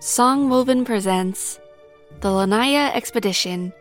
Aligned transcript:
Songwoven 0.00 0.84
presents 0.84 1.58
The 2.20 2.28
Lanya 2.28 2.94
Expedition, 2.94 3.72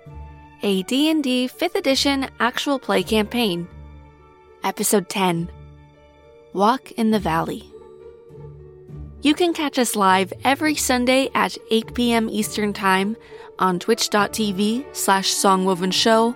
a 0.64 0.82
D&D 0.82 1.48
5th 1.48 1.76
edition 1.76 2.28
actual 2.40 2.80
play 2.80 3.04
campaign. 3.04 3.68
Episode 4.64 5.10
10. 5.10 5.52
Walk 6.54 6.92
in 6.94 7.12
the 7.12 7.20
Valley. 7.20 7.72
You 9.22 9.36
can 9.36 9.54
catch 9.54 9.78
us 9.78 9.96
live 9.96 10.34
every 10.44 10.74
Sunday 10.74 11.30
at 11.36 11.56
8 11.70 11.94
p.m. 11.94 12.30
Eastern 12.30 12.74
Time 12.74 13.16
on 13.60 13.78
twitch.tv 13.78 14.86
slash 14.96 15.32
songwoven 15.32 15.94
show 15.94 16.36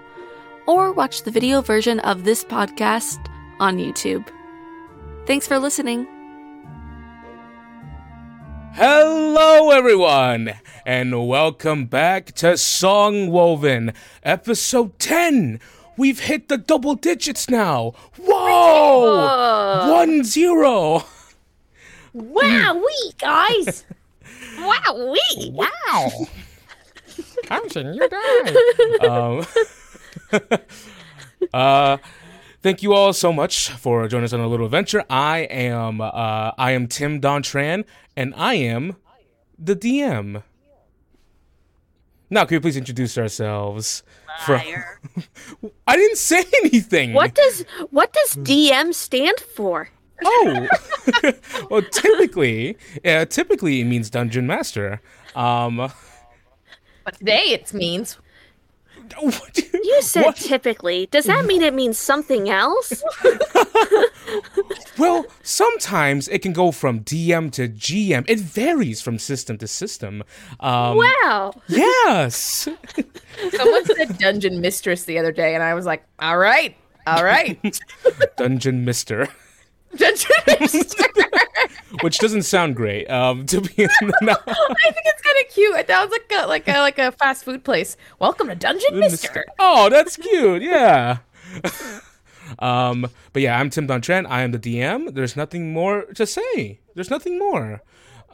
or 0.68 0.91
watch 0.91 1.23
the 1.23 1.32
video 1.32 1.61
version 1.61 2.00
of 2.02 2.23
this 2.23 2.43
podcast 2.43 3.18
on 3.59 3.77
YouTube. 3.77 4.27
Thanks 5.25 5.48
for 5.48 5.57
listening. 5.57 6.21
Hello, 8.74 9.70
everyone, 9.71 10.54
and 10.86 11.28
welcome 11.28 11.86
back 11.86 12.28
to 12.34 12.54
Songwoven, 12.54 13.93
episode 14.24 14.98
10. 14.98 15.60
We've 15.98 16.21
hit 16.21 16.48
the 16.48 16.57
double 16.57 16.96
digits 16.96 17.50
now. 17.50 17.93
Whoa! 18.18 19.92
One 19.93 20.24
zero. 20.24 21.04
Wow, 22.14 22.76
we 22.76 23.12
guys! 23.20 23.86
wow, 24.60 25.12
we! 25.14 25.51
Wow. 25.51 26.12
Carson, 27.46 27.93
you 27.93 28.07
died. 28.10 29.06
um, 29.06 29.46
uh, 31.54 31.98
thank 32.62 32.81
you 32.81 32.94
all 32.94 33.14
so 33.14 33.31
much 33.34 33.70
for 33.70 34.08
joining 34.08 34.26
us 34.26 34.34
on 34.34 34.40
a 34.40 34.48
little 34.48 34.66
adventure. 34.66 35.03
I 35.09 35.40
am 35.40 36.02
uh, 36.02 36.52
I 36.58 36.72
am 36.72 36.88
Tim 36.88 37.20
Dontran, 37.22 37.86
and 38.16 38.33
I 38.36 38.56
am 38.56 38.95
the 39.58 39.75
DM. 39.75 40.44
Now, 42.30 42.45
can 42.45 42.56
we 42.56 42.59
please 42.62 42.78
introduce 42.78 43.17
ourselves? 43.17 44.04
From 44.45 44.62
I 45.88 45.95
didn't 45.98 46.17
say 46.17 46.44
anything. 46.64 47.14
What 47.14 47.36
does 47.36 47.66
what 47.89 48.14
does 48.14 48.38
DM 48.38 48.94
stand 48.94 49.39
for? 49.39 49.89
Oh, 50.23 50.67
well, 51.70 51.82
typically, 51.82 52.78
uh, 53.04 53.26
typically 53.26 53.82
it 53.82 53.86
means 53.86 54.09
dungeon 54.09 54.48
master. 54.48 55.02
Um, 55.36 55.92
But 57.04 57.17
today 57.17 57.45
it 57.50 57.73
means 57.73 58.14
what 58.14 58.23
do 58.23 58.31
You 59.73 60.02
said 60.02 60.26
what? 60.26 60.36
typically. 60.36 61.08
Does 61.08 61.26
that 61.26 61.45
mean 61.45 61.62
it 61.62 61.73
means 61.73 61.98
something 61.98 62.50
else? 62.50 63.04
Well, 64.98 65.26
sometimes 65.42 66.28
it 66.28 66.44
can 66.44 66.54
go 66.54 66.72
from 66.72 67.00
DM 67.00 67.52
to 67.54 67.67
GM. 67.67 68.26
It 68.28 68.39
varies 68.39 69.02
from 69.02 69.17
system 69.17 69.58
to 69.58 69.67
system. 69.67 70.23
Um, 70.59 70.98
wow. 70.98 71.54
yes. 71.67 72.67
someone 73.52 73.86
said 73.86 74.17
dungeon 74.20 74.62
mistress 74.62 75.06
the 75.06 75.17
other 75.17 75.32
day, 75.32 75.56
and 75.56 75.64
I 75.64 75.73
was 75.73 75.86
like, 75.86 76.04
all 76.20 76.38
right, 76.38 76.76
all 77.08 77.23
right. 77.23 77.80
Dungeon 78.38 78.86
Mister, 78.86 79.28
dungeon 79.97 80.31
mistress. 80.59 80.95
which 82.02 82.17
doesn't 82.20 82.44
sound 82.44 82.75
great. 82.75 83.09
Um, 83.09 83.45
to 83.47 83.61
be 83.61 83.73
no, 83.78 83.88
I 84.48 84.92
think 84.92 85.06
it's 85.06 85.22
kind 85.22 85.38
of 85.45 85.53
cute. 85.53 85.75
It 85.78 85.88
sounds 85.88 86.11
like 86.11 86.31
a 86.39 86.48
like 86.48 86.67
a 86.67 86.80
like 86.80 87.00
a 87.00 87.11
fast 87.11 87.44
food 87.44 87.64
place. 87.64 87.98
Welcome 88.20 88.48
to 88.48 88.56
Dungeon 88.56 89.00
Mister. 89.00 89.45
Oh, 89.59 89.89
that's 89.89 90.17
cute. 90.17 90.61
Yeah. 90.61 91.17
um, 92.59 93.08
but 93.33 93.42
yeah, 93.42 93.59
I'm 93.59 93.70
Tim 93.70 93.88
Dontran. 93.88 94.25
I 94.28 94.42
am 94.42 94.52
the 94.52 94.59
DM. 94.59 95.14
There's 95.14 95.36
nothing 95.36 95.73
more 95.73 96.03
to 96.16 96.26
say. 96.26 96.80
There's 96.95 97.09
nothing 97.09 97.38
more. 97.38 97.81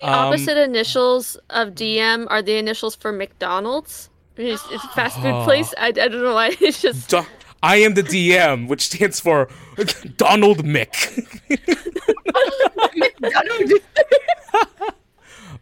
Um, 0.01 0.13
Opposite 0.13 0.57
initials 0.57 1.37
of 1.49 1.69
DM 1.69 2.27
are 2.29 2.41
the 2.41 2.57
initials 2.57 2.95
for 2.95 3.11
McDonald's. 3.11 4.09
It's, 4.35 4.63
it's 4.69 4.83
a 4.83 4.87
fast 4.89 5.19
food 5.19 5.43
place. 5.45 5.73
I, 5.79 5.87
I 5.87 5.91
don't 5.91 6.21
know 6.21 6.35
why. 6.35 6.55
It's 6.61 6.79
just 6.79 7.09
Do- 7.09 7.25
I 7.63 7.77
am 7.77 7.95
the 7.95 8.03
DM, 8.03 8.67
which 8.67 8.81
stands 8.81 9.19
for 9.19 9.49
Donald 10.17 10.63
Mick. 10.63 11.25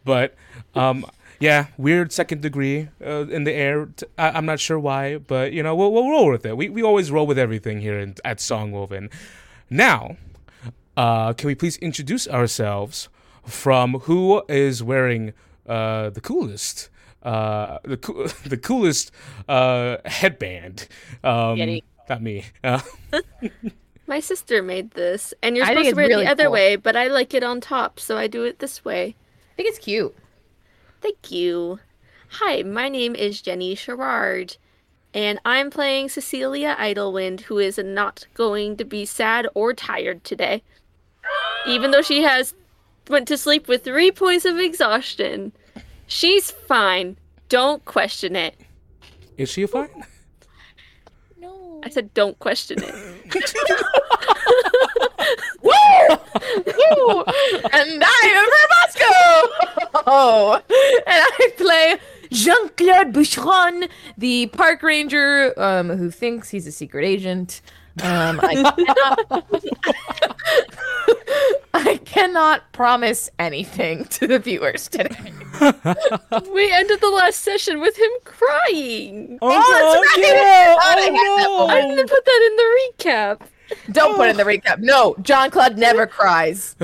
but 0.04 0.36
um, 0.76 1.06
yeah, 1.40 1.68
weird 1.78 2.12
second 2.12 2.42
degree 2.42 2.90
uh, 3.06 3.28
in 3.28 3.44
the 3.44 3.54
air. 3.54 3.90
I'm 4.18 4.46
not 4.46 4.60
sure 4.60 4.80
why, 4.80 5.18
but 5.18 5.54
you 5.54 5.64
know 5.64 5.76
we'll, 5.76 5.92
we'll 5.92 6.10
roll 6.10 6.32
with 6.32 6.46
it. 6.46 6.58
We 6.58 6.70
we 6.70 6.84
always 6.84 7.12
roll 7.12 7.28
with 7.28 7.40
everything 7.40 7.82
here 7.82 8.00
in, 8.00 8.16
at 8.24 8.38
Songwoven. 8.38 9.12
Now, 9.70 10.18
uh, 10.98 11.34
can 11.34 11.48
we 11.48 11.56
please 11.56 11.78
introduce 11.78 12.28
ourselves 12.28 13.10
from 13.46 14.00
who 14.02 14.44
is 14.48 14.84
wearing 14.84 15.34
uh, 15.68 16.10
the 16.10 16.22
coolest? 16.22 16.90
Uh, 17.26 17.80
the 17.84 17.98
coo- 17.98 18.28
the 18.46 18.58
coolest 18.58 19.12
uh, 19.50 19.98
headband. 20.06 20.88
Um, 21.24 21.58
Yeti. 21.58 21.84
not 22.08 22.22
me. 22.22 22.46
Uh, 22.64 22.80
my 24.08 24.20
sister 24.20 24.62
made 24.62 24.92
this, 24.92 25.34
and 25.42 25.58
you're 25.58 25.66
I 25.66 25.70
supposed 25.70 25.90
to 25.90 25.96
wear 25.96 26.06
it 26.06 26.10
really 26.10 26.26
the 26.26 26.32
other 26.32 26.44
cool. 26.44 26.54
way, 26.54 26.76
but 26.76 26.96
I 26.96 27.08
like 27.08 27.34
it 27.34 27.44
on 27.44 27.60
top, 27.62 28.00
so 28.00 28.16
I 28.16 28.28
do 28.28 28.44
it 28.44 28.60
this 28.60 28.86
way. 28.86 29.16
I 29.52 29.56
think 29.56 29.70
it's 29.70 29.80
cute. 29.80 30.16
Thank 31.02 31.32
you. 31.32 31.80
Hi, 32.28 32.62
my 32.62 32.90
name 32.90 33.16
is 33.16 33.42
Jenny 33.42 33.74
Sherrard, 33.74 34.58
and 35.14 35.40
I'm 35.46 35.72
playing 35.72 36.10
Cecilia 36.10 36.76
Idlewind, 36.78 37.42
who 37.42 37.58
is 37.58 37.80
not 37.80 38.28
going 38.36 38.78
to 38.78 38.86
be 38.86 39.06
sad 39.06 39.48
or 39.56 39.74
tired 39.74 40.24
today. 40.24 40.62
Even 41.66 41.90
though 41.90 42.04
she 42.04 42.22
has 42.22 42.54
went 43.10 43.28
to 43.30 43.38
sleep 43.38 43.68
with 43.68 43.84
three 43.84 44.12
points 44.12 44.46
of 44.46 44.60
exhaustion, 44.60 45.54
she's 46.08 46.52
fine. 46.52 47.18
Don't 47.50 47.84
question 47.86 48.36
it. 48.36 48.56
is 49.38 49.50
she 49.50 49.66
fine? 49.66 50.04
No. 51.40 51.82
I 51.84 51.90
said, 51.90 52.14
don't 52.14 52.38
question 52.40 52.80
it. 52.82 52.94
Woo! 55.62 55.72
Woo! 55.72 57.24
and 57.74 58.04
I 58.04 58.22
am 58.36 58.48
from 58.54 58.70
Moscow. 58.76 60.62
and 61.08 61.24
I 61.24 61.52
play 61.58 61.98
Jean 62.32 62.70
Claude 62.70 63.14
Boucheron, 63.14 63.90
the 64.18 64.48
park 64.48 64.84
ranger 64.84 65.54
um, 65.60 65.90
who 65.90 66.10
thinks 66.12 66.50
he's 66.50 66.68
a 66.68 66.72
secret 66.72 67.06
agent. 67.06 67.62
Um, 68.04 68.40
I 68.44 68.56
cannot. 68.78 69.46
I 71.74 71.98
cannot 72.06 72.72
promise 72.72 73.30
anything 73.40 74.06
to 74.06 74.28
the 74.28 74.40
viewers 74.40 74.88
today. 74.88 75.10
we 76.54 76.72
ended 76.72 77.02
the 77.02 77.10
last 77.14 77.42
session 77.42 77.80
with 77.80 77.98
him 77.98 78.10
crying. 78.24 79.38
Oh, 79.42 79.50
that's 79.50 80.18
right. 80.18 80.26
yeah. 80.26 80.76
I 80.80 81.02
had 81.02 81.14
that 81.14 81.46
Oh, 81.50 81.68
I 81.70 81.82
no. 81.82 81.90
didn't 81.96 82.10
put 82.10 82.26
that 82.26 82.50
in 82.50 82.56
the 82.58 82.64
recap. 83.04 83.42
Don't 83.92 84.16
put 84.16 84.30
in 84.30 84.38
the 84.38 84.44
recap. 84.44 84.80
No, 84.80 85.16
Jean 85.22 85.50
Claude 85.50 85.78
never 85.78 86.06
cries. 86.06 86.76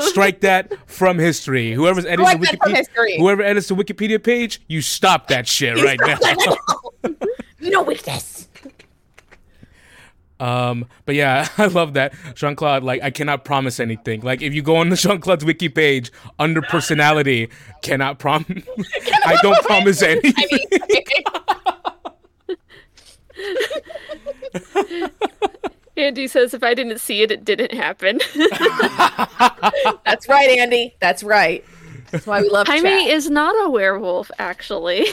Strike 0.00 0.40
that 0.40 0.72
from 0.88 1.18
history. 1.18 1.72
Whoever's 1.72 2.04
editing 2.06 2.26
Strike 2.26 2.40
the 2.40 2.56
Wikipedia, 2.58 3.18
whoever 3.18 3.42
edits 3.42 3.68
the 3.68 3.74
Wikipedia 3.74 4.22
page, 4.22 4.60
you 4.68 4.80
stop 4.82 5.28
that 5.28 5.48
shit 5.48 5.82
right 5.82 5.98
now. 6.00 7.14
No 7.60 7.82
weakness. 7.82 8.48
Um, 10.38 10.86
but 11.04 11.14
yeah, 11.14 11.48
I 11.58 11.66
love 11.66 11.94
that 11.94 12.14
Jean 12.34 12.56
Claude. 12.56 12.82
Like, 12.82 13.02
I 13.02 13.10
cannot 13.10 13.44
promise 13.44 13.80
anything. 13.80 14.20
Like, 14.20 14.42
if 14.42 14.54
you 14.54 14.62
go 14.62 14.76
on 14.76 14.90
the 14.90 14.96
Jean 14.96 15.20
Claude's 15.20 15.44
wiki 15.44 15.68
page 15.68 16.10
under 16.38 16.62
personality, 16.62 17.48
cannot 17.82 18.18
promise. 18.18 18.62
I 19.24 19.36
don't 19.42 19.62
promise 19.64 20.02
anything. 20.02 20.34
Andy 25.96 26.28
says 26.28 26.52
if 26.52 26.62
I 26.62 26.74
didn't 26.74 26.98
see 26.98 27.22
it, 27.22 27.30
it 27.30 27.44
didn't 27.44 27.72
happen. 27.72 28.20
That's 30.04 30.28
right, 30.28 30.50
Andy. 30.58 30.94
That's 31.00 31.22
right. 31.22 31.64
That's 32.10 32.26
why 32.26 32.42
we 32.42 32.50
love 32.50 32.66
Jaime 32.66 32.82
chat. 32.82 33.08
is 33.08 33.30
not 33.30 33.54
a 33.66 33.70
werewolf, 33.70 34.30
actually. 34.38 35.04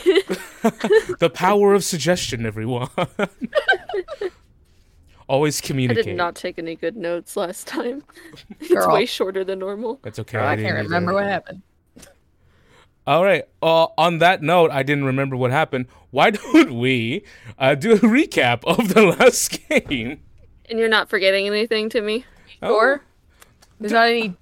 the 1.19 1.31
power 1.33 1.73
of 1.73 1.83
suggestion, 1.85 2.45
everyone. 2.45 2.89
Always 5.27 5.61
communicate. 5.61 6.05
I 6.05 6.09
did 6.09 6.17
not 6.17 6.35
take 6.35 6.59
any 6.59 6.75
good 6.75 6.95
notes 6.97 7.35
last 7.37 7.67
time. 7.67 8.03
It's 8.59 8.87
way 8.87 9.05
shorter 9.05 9.43
than 9.43 9.59
normal. 9.59 9.99
That's 10.03 10.19
okay. 10.19 10.37
Girl, 10.37 10.47
I 10.47 10.55
didn't 10.55 10.67
can't 10.67 10.77
either. 10.79 10.87
remember 10.87 11.13
what 11.13 11.25
happened. 11.25 11.61
All 13.05 13.23
right. 13.23 13.43
Uh, 13.61 13.87
on 13.97 14.19
that 14.19 14.41
note, 14.41 14.71
I 14.71 14.83
didn't 14.83 15.03
remember 15.05 15.35
what 15.35 15.51
happened. 15.51 15.87
Why 16.11 16.29
don't 16.31 16.79
we 16.79 17.23
uh, 17.59 17.75
do 17.75 17.93
a 17.93 17.97
recap 17.99 18.63
of 18.65 18.93
the 18.93 19.01
last 19.19 19.59
game? 19.69 20.21
And 20.69 20.79
you're 20.79 20.89
not 20.89 21.09
forgetting 21.09 21.45
anything 21.47 21.89
to 21.89 22.01
me? 22.01 22.25
Or 22.61 23.03
there's 23.79 23.91
not 23.91 24.07
any. 24.07 24.35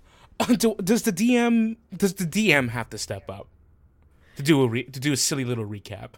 Do, 0.58 0.76
does 0.84 1.04
the 1.04 1.14
DM 1.14 1.78
does 1.96 2.16
the 2.16 2.26
DM 2.26 2.70
have 2.70 2.90
to 2.92 2.98
step 2.98 3.30
up 3.30 3.48
to 4.38 4.44
do 4.44 4.62
a 4.64 4.68
re, 4.68 4.84
to 4.84 5.00
do 5.00 5.12
a 5.14 5.18
silly 5.18 5.44
little 5.46 5.66
recap? 5.66 6.12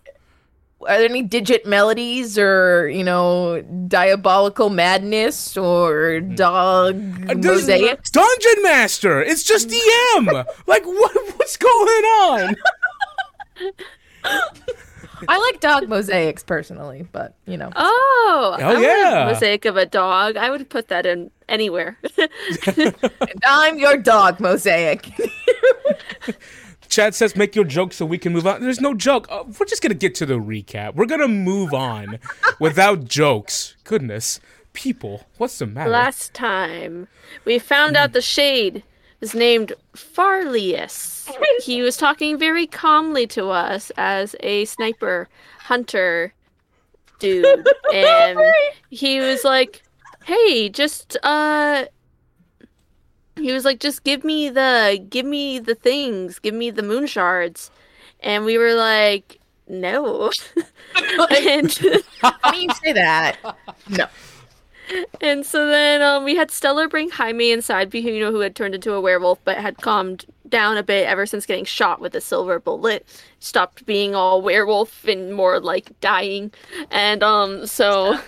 Are 0.88 0.98
there 0.98 1.10
any 1.10 1.22
digit 1.22 1.66
melodies 1.66 2.38
or 2.38 2.88
you 2.90 3.04
know 3.04 3.62
diabolical 3.88 4.70
madness 4.70 5.56
or 5.58 6.20
dog 6.20 6.96
Uh, 7.30 7.36
mosaic? 7.36 8.04
Dungeon 8.12 8.64
Master. 8.64 9.22
It's 9.22 9.44
just 9.44 9.70
DM. 9.70 10.46
like 10.68 10.86
what? 10.86 11.38
What's 11.38 11.58
going 11.58 12.04
on? 12.22 12.56
I 15.28 15.38
like 15.38 15.60
dog 15.62 15.88
mosaics 15.88 16.44
personally, 16.44 17.08
but 17.12 17.36
you 17.46 17.58
know. 17.58 17.72
Oh, 17.76 18.56
I 18.60 18.66
want 18.66 18.78
a 18.80 18.82
yeah. 18.82 19.26
mosaic 19.32 19.66
of 19.66 19.78
a 19.78 19.86
dog. 19.86 20.38
I 20.38 20.50
would 20.50 20.70
put 20.70 20.90
that 20.90 21.06
in 21.06 21.32
anywhere. 21.48 21.98
I'm 23.46 23.80
your 23.80 23.98
dog 23.98 24.40
mosaic. 24.40 25.12
Chad 26.94 27.16
says, 27.16 27.36
"Make 27.36 27.56
your 27.56 27.66
joke 27.66 27.92
so 27.92 28.06
we 28.06 28.20
can 28.20 28.34
move 28.34 28.46
on." 28.46 28.62
There's 28.62 28.80
no 28.80 28.94
joke. 28.94 29.26
Uh, 29.30 29.44
we're 29.60 29.66
just 29.66 29.82
gonna 29.82 29.96
get 29.96 30.14
to 30.16 30.26
the 30.26 30.36
recap. 30.36 30.94
We're 30.94 31.08
gonna 31.08 31.28
move 31.28 31.74
on 31.74 32.20
without 32.60 33.06
jokes. 33.06 33.76
Goodness, 33.84 34.40
people, 34.74 35.26
what's 35.38 35.58
the 35.58 35.66
matter? 35.66 35.90
Last 35.90 36.34
time, 36.36 37.08
we 37.46 37.58
found 37.58 37.98
out 37.98 38.14
the 38.14 38.22
shade 38.22 38.84
was 39.20 39.34
named 39.34 39.74
Farlius. 39.96 41.32
he 41.64 41.82
was 41.82 41.98
talking 41.98 42.38
very 42.38 42.68
calmly 42.68 43.26
to 43.28 43.50
us 43.50 43.92
as 43.98 44.36
a 44.42 44.66
sniper 44.66 45.30
hunter 45.62 46.34
dude, 47.18 47.68
and 47.94 48.40
he 48.92 49.20
was 49.20 49.44
like, 49.44 49.82
"Hey, 50.26 50.70
just 50.70 51.18
uh." 51.24 51.86
He 53.36 53.52
was 53.52 53.66
like, 53.66 53.80
"Just 53.80 54.04
give 54.04 54.24
me 54.24 54.50
the, 54.50 55.04
give 55.10 55.26
me 55.26 55.60
the 55.60 55.76
things, 55.76 56.40
give 56.40 56.54
me 56.54 56.70
the 56.70 56.84
moon 56.84 57.08
shards," 57.08 57.72
and 58.20 58.46
we 58.46 58.58
were 58.58 58.74
like, 58.74 59.40
"No." 59.68 60.32
and 61.32 61.72
Funny 61.72 62.64
you 62.64 62.70
say 62.84 62.94
that. 62.94 63.38
No. 63.90 64.08
And 65.22 65.46
so 65.46 65.68
then 65.68 66.02
um, 66.02 66.24
we 66.24 66.36
had 66.36 66.52
Stellar 66.52 66.88
bring 66.88 67.10
Jaime 67.10 67.52
inside, 67.52 67.90
because 67.90 68.12
you 68.12 68.20
know 68.20 68.32
who 68.32 68.40
had 68.42 68.56
turned 68.56 68.76
into 68.76 68.94
a 68.94 69.02
werewolf, 69.02 69.40
but 69.44 69.58
had 69.58 69.78
calmed 69.78 70.26
down 70.50 70.78
a 70.78 70.84
bit 70.84 71.08
ever 71.08 71.26
since 71.26 71.46
getting 71.46 71.66
shot 71.66 72.00
with 72.00 72.14
a 72.16 72.22
silver 72.22 72.60
bullet. 72.60 73.06
Stopped 73.40 73.86
being 73.86 74.14
all 74.14 74.42
werewolf 74.42 75.06
and 75.08 75.34
more 75.34 75.60
like 75.60 76.00
dying. 76.02 76.52
And 76.92 77.24
um, 77.24 77.66
so 77.66 78.20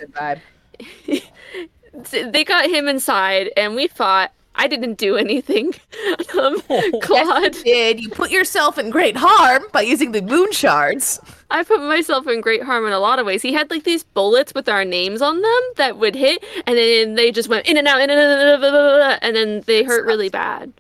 they 1.08 2.44
got 2.44 2.70
him 2.70 2.88
inside, 2.88 3.52
and 3.56 3.76
we 3.76 3.88
fought. 3.88 4.32
I 4.58 4.68
didn't 4.68 4.96
do 4.96 5.16
anything. 5.16 5.74
um, 6.40 6.62
Claude, 7.02 7.54
Did 7.64 8.00
you 8.02 8.10
put 8.10 8.32
yourself 8.32 8.78
in 8.78 8.90
great 8.90 9.18
harm 9.18 9.64
by 9.72 9.82
using 9.82 10.12
the 10.12 10.22
moon 10.22 10.52
shards? 10.52 11.20
I 11.52 11.64
put 11.64 11.80
myself 11.82 12.28
in 12.28 12.42
great 12.42 12.64
harm 12.64 12.86
in 12.86 12.94
a 12.94 13.00
lot 13.00 13.20
of 13.20 13.26
ways. 13.26 13.42
He 13.42 13.54
had 13.54 13.70
like 13.70 13.84
these 13.84 14.04
bullets 14.04 14.54
with 14.54 14.68
our 14.68 14.84
names 14.84 15.22
on 15.22 15.42
them 15.42 15.62
that 15.76 15.98
would 15.98 16.16
hit, 16.16 16.44
and 16.66 16.78
then 16.78 17.16
they 17.16 17.32
just 17.32 17.50
went 17.50 17.68
in 17.68 17.78
and 17.78 17.88
out, 17.88 18.02
in 18.02 18.10
and 18.10 18.64
out, 18.64 19.20
and 19.22 19.36
then 19.36 19.62
they 19.66 19.84
hurt 19.84 20.06
really 20.06 20.30
bad. 20.30 20.74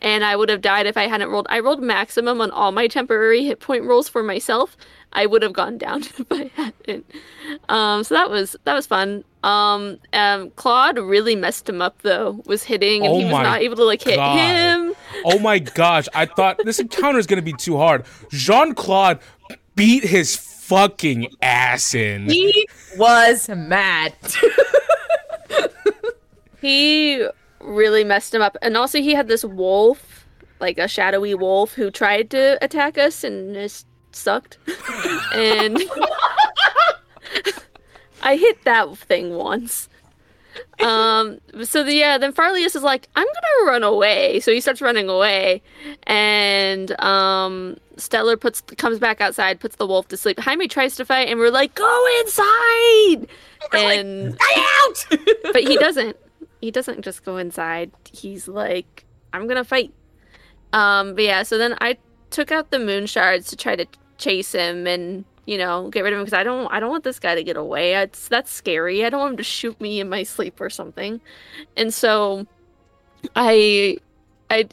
And 0.00 0.24
I 0.24 0.34
would 0.34 0.48
have 0.48 0.60
died 0.60 0.86
if 0.86 0.96
I 0.96 1.06
hadn't 1.06 1.28
rolled. 1.28 1.46
I 1.48 1.60
rolled 1.60 1.80
maximum 1.80 2.40
on 2.40 2.50
all 2.50 2.72
my 2.72 2.88
temporary 2.88 3.44
hit 3.44 3.60
point 3.60 3.84
rolls 3.84 4.08
for 4.08 4.22
myself. 4.22 4.76
I 5.12 5.26
would 5.26 5.42
have 5.42 5.52
gone 5.52 5.78
down 5.78 6.02
if 6.18 6.26
I 6.30 6.50
hadn't. 6.54 7.10
Um, 7.68 8.04
so 8.04 8.14
that 8.14 8.30
was 8.30 8.56
that 8.64 8.74
was 8.74 8.86
fun. 8.86 9.24
Um, 9.42 9.98
um, 10.12 10.50
Claude 10.50 10.98
really 10.98 11.34
messed 11.36 11.68
him 11.68 11.82
up 11.82 12.00
though. 12.02 12.42
Was 12.46 12.62
hitting, 12.62 13.04
and 13.04 13.12
Oh 13.12 13.18
he 13.18 13.24
was 13.24 13.32
not 13.32 13.60
able 13.60 13.76
to 13.76 13.84
like 13.84 14.02
hit 14.02 14.16
God. 14.16 14.36
him. 14.38 14.94
Oh 15.24 15.38
my 15.38 15.58
gosh, 15.58 16.08
I 16.14 16.26
thought 16.26 16.58
this 16.64 16.78
encounter 16.78 17.18
is 17.18 17.26
gonna 17.26 17.42
be 17.42 17.52
too 17.52 17.76
hard. 17.76 18.04
Jean 18.30 18.74
Claude 18.74 19.18
beat 19.74 20.04
his 20.04 20.36
fucking 20.36 21.28
ass 21.42 21.94
in. 21.94 22.28
He 22.28 22.66
was 22.96 23.48
mad. 23.48 24.14
He 26.60 27.26
really 27.60 28.04
messed 28.04 28.32
him 28.32 28.40
up. 28.40 28.56
And 28.62 28.76
also 28.76 28.98
he 28.98 29.14
had 29.14 29.26
this 29.26 29.44
wolf, 29.44 30.26
like 30.60 30.78
a 30.78 30.86
shadowy 30.86 31.34
wolf 31.34 31.74
who 31.74 31.90
tried 31.90 32.30
to 32.30 32.56
attack 32.62 32.96
us 32.96 33.24
and 33.24 33.52
just 33.52 33.84
sucked. 34.16 34.58
and 35.34 35.78
I 38.22 38.36
hit 38.36 38.64
that 38.64 38.96
thing 38.98 39.34
once. 39.34 39.88
Um 40.80 41.40
so 41.62 41.82
the, 41.82 41.94
yeah, 41.94 42.18
then 42.18 42.32
Farlius 42.32 42.76
is 42.76 42.82
like, 42.82 43.08
I'm 43.16 43.26
gonna 43.26 43.70
run 43.70 43.82
away. 43.82 44.40
So 44.40 44.52
he 44.52 44.60
starts 44.60 44.82
running 44.82 45.08
away. 45.08 45.62
And 46.04 46.98
um 47.00 47.78
Stellar 47.96 48.36
puts 48.36 48.60
comes 48.60 48.98
back 48.98 49.20
outside, 49.20 49.60
puts 49.60 49.76
the 49.76 49.86
wolf 49.86 50.08
to 50.08 50.16
sleep. 50.16 50.38
Jaime 50.40 50.68
tries 50.68 50.96
to 50.96 51.04
fight 51.04 51.28
and 51.28 51.38
we're 51.38 51.50
like, 51.50 51.74
go 51.74 52.06
inside 52.20 53.26
and 53.72 54.38
out! 54.56 55.06
but 55.52 55.62
he 55.62 55.76
doesn't. 55.76 56.16
He 56.60 56.70
doesn't 56.70 57.02
just 57.02 57.24
go 57.24 57.38
inside. 57.38 57.90
He's 58.12 58.48
like, 58.48 59.04
I'm 59.32 59.46
gonna 59.46 59.64
fight. 59.64 59.92
Um, 60.72 61.14
but 61.14 61.24
yeah, 61.24 61.42
so 61.42 61.58
then 61.58 61.76
I 61.80 61.98
took 62.30 62.50
out 62.50 62.70
the 62.70 62.78
moon 62.78 63.06
shards 63.06 63.48
to 63.48 63.56
try 63.56 63.76
to 63.76 63.86
chase 64.22 64.52
him 64.52 64.86
and 64.86 65.24
you 65.46 65.58
know 65.58 65.88
get 65.90 66.02
rid 66.02 66.12
of 66.12 66.18
him 66.18 66.24
because 66.24 66.38
I 66.38 66.44
don't 66.44 66.72
I 66.72 66.80
don't 66.80 66.90
want 66.90 67.04
this 67.04 67.18
guy 67.18 67.34
to 67.34 67.42
get 67.42 67.56
away. 67.56 67.94
It's 67.94 68.28
that's 68.28 68.50
scary. 68.50 69.04
I 69.04 69.10
don't 69.10 69.20
want 69.20 69.32
him 69.32 69.36
to 69.38 69.42
shoot 69.42 69.80
me 69.80 70.00
in 70.00 70.08
my 70.08 70.22
sleep 70.22 70.60
or 70.60 70.70
something. 70.70 71.20
And 71.76 71.92
so 71.92 72.46
I 73.36 73.98
I 74.50 74.68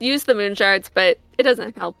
use 0.00 0.24
the 0.24 0.34
moon 0.34 0.54
shards, 0.54 0.90
but 0.92 1.18
it 1.38 1.44
doesn't 1.44 1.76
help. 1.76 1.96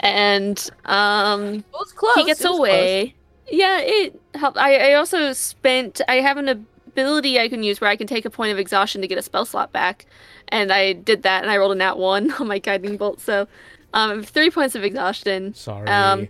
And 0.00 0.70
um 0.86 1.64
close. 1.72 2.14
he 2.14 2.24
gets 2.24 2.44
away. 2.44 3.14
Yeah, 3.50 3.78
it 3.80 4.20
helped. 4.34 4.56
I, 4.56 4.92
I 4.92 4.94
also 4.94 5.32
spent. 5.32 6.00
I 6.08 6.16
have 6.16 6.38
an 6.38 6.48
ability 6.48 7.38
I 7.38 7.48
can 7.48 7.62
use 7.62 7.80
where 7.80 7.90
I 7.90 7.96
can 7.96 8.06
take 8.06 8.24
a 8.24 8.30
point 8.30 8.52
of 8.52 8.58
exhaustion 8.58 9.02
to 9.02 9.08
get 9.08 9.18
a 9.18 9.22
spell 9.22 9.44
slot 9.44 9.72
back, 9.72 10.06
and 10.48 10.72
I 10.72 10.94
did 10.94 11.22
that, 11.24 11.42
and 11.42 11.50
I 11.50 11.58
rolled 11.58 11.72
a 11.72 11.74
nat 11.74 11.98
one 11.98 12.30
on 12.40 12.48
my 12.48 12.58
guiding 12.58 12.96
bolt. 12.96 13.20
So, 13.20 13.46
um, 13.94 14.22
three 14.22 14.50
points 14.50 14.74
of 14.74 14.84
exhaustion. 14.84 15.54
Sorry. 15.54 15.88
Um, 15.88 16.28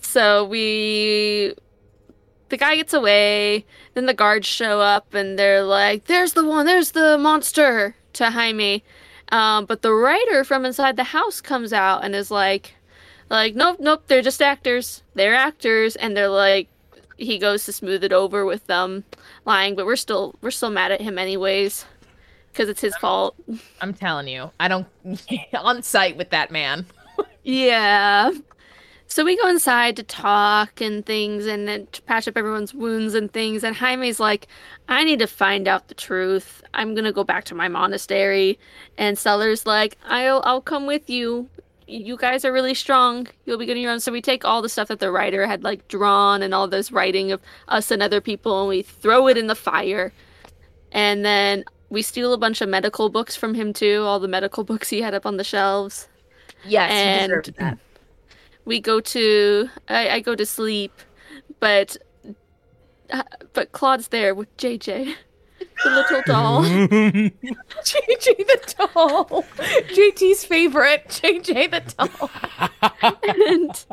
So 0.00 0.44
we, 0.44 1.54
the 2.50 2.56
guy 2.56 2.76
gets 2.76 2.92
away. 2.94 3.64
Then 3.94 4.06
the 4.06 4.14
guards 4.14 4.46
show 4.46 4.80
up, 4.80 5.14
and 5.14 5.36
they're 5.38 5.62
like, 5.64 6.04
"There's 6.04 6.34
the 6.34 6.44
one. 6.44 6.66
There's 6.66 6.92
the 6.92 7.18
monster." 7.18 7.96
To 8.14 8.30
Jaime, 8.30 8.84
um, 9.32 9.64
but 9.64 9.82
the 9.82 9.92
writer 9.92 10.44
from 10.44 10.64
inside 10.64 10.96
the 10.96 11.02
house 11.18 11.40
comes 11.40 11.72
out 11.72 12.04
and 12.04 12.14
is 12.14 12.30
like, 12.30 12.76
like, 13.28 13.56
nope, 13.56 13.78
nope, 13.80 14.04
they're 14.06 14.22
just 14.22 14.40
actors. 14.40 15.02
They're 15.14 15.34
actors, 15.34 15.96
and 15.96 16.16
they're 16.16 16.28
like, 16.28 16.68
he 17.16 17.38
goes 17.38 17.64
to 17.64 17.72
smooth 17.72 18.04
it 18.04 18.12
over 18.12 18.44
with 18.44 18.68
them 18.68 19.02
lying, 19.44 19.74
but 19.74 19.84
we're 19.84 19.96
still 19.96 20.36
we're 20.42 20.52
still 20.52 20.70
mad 20.70 20.92
at 20.92 21.00
him 21.00 21.18
anyways, 21.18 21.86
because 22.54 22.68
it's 22.68 22.80
his 22.80 22.96
fault. 22.96 23.34
I'm 23.80 23.92
telling 23.92 24.28
you, 24.28 24.50
I 24.60 24.68
don't 24.68 24.86
on 25.52 25.82
site 25.82 26.16
with 26.16 26.30
that 26.30 26.50
man. 26.50 26.86
Yeah. 27.42 28.30
So 29.06 29.24
we 29.24 29.36
go 29.36 29.48
inside 29.48 29.96
to 29.96 30.02
talk 30.02 30.80
and 30.80 31.04
things 31.04 31.46
and 31.46 31.68
then 31.68 31.86
to 31.92 32.02
patch 32.02 32.26
up 32.26 32.36
everyone's 32.36 32.72
wounds 32.72 33.14
and 33.14 33.30
things. 33.32 33.62
And 33.62 33.76
Jaime's 33.76 34.18
like, 34.18 34.48
I 34.88 35.04
need 35.04 35.18
to 35.18 35.26
find 35.26 35.68
out 35.68 35.88
the 35.88 35.94
truth. 35.94 36.62
I'm 36.72 36.94
going 36.94 37.04
to 37.04 37.12
go 37.12 37.22
back 37.22 37.44
to 37.44 37.54
my 37.54 37.68
monastery. 37.68 38.58
And 38.96 39.16
Stellar's 39.16 39.66
like, 39.66 39.98
I'll, 40.06 40.42
I'll 40.44 40.62
come 40.62 40.86
with 40.86 41.10
you. 41.10 41.48
You 41.86 42.16
guys 42.16 42.46
are 42.46 42.52
really 42.52 42.74
strong. 42.74 43.28
You'll 43.44 43.58
be 43.58 43.66
getting 43.66 43.82
your 43.82 43.92
own. 43.92 44.00
So 44.00 44.10
we 44.10 44.22
take 44.22 44.44
all 44.44 44.62
the 44.62 44.70
stuff 44.70 44.88
that 44.88 45.00
the 45.00 45.12
writer 45.12 45.46
had 45.46 45.62
like 45.62 45.86
drawn 45.88 46.42
and 46.42 46.54
all 46.54 46.66
this 46.66 46.90
writing 46.90 47.30
of 47.30 47.42
us 47.68 47.90
and 47.90 48.02
other 48.02 48.22
people 48.22 48.60
and 48.60 48.68
we 48.68 48.82
throw 48.82 49.28
it 49.28 49.36
in 49.36 49.48
the 49.48 49.54
fire. 49.54 50.12
And 50.92 51.24
then 51.24 51.64
we 51.94 52.02
steal 52.02 52.32
a 52.32 52.38
bunch 52.38 52.60
of 52.60 52.68
medical 52.68 53.08
books 53.08 53.34
from 53.34 53.54
him 53.54 53.72
too, 53.72 54.02
all 54.02 54.20
the 54.20 54.28
medical 54.28 54.64
books 54.70 54.90
he 54.90 55.00
had 55.00 55.14
up 55.14 55.24
on 55.24 55.36
the 55.36 55.44
shelves 55.44 56.08
Yes, 56.66 56.90
he 56.90 56.96
and 56.96 57.30
deserved 57.30 57.56
that. 57.58 57.78
we 58.64 58.80
go 58.80 59.00
to 59.00 59.68
I, 59.88 60.08
I 60.08 60.20
go 60.20 60.34
to 60.34 60.46
sleep 60.46 60.92
but 61.60 61.96
uh, 63.10 63.22
but 63.52 63.72
claude's 63.72 64.08
there 64.08 64.34
with 64.34 64.54
jj 64.56 65.14
the 65.84 65.90
little 65.90 66.22
doll 66.26 66.62
JJ 67.84 68.36
the 68.38 68.74
doll, 68.78 69.44
JT's 69.58 70.44
favorite, 70.44 71.06
JJ 71.08 71.70
the 71.70 71.82
doll. 71.96 72.30
and 73.38 73.86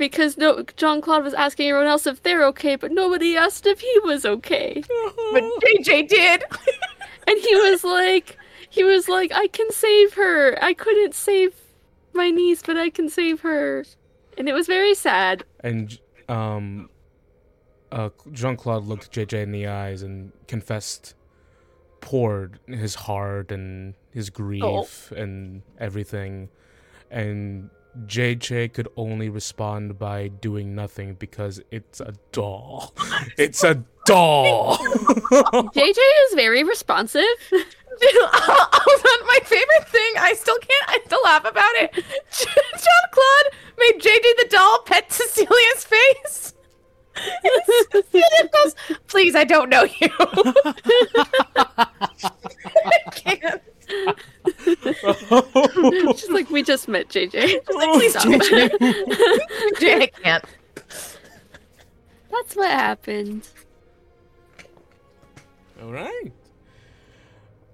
because 0.00 0.38
no 0.38 0.64
Jean 0.76 1.00
Claude 1.00 1.22
was 1.22 1.34
asking 1.34 1.68
everyone 1.68 1.86
else 1.86 2.06
if 2.06 2.22
they're 2.22 2.44
okay 2.46 2.74
but 2.74 2.90
nobody 2.90 3.36
asked 3.36 3.66
if 3.66 3.80
he 3.80 4.00
was 4.02 4.24
okay. 4.24 4.82
But 5.32 5.44
JJ 5.62 6.08
did. 6.08 6.42
and 7.28 7.38
he 7.38 7.54
was 7.54 7.84
like 7.84 8.36
he 8.70 8.82
was 8.82 9.08
like 9.08 9.30
i 9.32 9.46
can 9.48 9.70
save 9.70 10.14
her. 10.14 10.58
I 10.64 10.72
couldn't 10.72 11.14
save 11.14 11.54
my 12.14 12.30
niece 12.30 12.62
but 12.62 12.76
i 12.76 12.90
can 12.90 13.08
save 13.08 13.42
her. 13.42 13.84
And 14.38 14.48
it 14.48 14.54
was 14.54 14.66
very 14.66 14.94
sad. 14.94 15.44
And 15.62 15.98
um, 16.28 16.88
uh, 17.92 18.08
Jean 18.32 18.56
Claude 18.56 18.86
looked 18.86 19.12
JJ 19.12 19.42
in 19.42 19.52
the 19.52 19.66
eyes 19.66 20.02
and 20.02 20.32
confessed, 20.48 21.14
poured 22.00 22.58
his 22.66 22.94
heart 22.94 23.52
and 23.52 23.94
his 24.12 24.30
grief 24.30 25.12
and 25.12 25.62
everything, 25.78 26.48
and 27.10 27.68
JJ 28.06 28.72
could 28.72 28.88
only 28.96 29.28
respond 29.28 29.98
by 29.98 30.28
doing 30.28 30.74
nothing 30.74 31.14
because 31.14 31.60
it's 31.70 32.00
a 32.00 32.14
doll. 32.32 32.94
it's 33.38 33.64
a 33.64 33.82
doll. 34.06 34.78
JJ 34.78 35.98
is 35.98 36.34
very 36.34 36.64
responsive. 36.64 37.22
Hold 38.02 39.06
on, 39.06 39.26
my 39.26 39.38
favorite 39.44 39.88
thing. 39.88 40.12
I 40.18 40.32
still 40.34 40.56
can't. 40.58 40.88
I 40.88 41.00
still 41.04 41.20
laugh 41.24 41.44
about 41.44 41.74
it. 41.74 41.92
Jean 41.94 43.04
Claude 43.12 43.52
made 43.78 44.00
JJ 44.00 44.22
the 44.22 44.46
doll 44.50 44.82
pet 44.86 45.12
Cecilia's 45.12 45.84
face. 45.84 46.54
Cecilia 47.92 48.48
goes, 48.52 48.74
"Please, 49.08 49.34
I 49.34 49.44
don't 49.44 49.68
know 49.68 49.82
you." 49.84 50.08
I 51.76 51.86
can't. 53.12 53.60
She's 56.16 56.30
like, 56.30 56.50
we 56.50 56.62
just 56.62 56.88
met 56.88 57.08
JJ. 57.08 57.46
She's 57.46 57.60
like, 57.74 57.92
please 57.92 58.12
stop. 58.12 58.24
JJ, 58.24 60.02
I 60.02 60.06
can't. 60.22 60.44
That's 62.30 62.56
what 62.56 62.70
happened. 62.70 63.48
All 65.82 65.92
right. 65.92 66.32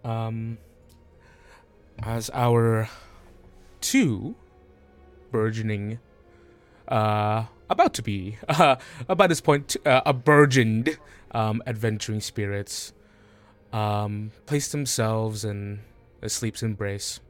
Um, 0.05 0.59
as 2.03 2.31
our 2.33 2.89
two 3.81 4.37
burgeoning, 5.31 5.99
uh, 6.89 7.45
about 7.69 7.95
to 7.95 8.03
be, 8.03 8.39
uh, 8.49 8.77
about 9.09 9.29
this 9.29 9.41
point, 9.41 9.77
uh, 9.85 10.03
a 10.07 10.13
burgeoned, 10.13 10.99
um, 11.33 11.63
adventuring 11.67 12.21
spirits, 12.21 12.93
um, 13.73 14.31
place 14.47 14.69
themselves 14.69 15.45
in 15.45 15.81
a 16.27 16.29
sleep's 16.29 16.63
embrace. 16.63 17.21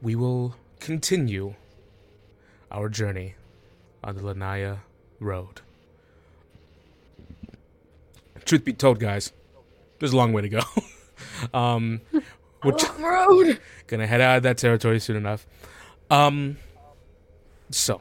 We 0.00 0.14
will 0.14 0.54
continue 0.78 1.54
our 2.70 2.88
journey 2.88 3.34
on 4.02 4.14
the 4.14 4.22
Lanya 4.22 4.78
Road. 5.18 5.60
Truth 8.44 8.64
be 8.64 8.72
told, 8.72 9.00
guys, 9.00 9.32
there's 9.98 10.12
a 10.12 10.16
long 10.16 10.32
way 10.32 10.42
to 10.42 10.48
go. 10.48 10.60
um, 11.54 12.00
we're 12.64 12.76
Road. 12.98 13.60
gonna 13.86 14.06
head 14.06 14.20
out 14.20 14.38
of 14.38 14.42
that 14.44 14.56
territory 14.56 15.00
soon 15.00 15.16
enough. 15.16 15.46
Um, 16.08 16.56
so, 17.70 18.00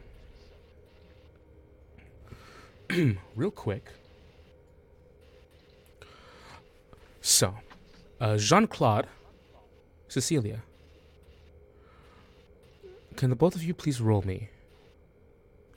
real 3.35 3.51
quick. 3.51 3.89
So, 7.21 7.55
uh, 8.19 8.37
Jean 8.37 8.67
Claude, 8.67 9.07
Cecilia, 10.07 10.61
can 13.15 13.29
the 13.29 13.35
both 13.35 13.55
of 13.55 13.63
you 13.63 13.73
please 13.73 13.99
roll 14.01 14.21
me 14.21 14.49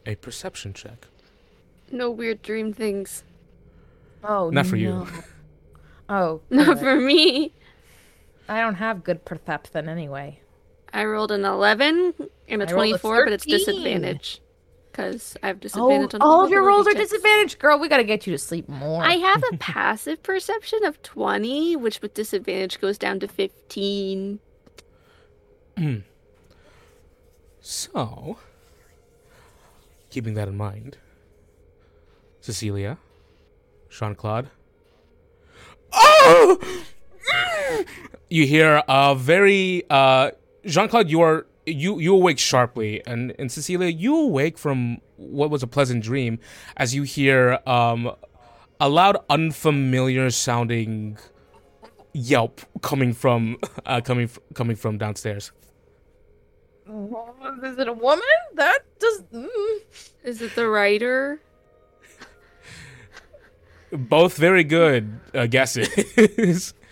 a 0.06 0.14
perception 0.16 0.72
check? 0.72 1.06
No 1.90 2.10
weird 2.10 2.42
dream 2.42 2.72
things. 2.72 3.24
Oh, 4.24 4.50
Not 4.50 4.66
for 4.66 4.76
you. 4.76 5.06
Oh, 6.08 6.42
Not 6.50 6.68
alright. 6.68 6.82
for 6.82 6.96
me. 6.96 7.52
I 8.48 8.60
don't 8.60 8.74
have 8.74 9.02
good 9.02 9.24
perception 9.24 9.88
anyway. 9.88 10.40
I 10.92 11.04
rolled 11.04 11.30
an 11.32 11.44
11 11.44 12.12
and 12.48 12.62
a 12.62 12.68
I 12.68 12.72
rolled 12.72 12.94
a 12.94 12.98
24, 12.98 13.24
but 13.24 13.32
it's 13.32 13.46
disadvantage. 13.46 14.40
Because 14.92 15.36
I 15.42 15.46
have 15.46 15.56
Oh, 15.56 15.60
disadvantage 15.60 16.14
on 16.14 16.20
all 16.22 16.44
of 16.44 16.50
your 16.50 16.60
ability 16.60 16.74
rolls 16.76 16.86
are 16.86 16.92
checks. 16.92 17.10
disadvantaged, 17.10 17.58
girl. 17.58 17.78
We 17.78 17.88
gotta 17.88 18.04
get 18.04 18.26
you 18.26 18.32
to 18.32 18.38
sleep 18.38 18.68
more. 18.68 19.02
I 19.02 19.14
have 19.14 19.42
a 19.52 19.56
passive 19.58 20.22
perception 20.22 20.84
of 20.84 21.02
20, 21.02 21.76
which 21.76 22.02
with 22.02 22.12
disadvantage 22.14 22.78
goes 22.80 22.98
down 22.98 23.18
to 23.20 23.26
15. 23.28 24.38
So, 27.60 28.38
keeping 30.10 30.34
that 30.34 30.48
in 30.48 30.56
mind, 30.56 30.98
Cecilia, 32.40 32.98
Jean 33.88 34.14
Claude. 34.14 34.50
Oh! 35.92 36.58
You 38.28 38.46
hear 38.46 38.82
a 38.88 39.14
very 39.14 39.84
uh, 39.90 40.32
Jean 40.66 40.88
Claude. 40.88 41.08
You 41.10 41.20
are 41.20 41.46
you 41.66 41.98
you 41.98 42.14
awake 42.14 42.38
sharply, 42.38 43.02
and 43.06 43.34
and 43.38 43.50
Cecilia, 43.50 43.88
you 43.88 44.16
awake 44.16 44.58
from 44.58 44.98
what 45.16 45.50
was 45.50 45.62
a 45.62 45.66
pleasant 45.66 46.02
dream 46.02 46.38
as 46.76 46.94
you 46.94 47.02
hear 47.02 47.58
um, 47.66 48.12
a 48.80 48.88
loud, 48.88 49.18
unfamiliar 49.30 50.30
sounding 50.30 51.18
yelp 52.12 52.60
coming 52.82 53.12
from 53.12 53.58
uh, 53.86 54.00
coming 54.00 54.28
coming 54.54 54.76
from 54.76 54.98
downstairs. 54.98 55.52
Is 56.86 57.78
it 57.78 57.88
a 57.88 57.92
woman? 57.92 58.24
That 58.54 58.80
does. 58.98 59.22
Mm. 59.32 59.78
Is 60.24 60.42
it 60.42 60.54
the 60.54 60.68
writer? 60.68 61.40
Both 63.92 64.36
very 64.36 64.64
good 64.64 65.20
uh, 65.34 65.46
guesses. 65.46 66.74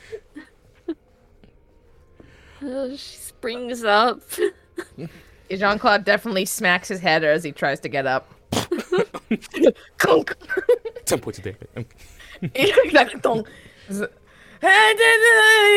Oh, 2.63 2.91
she 2.91 3.17
springs 3.17 3.85
up. 3.85 4.21
Jean 5.51 5.79
Claude 5.79 6.05
definitely 6.05 6.45
smacks 6.45 6.89
his 6.89 7.01
head 7.01 7.25
as 7.25 7.43
he 7.43 7.53
tries 7.53 7.81
to 7.81 7.89
get 7.89 8.07
up. 8.07 8.33
Conk. 9.99 10.37
Ten 11.05 11.21
points 11.21 11.39
of 11.39 11.45
damage. 11.45 11.87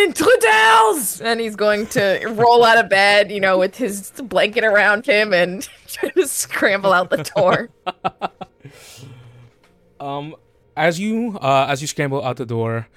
Intruders! 0.05 1.21
And 1.21 1.39
he's 1.39 1.55
going 1.55 1.87
to 1.87 2.25
roll 2.33 2.65
out 2.65 2.77
of 2.77 2.89
bed, 2.89 3.31
you 3.31 3.39
know, 3.39 3.57
with 3.57 3.75
his 3.75 4.11
blanket 4.11 4.63
around 4.63 5.05
him 5.05 5.33
and 5.33 5.67
try 5.87 6.09
to 6.09 6.27
scramble 6.27 6.91
out 6.91 7.09
the 7.09 7.23
door. 7.35 7.69
Um, 9.99 10.35
as 10.75 10.99
you 10.99 11.37
uh, 11.39 11.67
as 11.69 11.81
you 11.81 11.87
scramble 11.87 12.23
out 12.23 12.35
the 12.37 12.45
door, 12.45 12.87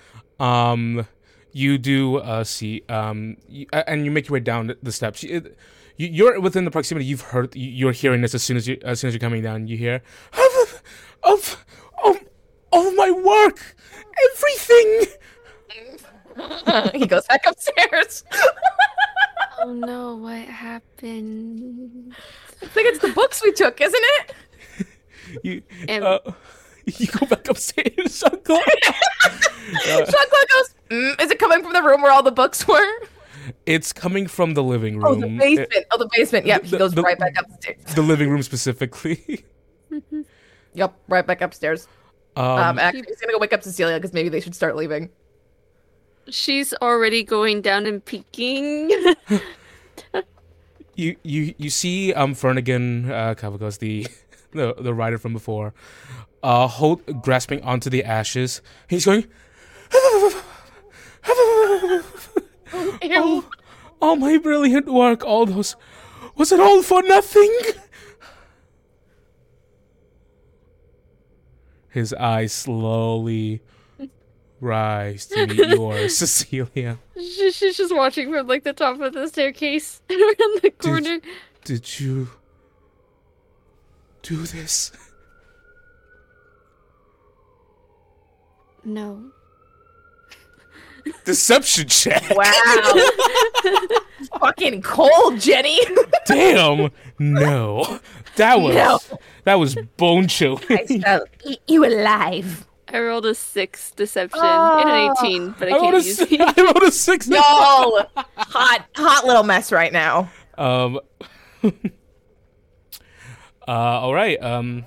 um, 0.40 1.06
you 1.52 1.78
do 1.78 2.16
uh, 2.16 2.42
see 2.42 2.82
um, 2.88 3.36
you, 3.48 3.66
and 3.72 4.04
you 4.04 4.10
make 4.10 4.28
your 4.28 4.34
way 4.34 4.40
down 4.40 4.74
the 4.82 4.92
steps. 4.92 5.22
You, 5.22 5.54
you- 5.96 6.08
you're 6.08 6.40
within 6.40 6.64
the 6.64 6.70
proximity. 6.70 7.04
You've 7.06 7.20
heard. 7.22 7.54
you- 7.56 7.70
You're 7.70 7.92
hearing 7.92 8.20
this 8.22 8.34
as 8.34 8.42
soon 8.42 8.56
as 8.56 8.66
you 8.68 8.78
as 8.84 9.00
soon 9.00 9.08
as 9.08 9.14
you're 9.14 9.20
coming 9.20 9.42
down. 9.42 9.66
You 9.68 9.76
hear 9.76 10.02
of 10.32 10.82
of 11.22 11.64
of, 12.04 12.16
of 12.72 12.94
my 12.94 13.10
work, 13.10 13.76
everything. 14.32 15.06
he 17.00 17.06
goes 17.06 17.26
back 17.26 17.44
upstairs. 17.46 18.24
oh 19.60 19.72
no, 19.72 20.16
what 20.16 20.38
happened? 20.46 22.14
I 22.62 22.66
think 22.66 22.88
it's 22.88 22.98
the 22.98 23.12
books 23.12 23.42
we 23.42 23.52
took, 23.52 23.80
isn't 23.80 24.02
it? 24.18 24.32
You 25.42 25.62
And- 25.88 26.04
uh, 26.04 26.20
you 26.84 27.08
go 27.08 27.26
back 27.26 27.48
upstairs, 27.48 28.22
Uncle. 28.22 28.60
Jean 29.84 30.06
Claude 30.06 30.48
goes, 30.52 30.74
mm, 30.88 31.20
Is 31.20 31.30
it 31.32 31.38
coming 31.40 31.60
from 31.64 31.72
the 31.72 31.82
room 31.82 32.00
where 32.00 32.12
all 32.12 32.22
the 32.22 32.30
books 32.30 32.66
were? 32.68 32.90
It's 33.66 33.92
coming 33.92 34.26
from 34.26 34.54
the 34.54 34.62
living 34.62 34.96
room. 34.98 35.06
Oh, 35.06 35.14
the 35.14 35.26
basement. 35.28 35.84
Oh, 35.90 35.98
the 35.98 36.08
basement. 36.16 36.46
Yep, 36.46 36.64
he 36.64 36.78
goes 36.78 36.94
the- 36.94 37.02
right 37.02 37.18
back 37.18 37.34
upstairs. 37.38 37.82
the 37.94 38.02
living 38.02 38.30
room 38.30 38.42
specifically. 38.42 39.44
Yep, 40.74 40.94
right 41.08 41.26
back 41.26 41.40
upstairs. 41.40 41.88
Um, 42.36 42.44
Um, 42.44 42.78
actually, 42.78 43.04
he's 43.08 43.18
gonna 43.18 43.32
go 43.32 43.38
wake 43.38 43.54
up 43.54 43.62
Cecilia 43.62 43.96
because 43.96 44.12
maybe 44.12 44.28
they 44.28 44.40
should 44.40 44.54
start 44.54 44.76
leaving. 44.76 45.08
She's 46.28 46.74
already 46.82 47.24
going 47.24 47.62
down 47.62 47.86
and 47.86 48.04
peeking. 48.04 48.90
you 50.94 51.16
you 51.22 51.54
you 51.56 51.70
see 51.70 52.12
um 52.12 52.34
Fernigan 52.34 53.10
uh 53.10 53.34
Cavagos, 53.34 53.78
the 53.78 54.06
the 54.52 54.74
the 54.74 54.92
rider 54.92 55.16
from 55.16 55.32
before, 55.32 55.72
uh 56.42 56.66
hold 56.66 57.22
grasping 57.22 57.62
onto 57.62 57.88
the 57.88 58.04
ashes. 58.04 58.60
He's 58.86 59.06
going 59.06 59.24
Oh, 62.72 62.98
Ew. 63.02 63.22
all 63.22 63.44
oh, 64.02 64.16
my 64.16 64.38
brilliant 64.38 64.86
work, 64.86 65.24
all 65.24 65.46
those 65.46 65.76
was 66.36 66.52
it 66.52 66.60
all 66.60 66.82
for 66.82 67.02
nothing? 67.02 67.52
His 71.88 72.12
eyes 72.12 72.52
slowly 72.52 73.62
rise 74.60 75.26
to 75.26 75.46
meet 75.46 75.68
yours, 75.70 76.18
Cecilia. 76.18 76.98
She's 77.16 77.58
just 77.58 77.94
watching 77.94 78.30
from 78.30 78.46
like 78.46 78.64
the 78.64 78.74
top 78.74 79.00
of 79.00 79.14
the 79.14 79.28
staircase 79.28 80.02
around 80.10 80.60
the 80.62 80.72
corner. 80.76 81.20
Did 81.64 81.98
you 81.98 82.28
do 84.22 84.36
this? 84.42 84.92
No. 88.84 89.32
Deception 91.24 91.88
check. 91.88 92.22
Wow. 92.30 92.52
Fucking 94.40 94.82
cold, 94.82 95.40
Jenny. 95.40 95.78
Damn. 96.26 96.90
No. 97.18 98.00
That 98.36 98.60
was 98.60 98.74
No. 98.74 98.98
that 99.44 99.54
was 99.54 99.76
bone 99.96 100.28
chilling. 100.28 100.62
I'll 101.06 101.24
eat 101.44 101.60
you 101.68 101.84
alive. 101.84 102.66
I 102.88 103.00
rolled 103.00 103.26
a 103.26 103.34
six 103.34 103.90
deception 103.92 104.40
and 104.44 104.88
an 104.88 105.12
18, 105.20 105.54
but 105.58 105.68
I 105.72 105.76
I 105.76 105.80
can't 105.80 105.96
a, 105.96 106.02
use 106.02 106.16
si- 106.18 106.36
it. 106.36 106.40
I 106.58 106.62
rolled 106.62 106.82
a 106.84 106.90
six. 106.92 107.26
No, 107.28 107.40
hot, 107.40 108.84
hot 108.94 109.24
little 109.26 109.42
mess 109.42 109.72
right 109.72 109.92
now. 109.92 110.30
Um. 110.56 111.00
uh. 111.64 111.70
All 113.68 114.14
right. 114.14 114.40
Um. 114.42 114.86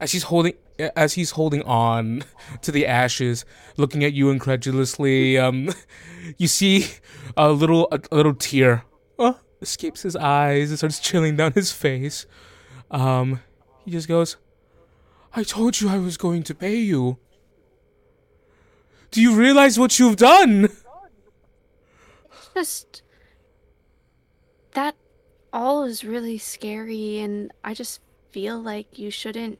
As 0.00 0.12
he's 0.12 0.22
holding, 0.22 0.54
as 0.78 1.14
he's 1.14 1.32
holding 1.32 1.62
on 1.62 2.24
to 2.62 2.72
the 2.72 2.86
ashes, 2.86 3.44
looking 3.76 4.04
at 4.04 4.12
you 4.12 4.30
incredulously, 4.30 5.38
um, 5.38 5.70
you 6.38 6.48
see 6.48 6.86
a 7.36 7.50
little, 7.50 7.88
a, 7.90 8.00
little 8.14 8.34
tear, 8.34 8.84
uh, 9.18 9.34
escapes 9.60 10.02
his 10.02 10.16
eyes. 10.16 10.70
It 10.70 10.78
starts 10.78 11.00
chilling 11.00 11.36
down 11.36 11.52
his 11.52 11.72
face. 11.72 12.26
Um, 12.90 13.40
he 13.84 13.90
just 13.90 14.08
goes, 14.08 14.36
"I 15.34 15.42
told 15.42 15.80
you 15.80 15.88
I 15.88 15.98
was 15.98 16.16
going 16.16 16.42
to 16.44 16.54
pay 16.54 16.76
you." 16.76 17.18
Do 19.10 19.22
you 19.22 19.34
realize 19.34 19.78
what 19.78 19.98
you've 19.98 20.16
done? 20.16 20.68
Just 22.54 23.02
that 24.72 24.94
all 25.52 25.84
is 25.84 26.04
really 26.04 26.38
scary, 26.38 27.18
and 27.18 27.52
I 27.64 27.74
just 27.74 28.00
feel 28.30 28.60
like 28.60 28.98
you 28.98 29.10
shouldn't 29.10 29.58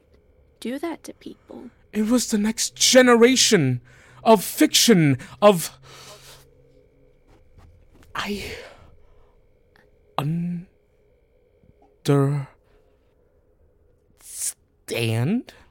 do 0.59 0.77
that 0.79 1.03
to 1.05 1.13
people. 1.13 1.69
It 1.91 2.07
was 2.07 2.29
the 2.29 2.37
next 2.37 2.75
generation 2.75 3.81
of 4.23 4.43
fiction, 4.43 5.17
of. 5.41 5.71
I. 8.15 8.43
Understand 10.17 10.73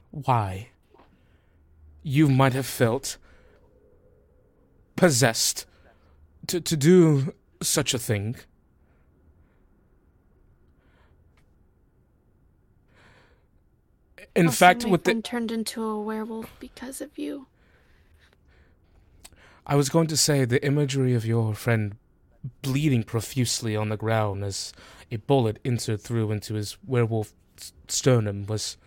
why 0.09 0.69
you 2.01 2.29
might 2.29 2.53
have 2.53 2.65
felt 2.65 3.17
possessed 4.95 5.67
to, 6.47 6.59
to 6.59 6.75
do 6.75 7.35
such 7.61 7.93
a 7.93 7.99
thing. 7.99 8.37
In 14.39 14.47
Also, 14.47 14.57
fact, 14.57 14.85
my 14.85 14.91
with 14.91 15.03
the 15.03 15.21
turned 15.21 15.51
into 15.51 15.83
a 15.83 16.01
werewolf 16.01 16.49
because 16.59 17.01
of 17.01 17.17
you. 17.17 17.47
I 19.67 19.75
was 19.75 19.89
going 19.89 20.07
to 20.07 20.17
say 20.17 20.45
the 20.45 20.65
imagery 20.65 21.13
of 21.13 21.25
your 21.25 21.53
friend 21.53 21.97
bleeding 22.61 23.03
profusely 23.03 23.75
on 23.75 23.89
the 23.89 23.97
ground 23.97 24.43
as 24.43 24.73
a 25.11 25.17
bullet 25.17 25.59
entered 25.65 26.01
through 26.01 26.31
into 26.31 26.53
his 26.53 26.77
werewolf 26.87 27.33
sternum 27.87 28.45
was 28.45 28.77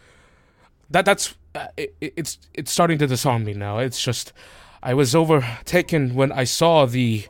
that 0.91 1.05
that's 1.05 1.35
uh, 1.55 1.67
it, 1.77 1.95
it's 2.01 2.39
it's 2.55 2.73
starting 2.73 2.99
to 2.99 3.07
disarm 3.07 3.45
me 3.45 3.53
now. 3.53 3.79
It's 3.79 4.03
just 4.03 4.33
I 4.83 4.95
was 4.95 5.15
overtaken 5.15 6.15
when 6.15 6.33
I 6.33 6.45
saw 6.45 6.87
the 6.87 7.27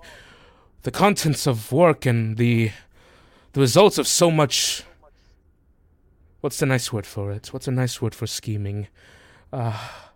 the 0.83 0.91
contents 0.91 1.47
of 1.47 1.73
work 1.73 2.07
and 2.07 2.37
the 2.37 2.71
the 3.53 3.61
results 3.61 3.99
of 3.99 4.07
so 4.07 4.31
much 4.31 4.85
what's 6.43 6.59
the 6.59 6.67
nice 6.67 6.93
word 6.93 7.07
for 7.07 7.33
it? 7.33 7.53
What's 7.53 7.67
a 7.67 7.71
nice 7.73 8.03
word 8.03 8.15
for 8.15 8.27
scheming? 8.27 8.89
Ah! 9.53 10.11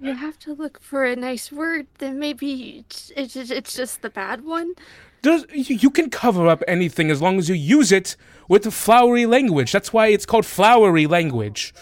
You 0.00 0.14
have 0.14 0.38
to 0.40 0.52
look 0.52 0.80
for 0.80 1.04
a 1.04 1.16
nice 1.16 1.50
word, 1.50 1.86
then 1.98 2.18
maybe 2.18 2.78
it's, 2.80 3.10
it's, 3.16 3.36
it's 3.36 3.74
just 3.74 4.02
the 4.02 4.10
bad 4.10 4.44
one. 4.44 4.74
Does, 5.22 5.46
you 5.52 5.76
you 5.76 5.90
can 5.90 6.10
cover 6.10 6.46
up 6.48 6.62
anything 6.68 7.10
as 7.10 7.22
long 7.22 7.38
as 7.38 7.48
you 7.48 7.54
use 7.54 7.90
it 7.90 8.14
with 8.46 8.70
flowery 8.72 9.24
language. 9.24 9.72
That's 9.72 9.90
why 9.92 10.08
it's 10.08 10.26
called 10.26 10.44
flowery 10.44 11.06
language. 11.06 11.72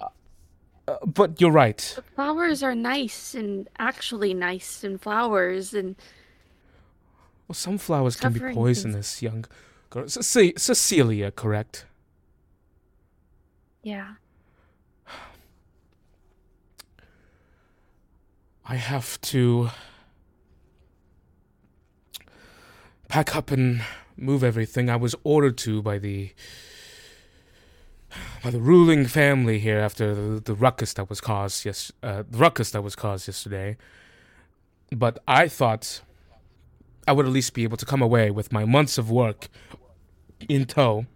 Uh, 0.00 0.06
uh, 0.88 0.96
but 1.04 1.38
you're 1.40 1.50
right. 1.52 1.98
Flowers 2.14 2.62
are 2.62 2.74
nice 2.74 3.34
and 3.34 3.68
actually 3.78 4.32
nice 4.32 4.82
and 4.84 4.98
flowers 4.98 5.74
and 5.74 5.96
Well, 7.46 7.54
some 7.54 7.76
flowers 7.76 8.16
can 8.16 8.32
be 8.32 8.38
Covering 8.38 8.54
things. 8.54 8.62
poisonous, 8.64 9.20
young 9.20 9.44
girl. 9.90 10.08
Ce- 10.08 10.54
Cecilia, 10.56 11.30
correct? 11.30 11.84
Yeah. 13.82 14.14
I 18.64 18.76
have 18.76 19.20
to 19.22 19.70
pack 23.08 23.36
up 23.36 23.50
and 23.50 23.82
move 24.16 24.42
everything. 24.44 24.88
I 24.88 24.96
was 24.96 25.14
ordered 25.24 25.58
to 25.58 25.82
by 25.82 25.98
the 25.98 26.32
by 28.42 28.50
the 28.50 28.60
ruling 28.60 29.06
family 29.06 29.58
here 29.58 29.78
after 29.78 30.14
the, 30.14 30.40
the 30.40 30.54
ruckus 30.54 30.92
that 30.94 31.08
was 31.08 31.20
caused 31.20 31.64
yes 31.64 31.90
uh, 32.02 32.22
the 32.28 32.38
ruckus 32.38 32.70
that 32.70 32.82
was 32.82 32.94
caused 32.94 33.26
yesterday. 33.26 33.76
But 34.90 35.18
I 35.26 35.48
thought 35.48 36.02
I 37.06 37.12
would 37.12 37.26
at 37.26 37.32
least 37.32 37.54
be 37.54 37.64
able 37.64 37.78
to 37.78 37.86
come 37.86 38.02
away 38.02 38.30
with 38.30 38.52
my 38.52 38.64
months 38.64 38.96
of 38.96 39.10
work 39.10 39.48
in 40.48 40.66
tow. 40.66 41.06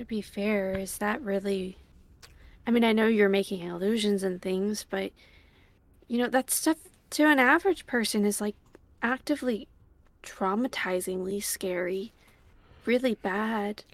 To 0.00 0.06
be 0.06 0.22
fair, 0.22 0.78
is 0.78 0.96
that 0.96 1.20
really. 1.20 1.76
I 2.66 2.70
mean, 2.70 2.84
I 2.84 2.92
know 2.94 3.06
you're 3.06 3.28
making 3.28 3.60
illusions 3.60 4.22
and 4.22 4.40
things, 4.40 4.86
but. 4.88 5.12
You 6.08 6.16
know, 6.16 6.28
that 6.28 6.50
stuff 6.50 6.78
to 7.10 7.24
an 7.26 7.38
average 7.38 7.86
person 7.86 8.24
is 8.24 8.40
like 8.40 8.56
actively 9.02 9.68
traumatizingly 10.22 11.42
scary. 11.42 12.14
Really 12.86 13.14
bad. 13.14 13.84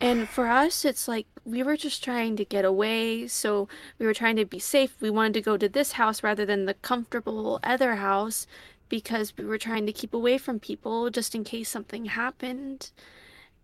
And 0.00 0.28
for 0.28 0.46
us, 0.46 0.84
it's 0.84 1.08
like 1.08 1.26
we 1.44 1.64
were 1.64 1.76
just 1.76 2.04
trying 2.04 2.36
to 2.36 2.44
get 2.44 2.64
away, 2.64 3.26
so 3.26 3.66
we 3.98 4.06
were 4.06 4.14
trying 4.14 4.36
to 4.36 4.44
be 4.44 4.60
safe. 4.60 4.94
We 5.00 5.10
wanted 5.10 5.34
to 5.34 5.40
go 5.40 5.56
to 5.56 5.68
this 5.68 5.92
house 5.92 6.22
rather 6.22 6.46
than 6.46 6.66
the 6.66 6.74
comfortable 6.74 7.58
other 7.64 7.96
house 7.96 8.46
because 8.88 9.36
we 9.36 9.44
were 9.44 9.58
trying 9.58 9.84
to 9.86 9.92
keep 9.92 10.14
away 10.14 10.38
from 10.38 10.60
people 10.60 11.10
just 11.10 11.34
in 11.34 11.42
case 11.42 11.68
something 11.68 12.04
happened. 12.04 12.92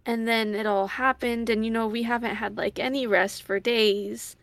And 0.06 0.28
then 0.28 0.54
it 0.54 0.66
all 0.66 0.86
happened, 0.86 1.48
and 1.48 1.64
you 1.64 1.70
know, 1.70 1.86
we 1.86 2.02
haven't 2.02 2.36
had 2.36 2.56
like 2.56 2.78
any 2.78 3.06
rest 3.06 3.42
for 3.42 3.58
days. 3.58 4.36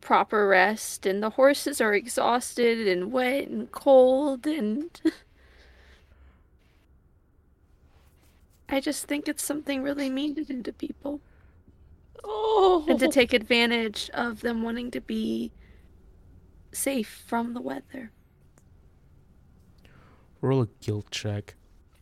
Proper 0.00 0.46
rest, 0.48 1.06
and 1.06 1.22
the 1.22 1.30
horses 1.30 1.80
are 1.80 1.94
exhausted 1.94 2.86
and 2.88 3.12
wet 3.12 3.48
and 3.48 3.70
cold, 3.70 4.46
and. 4.46 5.00
I 8.68 8.80
just 8.80 9.04
think 9.04 9.28
it's 9.28 9.44
something 9.44 9.82
really 9.82 10.10
mean 10.10 10.34
to 10.36 10.44
do 10.44 10.62
to 10.62 10.72
people. 10.72 11.20
Oh, 12.24 12.84
And 12.88 12.98
to 12.98 13.06
oh. 13.06 13.10
take 13.10 13.32
advantage 13.32 14.10
of 14.14 14.40
them 14.40 14.62
wanting 14.62 14.90
to 14.92 15.00
be 15.00 15.52
safe 16.72 17.22
from 17.26 17.54
the 17.54 17.60
weather. 17.60 18.10
Roll 20.40 20.62
a 20.62 20.68
guilt 20.80 21.10
check. 21.10 21.54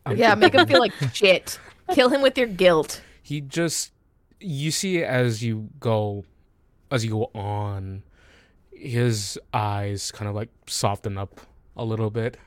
I'm 0.05 0.17
yeah, 0.17 0.35
make 0.35 0.53
him 0.53 0.67
feel 0.67 0.79
like 0.79 0.93
shit. 1.13 1.59
Kill 1.91 2.09
him 2.09 2.21
with 2.21 2.37
your 2.37 2.47
guilt. 2.47 3.01
he 3.21 3.41
just 3.41 3.91
you 4.39 4.71
see 4.71 5.03
as 5.03 5.43
you 5.43 5.69
go 5.79 6.25
as 6.91 7.05
you 7.05 7.11
go 7.11 7.31
on 7.33 8.03
his 8.71 9.39
eyes 9.53 10.11
kind 10.11 10.27
of 10.27 10.35
like 10.35 10.49
soften 10.67 11.17
up 11.17 11.41
a 11.75 11.83
little 11.85 12.09
bit. 12.09 12.37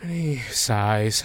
And 0.00 0.10
he 0.10 0.36
sighs. 0.38 1.22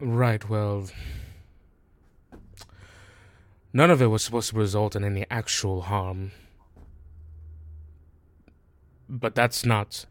Right 0.00 0.48
well 0.48 0.88
none 3.72 3.90
of 3.90 4.02
it 4.02 4.06
was 4.06 4.24
supposed 4.24 4.50
to 4.50 4.56
result 4.56 4.96
in 4.96 5.04
any 5.04 5.26
actual 5.30 5.82
harm. 5.82 6.32
But 9.08 9.34
that's 9.34 9.64
not 9.64 10.06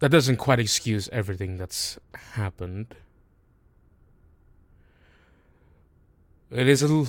that 0.00 0.10
doesn't 0.10 0.36
quite 0.36 0.58
excuse 0.58 1.08
everything 1.10 1.56
that's 1.56 1.98
happened. 2.32 2.94
It 6.50 6.68
is 6.68 6.82
a 6.82 6.86
little, 6.86 7.08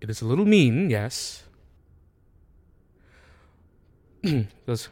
it 0.00 0.10
is 0.10 0.20
a 0.20 0.26
little 0.26 0.44
mean, 0.44 0.90
yes. 0.90 1.44
Does 4.66 4.88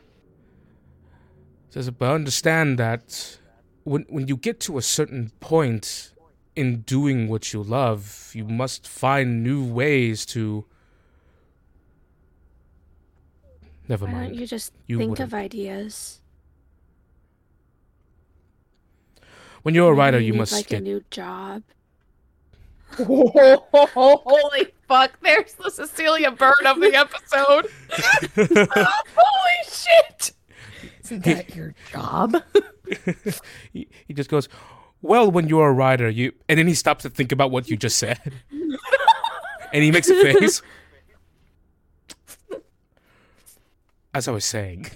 says, 1.75 1.91
but 1.91 2.11
understand 2.13 2.79
that 2.79 3.39
when 3.83 4.07
when 4.09 4.29
you 4.29 4.37
get 4.37 4.61
to 4.61 4.79
a 4.79 4.83
certain 4.83 5.31
point 5.41 6.13
in 6.55 6.83
doing 6.83 7.29
what 7.29 7.53
you 7.53 7.63
love, 7.63 8.31
you 8.33 8.45
must 8.45 8.87
find 8.87 9.43
new 9.43 9.65
ways 9.65 10.25
to. 10.27 10.65
Never 13.89 14.07
Why 14.07 14.13
mind. 14.13 14.29
don't 14.31 14.39
you 14.41 14.47
just 14.47 14.73
You 14.87 14.99
think 14.99 15.11
wouldn't. 15.11 15.29
of 15.29 15.35
ideas? 15.35 16.21
When 19.65 19.75
you're 19.75 19.91
a 19.91 19.95
writer, 19.95 20.19
you 20.21 20.27
you 20.27 20.33
need, 20.33 20.39
must 20.41 20.53
like 20.53 20.67
get 20.67 20.83
a 20.83 20.85
new 20.85 21.03
job. 21.11 21.63
Holy 22.99 24.67
fuck! 24.87 25.19
There's 25.23 25.55
the 25.55 25.71
Cecilia 25.71 26.31
Bird 26.31 26.53
of 26.67 26.81
the 26.81 26.95
episode. 26.95 27.71
Holy 29.17 29.65
shit! 29.67 30.33
Isn't 31.03 31.25
that 31.25 31.57
your 31.57 31.75
job? 31.91 32.37
he, 33.73 33.89
he 34.07 34.13
just 34.13 34.29
goes, 34.29 34.51
"Well, 35.01 35.31
when 35.31 35.49
you're 35.49 35.71
a 35.71 35.73
writer, 35.73 36.11
you," 36.11 36.35
and 36.47 36.59
then 36.59 36.67
he 36.67 36.75
stops 36.75 37.05
to 37.05 37.09
think 37.09 37.33
about 37.33 37.51
what 37.51 37.71
you 37.71 37.79
just 37.79 37.97
said, 37.97 38.21
and 39.73 39.83
he 39.83 39.91
makes 39.91 40.11
a 40.11 40.23
face. 40.23 40.61
as 44.13 44.29
I 44.29 44.31
was 44.31 44.45
saying, 44.45 44.91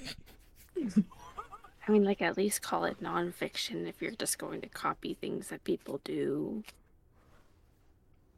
I 1.88 1.90
mean, 1.90 2.04
like, 2.04 2.20
at 2.20 2.36
least 2.36 2.60
call 2.60 2.84
it 2.84 3.02
nonfiction 3.02 3.88
if 3.88 4.02
you're 4.02 4.12
just 4.12 4.38
going 4.38 4.60
to 4.60 4.68
copy 4.68 5.14
things 5.14 5.48
that 5.48 5.64
people 5.64 6.00
do. 6.04 6.62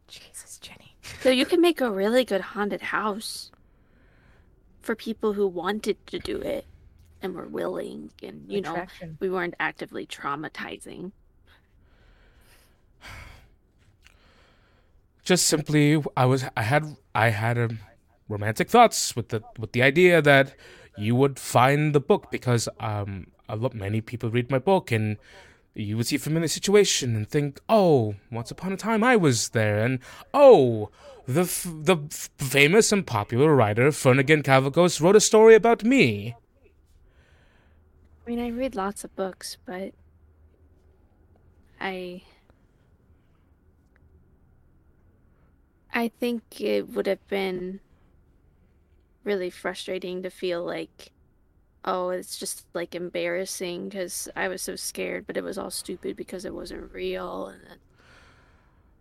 Jesus, 0.07 0.59
Jenny. 0.59 0.95
So 1.21 1.31
you 1.31 1.45
can 1.45 1.61
make 1.61 1.81
a 1.81 1.91
really 1.91 2.25
good 2.25 2.41
haunted 2.41 2.81
house 2.81 3.51
for 4.81 4.95
people 4.95 5.33
who 5.33 5.47
wanted 5.47 6.05
to 6.07 6.19
do 6.19 6.37
it 6.37 6.65
and 7.21 7.35
were 7.35 7.49
willing, 7.49 8.11
and 8.23 8.45
you 8.49 8.61
know, 8.61 8.87
we 9.19 9.29
weren't 9.29 9.55
actively 9.61 10.07
traumatizing. 10.07 11.13
just 15.31 15.47
simply 15.47 16.03
I 16.17 16.25
was 16.25 16.45
I 16.57 16.63
had 16.63 16.97
I 17.15 17.29
had 17.29 17.57
a 17.57 17.71
romantic 18.29 18.69
thoughts 18.69 19.15
with 19.15 19.29
the 19.29 19.43
with 19.59 19.71
the 19.71 19.81
idea 19.81 20.21
that 20.21 20.57
you 20.97 21.15
would 21.15 21.39
find 21.39 21.95
the 21.95 22.01
book 22.01 22.33
because 22.33 22.69
um 22.81 23.29
a 23.51 23.57
lot 23.57 23.75
many 23.75 24.01
people 24.01 24.31
read 24.31 24.51
my 24.51 24.59
book 24.59 24.91
and 24.91 25.17
you 25.75 25.97
would 25.97 26.07
see 26.07 26.17
a 26.17 26.19
familiar 26.19 26.49
situation 26.49 27.15
and 27.17 27.29
think 27.29 27.61
oh 27.69 28.15
once 28.31 28.51
upon 28.51 28.73
a 28.73 28.77
time 28.77 29.05
I 29.05 29.17
was 29.17 29.51
there 29.51 29.85
and 29.85 29.99
oh 30.35 30.91
the 31.27 31.43
f- 31.43 31.67
the 31.69 31.97
f- 31.97 32.31
famous 32.39 32.93
and 32.93 33.07
popular 33.07 33.55
writer 33.55 33.93
Fernigan 33.93 34.43
Cavagos 34.43 35.01
wrote 35.01 35.17
a 35.17 35.21
story 35.21 35.55
about 35.55 35.85
me. 35.85 36.35
I 38.27 38.31
mean, 38.31 38.41
I 38.41 38.49
read 38.49 38.75
lots 38.75 39.05
of 39.05 39.15
books, 39.17 39.57
but 39.65 39.93
I 41.81 42.23
I 45.93 46.09
think 46.09 46.61
it 46.61 46.91
would 46.91 47.07
have 47.07 47.27
been 47.29 47.81
really 49.25 49.51
frustrating 49.51 50.23
to 50.23 50.31
feel 50.31 50.65
like 50.65 51.13
oh, 51.85 52.11
it's 52.11 52.39
just 52.39 52.67
like 52.75 52.95
embarrassing 52.95 53.89
because 53.89 54.29
I 54.37 54.49
was 54.49 54.63
so 54.63 54.77
scared, 54.77 55.27
but 55.27 55.37
it 55.37 55.45
was 55.45 55.59
all 55.59 55.71
stupid 55.71 56.17
because 56.17 56.45
it 56.45 56.55
wasn't 56.55 56.93
real 56.93 57.47
and 57.47 57.63
then 57.63 57.79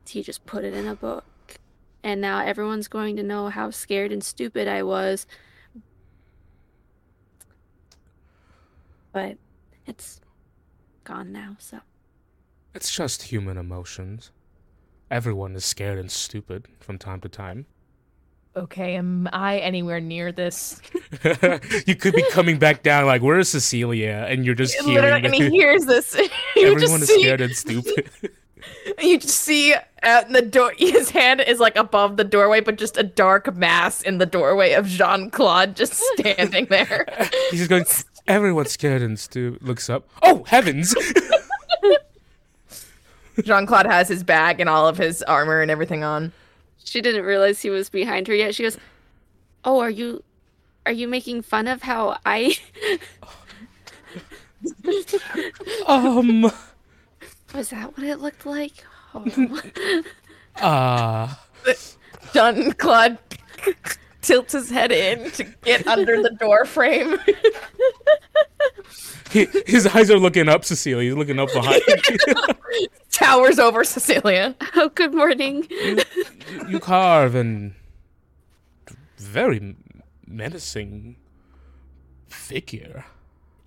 he 0.07 0.23
just 0.23 0.45
put 0.45 0.63
it 0.63 0.73
in 0.73 0.87
a 0.87 0.95
book. 0.95 1.25
And 2.03 2.21
now 2.21 2.39
everyone's 2.43 2.87
going 2.87 3.17
to 3.17 3.23
know 3.23 3.49
how 3.49 3.69
scared 3.71 4.11
and 4.11 4.23
stupid 4.23 4.67
I 4.67 4.83
was. 4.83 5.27
But 9.11 9.37
it's 9.85 10.21
gone 11.03 11.31
now, 11.31 11.55
so. 11.59 11.79
it's 12.75 12.91
just 12.91 13.23
human 13.23 13.57
emotions 13.57 14.31
everyone 15.11 15.55
is 15.55 15.65
scared 15.65 15.97
and 15.97 16.11
stupid 16.11 16.67
from 16.79 16.97
time 16.97 17.19
to 17.21 17.29
time 17.29 17.65
Okay, 18.55 18.95
am 18.95 19.29
I 19.31 19.59
anywhere 19.59 19.99
near 19.99 20.31
this? 20.31 20.81
you 21.85 21.95
could 21.95 22.15
be 22.15 22.23
coming 22.31 22.57
back 22.57 22.81
down 22.81 23.05
like, 23.05 23.21
"Where's 23.21 23.47
Cecilia?" 23.49 24.25
And 24.27 24.43
you're 24.43 24.55
just 24.55 24.73
hearing 24.81 24.95
Literally, 24.95 25.25
and 25.25 25.35
he 25.35 25.49
hears 25.49 25.85
this. 25.85 26.15
you 26.55 26.71
everyone 26.71 26.99
just 26.99 27.03
is 27.03 27.07
see, 27.09 27.21
scared 27.21 27.41
and 27.41 27.55
stupid. 27.55 28.09
you 29.01 29.19
just 29.19 29.35
see 29.35 29.75
at 30.01 30.29
the 30.31 30.41
door. 30.41 30.73
His 30.77 31.11
hand 31.11 31.41
is 31.41 31.59
like 31.59 31.75
above 31.75 32.17
the 32.17 32.23
doorway, 32.23 32.59
but 32.59 32.77
just 32.77 32.97
a 32.97 33.03
dark 33.03 33.55
mass 33.55 34.01
in 34.01 34.17
the 34.17 34.25
doorway 34.25 34.73
of 34.73 34.87
Jean 34.87 35.29
Claude 35.29 35.75
just 35.75 35.93
standing 35.93 36.65
there. 36.65 37.05
He's 37.51 37.67
just 37.67 37.69
going. 37.69 37.85
Everyone's 38.27 38.71
scared 38.71 39.03
and 39.03 39.19
stupid. 39.19 39.61
Looks 39.61 39.89
up. 39.91 40.09
Oh 40.23 40.43
heavens! 40.45 40.95
Jean 43.43 43.65
Claude 43.67 43.85
has 43.85 44.07
his 44.07 44.23
bag 44.23 44.59
and 44.59 44.69
all 44.69 44.87
of 44.87 44.97
his 44.97 45.21
armor 45.23 45.61
and 45.61 45.69
everything 45.69 46.03
on. 46.03 46.31
She 46.89 47.01
didn't 47.01 47.23
realize 47.23 47.61
he 47.61 47.69
was 47.69 47.89
behind 47.89 48.27
her 48.27 48.33
yet. 48.33 48.55
She 48.55 48.63
goes, 48.63 48.77
"Oh, 49.63 49.79
are 49.79 49.91
you 49.91 50.23
are 50.87 50.91
you 50.91 51.07
making 51.07 51.43
fun 51.43 51.67
of 51.67 51.83
how 51.83 52.17
I 52.25 52.55
um. 55.87 56.51
Was 57.53 57.69
that 57.69 57.95
what 57.95 58.07
it 58.07 58.19
looked 58.19 58.47
like?" 58.47 58.83
Oh. 59.13 59.61
Uh. 60.55 61.35
Jean 62.33 62.71
Claude 62.73 63.19
tilts 64.21 64.53
his 64.53 64.69
head 64.69 64.91
in 64.91 65.31
to 65.31 65.43
get 65.63 65.87
under 65.87 66.21
the 66.21 66.31
door 66.31 66.65
frame. 66.65 67.17
He, 69.31 69.45
his 69.67 69.85
eyes 69.85 70.09
are 70.09 70.17
looking 70.17 70.49
up, 70.49 70.65
Cecilia. 70.65 71.07
He's 71.07 71.13
looking 71.13 71.37
up 71.37 71.53
behind. 71.53 71.83
Towers 73.11 73.59
over 73.59 73.83
Cecilia. 73.83 74.55
oh, 74.75 74.89
good 74.89 75.13
morning. 75.13 75.67
you 76.67 76.79
carve 76.79 77.35
an 77.35 77.75
very 79.17 79.75
menacing 80.25 81.15
figure. 82.27 83.05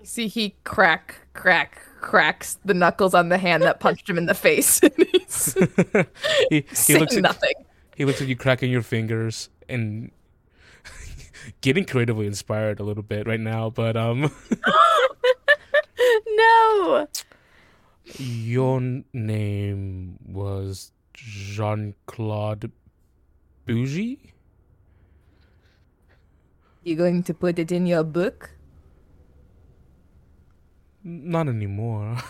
See, 0.03 0.27
he 0.27 0.57
crack, 0.65 1.29
crack, 1.33 1.81
cracks 2.01 2.59
the 2.65 2.75
knuckles 2.75 3.15
on 3.15 3.29
the 3.29 3.39
hand 3.39 3.63
that 3.63 3.79
punched 3.79 4.11
him 4.11 4.19
in 4.19 4.27
the 4.27 4.35
face. 4.35 4.81
He, 6.51 6.65
he 6.87 6.99
looks 6.99 7.17
at 7.17 7.23
nothing. 7.23 7.55
he 7.95 8.05
looks 8.05 8.21
at 8.21 8.27
you 8.27 8.35
cracking 8.35 8.73
your 8.73 8.83
fingers 8.83 9.49
and 9.69 10.11
getting 11.61 11.85
creatively 11.85 12.27
inspired 12.27 12.81
a 12.81 12.83
little 12.83 13.03
bit 13.03 13.27
right 13.27 13.41
now. 13.41 13.71
But 13.71 13.97
um, 13.97 14.33
no. 16.27 17.07
your 18.19 18.81
name 19.13 20.19
was 20.27 20.93
Jean 21.15 21.95
Claude 22.07 22.71
Bougie. 23.67 24.33
You 26.83 26.97
going 26.97 27.23
to 27.25 27.35
put 27.35 27.59
it 27.59 27.71
in 27.71 27.87
your 27.87 28.03
book? 28.03 28.51
Not 31.05 31.49
anymore. 31.49 32.19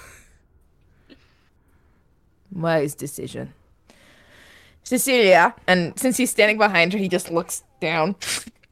Wise 2.53 2.95
decision. 2.95 3.55
Cecilia, 4.83 5.55
and 5.67 5.99
since 5.99 6.17
he's 6.17 6.31
standing 6.31 6.59
behind 6.59 6.93
her, 6.93 6.99
he 6.99 7.09
just 7.09 7.31
looks 7.31 7.63
down. 7.81 8.17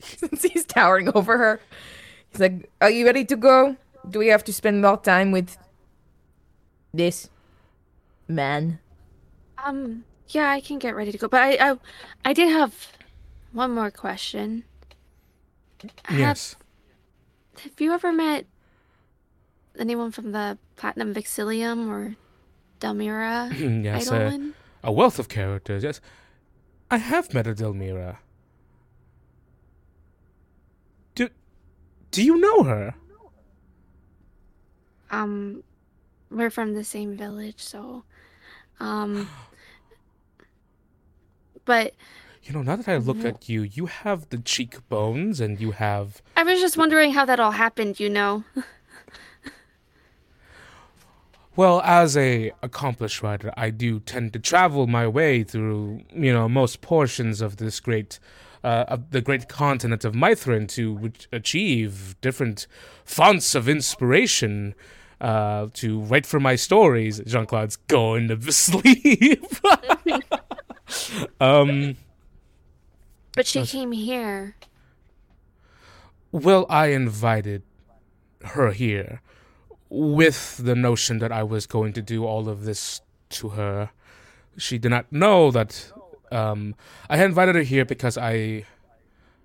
since 0.19 0.43
he's 0.43 0.65
towering 0.65 1.11
over 1.15 1.37
her, 1.39 1.61
he's 2.31 2.41
like, 2.41 2.71
"Are 2.81 2.91
you 2.91 3.05
ready 3.07 3.25
to 3.27 3.37
go? 3.37 3.77
Do 4.09 4.19
we 4.19 4.29
have 4.29 4.45
to 4.45 4.53
spend 4.53 4.81
more 4.83 4.97
time 4.99 5.31
with 5.33 5.57
this 6.93 7.29
man?" 8.29 8.79
Um. 9.65 10.05
Yeah, 10.29 10.49
I 10.49 10.61
can 10.61 10.79
get 10.79 10.95
ready 10.95 11.11
to 11.11 11.19
go, 11.19 11.27
but 11.27 11.43
I, 11.43 11.73
I, 11.73 11.77
I 12.25 12.33
did 12.33 12.51
have 12.53 12.93
one 13.53 13.75
more 13.75 13.91
question. 13.91 14.63
Have- 16.05 16.19
Yes. 16.19 16.55
Have 17.59 17.81
you 17.81 17.93
ever 17.93 18.13
met 18.13 18.47
anyone 19.77 20.13
from 20.13 20.31
the 20.31 20.57
Platinum 20.77 21.13
Vixilium 21.13 21.89
or 21.89 22.15
Delmira 22.81 23.51
yes. 23.85 24.09
Uh, 24.09 24.15
Eidolon? 24.15 24.55
a 24.85 24.93
wealth 24.93 25.19
of 25.19 25.29
characters. 25.29 25.83
Yes. 25.83 26.01
I 26.93 26.99
have 26.99 27.35
met 27.35 27.49
a 27.49 27.53
Delmira. 27.55 28.19
Do 31.17 31.29
Do 32.11 32.23
you 32.25 32.39
know 32.39 32.63
her? 32.65 32.95
Um, 35.11 35.63
we're 36.31 36.51
from 36.51 36.75
the 36.75 36.85
same 36.85 37.17
village, 37.17 37.61
so, 37.63 38.05
um, 38.79 39.29
but 41.65 41.95
You 42.43 42.55
know, 42.55 42.63
now 42.63 42.77
that 42.77 42.89
I 42.89 42.97
look 42.97 43.19
Mhm. 43.19 43.29
at 43.29 43.49
you, 43.51 43.63
you 43.63 43.85
have 43.87 44.31
the 44.31 44.39
cheekbones 44.39 45.41
and 45.41 45.61
you 45.61 45.73
have 45.73 46.23
I 46.37 46.43
was 46.43 46.59
just 46.59 46.77
wondering 46.79 47.13
how 47.13 47.27
that 47.27 47.39
all 47.39 47.51
happened. 47.53 48.01
You 48.01 48.09
know, 48.09 48.45
Well, 51.57 51.83
as 51.83 52.17
a 52.17 52.53
accomplished 52.63 53.23
writer, 53.23 53.53
I 53.57 53.71
do 53.71 54.01
tend 54.01 54.33
to 54.33 54.39
travel 54.39 54.87
my 54.87 55.07
way 55.07 55.43
through, 55.43 56.03
you 56.15 56.33
know, 56.33 56.49
most 56.49 56.81
portions 56.81 57.41
of 57.43 57.57
this 57.59 57.81
great, 57.81 58.19
uh, 58.63 58.85
of 58.89 59.11
the 59.11 59.21
great 59.21 59.49
continent 59.49 60.05
of 60.05 60.15
Mithrin 60.15 60.69
to 60.69 60.99
ach- 61.05 61.29
achieve 61.33 62.17
different 62.21 62.67
fonts 63.05 63.55
of 63.55 63.69
inspiration, 63.69 64.75
uh, 65.21 65.69
to 65.75 66.01
write 66.01 66.27
for 66.27 66.41
my 66.41 66.57
stories. 66.57 67.21
Jean 67.27 67.47
Claude's 67.47 67.77
going 67.77 68.29
to 68.29 68.53
sleep. 68.53 69.45
um. 71.41 71.97
but 73.35 73.47
she 73.47 73.65
came 73.65 73.93
here. 73.93 74.57
Well, 76.33 76.67
I 76.69 76.89
invited 76.89 77.63
her 78.43 78.71
here 78.73 79.21
with 79.89 80.59
the 80.59 80.75
notion 80.77 81.19
that 81.19 81.33
I 81.33 81.43
was 81.43 81.67
going 81.67 81.93
to 81.95 82.03
do 82.03 82.25
all 82.25 82.49
of 82.49 82.65
this 82.65 83.01
to 83.31 83.51
her. 83.51 83.91
She 84.57 84.79
did 84.79 84.91
not 84.91 85.11
know 85.13 85.51
that 85.51 85.91
um, 86.33 86.75
I 87.09 87.17
had 87.17 87.27
invited 87.27 87.55
her 87.55 87.63
here 87.63 87.85
because 87.85 88.17
I 88.19 88.65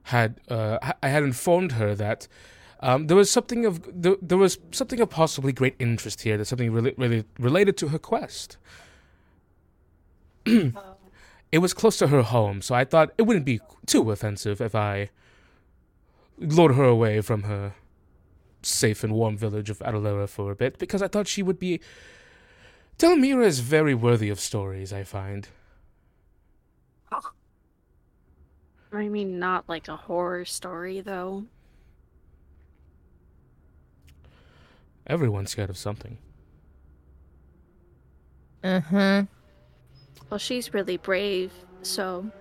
had 0.04 0.40
uh, 0.50 0.78
I- 1.02 1.08
had 1.08 1.24
informed 1.24 1.74
her 1.74 1.96
that 1.96 2.28
um, 2.82 3.08
there 3.08 3.18
was 3.18 3.30
something 3.30 3.66
of 3.66 3.90
there, 4.02 4.16
there 4.22 4.38
was 4.38 4.60
something 4.72 5.00
of 5.00 5.10
possibly 5.10 5.52
great 5.52 5.76
interest 5.80 6.22
here. 6.22 6.38
There's 6.38 6.50
something 6.50 6.72
really 6.72 6.94
really 6.98 7.26
related 7.40 7.78
to 7.78 7.88
her 7.90 8.00
quest. 8.00 8.58
it 10.46 11.60
was 11.60 11.74
close 11.74 11.98
to 11.98 12.08
her 12.08 12.22
home, 12.22 12.62
so 12.62 12.76
I 12.76 12.86
thought 12.86 13.14
it 13.18 13.24
wouldn't 13.24 13.46
be 13.46 13.60
too 13.86 14.12
offensive 14.12 14.62
if 14.62 14.76
I 14.76 15.10
lured 16.38 16.76
her 16.76 16.84
away 16.84 17.22
from 17.22 17.44
her 17.44 17.74
safe 18.62 19.04
and 19.04 19.14
warm 19.14 19.38
village 19.38 19.70
of 19.70 19.80
Adalera 19.80 20.28
for 20.28 20.52
a 20.52 20.56
bit 20.56 20.78
because 20.78 21.02
I 21.02 21.08
thought 21.08 21.28
she 21.28 21.44
would 21.44 21.60
be. 21.60 21.80
Delmira 22.98 23.46
is 23.46 23.60
very 23.60 23.94
worthy 23.94 24.30
of 24.30 24.40
stories, 24.40 24.94
I 24.94 25.04
find. 25.04 25.50
I 28.92 29.08
mean, 29.10 29.40
not 29.40 29.68
like 29.68 29.88
a 29.88 29.96
horror 29.96 30.46
story, 30.46 31.02
though. 31.02 31.46
Everyone's 35.08 35.52
scared 35.52 35.70
of 35.70 35.78
something. 35.78 36.18
Uh 38.64 38.80
huh. 38.80 39.24
Well, 40.30 40.40
she's 40.40 40.74
really 40.74 40.98
brave, 40.98 41.52
so. 41.84 42.32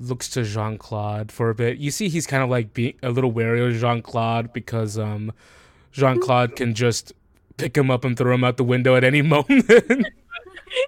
Looks 0.00 0.30
to 0.30 0.44
Jean 0.44 0.78
Claude 0.78 1.30
for 1.30 1.50
a 1.50 1.54
bit. 1.54 1.78
You 1.78 1.90
see, 1.90 2.08
he's 2.08 2.26
kind 2.26 2.42
of 2.42 2.48
like 2.48 2.72
being 2.72 2.94
a 3.02 3.10
little 3.10 3.30
wary 3.30 3.64
of 3.64 3.78
Jean 3.78 4.02
Claude 4.02 4.52
because 4.52 4.98
um, 4.98 5.32
Jean 5.92 6.18
Claude 6.20 6.56
can 6.56 6.74
just 6.74 7.12
pick 7.56 7.76
him 7.76 7.90
up 7.90 8.04
and 8.04 8.16
throw 8.16 8.34
him 8.34 8.44
out 8.44 8.56
the 8.56 8.64
window 8.64 8.96
at 8.96 9.04
any 9.04 9.22
moment. 9.36 9.70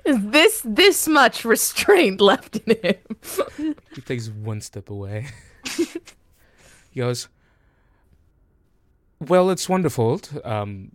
Is 0.05 0.27
this 0.27 0.63
this 0.65 1.07
much 1.07 1.45
restraint 1.45 2.21
left 2.21 2.57
in 2.57 2.77
him? 2.83 3.75
he 3.95 4.01
takes 4.01 4.29
one 4.29 4.61
step 4.61 4.89
away. 4.89 5.27
he 6.91 7.01
goes, 7.01 7.29
Well, 9.21 9.51
it's 9.51 9.69
wonderful. 9.69 10.21
Um, 10.43 10.93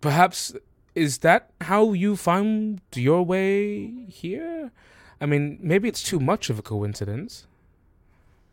perhaps 0.00 0.54
is 0.94 1.18
that 1.18 1.50
how 1.60 1.92
you 1.92 2.16
found 2.16 2.80
your 2.94 3.22
way 3.22 4.06
here? 4.08 4.72
I 5.20 5.26
mean, 5.26 5.58
maybe 5.60 5.88
it's 5.88 6.02
too 6.02 6.18
much 6.18 6.50
of 6.50 6.58
a 6.58 6.62
coincidence. 6.62 7.46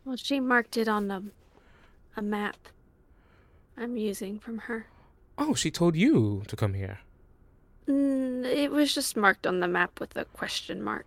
Well, 0.04 0.16
she 0.16 0.38
marked 0.38 0.76
it 0.76 0.86
on 0.86 1.10
a, 1.10 1.22
a 2.16 2.22
map 2.22 2.56
I'm 3.76 3.96
using 3.96 4.38
from 4.38 4.58
her. 4.58 4.86
Oh, 5.38 5.54
she 5.54 5.70
told 5.70 5.96
you 5.96 6.42
to 6.46 6.56
come 6.56 6.74
here. 6.74 7.00
Mm, 7.88 8.44
it 8.44 8.70
was 8.70 8.94
just 8.94 9.16
marked 9.16 9.46
on 9.46 9.60
the 9.60 9.68
map 9.68 10.00
with 10.00 10.16
a 10.16 10.24
question 10.24 10.82
mark. 10.82 11.06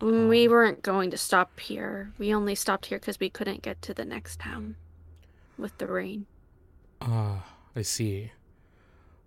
We 0.00 0.46
weren't 0.46 0.82
going 0.82 1.10
to 1.10 1.16
stop 1.16 1.58
here. 1.58 2.12
We 2.18 2.34
only 2.34 2.54
stopped 2.54 2.86
here 2.86 2.98
because 2.98 3.18
we 3.18 3.30
couldn't 3.30 3.62
get 3.62 3.80
to 3.82 3.94
the 3.94 4.04
next 4.04 4.40
town 4.40 4.76
with 5.58 5.76
the 5.78 5.86
rain. 5.86 6.26
Ah, 7.00 7.46
I 7.74 7.82
see. 7.82 8.32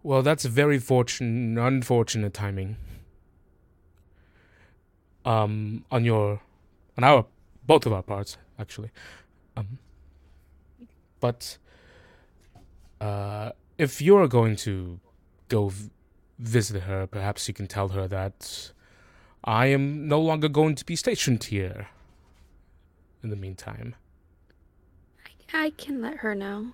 Well, 0.03 0.21
that's 0.21 0.45
very 0.45 0.79
fortunate, 0.79 1.61
unfortunate 1.61 2.33
timing. 2.33 2.77
Um, 5.25 5.85
on 5.91 6.05
your, 6.05 6.41
on 6.97 7.03
our, 7.03 7.25
both 7.65 7.85
of 7.85 7.93
our 7.93 8.03
parts, 8.03 8.37
actually. 8.57 8.91
Um, 9.57 9.79
but, 11.19 11.57
uh, 13.01 13.51
if 13.77 14.01
you're 14.01 14.27
going 14.27 14.55
to 14.57 14.99
go 15.47 15.69
v- 15.69 15.89
visit 16.37 16.83
her, 16.83 17.07
perhaps 17.07 17.47
you 17.47 17.53
can 17.53 17.67
tell 17.67 17.89
her 17.89 18.07
that 18.07 18.71
I 19.43 19.67
am 19.67 20.07
no 20.07 20.19
longer 20.21 20.49
going 20.49 20.75
to 20.75 20.85
be 20.85 20.95
stationed 20.95 21.45
here. 21.45 21.87
In 23.23 23.29
the 23.29 23.35
meantime. 23.35 23.95
I 25.53 25.71
can 25.71 26.01
let 26.01 26.17
her 26.17 26.33
know. 26.35 26.73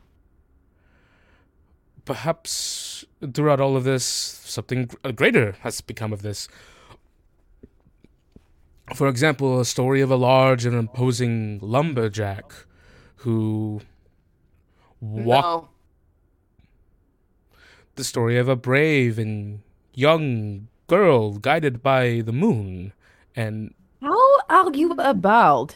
perhaps 2.05 3.03
throughout 3.33 3.59
all 3.59 3.75
of 3.75 3.83
this, 3.83 4.03
something 4.05 4.85
gr- 4.85 5.11
greater 5.11 5.53
has 5.61 5.81
become 5.81 6.13
of 6.13 6.21
this. 6.21 6.47
For 8.93 9.07
example, 9.07 9.59
a 9.59 9.65
story 9.65 10.01
of 10.01 10.11
a 10.11 10.15
large 10.15 10.65
and 10.65 10.75
imposing 10.75 11.57
lumberjack 11.61 12.53
who 13.17 13.81
walked. 15.01 15.47
No. 15.47 15.69
The 17.95 18.03
story 18.03 18.37
of 18.37 18.49
a 18.49 18.55
brave 18.55 19.17
and 19.17 19.61
young 19.93 20.67
girl 20.87 21.33
guided 21.37 21.81
by 21.81 22.21
the 22.25 22.33
moon. 22.33 22.93
And 23.35 23.73
How 24.01 24.39
are 24.49 24.71
you 24.73 24.91
a 24.93 25.13
bard? 25.13 25.75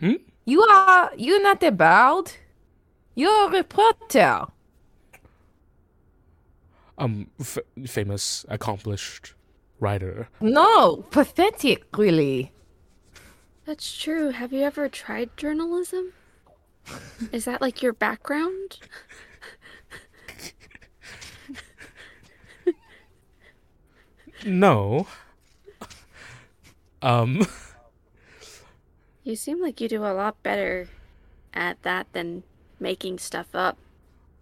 Hmm? 0.00 0.14
You 0.44 0.62
are 0.62 1.10
you're 1.16 1.42
not 1.42 1.62
a 1.62 1.70
bard. 1.72 2.32
You're 3.14 3.48
a 3.48 3.50
reporter. 3.50 4.46
um, 6.98 7.28
f- 7.40 7.58
famous, 7.86 8.44
accomplished 8.48 9.34
writer. 9.80 10.28
No, 10.40 11.04
pathetic, 11.10 11.84
really. 11.96 12.52
That's 13.66 13.96
true. 13.96 14.30
Have 14.30 14.52
you 14.52 14.62
ever 14.62 14.88
tried 14.88 15.36
journalism? 15.36 16.12
Is 17.32 17.44
that 17.44 17.60
like 17.60 17.82
your 17.82 17.92
background? 17.92 18.78
No. 24.44 25.06
Um. 27.02 27.46
You 29.24 29.36
seem 29.36 29.60
like 29.60 29.80
you 29.80 29.88
do 29.88 30.04
a 30.04 30.14
lot 30.14 30.42
better 30.42 30.88
at 31.52 31.82
that 31.82 32.06
than 32.12 32.44
making 32.80 33.18
stuff 33.18 33.48
up. 33.54 33.76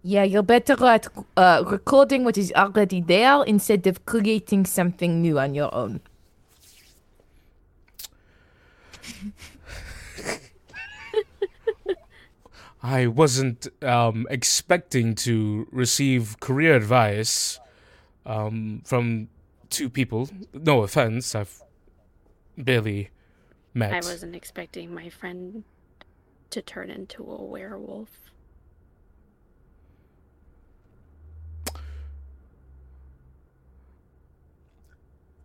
Yeah, 0.03 0.23
you're 0.23 0.43
better 0.43 0.81
at 0.85 1.07
uh, 1.35 1.63
recording 1.67 2.23
what 2.23 2.37
is 2.37 2.53
already 2.55 3.01
there 3.01 3.43
instead 3.43 3.85
of 3.87 4.05
creating 4.05 4.65
something 4.65 5.21
new 5.21 5.37
on 5.39 5.53
your 5.53 5.73
own. 5.75 5.99
I 12.83 13.07
wasn't 13.07 13.67
um, 13.83 14.27
expecting 14.29 15.15
to 15.15 15.67
receive 15.71 16.39
career 16.39 16.75
advice 16.75 17.59
um, 18.25 18.81
from 18.85 19.27
two 19.69 19.89
people. 19.89 20.29
No 20.53 20.83
offense, 20.83 21.35
I've 21.35 21.61
barely 22.57 23.09
met. 23.73 23.93
I 23.93 23.97
wasn't 23.97 24.35
expecting 24.35 24.93
my 24.93 25.09
friend 25.09 25.63
to 26.49 26.61
turn 26.61 26.89
into 26.89 27.23
a 27.23 27.43
werewolf. 27.43 28.31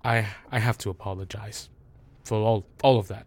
I 0.05 0.27
I 0.51 0.59
have 0.59 0.79
to 0.79 0.91
apologize 0.91 1.69
for 2.25 2.39
all 2.39 2.67
all 2.83 2.99
of 2.99 3.09
that. 3.09 3.27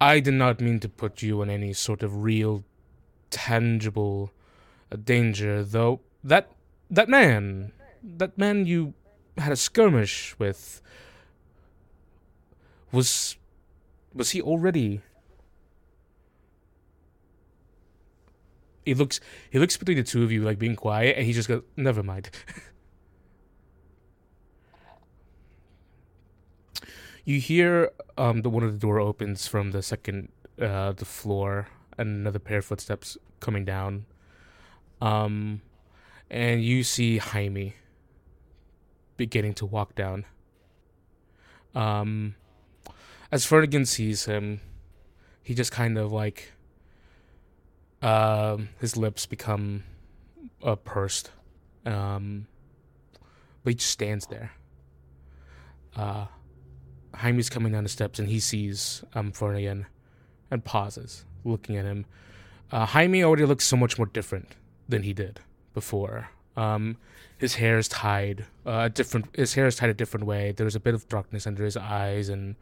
I 0.00 0.20
did 0.20 0.34
not 0.34 0.60
mean 0.60 0.80
to 0.80 0.88
put 0.88 1.22
you 1.22 1.40
in 1.42 1.48
any 1.48 1.72
sort 1.72 2.02
of 2.02 2.22
real, 2.22 2.64
tangible 3.30 4.30
danger, 5.04 5.64
though. 5.64 6.00
That 6.22 6.50
that 6.90 7.08
man, 7.08 7.72
that 8.02 8.36
man 8.38 8.66
you 8.66 8.94
had 9.38 9.52
a 9.52 9.56
skirmish 9.56 10.34
with, 10.38 10.80
was 12.92 13.36
was 14.14 14.30
he 14.30 14.40
already? 14.40 15.02
He 18.84 18.94
looks 18.94 19.20
he 19.50 19.58
looks 19.58 19.76
between 19.76 19.96
the 19.98 20.04
two 20.04 20.22
of 20.22 20.30
you 20.32 20.42
like 20.42 20.58
being 20.58 20.76
quiet, 20.76 21.16
and 21.16 21.26
he 21.26 21.32
just 21.32 21.48
goes, 21.48 21.62
"Never 21.76 22.02
mind." 22.02 22.30
you 27.26 27.40
hear 27.40 27.90
um 28.16 28.42
the 28.42 28.48
one 28.48 28.62
of 28.62 28.72
the 28.72 28.78
door 28.78 29.00
opens 29.00 29.48
from 29.48 29.72
the 29.72 29.82
second 29.82 30.28
uh 30.62 30.92
the 30.92 31.04
floor 31.04 31.66
and 31.98 32.08
another 32.08 32.38
pair 32.38 32.58
of 32.58 32.64
footsteps 32.64 33.18
coming 33.40 33.64
down 33.64 34.06
um 35.02 35.60
and 36.30 36.62
you 36.62 36.82
see 36.82 37.18
Jaime 37.18 37.74
beginning 39.16 39.54
to 39.54 39.66
walk 39.66 39.94
down. 39.94 40.24
Um 41.74 42.34
as 43.30 43.46
Ferdigan 43.46 43.86
sees 43.86 44.24
him 44.24 44.60
he 45.42 45.54
just 45.54 45.72
kind 45.72 45.98
of 45.98 46.12
like 46.12 46.52
um 48.02 48.68
his 48.80 48.96
lips 48.96 49.26
become 49.26 49.84
uh, 50.62 50.76
pursed. 50.76 51.30
Um 51.84 52.46
but 53.62 53.70
he 53.70 53.74
just 53.76 53.90
stands 53.90 54.26
there. 54.26 54.52
Uh 55.94 56.26
Jaime's 57.16 57.48
coming 57.48 57.72
down 57.72 57.84
the 57.84 57.88
steps 57.88 58.18
and 58.18 58.28
he 58.28 58.40
sees 58.40 59.04
um 59.14 59.32
Fernian 59.32 59.86
and 60.50 60.64
pauses, 60.64 61.24
looking 61.44 61.76
at 61.76 61.84
him. 61.84 62.06
Uh, 62.70 62.86
Jaime 62.86 63.22
already 63.22 63.44
looks 63.44 63.64
so 63.64 63.76
much 63.76 63.96
more 63.96 64.06
different 64.06 64.54
than 64.88 65.02
he 65.02 65.12
did 65.12 65.40
before. 65.76 66.30
Um, 66.56 66.96
his 67.36 67.56
hair 67.56 67.76
is 67.76 67.86
tied 67.86 68.46
uh, 68.64 68.84
a 68.86 68.88
different. 68.88 69.26
His 69.36 69.52
hair 69.52 69.66
is 69.66 69.76
tied 69.76 69.90
a 69.90 69.94
different 69.94 70.24
way. 70.24 70.52
There's 70.56 70.74
a 70.74 70.80
bit 70.80 70.94
of 70.94 71.06
darkness 71.06 71.46
under 71.46 71.64
his 71.64 71.76
eyes 71.76 72.30
and 72.30 72.56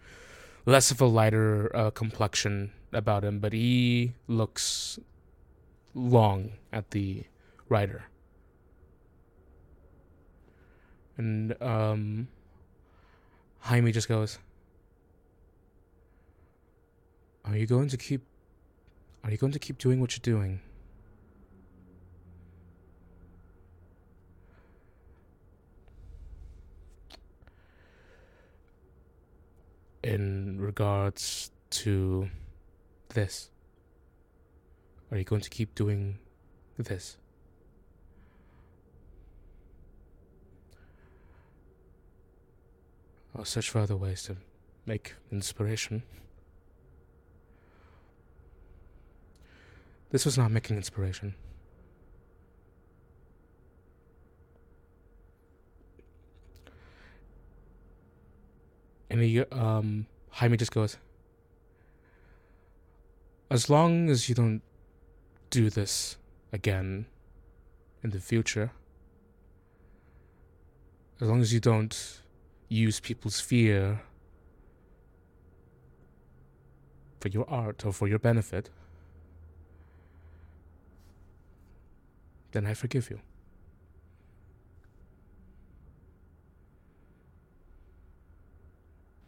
less 0.66 0.90
of 0.90 1.00
a 1.00 1.06
lighter 1.06 1.70
uh, 1.74 1.90
complexion 1.92 2.72
about 2.92 3.22
him. 3.22 3.38
But 3.38 3.52
he 3.52 4.14
looks 4.26 4.98
long 5.94 6.54
at 6.72 6.90
the 6.90 7.22
rider. 7.68 8.02
And 11.16 11.54
um, 11.62 12.26
Jaime 13.60 13.92
just 13.92 14.08
goes, 14.08 14.40
"Are 17.44 17.56
you 17.56 17.68
going 17.68 17.88
to 17.90 17.96
keep? 17.96 18.22
Are 19.22 19.30
you 19.30 19.38
going 19.38 19.52
to 19.52 19.60
keep 19.60 19.78
doing 19.78 20.00
what 20.00 20.16
you're 20.16 20.36
doing?" 20.36 20.58
In 30.04 30.60
regards 30.60 31.50
to 31.70 32.28
this, 33.14 33.48
are 35.10 35.16
you 35.16 35.24
going 35.24 35.40
to 35.40 35.48
keep 35.48 35.74
doing 35.74 36.18
this? 36.76 37.16
I'll 43.34 43.46
search 43.46 43.70
for 43.70 43.78
other 43.78 43.96
ways 43.96 44.24
to 44.24 44.36
make 44.84 45.14
inspiration. 45.32 46.02
This 50.10 50.26
was 50.26 50.36
not 50.36 50.50
making 50.50 50.76
inspiration. 50.76 51.34
And 59.14 59.22
he, 59.22 59.38
um, 59.42 60.06
Jaime 60.30 60.56
just 60.56 60.72
goes, 60.72 60.96
As 63.48 63.70
long 63.70 64.10
as 64.10 64.28
you 64.28 64.34
don't 64.34 64.60
do 65.50 65.70
this 65.70 66.16
again 66.52 67.06
in 68.02 68.10
the 68.10 68.18
future, 68.18 68.72
as 71.20 71.28
long 71.28 71.40
as 71.40 71.52
you 71.52 71.60
don't 71.60 72.22
use 72.68 72.98
people's 72.98 73.38
fear 73.38 74.00
for 77.20 77.28
your 77.28 77.48
art 77.48 77.86
or 77.86 77.92
for 77.92 78.08
your 78.08 78.18
benefit, 78.18 78.68
then 82.50 82.66
I 82.66 82.74
forgive 82.74 83.10
you. 83.10 83.20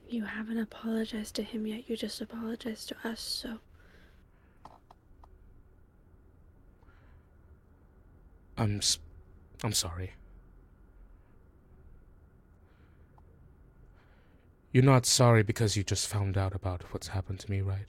You 0.09 0.25
haven't 0.25 0.59
apologized 0.59 1.35
to 1.37 1.42
him 1.42 1.66
yet. 1.66 1.88
You 1.90 1.97
just 1.97 2.21
apologized 2.21 2.88
to 2.90 2.97
us, 3.09 3.21
so. 3.21 3.59
I'm 8.57 8.81
I'm 9.64 9.73
sorry. 9.73 10.12
You're 14.73 14.85
not 14.85 15.07
sorry 15.07 15.42
because 15.42 15.77
you 15.77 15.83
just 15.83 16.07
found 16.07 16.38
out 16.38 16.55
about 16.55 16.85
what's 16.92 17.09
happened 17.09 17.40
to 17.40 17.51
me, 17.51 17.61
right? 17.61 17.87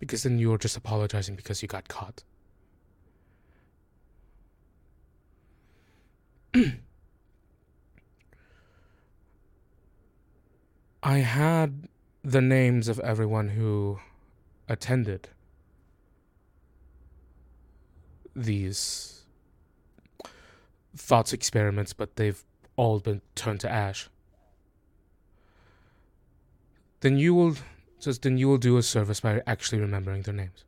Because 0.00 0.24
then 0.24 0.38
you're 0.38 0.58
just 0.58 0.76
apologizing 0.76 1.36
because 1.36 1.62
you 1.62 1.68
got 1.68 1.88
caught. 1.88 2.24
I 11.02 11.18
had 11.18 11.88
the 12.22 12.40
names 12.40 12.86
of 12.86 13.00
everyone 13.00 13.48
who 13.50 13.98
attended 14.68 15.28
these 18.36 19.24
thoughts 20.96 21.32
experiments, 21.32 21.92
but 21.92 22.16
they've 22.16 22.42
all 22.76 23.00
been 23.00 23.20
turned 23.34 23.60
to 23.60 23.68
ash. 23.70 24.08
Then 27.00 27.18
you 27.18 27.34
will 27.34 27.56
just 28.00 28.22
then 28.22 28.38
you 28.38 28.48
will 28.48 28.58
do 28.58 28.76
a 28.76 28.82
service 28.82 29.20
by 29.20 29.42
actually 29.46 29.80
remembering 29.80 30.22
their 30.22 30.34
names. 30.34 30.64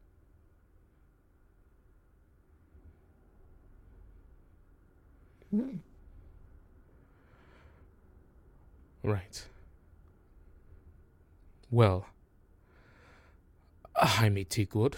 Hmm. 5.51 5.77
Right. 9.05 9.47
Well, 11.75 12.07
Jaime 13.97 14.45
Teakwood. 14.45 14.95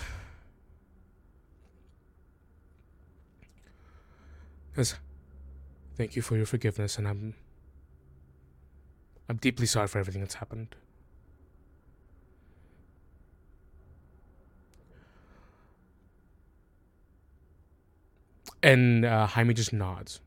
Yes. 4.77 4.97
Thank 5.97 6.17
you 6.17 6.21
for 6.21 6.37
your 6.37 6.45
forgiveness, 6.45 6.99
and 6.99 7.09
I'm. 7.09 7.35
I'm 9.27 9.37
deeply 9.37 9.65
sorry 9.65 9.87
for 9.89 9.99
everything 9.99 10.21
that's 10.21 10.35
happened. 10.35 10.77
And 18.63 19.07
uh, 19.07 19.27
Jaime 19.29 19.55
just 19.55 19.73
nods. 19.73 20.21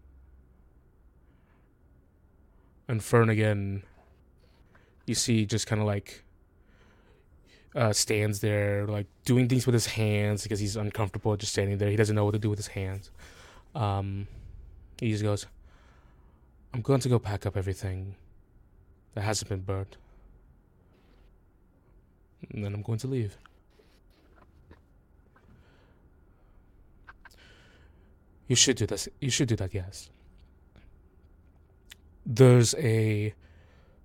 And 2.88 3.04
Fern 3.04 3.30
again, 3.30 3.84
you 5.06 5.14
see, 5.14 5.46
just 5.46 5.68
kind 5.68 5.80
of 5.80 5.86
like 5.86 6.24
uh, 7.76 7.94
stands 7.94 8.40
there, 8.40 8.88
like 8.88 9.08
doing 9.26 9.48
things 9.48 9.66
with 9.66 9.74
his 9.74 9.86
hands 9.86 10.44
because 10.44 10.60
he's 10.60 10.76
uncomfortable 10.76 11.36
just 11.38 11.52
standing 11.54 11.78
there. 11.78 11.90
He 11.90 11.96
doesn't 11.96 12.16
know 12.16 12.26
what 12.26 12.32
to 12.32 12.40
do 12.40 12.50
with 12.50 12.60
his 12.60 12.68
hands. 12.68 13.12
Um, 13.76 14.28
he 15.00 15.12
just 15.12 15.24
goes, 15.24 15.46
I'm 16.74 16.82
going 16.82 17.00
to 17.02 17.10
go 17.10 17.20
pack 17.20 17.46
up 17.46 17.56
everything 17.56 18.16
that 19.14 19.22
hasn't 19.22 19.50
been 19.50 19.62
burnt. 19.62 19.98
And 22.52 22.64
then 22.64 22.74
I'm 22.74 22.82
going 22.82 23.00
to 23.00 23.08
leave. 23.08 23.38
You 28.48 28.56
should 28.56 28.78
do 28.78 28.88
this. 28.88 29.08
You 29.20 29.30
should 29.30 29.48
do 29.48 29.56
that, 29.58 29.74
yes. 29.74 30.10
There's 32.26 32.74
a 32.76 33.34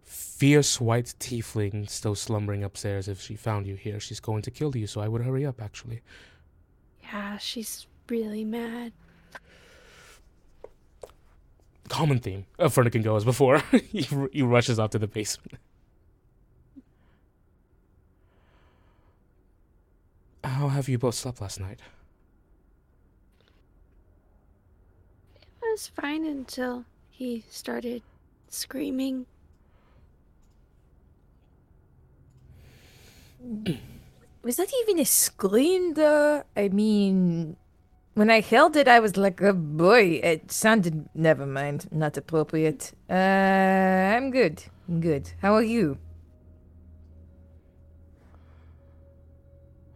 fierce 0.04 0.80
white 0.80 1.14
tiefling 1.18 1.88
still 1.88 2.14
slumbering 2.14 2.62
upstairs. 2.62 3.08
If 3.08 3.20
she 3.20 3.36
found 3.36 3.66
you 3.66 3.74
here, 3.74 3.98
she's 4.00 4.20
going 4.20 4.42
to 4.42 4.50
kill 4.50 4.76
you, 4.76 4.86
so 4.86 5.00
I 5.00 5.08
would 5.08 5.22
hurry 5.22 5.44
up, 5.44 5.60
actually. 5.60 6.02
Yeah, 7.02 7.38
she's 7.38 7.86
really 8.08 8.44
mad. 8.44 8.92
common 11.88 12.18
theme 12.18 12.46
oh, 12.58 12.64
of 12.64 12.74
Fernigan 12.74 13.02
goes 13.02 13.24
before 13.24 13.58
he, 13.70 14.06
he 14.32 14.42
rushes 14.42 14.78
off 14.78 14.90
to 14.90 14.98
the 14.98 15.06
basement. 15.06 15.58
How 20.42 20.68
have 20.68 20.88
you 20.88 20.98
both 20.98 21.14
slept 21.14 21.40
last 21.40 21.60
night? 21.60 21.80
It 25.36 25.46
was 25.62 25.88
fine 25.88 26.26
until 26.26 26.84
he 27.10 27.44
started 27.48 28.02
screaming. 28.48 29.26
Was 34.42 34.56
that 34.56 34.70
even 34.82 34.98
a 34.98 35.04
scream, 35.04 35.94
though? 35.94 36.44
I 36.56 36.68
mean, 36.68 37.56
when 38.14 38.30
I 38.30 38.40
held 38.40 38.76
it, 38.76 38.88
I 38.88 39.00
was 39.00 39.16
like, 39.16 39.42
oh 39.42 39.52
boy, 39.52 40.20
it 40.22 40.50
sounded. 40.52 41.08
Never 41.14 41.46
mind, 41.46 41.88
not 41.90 42.16
appropriate. 42.16 42.92
Uh, 43.08 43.14
I'm 43.14 44.30
good. 44.30 44.64
I'm 44.88 45.00
good. 45.00 45.30
How 45.40 45.54
are 45.54 45.62
you? 45.62 45.98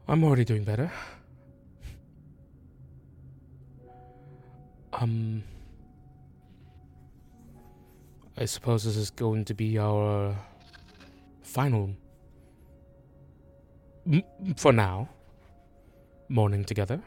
I'm 0.09 0.25
already 0.25 0.45
doing 0.45 0.65
better. 0.65 0.91
Um, 4.95 5.43
I 8.37 8.47
suppose 8.47 8.85
this 8.85 8.97
is 8.97 9.11
going 9.11 9.45
to 9.45 9.55
be 9.55 9.79
our 9.79 10.35
final, 11.43 11.91
for 14.57 14.73
now, 14.73 15.09
morning 16.29 16.65
together. 16.65 17.01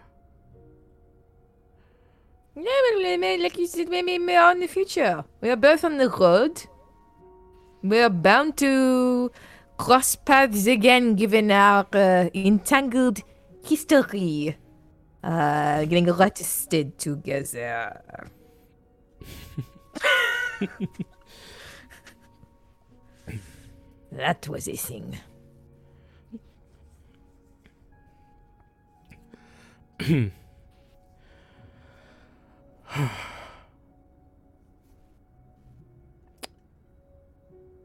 Yeah, 2.56 3.18
maybe, 3.18 3.42
like 3.42 3.58
you 3.58 3.68
said, 3.68 3.90
maybe 3.90 4.18
more 4.18 4.52
in 4.52 4.60
the 4.60 4.68
future. 4.68 5.24
We 5.40 5.50
are 5.50 5.56
both 5.56 5.86
on 5.86 5.98
the 5.98 6.10
road. 6.10 6.62
We 7.82 8.00
are 8.00 8.10
bound 8.10 8.58
to 8.58 9.32
cross 9.78 10.16
paths 10.16 10.68
again, 10.68 11.16
given 11.16 11.50
our 11.50 11.88
uh, 11.94 12.30
entangled 12.36 13.22
history. 13.66 14.58
Uh, 15.24 15.86
getting 15.86 16.10
arrested 16.10 16.98
together. 16.98 18.02
that 24.12 24.48
was 24.48 24.68
a 24.68 24.76
thing. 24.76 25.20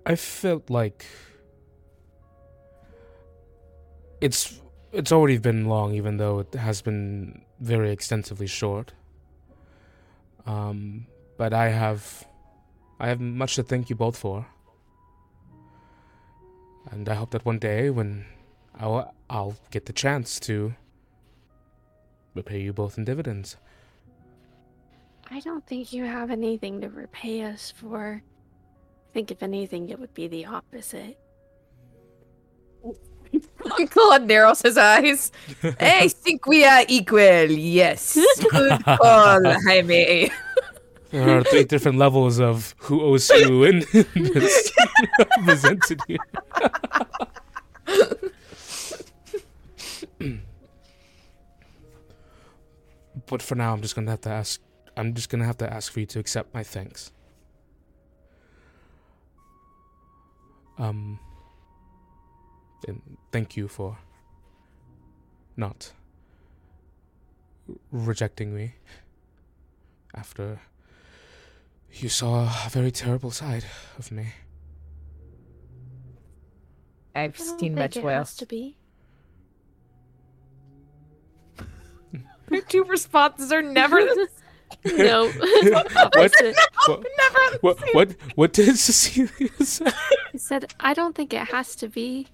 I 0.07 0.14
felt 0.17 0.71
like 0.71 1.05
it's 4.21 4.61
it's 4.93 5.12
already 5.12 5.39
been 5.39 5.67
long, 5.67 5.95
even 5.95 6.17
though 6.17 6.39
it 6.39 6.55
has 6.55 6.81
been 6.81 7.43
very 7.61 7.91
extensively 7.91 8.47
short. 8.47 8.93
Um, 10.47 11.07
but 11.37 11.53
I 11.53 11.69
have 11.69 12.27
I 12.99 13.09
have 13.09 13.21
much 13.21 13.57
to 13.57 13.62
thank 13.62 13.91
you 13.91 13.97
both 13.97 14.17
for, 14.17 14.47
and 16.91 17.09
I 17.09 17.14
hope 17.14 17.33
that 17.33 17.45
one 17.45 17.59
day 17.59 17.91
when 17.91 18.25
I'll 18.79 19.12
I'll 19.29 19.57
get 19.71 19.87
the 19.87 19.93
chance 19.93 20.41
to 20.41 20.75
repay 22.37 22.61
you 22.61 22.72
both 22.72 22.99
in 22.99 23.05
dividends. 23.05 23.57
I 25.30 25.41
don't 25.41 25.66
think 25.66 25.93
you 25.93 26.05
have 26.05 26.30
anything 26.30 26.80
to 26.82 26.89
repay 26.89 27.43
us 27.43 27.72
for. 27.76 28.22
I 28.22 29.12
think 29.12 29.30
if 29.30 29.43
anything, 29.43 29.89
it 29.89 29.99
would 29.99 30.14
be 30.14 30.28
the 30.28 30.47
opposite. 30.47 31.18
Claude 33.91 34.26
narrows 34.26 34.62
his 34.62 34.78
eyes. 34.78 35.32
I 35.80 36.09
think 36.09 36.47
we 36.47 36.64
are 36.64 36.84
equal. 36.87 37.51
Yes. 37.51 38.16
Good 38.51 38.84
call, 38.84 39.43
Jaime. 39.66 40.30
There 41.11 41.39
are 41.39 41.45
three 41.45 41.64
different 41.64 41.99
levels 41.99 42.41
of 42.41 42.74
who 42.78 43.01
owes 43.01 43.28
who 43.30 43.64
in 43.64 43.84
this 44.14 44.72
presented 45.45 46.01
here. 46.07 46.18
But 53.27 53.43
for 53.43 53.55
now, 53.55 53.72
I'm 53.72 53.83
just 53.83 53.95
gonna 53.95 54.11
have 54.11 54.22
to 54.22 54.31
ask. 54.31 54.61
I'm 54.97 55.14
just 55.14 55.29
gonna 55.29 55.45
have 55.45 55.59
to 55.59 55.72
ask 55.72 55.93
for 55.93 56.01
you 56.01 56.07
to 56.07 56.18
accept 56.18 56.55
my 56.55 56.62
thanks. 56.62 57.12
Um. 60.79 61.18
And 62.87 63.16
thank 63.33 63.57
you 63.57 63.68
for 63.68 63.99
not 65.57 65.93
rejecting 67.91 68.55
me 68.55 68.74
after 70.14 70.61
you 71.93 72.09
saw 72.09 72.45
a 72.66 72.68
very 72.70 72.91
terrible 72.91 73.31
side 73.31 73.64
of 73.99 74.12
me. 74.12 74.27
I've 77.14 77.39
seen 77.39 77.74
much 77.74 77.97
worse. 77.97 78.37
to 78.37 78.47
be. 78.47 78.77
Your 82.51 82.62
two 82.62 82.84
responses 82.84 83.53
are 83.53 83.62
never 83.62 84.01
the 84.01 84.28
no. 84.97 85.28
What? 85.30 85.97
Opposite. 86.16 86.57
What? 86.86 87.05
never. 87.18 87.59
What? 87.61 87.78
What? 87.92 88.16
What 88.34 88.53
did 88.53 88.76
Cecilia 88.78 89.51
say? 89.61 89.86
I 89.86 90.36
said, 90.36 90.72
I 90.80 90.94
don't 90.94 91.14
think 91.14 91.32
it 91.32 91.49
has 91.49 91.76
to 91.76 91.88
be. 91.88 92.28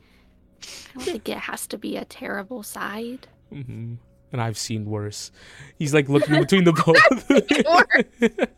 I 0.62 0.66
don't 0.94 1.04
think 1.04 1.28
it 1.28 1.38
has 1.38 1.66
to 1.68 1.78
be 1.78 1.96
a 1.96 2.04
terrible 2.04 2.62
side. 2.62 3.26
hmm 3.50 3.94
And 4.32 4.40
I've 4.40 4.58
seen 4.58 4.86
worse. 4.86 5.30
He's 5.78 5.92
like 5.92 6.08
looking 6.08 6.38
between 6.38 6.64
the 6.64 6.72
both. 6.72 7.28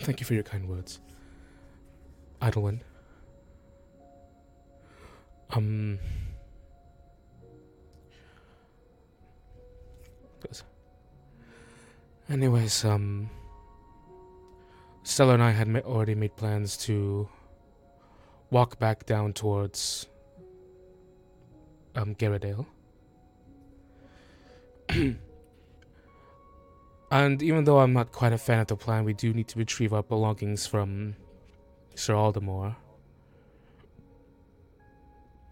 Thank 0.00 0.20
you 0.20 0.26
for 0.26 0.34
your 0.34 0.42
kind 0.42 0.68
words, 0.68 1.00
Idlewind. 2.40 2.80
Um. 5.50 5.98
Yes. 10.46 10.64
Anyways, 12.28 12.84
um. 12.84 13.30
Stella 15.02 15.34
and 15.34 15.42
I 15.42 15.50
had 15.50 15.66
ma- 15.66 15.80
already 15.80 16.14
made 16.14 16.36
plans 16.36 16.76
to 16.78 17.28
walk 18.50 18.78
back 18.78 19.06
down 19.06 19.32
towards 19.32 20.06
um 21.96 22.14
Garradale. 22.14 22.66
and 27.10 27.42
even 27.42 27.64
though 27.64 27.80
I'm 27.80 27.92
not 27.92 28.12
quite 28.12 28.32
a 28.32 28.38
fan 28.38 28.60
of 28.60 28.66
the 28.66 28.76
plan, 28.76 29.04
we 29.04 29.14
do 29.14 29.32
need 29.32 29.48
to 29.48 29.58
retrieve 29.58 29.92
our 29.92 30.02
belongings 30.02 30.66
from 30.66 31.16
Sir 31.94 32.14
Aldemore. 32.14 32.76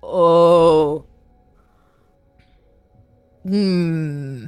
Oh. 0.03 1.05
Hmm. 3.45 4.47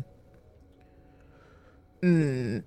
Hmm. 2.03 2.59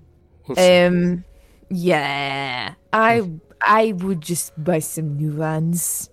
Um. 0.57 1.23
Yeah. 1.69 2.73
I 2.91 3.29
I 3.61 3.93
would 3.93 4.21
just 4.21 4.51
buy 4.61 4.79
some 4.79 5.17
new 5.17 5.31
ones. 5.35 6.09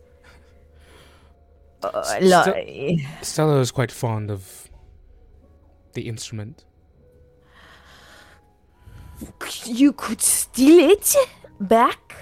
Uh, 1.82 2.02
Still- 2.02 2.28
like, 2.52 3.00
Stella 3.22 3.58
is 3.60 3.70
quite 3.70 3.90
fond 3.90 4.30
of 4.30 4.70
the 5.94 6.06
instrument. 6.08 6.64
you 9.64 9.92
could 9.92 10.20
steal 10.20 10.90
it 10.90 11.14
back. 11.60 12.16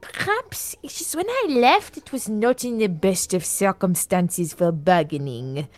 Perhaps 0.00 0.76
it's 0.82 0.98
just 0.98 1.14
when 1.16 1.28
I 1.28 1.46
left, 1.48 1.96
it 1.96 2.12
was 2.12 2.28
not 2.28 2.64
in 2.64 2.78
the 2.78 2.88
best 2.88 3.34
of 3.34 3.44
circumstances 3.44 4.52
for 4.52 4.72
bargaining. 4.72 5.68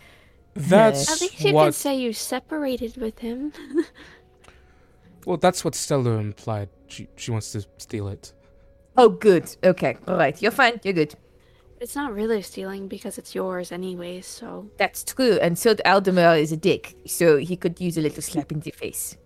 That's 0.55 1.11
At 1.11 1.21
least 1.21 1.41
you 1.43 1.53
what. 1.53 1.65
could 1.65 1.75
say 1.75 1.95
you 1.99 2.13
separated 2.13 2.97
with 2.97 3.19
him. 3.19 3.53
Well, 5.25 5.37
that's 5.37 5.63
what 5.63 5.75
Stella 5.75 6.17
implied. 6.17 6.69
She 6.87 7.07
she 7.15 7.31
wants 7.31 7.51
to 7.53 7.65
steal 7.77 8.07
it. 8.09 8.33
Oh, 8.97 9.09
good. 9.09 9.55
Okay. 9.63 9.97
All 10.07 10.17
right. 10.17 10.39
You're 10.41 10.51
fine. 10.51 10.79
You're 10.83 10.93
good. 10.93 11.15
it's 11.81 11.95
not 11.95 12.13
really 12.13 12.41
stealing 12.41 12.87
because 12.87 13.17
it's 13.17 13.33
yours 13.35 13.71
anyway, 13.71 14.21
so. 14.21 14.69
That's 14.77 15.03
true. 15.03 15.37
And 15.41 15.57
so 15.57 15.75
Aldemar 15.75 16.39
is 16.39 16.51
a 16.51 16.57
dick, 16.57 16.95
so 17.05 17.37
he 17.37 17.57
could 17.57 17.81
use 17.81 17.97
a 17.97 18.01
little 18.01 18.21
slap 18.21 18.51
in 18.51 18.59
the 18.61 18.71
face. 18.71 19.17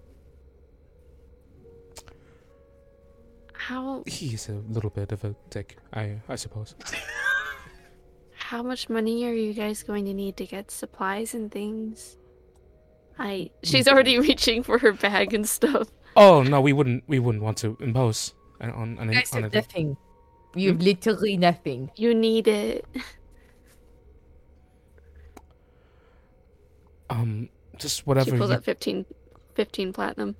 How 3.53 4.03
He's 4.05 4.47
a 4.49 4.53
little 4.69 4.89
bit 4.89 5.11
of 5.11 5.23
a 5.25 5.35
dick, 5.49 5.77
I 5.93 6.21
I 6.29 6.35
suppose. 6.35 6.75
how 8.35 8.63
much 8.63 8.87
money 8.89 9.25
are 9.25 9.33
you 9.33 9.53
guys 9.53 9.83
going 9.83 10.05
to 10.05 10.13
need 10.13 10.37
to 10.37 10.45
get 10.45 10.71
supplies 10.71 11.33
and 11.33 11.51
things? 11.51 12.17
I 13.20 13.49
she's 13.63 13.88
already 13.88 14.20
reaching 14.30 14.63
for 14.63 14.78
her 14.80 14.93
bag 14.93 15.34
and 15.34 15.47
stuff. 15.47 15.88
Oh 16.15 16.43
no, 16.43 16.61
we 16.61 16.74
wouldn't 16.74 17.03
we 17.07 17.20
wouldn't 17.20 17.43
want 17.43 17.57
to 17.59 17.78
impose 17.80 18.34
on 18.61 18.72
on, 18.72 18.97
on, 18.99 19.07
You 19.09 19.15
guys 19.15 19.34
on 19.34 19.43
have 19.43 19.53
nothing. 19.53 19.97
You 20.55 20.70
have 20.70 20.82
literally 20.82 21.38
nothing. 21.38 21.91
You 21.95 22.13
need 22.15 22.47
it. 22.47 22.86
Um, 27.09 27.49
just 27.78 28.05
whatever. 28.05 28.26
She 28.26 28.32
whatever. 28.32 28.39
pulls 28.39 28.51
you- 28.51 28.57
up 28.57 28.63
15, 28.65 29.05
15 29.55 29.93
platinum. 29.93 30.36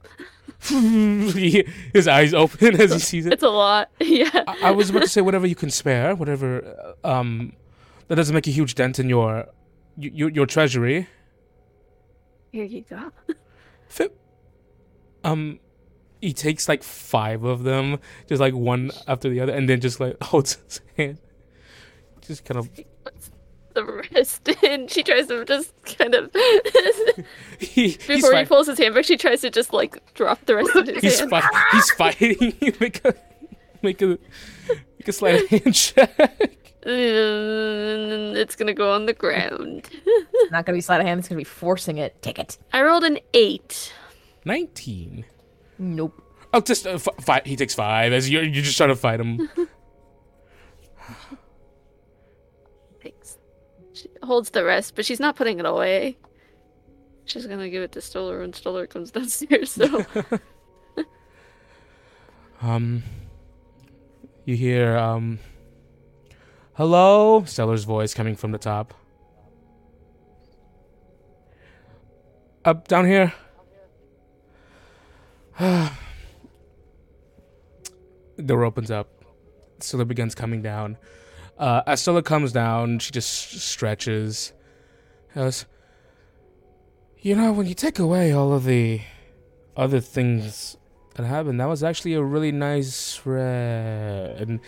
His 1.94 2.08
eyes 2.08 2.34
open 2.34 2.80
as 2.82 2.92
he 2.92 3.00
sees 3.00 3.26
it. 3.26 3.34
It's 3.34 3.44
a 3.44 3.50
lot. 3.50 3.90
Yeah. 4.00 4.30
I, 4.48 4.58
I 4.64 4.72
was 4.72 4.90
about 4.90 5.04
to 5.04 5.08
say 5.08 5.22
whatever 5.22 5.48
you 5.48 5.56
can 5.56 5.70
spare, 5.70 6.16
whatever. 6.16 6.96
uh, 7.06 7.08
Um, 7.08 7.54
that 8.08 8.16
doesn't 8.16 8.34
make 8.36 8.48
a 8.48 8.52
huge 8.52 8.76
dent 8.76 9.00
in 9.00 9.08
your 9.10 9.46
your, 9.98 10.30
your 10.30 10.46
treasury. 10.46 11.08
Here 12.58 12.66
you 12.66 12.84
go. 12.90 13.12
Um, 15.24 15.60
he 16.22 16.34
takes 16.34 16.68
like 16.68 16.82
five 16.82 17.44
of 17.44 17.62
them, 17.62 18.00
just 18.28 18.40
like 18.40 18.56
one 18.56 18.90
after 19.08 19.30
the 19.30 19.42
other, 19.42 19.54
and 19.54 19.70
then 19.70 19.80
just 19.80 20.00
like 20.00 20.16
holds 20.24 20.58
his 20.66 20.82
hand. 20.98 21.20
Just 22.22 22.46
kind 22.46 22.58
of 22.58 22.68
the 23.74 23.86
rest 24.12 24.50
and 24.64 24.90
She 24.90 25.04
tries 25.04 25.28
to 25.28 25.46
just 25.46 25.72
kind 25.86 26.16
of 26.16 26.32
he, 27.60 27.96
before 28.08 28.36
he 28.36 28.46
pulls 28.46 28.66
his 28.66 28.80
hand 28.80 28.96
back. 28.96 29.06
She 29.06 29.18
tries 29.18 29.42
to 29.42 29.52
just 29.52 29.72
like 29.72 30.02
drop 30.16 30.44
the 30.48 30.56
rest 30.56 30.76
of 30.76 30.88
his 30.88 31.00
he's, 31.02 31.20
hand. 31.20 31.30
fi- 31.30 31.66
he's 31.74 31.92
fighting 31.92 32.56
you. 32.60 32.74
Make 32.80 33.06
a 33.06 33.14
make 33.84 34.02
a 34.02 34.18
make 34.98 35.08
a 35.08 35.14
sleight 35.14 35.44
of 35.44 35.50
hand 35.50 35.76
check. 35.76 36.67
And 36.84 38.38
it's 38.38 38.56
gonna 38.56 38.74
go 38.74 38.92
on 38.92 39.06
the 39.08 39.14
ground. 39.14 39.90
It's 40.06 40.52
not 40.52 40.66
gonna 40.66 40.78
be 40.78 40.82
sleight 40.82 41.00
of 41.02 41.06
hand. 41.08 41.20
It's 41.20 41.28
gonna 41.28 41.38
be 41.40 41.44
forcing 41.44 41.98
it. 41.98 42.22
Take 42.22 42.40
it. 42.40 42.58
I 42.72 42.82
rolled 42.84 43.04
an 43.04 43.20
eight. 43.34 43.94
Nineteen. 44.46 45.26
Nope. 45.80 46.22
Oh, 46.54 46.62
just 46.62 46.88
uh, 46.88 46.92
f- 46.92 47.08
five. 47.22 47.46
He 47.46 47.56
takes 47.56 47.74
five 47.76 48.14
as 48.14 48.30
you're 48.30 48.44
you're 48.44 48.64
just 48.64 48.78
trying 48.78 48.90
to 48.90 48.96
fight 48.96 49.20
him. 49.20 49.50
Thanks. 53.02 53.38
She 53.94 54.10
holds 54.24 54.52
the 54.52 54.64
rest, 54.64 54.96
but 54.96 55.06
she's 55.06 55.20
not 55.20 55.36
putting 55.36 55.60
it 55.60 55.66
away. 55.66 56.18
She's 57.26 57.46
gonna 57.46 57.70
give 57.70 57.84
it 57.84 57.92
to 57.94 58.02
Stella 58.02 58.38
when 58.40 58.54
Stella 58.54 58.88
comes 58.88 59.12
downstairs. 59.12 59.72
So 59.72 60.06
Um, 62.62 63.04
you 64.46 64.56
hear 64.56 64.98
um, 64.98 65.38
hello, 66.78 67.44
Stella's 67.46 67.84
voice 67.84 68.14
coming 68.14 68.36
from 68.36 68.52
the 68.52 68.58
top. 68.58 68.94
Up 72.64 72.88
down 72.88 73.06
here. 73.06 73.34
door 78.46 78.64
opens 78.64 78.92
up. 78.92 79.10
Stella 79.80 80.06
begins 80.06 80.36
coming 80.36 80.62
down. 80.62 80.98
Uh, 81.58 81.82
as 81.88 82.02
Stella 82.02 82.22
comes 82.22 82.52
down, 82.52 83.00
she 83.00 83.12
just 83.12 83.60
stretches. 83.60 84.54
Goes, 85.34 85.66
you 87.20 87.36
know, 87.36 87.52
when 87.52 87.66
you 87.66 87.74
take 87.74 87.98
away 88.00 88.32
all 88.32 88.54
of 88.54 88.66
the 88.66 89.02
other 89.76 90.00
things 90.00 90.78
that 91.18 91.26
happened, 91.26 91.60
that 91.60 91.68
was 91.68 91.84
actually 91.84 92.14
a 92.14 92.22
really 92.22 92.52
nice 92.52 93.18
thread. 93.18 94.40
And 94.40 94.60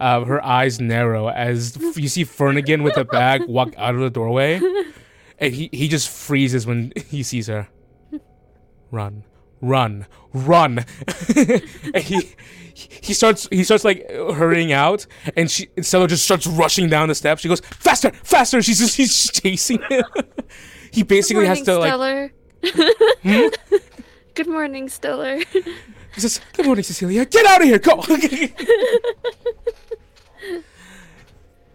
uh, 0.00 0.24
her 0.24 0.44
eyes 0.44 0.80
narrow 0.80 1.28
as 1.28 1.76
you 1.96 2.08
see 2.08 2.24
Fernigan 2.24 2.82
with 2.82 2.96
a 2.96 3.04
bag 3.04 3.42
walk 3.46 3.74
out 3.76 3.94
of 3.94 4.00
the 4.00 4.10
doorway. 4.10 4.60
And 5.38 5.52
he, 5.52 5.68
he 5.72 5.88
just 5.88 6.08
freezes 6.08 6.66
when 6.66 6.92
he 7.08 7.22
sees 7.22 7.48
her. 7.48 7.68
Run, 8.90 9.24
run, 9.60 10.06
run. 10.32 10.84
and 11.36 12.02
he 12.02 12.34
he 12.74 13.12
starts 13.14 13.48
he 13.50 13.64
starts 13.64 13.84
like 13.84 14.08
hurrying 14.10 14.72
out 14.72 15.06
and 15.34 15.50
she 15.50 15.68
Stella 15.80 16.06
just 16.06 16.24
starts 16.24 16.46
rushing 16.46 16.88
down 16.88 17.08
the 17.08 17.14
steps. 17.14 17.42
She 17.42 17.48
goes, 17.48 17.60
Faster, 17.60 18.12
faster! 18.22 18.62
She's 18.62 18.78
just 18.78 18.96
he's 18.96 19.30
chasing 19.30 19.82
him. 19.88 20.04
he 20.92 21.02
basically 21.02 21.42
Good 21.42 21.48
has 21.48 21.62
to 21.62 21.78
like 21.78 21.88
Stella. 21.88 22.30
Hmm? 23.22 23.76
Good 24.34 24.48
morning, 24.48 24.88
Stella. 24.90 25.42
He 26.16 26.22
says, 26.22 26.40
Good 26.54 26.64
morning, 26.64 26.82
Cecilia. 26.82 27.26
Get 27.26 27.44
out 27.44 27.60
of 27.60 27.68
here. 27.68 27.78
Go. 27.78 27.96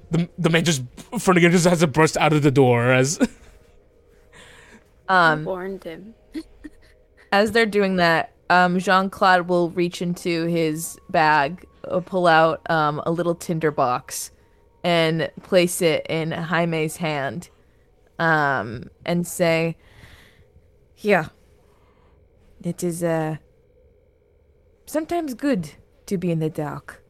the, 0.09 0.27
the 0.35 0.49
man 0.49 0.65
just, 0.65 0.81
Fernigan 1.19 1.51
just 1.51 1.67
has 1.67 1.81
to 1.81 1.87
burst 1.87 2.17
out 2.17 2.33
of 2.33 2.41
the 2.41 2.49
door 2.49 2.91
as. 2.91 3.19
Um, 5.07 5.45
Warned 5.45 5.83
him. 5.83 6.15
as 7.31 7.51
they're 7.51 7.67
doing 7.67 7.97
that, 7.97 8.33
um, 8.49 8.79
Jean 8.79 9.11
Claude 9.11 9.47
will 9.47 9.69
reach 9.69 10.01
into 10.01 10.47
his 10.47 10.97
bag, 11.09 11.67
uh, 11.83 11.99
pull 11.99 12.25
out 12.25 12.67
um, 12.67 12.99
a 13.05 13.11
little 13.11 13.35
tinder 13.35 13.69
box, 13.69 14.31
and 14.83 15.29
place 15.43 15.83
it 15.83 16.05
in 16.09 16.31
Jaime's 16.31 16.97
hand, 16.97 17.49
um, 18.17 18.89
and 19.05 19.27
say, 19.27 19.77
"Yeah, 20.97 21.27
it 22.63 22.83
is 22.83 23.03
uh, 23.03 23.37
sometimes 24.91 25.33
good 25.33 25.71
to 26.05 26.17
be 26.17 26.31
in 26.31 26.39
the 26.39 26.49
dark. 26.49 27.01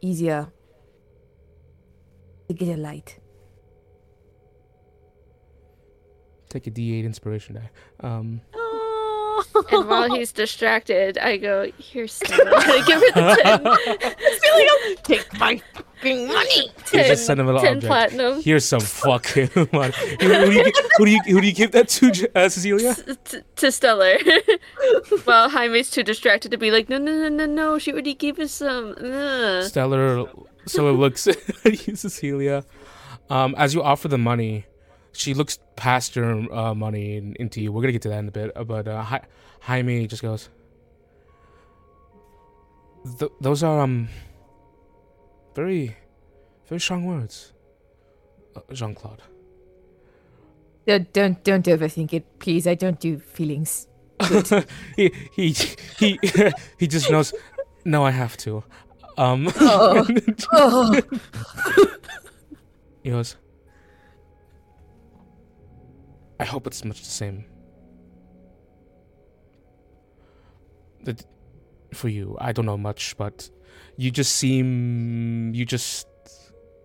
Easier 0.00 0.48
to 2.48 2.54
get 2.54 2.68
a 2.76 2.76
light." 2.76 3.20
Take 6.48 6.66
a 6.66 6.70
D8 6.70 7.04
inspiration 7.04 7.54
die. 7.54 7.70
Um, 8.00 8.40
And 9.72 9.88
while 9.88 10.14
he's 10.14 10.32
distracted, 10.32 11.18
I 11.18 11.36
go, 11.36 11.70
"Here's 11.78 12.12
Stella. 12.12 12.62
Give 12.86 13.00
her 13.14 13.34
the 13.34 14.16
10, 14.96 14.96
Take 15.04 15.38
my 15.38 15.60
fucking 15.74 16.28
money. 16.28 16.70
Here's 16.90 17.06
a 17.06 17.08
10, 17.08 17.16
sentimental 17.16 17.60
10 17.60 17.76
object. 17.76 17.86
platinum 17.86 18.42
here's 18.42 18.64
some 18.64 18.80
fucking 18.80 19.50
money. 19.72 19.92
Who, 20.20 20.28
who, 20.28 20.46
do 20.46 20.52
you, 20.52 20.72
who, 20.98 21.04
do 21.04 21.10
you, 21.10 21.20
who 21.26 21.40
do 21.40 21.46
you 21.46 21.52
give 21.52 21.72
that 21.72 21.88
to, 21.88 22.30
uh, 22.34 22.48
Cecilia? 22.48 22.94
t- 23.24 23.38
to 23.56 23.72
Stella. 23.72 24.18
while 25.24 25.48
Jaime's 25.50 25.90
too 25.90 26.02
distracted 26.02 26.50
to 26.50 26.58
be 26.58 26.70
like, 26.70 26.88
No, 26.88 26.98
no, 26.98 27.12
no, 27.12 27.28
no, 27.28 27.46
no. 27.46 27.78
She 27.78 27.92
already 27.92 28.14
gave 28.14 28.38
us 28.38 28.52
some. 28.52 28.94
Ugh." 29.00 29.64
Stella, 29.64 30.24
it 30.66 30.80
looks 30.92 31.26
at 31.26 31.86
you, 31.86 31.96
Cecilia. 31.96 32.64
Um, 33.30 33.54
as 33.58 33.74
you 33.74 33.82
offer 33.82 34.08
the 34.08 34.18
money, 34.18 34.66
she 35.16 35.34
looks 35.34 35.58
past 35.76 36.14
your 36.16 36.52
uh, 36.52 36.74
money 36.74 37.16
and 37.16 37.36
into 37.36 37.60
you. 37.60 37.72
We're 37.72 37.82
gonna 37.82 37.92
get 37.92 38.02
to 38.02 38.08
that 38.10 38.18
in 38.18 38.28
a 38.28 38.32
bit, 38.32 38.52
uh, 38.56 38.64
but 38.64 38.86
uh, 38.88 39.02
Hi- 39.02 39.26
Jaime 39.60 40.06
just 40.06 40.22
goes. 40.22 40.48
Th- 43.18 43.30
those 43.40 43.62
are 43.62 43.80
um 43.80 44.08
very, 45.54 45.96
very 46.68 46.80
strong 46.80 47.04
words, 47.04 47.52
uh, 48.56 48.60
Jean 48.72 48.94
Claude. 48.94 49.22
Don't, 50.86 51.12
don't 51.12 51.42
don't 51.44 51.64
overthink 51.66 52.12
it, 52.12 52.38
please. 52.38 52.66
I 52.66 52.74
don't 52.74 52.98
do 53.00 53.18
feelings. 53.18 53.86
he 54.96 55.12
he 55.34 55.54
he 55.98 56.18
he 56.78 56.86
just 56.86 57.10
knows. 57.10 57.32
No, 57.84 58.04
I 58.04 58.10
have 58.10 58.36
to. 58.38 58.64
Um, 59.18 59.48
Oh. 59.60 60.06
Oh. 60.52 61.00
he 63.02 63.10
goes. 63.10 63.36
I 66.38 66.44
hope 66.44 66.66
it's 66.66 66.84
much 66.84 67.00
the 67.00 67.06
same. 67.06 67.44
That 71.04 71.24
for 71.94 72.08
you, 72.08 72.36
I 72.40 72.52
don't 72.52 72.66
know 72.66 72.76
much, 72.76 73.16
but 73.16 73.48
you 73.96 74.10
just 74.10 74.32
seem 74.36 75.54
you 75.54 75.64
just 75.64 76.06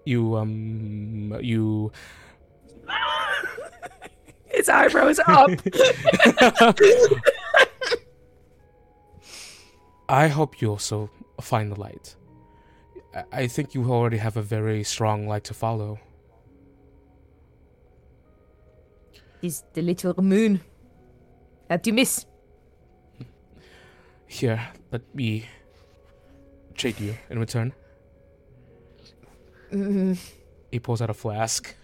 you 0.05 0.35
um 0.37 1.37
you 1.41 1.91
His 4.47 4.69
eyebrows 4.69 5.19
up. 5.27 5.49
I 10.09 10.27
hope 10.27 10.61
you 10.61 10.69
also 10.69 11.09
find 11.41 11.71
the 11.71 11.79
light. 11.79 12.15
I- 13.15 13.23
I 13.43 13.47
think 13.47 13.73
you 13.73 13.89
already 13.91 14.17
have 14.17 14.35
a 14.37 14.41
very 14.41 14.83
strong 14.83 15.27
light 15.27 15.43
to 15.45 15.53
follow. 15.53 15.99
Is 19.41 19.63
the 19.73 19.81
little 19.81 20.13
moon. 20.21 20.61
How'd 21.69 21.87
you 21.87 21.93
miss? 21.93 22.25
Here, 24.27 24.61
let 24.91 25.01
me 25.15 25.45
trade 26.75 26.99
you 26.99 27.15
in 27.29 27.39
return. 27.39 27.73
Mm, 29.73 30.17
He 30.71 30.79
pulls 30.79 31.01
out 31.01 31.09
a 31.09 31.13
flask. 31.13 31.75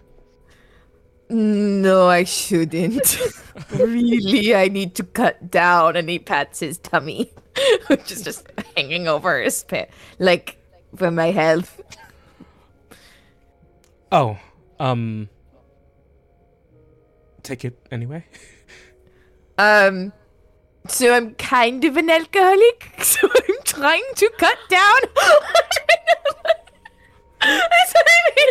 no, 1.30 2.08
I 2.08 2.24
shouldn't. 2.24 3.18
really, 3.72 4.56
I 4.56 4.68
need 4.70 4.96
to 4.96 5.04
cut 5.04 5.52
down. 5.52 5.96
And 5.98 6.08
he 6.10 6.20
pats 6.20 6.60
his 6.60 6.78
tummy, 6.78 7.32
which 7.88 8.12
is 8.12 8.22
just 8.22 8.48
hanging 8.76 9.08
over 9.08 9.42
his 9.42 9.64
pit, 9.64 9.90
like 10.20 10.58
for 10.96 11.12
my 11.12 11.32
health. 11.32 11.82
Oh, 14.12 14.38
um, 14.80 15.28
take 17.48 17.64
it 17.66 17.78
anyway. 17.92 18.26
Um, 19.58 20.12
so 20.88 21.14
I'm 21.14 21.34
kind 21.36 21.84
of 21.86 21.98
an 21.98 22.10
alcoholic. 22.10 22.80
So 23.04 23.28
I'm 23.28 23.56
trying 23.64 24.04
to 24.16 24.30
cut 24.38 24.58
down. 24.70 25.02
That's 27.40 27.94
what 27.94 28.08
I 28.08 28.20
mean. 28.36 28.50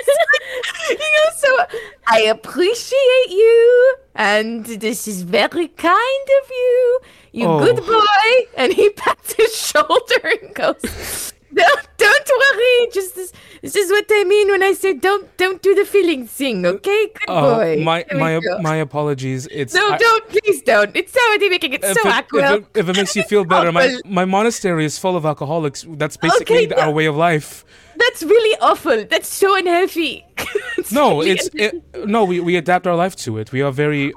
He 0.88 0.94
goes, 0.96 1.40
so 1.40 1.80
I 2.08 2.20
appreciate 2.36 3.30
you, 3.30 3.96
and 4.14 4.64
this 4.64 5.06
is 5.08 5.22
very 5.22 5.68
kind 5.68 6.26
of 6.42 6.50
you. 6.50 7.00
You 7.32 7.46
Oh. 7.48 7.58
good 7.64 7.84
boy. 7.84 8.30
And 8.56 8.72
he 8.72 8.90
pats 9.02 9.34
his 9.34 9.54
shoulder 9.54 10.22
and 10.40 10.54
goes, 10.54 11.32
"Don't, 11.54 11.86
don't 11.96 12.30
worry. 12.42 12.88
Just 12.92 13.14
this, 13.14 13.32
this 13.62 13.76
is 13.76 13.90
what 13.90 14.04
I 14.10 14.24
mean 14.24 14.48
when 14.50 14.62
I 14.62 14.72
say 14.72 14.92
don't, 14.94 15.34
don't 15.36 15.62
do 15.62 15.74
the 15.74 15.84
feeling 15.84 16.26
thing. 16.26 16.64
Uh, 16.66 16.70
okay, 16.70 17.06
good 17.14 17.28
Oh, 17.28 17.54
boy. 17.56 17.82
my 17.84 18.04
There 18.08 18.18
my 18.18 18.40
my 18.60 18.76
apologies. 18.76 19.46
It's 19.50 19.74
No, 19.74 19.90
I- 19.90 19.98
don't, 19.98 20.28
please 20.28 20.62
don't. 20.62 20.94
It's 20.96 21.16
already 21.16 21.48
making 21.48 21.72
it 21.74 21.82
so 21.84 21.90
it, 21.90 21.96
if, 21.98 22.06
awkward. 22.06 22.44
it, 22.44 22.66
if 22.80 22.88
it 22.88 22.96
makes 22.96 23.14
you 23.16 23.22
feel 23.24 23.44
better, 23.44 23.72
my, 23.72 23.98
my 24.04 24.24
monastery 24.24 24.84
is 24.84 24.98
full 24.98 25.16
of 25.16 25.24
alcoholics. 25.24 25.84
That's 25.88 26.16
basically 26.16 26.66
Okay, 26.66 26.74
our 26.74 26.86
no. 26.88 26.92
way 26.92 27.06
of 27.06 27.16
life. 27.16 27.64
That's 27.96 28.22
really 28.22 28.56
awful. 28.60 29.04
That's 29.04 29.28
so 29.28 29.56
unhealthy. 29.56 30.24
It's 30.78 30.92
No, 30.92 31.18
really 31.20 31.30
it's 31.30 31.48
it, 31.54 31.72
no. 32.06 32.24
We, 32.24 32.38
we 32.40 32.56
adapt 32.56 32.86
our 32.86 32.94
life 32.94 33.16
to 33.24 33.38
it. 33.38 33.50
We 33.50 33.62
are 33.62 33.72
very 33.72 34.12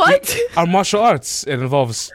what? 0.00 0.36
our 0.56 0.66
martial 0.66 1.00
arts. 1.00 1.44
It 1.46 1.60
involves 1.60 2.12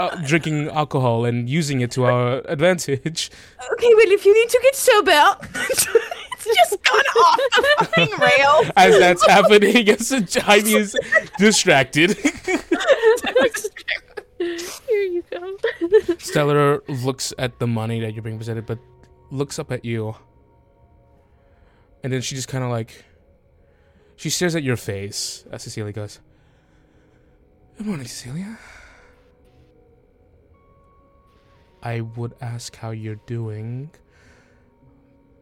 uh, 0.00 0.16
drinking 0.26 0.68
alcohol 0.68 1.24
and 1.24 1.48
using 1.48 1.80
it 1.82 1.90
to 1.92 2.04
our 2.04 2.40
advantage. 2.46 3.30
Okay, 3.72 3.94
well, 3.94 4.10
if 4.10 4.24
you 4.24 4.34
need 4.34 4.48
to 4.48 4.60
get 4.62 4.74
sober, 4.74 5.36
it's 5.60 5.86
just 6.44 6.82
gone 6.82 7.00
off 7.00 7.36
the 7.36 7.76
fucking 7.78 8.18
rail. 8.18 8.72
As 8.76 8.98
that's 8.98 9.26
happening, 9.26 9.88
as 9.90 10.10
Jaime 10.34 10.72
is 10.72 10.96
distracted. 11.38 12.16
Here 14.38 15.02
you 15.02 15.22
go. 15.30 15.56
Stella 16.18 16.80
looks 16.88 17.34
at 17.38 17.58
the 17.58 17.66
money 17.66 18.00
that 18.00 18.14
you're 18.14 18.22
being 18.22 18.38
presented, 18.38 18.64
but 18.64 18.78
looks 19.30 19.58
up 19.58 19.70
at 19.70 19.84
you. 19.84 20.16
And 22.02 22.10
then 22.10 22.22
she 22.22 22.34
just 22.34 22.48
kind 22.48 22.64
of 22.64 22.70
like. 22.70 23.04
She 24.16 24.30
stares 24.30 24.54
at 24.54 24.62
your 24.62 24.76
face 24.76 25.44
as 25.50 25.62
Cecilia 25.62 25.92
goes, 25.92 26.20
Good 27.78 27.86
morning, 27.86 28.06
Cecilia. 28.06 28.58
I 31.82 32.02
would 32.02 32.34
ask 32.40 32.76
how 32.76 32.90
you're 32.90 33.20
doing, 33.26 33.90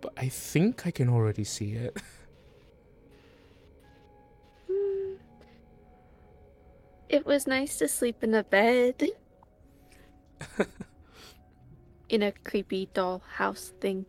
but 0.01 0.13
I 0.17 0.29
think 0.29 0.87
I 0.87 0.91
can 0.91 1.09
already 1.09 1.45
see 1.45 1.73
it. 1.73 1.97
Hmm. 4.71 5.15
It 7.09 7.25
was 7.25 7.47
nice 7.47 7.79
to 7.79 7.89
sleep 7.89 8.23
in 8.23 8.35
a 8.35 8.45
bed. 8.45 9.03
in 12.09 12.23
a 12.23 12.33
creepy 12.33 12.89
doll 12.93 13.23
house 13.37 13.73
thing. 13.81 14.07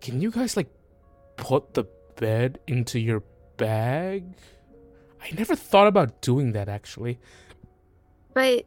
Can 0.00 0.20
you 0.20 0.30
guys 0.30 0.56
like 0.56 0.70
put 1.36 1.74
the 1.74 1.84
bed 2.16 2.58
into 2.66 2.98
your 2.98 3.22
bag? 3.56 4.34
I 5.22 5.30
never 5.36 5.54
thought 5.54 5.86
about 5.86 6.20
doing 6.20 6.52
that 6.52 6.68
actually. 6.68 7.18
But, 8.34 8.66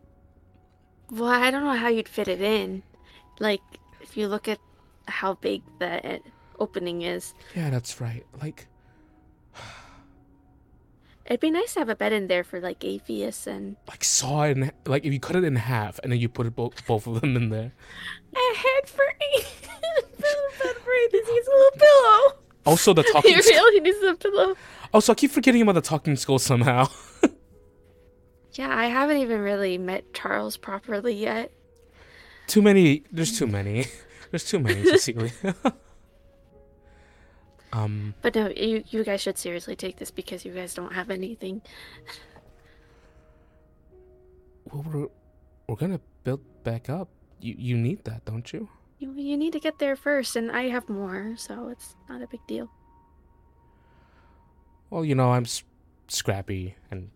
well, 1.12 1.30
I 1.30 1.52
don't 1.52 1.64
know 1.64 1.74
how 1.76 1.88
you'd 1.90 2.10
fit 2.10 2.28
it 2.28 2.42
in. 2.42 2.84
Like, 3.40 3.62
if 4.02 4.16
you 4.18 4.28
look 4.28 4.48
at 4.48 4.60
how 5.08 5.36
big 5.36 5.62
the 5.80 6.16
uh, 6.16 6.18
opening 6.60 7.02
is, 7.04 7.34
Yeah, 7.56 7.70
that's 7.70 8.00
right. 8.02 8.26
Like, 8.42 8.68
it'd 11.26 11.40
be 11.40 11.50
nice 11.52 11.74
to 11.74 11.80
have 11.80 11.90
a 11.90 11.96
bed 11.96 12.14
in 12.14 12.28
there 12.28 12.44
for 12.44 12.60
like 12.60 12.80
Atheus 12.82 13.48
and 13.48 13.76
like 13.88 14.04
saw 14.04 14.44
it 14.44 14.52
in 14.58 14.72
like 14.86 15.06
if 15.06 15.12
you 15.12 15.20
cut 15.20 15.36
it 15.36 15.44
in 15.44 15.56
half 15.56 16.00
and 16.04 16.12
then 16.12 16.20
you 16.20 16.30
put 16.30 16.46
it 16.46 16.56
both 16.56 16.86
both 16.86 17.08
of 17.08 17.20
them 17.22 17.36
in 17.36 17.50
there. 17.50 17.74
a 18.36 18.56
head 18.58 18.88
for 18.88 19.04
bed 19.38 20.06
for. 20.18 20.92
He 21.12 21.18
needs 21.20 21.48
a 21.48 21.52
little 21.52 21.72
pillow. 21.78 22.34
Also, 22.66 22.94
the 22.94 23.02
He 23.04 23.12
talking. 23.12 23.42
skull. 23.42 23.54
really 23.54 23.80
needs 23.82 23.98
a 24.04 24.16
pillow. 24.16 24.56
Also, 24.94 25.12
I 25.12 25.16
keep 25.16 25.32
forgetting 25.32 25.62
about 25.62 25.76
the 25.76 25.82
talking 25.82 26.16
skull 26.16 26.40
somehow. 26.40 26.88
Yeah, 28.58 28.74
I 28.76 28.86
haven't 28.88 29.18
even 29.18 29.42
really 29.42 29.78
met 29.78 30.14
Charles 30.14 30.58
properly 30.58 31.14
yet. 31.14 31.52
too 32.48 32.62
many. 32.62 33.04
There's 33.12 33.38
too 33.38 33.48
many. 33.48 33.86
There's 34.32 34.46
too 34.46 34.60
many, 34.60 34.84
Cecilia. 34.84 35.32
um. 37.74 38.14
But 38.22 38.36
no, 38.36 38.48
you 38.50 38.84
you 38.88 39.04
guys 39.04 39.22
should 39.22 39.38
seriously 39.38 39.76
take 39.76 39.98
this 39.98 40.12
because 40.12 40.46
you 40.46 40.52
guys 40.54 40.74
don't 40.74 40.94
have 40.94 41.10
anything. 41.10 41.62
Well, 44.72 44.84
we're 44.84 45.08
we're 45.68 45.76
gonna 45.76 46.00
build 46.24 46.42
back 46.64 46.90
up. 46.90 47.10
You 47.42 47.56
you 47.58 47.78
need 47.78 48.04
that, 48.06 48.26
don't 48.26 48.52
you? 48.52 48.68
You 49.00 49.14
you 49.14 49.38
need 49.38 49.54
to 49.54 49.60
get 49.60 49.80
there 49.80 49.96
first, 49.96 50.36
and 50.36 50.52
I 50.52 50.70
have 50.70 50.88
more, 50.90 51.36
so 51.38 51.68
it's 51.70 51.96
not 52.10 52.22
a 52.22 52.28
big 52.28 52.42
deal. 52.48 52.70
Well, 54.90 55.04
you 55.06 55.16
know, 55.16 55.32
I'm 55.34 55.44
s- 55.44 55.64
scrappy, 56.08 56.76
and 56.92 57.10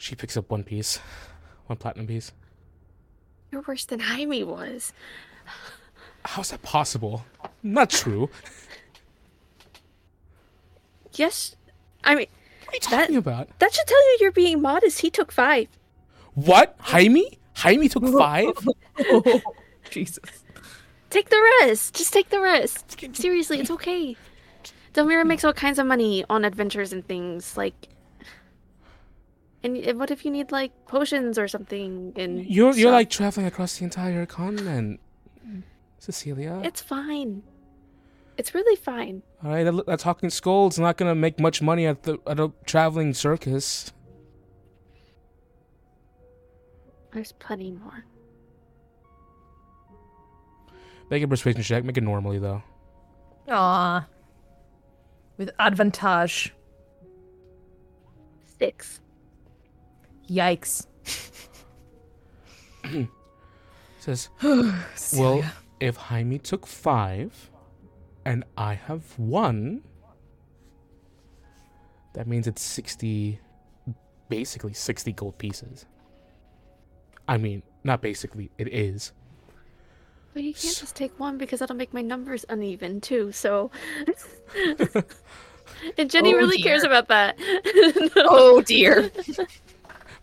she 0.00 0.14
picks 0.16 0.36
up 0.36 0.50
one 0.50 0.64
piece, 0.64 0.98
one 1.66 1.76
platinum 1.76 2.06
piece. 2.06 2.32
You're 3.52 3.62
worse 3.66 3.84
than 3.84 4.00
Jaime 4.00 4.42
was. 4.44 4.92
How's 6.24 6.50
that 6.50 6.62
possible? 6.62 7.24
Not 7.62 7.90
true. 7.90 8.30
Yes, 11.14 11.56
I 12.04 12.14
mean 12.14 12.26
What 12.66 12.92
are 12.92 13.00
you 13.00 13.08
That- 13.08 13.16
about? 13.18 13.58
that 13.58 13.74
should 13.74 13.86
tell 13.86 14.02
you 14.12 14.18
you're 14.20 14.32
being 14.32 14.62
modest. 14.62 15.00
He 15.00 15.10
took 15.10 15.32
five. 15.32 15.68
What? 16.34 16.76
Jaime? 16.78 17.38
Jaime 17.56 17.88
took 17.88 18.06
five? 18.16 18.52
Oh, 19.10 19.40
Jesus. 19.90 20.18
Take 21.10 21.28
the 21.28 21.58
rest. 21.60 21.94
Just 21.96 22.12
take 22.12 22.28
the 22.30 22.40
rest. 22.40 22.96
Seriously, 23.16 23.58
it's 23.60 23.70
okay. 23.72 24.16
Delmira 24.94 25.26
makes 25.26 25.44
all 25.44 25.52
kinds 25.52 25.78
of 25.80 25.86
money 25.86 26.24
on 26.30 26.44
adventures 26.44 26.92
and 26.92 27.04
things 27.06 27.56
like. 27.56 27.88
And 29.62 29.98
what 29.98 30.10
if 30.10 30.24
you 30.24 30.30
need 30.30 30.52
like 30.52 30.72
potions 30.86 31.38
or 31.38 31.46
something? 31.46 32.12
And 32.16 32.46
You're 32.46 32.72
you're 32.72 32.90
like 32.92 33.10
traveling 33.10 33.46
across 33.46 33.78
the 33.78 33.84
entire 33.84 34.24
continent, 34.24 35.00
Cecilia. 35.98 36.62
It's 36.64 36.80
fine. 36.80 37.42
It's 38.38 38.54
really 38.54 38.76
fine. 38.76 39.22
All 39.44 39.50
right, 39.50 39.64
that, 39.64 39.86
that 39.86 39.98
talking 39.98 40.30
skull's 40.30 40.78
not 40.78 40.96
gonna 40.96 41.14
make 41.14 41.38
much 41.38 41.60
money 41.60 41.86
at 41.86 42.04
the 42.04 42.18
at 42.26 42.40
a 42.40 42.52
traveling 42.64 43.12
circus. 43.12 43.92
There's 47.12 47.32
plenty 47.32 47.72
more. 47.72 48.04
Make 51.10 51.22
a 51.22 51.28
persuasion 51.28 51.62
check. 51.62 51.84
Make 51.84 51.98
it 51.98 52.04
normally 52.04 52.38
though. 52.38 52.62
Ah, 53.48 54.06
With 55.36 55.50
advantage. 55.58 56.54
Six. 58.58 59.00
Yikes. 60.30 60.86
says, 63.98 64.28
well, 65.16 65.44
if 65.80 65.96
Jaime 65.96 66.38
took 66.38 66.66
five, 66.66 67.50
and 68.24 68.44
I 68.56 68.74
have 68.74 69.18
one, 69.18 69.82
that 72.14 72.26
means 72.26 72.46
it's 72.46 72.62
sixty, 72.62 73.40
basically 74.28 74.72
sixty 74.72 75.12
gold 75.12 75.36
pieces. 75.38 75.86
I 77.26 77.36
mean, 77.36 77.62
not 77.84 78.00
basically, 78.00 78.50
it 78.58 78.68
is. 78.68 79.12
But 80.32 80.44
you 80.44 80.52
can't 80.54 80.76
just 80.76 80.94
take 80.94 81.18
one 81.18 81.38
because 81.38 81.58
that'll 81.58 81.76
make 81.76 81.92
my 81.92 82.02
numbers 82.02 82.44
uneven 82.48 83.00
too. 83.00 83.32
So. 83.32 83.70
and 85.98 86.10
Jenny 86.10 86.34
Oh, 86.34 86.36
really 86.36 86.62
cares 86.62 86.84
about 86.84 87.08
that. 87.08 87.36
Oh 88.16 88.60
dear. 88.62 89.10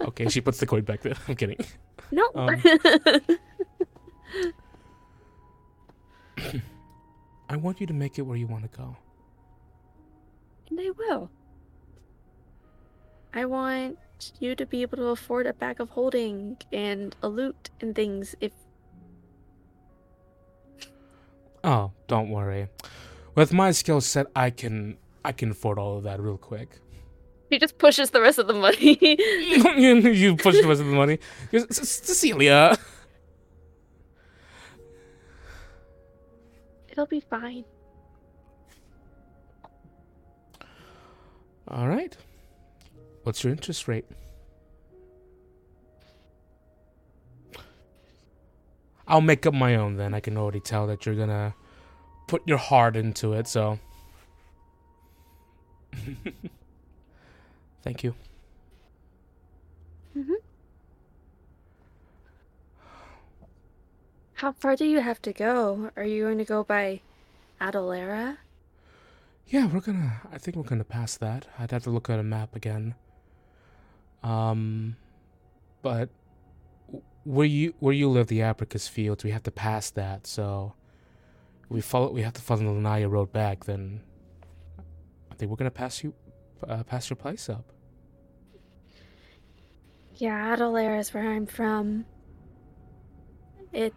Okay, 0.01 0.27
she 0.29 0.41
puts 0.41 0.59
the 0.59 0.65
coin 0.65 0.83
back 0.83 1.01
there. 1.01 1.15
I'm 1.27 1.35
kidding. 1.35 1.57
no. 2.11 2.29
Um, 2.35 2.61
I 7.49 7.55
want 7.55 7.79
you 7.81 7.87
to 7.87 7.93
make 7.93 8.19
it 8.19 8.21
where 8.23 8.37
you 8.37 8.47
want 8.47 8.69
to 8.71 8.77
go. 8.77 8.95
And 10.69 10.79
I 10.79 10.91
will. 10.91 11.31
I 13.33 13.45
want 13.45 13.97
you 14.39 14.55
to 14.55 14.65
be 14.65 14.81
able 14.81 14.97
to 14.97 15.07
afford 15.07 15.47
a 15.47 15.53
bag 15.53 15.79
of 15.79 15.89
holding 15.89 16.57
and 16.71 17.15
a 17.21 17.29
loot 17.29 17.69
and 17.81 17.95
things 17.95 18.35
if 18.41 18.51
Oh, 21.63 21.91
don't 22.07 22.29
worry. 22.29 22.67
With 23.35 23.51
my 23.51 23.71
skill 23.71 23.99
set, 24.01 24.27
I 24.35 24.49
can 24.51 24.97
I 25.25 25.31
can 25.31 25.51
afford 25.51 25.77
all 25.77 25.97
of 25.97 26.03
that 26.03 26.21
real 26.21 26.37
quick. 26.37 26.79
He 27.49 27.59
just 27.59 27.77
pushes 27.77 28.09
the 28.11 28.21
rest 28.21 28.39
of 28.39 28.47
the 28.47 28.53
money. 28.53 28.97
you 29.01 30.35
push 30.35 30.55
the 30.55 30.67
rest 30.67 30.81
of 30.81 30.87
the 30.87 30.93
money. 30.95 31.19
You're- 31.51 31.67
C- 31.69 31.83
C- 31.85 32.05
Cecilia. 32.05 32.77
It'll 36.89 37.05
be 37.05 37.19
fine. 37.19 37.63
All 41.67 41.87
right. 41.87 42.15
What's 43.23 43.43
your 43.43 43.51
interest 43.51 43.87
rate? 43.87 44.05
I'll 49.07 49.21
make 49.21 49.45
up 49.45 49.53
my 49.53 49.75
own 49.75 49.95
then. 49.95 50.13
I 50.13 50.19
can 50.19 50.37
already 50.37 50.59
tell 50.59 50.87
that 50.87 51.05
you're 51.05 51.15
gonna 51.15 51.53
put 52.27 52.41
your 52.47 52.57
heart 52.57 52.95
into 52.97 53.33
it, 53.33 53.47
so. 53.47 53.79
Thank 57.87 58.03
you. 58.03 58.13
How 64.33 64.51
far 64.51 64.75
do 64.75 64.83
you 64.83 64.99
have 64.99 65.21
to 65.21 65.31
go? 65.31 65.91
Are 65.95 66.03
you 66.03 66.25
going 66.25 66.37
to 66.37 66.43
go 66.43 66.65
by 66.65 66.99
Adalera? 67.61 68.39
Yeah, 69.45 69.67
we're 69.67 69.79
gonna. 69.79 70.19
I 70.29 70.37
think 70.37 70.57
we're 70.57 70.63
gonna 70.63 70.83
pass 70.83 71.15
that. 71.15 71.47
I'd 71.57 71.71
have 71.71 71.83
to 71.83 71.89
look 71.89 72.09
at 72.09 72.19
a 72.19 72.23
map 72.23 72.57
again. 72.57 72.95
Um, 74.21 74.97
but 75.81 76.09
where 77.23 77.47
you 77.47 77.73
where 77.79 77.93
you 77.93 78.09
live, 78.09 78.27
the 78.27 78.41
Apricus 78.41 78.89
Fields, 78.89 79.23
we 79.23 79.31
have 79.31 79.43
to 79.43 79.51
pass 79.51 79.91
that. 79.91 80.27
So 80.27 80.73
we 81.69 81.79
follow. 81.79 82.11
We 82.11 82.23
have 82.23 82.33
to 82.33 82.41
follow 82.41 82.59
the 82.59 82.81
Lanya 82.81 83.09
Road 83.09 83.31
back. 83.31 83.63
Then 83.63 84.01
I 85.31 85.35
think 85.35 85.49
we're 85.49 85.55
gonna 85.55 85.71
pass 85.71 86.03
you, 86.03 86.13
uh, 86.67 86.83
pass 86.83 87.09
your 87.09 87.15
place 87.15 87.47
up. 87.47 87.71
Yeah, 90.17 90.55
Adalera 90.55 90.99
is 90.99 91.13
where 91.13 91.31
I'm 91.31 91.45
from. 91.45 92.05
It 93.71 93.93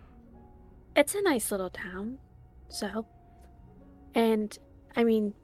it's 0.95 1.15
a 1.15 1.23
nice 1.23 1.51
little 1.51 1.71
town. 1.71 2.19
So 2.69 3.07
and 4.15 4.57
I 4.95 5.05
mean 5.05 5.35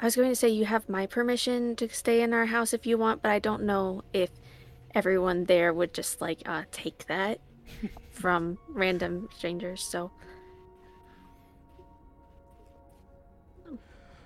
I 0.00 0.04
was 0.04 0.16
going 0.16 0.28
to 0.30 0.36
say 0.36 0.48
you 0.48 0.64
have 0.64 0.88
my 0.88 1.06
permission 1.06 1.74
to 1.76 1.88
stay 1.88 2.22
in 2.22 2.32
our 2.32 2.46
house 2.46 2.72
if 2.72 2.86
you 2.86 2.98
want, 2.98 3.22
but 3.22 3.30
I 3.30 3.38
don't 3.38 3.64
know 3.64 4.02
if 4.12 4.30
everyone 4.94 5.44
there 5.44 5.72
would 5.72 5.94
just 5.94 6.20
like 6.20 6.42
uh 6.46 6.64
take 6.72 7.06
that 7.06 7.40
from 8.10 8.58
random 8.68 9.28
strangers, 9.36 9.82
so 9.82 10.10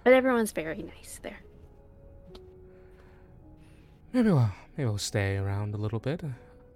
But 0.04 0.14
everyone's 0.14 0.52
very 0.52 0.82
nice 0.82 1.20
there. 1.22 1.40
Maybe 4.12 4.30
we'll 4.30 4.50
maybe 4.76 4.88
we'll 4.88 4.98
stay 4.98 5.36
around 5.36 5.74
a 5.74 5.78
little 5.78 6.00
bit. 6.00 6.22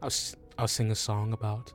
I'll 0.03 0.12
I'll 0.59 0.68
sing 0.68 0.90
a 0.90 0.94
song 0.94 1.32
about 1.32 1.72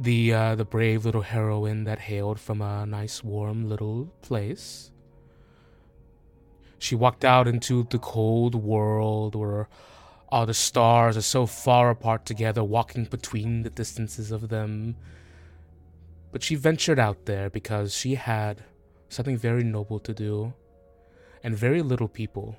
the 0.00 0.32
uh, 0.32 0.54
the 0.54 0.64
brave 0.64 1.04
little 1.04 1.22
heroine 1.22 1.84
that 1.84 1.98
hailed 1.98 2.40
from 2.40 2.60
a 2.60 2.86
nice 2.86 3.22
warm 3.22 3.68
little 3.68 4.06
place. 4.22 4.90
She 6.78 6.94
walked 6.94 7.24
out 7.24 7.46
into 7.46 7.86
the 7.90 7.98
cold 7.98 8.54
world 8.54 9.34
where 9.36 9.68
all 10.30 10.46
the 10.46 10.54
stars 10.54 11.16
are 11.16 11.22
so 11.22 11.46
far 11.46 11.90
apart 11.90 12.24
together, 12.24 12.64
walking 12.64 13.04
between 13.04 13.62
the 13.62 13.70
distances 13.70 14.32
of 14.32 14.48
them. 14.48 14.96
But 16.32 16.42
she 16.42 16.54
ventured 16.54 16.98
out 16.98 17.26
there 17.26 17.50
because 17.50 17.94
she 17.94 18.14
had 18.14 18.64
something 19.10 19.36
very 19.36 19.62
noble 19.62 19.98
to 20.00 20.14
do, 20.14 20.54
and 21.44 21.54
very 21.54 21.82
little 21.82 22.08
people 22.08 22.56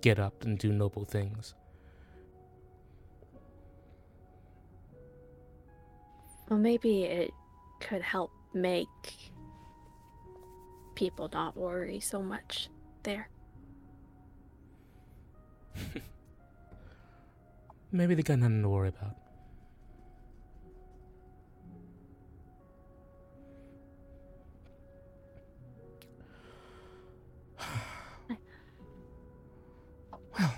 get 0.00 0.18
up 0.18 0.44
and 0.44 0.58
do 0.58 0.72
noble 0.72 1.04
things. 1.04 1.54
Well, 6.48 6.58
maybe 6.58 7.04
it 7.04 7.32
could 7.80 8.02
help 8.02 8.30
make 8.52 8.88
people 10.94 11.30
not 11.32 11.56
worry 11.56 12.00
so 12.00 12.22
much 12.22 12.68
there. 13.02 13.28
Maybe 17.92 18.14
they 18.14 18.22
got 18.22 18.38
nothing 18.38 18.62
to 18.62 18.68
worry 18.68 18.88
about. 18.88 19.16
well, 30.38 30.54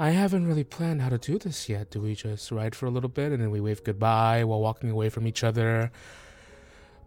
I 0.00 0.12
haven't 0.12 0.46
really 0.46 0.64
planned 0.64 1.02
how 1.02 1.10
to 1.10 1.18
do 1.18 1.38
this 1.38 1.68
yet. 1.68 1.90
Do 1.90 2.00
we 2.00 2.14
just 2.14 2.50
ride 2.50 2.74
for 2.74 2.86
a 2.86 2.90
little 2.90 3.10
bit 3.10 3.32
and 3.32 3.42
then 3.42 3.50
we 3.50 3.60
wave 3.60 3.84
goodbye 3.84 4.44
while 4.44 4.62
walking 4.62 4.88
away 4.88 5.10
from 5.10 5.26
each 5.26 5.44
other? 5.44 5.92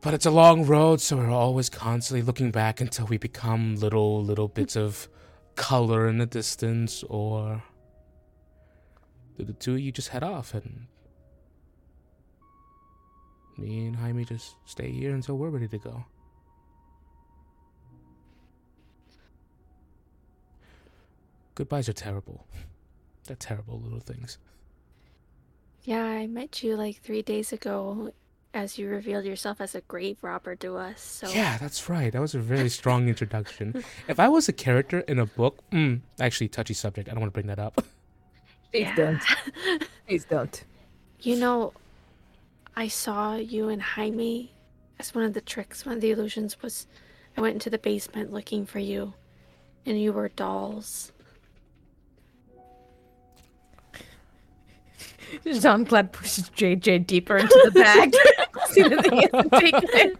But 0.01 0.13
it's 0.13 0.27
a 0.27 0.31
long 0.31 0.67
road, 0.67 1.01
so 1.01 1.17
we're 1.17 1.31
always 1.31 1.69
constantly 1.69 2.21
looking 2.21 2.51
back 2.51 2.79
until 2.79 3.07
we 3.07 3.17
become 3.17 3.77
little, 3.77 4.23
little 4.23 4.47
bits 4.47 4.75
of 4.75 5.09
color 5.55 6.07
in 6.07 6.19
the 6.19 6.27
distance, 6.27 7.01
or 7.09 7.63
do 9.39 9.43
the 9.43 9.53
two 9.53 9.73
of 9.73 9.79
you 9.79 9.91
just 9.91 10.09
head 10.09 10.23
off 10.23 10.53
and 10.53 10.85
me 13.57 13.87
and 13.87 13.95
Jaime 13.95 14.23
just 14.23 14.53
stay 14.65 14.91
here 14.91 15.15
until 15.15 15.35
we're 15.35 15.49
ready 15.49 15.67
to 15.67 15.79
go? 15.79 16.05
Goodbyes 21.55 21.89
are 21.89 21.93
terrible. 21.93 22.45
They're 23.25 23.35
terrible 23.35 23.79
little 23.79 23.99
things. 23.99 24.37
Yeah, 25.83 26.03
I 26.03 26.27
met 26.27 26.63
you 26.63 26.75
like 26.75 27.01
three 27.01 27.21
days 27.21 27.51
ago 27.51 28.11
as 28.53 28.77
you 28.77 28.87
revealed 28.87 29.25
yourself 29.25 29.59
as 29.59 29.73
a 29.75 29.81
grave 29.81 30.17
robber 30.21 30.55
to 30.57 30.77
us. 30.77 31.01
So 31.01 31.29
Yeah, 31.29 31.57
that's 31.57 31.89
right. 31.89 32.11
That 32.13 32.21
was 32.21 32.35
a 32.35 32.39
very 32.39 32.69
strong 32.79 33.07
introduction. 33.09 33.83
If 34.07 34.19
I 34.19 34.27
was 34.29 34.47
a 34.47 34.53
character 34.53 34.99
in 35.01 35.19
a 35.19 35.25
book, 35.25 35.59
mm, 35.71 36.01
actually, 36.19 36.49
touchy 36.49 36.73
subject. 36.73 37.09
I 37.09 37.11
don't 37.13 37.21
want 37.21 37.33
to 37.33 37.33
bring 37.33 37.47
that 37.47 37.59
up. 37.59 37.75
Please 38.71 38.81
Yeah. 38.81 38.95
don't. 38.95 39.21
Please 40.07 40.25
don't. 40.25 40.63
You 41.21 41.37
know, 41.37 41.73
I 42.75 42.87
saw 42.89 43.35
you 43.35 43.69
and 43.69 43.81
Jaime 43.81 44.51
as 44.99 45.15
one 45.15 45.23
of 45.23 45.33
the 45.33 45.41
tricks, 45.41 45.85
one 45.85 45.95
of 45.95 46.01
the 46.01 46.11
illusions 46.11 46.61
was 46.61 46.85
I 47.37 47.41
went 47.41 47.53
into 47.55 47.69
the 47.69 47.77
basement 47.79 48.31
looking 48.31 48.65
for 48.65 48.79
you, 48.79 49.13
and 49.85 49.99
you 49.99 50.13
were 50.13 50.29
dolls. 50.29 51.11
Jean 55.45 55.85
Claude 55.85 56.11
pushes 56.11 56.49
JJ 56.51 57.07
deeper 57.07 57.37
into 57.37 57.61
the 57.65 57.71
bag. 57.71 58.13
See 58.67 58.81
that 58.83 59.11
he 59.11 59.27
hasn't 59.31 59.51
taken 59.53 59.89
it. 59.93 60.17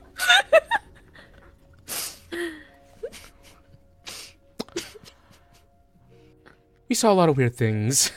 We 6.90 6.96
saw 6.96 7.12
a 7.12 7.16
lot 7.16 7.30
of 7.30 7.38
weird 7.38 7.56
things. 7.56 8.12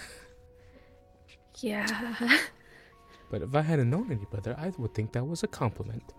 Yeah. 1.61 2.39
But 3.31 3.43
if 3.43 3.55
I 3.55 3.63
hadn't 3.63 3.91
known 3.91 4.11
any 4.11 4.27
better, 4.31 4.55
I 4.59 4.73
would 4.79 4.95
think 4.95 5.13
that 5.13 5.25
was 5.25 5.43
a 5.43 5.47
compliment. 5.49 6.13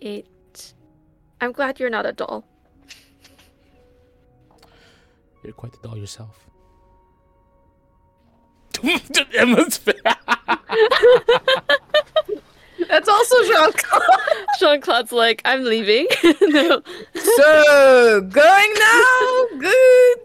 It. 0.00 0.74
I'm 1.40 1.52
glad 1.52 1.78
you're 1.78 1.90
not 1.90 2.06
a 2.06 2.12
doll. 2.12 2.44
You're 5.42 5.52
quite 5.52 5.72
the 5.72 5.78
doll 5.86 5.96
yourself. 5.98 6.46
Emma's 9.34 9.78
That's 12.88 13.08
also 13.08 13.42
Jean 13.44 13.72
Claude. 13.72 14.02
Jean 14.58 14.80
Claude's 14.80 15.12
like, 15.12 15.40
I'm 15.44 15.64
leaving. 15.64 16.06
no. 16.42 16.82
So, 17.14 18.20
going 18.22 18.74
now? 18.74 19.46
Good. 19.58 20.18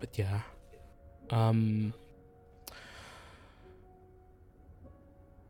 But 0.00 0.18
yeah. 0.18 0.40
Um 1.30 1.92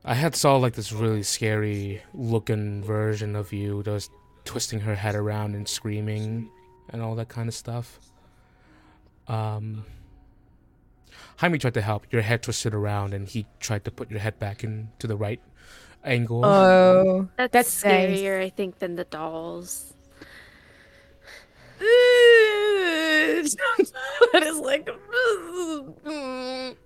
I 0.08 0.14
had 0.14 0.36
saw 0.36 0.56
like 0.56 0.74
this 0.74 0.92
really 0.92 1.24
scary 1.24 2.00
looking 2.14 2.84
version 2.84 3.34
of 3.34 3.52
you 3.52 3.82
that 3.82 3.90
was 3.90 4.08
twisting 4.44 4.78
her 4.80 4.94
head 4.94 5.16
around 5.16 5.56
and 5.56 5.68
screaming 5.68 6.48
and 6.90 7.02
all 7.02 7.16
that 7.16 7.28
kind 7.28 7.48
of 7.48 7.54
stuff. 7.54 7.98
Um 9.26 9.84
Jaime 11.38 11.58
tried 11.58 11.74
to 11.74 11.82
help. 11.82 12.06
Your 12.12 12.22
head 12.22 12.44
twisted 12.44 12.72
around 12.72 13.14
and 13.14 13.26
he 13.26 13.46
tried 13.58 13.84
to 13.84 13.90
put 13.90 14.08
your 14.08 14.20
head 14.20 14.38
back 14.38 14.62
into 14.62 15.08
the 15.08 15.16
right 15.16 15.40
angle. 16.04 16.44
Oh, 16.44 17.28
That's, 17.36 17.52
That's 17.52 17.84
nice. 17.84 18.20
scarier, 18.20 18.40
I 18.40 18.48
think, 18.48 18.78
than 18.78 18.94
the 18.94 19.04
dolls. 19.04 19.92
that 21.80 21.86
is 24.44 24.58
like. 24.60 24.88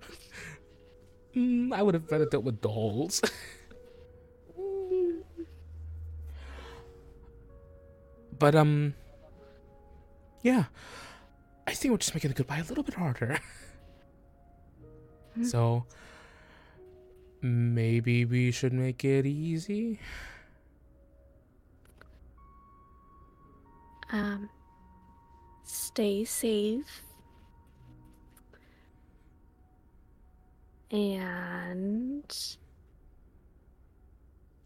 Mm, 1.35 1.73
I 1.73 1.81
would 1.81 1.93
have 1.93 2.11
rather 2.11 2.25
dealt 2.25 2.43
with 2.43 2.61
dolls. 2.61 3.21
but 8.37 8.55
um 8.55 8.95
yeah. 10.41 10.65
I 11.67 11.73
think 11.73 11.91
we're 11.91 11.99
just 11.99 12.13
making 12.13 12.29
the 12.29 12.35
goodbye 12.35 12.57
a 12.57 12.63
little 12.63 12.83
bit 12.83 12.95
harder. 12.95 13.37
so 15.43 15.85
maybe 17.41 18.25
we 18.25 18.51
should 18.51 18.73
make 18.73 19.05
it 19.05 19.25
easy. 19.25 19.99
Um, 24.11 24.49
stay 25.63 26.25
safe. 26.25 27.03
And 30.91 32.25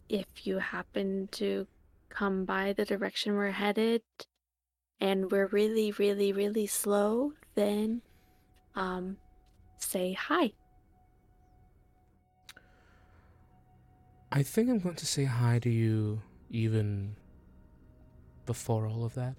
if 0.10 0.26
you 0.44 0.58
happen 0.58 1.30
to 1.34 1.68
come 2.10 2.46
by 2.46 2.74
the 2.74 2.84
direction 2.84 3.36
we're 3.36 3.52
headed 3.52 4.02
and 5.00 5.32
we're 5.32 5.48
really, 5.48 5.92
really, 5.92 6.34
really 6.34 6.66
slow, 6.66 7.34
then 7.54 8.02
um, 8.76 9.18
say 9.78 10.14
hi. 10.14 10.54
I 14.32 14.44
think 14.44 14.70
I'm 14.70 14.80
going 14.80 14.96
to 14.96 15.06
say 15.06 15.26
hi 15.26 15.60
to 15.60 15.70
you 15.70 16.22
even 16.50 17.16
before 18.46 18.88
all 18.88 19.06
of 19.06 19.14
that. 19.14 19.36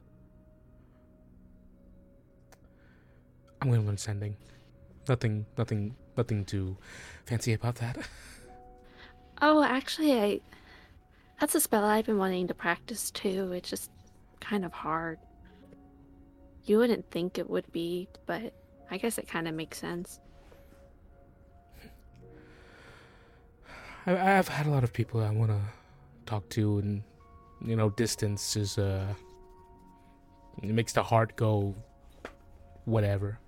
I'm 3.60 3.70
going 3.70 3.84
to 3.84 4.02
sending. 4.02 4.36
Nothing, 5.08 5.46
nothing, 5.58 5.94
nothing 6.16 6.44
too 6.44 6.76
fancy 7.24 7.52
about 7.52 7.76
that. 7.76 7.98
Oh, 9.42 9.62
actually, 9.62 10.18
I. 10.18 10.40
That's 11.38 11.54
a 11.54 11.60
spell 11.60 11.84
I've 11.84 12.06
been 12.06 12.16
wanting 12.16 12.48
to 12.48 12.54
practice 12.54 13.10
too. 13.10 13.52
It's 13.52 13.68
just 13.68 13.90
kind 14.40 14.64
of 14.64 14.72
hard. 14.72 15.18
You 16.64 16.78
wouldn't 16.78 17.10
think 17.10 17.36
it 17.38 17.50
would 17.50 17.70
be, 17.70 18.08
but 18.24 18.54
I 18.90 18.96
guess 18.96 19.18
it 19.18 19.28
kind 19.28 19.46
of 19.46 19.54
makes 19.54 19.78
sense. 19.78 20.20
I, 24.06 24.38
I've 24.38 24.48
had 24.48 24.66
a 24.66 24.70
lot 24.70 24.84
of 24.84 24.92
people 24.92 25.20
I 25.20 25.30
want 25.30 25.50
to 25.50 25.60
talk 26.24 26.48
to, 26.50 26.78
and 26.78 27.02
you 27.64 27.76
know, 27.76 27.90
distance 27.90 28.56
is 28.56 28.78
uh, 28.78 29.12
it 30.62 30.70
makes 30.70 30.94
the 30.94 31.02
heart 31.02 31.36
go, 31.36 31.74
whatever. 32.86 33.38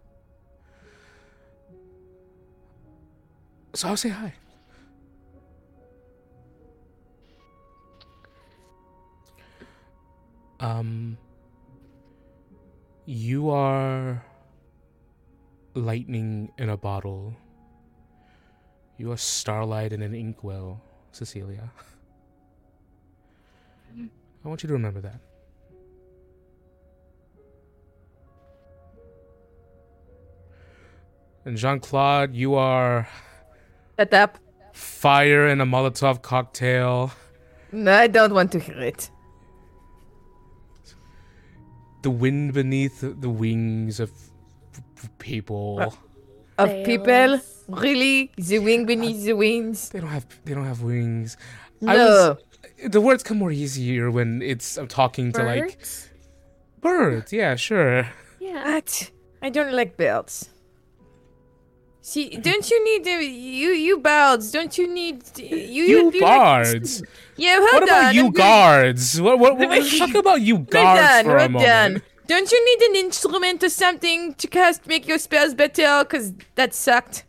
So 3.74 3.88
I'll 3.88 3.96
say 3.96 4.08
hi. 4.08 4.32
Um, 10.60 11.16
you 13.06 13.50
are 13.50 14.24
lightning 15.74 16.50
in 16.58 16.68
a 16.68 16.76
bottle. 16.76 17.36
You 18.96 19.12
are 19.12 19.16
starlight 19.16 19.92
in 19.92 20.02
an 20.02 20.14
inkwell, 20.14 20.82
Cecilia. 21.12 21.70
I 23.96 24.48
want 24.48 24.62
you 24.62 24.66
to 24.66 24.72
remember 24.72 25.00
that. 25.02 25.20
And 31.44 31.56
Jean 31.56 31.80
Claude, 31.80 32.34
you 32.34 32.56
are 32.56 33.08
Shut 33.98 34.14
up. 34.14 34.38
fire 34.72 35.48
in 35.48 35.60
a 35.60 35.66
Molotov 35.66 36.22
cocktail. 36.22 37.10
No, 37.72 37.92
I 37.92 38.06
don't 38.06 38.32
want 38.32 38.52
to 38.52 38.58
hear 38.60 38.78
it. 38.80 39.10
The 42.02 42.10
wind 42.10 42.52
beneath 42.54 43.00
the 43.00 43.28
wings 43.28 43.98
of 43.98 44.12
p- 44.72 45.08
people. 45.18 45.80
Of 46.58 46.68
Fails. 46.70 46.86
people, 46.86 47.40
really, 47.68 48.30
the 48.36 48.58
wing 48.60 48.86
beneath 48.86 49.24
the 49.24 49.34
wings. 49.34 49.88
They 49.90 50.00
don't 50.00 50.10
have 50.10 50.26
they 50.44 50.54
don't 50.54 50.64
have 50.66 50.82
wings. 50.82 51.36
I 51.86 51.96
No, 51.96 52.36
was- 52.78 52.90
the 52.92 53.00
words 53.00 53.22
come 53.24 53.38
more 53.38 53.50
easier 53.52 54.10
when 54.10 54.42
it's 54.42 54.76
I'm 54.76 54.86
talking 54.88 55.32
to 55.32 55.42
like 55.42 55.76
Birds? 55.78 56.10
birds. 56.80 57.32
Yeah, 57.32 57.56
sure. 57.56 58.08
Yeah. 58.40 58.64
what? 58.74 59.10
I 59.42 59.50
don't 59.50 59.72
like 59.72 59.96
birds. 59.96 60.50
See, 62.00 62.30
don't 62.30 62.70
you 62.70 62.84
need 62.84 63.06
uh, 63.06 63.18
you 63.20 63.70
you 63.70 63.98
birds? 63.98 64.50
Don't 64.50 64.76
you 64.78 64.86
need 64.86 65.22
you 65.36 65.84
You 65.84 66.10
like- 66.10 66.20
bards. 66.20 67.02
yeah, 67.36 67.56
hold 67.58 67.72
What 67.72 67.82
about 67.84 68.04
on, 68.06 68.14
you 68.14 68.26
I'm 68.26 68.32
gonna- 68.32 68.44
guards? 68.44 69.20
What 69.20 69.38
what, 69.38 69.58
what 69.58 69.68
Wait. 69.68 69.98
talk 69.98 70.14
about 70.14 70.40
you 70.40 70.56
We're 70.56 70.64
guards 70.64 71.00
done. 71.00 71.24
for 71.24 71.36
a 71.36 71.42
We're 71.42 71.48
moment? 71.48 71.64
done. 71.66 72.02
Don't 72.26 72.50
you 72.52 72.64
need 72.64 72.88
an 72.90 72.96
instrument 73.06 73.62
or 73.64 73.68
something 73.70 74.34
to 74.34 74.46
cast 74.46 74.86
make 74.86 75.06
your 75.08 75.18
spells 75.18 75.54
better? 75.54 76.04
Cause 76.04 76.32
that 76.54 76.74
sucked. 76.74 77.24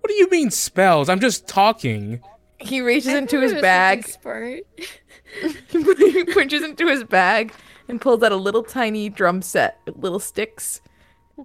What 0.00 0.08
do 0.08 0.14
you 0.14 0.28
mean 0.30 0.50
spells? 0.50 1.08
I'm 1.08 1.20
just 1.20 1.46
talking. 1.46 2.20
He 2.60 2.80
reaches 2.80 3.12
I 3.12 3.18
into 3.18 3.40
his 3.40 3.52
bag. 3.54 3.98
Expert. 4.00 4.60
he 5.70 6.24
punches 6.34 6.62
into 6.62 6.86
his 6.88 7.04
bag 7.04 7.52
and 7.88 8.00
pulls 8.00 8.22
out 8.22 8.32
a 8.32 8.36
little 8.36 8.62
tiny 8.62 9.08
drum 9.10 9.42
set 9.42 9.78
with 9.86 9.96
little 9.98 10.18
sticks. 10.20 10.80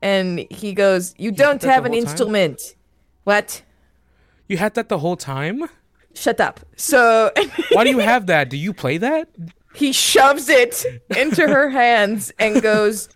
And 0.02 0.46
he 0.50 0.74
goes, 0.74 1.14
You 1.18 1.32
don't 1.32 1.62
that 1.62 1.68
the 1.68 1.74
have 1.74 1.86
an 1.86 1.92
whole 1.94 2.02
time? 2.02 2.10
instrument. 2.10 2.76
What? 3.24 3.62
You 4.48 4.58
had 4.58 4.74
that 4.76 4.90
the 4.90 5.00
whole 5.00 5.16
time? 5.18 5.64
Shut 6.14 6.40
up. 6.40 6.60
So 6.76 7.32
Why 7.72 7.84
do 7.84 7.90
you 7.90 8.00
have 8.00 8.28
that? 8.28 8.50
Do 8.50 8.58
you 8.58 8.74
play 8.74 8.98
that? 8.98 9.30
he 9.76 9.92
shoves 9.92 10.50
it 10.50 10.86
into 11.18 11.48
her 11.48 11.68
hands 11.70 12.32
and 12.38 12.62
goes, 12.62 13.10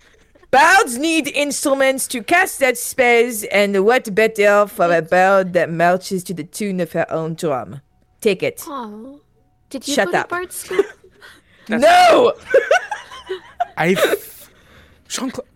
Bards 0.49 0.97
need 0.97 1.27
instruments 1.27 2.07
to 2.07 2.23
cast 2.23 2.59
that 2.61 2.77
spells, 2.79 3.43
and 3.45 3.85
what 3.85 4.15
better 4.15 4.65
for 4.65 4.91
a 4.91 5.03
bard 5.03 5.53
that 5.53 5.69
marches 5.69 6.23
to 6.23 6.33
the 6.33 6.43
tune 6.43 6.79
of 6.79 6.93
her 6.93 7.05
own 7.11 7.35
drum? 7.35 7.81
Take 8.21 8.41
it. 8.41 8.63
Oh. 8.65 9.21
Did 9.69 9.87
you 9.87 9.93
Shut 9.93 10.11
go 10.11 10.17
up. 10.19 10.29
to 10.29 10.35
Bard 10.35 10.51
school? 10.53 10.83
No! 11.69 12.33
I 13.77 13.93
Jean 15.09 15.29
Claude 15.31 15.47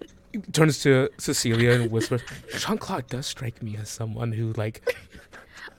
turns 0.51 0.81
to 0.83 1.09
Cecilia 1.17 1.71
and 1.71 1.91
whispers, 1.91 2.21
Jean 2.57 2.77
Claude 2.77 3.07
does 3.07 3.25
strike 3.25 3.61
me 3.61 3.77
as 3.77 3.89
someone 3.89 4.31
who 4.31 4.53
like 4.53 4.95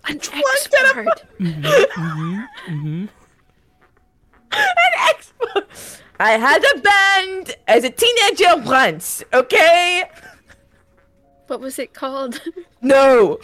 mm-hmm, 0.06 1.08
mm-hmm, 1.40 2.40
mm-hmm. 2.68 3.06
An 4.52 4.68
expert. 5.08 5.56
An 5.56 5.62
expo. 5.64 6.00
I 6.20 6.30
had 6.32 6.62
a 6.62 6.80
band 6.80 7.56
as 7.66 7.84
a 7.84 7.90
teenager 7.90 8.68
once, 8.68 9.24
okay? 9.32 10.04
What 11.48 11.60
was 11.60 11.78
it 11.78 11.94
called? 11.94 12.40
No. 12.84 13.38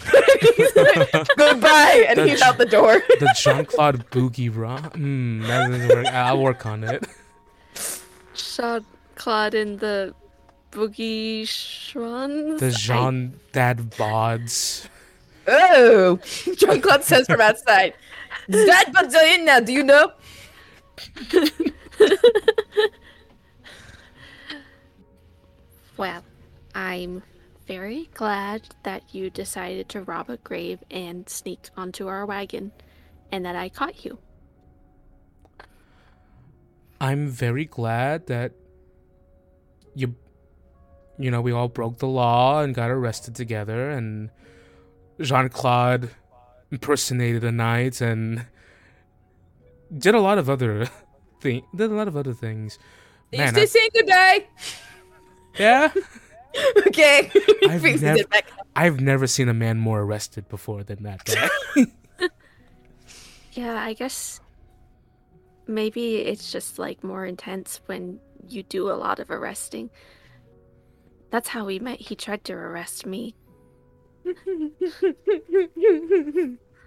Goodbye. 1.37 2.07
And 2.09 2.29
he's 2.29 2.43
out 2.43 2.59
the 2.59 2.67
door. 2.67 3.01
the 3.21 3.33
Jean 3.39 3.65
Claude 3.65 4.05
Boogie 4.11 4.51
Raw. 4.53 4.81
Mm, 4.81 5.47
that 5.47 5.95
work. 5.95 6.07
I'll 6.09 6.43
work 6.43 6.67
on 6.67 6.83
it. 6.83 7.07
Jean 8.35 8.85
Claude 9.15 9.55
in 9.55 9.77
the 9.77 10.13
Boogie 10.71 11.47
Shrons? 11.47 12.61
The 12.61 12.71
Jean 12.71 13.39
Dad 13.53 13.91
Bods. 13.91 14.89
Oh. 15.47 16.19
Jean 16.57 16.81
Claude 16.81 17.05
says 17.05 17.27
from 17.27 17.41
outside. 17.41 17.95
That 18.49 18.93
bugs 18.93 19.15
are 19.15 19.25
in 19.25 19.45
now, 19.45 19.61
do 19.61 19.73
you 19.73 19.83
know? 19.83 20.13
Well, 25.99 26.23
I'm 26.77 27.25
very 27.67 28.09
glad 28.15 28.69
that 28.85 29.13
you 29.13 29.31
decided 29.31 29.89
to 29.89 30.03
rob 30.03 30.31
a 30.31 30.37
grave 30.37 30.79
and 30.93 31.29
sneak 31.29 31.71
onto 31.77 32.07
our 32.07 32.25
wagon, 32.25 32.71
and 33.33 33.45
that 33.45 33.57
I 33.57 33.69
caught 33.69 34.05
you. 34.05 34.19
I'm 37.01 37.27
very 37.27 37.65
glad 37.65 38.29
that 38.29 38.53
you, 39.97 40.15
you 41.19 41.31
know, 41.31 41.41
we 41.41 41.53
all 41.53 41.69
broke 41.69 41.99
the 41.99 42.07
law 42.07 42.63
and 42.63 42.75
got 42.75 42.91
arrested 42.91 43.35
together, 43.35 43.91
and 43.91 44.31
Jean 45.21 45.49
Claude 45.49 46.11
impersonated 46.71 47.43
a 47.45 47.53
knight 47.53 48.01
and 48.01 48.47
did 49.97 50.15
a 50.15 50.21
lot 50.21 50.39
of 50.39 50.49
other 50.51 50.87
thing. 51.41 51.63
Did 51.75 51.91
a 51.91 51.95
lot 51.95 52.09
of 52.09 52.17
other 52.17 52.35
things. 52.35 52.79
You 53.33 53.39
Man, 53.39 53.49
still 53.53 53.63
I- 53.63 53.67
saying 53.67 53.91
goodbye? 53.95 54.47
yeah. 55.59 55.93
Okay. 56.89 57.31
I've 57.69 57.83
Fixes 57.83 58.03
never- 58.03 58.21
it 58.21 58.31
back. 58.31 58.47
I've 58.75 59.01
never 59.01 59.27
seen 59.27 59.49
a 59.49 59.55
man 59.55 59.79
more 59.79 60.01
arrested 60.01 60.49
before 60.49 60.83
than 60.83 61.03
that 61.05 61.25
guy. 61.25 61.49
Yeah, 63.53 63.75
I 63.81 63.93
guess 63.93 64.41
maybe 65.67 66.17
it's 66.17 66.51
just 66.53 66.79
like 66.79 67.03
more 67.03 67.27
intense 67.27 67.81
when 67.87 68.21
you 68.49 68.63
do 68.63 68.89
a 68.91 68.95
lot 68.95 69.19
of 69.19 69.31
arresting. 69.31 69.91
That's 71.31 71.49
how 71.49 71.65
we 71.67 71.79
met. 71.79 72.01
He 72.01 72.15
tried 72.17 72.45
to 72.45 72.53
arrest 72.55 73.05
me. 73.07 73.35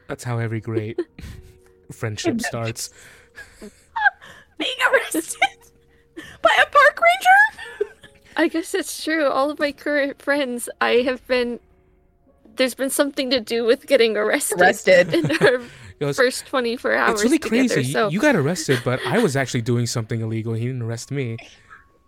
That's 0.07 0.23
how 0.23 0.37
every 0.39 0.59
great 0.59 0.99
friendship 1.91 2.41
starts. 2.41 2.89
Being 4.57 4.71
arrested 4.91 5.25
by 6.41 6.49
a 6.61 6.65
park 6.69 6.99
ranger? 6.99 7.93
I 8.37 8.47
guess 8.47 8.73
it's 8.73 9.03
true. 9.03 9.25
All 9.25 9.49
of 9.49 9.59
my 9.59 9.71
current 9.71 10.21
friends, 10.21 10.69
I 10.79 11.01
have 11.01 11.25
been. 11.27 11.59
There's 12.55 12.73
been 12.75 12.89
something 12.89 13.29
to 13.29 13.39
do 13.39 13.63
with 13.63 13.87
getting 13.87 14.17
arrested. 14.17 14.59
Arrested. 14.59 15.13
in 15.13 15.31
our 15.37 15.61
It 16.01 16.05
was- 16.05 16.17
first 16.17 16.47
24 16.47 16.93
hours. 16.95 17.11
it's 17.13 17.23
really 17.23 17.37
together, 17.39 17.75
crazy. 17.75 17.91
So 17.93 18.09
You 18.09 18.19
got 18.19 18.35
arrested, 18.35 18.81
but 18.83 18.99
I 19.05 19.19
was 19.19 19.35
actually 19.35 19.61
doing 19.61 19.85
something 19.85 20.19
illegal. 20.21 20.53
He 20.53 20.65
didn't 20.65 20.81
arrest 20.81 21.11
me, 21.11 21.37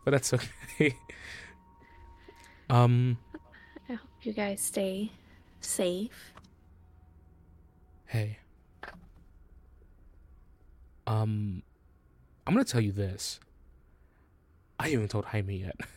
but 0.03 0.11
that's 0.11 0.34
okay. 0.34 0.95
Um, 2.70 3.18
I 3.89 3.93
hope 3.93 4.09
you 4.24 4.34
guys 4.34 4.61
stay 4.61 5.11
safe. 5.61 6.34
hey. 8.05 8.38
Um, 11.05 11.64
I'm 12.47 12.53
gonna 12.53 12.64
tell 12.64 12.80
you 12.82 12.93
this. 12.93 13.39
I 14.80 14.89
haven't 14.89 15.11
told 15.11 15.26
Jaime 15.26 15.57
yet. 15.57 15.76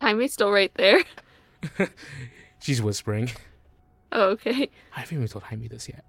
Jaime's 0.00 0.32
still 0.32 0.50
right 0.50 0.72
there. 0.74 1.02
She's 2.60 2.80
whispering. 2.82 3.30
Oh, 4.12 4.30
okay. 4.30 4.70
I 4.96 5.00
haven't 5.00 5.16
even 5.16 5.28
told 5.28 5.44
Jaime 5.44 5.68
this 5.68 5.88
yet. 5.88 6.04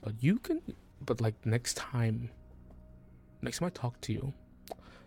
But 0.00 0.14
you 0.20 0.38
can, 0.38 0.60
but 1.04 1.20
like 1.20 1.34
next 1.44 1.76
time, 1.76 2.30
next 3.42 3.58
time 3.58 3.66
I 3.66 3.70
talk 3.70 4.00
to 4.02 4.12
you, 4.12 4.32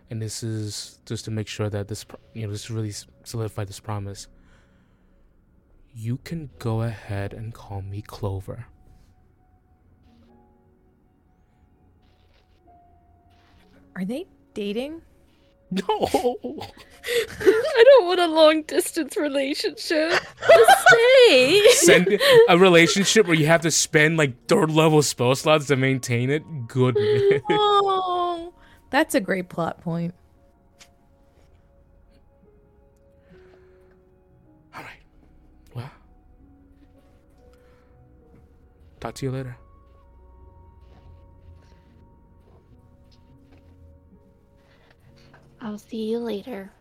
and 0.10 0.22
this 0.22 0.44
is 0.44 1.00
just 1.06 1.26
to 1.26 1.32
make 1.32 1.48
sure 1.48 1.70
that 1.70 1.88
this, 1.88 2.06
you 2.34 2.46
know, 2.46 2.54
just 2.54 2.70
really 2.70 2.90
s- 2.90 3.06
solidify 3.24 3.66
this 3.66 3.80
promise. 3.80 4.28
You 5.94 6.18
can 6.18 6.50
go 6.60 6.82
ahead 6.82 7.34
and 7.34 7.54
call 7.54 7.82
me 7.82 8.02
Clover. 8.02 8.66
Are 13.96 14.04
they 14.06 14.26
dating? 14.54 15.02
No. 15.72 15.84
I 17.42 17.84
don't 17.86 18.06
want 18.06 18.20
a 18.20 18.28
long 18.28 18.64
distance 18.64 19.18
relationship. 19.18 20.12
Stay. 20.88 21.68
Send 21.72 22.20
a 22.50 22.58
relationship 22.58 23.26
where 23.26 23.36
you 23.36 23.48
have 23.48 23.62
to 23.62 23.72
spend 23.72 24.18
like 24.18 24.48
third 24.48 24.70
level 24.70 25.02
spell 25.02 25.34
slots 25.36 25.68
to 25.68 25.76
maintain 25.76 26.30
it. 26.30 26.44
Goodness. 26.68 27.42
Oh, 27.50 28.25
that's 28.96 29.14
a 29.14 29.20
great 29.20 29.50
plot 29.50 29.82
point. 29.82 30.14
All 34.74 34.82
right. 34.82 35.04
Well, 35.74 35.92
talk 39.02 39.16
to 39.16 39.26
you 39.26 39.32
later. 39.32 39.58
I'll 45.60 45.78
see 45.78 46.10
you 46.10 46.20
later. 46.20 46.72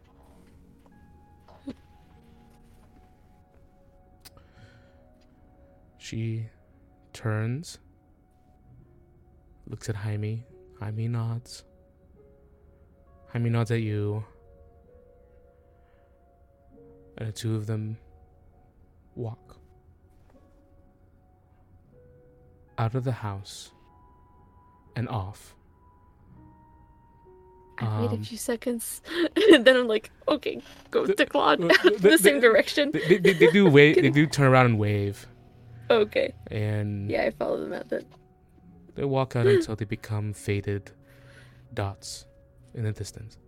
She 5.99 6.47
turns, 7.13 7.79
looks 9.67 9.89
at 9.89 9.97
Jaime. 9.97 10.45
Jaime 10.79 11.09
nods. 11.09 11.65
Jaime 13.35 13.51
nods 13.51 13.71
at 13.71 13.83
you. 13.83 14.25
And 17.19 17.29
the 17.29 17.33
two 17.33 17.55
of 17.57 17.67
them 17.67 17.99
walk 19.15 19.57
out 22.79 22.95
of 22.95 23.05
the 23.05 23.13
house 23.13 23.71
and 24.97 25.09
off. 25.09 25.55
I 27.79 28.01
wait 28.03 28.11
a 28.11 28.15
Um, 28.15 28.23
few 28.25 28.39
seconds, 28.39 29.03
and 29.53 29.65
then 29.65 29.77
I'm 29.77 29.89
like, 29.89 30.11
okay, 30.29 30.61
go 30.93 31.07
to 31.07 31.27
Claude, 31.27 31.61
the- 31.61 31.97
the 32.01 32.19
same 32.19 32.37
the- 32.37 32.41
direction. 32.41 32.93
They, 32.93 33.19
they, 33.19 33.33
they 33.33 33.51
do 33.51 33.69
wave. 33.71 33.97
They 33.97 34.11
do 34.11 34.27
turn 34.27 34.47
around 34.47 34.67
and 34.67 34.79
wave, 34.79 35.27
Okay, 35.91 36.33
and 36.53 37.11
yeah, 37.11 37.23
I 37.23 37.31
follow 37.31 37.59
them 37.61 37.73
out 37.73 37.89
then. 37.89 38.05
they 38.95 39.05
walk 39.05 39.35
out 39.35 39.47
until 39.47 39.75
they 39.75 39.85
become 39.85 40.33
faded 40.33 40.93
dots 41.75 42.27
in 42.75 42.85
the 42.85 42.93
distance. 42.93 43.39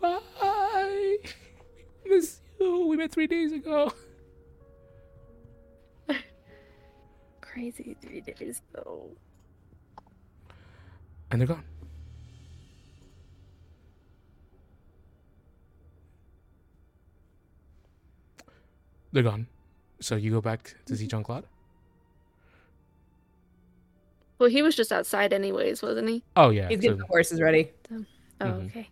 Bye. 0.00 1.16
Miss 2.06 2.40
you. 2.58 2.86
We 2.86 2.96
met 2.96 3.12
three 3.12 3.26
days 3.26 3.52
ago. 3.52 3.92
Crazy 7.40 7.96
three 8.00 8.20
days 8.22 8.62
though. 8.72 9.10
And 11.30 11.40
they're 11.40 11.48
gone. 11.48 11.64
They're 19.12 19.22
gone. 19.22 19.46
So 20.00 20.16
you 20.16 20.30
go 20.30 20.40
back 20.40 20.74
to 20.86 20.96
see 20.96 21.06
Jean 21.06 21.22
Claude? 21.22 21.44
Well, 24.40 24.48
he 24.48 24.62
was 24.62 24.74
just 24.74 24.90
outside 24.90 25.34
anyways, 25.34 25.82
wasn't 25.82 26.08
he? 26.08 26.24
Oh 26.34 26.48
yeah. 26.48 26.68
He's 26.68 26.78
so- 26.78 26.80
getting 26.80 26.98
the 26.98 27.04
horses 27.06 27.42
ready. 27.42 27.70
Oh, 27.92 28.04
Mhm. 28.40 28.66
okay. 28.70 28.88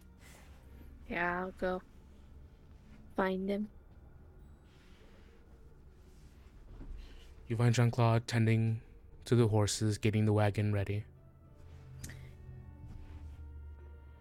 Yeah, 1.08 1.40
I'll 1.40 1.52
go 1.52 1.80
find 3.16 3.48
him. 3.48 3.68
You 7.48 7.56
find 7.56 7.74
Jean 7.74 7.90
Claude 7.90 8.26
tending 8.28 8.82
to 9.24 9.34
the 9.34 9.48
horses, 9.48 9.96
getting 9.96 10.26
the 10.26 10.34
wagon 10.34 10.70
ready. 10.74 11.06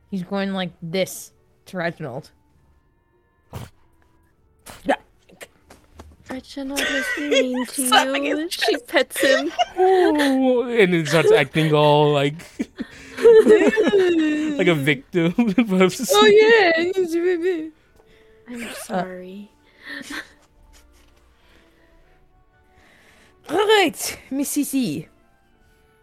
He's 0.09 0.23
going 0.23 0.53
like 0.53 0.71
this 0.81 1.33
to 1.65 1.75
Reginald. 1.77 2.31
Yeah. 4.85 4.95
Reginald 6.29 6.79
is 6.81 7.05
mean 7.17 7.65
to 7.65 7.81
you. 7.81 8.37
his 8.37 8.53
She 8.53 8.77
pets 8.77 9.21
him. 9.21 9.51
Oh, 9.77 10.63
and 10.63 10.93
it 10.93 11.07
starts 11.07 11.31
acting 11.31 11.73
all 11.73 12.11
like 12.11 12.35
like 14.57 14.67
a 14.67 14.75
victim. 14.75 15.33
Oh 15.69 16.25
yeah, 16.25 16.83
he's 16.83 17.15
a 17.15 17.19
baby. 17.19 17.71
I'm 18.49 18.67
sorry. 18.75 19.51
All 23.49 23.65
right, 23.65 24.19
Missy 24.29 24.63
C. 24.65 25.07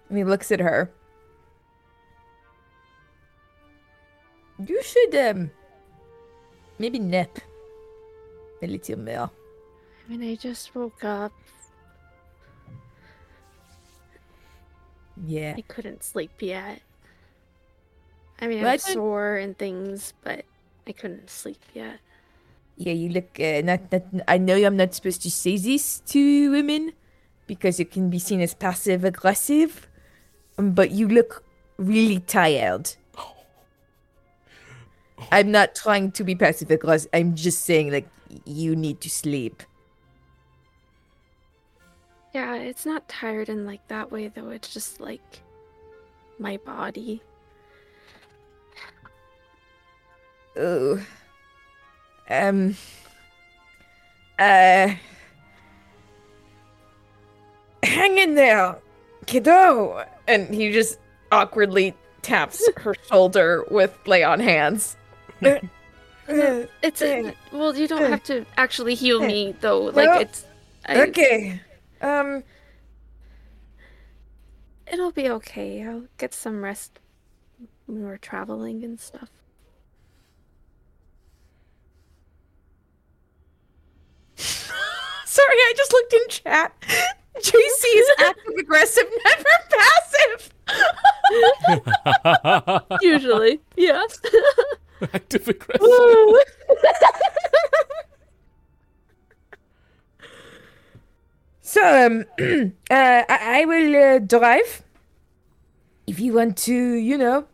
And 0.08 0.16
he 0.18 0.24
looks 0.24 0.50
at 0.50 0.60
her. 0.60 0.90
You 4.66 4.82
should 4.82 5.14
um 5.14 5.50
maybe 6.78 6.98
nap 6.98 7.38
a 8.62 8.66
little 8.66 8.98
more. 8.98 9.30
I 10.06 10.10
mean, 10.16 10.30
I 10.30 10.34
just 10.36 10.74
woke 10.74 11.02
up. 11.04 11.32
Yeah. 15.26 15.54
I 15.56 15.62
couldn't 15.62 16.02
sleep 16.04 16.32
yet. 16.40 16.80
I 18.40 18.48
mean, 18.48 18.58
Well, 18.60 18.68
I 18.68 18.72
I'm 18.74 18.78
did- 18.78 18.92
sore 18.94 19.36
and 19.36 19.56
things, 19.56 20.12
but 20.22 20.44
I 20.86 20.92
couldn't 20.92 21.30
sleep 21.30 21.62
yet. 21.72 21.98
Yeah, 22.76 22.92
you 22.92 23.08
look 23.10 23.38
uh, 23.38 23.60
not, 23.62 23.92
not 23.92 24.02
I 24.26 24.36
know 24.36 24.56
I'm 24.56 24.76
not 24.76 24.94
supposed 24.94 25.22
to 25.22 25.30
say 25.30 25.56
this 25.56 26.00
to 26.10 26.50
women 26.50 26.92
because 27.46 27.78
it 27.78 27.92
can 27.92 28.10
be 28.10 28.18
seen 28.18 28.40
as 28.40 28.52
passive 28.52 29.04
aggressive, 29.04 29.86
um, 30.58 30.72
but 30.72 30.90
you 30.90 31.06
look 31.06 31.44
really 31.78 32.18
tired. 32.18 32.90
I'm 35.30 35.52
not 35.52 35.76
trying 35.76 36.10
to 36.12 36.24
be 36.24 36.34
passive 36.34 36.72
aggressive. 36.72 37.08
I'm 37.14 37.36
just 37.36 37.64
saying 37.64 37.92
like 37.92 38.08
you 38.44 38.74
need 38.74 39.00
to 39.02 39.08
sleep. 39.08 39.62
Yeah, 42.34 42.56
it's 42.56 42.84
not 42.84 43.08
tired 43.08 43.48
in 43.48 43.64
like 43.64 43.86
that 43.86 44.10
way 44.10 44.26
though. 44.26 44.50
It's 44.50 44.74
just 44.74 45.00
like 45.00 45.40
my 46.40 46.56
body. 46.58 47.22
Oh. 50.56 51.00
Um. 52.28 52.76
Uh. 54.36 54.94
Hang 57.84 58.18
in 58.18 58.34
there, 58.34 58.78
kiddo. 59.26 60.04
And 60.26 60.52
he 60.52 60.72
just 60.72 60.98
awkwardly 61.30 61.94
taps 62.22 62.68
her 62.78 62.96
shoulder 63.08 63.64
with 63.70 63.96
lay 64.06 64.24
on 64.24 64.40
hands. 64.40 64.96
It's 65.40 67.02
a, 67.02 67.34
well, 67.52 67.76
you 67.76 67.86
don't 67.86 68.10
have 68.10 68.22
to 68.24 68.44
actually 68.56 68.96
heal 68.96 69.20
me 69.20 69.54
though. 69.60 69.82
Like 69.82 70.22
it's 70.22 70.46
I, 70.86 71.02
okay. 71.02 71.60
Um. 72.04 72.44
it'll 74.92 75.12
be 75.12 75.28
okay. 75.30 75.82
I'll 75.82 76.04
get 76.18 76.34
some 76.34 76.62
rest 76.62 77.00
when 77.86 78.04
we're 78.04 78.18
traveling 78.18 78.84
and 78.84 79.00
stuff. 79.00 79.30
Sorry, 84.36 85.56
I 85.56 85.72
just 85.76 85.92
looked 85.92 86.12
in 86.12 86.28
chat. 86.28 86.74
JC 87.38 87.84
is 87.96 88.10
active 88.20 88.54
aggressive, 88.58 89.04
never 89.24 89.44
passive. 89.70 90.50
Usually, 93.02 93.60
yeah. 93.76 94.02
Active 95.12 95.48
aggressive. 95.48 95.88
So, 101.74 102.06
um, 102.06 102.24
uh, 102.88 103.22
I, 103.28 103.62
I 103.62 103.64
will 103.64 103.96
uh, 103.96 104.18
drive. 104.20 104.84
If 106.06 106.20
you 106.20 106.34
want 106.34 106.56
to, 106.58 106.72
you 106.72 107.18
know, 107.18 107.46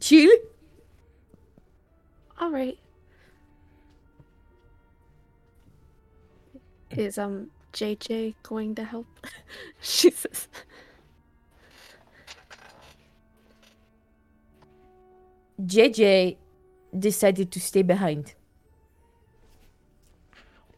chill. 0.00 0.30
All 2.40 2.50
right. 2.50 2.76
Is 6.90 7.18
um 7.18 7.50
JJ 7.72 8.34
going 8.42 8.74
to 8.74 8.82
help? 8.82 9.06
she 9.80 10.10
says. 10.10 10.48
JJ 15.62 16.36
decided 16.98 17.52
to 17.52 17.60
stay 17.60 17.82
behind. 17.82 18.34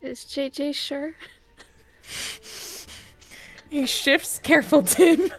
Is 0.02 0.24
JJ 0.24 0.74
sure? 0.74 1.14
He 3.68 3.84
shifts, 3.86 4.40
careful, 4.42 4.82
Tim. 4.82 5.30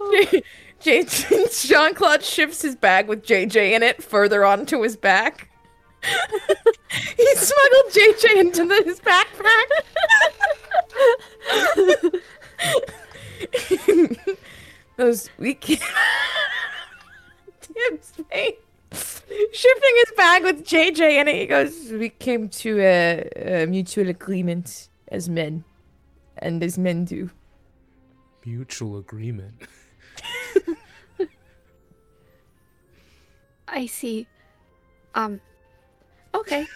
Oh. 0.00 0.26
Jean 0.80 1.94
Claude 1.94 2.24
shifts 2.24 2.62
his 2.62 2.74
bag 2.74 3.06
with 3.06 3.24
JJ 3.24 3.70
in 3.72 3.84
it 3.84 4.02
further 4.02 4.44
onto 4.44 4.82
his 4.82 4.96
back. 4.96 5.48
he 6.02 7.36
smuggled 7.36 7.92
JJ 7.92 8.40
into 8.40 8.66
the, 8.66 8.82
his 8.84 9.00
backpack. 9.00 9.68
Those 14.96 15.30
weak 15.38 15.60
Tim's 15.60 15.80
face. 18.30 18.56
Shifting 19.52 19.94
his 19.96 20.12
bag 20.16 20.42
with 20.44 20.64
JJ 20.64 21.00
and 21.00 21.28
he 21.28 21.46
goes, 21.46 21.90
We 21.90 22.10
came 22.10 22.48
to 22.50 22.80
a, 22.80 23.62
a 23.62 23.66
mutual 23.66 24.08
agreement 24.08 24.88
as 25.08 25.28
men. 25.28 25.64
And 26.38 26.62
as 26.62 26.76
men 26.78 27.04
do. 27.04 27.30
Mutual 28.44 28.98
agreement. 28.98 29.54
I 33.68 33.86
see. 33.86 34.26
Um. 35.14 35.40
Okay. 36.34 36.66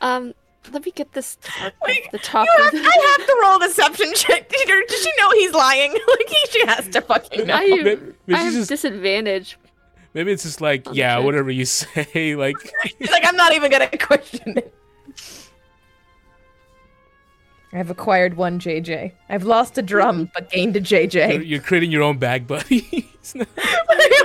Um. 0.00 0.34
let 0.72 0.84
me 0.84 0.90
get 0.92 1.12
this 1.12 1.38
tarp 1.42 1.74
Wait, 1.86 2.10
the 2.12 2.18
top 2.18 2.46
You 2.46 2.54
of 2.58 2.64
have, 2.64 2.72
the 2.72 2.88
I 2.88 3.16
have 3.18 3.26
to 3.26 3.36
roll 3.42 3.56
a 3.62 3.66
deception 3.68 4.12
check. 4.14 4.52
Or 4.68 4.82
Does 4.88 5.02
she 5.02 5.10
know 5.18 5.30
he's 5.32 5.52
lying? 5.52 5.92
Like 5.92 6.28
he, 6.28 6.36
she 6.50 6.66
has 6.66 6.88
to 6.88 7.00
fucking 7.00 7.46
know. 7.46 7.54
I, 7.54 7.66
Maybe- 7.68 7.84
maybe 7.84 8.34
I 8.34 8.38
have 8.38 8.52
just- 8.54 8.68
disadvantage. 8.68 9.58
Maybe 10.14 10.30
it's 10.32 10.44
just 10.44 10.60
like, 10.60 10.88
Oh, 10.88 10.92
yeah, 10.92 11.18
whatever 11.18 11.50
you 11.50 11.64
say. 11.66 12.36
Like, 12.36 12.56
like, 13.10 13.24
I'm 13.26 13.36
not 13.36 13.52
even 13.52 13.70
gonna 13.70 13.90
question 13.98 14.56
it. 14.58 14.74
I've 17.72 17.90
acquired 17.90 18.36
one 18.36 18.60
JJ. 18.60 19.12
I've 19.28 19.42
lost 19.42 19.76
a 19.78 19.82
drum, 19.82 20.30
but 20.32 20.48
gained 20.48 20.76
a 20.76 20.78
you're, 20.78 21.06
JJ. 21.08 21.44
you're 21.44 21.60
creating 21.60 21.90
your 21.90 22.02
own 22.02 22.18
bag 22.18 22.46
buddies. 22.46 23.34
My 23.34 23.44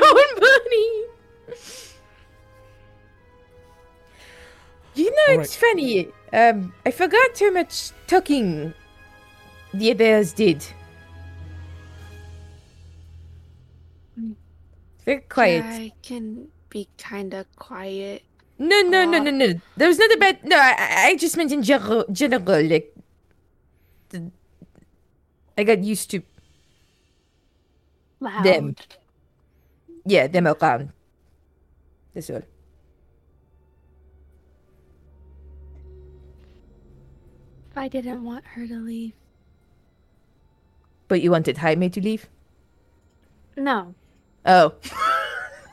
own 0.04 0.40
bunny. 0.40 1.04
You 4.94 5.10
know, 5.10 5.34
All 5.34 5.40
it's 5.40 5.56
funny. 5.56 6.10
Um, 6.32 6.74
I 6.86 6.92
forgot 6.92 7.40
how 7.40 7.50
much 7.50 7.90
talking 8.06 8.72
the 9.74 9.92
others 9.92 10.32
did. 10.34 10.64
Very 15.10 15.22
quiet. 15.22 15.66
I 15.66 15.92
can 16.04 16.50
be 16.70 16.88
kind 17.00 17.34
of 17.34 17.50
quiet. 17.56 18.22
No, 18.60 18.82
no, 18.82 19.10
no, 19.10 19.18
no, 19.18 19.32
no. 19.32 19.54
There 19.76 19.88
was 19.88 19.98
not 19.98 20.12
about. 20.14 20.44
No, 20.44 20.56
I, 20.56 20.76
I- 20.78 21.08
I 21.08 21.16
just 21.18 21.36
meant 21.36 21.52
in 21.52 21.64
general. 21.64 22.06
General, 22.12 22.62
like, 22.70 22.94
the, 24.10 24.30
I 25.58 25.64
got 25.64 25.84
used 25.84 26.12
to 26.12 26.22
Loud. 28.20 28.44
Them. 28.46 28.76
yeah 30.06 30.28
them 30.28 30.46
around. 30.46 30.94
That's 32.14 32.30
all. 32.30 32.44
I 37.76 37.88
didn't 37.88 38.24
want 38.24 38.46
her 38.54 38.68
to 38.68 38.78
leave. 38.78 39.14
But 41.08 41.24
you 41.24 41.32
wanted 41.32 41.58
Jaime 41.58 41.90
to 41.90 42.00
leave. 42.00 42.30
No. 43.58 43.96
Oh, 44.46 44.74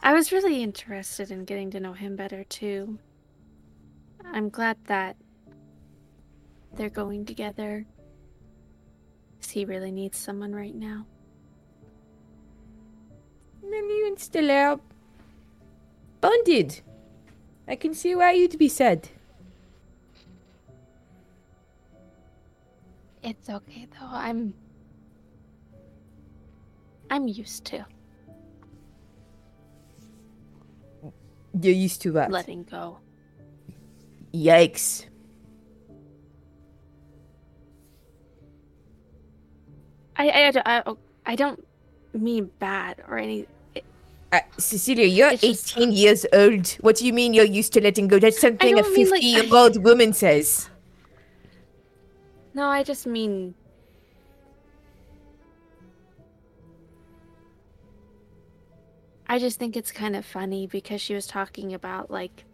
I 0.02 0.12
was 0.12 0.32
really 0.32 0.62
interested 0.62 1.30
in 1.30 1.44
getting 1.44 1.70
to 1.70 1.80
know 1.80 1.92
him 1.92 2.16
better 2.16 2.44
too. 2.44 2.98
I'm 4.24 4.48
glad 4.50 4.76
that 4.86 5.16
they're 6.74 6.90
going 6.90 7.24
together. 7.24 7.86
'Cause 9.40 9.50
he 9.50 9.64
really 9.64 9.92
needs 9.92 10.18
someone 10.18 10.54
right 10.54 10.74
now. 10.74 11.06
maybe 13.62 13.86
you 13.94 14.06
and 14.06 14.18
still 14.18 14.50
are 14.50 14.80
bonded. 16.20 16.80
I 17.66 17.74
can 17.76 17.94
see 17.94 18.14
why 18.14 18.32
you'd 18.32 18.58
be 18.58 18.68
sad. 18.68 19.08
It's 23.22 23.50
okay 23.50 23.86
though. 23.90 24.06
I'm 24.06 24.54
I'm 27.10 27.26
used 27.28 27.64
to 27.66 27.86
You're 31.60 31.74
used 31.74 32.02
to 32.02 32.12
that. 32.12 32.30
letting 32.30 32.64
go. 32.64 32.98
Yikes. 34.34 35.06
I 40.16 40.28
I, 40.30 40.48
I, 40.48 40.50
don't- 40.82 40.98
I, 41.26 41.34
don't 41.36 41.66
mean 42.14 42.50
bad 42.58 43.02
or 43.08 43.18
any 43.18 43.46
Uh, 44.32 44.40
Cecilia, 44.58 45.06
you're 45.06 45.30
It's 45.32 45.42
just- 45.42 45.76
18 45.78 45.92
years 45.92 46.26
old. 46.32 46.68
What 46.80 46.96
do 46.96 47.06
you 47.06 47.12
mean 47.12 47.32
you're 47.32 47.44
used 47.44 47.72
to 47.74 47.80
letting 47.80 48.08
go? 48.08 48.18
That's 48.18 48.40
something 48.40 48.74
a 48.78 48.82
don't 48.82 48.92
mean, 48.94 49.06
50 49.06 49.10
like- 49.12 49.22
year 49.22 49.54
old 49.54 49.84
woman 49.84 50.12
says. 50.12 50.68
No, 52.54 52.66
I 52.66 52.82
just 52.82 53.06
mean 53.06 53.54
I 59.28 59.38
just 59.38 59.58
think 59.58 59.76
it's 59.76 59.92
kind 59.92 60.14
of 60.16 60.24
funny 60.24 60.66
because 60.66 61.00
she 61.00 61.14
was 61.14 61.26
talking 61.26 61.74
about 61.74 62.10
like 62.10 62.44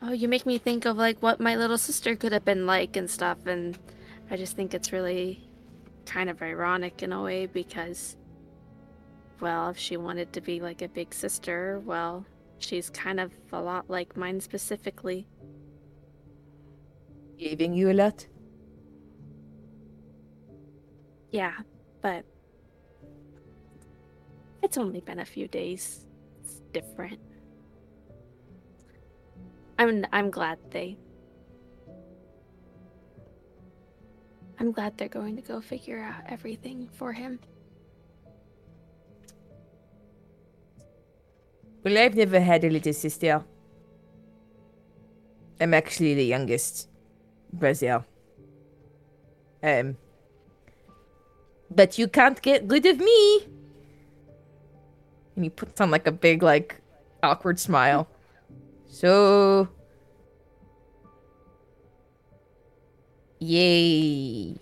oh, 0.00 0.12
you 0.12 0.28
make 0.28 0.46
me 0.46 0.58
think 0.58 0.84
of 0.84 0.96
like 0.96 1.20
what 1.20 1.40
my 1.40 1.56
little 1.56 1.78
sister 1.78 2.14
could 2.14 2.32
have 2.32 2.44
been 2.44 2.66
like 2.66 2.96
and 2.96 3.10
stuff 3.10 3.46
and 3.46 3.78
I 4.30 4.36
just 4.36 4.54
think 4.54 4.74
it's 4.74 4.92
really 4.92 5.48
kind 6.06 6.30
of 6.30 6.40
ironic 6.42 7.02
in 7.02 7.12
a 7.12 7.22
way 7.22 7.46
because 7.46 8.16
well, 9.40 9.70
if 9.70 9.78
she 9.78 9.96
wanted 9.96 10.32
to 10.32 10.40
be 10.40 10.60
like 10.60 10.82
a 10.82 10.88
big 10.88 11.14
sister, 11.14 11.80
well, 11.84 12.24
she's 12.58 12.90
kind 12.90 13.20
of 13.20 13.32
a 13.52 13.60
lot 13.60 13.88
like 13.88 14.16
mine 14.16 14.40
specifically. 14.40 15.26
Giving 17.38 17.72
you 17.72 17.90
a 17.90 17.94
lot? 17.94 18.26
Yeah, 21.30 21.52
but 22.00 22.24
it's 24.62 24.76
only 24.78 25.00
been 25.00 25.18
a 25.18 25.24
few 25.24 25.48
days. 25.48 26.06
It's 26.42 26.60
different. 26.72 27.20
I'm 29.78 30.04
I'm 30.12 30.30
glad 30.30 30.58
they 30.70 30.98
I'm 34.60 34.72
glad 34.72 34.98
they're 34.98 35.08
going 35.08 35.36
to 35.36 35.42
go 35.42 35.60
figure 35.60 36.00
out 36.00 36.22
everything 36.28 36.88
for 36.92 37.12
him. 37.12 37.38
Well, 41.84 41.96
I've 41.96 42.16
never 42.16 42.40
had 42.40 42.64
a 42.64 42.70
little 42.70 42.92
sister. 42.92 43.44
I'm 45.60 45.74
actually 45.74 46.14
the 46.14 46.24
youngest. 46.24 46.88
Brazil. 47.52 48.04
Um. 49.62 49.96
But 51.70 51.98
you 51.98 52.08
can't 52.08 52.40
get 52.42 52.64
rid 52.66 52.84
of 52.86 52.98
me. 52.98 53.57
And 55.38 55.44
he 55.44 55.50
puts 55.50 55.80
on 55.80 55.92
like 55.92 56.08
a 56.08 56.10
big, 56.10 56.42
like, 56.42 56.80
awkward 57.22 57.60
smile. 57.60 58.08
So. 58.88 59.68
Yay. 63.38 64.56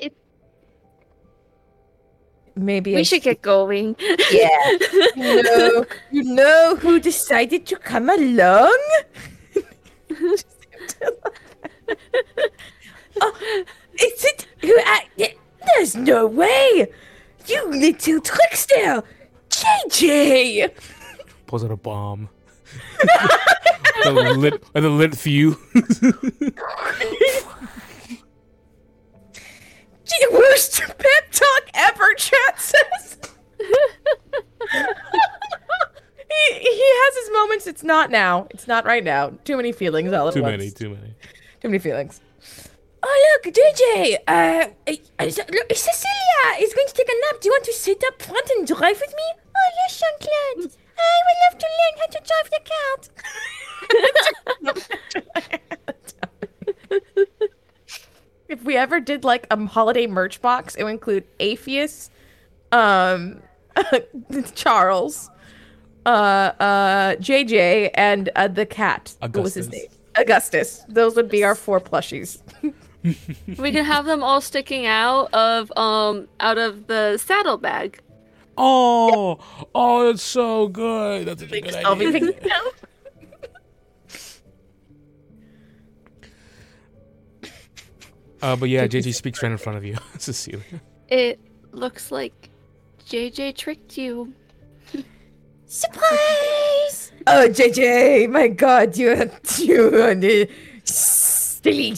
It- 0.00 0.16
Maybe 2.56 2.96
I 2.96 2.98
We 2.98 3.04
should 3.04 3.22
get 3.22 3.40
going. 3.40 3.94
Yeah. 4.32 4.48
you 5.14 5.42
know, 5.44 5.86
you 6.10 6.24
know 6.24 6.74
who 6.74 6.98
decided 6.98 7.66
to 7.66 7.76
come 7.76 8.10
along? 8.10 8.76
oh, 13.20 13.64
is 13.94 14.24
it 14.24 14.46
who? 14.60 14.74
I, 14.84 15.04
yeah, 15.16 15.28
there's 15.74 15.96
no 15.96 16.26
way! 16.26 16.88
You 17.46 17.70
little 17.70 18.20
trickster! 18.20 19.02
JJ! 19.50 20.70
Pulls 21.46 21.64
out 21.64 21.70
a 21.70 21.76
bomb. 21.76 22.28
the 24.04 24.34
lit, 24.36 24.62
the 24.72 24.90
lit 24.90 25.16
fuse. 25.16 25.56
The 30.06 30.28
worst 30.32 30.80
pep 30.80 31.32
talk 31.32 31.62
ever, 31.74 32.14
chat 32.14 32.60
says. 32.60 33.18
he, 33.60 33.68
he 36.58 36.80
has 36.80 37.16
his 37.16 37.30
moments. 37.32 37.66
It's 37.66 37.82
not 37.82 38.10
now. 38.10 38.46
It's 38.50 38.68
not 38.68 38.84
right 38.84 39.02
now. 39.02 39.32
Too 39.44 39.56
many 39.56 39.72
feelings 39.72 40.12
all 40.12 40.28
at 40.28 40.34
too 40.34 40.42
once. 40.42 40.52
Too 40.52 40.58
many, 40.58 40.70
too 40.70 40.90
many. 40.90 41.14
Too 41.60 41.68
many 41.68 41.78
feelings. 41.78 42.20
Oh 43.08 43.38
look, 43.44 43.54
DJ. 43.54 44.18
Uh, 44.26 44.66
look, 44.88 45.72
Cecilia 45.72 46.58
is 46.58 46.74
going 46.74 46.88
to 46.88 46.94
take 46.94 47.08
a 47.08 47.14
nap. 47.26 47.40
Do 47.40 47.46
you 47.46 47.52
want 47.52 47.62
to 47.64 47.72
sit 47.72 48.02
up 48.04 48.20
front 48.20 48.50
and 48.50 48.66
drive 48.66 49.00
with 49.00 49.14
me? 49.14 49.22
Oh 49.56 49.70
yes, 49.76 50.00
Jean 50.00 50.18
Claude. 50.18 50.72
I 50.98 51.20
would 51.26 51.38
love 51.44 51.58
to 51.58 51.66
learn 51.78 51.94
how 52.00 52.08
to 52.10 52.20
drive 52.30 52.50
the 52.50 52.60
cat. 52.74 53.00
if 58.48 58.64
we 58.64 58.76
ever 58.76 58.98
did 58.98 59.22
like 59.22 59.46
a 59.52 59.66
holiday 59.66 60.08
merch 60.08 60.42
box, 60.42 60.74
it 60.74 60.82
would 60.82 60.90
include 60.90 61.24
Apheus, 61.38 62.10
um, 62.72 63.40
Charles, 64.56 65.30
uh, 66.06 66.08
uh, 66.08 67.16
JJ, 67.16 67.90
and 67.94 68.30
uh, 68.34 68.48
the 68.48 68.66
cat. 68.66 69.14
What 69.20 69.36
was 69.36 69.54
his 69.54 69.70
name? 69.70 69.86
Augustus. 70.16 70.82
Those 70.88 71.14
would 71.14 71.28
be 71.28 71.44
our 71.44 71.54
four 71.54 71.78
plushies. 71.78 72.40
we 73.58 73.72
can 73.72 73.84
have 73.84 74.06
them 74.06 74.22
all 74.22 74.40
sticking 74.40 74.86
out 74.86 75.32
of 75.34 75.72
um 75.76 76.28
out 76.40 76.58
of 76.58 76.86
the 76.86 77.18
saddlebag. 77.18 78.00
Oh, 78.58 79.38
oh, 79.74 80.06
that's 80.06 80.22
so 80.22 80.68
good. 80.68 81.26
That's 81.26 81.42
such 81.42 81.52
a 81.52 81.60
good 81.60 81.74
I'll 81.84 81.94
be 81.94 82.06
idea. 82.06 82.32
picking 82.32 82.50
out. 82.50 82.74
Uh, 88.42 88.54
but 88.54 88.68
yeah, 88.68 88.86
JJ 88.86 89.14
speaks 89.14 89.42
right 89.42 89.50
in 89.50 89.58
front 89.58 89.78
of 89.78 89.84
you, 89.84 89.96
Cecilia. 90.18 90.62
It 91.08 91.40
looks 91.72 92.12
like 92.12 92.50
JJ 93.06 93.56
tricked 93.56 93.96
you. 93.96 94.34
Surprise! 95.66 97.12
Oh, 97.26 97.48
JJ, 97.48 98.28
my 98.30 98.48
God, 98.48 98.96
you, 98.96 99.30
you, 99.58 99.88
uh, 99.88 100.46
silly, 100.84 101.94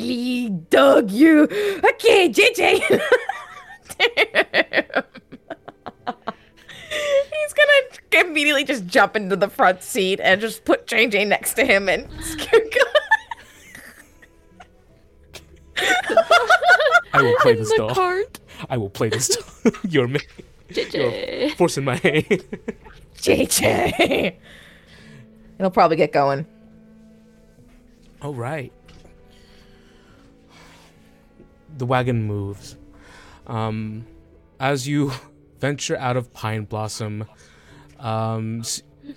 silly 0.00 0.48
dog, 0.70 1.10
you. 1.10 1.42
Okay, 1.44 2.28
JJ. 2.30 2.80
He's 6.90 7.52
gonna 7.52 8.26
immediately 8.26 8.64
just 8.64 8.86
jump 8.86 9.16
into 9.16 9.36
the 9.36 9.48
front 9.48 9.82
seat 9.82 10.20
and 10.22 10.40
just 10.40 10.64
put 10.64 10.86
JJ 10.86 11.26
next 11.28 11.54
to 11.54 11.64
him 11.64 11.88
and 11.88 12.08
scare 12.22 12.60
go. 12.60 12.80
I 17.12 17.22
will 17.22 17.36
play 17.40 17.54
this 17.54 17.68
the 17.70 17.76
doll. 17.78 17.94
cart. 17.94 18.40
I 18.70 18.76
will 18.76 18.90
play 18.90 19.08
this 19.08 19.28
doll. 19.28 19.72
You're 19.88 20.08
ma- 20.08 20.18
JJ. 20.70 21.56
forcing 21.56 21.84
my 21.84 21.96
hand. 21.96 22.24
JJ. 23.16 24.36
It'll 25.58 25.70
probably 25.70 25.96
get 25.96 26.12
going. 26.12 26.46
All 28.22 28.34
right. 28.34 28.72
The 31.76 31.86
wagon 31.86 32.24
moves. 32.24 32.76
Um, 33.46 34.06
as 34.60 34.86
you 34.88 35.12
venture 35.60 35.96
out 35.96 36.16
of 36.16 36.32
Pine 36.32 36.64
Blossom, 36.64 37.24
um, 37.98 38.62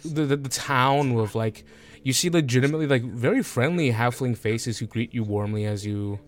the, 0.04 0.26
the 0.26 0.38
the 0.38 0.50
town 0.50 1.14
with 1.14 1.36
like 1.36 1.64
you 2.04 2.14
see 2.14 2.30
legitimately 2.30 2.88
like 2.88 3.04
very 3.04 3.44
friendly 3.44 3.92
halfling 3.92 4.38
faces 4.38 4.80
who 4.80 4.86
greet 4.88 5.14
you 5.14 5.24
warmly 5.24 5.66
as 5.66 5.86
you 5.86 6.20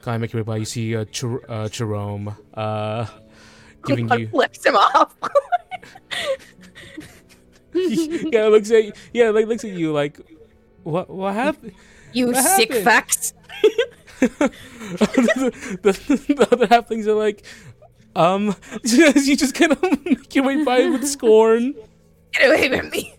kind 0.00 0.16
of 0.16 0.20
make 0.20 0.32
your 0.32 0.42
way 0.42 0.46
by. 0.46 0.56
You 0.58 0.64
see 0.64 0.96
uh, 0.96 1.04
Cher- 1.10 1.50
uh, 1.50 1.68
Jerome 1.68 2.36
uh, 2.54 3.06
giving 3.86 4.08
you 4.10 4.28
Flips 4.32 4.64
him 4.64 4.76
off. 4.76 5.14
yeah 7.74 8.46
looks 8.48 8.70
at 8.70 8.94
yeah 9.14 9.30
like 9.30 9.46
looks 9.46 9.64
at 9.64 9.70
you 9.70 9.92
like 9.92 10.20
what 10.82 11.08
what 11.08 11.32
happened 11.32 11.72
you 12.12 12.26
What 12.26 12.44
sick 12.44 12.70
happened? 12.72 13.08
fucks. 13.08 13.32
the, 15.00 15.80
the, 15.82 16.34
the 16.34 16.48
other 16.52 16.66
halflings 16.66 17.06
are 17.06 17.14
like, 17.14 17.44
um, 18.14 18.54
you 18.84 19.36
just 19.36 19.54
kind 19.54 19.72
of 19.72 19.82
make 20.04 20.34
your 20.34 20.44
way 20.44 20.62
by 20.64 20.86
with 20.86 21.06
scorn. 21.06 21.74
Get 22.32 22.46
away 22.48 22.78
from 22.78 22.90
me. 22.90 23.14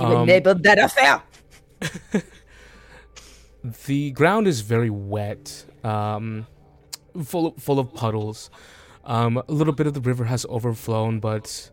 You 0.00 0.06
Um, 0.06 0.22
enabled 0.24 0.62
that 0.64 0.78
affair. 0.78 1.22
The 3.86 4.10
ground 4.10 4.48
is 4.48 4.60
very 4.62 4.90
wet, 4.90 5.64
um, 5.84 6.46
full 7.24 7.46
of, 7.48 7.56
full 7.62 7.78
of 7.78 7.94
puddles. 7.94 8.50
Um, 9.04 9.36
a 9.36 9.52
little 9.52 9.72
bit 9.72 9.86
of 9.86 9.94
the 9.94 10.00
river 10.00 10.24
has 10.24 10.44
overflown, 10.46 11.20
but 11.20 11.70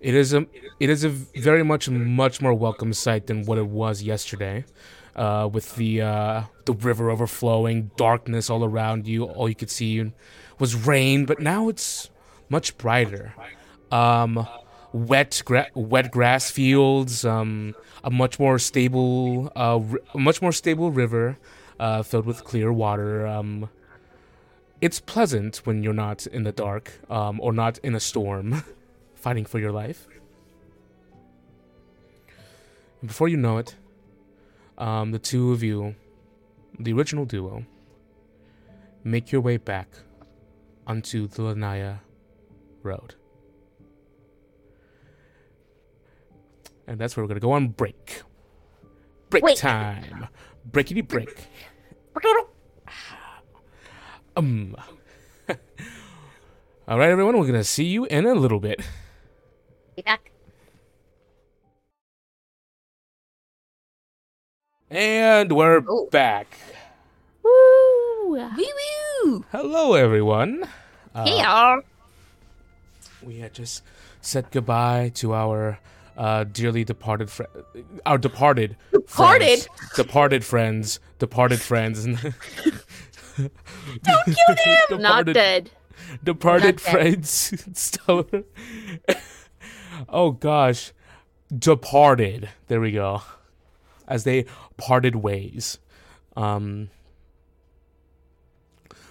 it 0.00 0.14
is 0.14 0.32
a 0.32 0.46
it 0.80 0.90
is 0.90 1.04
a 1.04 1.08
very 1.10 1.62
much 1.64 1.88
much 1.88 2.40
more 2.40 2.54
welcome 2.54 2.92
sight 2.92 3.26
than 3.28 3.44
what 3.44 3.58
it 3.58 3.66
was 3.66 4.02
yesterday. 4.02 4.64
Uh, 5.16 5.48
with 5.52 5.74
the 5.76 6.00
uh, 6.00 6.42
the 6.64 6.72
river 6.72 7.10
overflowing, 7.10 7.90
darkness 7.96 8.48
all 8.48 8.64
around 8.64 9.06
you, 9.08 9.24
all 9.24 9.48
you 9.48 9.54
could 9.54 9.70
see 9.70 10.12
was 10.58 10.74
rain, 10.74 11.24
but 11.24 11.40
now 11.40 11.68
it's 11.68 12.08
much 12.48 12.76
brighter. 12.78 13.34
Um, 13.90 14.46
wet 14.92 15.42
gra- 15.44 15.70
wet 15.74 16.10
grass 16.10 16.50
fields, 16.50 17.24
um, 17.24 17.74
a 18.04 18.10
much 18.10 18.38
more 18.38 18.58
stable, 18.58 19.50
uh, 19.56 19.78
r- 19.78 20.00
much 20.14 20.40
more 20.40 20.52
stable 20.52 20.90
river, 20.90 21.36
uh, 21.80 22.02
filled 22.02 22.26
with 22.26 22.44
clear 22.44 22.72
water. 22.72 23.26
Um, 23.26 23.70
it's 24.80 25.00
pleasant 25.00 25.56
when 25.64 25.82
you're 25.82 25.92
not 25.92 26.26
in 26.26 26.44
the 26.44 26.52
dark, 26.52 26.92
um, 27.10 27.40
or 27.40 27.52
not 27.52 27.78
in 27.78 27.94
a 27.94 28.00
storm, 28.00 28.62
fighting 29.14 29.44
for 29.44 29.58
your 29.58 29.72
life. 29.72 30.06
And 33.00 33.08
before 33.08 33.28
you 33.28 33.36
know 33.36 33.58
it, 33.58 33.74
um, 34.78 35.10
the 35.10 35.18
two 35.18 35.52
of 35.52 35.62
you, 35.62 35.94
the 36.78 36.92
original 36.92 37.24
duo, 37.24 37.64
make 39.04 39.30
your 39.30 39.40
way 39.40 39.56
back 39.56 39.88
onto 40.86 41.26
the 41.28 41.42
Lanya 41.42 42.00
Road. 42.82 43.14
And 46.86 46.98
that's 46.98 47.16
where 47.16 47.24
we're 47.24 47.28
gonna 47.28 47.40
go 47.40 47.52
on 47.52 47.68
break. 47.68 48.22
Break 49.28 49.44
Wait. 49.44 49.58
time. 49.58 50.28
Breakity 50.70 51.06
break. 51.06 51.46
Um. 54.36 54.74
All 56.88 56.98
right, 56.98 57.10
everyone. 57.10 57.36
We're 57.38 57.46
gonna 57.46 57.64
see 57.64 57.84
you 57.84 58.06
in 58.06 58.24
a 58.24 58.34
little 58.34 58.60
bit. 58.60 58.80
Be 59.96 60.02
back. 60.02 60.27
And 64.90 65.52
we're 65.52 65.82
Oh. 65.86 66.08
back. 66.10 66.56
Woo! 67.42 68.32
Wee 68.56 68.72
woo 69.24 69.44
Hello, 69.52 69.94
everyone. 69.94 70.62
Hey, 71.14 71.20
Uh, 71.20 71.36
Yeah. 71.36 71.76
We 73.22 73.38
had 73.40 73.52
just 73.52 73.82
said 74.20 74.50
goodbye 74.50 75.10
to 75.16 75.34
our 75.34 75.78
uh, 76.16 76.44
dearly 76.44 76.84
departed 76.84 77.30
friend, 77.30 77.52
our 78.06 78.18
departed, 78.18 78.76
Departed? 78.92 79.60
friends. 79.60 79.68
departed 79.94 80.44
friends, 80.44 81.00
departed 81.18 81.60
friends. 81.60 82.04
Don't 83.36 84.24
kill 84.24 84.54
them! 84.88 85.00
Not 85.02 85.26
dead. 85.26 85.70
Departed 86.24 86.76
Not 86.76 86.80
friends. 86.80 87.52
Stella. 87.74 88.24
oh 90.08 90.32
gosh, 90.32 90.92
departed. 91.56 92.48
There 92.68 92.80
we 92.80 92.90
go. 92.92 93.22
As 94.08 94.24
they 94.24 94.46
parted 94.76 95.16
ways. 95.16 95.78
Um, 96.36 96.90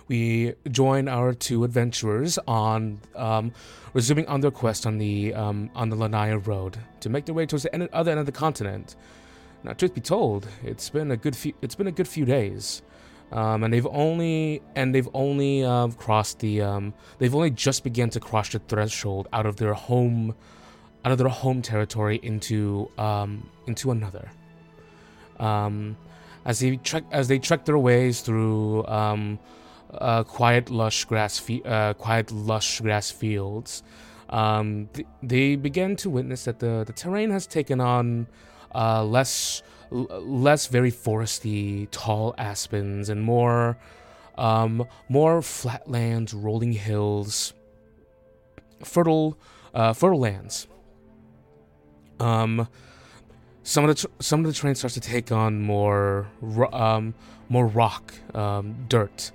we 0.07 0.53
join 0.71 1.07
our 1.07 1.33
two 1.33 1.63
adventurers 1.63 2.39
on 2.47 3.01
um, 3.15 3.51
resuming 3.93 4.27
on 4.27 4.41
their 4.41 4.51
quest 4.51 4.85
on 4.85 4.97
the 4.97 5.33
um, 5.33 5.69
on 5.75 5.89
the 5.89 5.95
Lanya 5.95 6.45
Road 6.45 6.77
to 7.01 7.09
make 7.09 7.25
their 7.25 7.35
way 7.35 7.45
towards 7.45 7.63
the 7.63 7.73
end, 7.73 7.89
other 7.91 8.11
end 8.11 8.19
of 8.19 8.25
the 8.25 8.31
continent. 8.31 8.95
Now, 9.63 9.73
truth 9.73 9.93
be 9.93 10.01
told, 10.01 10.47
it's 10.63 10.89
been 10.89 11.11
a 11.11 11.17
good 11.17 11.35
few, 11.35 11.53
it's 11.61 11.75
been 11.75 11.87
a 11.87 11.91
good 11.91 12.07
few 12.07 12.25
days, 12.25 12.81
um, 13.31 13.63
and 13.63 13.73
they've 13.73 13.87
only 13.87 14.61
and 14.75 14.95
they've 14.95 15.09
only 15.13 15.65
uh, 15.65 15.89
crossed 15.89 16.39
the 16.39 16.61
um, 16.61 16.93
they've 17.19 17.35
only 17.35 17.51
just 17.51 17.83
begun 17.83 18.09
to 18.11 18.19
cross 18.19 18.49
the 18.49 18.59
threshold 18.59 19.27
out 19.33 19.45
of 19.45 19.57
their 19.57 19.73
home 19.73 20.35
out 21.03 21.11
of 21.11 21.17
their 21.17 21.27
home 21.27 21.61
territory 21.61 22.19
into 22.23 22.89
um, 22.97 23.49
into 23.65 23.91
another. 23.91 24.31
Um, 25.39 25.97
as 26.45 26.59
they 26.59 26.77
trek 26.77 27.03
as 27.11 27.27
they 27.27 27.39
trek 27.39 27.65
their 27.65 27.77
ways 27.77 28.21
through 28.21 28.85
um, 28.87 29.37
uh, 29.93 30.23
quiet 30.23 30.69
lush 30.69 31.05
grass 31.05 31.37
fe- 31.37 31.61
uh, 31.65 31.93
quiet 31.93 32.31
lush 32.31 32.79
grass 32.81 33.11
fields, 33.11 33.83
um, 34.29 34.89
th- 34.93 35.07
they 35.21 35.55
begin 35.55 35.95
to 35.97 36.09
witness 36.09 36.45
that 36.45 36.59
the, 36.59 36.83
the 36.87 36.93
terrain 36.93 37.31
has 37.31 37.45
taken 37.47 37.81
on 37.81 38.27
uh, 38.73 39.03
less 39.03 39.61
l- 39.91 40.07
less 40.25 40.67
very 40.67 40.91
foresty, 40.91 41.87
tall 41.91 42.33
aspens, 42.37 43.09
and 43.09 43.21
more 43.21 43.77
um, 44.37 44.85
more 45.09 45.41
flatlands, 45.41 46.33
rolling 46.33 46.71
hills, 46.71 47.53
fertile 48.83 49.37
uh, 49.73 49.93
fertile 49.93 50.19
lands. 50.19 50.67
Um, 52.19 52.67
some 53.67 53.83
of 53.83 53.89
the 53.89 53.95
tr- 53.95 54.13
some 54.21 54.39
of 54.39 54.45
the 54.45 54.53
terrain 54.53 54.75
starts 54.75 54.93
to 54.93 55.01
take 55.01 55.29
on 55.29 55.61
more 55.61 56.29
um, 56.71 57.13
more 57.49 57.67
rock, 57.67 58.13
um, 58.33 58.85
dirt, 58.87 59.31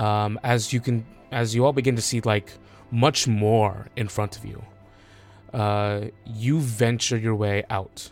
um, 0.00 0.40
as 0.42 0.72
you 0.72 0.80
can 0.80 1.04
as 1.30 1.54
you 1.54 1.66
all 1.66 1.72
begin 1.74 1.94
to 1.94 2.00
see 2.00 2.22
like 2.22 2.54
much 2.90 3.28
more 3.28 3.88
in 3.94 4.08
front 4.08 4.38
of 4.38 4.44
you. 4.46 4.64
Uh, 5.52 6.06
you 6.24 6.60
venture 6.60 7.18
your 7.18 7.34
way 7.34 7.62
out, 7.68 8.10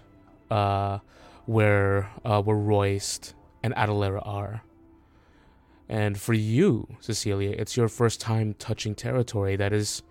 uh, 0.51 0.99
where 1.47 2.11
uh, 2.23 2.43
where 2.43 2.57
Royst 2.57 3.33
and 3.63 3.75
Adalera 3.75 4.21
are. 4.27 4.63
And 5.89 6.21
for 6.21 6.35
you, 6.35 6.87
Cecilia, 7.01 7.55
it's 7.57 7.79
your 7.79 7.89
first 7.89 8.21
time 8.21 8.55
touching 8.59 8.95
territory 8.95 9.57
that 9.57 9.73
is 9.73 10.03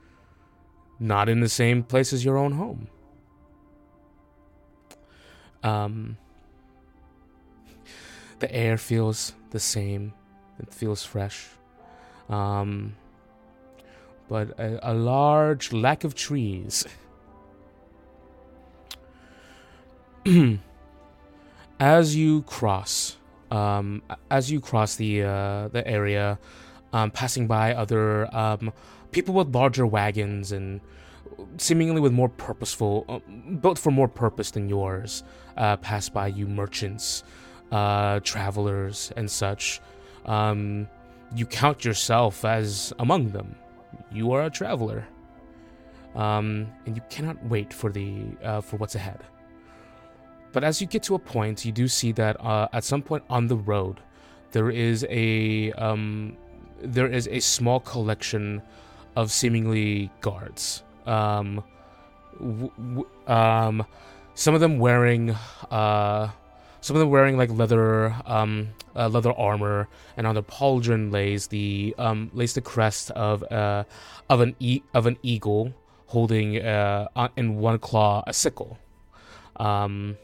not 0.99 1.29
in 1.29 1.39
the 1.39 1.49
same 1.49 1.83
place 1.83 2.13
as 2.13 2.25
your 2.25 2.37
own 2.37 2.53
home. 2.53 2.87
Um, 5.63 6.17
the 8.39 8.53
air 8.53 8.77
feels 8.77 9.33
the 9.51 9.59
same. 9.59 10.13
It 10.59 10.73
feels 10.73 11.03
fresh. 11.03 11.47
Um, 12.29 12.95
but 14.27 14.57
a, 14.59 14.91
a 14.91 14.93
large 14.93 15.73
lack 15.73 16.03
of 16.03 16.15
trees. 16.15 16.85
as 21.79 22.15
you 22.15 22.43
cross, 22.43 23.17
um, 23.49 24.03
as 24.29 24.51
you 24.51 24.61
cross 24.61 24.95
the 24.95 25.23
uh, 25.23 25.67
the 25.69 25.85
area, 25.85 26.39
um, 26.93 27.11
passing 27.11 27.47
by 27.47 27.73
other 27.73 28.33
um, 28.35 28.71
people 29.11 29.33
with 29.33 29.53
larger 29.53 29.85
wagons 29.85 30.51
and 30.51 30.79
seemingly 31.57 32.01
with 32.01 32.11
more 32.11 32.29
purposeful, 32.29 33.05
uh, 33.09 33.19
built 33.55 33.77
for 33.77 33.91
more 33.91 34.07
purpose 34.07 34.51
than 34.51 34.69
yours, 34.69 35.23
uh, 35.57 35.77
pass 35.77 36.09
by 36.09 36.27
you 36.27 36.47
merchants, 36.47 37.23
uh, 37.71 38.19
travelers, 38.21 39.11
and 39.15 39.29
such. 39.29 39.81
Um, 40.25 40.87
you 41.35 41.45
count 41.45 41.85
yourself 41.85 42.45
as 42.45 42.93
among 42.99 43.29
them. 43.29 43.55
You 44.11 44.31
are 44.33 44.43
a 44.43 44.49
traveler, 44.49 45.07
um, 46.15 46.67
and 46.85 46.95
you 46.95 47.01
cannot 47.09 47.43
wait 47.45 47.73
for 47.73 47.89
the 47.89 48.25
uh, 48.43 48.61
for 48.61 48.77
what's 48.77 48.95
ahead. 48.95 49.19
But 50.51 50.63
as 50.63 50.81
you 50.81 50.87
get 50.87 51.03
to 51.03 51.15
a 51.15 51.19
point, 51.19 51.63
you 51.63 51.71
do 51.71 51.87
see 51.87 52.11
that 52.13 52.39
uh, 52.43 52.67
at 52.73 52.83
some 52.83 53.01
point 53.01 53.23
on 53.29 53.47
the 53.47 53.55
road, 53.55 54.01
there 54.51 54.69
is 54.69 55.05
a 55.09 55.71
um, 55.73 56.37
there 56.81 57.07
is 57.07 57.27
a 57.27 57.39
small 57.39 57.79
collection 57.79 58.61
of 59.15 59.31
seemingly 59.31 60.11
guards. 60.21 60.83
Um, 61.05 61.63
w- 62.39 62.71
w- 62.77 63.07
um, 63.27 63.85
some 64.33 64.53
of 64.53 64.61
them 64.61 64.79
wearing 64.79 65.31
uh, 65.69 66.29
some 66.81 66.95
of 66.95 66.99
them 66.99 67.09
wearing 67.09 67.37
like 67.37 67.49
leather 67.51 68.15
um, 68.25 68.69
uh, 68.95 69.07
leather 69.07 69.31
armor, 69.33 69.87
and 70.17 70.25
on 70.25 70.35
their 70.35 70.43
pauldron 70.43 71.11
lays 71.11 71.47
the 71.47 71.93
um, 71.97 72.31
lays 72.33 72.53
the 72.53 72.61
crest 72.61 73.11
of 73.11 73.43
uh, 73.51 73.83
of 74.29 74.41
an 74.41 74.55
e- 74.59 74.83
of 74.93 75.05
an 75.05 75.17
eagle 75.23 75.73
holding 76.07 76.61
uh, 76.61 77.07
in 77.37 77.55
one 77.57 77.79
claw 77.79 78.23
a 78.27 78.33
sickle. 78.33 78.77
Um, 79.55 80.17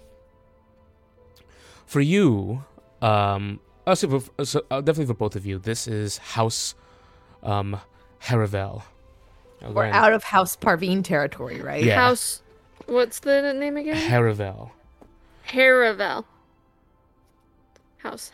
for 1.85 2.01
you, 2.01 2.65
um, 3.01 3.59
also 3.85 4.19
for, 4.19 4.45
so, 4.45 4.65
uh, 4.69 4.81
definitely 4.81 5.13
for 5.13 5.17
both 5.17 5.35
of 5.37 5.45
you, 5.45 5.59
this 5.59 5.87
is 5.87 6.17
House 6.17 6.75
um, 7.43 7.79
Haravel. 8.23 8.83
I'll 9.61 9.73
We're 9.73 9.85
out 9.85 10.13
of 10.13 10.23
House 10.23 10.55
Parveen 10.55 11.03
territory, 11.03 11.61
right? 11.61 11.83
Yeah. 11.83 11.95
House. 11.95 12.41
What's 12.85 13.19
the 13.19 13.53
name 13.53 13.75
again? 13.77 13.97
Haravel. 14.09 14.71
Haravel. 15.49 16.25
House. 17.97 18.31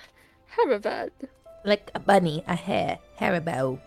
Haravel. 0.57 1.09
Like 1.65 1.89
a 1.95 1.99
bunny, 1.99 2.43
a 2.47 2.55
hare, 2.55 2.99
Haribo. 3.19 3.79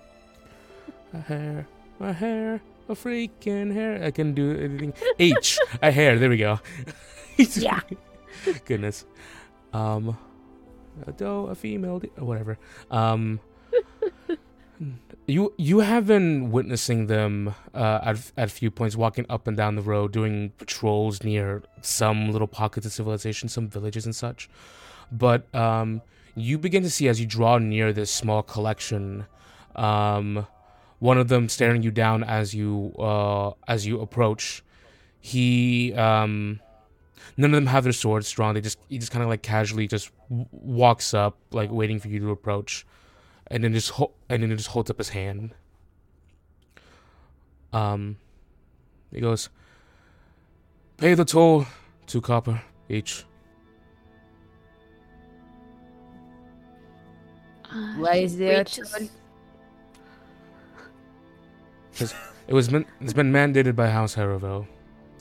A 1.12 1.20
hair, 1.20 1.66
a 2.00 2.12
hair, 2.12 2.60
a 2.88 2.94
freaking 2.94 3.72
hair. 3.72 4.02
I 4.02 4.10
can 4.10 4.32
do 4.34 4.50
anything. 4.58 4.94
H, 5.18 5.58
a 5.82 5.90
hair. 5.90 6.18
There 6.18 6.30
we 6.30 6.36
go. 6.38 6.58
Yeah. 7.38 7.80
Goodness. 8.64 9.04
Um, 9.74 10.16
a 11.06 11.12
doe, 11.12 11.48
a 11.48 11.54
female, 11.54 11.98
d- 11.98 12.08
whatever. 12.16 12.56
Um, 12.90 13.40
you 15.26 15.52
you 15.56 15.80
have 15.80 16.06
been 16.06 16.50
witnessing 16.50 17.06
them 17.06 17.54
uh, 17.74 18.00
at 18.02 18.32
at 18.36 18.48
a 18.48 18.52
few 18.52 18.70
points, 18.70 18.96
walking 18.96 19.26
up 19.28 19.46
and 19.46 19.56
down 19.56 19.74
the 19.76 19.82
road, 19.82 20.12
doing 20.12 20.52
patrols 20.58 21.22
near 21.22 21.62
some 21.80 22.30
little 22.30 22.46
pockets 22.46 22.86
of 22.86 22.92
civilization, 22.92 23.48
some 23.48 23.68
villages 23.68 24.04
and 24.04 24.14
such. 24.14 24.48
But 25.10 25.52
um, 25.54 26.02
you 26.34 26.58
begin 26.58 26.82
to 26.82 26.90
see 26.90 27.08
as 27.08 27.20
you 27.20 27.26
draw 27.26 27.58
near 27.58 27.92
this 27.92 28.10
small 28.10 28.42
collection, 28.42 29.26
um, 29.74 30.46
one 30.98 31.18
of 31.18 31.28
them 31.28 31.48
staring 31.48 31.82
you 31.82 31.90
down 31.90 32.22
as 32.24 32.54
you 32.54 32.94
uh, 32.98 33.52
as 33.66 33.86
you 33.86 34.00
approach. 34.00 34.62
He 35.20 35.92
um, 35.94 36.60
none 37.36 37.50
of 37.52 37.56
them 37.56 37.66
have 37.66 37.84
their 37.84 37.92
swords 37.92 38.30
drawn. 38.30 38.54
They 38.54 38.60
just 38.60 38.78
he 38.88 38.98
just 38.98 39.12
kind 39.12 39.22
of 39.22 39.28
like 39.28 39.42
casually 39.42 39.86
just 39.86 40.10
w- 40.28 40.46
walks 40.52 41.14
up, 41.14 41.36
like 41.50 41.70
waiting 41.70 41.98
for 41.98 42.08
you 42.08 42.20
to 42.20 42.30
approach, 42.30 42.86
and 43.48 43.64
then 43.64 43.72
just 43.72 43.90
ho- 43.90 44.12
and 44.28 44.42
then 44.42 44.56
just 44.56 44.68
holds 44.68 44.90
up 44.90 44.98
his 44.98 45.10
hand. 45.10 45.54
Um, 47.72 48.16
he 49.12 49.20
goes, 49.20 49.48
"Pay 50.96 51.14
the 51.14 51.24
toll, 51.24 51.66
two 52.06 52.20
copper 52.20 52.62
each." 52.88 53.24
Uh, 57.64 57.94
Why 57.98 58.16
is 58.16 58.36
there 58.38 58.54
a 58.54 58.58
reaches- 58.58 58.90
toll? 58.92 59.08
It 62.48 62.52
was 62.52 62.70
man- 62.70 62.86
it's 63.00 63.12
been 63.12 63.32
mandated 63.32 63.74
by 63.74 63.88
House 63.90 64.14
Haravel. 64.14 64.66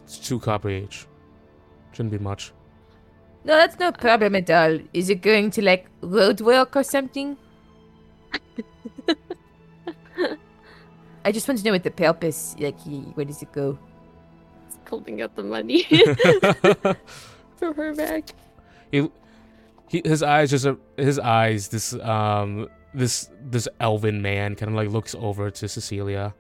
It's 0.04 0.20
two 0.20 0.40
copper 0.40 0.70
each. 0.70 1.08
Shouldn't 1.92 2.12
be 2.12 2.20
much. 2.20 2.52
No, 3.44 3.56
that's 3.56 3.80
no 3.80 3.92
problem 3.92 4.36
at 4.36 4.50
all. 4.52 4.80
Is 4.94 5.10
it 5.10 5.22
going 5.22 5.50
to 5.52 5.62
like 5.64 5.88
road 6.02 6.42
work 6.42 6.76
or 6.76 6.84
something? 6.84 7.38
I 11.24 11.32
just 11.32 11.48
want 11.48 11.58
to 11.60 11.66
know 11.66 11.72
what 11.72 11.84
the 11.84 11.92
purpose. 11.92 12.56
Like, 12.60 12.80
where 13.16 13.26
does 13.26 13.42
it 13.42 13.52
go? 13.52 13.78
He's 14.68 14.78
pulling 14.86 15.22
out 15.22 15.36
the 15.36 15.44
money 15.44 15.84
for 17.58 17.74
her 17.74 17.94
back. 17.96 18.30
he, 18.92 19.10
he 19.90 20.02
his 20.06 20.22
eyes 20.24 20.50
just 20.52 20.66
uh, 20.68 20.76
his 20.98 21.18
eyes 21.20 21.70
this 21.70 21.94
um 22.02 22.68
this 22.94 23.30
this 23.42 23.68
elven 23.80 24.22
man 24.22 24.56
kind 24.56 24.70
of 24.70 24.76
like 24.76 24.90
looks 24.90 25.16
over 25.16 25.50
to 25.52 25.68
Cecilia 25.68 26.34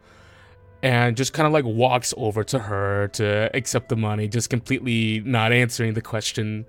and 0.84 1.18
just 1.18 1.34
kind 1.34 1.48
of 1.48 1.54
like 1.54 1.66
walks 1.66 2.14
over 2.18 2.44
to 2.44 2.60
her 2.60 3.08
to 3.10 3.50
accept 3.56 3.90
the 3.90 3.96
money 3.96 4.28
just 4.28 4.50
completely 4.50 5.22
not 5.22 5.52
answering 5.52 5.94
the 5.94 6.02
question 6.02 6.66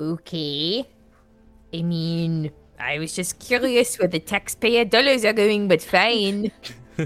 Okay. 0.00 0.84
I 1.72 1.82
mean, 1.82 2.50
I 2.78 2.98
was 2.98 3.12
just 3.14 3.38
curious 3.38 3.98
where 3.98 4.08
the 4.08 4.18
taxpayer 4.20 4.84
dollars 4.84 5.24
are 5.24 5.32
going, 5.32 5.68
but 5.68 5.80
fine. 5.82 6.50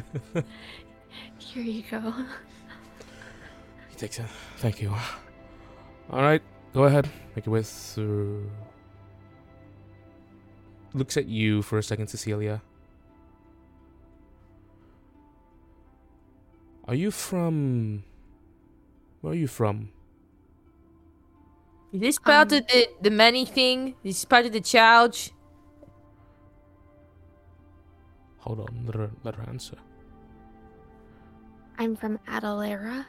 Here 1.39 1.63
you 1.63 1.83
go. 1.91 2.13
he 3.89 3.97
takes 3.97 4.19
it 4.19 4.27
thank 4.59 4.81
you 4.83 4.91
all 6.11 6.21
right 6.23 6.43
go 6.75 6.85
ahead 6.85 7.09
make 7.35 7.47
your 7.47 7.55
way 7.55 7.63
through 7.63 8.51
looks 10.95 11.17
at 11.17 11.27
you 11.27 11.63
for 11.63 11.79
a 11.79 11.83
second 11.83 12.07
Cecilia 12.09 12.61
are 16.87 16.95
you 16.95 17.11
from 17.11 18.05
where 19.21 19.33
are 19.33 19.37
you 19.37 19.49
from 19.49 19.89
Is 21.93 22.01
this 22.01 22.19
part 22.19 22.53
Um, 22.53 22.59
of 22.59 22.67
the, 22.69 22.89
the 23.01 23.11
money 23.11 23.47
thing? 23.47 23.95
This 24.05 24.19
is 24.19 24.25
part 24.27 24.45
of 24.45 24.53
the 24.53 24.61
charge? 24.61 25.33
Hold 28.49 28.61
on, 28.61 28.87
let 28.87 28.95
her 28.95 29.11
let 29.25 29.35
her 29.35 29.43
answer. 29.47 29.77
I'm 31.77 31.95
from 31.95 32.19
Adalera. 32.27 33.05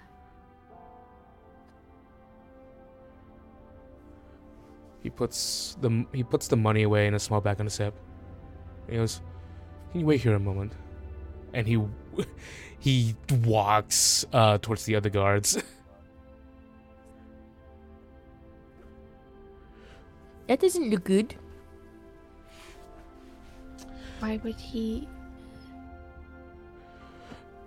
He 5.02 5.10
puts 5.10 5.78
the 5.80 6.06
he 6.12 6.24
puts 6.26 6.50
the 6.50 6.58
money 6.58 6.84
away 6.84 7.08
in 7.08 7.14
a 7.14 7.20
small 7.20 7.40
bag 7.40 7.62
on 7.62 7.68
his 7.68 7.78
hip. 7.78 7.96
He 8.90 8.98
goes, 8.98 9.22
"Can 9.92 10.02
you 10.02 10.06
wait 10.06 10.20
here 10.20 10.34
a 10.36 10.40
moment?" 10.40 10.74
And 11.54 11.66
he 11.66 11.82
he 12.80 13.16
walks 13.46 14.26
uh, 14.34 14.58
towards 14.58 14.84
the 14.84 14.96
other 14.98 15.10
guards. 15.10 15.58
That 20.50 20.60
doesn't 20.62 20.90
look 20.90 21.04
good. 21.04 21.36
Why 24.20 24.42
would 24.44 24.56
he? 24.56 25.08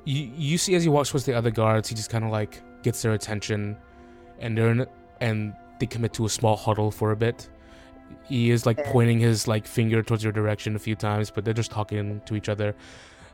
You 0.05 0.31
you 0.37 0.59
see 0.59 0.75
as 0.75 0.83
he 0.83 0.89
walks 0.89 1.11
towards 1.11 1.25
the 1.27 1.35
other 1.35 1.51
guards, 1.51 1.89
he 1.89 1.95
just 1.95 2.11
kind 2.11 2.25
of 2.25 2.31
like 2.31 2.63
gets 2.83 3.03
their 3.03 3.13
attention, 3.13 3.77
and 4.41 4.57
they're 4.57 4.71
in, 4.71 4.87
and 5.21 5.55
they 5.79 5.87
commit 5.87 6.13
to 6.15 6.27
a 6.27 6.29
small 6.29 6.57
huddle 6.57 6.91
for 6.91 7.11
a 7.13 7.17
bit. 7.17 7.49
He 8.25 8.51
is 8.51 8.67
like 8.67 8.83
pointing 8.87 9.19
his 9.21 9.49
like 9.49 9.67
finger 9.67 10.03
towards 10.03 10.23
your 10.23 10.33
direction 10.33 10.77
a 10.77 10.79
few 10.79 10.95
times, 10.95 11.31
but 11.31 11.45
they're 11.45 11.55
just 11.55 11.71
talking 11.71 12.21
to 12.27 12.35
each 12.37 12.49
other. 12.49 12.75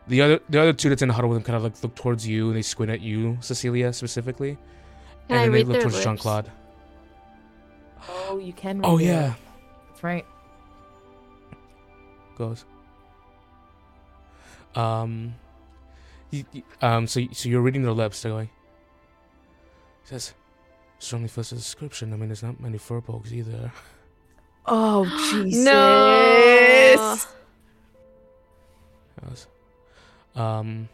The 0.06 0.22
other 0.22 0.40
the 0.48 0.60
other 0.60 0.72
two 0.72 0.88
that's 0.88 1.02
in 1.02 1.08
the 1.08 1.14
huddle 1.14 1.28
with 1.30 1.38
him 1.38 1.44
kind 1.44 1.56
of 1.56 1.62
like 1.64 1.82
look 1.82 1.94
towards 1.94 2.26
you 2.26 2.48
and 2.48 2.56
they 2.56 2.62
squint 2.62 2.90
at 2.90 3.00
you, 3.00 3.36
Cecilia 3.40 3.92
specifically, 3.92 4.56
Can 5.28 5.36
and 5.36 5.38
I 5.38 5.42
then 5.44 5.52
they 5.52 5.64
look 5.64 5.80
towards 5.82 6.02
Jean? 6.02 6.16
Claude. 6.16 6.50
Oh, 8.08 8.38
you 8.38 8.52
can. 8.52 8.80
Oh 8.84 8.96
read 8.96 9.04
it. 9.04 9.06
yeah, 9.08 9.34
That's 9.90 10.02
right. 10.04 10.24
goes. 12.36 12.64
Um, 14.74 15.34
you, 16.30 16.44
you- 16.52 16.62
um, 16.82 17.06
so 17.06 17.20
so 17.32 17.48
you're 17.48 17.60
reading 17.62 17.82
their 17.82 17.92
lips. 17.92 18.22
They're 18.22 18.32
going. 18.32 18.50
He 20.02 20.08
says, 20.08 20.34
strongly 20.98 21.28
fits 21.28 21.50
the 21.50 21.56
description. 21.56 22.12
I 22.12 22.16
mean, 22.16 22.28
there's 22.28 22.42
not 22.42 22.60
many 22.60 22.78
furbolgs 22.78 23.32
either. 23.32 23.72
Oh, 24.70 25.06
Jesus. 25.32 25.64
No. 25.64 27.16
Goes, 29.26 29.46
um, 30.36 30.90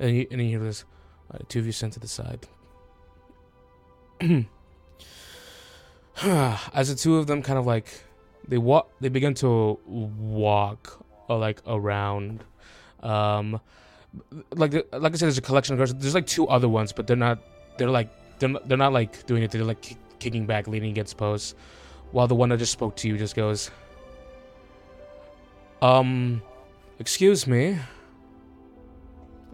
and 0.00 0.16
you, 0.16 0.26
and 0.28 0.40
you 0.42 0.48
hear 0.48 0.58
this. 0.58 0.84
Uh, 1.32 1.38
two 1.48 1.60
of 1.60 1.66
you 1.66 1.70
sent 1.72 1.92
to 1.92 2.00
the 2.00 2.08
side. 2.08 2.48
As 6.22 6.88
the 6.88 6.94
two 6.96 7.16
of 7.16 7.26
them 7.28 7.42
kind 7.42 7.58
of 7.60 7.66
like 7.66 7.86
they 8.46 8.58
walk, 8.58 8.90
they 9.00 9.08
begin 9.08 9.34
to 9.34 9.78
walk 9.86 11.04
uh, 11.30 11.36
like 11.38 11.62
around. 11.66 12.44
Um, 13.04 13.60
like 14.54 14.74
like 14.92 15.12
I 15.14 15.16
said, 15.16 15.26
there's 15.26 15.38
a 15.38 15.42
collection 15.42 15.74
of 15.74 15.78
guards. 15.78 15.94
There's 15.94 16.14
like 16.14 16.26
two 16.26 16.46
other 16.48 16.68
ones, 16.68 16.92
but 16.92 17.06
they're 17.06 17.16
not. 17.16 17.38
They're 17.78 17.90
like 17.90 18.10
they're 18.38 18.48
not, 18.50 18.68
they're 18.68 18.78
not 18.78 18.92
like 18.92 19.26
doing 19.26 19.42
it. 19.42 19.50
They're 19.50 19.64
like 19.64 19.80
kick, 19.80 19.98
kicking 20.18 20.46
back, 20.46 20.68
leaning 20.68 20.90
against 20.90 21.16
posts, 21.16 21.54
while 22.10 22.28
the 22.28 22.34
one 22.34 22.50
that 22.50 22.58
just 22.58 22.72
spoke 22.72 22.96
to 22.96 23.08
you 23.08 23.16
just 23.16 23.34
goes, 23.34 23.70
"Um, 25.80 26.42
excuse 26.98 27.46
me." 27.46 27.78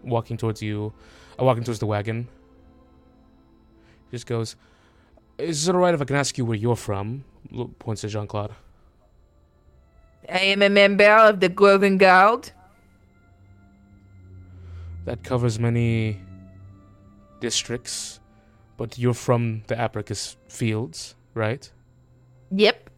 Walking 0.02 0.36
towards 0.36 0.62
you, 0.62 0.92
uh, 1.38 1.44
walking 1.44 1.64
towards 1.64 1.80
the 1.80 1.86
wagon. 1.86 2.28
Just 4.10 4.26
goes, 4.26 4.56
"Is 5.38 5.68
it 5.68 5.74
alright 5.74 5.94
if 5.94 6.00
I 6.00 6.04
can 6.04 6.16
ask 6.16 6.38
you 6.38 6.44
where 6.44 6.56
you're 6.56 6.76
from?" 6.76 7.24
Points 7.78 8.02
to 8.02 8.08
Jean 8.08 8.26
Claude. 8.26 8.54
I 10.28 10.40
am 10.40 10.62
a 10.62 10.68
member 10.68 11.10
of 11.10 11.40
the 11.40 11.48
Groven 11.48 11.98
Guard. 11.98 12.50
That 15.08 15.24
covers 15.24 15.58
many 15.58 16.20
districts, 17.40 18.20
but 18.76 18.98
you're 18.98 19.14
from 19.14 19.62
the 19.66 19.82
Apricus 19.82 20.36
fields, 20.48 21.14
right? 21.32 21.72
Yep. 22.50 22.90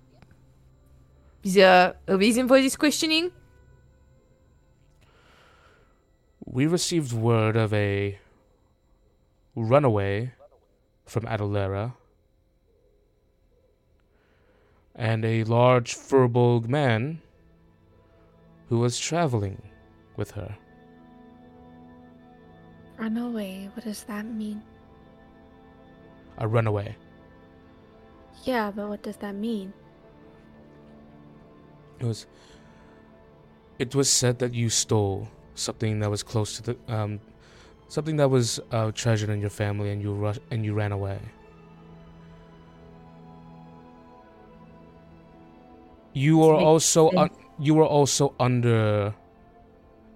Is 1.45 1.55
there 1.55 1.95
a 2.09 2.17
reason 2.17 2.49
for 2.49 2.61
this 2.61 2.75
questioning? 2.75 3.31
We 6.45 6.67
received 6.67 7.13
word 7.13 7.55
of 7.55 7.73
a 7.73 8.19
runaway 9.55 10.33
from 11.07 11.27
Adalera 11.27 11.95
and 14.97 15.25
a 15.25 15.45
large 15.45 15.95
furbolg 15.95 16.67
man 16.67 17.23
who 18.69 18.81
was 18.81 18.99
traveling 18.99 19.63
with 20.17 20.33
her. 20.33 20.57
Run 23.01 23.17
away. 23.17 23.71
What 23.73 23.85
does 23.85 24.05
that 24.05 24.27
mean? 24.27 24.63
A 26.37 26.47
runaway. 26.47 26.95
Yeah, 28.45 28.71
but 28.71 28.89
what 28.89 29.03
does 29.03 29.17
that 29.17 29.35
mean? 29.35 29.73
It 31.99 32.05
was. 32.05 32.27
It 33.79 33.95
was 33.95 34.11
said 34.11 34.39
that 34.41 34.53
you 34.53 34.69
stole 34.69 35.29
something 35.55 36.01
that 36.01 36.11
was 36.11 36.23
close 36.23 36.57
to 36.57 36.63
the 36.63 36.95
um, 36.95 37.21
something 37.89 38.17
that 38.17 38.29
was 38.29 38.61
uh, 38.71 38.93
treasured 38.93 39.31
in 39.31 39.41
your 39.41 39.51
family, 39.51 39.91
and 39.91 40.03
you 40.03 40.13
rush 40.13 40.39
and 40.51 40.63
you 40.63 40.75
ran 40.75 40.93
away. 40.93 41.19
You 46.13 46.37
were 46.37 46.55
also 46.55 47.11
un- 47.17 47.31
you 47.59 47.75
were 47.75 47.87
also 47.87 48.35
under. 48.39 49.15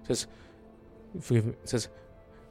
Says, 0.03 0.27
forgive 1.19 1.45
me. 1.47 1.53
Says, 1.63 1.89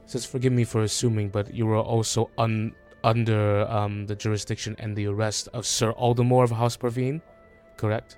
says 0.05 0.25
forgive 0.25 0.53
me 0.53 0.63
for 0.63 0.83
assuming, 0.83 1.29
but 1.29 1.53
you 1.53 1.65
were 1.65 1.77
also 1.77 2.29
un 2.37 2.73
under 3.03 3.67
um 3.69 4.07
the 4.07 4.15
jurisdiction 4.15 4.75
and 4.79 4.95
the 4.95 5.05
arrest 5.07 5.47
of 5.53 5.65
Sir 5.65 5.93
Aldemore 5.93 6.43
of 6.43 6.51
House 6.51 6.77
Parveen, 6.77 7.21
correct? 7.77 8.17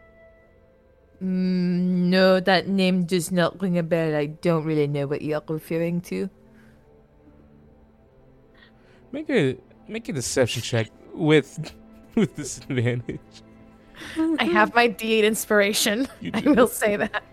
Mm, 1.21 2.09
no, 2.13 2.39
that 2.39 2.67
name 2.67 3.03
does 3.05 3.31
not 3.31 3.59
ring 3.61 3.77
a 3.77 3.83
bell. 3.83 4.15
I 4.15 4.27
don't 4.27 4.63
really 4.63 4.87
know 4.87 5.07
what 5.07 5.21
you're 5.21 5.41
referring 5.47 6.01
to. 6.01 6.29
Make 9.11 9.29
a 9.29 9.57
make 9.87 10.07
a 10.09 10.13
deception 10.13 10.61
check 10.61 10.91
with 11.13 11.73
with 12.15 12.35
disadvantage. 12.35 13.19
I 14.39 14.43
have 14.45 14.75
my 14.75 14.89
D8 14.89 15.23
inspiration. 15.23 16.07
You 16.21 16.31
I 16.33 16.41
will 16.41 16.67
say 16.67 16.97
that. 16.97 17.23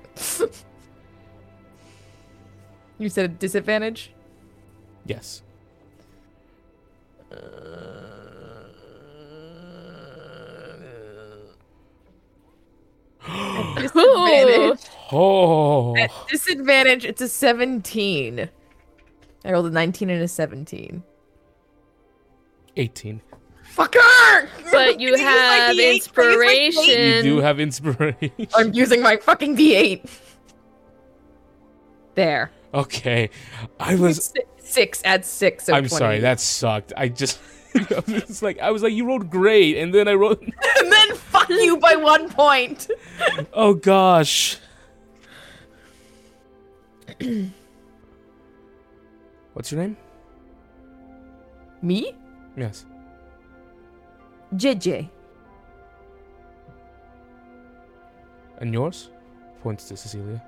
you 2.99 3.09
said 3.11 3.25
a 3.27 3.29
disadvantage? 3.29 4.14
Yes. 5.07 5.43
Disadvantage. 13.77 14.81
Oh. 15.13 15.97
At 15.97 16.11
disadvantage, 16.29 17.05
it's 17.05 17.21
a 17.21 17.29
17. 17.29 18.49
I 19.45 19.53
rolled 19.53 19.67
a 19.67 19.71
19 19.71 20.11
and 20.11 20.23
a 20.23 20.29
17. 20.29 21.03
18. 22.77 23.21
Fucker! 23.75 24.49
But 24.71 25.01
you 25.01 25.15
have 25.19 25.79
inspiration. 25.79 26.83
You 26.85 27.23
do 27.23 27.39
have 27.41 27.61
inspiration. 27.61 28.33
I'm 28.55 28.73
using 28.73 29.03
my 29.03 29.17
fucking 29.17 29.57
D8. 29.57 30.09
There. 32.15 32.51
Okay. 32.73 33.31
I 33.81 33.95
was 33.97 34.27
Si- 34.27 34.43
Six, 34.65 35.03
add 35.05 35.25
six. 35.25 35.65
So 35.65 35.75
I'm 35.75 35.89
sorry, 35.89 36.21
that 36.21 36.41
sucked. 36.41 36.93
I 36.97 37.09
just 37.09 37.39
it's 37.75 38.43
like 38.43 38.59
I 38.61 38.71
was 38.71 38.83
like 38.83 38.93
you 38.93 39.05
rolled 39.07 39.31
great 39.31 39.77
and 39.77 39.93
then 39.93 40.09
I 40.09 40.15
wrote 40.15 40.41
and 40.79 40.93
then 40.93 41.15
fuck 41.17 41.49
you 41.51 41.77
by 41.77 41.97
one 41.97 42.29
point. 42.31 42.89
Oh 43.53 43.75
gosh. 43.75 44.59
What's 49.53 49.71
your 49.71 49.81
name? 49.81 49.97
Me? 51.83 52.15
Yes. 52.57 52.87
JJ. 54.55 55.09
And 58.59 58.73
yours? 58.73 59.11
Points 59.63 59.89
to 59.89 59.97
Cecilia. 59.97 60.43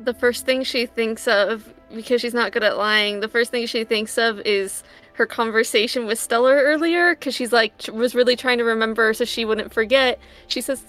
The 0.00 0.14
first 0.14 0.46
thing 0.46 0.64
she 0.64 0.86
thinks 0.86 1.28
of 1.28 1.72
because 1.94 2.20
she's 2.20 2.34
not 2.34 2.52
good 2.52 2.62
at 2.62 2.76
lying 2.76 3.20
the 3.20 3.28
first 3.28 3.50
thing 3.50 3.66
she 3.66 3.84
thinks 3.84 4.16
of 4.16 4.38
is 4.40 4.82
her 5.14 5.26
conversation 5.26 6.06
with 6.06 6.18
Stella 6.18 6.52
earlier 6.52 7.14
because 7.14 7.34
she's 7.34 7.52
like 7.52 7.76
tr- 7.78 7.92
was 7.92 8.14
really 8.14 8.36
trying 8.36 8.58
to 8.58 8.64
remember 8.64 9.12
so 9.12 9.24
she 9.24 9.44
wouldn't 9.44 9.72
forget 9.72 10.18
she 10.46 10.60
says 10.60 10.84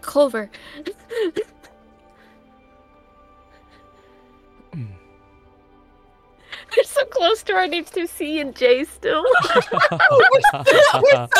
clover 0.00 0.48
we're 6.76 6.84
so 6.84 7.04
close 7.06 7.42
to 7.42 7.52
our 7.52 7.66
names 7.66 7.90
to 7.90 8.06
c 8.06 8.40
and 8.40 8.54
j 8.54 8.84
still 8.84 9.24
We're 9.90 10.40
such 10.52 10.68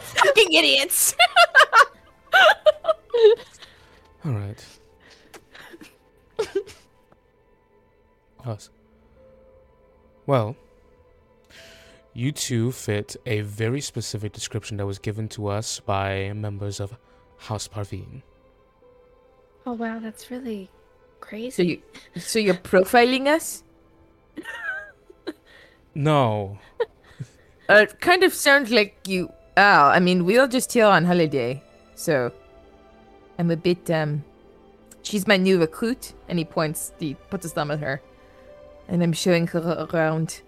fucking 0.00 0.52
idiots. 0.52 1.14
All 4.24 4.32
right. 4.32 4.64
Us. 8.44 8.70
Well, 10.26 10.56
you 12.14 12.32
two 12.32 12.72
fit 12.72 13.16
a 13.26 13.40
very 13.40 13.80
specific 13.80 14.32
description 14.32 14.76
that 14.78 14.86
was 14.86 14.98
given 14.98 15.28
to 15.30 15.48
us 15.48 15.80
by 15.80 16.32
members 16.32 16.80
of 16.80 16.96
House 17.38 17.68
Parveen. 17.68 18.22
oh 19.66 19.72
wow 19.72 19.98
that's 19.98 20.30
really 20.30 20.70
crazy. 21.20 21.50
So 21.50 21.62
crazy 21.62 21.82
you, 22.14 22.20
so 22.20 22.38
you're 22.38 22.54
profiling 22.54 23.26
us? 23.26 23.62
No. 25.94 26.58
Uh, 27.68 27.74
it 27.82 27.98
kind 28.00 28.22
of 28.22 28.32
sounds 28.32 28.70
like 28.70 28.96
you. 29.08 29.28
Oh, 29.56 29.86
I 29.96 29.98
mean, 29.98 30.24
we're 30.24 30.46
just 30.46 30.72
here 30.72 30.86
on 30.86 31.04
holiday, 31.04 31.60
so 31.96 32.30
I'm 33.40 33.50
a 33.50 33.56
bit. 33.56 33.90
Um, 33.90 34.22
she's 35.06 35.26
my 35.26 35.36
new 35.36 35.58
recruit, 35.58 36.12
and 36.28 36.38
he 36.38 36.44
points. 36.44 36.92
He 36.98 37.14
puts 37.30 37.44
his 37.44 37.52
thumb 37.52 37.70
at 37.70 37.78
her, 37.78 38.02
and 38.88 39.02
I'm 39.02 39.12
showing 39.12 39.46
her 39.48 39.88
around. 39.92 40.42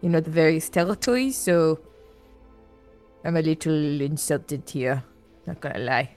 You 0.00 0.08
know 0.08 0.20
the 0.20 0.30
various 0.30 0.70
territories, 0.70 1.36
so 1.36 1.78
I'm 3.22 3.36
a 3.36 3.42
little 3.42 4.00
insulted 4.00 4.68
here. 4.68 5.04
Not 5.46 5.60
gonna 5.60 5.78
lie. 5.78 6.16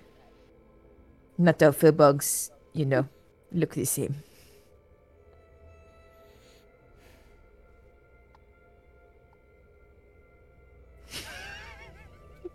Not 1.38 1.61
all 1.61 1.91
bugs, 1.91 2.52
you 2.72 2.86
know, 2.86 3.07
look 3.52 3.74
the 3.74 3.86
same. 3.86 4.24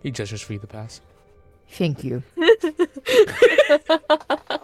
He 0.03 0.13
gestures 0.13 0.41
for 0.41 0.55
you 0.55 0.61
to 0.61 0.67
pass. 0.67 1.03
Thank 1.69 2.05
you. 2.05 2.23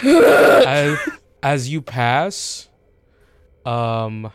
He 0.00 0.16
as, 0.16 0.98
as 1.42 1.68
you 1.68 1.82
pass, 1.82 2.68
um, 3.64 4.32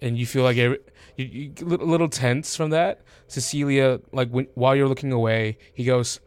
and 0.00 0.16
you 0.18 0.26
feel 0.26 0.42
like 0.42 0.56
every, 0.56 0.78
you, 1.16 1.24
you 1.24 1.52
a 1.60 1.64
little, 1.64 1.86
little 1.86 2.08
tense 2.08 2.54
from 2.56 2.70
that. 2.70 3.00
Cecilia, 3.28 4.00
like 4.12 4.28
when, 4.30 4.46
while 4.54 4.76
you're 4.76 4.88
looking 4.88 5.12
away, 5.12 5.58
he 5.74 5.84
goes, 5.84 6.20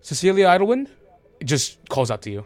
"Cecilia 0.00 0.46
Idlewind," 0.48 0.88
just 1.44 1.78
calls 1.88 2.10
out 2.10 2.22
to 2.22 2.30
you. 2.30 2.44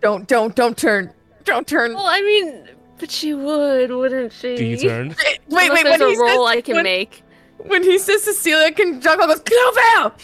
Don't, 0.00 0.28
don't, 0.28 0.54
don't 0.54 0.76
turn. 0.76 1.12
Don't 1.44 1.66
turn. 1.66 1.94
well 1.94 2.06
i 2.06 2.20
mean 2.20 2.68
but 2.98 3.10
she 3.10 3.34
would 3.34 3.90
wouldn't 3.90 4.32
she 4.32 4.56
Do 4.56 4.64
you 4.64 4.76
turn? 4.76 5.08
Wait, 5.18 5.40
Unless 5.48 5.70
wait, 5.70 5.84
there's 5.84 6.00
when 6.00 6.16
a 6.16 6.20
roll 6.20 6.46
says, 6.46 6.56
i 6.56 6.60
can 6.60 6.76
when, 6.76 6.84
make 6.84 7.22
when 7.58 7.82
he 7.82 7.98
says 7.98 8.22
Cecilia 8.22 8.72
can 8.72 9.00
John 9.00 9.18
goes, 9.18 9.40
Clover! 9.40 10.14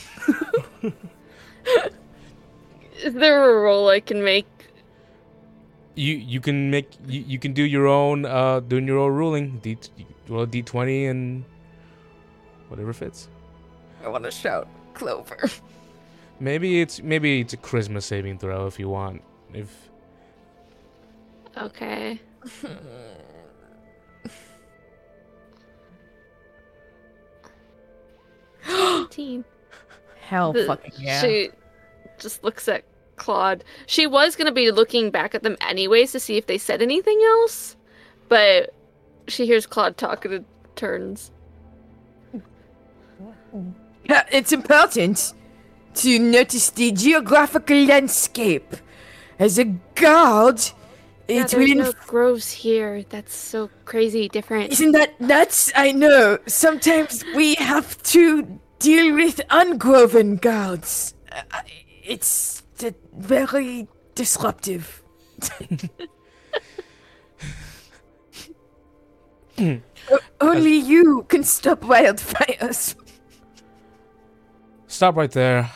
Is 3.02 3.14
there 3.14 3.50
a 3.50 3.62
roll 3.62 3.88
I 3.88 4.00
can 4.00 4.22
make? 4.24 4.46
You 5.94 6.14
you 6.14 6.40
can 6.40 6.70
make 6.70 6.90
you, 7.06 7.20
you 7.26 7.38
can 7.38 7.52
do 7.52 7.62
your 7.62 7.86
own 7.86 8.24
uh 8.24 8.60
doing 8.60 8.86
your 8.86 8.98
own 8.98 9.12
ruling. 9.12 9.58
D 9.58 9.76
roll 10.28 10.46
D 10.46 10.62
twenty 10.62 11.06
and 11.06 11.44
whatever 12.68 12.92
fits. 12.92 13.28
I 14.04 14.08
want 14.08 14.24
to 14.24 14.30
shout 14.30 14.68
Clover. 14.94 15.48
Maybe 16.40 16.80
it's 16.80 17.02
maybe 17.02 17.40
it's 17.40 17.52
a 17.52 17.56
charisma 17.56 18.00
saving 18.00 18.38
throw 18.38 18.66
if 18.68 18.78
you 18.78 18.88
want. 18.88 19.22
If 19.52 19.90
Okay. 21.56 22.20
Eighteen. 28.68 29.44
Hell 30.20 30.52
The- 30.52 30.64
fucking 30.66 30.92
yeah. 30.98 31.20
She 31.20 31.50
just 32.18 32.44
looks 32.44 32.68
at 32.68 32.84
Claude. 33.16 33.64
She 33.86 34.06
was 34.06 34.36
gonna 34.36 34.52
be 34.52 34.70
looking 34.70 35.10
back 35.10 35.34
at 35.34 35.42
them 35.42 35.56
anyways 35.60 36.12
to 36.12 36.20
see 36.20 36.36
if 36.36 36.46
they 36.46 36.58
said 36.58 36.82
anything 36.82 37.20
else, 37.24 37.76
but 38.28 38.74
she 39.26 39.46
hears 39.46 39.66
Claude 39.66 39.96
talking 39.96 40.32
and 40.32 40.44
turns. 40.76 41.30
Yeah, 44.08 44.24
It's 44.30 44.52
important 44.52 45.34
to 45.96 46.18
notice 46.18 46.70
the 46.70 46.92
geographical 46.92 47.76
landscape. 47.84 48.76
As 49.38 49.58
a 49.58 49.64
guard, 49.94 50.60
Yeah, 51.28 51.42
it 51.42 51.48
there's 51.48 51.68
will 51.68 51.76
no 51.76 51.92
groves 52.06 52.50
here. 52.52 53.04
That's 53.08 53.34
so 53.34 53.70
crazy 53.84 54.28
different. 54.28 54.72
Isn't 54.72 54.92
that 54.92 55.20
nuts? 55.20 55.70
I 55.76 55.92
know. 55.92 56.38
Sometimes 56.46 57.24
we 57.36 57.54
have 57.56 58.02
to 58.04 58.60
deal 58.78 59.14
with 59.14 59.40
ungroven 59.50 60.36
guards. 60.36 61.14
Uh, 61.30 61.60
It's 62.08 62.62
very 63.14 63.86
disruptive. 64.14 65.02
Only 70.40 70.74
you 70.76 71.26
can 71.28 71.42
stop 71.42 71.80
wildfires. 71.82 72.94
stop 74.86 75.16
right 75.16 75.30
there. 75.30 75.70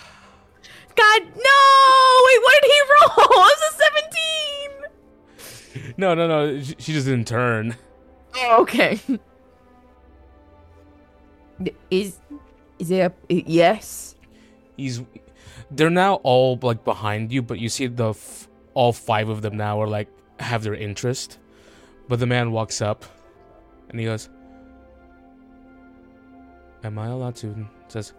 God, 0.94 1.22
no! 1.22 2.22
Wait, 2.26 2.38
what 2.42 2.62
did 2.62 2.70
he 2.70 2.80
roll? 2.92 3.10
It 3.18 3.30
was 3.30 3.60
a 3.68 3.74
17! 5.74 5.94
No 5.98 6.14
no 6.14 6.26
no. 6.28 6.62
She, 6.62 6.74
she 6.78 6.92
just 6.92 7.06
didn't 7.06 7.26
turn. 7.26 7.76
Oh, 8.36 8.62
okay. 8.62 9.00
Is 11.90 12.18
is 12.78 12.88
there 12.88 13.12
a, 13.30 13.34
yes? 13.46 14.16
He's 14.76 15.02
they're 15.76 15.90
now 15.90 16.14
all 16.22 16.58
like 16.62 16.84
behind 16.84 17.32
you, 17.32 17.42
but 17.42 17.58
you 17.58 17.68
see 17.68 17.86
the 17.86 18.10
f- 18.10 18.48
all 18.74 18.92
five 18.92 19.28
of 19.28 19.42
them 19.42 19.56
now 19.56 19.80
are 19.80 19.88
like 19.88 20.08
have 20.40 20.62
their 20.62 20.74
interest. 20.74 21.38
But 22.08 22.18
the 22.20 22.26
man 22.26 22.52
walks 22.52 22.80
up 22.82 23.04
and 23.88 23.98
he 24.00 24.06
goes, 24.06 24.28
"Am 26.84 26.98
I 26.98 27.06
allowed 27.08 27.36
to?" 27.36 27.66
Says, 27.88 28.12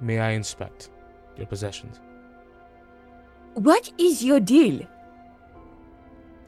"May 0.00 0.18
I 0.18 0.30
inspect 0.30 0.90
your 1.36 1.46
possessions?" 1.46 2.00
What 3.54 3.90
is 3.98 4.22
your 4.24 4.38
deal? 4.40 4.86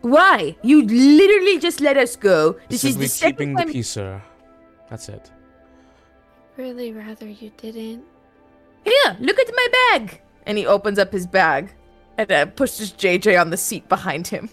Why? 0.02 0.56
You 0.62 0.82
literally 0.86 1.58
just 1.58 1.80
let 1.80 1.96
us 1.96 2.14
go. 2.16 2.56
This 2.68 2.84
is 2.84 2.92
Simply 2.92 3.04
the 3.04 3.08
second 3.10 3.32
keeping 3.36 3.56
time. 3.56 3.66
the 3.66 3.72
peace, 3.72 3.88
sir. 3.90 4.22
That's 4.88 5.08
it. 5.08 5.30
Really 6.56 6.92
rather 6.92 7.28
you 7.28 7.50
didn't. 7.56 8.04
Here, 8.84 9.16
look 9.20 9.38
at 9.38 9.50
my 9.54 9.68
bag. 9.72 10.22
And 10.46 10.58
he 10.58 10.66
opens 10.66 10.98
up 10.98 11.12
his 11.12 11.26
bag 11.26 11.72
and 12.18 12.30
uh, 12.32 12.46
pushes 12.46 12.92
JJ 12.92 13.40
on 13.40 13.50
the 13.50 13.56
seat 13.56 13.88
behind 13.88 14.26
him. 14.26 14.50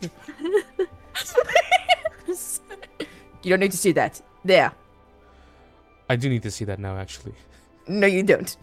you 3.42 3.50
don't 3.50 3.60
need 3.60 3.72
to 3.72 3.76
see 3.76 3.92
that. 3.92 4.20
There. 4.44 4.72
I 6.08 6.16
do 6.16 6.28
need 6.28 6.42
to 6.42 6.50
see 6.50 6.64
that 6.66 6.78
now, 6.78 6.96
actually. 6.96 7.34
No, 7.88 8.06
you 8.06 8.22
don't. 8.22 8.56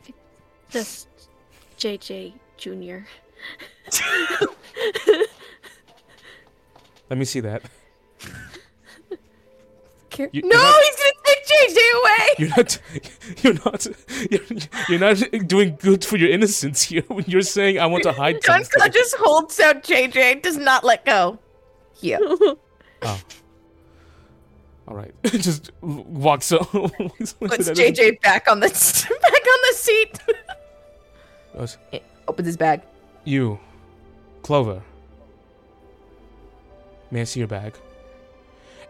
Just 0.70 1.08
JJ 1.78 2.34
Jr. 2.56 2.98
Let 7.10 7.18
me 7.18 7.24
see 7.24 7.40
that. 7.40 7.62
Care- 10.12 10.28
You- 10.32 10.42
no, 10.42 10.56
not- 10.56 10.82
he's 10.84 10.96
gonna 10.96 11.12
take 11.24 11.46
JJ 11.46 11.78
away. 12.00 12.28
You're 12.38 12.48
not. 12.56 12.78
You're 13.42 13.54
not. 13.64 13.86
You're, 14.30 14.68
you're 14.88 14.98
not 15.00 15.48
doing 15.48 15.76
good 15.80 16.04
for 16.04 16.16
your 16.18 16.30
innocence 16.30 16.82
here 16.82 17.02
when 17.08 17.24
you're 17.26 17.42
saying 17.42 17.78
I 17.80 17.86
want 17.86 18.02
to 18.04 18.12
hide 18.12 18.42
John 18.42 18.62
something. 18.62 18.80
Scott 18.80 18.92
just 18.92 19.16
holds 19.16 19.58
out 19.58 19.82
JJ, 19.82 20.42
does 20.42 20.56
not 20.58 20.84
let 20.84 21.04
go. 21.04 21.38
Yeah. 22.00 22.18
Oh. 23.04 23.20
All 24.86 24.94
right. 24.94 25.12
Just 25.24 25.72
walks 25.80 26.52
up. 26.52 26.70
Puts 26.70 27.34
JJ 27.40 28.20
back 28.20 28.46
on 28.48 28.60
the 28.60 28.68
back 28.68 29.32
on 29.32 29.58
the 29.70 29.74
seat. 29.76 30.20
Goes, 31.56 31.78
Opens 32.28 32.46
his 32.46 32.56
bag. 32.56 32.82
You, 33.24 33.58
Clover. 34.42 34.82
May 37.10 37.22
I 37.22 37.24
see 37.24 37.40
your 37.40 37.48
bag? 37.48 37.74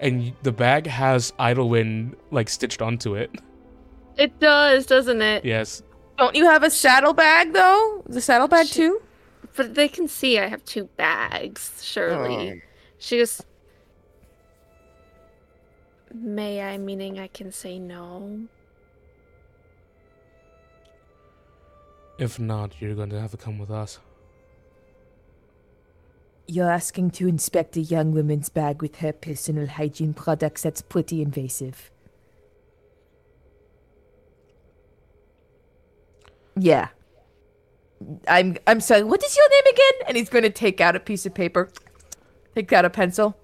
And 0.02 0.34
the 0.42 0.50
bag 0.50 0.88
has 0.88 1.32
Idlewind 1.38 2.16
like 2.32 2.48
stitched 2.48 2.82
onto 2.82 3.14
it. 3.14 3.30
It 4.18 4.38
does, 4.40 4.84
doesn't 4.84 5.22
it? 5.22 5.44
Yes. 5.44 5.82
Don't 6.18 6.34
you 6.34 6.44
have 6.44 6.64
a 6.64 6.70
saddlebag 6.70 7.52
though? 7.52 8.02
The 8.08 8.20
saddlebag 8.20 8.66
Shit. 8.66 8.76
too? 8.76 9.02
But 9.56 9.74
they 9.74 9.88
can 9.88 10.08
see 10.08 10.38
I 10.38 10.48
have 10.48 10.64
two 10.64 10.84
bags, 10.96 11.80
surely. 11.82 12.50
Oh. 12.50 12.68
She 12.98 13.18
goes, 13.18 13.42
May 16.12 16.60
I, 16.62 16.78
meaning 16.78 17.18
I 17.18 17.28
can 17.28 17.52
say 17.52 17.78
no? 17.78 18.48
If 22.18 22.38
not, 22.38 22.74
you're 22.80 22.94
going 22.94 23.10
to 23.10 23.20
have 23.20 23.30
to 23.30 23.36
come 23.36 23.58
with 23.58 23.70
us. 23.70 23.98
You're 26.52 26.70
asking 26.70 27.12
to 27.12 27.26
inspect 27.26 27.78
a 27.78 27.80
young 27.80 28.12
woman's 28.12 28.50
bag 28.50 28.82
with 28.82 28.96
her 28.96 29.14
personal 29.14 29.66
hygiene 29.66 30.12
products. 30.12 30.60
That's 30.60 30.82
pretty 30.82 31.22
invasive. 31.22 31.90
Yeah. 36.54 36.88
I'm 38.28 38.58
I'm 38.66 38.80
sorry. 38.80 39.02
What 39.02 39.24
is 39.24 39.34
your 39.34 39.48
name 39.48 39.72
again? 39.72 40.08
And 40.08 40.16
he's 40.18 40.28
going 40.28 40.42
to 40.44 40.50
take 40.50 40.78
out 40.82 40.94
a 40.94 41.00
piece 41.00 41.24
of 41.24 41.32
paper. 41.32 41.70
Take 42.54 42.70
out 42.74 42.84
a 42.84 42.90
pencil. 42.90 43.34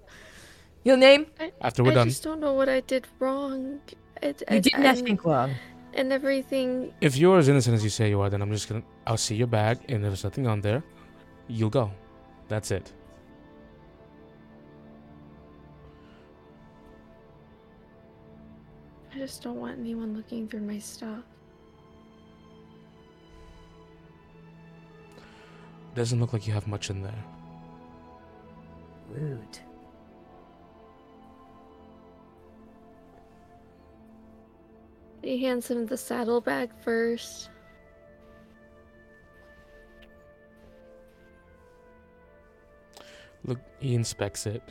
Your 0.85 0.99
name? 0.99 1.27
After 1.63 1.83
we're 1.83 1.93
I 1.93 1.95
done, 1.95 2.09
just 2.09 2.23
don't 2.23 2.41
know 2.41 2.53
what 2.53 2.69
I 2.69 2.81
did 2.81 3.07
wrong. 3.21 3.81
I, 4.23 4.35
You 4.51 4.61
did 4.61 4.79
nothing 4.79 5.19
wrong. 5.25 5.55
And 5.95 6.13
everything. 6.13 6.93
if 7.01 7.17
you're 7.17 7.39
as 7.39 7.49
innocent 7.49 7.75
as 7.75 7.83
you 7.83 7.91
say 7.91 8.11
you 8.11 8.21
are, 8.21 8.29
then 8.29 8.43
I'm 8.43 8.53
just 8.53 8.69
gonna. 8.69 8.83
I'll 9.07 9.17
see 9.17 9.35
your 9.35 9.47
bag, 9.47 9.79
and 9.89 9.97
if 9.97 10.03
there's 10.03 10.25
nothing 10.25 10.47
on 10.47 10.61
there, 10.61 10.85
you'll 11.49 11.71
go. 11.71 11.91
That's 12.49 12.71
it. 12.71 12.93
I 19.19 19.21
just 19.23 19.43
don't 19.43 19.59
want 19.59 19.81
anyone 19.81 20.15
looking 20.15 20.47
through 20.47 20.61
my 20.61 20.79
stuff. 20.79 21.25
Doesn't 25.97 26.21
look 26.21 26.33
like 26.33 26.47
you 26.47 26.53
have 26.53 26.69
much 26.69 26.89
in 26.89 27.03
there. 27.03 27.25
Rude. 29.11 29.59
He 35.25 35.43
hands 35.43 35.69
him 35.69 35.85
the 35.87 35.97
saddlebag 35.97 36.71
first. 36.85 37.51
Look, 43.45 43.59
he 43.81 43.97
inspects 43.97 44.47
it, 44.47 44.63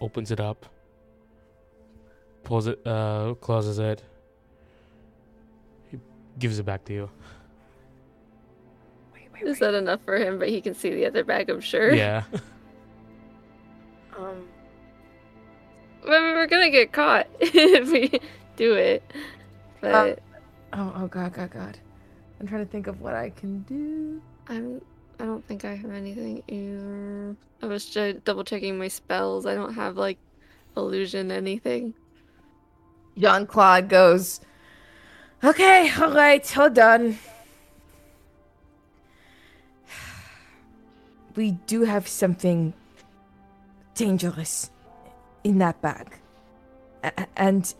opens 0.00 0.32
it 0.32 0.40
up, 0.40 0.66
pulls 2.44 2.66
it, 2.66 2.84
uh, 2.86 3.34
closes 3.40 3.78
it. 3.78 4.02
He 5.90 5.98
gives 6.38 6.58
it 6.58 6.64
back 6.64 6.84
to 6.86 6.92
you. 6.92 7.10
wait 9.12 9.42
Is 9.42 9.58
that 9.58 9.74
enough 9.74 10.00
for 10.04 10.16
him? 10.16 10.38
But 10.38 10.48
he 10.48 10.60
can 10.60 10.74
see 10.74 10.90
the 10.90 11.06
other 11.06 11.24
bag, 11.24 11.50
I'm 11.50 11.60
sure. 11.60 11.94
Yeah. 11.94 12.24
Um, 14.14 14.46
I 16.04 16.08
we're 16.10 16.46
gonna 16.46 16.68
get 16.68 16.92
caught 16.92 17.28
if 17.40 17.90
we 17.90 18.20
do 18.56 18.74
it. 18.74 19.02
But 19.80 20.22
Oh, 20.74 20.92
oh 20.96 21.06
god, 21.06 21.34
god, 21.34 21.50
god. 21.50 21.78
I'm 22.40 22.46
trying 22.46 22.64
to 22.64 22.70
think 22.70 22.86
of 22.86 23.00
what 23.00 23.14
I 23.14 23.30
can 23.30 23.60
do. 23.62 24.22
I'm. 24.48 24.80
I 25.20 25.24
don't 25.24 25.46
think 25.46 25.64
I 25.64 25.74
have 25.74 25.92
anything 25.92 26.42
either. 26.48 27.36
I 27.62 27.66
was 27.66 27.86
just 27.86 28.24
double 28.24 28.42
checking 28.42 28.78
my 28.78 28.88
spells. 28.88 29.46
I 29.46 29.54
don't 29.54 29.74
have 29.74 29.96
like 29.96 30.18
illusion 30.76 31.30
anything. 31.30 31.94
Jean 33.18 33.46
Claude 33.46 33.88
goes, 33.88 34.40
Okay, 35.44 35.90
all 36.00 36.12
right, 36.12 36.48
hold 36.50 36.78
on. 36.78 37.18
We 41.34 41.52
do 41.66 41.84
have 41.84 42.06
something 42.06 42.74
dangerous 43.94 44.70
in 45.44 45.58
that 45.58 45.80
bag. 45.82 46.18
And 47.36 47.74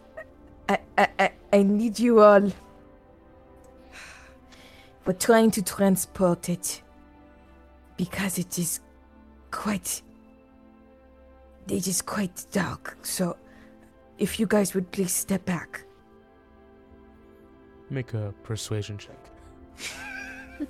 I-, 0.68 0.80
I-, 0.98 1.32
I 1.52 1.62
need 1.62 1.98
you 1.98 2.20
all. 2.20 2.50
We're 5.04 5.12
trying 5.12 5.50
to 5.52 5.62
transport 5.62 6.48
it 6.48 6.82
because 7.96 8.38
it 8.38 8.59
is 8.59 8.80
quite. 9.50 10.02
It 11.68 11.86
is 11.86 12.02
quite 12.02 12.44
dark, 12.50 12.96
so 13.02 13.36
if 14.23 14.39
you 14.39 14.47
guys 14.47 14.73
would 14.73 14.89
please 14.93 15.12
step 15.12 15.44
back. 15.44 15.85
Make 17.90 18.15
a 18.15 18.32
persuasion 18.44 18.97
check. 18.97 19.19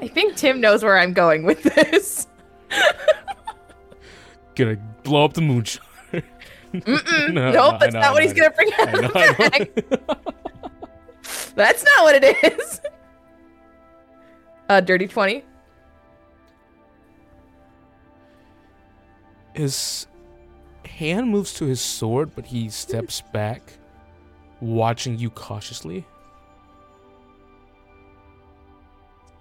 I 0.00 0.06
think 0.06 0.36
Tim 0.36 0.60
knows 0.60 0.84
where 0.84 0.98
I'm 0.98 1.14
going 1.14 1.44
with 1.44 1.62
this. 1.62 2.26
Gonna 4.54 4.76
blow 5.02 5.24
up 5.24 5.32
the 5.32 5.40
moonshine. 5.40 5.82
Mm-mm. 6.12 7.32
No, 7.32 7.52
nope, 7.52 7.72
no, 7.72 7.78
that's 7.78 7.94
know, 7.94 8.00
not 8.00 8.12
what 8.12 8.22
he's 8.24 8.32
gonna 8.32 8.50
bring 8.50 8.68
out 8.74 8.92
know, 8.92 9.00
of 9.00 9.12
the 9.12 9.34
bag. 9.38 9.70
That's 11.54 11.84
not 11.84 12.02
what 12.02 12.22
it 12.22 12.58
is. 12.58 12.80
A 14.68 14.82
dirty 14.82 15.06
twenty. 15.06 15.44
His 19.54 20.08
hand 20.94 21.28
moves 21.28 21.52
to 21.54 21.64
his 21.64 21.80
sword, 21.80 22.34
but 22.34 22.46
he 22.46 22.68
steps 22.68 23.20
back, 23.32 23.74
watching 24.60 25.18
you 25.18 25.30
cautiously. 25.30 26.06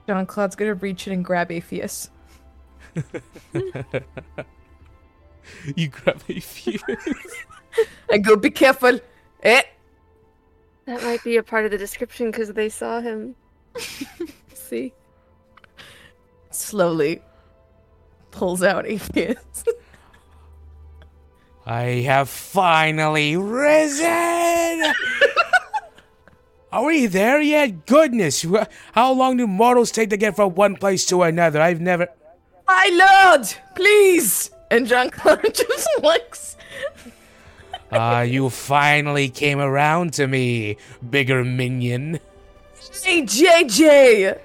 Jean 0.08 0.26
Claude's 0.26 0.56
gonna 0.56 0.74
reach 0.74 1.08
in 1.08 1.14
and 1.14 1.26
grab 1.26 1.50
Apheus. 1.50 2.10
You 5.76 5.90
grab 5.90 6.22
a 6.30 6.40
few. 6.40 6.80
And 8.10 8.24
go, 8.24 8.36
be 8.36 8.50
careful. 8.50 9.00
Eh. 9.42 9.62
That 10.86 11.04
might 11.04 11.24
be 11.24 11.38
a 11.38 11.44
part 11.44 11.66
of 11.66 11.72
the 11.72 11.78
description 11.78 12.32
because 12.32 12.54
they 12.54 12.70
saw 12.70 13.02
him. 13.02 13.36
See? 14.54 14.94
Slowly 16.50 17.22
pulls 18.32 18.64
out 18.64 18.86
Apheus. 18.86 19.66
I 21.66 22.04
have 22.06 22.30
finally 22.30 23.38
risen. 23.38 24.84
Are 26.72 26.84
we 26.86 27.06
there 27.06 27.40
yet? 27.40 27.86
Goodness, 27.86 28.46
how 28.94 29.14
long 29.14 29.38
do 29.38 29.46
mortals 29.48 29.92
take 29.92 30.10
to 30.10 30.18
get 30.18 30.36
from 30.36 30.56
one 30.56 30.76
place 30.76 31.06
to 31.08 31.22
another? 31.24 31.62
I've 31.62 31.80
never. 31.80 32.08
My 32.68 32.90
lord, 33.36 33.48
please. 33.76 34.50
And 34.72 34.88
Jean 34.88 35.12
Claude 35.12 35.54
just 35.54 35.88
looks. 36.02 36.58
Ah, 37.92 38.22
you 38.22 38.50
finally 38.50 39.30
came 39.30 39.60
around 39.60 40.14
to 40.14 40.26
me, 40.28 40.78
bigger 41.08 41.44
minion. 41.44 42.20
Hey, 43.04 43.22
JJ, 43.22 44.40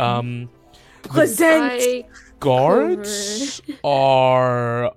Um, 0.00 0.50
present. 1.04 1.62
I 1.80 2.04
guards 2.40 3.62
are 3.84 4.92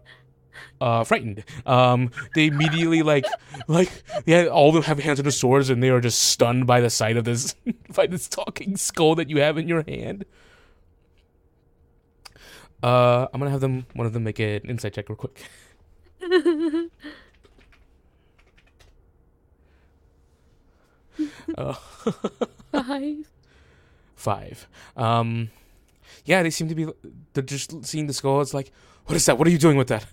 uh 0.82 1.04
frightened. 1.04 1.44
Um, 1.66 2.12
they 2.36 2.48
immediately 2.48 3.04
like 3.04 3.26
like 3.68 3.92
yeah, 4.26 4.46
all 4.46 4.70
of 4.70 4.76
them 4.76 4.84
have 4.84 5.00
hands 5.00 5.20
on 5.20 5.24
their 5.24 5.32
swords 5.32 5.70
and 5.70 5.82
they 5.82 5.90
are 5.90 6.02
just 6.02 6.20
stunned 6.22 6.68
by 6.68 6.82
the 6.82 6.90
sight 6.90 7.18
of 7.18 7.26
this 7.26 7.56
by 7.96 8.08
this 8.08 8.28
talking 8.28 8.78
skull 8.78 9.16
that 9.16 9.30
you 9.30 9.40
have 9.40 9.58
in 9.58 9.68
your 9.68 9.84
hand. 9.88 10.26
Uh, 12.84 13.28
I'm 13.34 13.40
gonna 13.40 13.52
have 13.52 13.62
them 13.62 13.86
one 13.94 14.06
of 14.06 14.14
them 14.14 14.24
make 14.24 14.40
an 14.40 14.62
insight 14.66 14.94
check 14.94 15.10
real 15.10 15.16
quick. 15.16 15.42
uh, 21.58 21.74
five. 22.72 23.30
five. 24.16 24.68
Um, 24.96 25.50
yeah, 26.26 26.44
they 26.44 26.50
seem 26.50 26.68
to 26.70 26.76
be. 26.76 26.88
They're 27.34 27.44
just 27.44 27.86
seeing 27.86 28.08
the 28.08 28.14
skull. 28.14 28.42
It's 28.42 28.54
like, 28.54 28.72
what 29.06 29.16
is 29.16 29.26
that? 29.26 29.38
What 29.38 29.48
are 29.48 29.52
you 29.52 29.58
doing 29.58 29.78
with 29.78 29.88
that? 29.88 30.06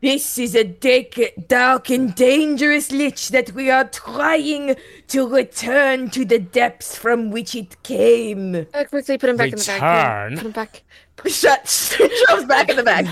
This 0.00 0.38
is 0.38 0.54
a 0.54 0.64
dark, 0.64 1.18
dark 1.48 1.88
and 1.88 2.14
dangerous 2.14 2.92
lich 2.92 3.30
that 3.30 3.52
we 3.52 3.70
are 3.70 3.84
trying 3.88 4.76
to 5.08 5.26
return 5.26 6.10
to 6.10 6.26
the 6.26 6.38
depths 6.38 6.94
from 6.96 7.30
which 7.30 7.54
it 7.54 7.82
came. 7.82 8.54
Uh, 8.74 8.84
quickly 8.84 9.16
put 9.16 9.30
him 9.30 9.36
back 9.38 9.52
in 9.52 9.58
the 9.58 9.64
bag. 9.64 9.80
Put 9.80 9.82
him- 9.82 9.82
Return? 9.82 10.36
Put 10.36 10.46
him 10.46 10.52
back. 10.52 10.82
Shut. 11.26 11.66
Shoves 11.68 12.44
back 12.44 12.68
in 12.68 12.76
the 12.76 12.82
bag. 12.82 13.06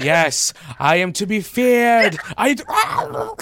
yes, 0.00 0.52
I 0.80 0.96
am 0.96 1.12
to 1.12 1.26
be 1.26 1.40
feared. 1.40 2.18
I. 2.36 2.56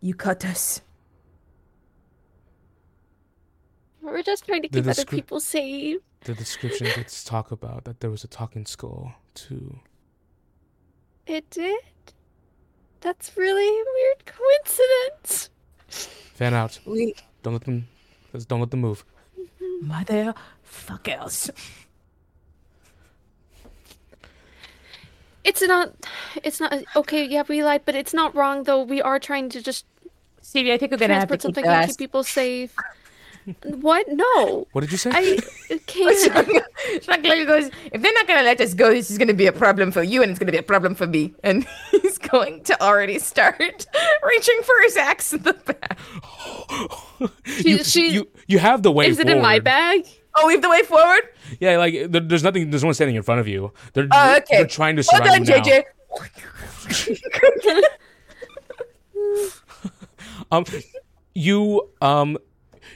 you 0.00 0.14
cut 0.14 0.44
us. 0.44 0.80
We're 4.02 4.22
just 4.22 4.46
trying 4.46 4.62
to 4.62 4.68
keep 4.68 4.86
other 4.86 4.92
descri- 5.04 5.10
people 5.10 5.40
safe. 5.40 5.98
The 6.24 6.34
description 6.34 6.86
gets 6.94 7.24
talk 7.24 7.50
about 7.50 7.84
that 7.84 8.00
there 8.00 8.10
was 8.10 8.24
a 8.24 8.28
talking 8.28 8.66
skull 8.66 9.14
too. 9.34 9.80
It 11.26 11.48
did. 11.50 11.80
That's 13.00 13.36
really 13.36 13.66
a 13.66 13.84
weird 13.94 14.24
coincidence. 14.26 15.48
Fan 16.34 16.52
out. 16.54 16.78
We 16.84 17.14
Don't 17.42 17.54
let 17.54 17.64
them. 17.64 17.88
just 18.32 18.48
Don't 18.48 18.60
let 18.60 18.70
them 18.70 18.80
move. 18.80 19.04
motherfuckers. 19.82 21.50
It's 25.42 25.62
not. 25.62 25.94
It's 26.44 26.60
not. 26.60 26.74
Okay, 26.96 27.24
yeah, 27.26 27.44
we 27.48 27.64
lied, 27.64 27.82
but 27.86 27.94
it's 27.94 28.12
not 28.12 28.34
wrong 28.34 28.64
though. 28.64 28.82
We 28.82 29.00
are 29.00 29.18
trying 29.18 29.48
to 29.50 29.62
just 29.62 29.86
Stevie, 30.42 30.72
I 30.72 30.78
think 30.78 30.92
we're 30.92 30.98
gonna 30.98 31.14
have 31.14 31.28
to 31.28 31.36
transport 31.36 31.40
keep 31.40 31.42
something 31.42 31.64
the 31.64 31.70
and 31.70 31.80
last. 31.80 31.88
keep 31.98 31.98
people 31.98 32.24
safe. 32.24 32.74
What? 33.64 34.06
No, 34.08 34.66
What 34.72 34.82
did 34.82 34.92
you 34.92 34.98
say? 34.98 35.10
I 35.12 35.38
can't. 35.86 37.02
Jean-Claude 37.02 37.46
goes, 37.46 37.70
if 37.92 38.02
they're 38.02 38.12
not 38.12 38.26
gonna 38.26 38.42
let 38.42 38.60
us 38.60 38.74
go, 38.74 38.90
this 38.90 39.10
is 39.10 39.18
gonna 39.18 39.34
be 39.34 39.46
a 39.46 39.52
problem 39.52 39.90
for 39.92 40.02
you 40.02 40.22
and 40.22 40.30
it's 40.30 40.38
gonna 40.38 40.52
be 40.52 40.58
a 40.58 40.62
problem 40.62 40.94
for 40.94 41.06
me. 41.06 41.34
And 41.42 41.66
he's 41.90 42.18
going 42.18 42.62
to 42.64 42.80
already 42.82 43.18
start 43.18 43.58
reaching 43.60 44.60
for 44.62 44.74
his 44.82 44.96
axe 44.96 45.32
in 45.32 45.42
the 45.42 45.54
back. 45.54 45.98
you, 47.64 47.82
she- 47.84 48.10
you 48.12 48.28
you 48.46 48.58
have 48.58 48.82
the 48.82 48.92
way. 48.92 49.06
Is 49.08 49.18
it 49.18 49.28
in 49.28 49.38
my 49.40 49.54
forward. 49.60 49.64
bag? 49.64 50.06
Oh, 50.36 50.46
leave 50.46 50.62
the 50.62 50.70
way 50.70 50.82
forward? 50.82 51.22
Yeah, 51.58 51.76
like 51.78 51.94
there, 52.10 52.20
there's 52.20 52.44
nothing. 52.44 52.70
There's 52.70 52.82
no 52.84 52.88
one 52.88 52.94
standing 52.94 53.16
in 53.16 53.22
front 53.24 53.40
of 53.40 53.48
you. 53.48 53.72
They're 53.94 54.06
Oh, 54.12 54.36
okay. 54.36 54.58
they're 54.58 54.66
trying 54.66 54.94
to 54.96 55.04
Well 55.12 55.24
done, 55.24 55.44
you 55.44 55.50
now. 55.50 55.62
JJ. 55.62 55.82
Um, 60.52 60.64
you 61.34 61.88
um, 62.00 62.38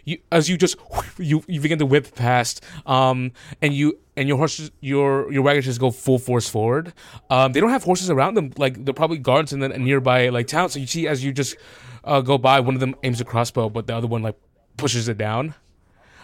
you 0.04 0.18
as 0.30 0.48
you 0.48 0.56
just 0.56 0.76
you 1.18 1.44
you 1.46 1.60
begin 1.60 1.78
to 1.78 1.86
whip 1.86 2.14
past 2.14 2.64
um, 2.86 3.32
and 3.62 3.74
you 3.74 3.98
and 4.16 4.28
your 4.28 4.36
horses 4.38 4.70
your 4.80 5.32
your 5.32 5.42
wagon 5.42 5.62
just 5.62 5.80
go 5.80 5.90
full 5.90 6.18
force 6.18 6.48
forward. 6.48 6.92
Um, 7.30 7.52
they 7.52 7.60
don't 7.60 7.70
have 7.70 7.84
horses 7.84 8.10
around 8.10 8.34
them. 8.34 8.52
Like 8.56 8.84
they're 8.84 8.94
probably 8.94 9.18
guards 9.18 9.52
in 9.52 9.60
the 9.60 9.68
nearby 9.68 10.28
like 10.28 10.46
town. 10.46 10.68
So 10.68 10.78
you 10.78 10.86
see 10.86 11.06
as 11.08 11.24
you 11.24 11.32
just 11.32 11.56
uh, 12.04 12.20
go 12.20 12.38
by, 12.38 12.60
one 12.60 12.74
of 12.74 12.80
them 12.80 12.94
aims 13.02 13.20
a 13.20 13.24
crossbow, 13.24 13.68
but 13.68 13.86
the 13.86 13.96
other 13.96 14.06
one 14.06 14.22
like 14.22 14.36
pushes 14.76 15.08
it 15.08 15.18
down. 15.18 15.54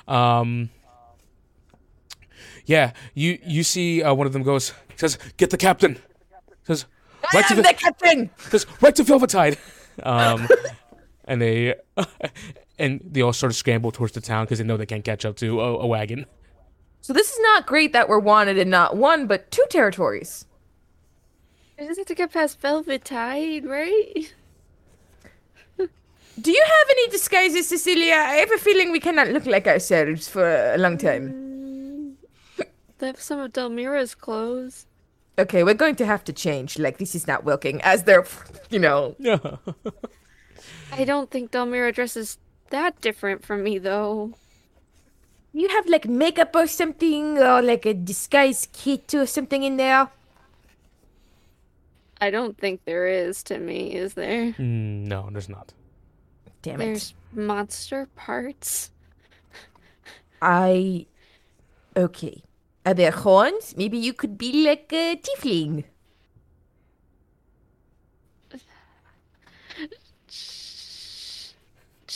Um. 0.06 0.70
Yeah, 2.66 2.92
you 3.14 3.38
you 3.44 3.62
see 3.64 4.02
uh, 4.02 4.14
one 4.14 4.26
of 4.26 4.32
them 4.32 4.42
goes 4.42 4.72
says 4.96 5.18
get 5.38 5.50
the 5.50 5.56
captain 5.56 5.98
says 6.62 6.86
right 7.34 7.46
to 7.48 7.54
the 7.54 7.62
the 7.62 7.74
captain. 7.74 8.30
says 8.50 8.66
right 8.80 8.94
to 8.94 9.04
Velvetide. 9.04 9.58
Um, 10.02 10.48
and 11.26 11.42
they 11.42 11.74
and 12.80 13.00
they 13.04 13.20
all 13.20 13.32
sort 13.32 13.52
of 13.52 13.56
scramble 13.56 13.92
towards 13.92 14.14
the 14.14 14.20
town 14.20 14.46
because 14.46 14.58
they 14.58 14.64
know 14.64 14.76
they 14.76 14.86
can't 14.86 15.04
catch 15.04 15.24
up 15.24 15.36
to 15.36 15.60
a, 15.60 15.78
a 15.78 15.86
wagon. 15.86 16.26
So 17.02 17.12
this 17.12 17.30
is 17.30 17.38
not 17.40 17.66
great 17.66 17.92
that 17.92 18.08
we're 18.08 18.18
wanted 18.18 18.58
in 18.58 18.70
not 18.70 18.96
one, 18.96 19.26
but 19.26 19.50
two 19.50 19.64
territories. 19.70 20.46
I 21.78 21.84
just 21.86 21.98
have 21.98 22.06
to 22.08 22.14
get 22.14 22.32
past 22.32 22.60
Velvetide, 22.60 23.66
right? 23.66 24.34
Do 26.40 26.52
you 26.52 26.62
have 26.64 26.90
any 26.90 27.08
disguises, 27.08 27.68
Cecilia? 27.68 28.14
I 28.14 28.34
have 28.36 28.52
a 28.52 28.58
feeling 28.58 28.92
we 28.92 29.00
cannot 29.00 29.28
look 29.28 29.46
like 29.46 29.66
ourselves 29.66 30.28
for 30.28 30.74
a 30.74 30.78
long 30.78 30.98
time. 30.98 32.16
Mm, 32.58 32.66
they 32.98 33.06
have 33.06 33.20
some 33.20 33.40
of 33.40 33.52
Delmira's 33.52 34.14
clothes. 34.14 34.86
Okay, 35.38 35.64
we're 35.64 35.74
going 35.74 35.96
to 35.96 36.06
have 36.06 36.22
to 36.24 36.34
change. 36.34 36.78
Like, 36.78 36.98
this 36.98 37.14
is 37.14 37.26
not 37.26 37.44
working. 37.44 37.80
As 37.80 38.04
they're, 38.04 38.26
you 38.68 38.78
know. 38.78 39.16
Yeah. 39.18 39.38
I 40.92 41.04
don't 41.04 41.30
think 41.30 41.50
Delmira 41.50 41.94
dresses 41.94 42.36
that 42.70 43.00
different 43.00 43.44
from 43.44 43.62
me, 43.62 43.78
though. 43.78 44.34
You 45.52 45.68
have, 45.68 45.86
like, 45.86 46.06
makeup 46.06 46.54
or 46.54 46.66
something, 46.66 47.38
or 47.38 47.60
like 47.60 47.84
a 47.84 47.94
disguise 47.94 48.68
kit 48.72 49.14
or 49.14 49.26
something 49.26 49.62
in 49.62 49.76
there? 49.76 50.08
I 52.20 52.30
don't 52.30 52.56
think 52.56 52.84
there 52.84 53.06
is 53.06 53.42
to 53.44 53.58
me, 53.58 53.94
is 53.94 54.14
there? 54.14 54.52
Mm, 54.52 55.06
no, 55.08 55.28
there's 55.32 55.48
not. 55.48 55.72
Damn 56.62 56.80
it. 56.80 56.84
There's 56.84 57.14
monster 57.32 58.08
parts. 58.14 58.90
I. 60.42 61.06
Okay. 61.96 62.42
Are 62.84 62.94
there 62.94 63.10
horns? 63.10 63.74
Maybe 63.76 63.98
you 63.98 64.12
could 64.12 64.38
be 64.38 64.64
like 64.64 64.92
a 64.92 65.16
tiefling. 65.16 65.84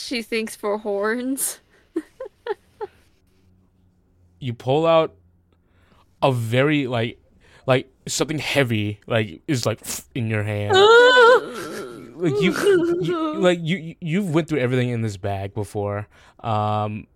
She 0.05 0.21
thinks 0.21 0.55
for 0.55 0.77
horns. 0.77 1.59
You 4.39 4.53
pull 4.53 4.85
out 4.85 5.15
a 6.21 6.31
very 6.31 6.85
like 6.85 7.17
like 7.65 7.89
something 8.07 8.37
heavy 8.37 8.99
like 9.07 9.41
is 9.47 9.65
like 9.65 9.79
in 10.13 10.27
your 10.29 10.43
hand. 10.43 10.73
like 12.17 12.39
you, 12.39 12.53
you 13.01 13.33
like 13.35 13.59
you 13.63 13.77
you- 13.77 13.95
you've 13.99 14.33
went 14.33 14.47
through 14.47 14.59
everything 14.59 14.89
in 14.89 15.01
this 15.01 15.17
bag 15.17 15.53
before 15.53 16.07
um 16.41 17.07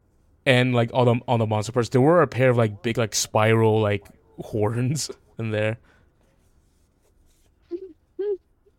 and 0.46 0.74
like 0.74 0.90
all 0.94 1.06
the 1.06 1.16
all 1.28 1.38
the 1.38 1.46
monster 1.46 1.72
parts 1.72 1.90
there 1.90 2.02
were 2.02 2.22
a 2.22 2.28
pair 2.28 2.50
of 2.50 2.58
like 2.58 2.82
big 2.82 2.98
like 2.98 3.14
spiral 3.16 3.80
like 3.80 4.04
horns 4.42 5.12
in 5.38 5.52
there 5.52 5.78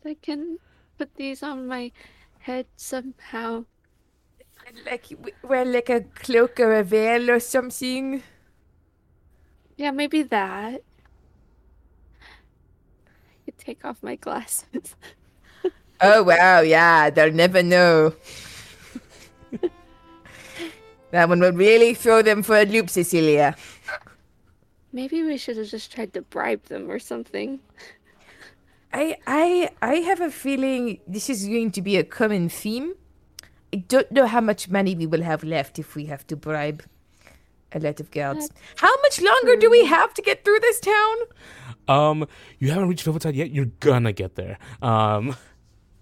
I 0.05 0.15
can 0.21 0.59
put 0.99 1.15
these 1.15 1.43
on 1.43 1.67
my 1.69 1.93
head 2.41 2.67
somehow. 2.77 3.65
Like 4.87 5.07
wear 5.43 5.65
like 5.65 5.91
a 5.91 6.03
cloak 6.03 6.61
or 6.61 6.75
a 6.75 6.85
veil 6.85 7.31
or 7.31 7.41
something. 7.41 8.23
Yeah, 9.77 9.91
maybe 9.91 10.23
that. 10.23 10.83
I 12.21 13.45
could 13.45 13.59
take 13.59 13.85
off 13.85 14.03
my 14.03 14.17
glasses. 14.17 14.95
Oh 16.03 16.23
wow, 16.23 16.61
yeah, 16.61 17.11
they'll 17.11 17.31
never 17.31 17.63
know. 17.63 18.15
that 21.11 21.29
one 21.29 21.41
would 21.41 21.59
really 21.59 21.93
throw 21.93 22.23
them 22.23 22.43
for 22.43 22.57
a 22.59 22.65
loop, 22.65 22.89
Cecilia. 22.89 23.55
Maybe 24.93 25.23
we 25.23 25.37
should 25.37 25.59
have 25.59 25.69
just 25.69 25.93
tried 25.93 26.15
to 26.15 26.23
bribe 26.23 26.65
them 26.65 26.91
or 26.91 26.99
something. 26.99 27.61
I 28.93 29.19
I 29.27 29.71
I 29.83 29.95
have 29.97 30.21
a 30.21 30.31
feeling 30.31 31.01
this 31.07 31.29
is 31.31 31.47
going 31.47 31.71
to 31.73 31.83
be 31.83 31.97
a 31.97 32.05
common 32.05 32.49
theme. 32.49 32.95
I 33.73 33.77
don't 33.89 34.11
know 34.11 34.27
how 34.27 34.41
much 34.41 34.69
money 34.69 34.95
we 34.95 35.07
will 35.07 35.23
have 35.23 35.45
left 35.45 35.79
if 35.79 35.95
we 35.95 36.07
have 36.07 36.27
to 36.29 36.37
bribe 36.37 36.83
a 37.73 37.79
lot 37.79 38.01
of 38.01 38.11
guards. 38.11 38.51
How 38.77 38.95
much 39.03 39.21
longer 39.21 39.55
do 39.57 39.71
we 39.71 39.85
have 39.87 40.13
to 40.15 40.23
get 40.23 40.45
through 40.45 40.59
this 40.61 40.81
town? 40.81 41.17
um 41.89 42.27
you 42.59 42.71
haven't 42.71 42.89
reached 42.89 43.05
Velvetide 43.07 43.35
yet 43.35 43.51
you're 43.51 43.71
gonna 43.81 44.13
get 44.13 44.35
there 44.37 44.59
um 44.83 45.35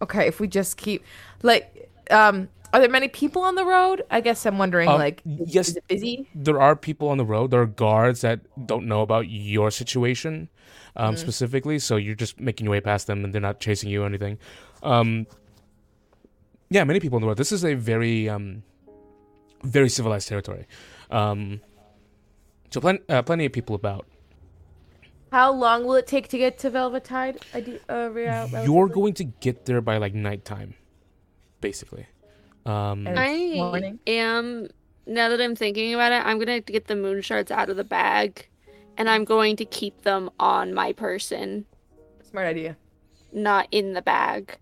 Okay, 0.03 0.27
if 0.27 0.39
we 0.41 0.47
just 0.49 0.77
keep 0.77 1.05
like 1.43 1.91
um 2.11 2.49
are 2.75 2.81
there 2.81 2.89
many 2.91 3.09
people 3.09 3.43
on 3.43 3.55
the 3.55 3.65
road? 3.65 4.03
I 4.11 4.21
guess 4.21 4.45
I'm 4.45 4.59
wondering 4.59 4.89
Um, 4.89 4.99
like 4.99 5.23
is- 5.25 5.55
yes. 5.55 5.69
is 5.69 5.77
it 5.77 5.87
busy? 5.89 6.29
there 6.35 6.61
are 6.61 6.75
people 6.77 7.09
on 7.09 7.17
the 7.17 7.25
road 7.25 7.51
there 7.53 7.63
are 7.63 7.67
guards 7.67 8.21
that 8.23 8.41
don't 8.67 8.87
know 8.87 9.03
about 9.03 9.29
your 9.29 9.71
situation 9.71 10.49
um 10.97 11.17
specifically 11.17 11.79
so 11.79 11.97
you're 11.97 12.15
just 12.27 12.41
making 12.41 12.65
your 12.67 12.73
way 12.73 12.81
past 12.81 13.07
them 13.07 13.25
and 13.25 13.33
they're 13.33 13.41
not 13.51 13.61
chasing 13.61 13.89
you 13.89 14.03
or 14.03 14.07
anything 14.07 14.37
um 14.83 15.27
yeah 16.71 16.85
many 16.85 17.01
people 17.01 17.17
on 17.17 17.23
the 17.23 17.29
road 17.29 17.37
this 17.37 17.53
is 17.53 17.65
a 17.65 17.75
very 17.75 18.29
um 18.29 18.63
very 19.65 19.89
civilized 19.89 20.29
territory. 20.29 20.67
Um 21.11 21.61
so 22.71 22.81
plen- 22.81 23.01
uh, 23.09 23.23
plenty 23.23 23.45
of 23.47 23.53
people 23.53 23.75
about. 23.75 24.07
How 25.33 25.53
long 25.53 25.85
will 25.85 25.95
it 25.97 26.07
take 26.07 26.29
to 26.29 26.39
get 26.39 26.59
to 26.61 26.71
Velvetide? 26.71 27.39
I 27.53 27.61
do, 27.61 27.79
uh, 27.89 28.63
you're 28.65 28.89
going 28.89 29.15
to 29.15 29.25
get 29.25 29.65
there 29.67 29.81
by 29.81 29.99
like 29.99 30.15
nighttime 30.15 30.75
basically. 31.61 32.07
Um 32.67 33.07
I 33.09 33.53
morning. 33.57 33.99
am 34.07 34.69
now 35.07 35.29
that 35.31 35.41
I'm 35.41 35.57
thinking 35.57 35.93
about 35.95 36.13
it, 36.13 36.25
I'm 36.25 36.39
gonna 36.39 36.61
get 36.61 36.87
the 36.87 36.97
moon 36.97 37.21
shards 37.23 37.51
out 37.51 37.69
of 37.71 37.77
the 37.77 37.85
bag, 37.85 38.47
and 38.97 39.09
I'm 39.11 39.25
going 39.25 39.57
to 39.57 39.65
keep 39.65 40.03
them 40.03 40.31
on 40.39 40.73
my 40.75 40.93
person, 40.93 41.65
Smart 42.31 42.47
idea. 42.47 42.77
not 43.33 43.67
in 43.73 43.95
the 43.95 44.03
bag, 44.03 44.59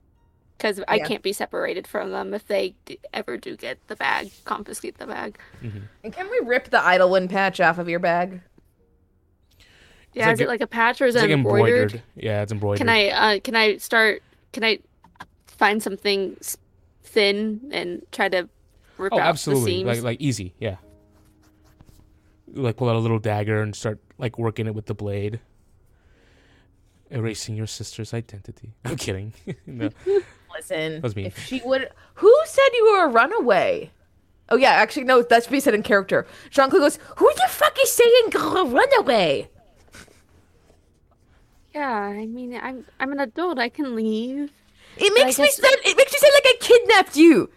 because 0.57 0.83
I 0.89 0.99
can't 1.01 1.23
be 1.23 1.33
separated 1.33 1.87
from 1.87 2.11
them 2.13 2.33
if 2.35 2.47
they 2.47 2.75
d- 2.87 2.99
ever 3.13 3.37
do 3.37 3.57
get 3.57 3.79
the 3.89 3.97
bag, 3.97 4.31
confiscate 4.45 4.99
the 4.99 5.07
bag. 5.07 5.39
And 6.03 6.13
can 6.13 6.31
we 6.31 6.41
rip 6.47 6.71
the 6.71 6.81
Idlewind 6.83 7.31
patch 7.31 7.61
off 7.61 7.79
of 7.79 7.89
your 7.89 7.99
bag? 8.01 8.41
Yeah, 10.15 10.27
like 10.27 10.35
is 10.35 10.41
a- 10.41 10.45
it 10.45 10.49
like 10.49 10.61
a 10.63 10.67
patch 10.67 11.01
or 11.03 11.07
is 11.07 11.15
it 11.15 11.21
like 11.21 11.31
embroidered? 11.31 11.93
embroidered 11.93 12.03
yeah 12.15 12.41
it's 12.43 12.51
embroidered 12.51 12.79
Can 12.79 12.89
I 12.89 13.09
uh 13.11 13.41
can 13.41 13.55
I 13.55 13.77
start 13.77 14.23
can 14.53 14.65
I 14.65 14.79
find 15.47 15.83
something 15.83 16.37
thin 17.03 17.69
and 17.71 18.01
try 18.13 18.31
to 18.31 18.49
rip 18.97 19.13
Oh, 19.13 19.19
out 19.19 19.27
absolutely. 19.27 19.65
the 19.65 19.77
seams? 19.79 19.87
Like 19.87 20.03
like 20.03 20.21
easy, 20.23 20.55
yeah. 20.59 20.77
Like 22.55 22.77
pull 22.79 22.89
out 22.89 22.97
a 22.97 23.01
little 23.01 23.19
dagger 23.19 23.61
and 23.61 23.77
start 23.77 23.99
like 24.17 24.39
working 24.39 24.67
it 24.67 24.75
with 24.75 24.87
the 24.87 24.95
blade. 24.95 25.41
Erasing 27.11 27.55
your 27.55 27.67
sister's 27.67 28.15
identity. 28.15 28.73
I'm 28.87 28.97
kidding. 28.97 29.35
no. 29.67 29.91
Listen, 30.57 31.03
was 31.03 31.15
me. 31.15 31.27
if 31.27 31.39
she 31.45 31.61
would, 31.65 31.91
who 32.15 32.35
said 32.47 32.69
you 32.75 32.93
were 32.93 33.05
a 33.05 33.09
runaway? 33.09 33.91
Oh 34.49 34.57
yeah, 34.57 34.71
actually 34.71 35.05
no, 35.05 35.23
that's 35.23 35.47
what 35.47 35.55
he 35.55 35.61
said 35.61 35.75
in 35.75 35.83
character. 35.83 36.27
Jean 36.51 36.71
Claude 36.71 36.83
goes, 36.83 36.99
"Who 37.17 37.31
the 37.35 37.49
fuck 37.49 37.77
is 37.83 37.91
saying 37.91 38.33
a 38.35 38.65
runaway?" 38.65 39.51
yeah, 41.75 41.91
I 41.91 42.27
mean 42.27 42.55
I'm 42.55 42.87
I'm 43.01 43.13
an 43.13 43.21
adult, 43.21 43.59
I 43.59 43.69
can 43.69 43.95
leave. 43.95 44.53
It 44.97 45.13
makes 45.15 45.39
me 45.39 45.51
sound. 45.51 45.77
It 45.85 45.97
makes 45.97 46.13
you 46.13 46.19
sound 46.19 46.33
like 46.35 46.47
I 46.47 46.57
kidnapped 46.61 47.17
you. 47.17 47.51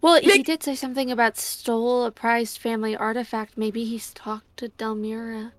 Well, 0.00 0.20
he 0.20 0.42
did 0.42 0.62
say 0.62 0.76
something 0.76 1.10
about 1.10 1.36
stole 1.36 2.04
a 2.04 2.12
prized 2.12 2.58
family 2.58 2.94
artifact. 2.94 3.56
Maybe 3.56 3.84
he's 3.84 4.12
talked 4.12 4.56
to 4.58 4.68
Delmira. 4.68 5.52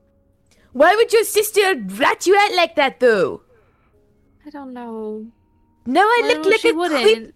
Why 0.71 0.95
would 0.95 1.11
your 1.11 1.23
sister 1.23 1.75
rat 1.75 2.27
you 2.27 2.37
out 2.37 2.55
like 2.55 2.75
that, 2.75 2.99
though? 2.99 3.41
I 4.45 4.51
don't 4.51 4.73
know. 4.73 5.27
No, 5.87 6.01
I 6.01 6.21
look 6.27 6.45
like 6.45 6.59
she 6.59 6.69
a 6.69 6.73
wouldn't. 6.73 7.01
creep. 7.01 7.33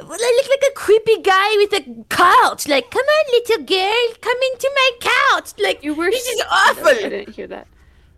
Well, 0.00 0.18
I 0.20 0.40
look 0.42 0.48
like 0.50 0.70
a 0.70 0.74
creepy 0.74 1.22
guy 1.22 1.56
with 1.58 1.72
a 1.72 2.04
couch. 2.08 2.66
Like, 2.66 2.90
come 2.90 3.04
on, 3.06 3.24
little 3.32 3.64
girl, 3.64 4.14
come 4.20 4.36
into 4.52 4.70
my 4.74 4.90
couch. 5.00 5.52
Like, 5.62 5.84
You 5.84 5.94
were 5.94 6.10
this 6.10 6.26
is 6.26 6.40
s- 6.40 6.46
I 6.50 6.70
awful. 6.70 6.94
didn't 7.08 7.30
hear 7.34 7.46
that. 7.46 7.66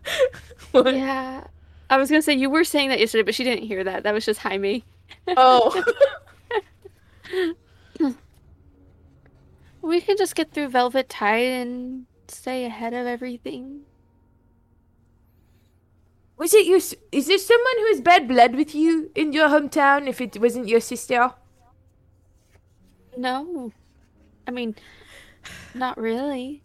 What? 0.71 0.93
Yeah. 0.95 1.45
I 1.89 1.97
was 1.97 2.09
gonna 2.09 2.21
say 2.21 2.33
you 2.33 2.49
were 2.49 2.63
saying 2.65 2.89
that 2.89 2.99
yesterday, 2.99 3.23
but 3.23 3.35
she 3.35 3.43
didn't 3.45 3.63
hear 3.65 3.83
that. 3.83 4.03
That 4.03 4.13
was 4.13 4.25
just 4.25 4.39
Jaime. 4.41 4.83
Oh, 5.37 5.83
We 9.81 10.01
can 10.01 10.17
just 10.17 10.35
get 10.35 10.51
through 10.51 10.69
Velvetide 10.69 11.61
and 11.61 12.05
stay 12.27 12.65
ahead 12.65 12.93
of 12.93 13.07
everything. 13.07 13.81
Was 16.37 16.53
it 16.53 16.65
your? 16.65 16.77
s- 16.77 16.95
Is 17.11 17.27
there 17.27 17.37
someone 17.37 17.77
who 17.79 17.87
has 17.87 18.01
bad 18.01 18.27
blood 18.27 18.55
with 18.55 18.73
you 18.75 19.11
in 19.15 19.33
your 19.33 19.49
hometown? 19.49 20.07
If 20.07 20.21
it 20.21 20.39
wasn't 20.39 20.67
your 20.67 20.79
sister, 20.81 21.31
No. 23.15 23.71
I 24.47 24.51
mean, 24.51 24.75
not 25.73 25.97
really. 25.97 26.63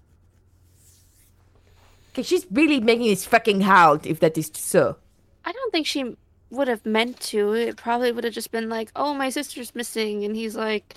because 2.08 2.26
she's 2.26 2.46
really 2.50 2.78
making 2.80 3.06
this 3.06 3.24
fucking 3.24 3.62
howl. 3.62 3.98
If 4.04 4.20
that 4.20 4.36
is 4.38 4.50
so. 4.54 4.96
I 5.44 5.52
don't 5.52 5.72
think 5.72 5.86
she 5.86 6.16
would 6.50 6.68
have 6.68 6.84
meant 6.86 7.18
to. 7.32 7.52
It 7.54 7.76
probably 7.76 8.12
would 8.12 8.24
have 8.24 8.34
just 8.34 8.50
been 8.52 8.68
like, 8.68 8.92
"Oh, 8.94 9.14
my 9.14 9.30
sister's 9.30 9.74
missing," 9.74 10.24
and 10.24 10.36
he's 10.36 10.54
like, 10.54 10.94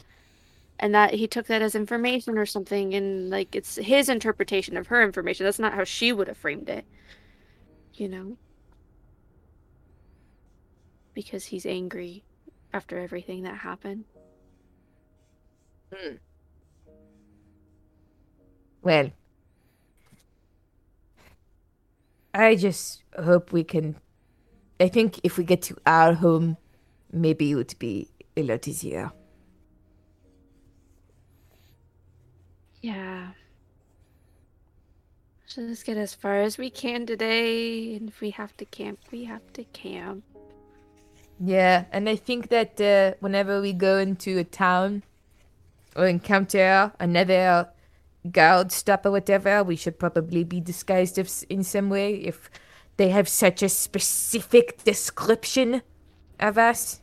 and 0.77 0.93
that 0.93 1.13
he 1.13 1.25
took 1.27 1.47
that 1.47 1.61
as 1.61 1.73
information 1.73 2.37
or 2.37 2.45
something, 2.45 2.93
and 2.93 3.29
like 3.29 3.55
it's 3.55 3.77
his 3.77 4.09
interpretation 4.09 4.75
of 4.77 4.87
her 4.87 5.01
information. 5.01 5.45
That's 5.45 5.57
not 5.59 5.73
how 5.73 5.85
she 5.85 6.11
would 6.11 6.27
have 6.27 6.37
framed 6.37 6.69
it, 6.69 6.85
you 7.95 8.09
know. 8.09 8.37
Because 11.15 11.45
he's 11.45 11.65
angry 11.65 12.23
after 12.71 12.99
everything 12.99 13.41
that 13.43 13.57
happened. 13.57 14.05
Hmm. 15.91 16.15
Well, 18.83 19.09
I 22.33 22.55
just 22.55 23.03
hope 23.17 23.53
we 23.53 23.63
can. 23.63 23.95
I 24.79 24.89
think 24.89 25.21
if 25.23 25.37
we 25.37 25.45
get 25.45 25.61
to 25.63 25.77
our 25.85 26.13
home, 26.13 26.57
maybe 27.11 27.51
it 27.51 27.55
would 27.55 27.79
be 27.79 28.09
a 28.35 28.43
lot 28.43 28.67
easier. 28.67 29.11
Yeah. 32.81 33.29
Should 35.47 35.69
just 35.69 35.85
get 35.85 35.95
as 35.97 36.13
far 36.13 36.41
as 36.41 36.57
we 36.57 36.69
can 36.69 37.05
today, 37.05 37.95
and 37.95 38.09
if 38.09 38.19
we 38.19 38.31
have 38.31 38.55
to 38.57 38.65
camp, 38.65 38.99
we 39.11 39.23
have 39.23 39.53
to 39.53 39.63
camp. 39.63 40.23
Yeah, 41.39 41.85
and 41.91 42.07
I 42.07 42.15
think 42.15 42.49
that 42.49 42.79
uh, 42.79 43.17
whenever 43.19 43.61
we 43.61 43.73
go 43.73 43.97
into 43.97 44.37
a 44.37 44.43
town 44.43 45.03
or 45.95 46.07
encounter 46.07 46.93
another 46.99 47.69
guard 48.31 48.71
stop 48.71 49.05
or 49.05 49.11
whatever, 49.11 49.63
we 49.63 49.75
should 49.75 49.99
probably 49.99 50.43
be 50.43 50.61
disguised 50.61 51.17
of, 51.17 51.29
in 51.49 51.63
some 51.63 51.89
way 51.89 52.15
if 52.15 52.49
they 52.97 53.09
have 53.09 53.27
such 53.27 53.61
a 53.61 53.69
specific 53.69 54.83
description 54.83 55.81
of 56.39 56.57
us. 56.57 57.01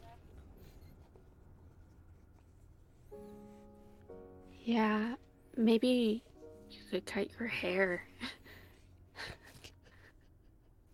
Yeah, 4.65 5.17
maybe 5.57 6.23
you 6.71 6.79
could 6.91 7.05
cut 7.05 7.29
your 7.39 7.49
hair. 7.49 8.07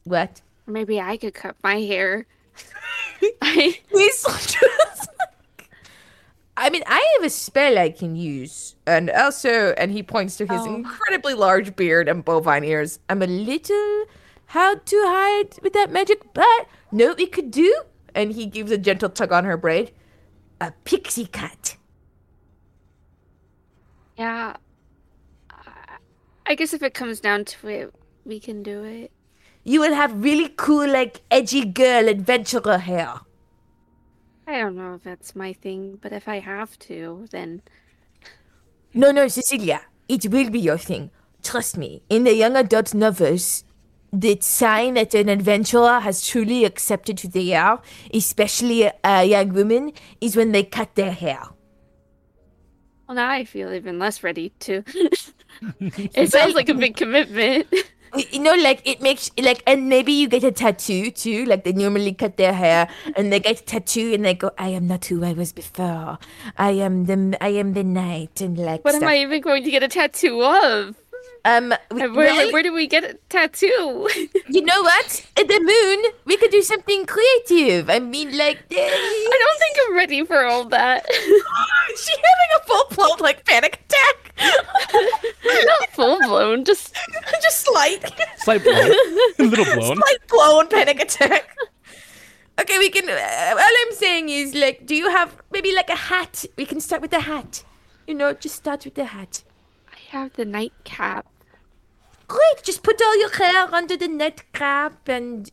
What? 0.04 0.40
Maybe 0.66 1.00
I 1.00 1.18
could 1.18 1.34
cut 1.34 1.54
my 1.62 1.80
hair. 1.80 2.26
I, 3.42 3.78
He's 3.90 4.22
just. 4.24 5.08
I 6.56 6.70
mean, 6.70 6.82
I 6.86 7.16
have 7.18 7.26
a 7.26 7.30
spell 7.30 7.78
I 7.78 7.90
can 7.90 8.16
use, 8.16 8.74
and 8.86 9.10
also, 9.10 9.72
and 9.78 9.92
he 9.92 10.02
points 10.02 10.36
to 10.38 10.46
his 10.46 10.60
Oh. 10.62 10.74
incredibly 10.74 11.34
large 11.34 11.76
beard 11.76 12.08
and 12.08 12.24
bovine 12.24 12.64
ears. 12.64 12.98
I'm 13.08 13.22
a 13.22 13.26
little 13.26 14.04
hard 14.46 14.84
to 14.86 14.96
hide 15.06 15.50
with 15.62 15.72
that 15.74 15.92
magic, 15.92 16.22
but 16.34 16.66
know 16.90 17.08
what 17.08 17.18
we 17.18 17.26
could 17.26 17.50
do? 17.52 17.82
And 18.14 18.32
he 18.32 18.46
gives 18.46 18.72
a 18.72 18.78
gentle 18.78 19.08
tug 19.08 19.32
on 19.32 19.44
her 19.44 19.56
braid. 19.56 19.92
A 20.60 20.72
pixie 20.84 21.26
cut. 21.26 21.76
yeah. 24.16 24.56
I- 25.50 25.98
I 26.46 26.54
guess 26.56 26.72
if 26.72 26.82
it 26.82 26.94
comes 26.94 27.20
down 27.20 27.44
to 27.44 27.68
it, 27.68 27.94
we 28.24 28.40
can 28.40 28.62
do 28.64 28.82
it. 28.82 29.12
You 29.68 29.80
will 29.80 29.92
have 29.92 30.24
really 30.24 30.48
cool, 30.56 30.88
like 30.88 31.20
edgy 31.30 31.66
girl 31.66 32.08
adventurer 32.08 32.78
hair. 32.78 33.20
I 34.46 34.60
don't 34.60 34.76
know 34.76 34.94
if 34.94 35.02
that's 35.02 35.36
my 35.36 35.52
thing, 35.52 35.98
but 36.00 36.10
if 36.10 36.26
I 36.26 36.38
have 36.38 36.78
to, 36.88 37.26
then 37.32 37.60
No, 38.94 39.10
no, 39.10 39.28
Cecilia, 39.28 39.82
it 40.08 40.24
will 40.28 40.48
be 40.48 40.58
your 40.58 40.78
thing. 40.78 41.10
Trust 41.42 41.76
me. 41.76 42.02
In 42.08 42.24
the 42.24 42.34
young 42.34 42.56
adult 42.56 42.94
novels, 42.94 43.64
the 44.10 44.38
sign 44.40 44.94
that 44.94 45.12
an 45.12 45.28
adventurer 45.28 46.00
has 46.00 46.26
truly 46.26 46.64
accepted 46.64 47.20
who 47.20 47.28
they 47.28 47.52
are, 47.52 47.82
especially 48.14 48.90
a 49.04 49.24
young 49.24 49.52
woman, 49.52 49.92
is 50.22 50.34
when 50.34 50.52
they 50.52 50.62
cut 50.62 50.94
their 50.94 51.12
hair. 51.12 51.42
well, 53.06 53.16
now 53.16 53.28
I 53.28 53.44
feel 53.44 53.70
even 53.74 53.98
less 53.98 54.22
ready 54.22 54.48
to. 54.60 54.82
it 55.80 56.30
sounds 56.30 56.54
like 56.54 56.70
a 56.70 56.74
big 56.74 56.96
commitment. 56.96 57.66
You 58.14 58.40
know, 58.40 58.54
like 58.54 58.80
it 58.84 59.00
makes 59.00 59.30
like, 59.38 59.62
and 59.66 59.88
maybe 59.88 60.12
you 60.12 60.28
get 60.28 60.44
a 60.44 60.52
tattoo 60.52 61.10
too. 61.10 61.44
Like 61.44 61.64
they 61.64 61.72
normally 61.72 62.12
cut 62.14 62.36
their 62.36 62.52
hair, 62.52 62.88
and 63.16 63.32
they 63.32 63.40
get 63.40 63.60
a 63.60 63.64
tattoo, 63.64 64.12
and 64.14 64.24
they 64.24 64.34
go, 64.34 64.50
"I 64.58 64.68
am 64.68 64.86
not 64.86 65.04
who 65.06 65.24
I 65.24 65.32
was 65.32 65.52
before. 65.52 66.18
I 66.56 66.70
am 66.72 67.06
the 67.06 67.36
I 67.40 67.48
am 67.48 67.74
the 67.74 67.84
knight," 67.84 68.40
and 68.40 68.58
like. 68.58 68.84
What 68.84 68.94
stuff. 68.94 69.02
am 69.02 69.08
I 69.08 69.18
even 69.18 69.40
going 69.40 69.64
to 69.64 69.70
get 69.70 69.82
a 69.82 69.88
tattoo 69.88 70.42
of? 70.42 70.96
Um, 71.44 71.72
And 71.72 71.98
Where, 71.98 72.10
well, 72.12 72.52
where 72.52 72.62
do 72.62 72.72
we 72.72 72.86
get 72.86 73.04
a 73.04 73.14
tattoo? 73.28 74.08
you 74.48 74.62
know 74.62 74.82
what? 74.82 75.26
At 75.36 75.48
the 75.48 75.60
moon, 75.60 76.12
we 76.24 76.36
could 76.36 76.50
do 76.50 76.62
something 76.62 77.06
creative. 77.06 77.88
I 77.90 77.98
mean, 78.00 78.36
like. 78.36 78.58
I 78.70 79.38
don't 79.42 79.58
think 79.58 79.76
I'm 79.86 79.94
ready 79.94 80.24
for 80.24 80.44
all 80.44 80.64
that. 80.66 81.06
she 81.12 82.12
having 82.12 82.52
a 82.56 82.66
full 82.66 82.84
blown 82.94 83.18
like 83.20 83.44
panic 83.44 83.80
attack. 83.86 84.34
Not 85.44 85.90
full 85.92 86.18
blown, 86.20 86.64
just 86.64 86.94
Just 87.42 87.60
slight, 87.66 88.04
Slight 88.38 88.62
blown, 88.62 88.76
a 89.38 89.42
little 89.42 89.64
blown. 89.64 89.96
slight 89.96 90.18
blown 90.28 90.68
panic 90.68 91.00
attack. 91.00 91.56
Okay, 92.60 92.78
we 92.78 92.90
can. 92.90 93.08
Uh, 93.08 93.52
all 93.52 93.74
I'm 93.86 93.94
saying 93.94 94.28
is, 94.28 94.54
like, 94.54 94.84
do 94.86 94.94
you 94.96 95.08
have 95.10 95.36
maybe 95.52 95.72
like 95.74 95.88
a 95.90 95.94
hat? 95.96 96.44
We 96.56 96.66
can 96.66 96.80
start 96.80 97.00
with 97.02 97.12
the 97.12 97.20
hat. 97.20 97.62
You 98.06 98.14
know, 98.14 98.32
just 98.32 98.56
start 98.56 98.84
with 98.84 98.94
the 98.94 99.04
hat. 99.04 99.42
I 100.12 100.16
have 100.16 100.32
the 100.34 100.44
nightcap. 100.44 101.26
Great, 102.28 102.62
just 102.62 102.82
put 102.82 103.00
all 103.00 103.18
your 103.18 103.30
hair 103.30 103.72
under 103.74 103.96
the 103.96 104.08
nightcap 104.08 105.08
and. 105.08 105.50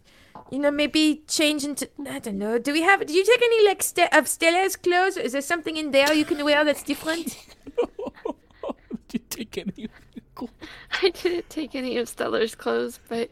You 0.51 0.59
know, 0.59 0.69
maybe 0.69 1.23
change 1.27 1.63
into 1.63 1.89
I 2.07 2.19
don't 2.19 2.37
know. 2.37 2.59
Do 2.59 2.71
we 2.71 2.81
have? 2.83 3.03
Do 3.07 3.13
you 3.13 3.23
take 3.25 3.41
any 3.41 3.65
like 3.65 3.81
Ste- 3.81 4.13
of 4.13 4.27
Stella's 4.27 4.75
clothes? 4.75 5.17
Is 5.17 5.31
there 5.31 5.41
something 5.41 5.75
in 5.75 5.89
there 5.91 6.13
you 6.13 6.23
can 6.23 6.43
wear 6.45 6.63
that's 6.63 6.83
different? 6.83 7.35
Did 9.07 9.13
you 9.13 9.19
take 9.29 9.57
any? 9.57 9.87
Clothes? 10.35 10.51
I 11.01 11.09
didn't 11.09 11.49
take 11.49 11.73
any 11.73 11.97
of 11.97 12.09
Stella's 12.09 12.53
clothes, 12.53 12.99
but 13.09 13.31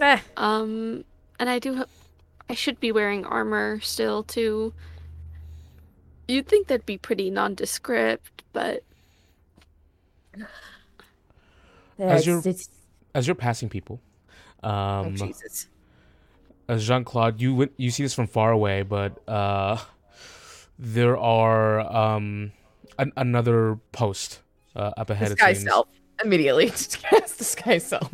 Ah, 0.00 0.20
um, 0.36 1.04
and 1.38 1.48
I 1.48 1.58
do. 1.60 1.76
ha- 1.76 1.84
I 2.50 2.54
should 2.54 2.80
be 2.80 2.90
wearing 2.90 3.24
armor 3.24 3.78
still 3.80 4.24
too. 4.24 4.72
You'd 6.26 6.48
think 6.48 6.66
that'd 6.66 6.86
be 6.86 6.98
pretty 6.98 7.30
nondescript, 7.30 8.42
but 8.52 8.82
As 11.98 12.26
you're- 12.26 12.38
it's- 12.40 12.68
As 13.14 13.26
you're 13.26 13.34
passing 13.34 13.68
people, 13.68 14.00
oh, 14.62 14.68
um, 14.68 15.16
Jesus. 15.16 15.66
as 16.68 16.86
Jean 16.86 17.04
Claude, 17.04 17.40
you 17.40 17.54
wit- 17.54 17.72
you 17.76 17.90
see 17.90 18.02
this 18.04 18.14
from 18.14 18.26
far 18.26 18.52
away, 18.52 18.82
but 18.82 19.20
uh, 19.28 19.78
there 20.78 21.16
are 21.18 21.80
um 21.80 22.52
an- 22.98 23.12
another 23.16 23.78
post 23.92 24.40
uh, 24.76 24.92
up 24.96 25.10
ahead. 25.10 25.28
it 25.32 25.34
Disguise 25.36 25.58
seems. 25.58 25.70
self 25.70 25.88
immediately. 26.22 26.66
Just 26.70 27.02
cast 27.02 27.38
disguise 27.38 27.84
self. 27.86 28.10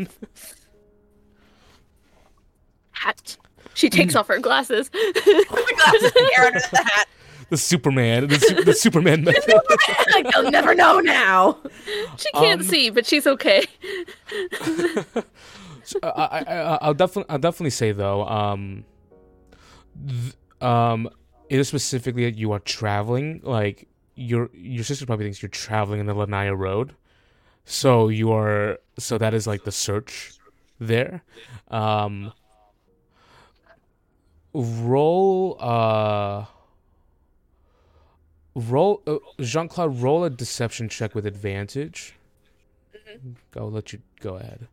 hat. 2.93 3.37
She 3.75 3.91
takes 3.91 4.15
off 4.19 4.29
her 4.29 4.39
glasses. 4.39 4.89
Glasses 4.91 6.13
and 6.17 6.29
hair 6.37 6.51
the 6.53 6.83
hat. 6.85 7.09
The 7.51 7.57
Superman, 7.57 8.27
the, 8.29 8.39
su- 8.41 8.65
the 8.65 8.73
Superman 8.75 9.25
method. 9.25 9.55
like 10.13 10.27
you'll 10.35 10.51
never 10.51 10.75
know 10.75 11.01
now. 11.01 11.59
she 12.17 12.31
can't 12.33 12.63
Um, 12.63 12.67
see, 12.67 12.91
but 12.91 13.05
she's 13.07 13.27
okay. 13.27 13.65
I, 16.03 16.09
I, 16.09 16.39
I, 16.47 16.79
I'll 16.81 16.95
definitely, 16.95 17.31
I'll 17.31 17.39
definitely 17.39 17.71
say 17.71 17.93
though, 17.93 18.25
um, 18.27 18.85
th- 20.09 20.35
um, 20.63 21.11
it 21.51 21.59
is 21.61 21.69
specifically 21.69 22.25
that 22.25 22.37
you 22.39 22.53
are 22.53 22.59
traveling. 22.61 23.41
Like 23.45 23.87
your 24.15 24.49
your 24.55 24.85
sister 24.85 25.05
probably 25.05 25.27
thinks 25.27 25.43
you're 25.43 25.51
traveling 25.51 26.01
in 26.01 26.07
the 26.07 26.15
Lanya 26.15 26.57
Road, 26.57 26.95
so 27.65 28.09
you 28.09 28.33
are. 28.33 28.79
So 28.99 29.19
that 29.19 29.35
is 29.35 29.47
like 29.47 29.65
the 29.65 29.73
search 29.73 30.33
there. 30.79 31.23
Um, 31.69 32.33
roll, 34.55 35.57
uh, 35.61 36.47
roll, 38.55 39.03
uh, 39.07 39.19
Jean 39.41 39.69
Claude, 39.69 40.01
roll 40.01 40.25
a 40.25 40.31
deception 40.31 40.89
check 40.89 41.15
with 41.15 41.27
advantage. 41.27 42.15
I'll 43.57 43.71
let 43.71 43.93
you 43.93 44.01
go 44.21 44.37
ahead. 44.37 44.69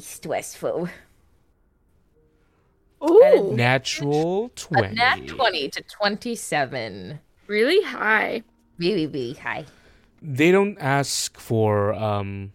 Stressful. 0.00 0.88
Ooh, 3.02 3.52
Natural 3.54 4.46
A 4.46 4.48
20. 4.50 4.94
nat 4.94 5.26
20 5.26 5.68
to 5.70 5.82
27. 5.82 7.18
really 7.46 7.82
high. 7.82 8.42
Really, 8.78 9.06
really 9.06 9.34
high. 9.34 9.64
They 10.22 10.50
don't 10.52 10.76
ask 10.78 11.38
for 11.38 11.94
um 11.94 12.52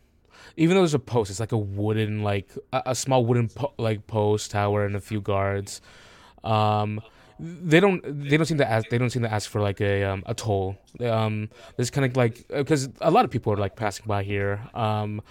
even 0.58 0.76
though 0.76 0.82
there's 0.82 0.94
a 0.94 1.00
post, 1.00 1.30
it's 1.30 1.40
like 1.40 1.52
a 1.52 1.58
wooden 1.58 2.24
like 2.24 2.50
a, 2.74 2.84
a 2.88 2.96
small 2.96 3.26
wooden 3.26 3.50
po- 3.50 3.74
like 3.78 4.08
post 4.08 4.52
tower 4.52 4.86
and 4.86 4.96
a 4.96 5.02
few 5.02 5.22
guards. 5.22 5.82
Um 6.44 7.02
they 7.38 7.82
don't 7.82 8.02
they 8.04 8.38
don't 8.38 8.46
seem 8.46 8.60
to 8.60 8.70
ask 8.70 8.88
they 8.90 8.98
don't 8.98 9.10
seem 9.10 9.24
to 9.24 9.32
ask 9.32 9.50
for 9.50 9.62
like 9.62 9.82
a 9.82 10.04
um 10.04 10.24
a 10.26 10.34
toll. 10.34 10.78
Um 11.02 11.50
there's 11.76 11.90
kind 11.90 12.06
of 12.06 12.16
like 12.16 12.48
because 12.48 12.90
a 13.02 13.12
lot 13.12 13.26
of 13.26 13.32
people 13.32 13.52
are 13.54 13.58
like 13.58 13.76
passing 13.76 14.06
by 14.08 14.24
here. 14.24 14.62
Um 14.74 15.22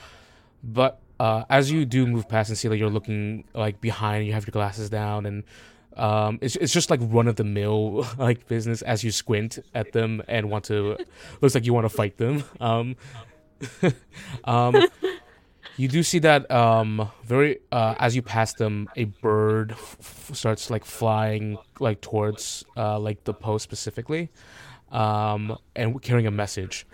but 0.62 1.00
uh, 1.20 1.44
as 1.48 1.70
you 1.70 1.84
do 1.84 2.06
move 2.06 2.28
past 2.28 2.48
and 2.48 2.58
see 2.58 2.68
that 2.68 2.76
you're 2.76 2.90
looking 2.90 3.44
like 3.54 3.80
behind, 3.80 4.26
you 4.26 4.32
have 4.32 4.46
your 4.46 4.52
glasses 4.52 4.90
down, 4.90 5.26
and 5.26 5.44
um, 5.96 6.38
it's 6.42 6.56
it's 6.56 6.72
just 6.72 6.90
like 6.90 7.00
run 7.02 7.28
of 7.28 7.36
the 7.36 7.44
mill 7.44 8.06
like 8.18 8.48
business. 8.48 8.82
As 8.82 9.04
you 9.04 9.10
squint 9.10 9.58
at 9.74 9.92
them 9.92 10.22
and 10.28 10.50
want 10.50 10.64
to, 10.66 10.96
looks 11.40 11.54
like 11.54 11.64
you 11.66 11.72
want 11.72 11.84
to 11.84 11.94
fight 11.94 12.16
them. 12.16 12.44
Um, 12.60 12.96
um, 14.44 14.76
you 15.76 15.88
do 15.88 16.02
see 16.02 16.18
that 16.20 16.50
um, 16.50 17.10
very 17.24 17.58
uh, 17.72 17.94
as 17.98 18.14
you 18.14 18.22
pass 18.22 18.54
them, 18.54 18.88
a 18.96 19.04
bird 19.04 19.72
f- 19.72 19.96
f- 20.00 20.30
starts 20.36 20.70
like 20.70 20.84
flying 20.84 21.58
like 21.80 22.00
towards 22.00 22.64
uh, 22.76 22.98
like 22.98 23.24
the 23.24 23.34
post 23.34 23.64
specifically, 23.64 24.30
um, 24.92 25.56
and 25.74 26.00
carrying 26.02 26.26
a 26.26 26.30
message. 26.30 26.86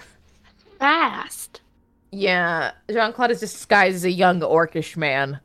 Fast. 0.78 1.60
Yeah, 2.12 2.72
Jean 2.90 3.12
Claude 3.12 3.30
is 3.30 3.40
disguised 3.40 3.94
as 3.96 4.04
a 4.04 4.10
young 4.10 4.40
orcish 4.40 4.96
man 4.96 5.40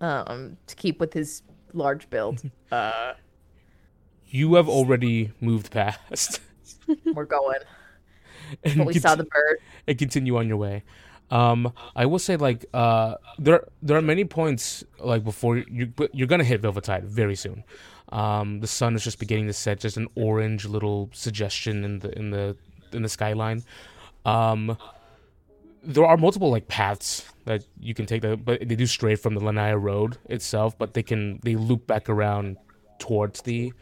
um, 0.00 0.56
to 0.66 0.74
keep 0.76 1.00
with 1.00 1.12
his 1.14 1.42
large 1.72 2.08
build. 2.10 2.42
Uh, 2.72 3.14
You 4.28 4.54
have 4.54 4.68
already 4.68 5.32
moved 5.40 5.72
past. 5.72 6.40
we're 7.14 7.24
going. 7.24 7.58
and 8.64 8.78
But 8.78 8.86
we 8.86 8.94
saw 8.94 9.14
the 9.14 9.24
bird. 9.24 9.58
and 9.86 9.98
continue 9.98 10.36
on 10.36 10.48
your 10.48 10.56
way. 10.56 10.82
Um, 11.30 11.72
I 11.94 12.06
will 12.06 12.18
say 12.18 12.36
like 12.36 12.66
uh, 12.74 13.14
there 13.38 13.64
there 13.82 13.96
are 13.96 14.02
many 14.02 14.24
points 14.24 14.82
like 14.98 15.22
before 15.24 15.58
you 15.58 15.86
but 15.86 16.12
you're 16.14 16.26
gonna 16.26 16.44
hit 16.44 16.60
Velvetide 16.62 17.04
very 17.04 17.36
soon. 17.36 17.62
Um, 18.10 18.58
the 18.60 18.66
sun 18.66 18.96
is 18.96 19.04
just 19.04 19.20
beginning 19.20 19.46
to 19.46 19.52
set, 19.52 19.78
just 19.78 19.96
an 19.96 20.08
orange 20.16 20.66
little 20.66 21.08
suggestion 21.12 21.84
in 21.84 22.00
the 22.00 22.18
in 22.18 22.30
the 22.30 22.56
in 22.92 23.02
the 23.02 23.08
skyline. 23.08 23.62
Um, 24.24 24.76
there 25.82 26.04
are 26.04 26.16
multiple 26.16 26.50
like 26.50 26.66
paths 26.68 27.24
that 27.44 27.64
you 27.78 27.94
can 27.94 28.06
take, 28.06 28.22
that, 28.22 28.44
but 28.44 28.60
they 28.68 28.74
do 28.74 28.86
stray 28.86 29.14
from 29.14 29.34
the 29.34 29.40
Lanya 29.40 29.80
Road 29.80 30.18
itself. 30.28 30.76
But 30.76 30.94
they 30.94 31.02
can 31.04 31.38
they 31.44 31.54
loop 31.54 31.86
back 31.86 32.08
around 32.08 32.56
towards 32.98 33.42
the 33.42 33.72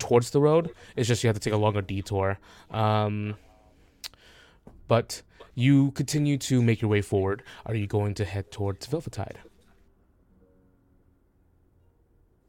towards 0.00 0.30
the 0.30 0.40
road. 0.40 0.70
It's 0.96 1.06
just 1.08 1.22
you 1.22 1.28
have 1.28 1.36
to 1.36 1.40
take 1.40 1.54
a 1.54 1.56
longer 1.56 1.80
detour. 1.82 2.38
Um, 2.72 3.36
but 4.88 5.22
you 5.54 5.90
continue 5.92 6.36
to 6.38 6.62
make 6.62 6.80
your 6.82 6.90
way 6.90 7.00
forward. 7.02 7.42
Are 7.64 7.74
you 7.74 7.86
going 7.86 8.14
to 8.14 8.24
head 8.24 8.50
towards 8.50 8.86
Velvetide? 8.86 9.36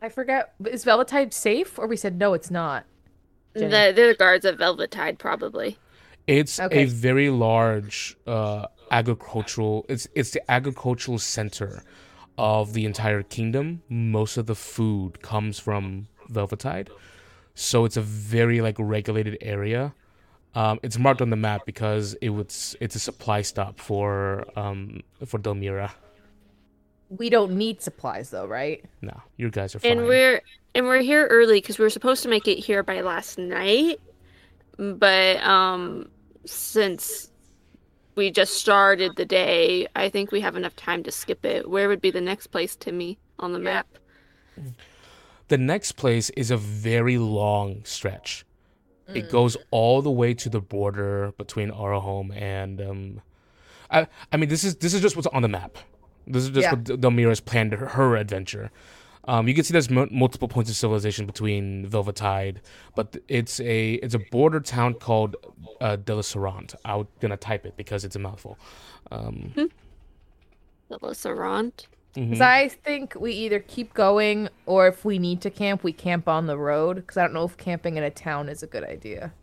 I 0.01 0.09
forget. 0.09 0.53
Is 0.65 0.85
Velvetide 0.85 1.33
safe? 1.33 1.79
Or 1.79 1.87
we 1.87 1.97
said 1.97 2.17
no, 2.17 2.33
it's 2.33 2.51
not. 2.51 2.85
Jenny. 3.55 3.67
The, 3.69 3.93
they're 3.95 4.07
the 4.09 4.15
guards 4.15 4.45
of 4.45 4.57
Velvetide, 4.57 5.17
probably. 5.17 5.77
It's 6.27 6.59
Okay. 6.59 6.83
a 6.83 6.85
very 6.85 7.29
large 7.29 8.17
uh, 8.27 8.67
agricultural. 8.91 9.85
It's 9.89 10.07
it's 10.13 10.31
the 10.31 10.51
agricultural 10.51 11.19
center 11.19 11.83
of 12.37 12.73
the 12.73 12.85
entire 12.85 13.23
kingdom. 13.23 13.81
Most 13.89 14.37
of 14.37 14.45
the 14.45 14.55
food 14.55 15.21
comes 15.21 15.57
from 15.57 16.07
Velvetide, 16.29 16.89
so 17.55 17.85
it's 17.85 17.97
a 17.97 18.01
very 18.01 18.61
like 18.61 18.75
regulated 18.77 19.37
area. 19.41 19.93
Um, 20.57 20.79
it's 20.81 20.97
marked 20.97 21.21
on 21.21 21.29
the 21.29 21.35
map 21.35 21.67
because 21.67 22.15
it 22.15 22.29
was 22.29 22.75
it's 22.81 22.95
a 22.95 22.99
supply 22.99 23.43
stop 23.43 23.79
for 23.79 24.43
um 24.57 25.01
for 25.23 25.37
Delmira. 25.37 25.91
We 27.09 27.29
don't 27.29 27.51
need 27.51 27.83
supplies 27.83 28.31
though, 28.31 28.47
right? 28.47 28.83
No, 29.03 29.21
you 29.37 29.51
guys 29.51 29.75
are 29.75 29.79
fine. 29.79 29.91
And 29.91 30.07
we're 30.07 30.41
and 30.73 30.87
we're 30.87 31.03
here 31.03 31.27
early 31.27 31.61
because 31.61 31.77
we 31.77 31.83
were 31.83 31.91
supposed 31.91 32.23
to 32.23 32.29
make 32.29 32.47
it 32.47 32.57
here 32.57 32.81
by 32.81 33.01
last 33.01 33.37
night, 33.37 34.01
but 34.79 35.37
um, 35.43 36.09
since 36.45 37.29
we 38.15 38.31
just 38.31 38.55
started 38.55 39.15
the 39.15 39.25
day, 39.25 39.87
I 39.95 40.09
think 40.09 40.31
we 40.31 40.41
have 40.41 40.55
enough 40.55 40.75
time 40.75 41.03
to 41.03 41.11
skip 41.11 41.45
it. 41.45 41.69
Where 41.69 41.87
would 41.87 42.01
be 42.01 42.09
the 42.09 42.19
next 42.19 42.47
place, 42.47 42.75
Timmy, 42.75 43.19
on 43.37 43.53
the 43.53 43.59
map? 43.59 43.85
The 45.49 45.59
next 45.59 45.91
place 45.91 46.31
is 46.31 46.49
a 46.49 46.57
very 46.57 47.19
long 47.19 47.83
stretch. 47.83 48.43
It 49.13 49.29
goes 49.29 49.55
all 49.71 50.01
the 50.01 50.11
way 50.11 50.33
to 50.33 50.49
the 50.49 50.59
border 50.61 51.33
between 51.37 51.71
our 51.71 51.99
home 51.99 52.31
and 52.31 52.81
um 52.81 53.21
I 53.89 54.07
I 54.31 54.37
mean 54.37 54.49
this 54.49 54.63
is 54.63 54.75
this 54.77 54.93
is 54.93 55.01
just 55.01 55.15
what's 55.15 55.27
on 55.27 55.41
the 55.41 55.47
map. 55.47 55.77
This 56.25 56.43
is 56.43 56.49
just 56.49 56.63
Yeah. 56.65 56.71
what 56.73 56.83
Delmira's 56.99 57.39
planned 57.39 57.71
her, 57.73 57.85
her 57.87 58.15
adventure. 58.17 58.69
Um, 59.29 59.47
you 59.47 59.53
can 59.53 59.63
see 59.65 59.73
there's 59.73 59.89
mu- 59.89 60.07
multiple 60.09 60.47
points 60.47 60.69
of 60.69 60.77
civilization 60.77 61.25
between 61.25 61.85
Velvetide, 61.89 62.57
but 62.95 63.11
th- 63.13 63.23
it's 63.27 63.59
a 63.59 63.93
it's 63.95 64.13
a 64.13 64.19
border 64.19 64.59
town 64.61 64.93
called 64.93 65.35
uh, 65.81 65.97
Delisarant. 65.97 66.75
I'm 66.85 67.07
gonna 67.19 67.35
type 67.37 67.65
it 67.65 67.75
because 67.77 68.03
it's 68.05 68.15
a 68.15 68.19
mouthful. 68.19 68.57
Um, 69.11 69.53
The 70.89 70.97
Lisserant. 70.99 71.87
mhm. 71.87 71.96
Because 72.23 72.41
I 72.41 72.67
think 72.69 73.15
we 73.15 73.31
either 73.33 73.59
keep 73.59 73.93
going 73.93 74.49
or 74.65 74.87
if 74.87 75.05
we 75.05 75.19
need 75.19 75.39
to 75.41 75.51
camp, 75.51 75.83
we 75.83 75.93
camp 75.93 76.27
on 76.27 76.47
the 76.47 76.57
road. 76.57 76.95
Because 76.95 77.17
I 77.17 77.21
don't 77.21 77.33
know 77.33 77.43
if 77.43 77.57
camping 77.57 77.95
in 77.97 78.03
a 78.03 78.09
town 78.09 78.49
is 78.49 78.63
a 78.63 78.67
good 78.67 78.83
idea. 78.83 79.33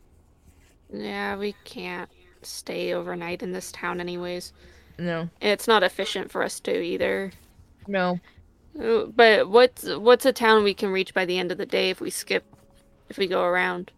Yeah, 0.92 1.36
we 1.36 1.55
can't 1.64 2.10
stay 2.42 2.92
overnight 2.92 3.42
in 3.42 3.52
this 3.52 3.70
town, 3.72 4.01
anyways. 4.01 4.52
No. 4.98 5.28
It's 5.40 5.68
not 5.68 5.82
efficient 5.82 6.30
for 6.30 6.42
us 6.42 6.60
to 6.60 6.80
either. 6.80 7.32
No. 7.86 8.20
But 8.74 9.48
what's 9.51 9.88
what's 9.88 10.26
a 10.26 10.32
town 10.32 10.64
we 10.64 10.74
can 10.74 10.90
reach 10.90 11.14
by 11.14 11.24
the 11.24 11.38
end 11.38 11.52
of 11.52 11.59
the 11.59 11.66
day 11.66 11.90
if 11.90 12.01
we 12.01 12.10
skip, 12.10 12.44
if 13.09 13.18
we 13.18 13.28
go 13.28 13.44
around? 13.44 13.92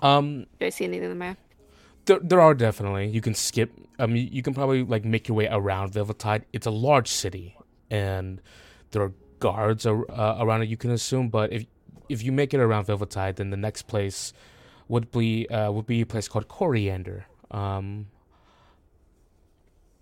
um, 0.00 0.46
Do 0.60 0.66
I 0.66 0.68
see 0.68 0.84
anything 0.84 1.04
on 1.04 1.10
the 1.10 1.16
map? 1.16 1.38
There, 2.04 2.18
there 2.18 2.40
are 2.40 2.54
definitely. 2.54 3.08
You 3.08 3.20
can 3.20 3.34
skip. 3.34 3.72
I 3.98 4.06
mean, 4.06 4.28
you 4.32 4.42
can 4.42 4.52
probably 4.52 4.82
like 4.82 5.04
make 5.04 5.28
your 5.28 5.36
way 5.36 5.48
around 5.50 5.92
Velvetide. 5.92 6.42
It's 6.52 6.66
a 6.66 6.70
large 6.70 7.08
city, 7.08 7.56
and 7.92 8.40
there 8.90 9.02
are 9.02 9.12
guards 9.38 9.86
ar- 9.86 10.10
uh, 10.10 10.38
around 10.40 10.62
it. 10.62 10.68
You 10.68 10.76
can 10.76 10.90
assume, 10.90 11.28
but 11.28 11.52
if 11.52 11.66
if 12.08 12.22
you 12.24 12.32
make 12.32 12.52
it 12.54 12.60
around 12.60 12.86
Velvetide, 12.86 13.36
then 13.36 13.50
the 13.50 13.56
next 13.56 13.82
place 13.82 14.32
would 14.88 15.10
be 15.12 15.48
uh, 15.48 15.70
would 15.70 15.86
be 15.86 16.00
a 16.00 16.06
place 16.06 16.26
called 16.26 16.48
Coriander. 16.48 17.26
Um, 17.50 18.06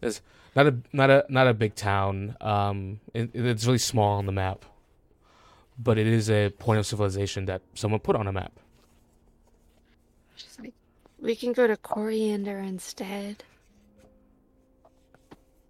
it's 0.00 0.22
not 0.54 0.66
a 0.66 0.76
not 0.92 1.10
a 1.10 1.26
not 1.28 1.46
a 1.48 1.54
big 1.54 1.74
town. 1.74 2.36
Um, 2.40 3.00
it, 3.12 3.30
it's 3.34 3.66
really 3.66 3.78
small 3.78 4.18
on 4.18 4.26
the 4.26 4.32
map, 4.32 4.64
but 5.78 5.98
it 5.98 6.06
is 6.06 6.30
a 6.30 6.50
point 6.50 6.78
of 6.78 6.86
civilization 6.86 7.44
that 7.46 7.62
someone 7.74 8.00
put 8.00 8.16
on 8.16 8.26
a 8.26 8.32
map. 8.32 8.52
Like, 10.58 10.72
we 11.20 11.36
can 11.36 11.52
go 11.52 11.66
to 11.66 11.76
Coriander 11.76 12.58
instead. 12.58 13.44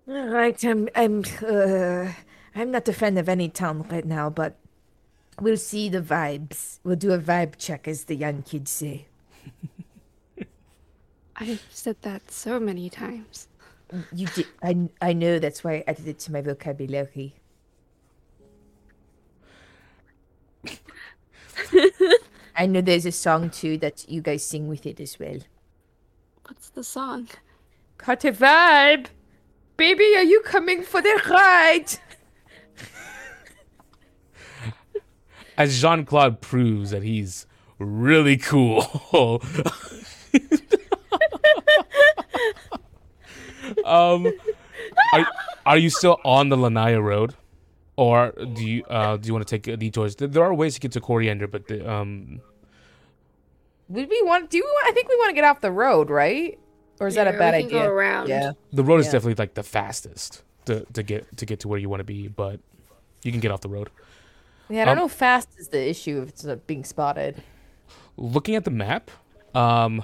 All 0.08 0.26
right, 0.28 0.62
I'm 0.64 0.88
I'm 0.94 1.24
uh, 1.46 2.12
I'm 2.54 2.70
not 2.70 2.88
a 2.88 2.92
fan 2.92 3.16
of 3.18 3.28
any 3.28 3.48
town 3.48 3.86
right 3.90 4.04
now, 4.04 4.28
but 4.30 4.56
we'll 5.40 5.56
see 5.56 5.88
the 5.88 6.00
vibes. 6.00 6.80
We'll 6.82 6.96
do 6.96 7.12
a 7.12 7.18
vibe 7.18 7.56
check, 7.58 7.86
as 7.86 8.04
the 8.04 8.16
young 8.16 8.42
kids 8.42 8.70
say. 8.70 9.06
I've 11.36 11.64
said 11.70 11.96
that 12.02 12.30
so 12.30 12.58
many 12.58 12.90
times. 12.90 13.48
You 14.12 14.26
did. 14.28 14.46
I 14.62 14.88
I 15.00 15.12
know 15.12 15.38
that's 15.38 15.62
why 15.62 15.76
I 15.76 15.84
added 15.86 16.08
it 16.08 16.18
to 16.20 16.32
my 16.32 16.40
vocabulary. 16.40 17.34
I 22.56 22.66
know 22.66 22.80
there's 22.80 23.06
a 23.06 23.12
song 23.12 23.50
too 23.50 23.78
that 23.78 24.08
you 24.08 24.20
guys 24.22 24.44
sing 24.44 24.66
with 24.68 24.86
it 24.86 25.00
as 25.00 25.18
well. 25.18 25.38
What's 26.46 26.68
the 26.70 26.82
song? 26.84 27.28
Cut 27.96 28.24
a 28.24 28.32
vibe. 28.32 29.06
Baby, 29.80 30.14
are 30.14 30.22
you 30.22 30.42
coming 30.42 30.82
for 30.82 31.00
the 31.00 31.18
ride? 31.30 31.86
as 35.56 35.80
Jean 35.80 36.04
Claude 36.04 36.42
proves 36.42 36.90
that 36.90 37.02
he's 37.02 37.46
really 37.78 38.36
cool. 38.36 38.82
um, 43.86 44.30
are, 45.14 45.26
are 45.64 45.78
you 45.78 45.88
still 45.88 46.18
on 46.26 46.50
the 46.50 46.56
Lanya 46.56 47.02
Road, 47.02 47.34
or 47.96 48.32
do 48.32 48.62
you 48.62 48.84
uh, 48.84 49.16
do 49.16 49.26
you 49.28 49.32
want 49.32 49.48
to 49.48 49.58
take 49.58 49.78
detours? 49.78 50.14
There- 50.16 50.28
There 50.28 50.44
are 50.44 50.52
ways 50.52 50.74
to 50.74 50.80
get 50.80 50.92
to 50.92 51.00
Coriander, 51.00 51.46
but 51.46 51.68
the, 51.68 51.90
um, 51.90 52.42
Would 53.88 54.10
we 54.10 54.20
want? 54.24 54.50
Do 54.50 54.58
we 54.58 54.62
want? 54.62 54.88
I 54.90 54.92
think 54.92 55.08
we 55.08 55.16
want 55.16 55.30
to 55.30 55.34
get 55.34 55.44
off 55.44 55.62
the 55.62 55.72
road, 55.72 56.10
right? 56.10 56.58
Or 57.00 57.06
is 57.08 57.14
that 57.16 57.26
a 57.26 57.32
bad 57.32 57.54
we 57.54 57.60
can 57.62 57.66
idea? 57.68 57.82
Go 57.88 57.88
around. 57.92 58.28
Yeah. 58.28 58.52
the 58.72 58.84
road 58.84 59.00
is 59.00 59.06
Yeah. 59.06 59.12
definitely 59.12 59.42
like 59.42 59.54
the 59.54 59.62
fastest 59.62 60.42
to, 60.66 60.84
to 60.92 61.02
get 61.02 61.36
to 61.38 61.46
get 61.46 61.60
to 61.60 61.68
where 61.68 61.78
you 61.78 61.88
want 61.88 62.00
to 62.00 62.04
be, 62.04 62.28
but 62.28 62.60
you 63.24 63.32
can 63.32 63.40
get 63.40 63.50
off 63.50 63.62
the 63.62 63.68
road. 63.70 63.90
Yeah, 64.68 64.82
I 64.82 64.84
don't 64.84 64.92
Um, 64.92 64.98
know. 64.98 65.06
if 65.06 65.12
Fast 65.12 65.48
is 65.58 65.68
the 65.68 65.88
issue 65.88 66.22
if 66.22 66.28
it's 66.28 66.44
uh, 66.46 66.56
being 66.66 66.84
spotted. 66.84 67.42
looking 68.16 68.54
at 68.54 68.64
the 68.64 68.70
map, 68.70 69.10
um, 69.54 70.02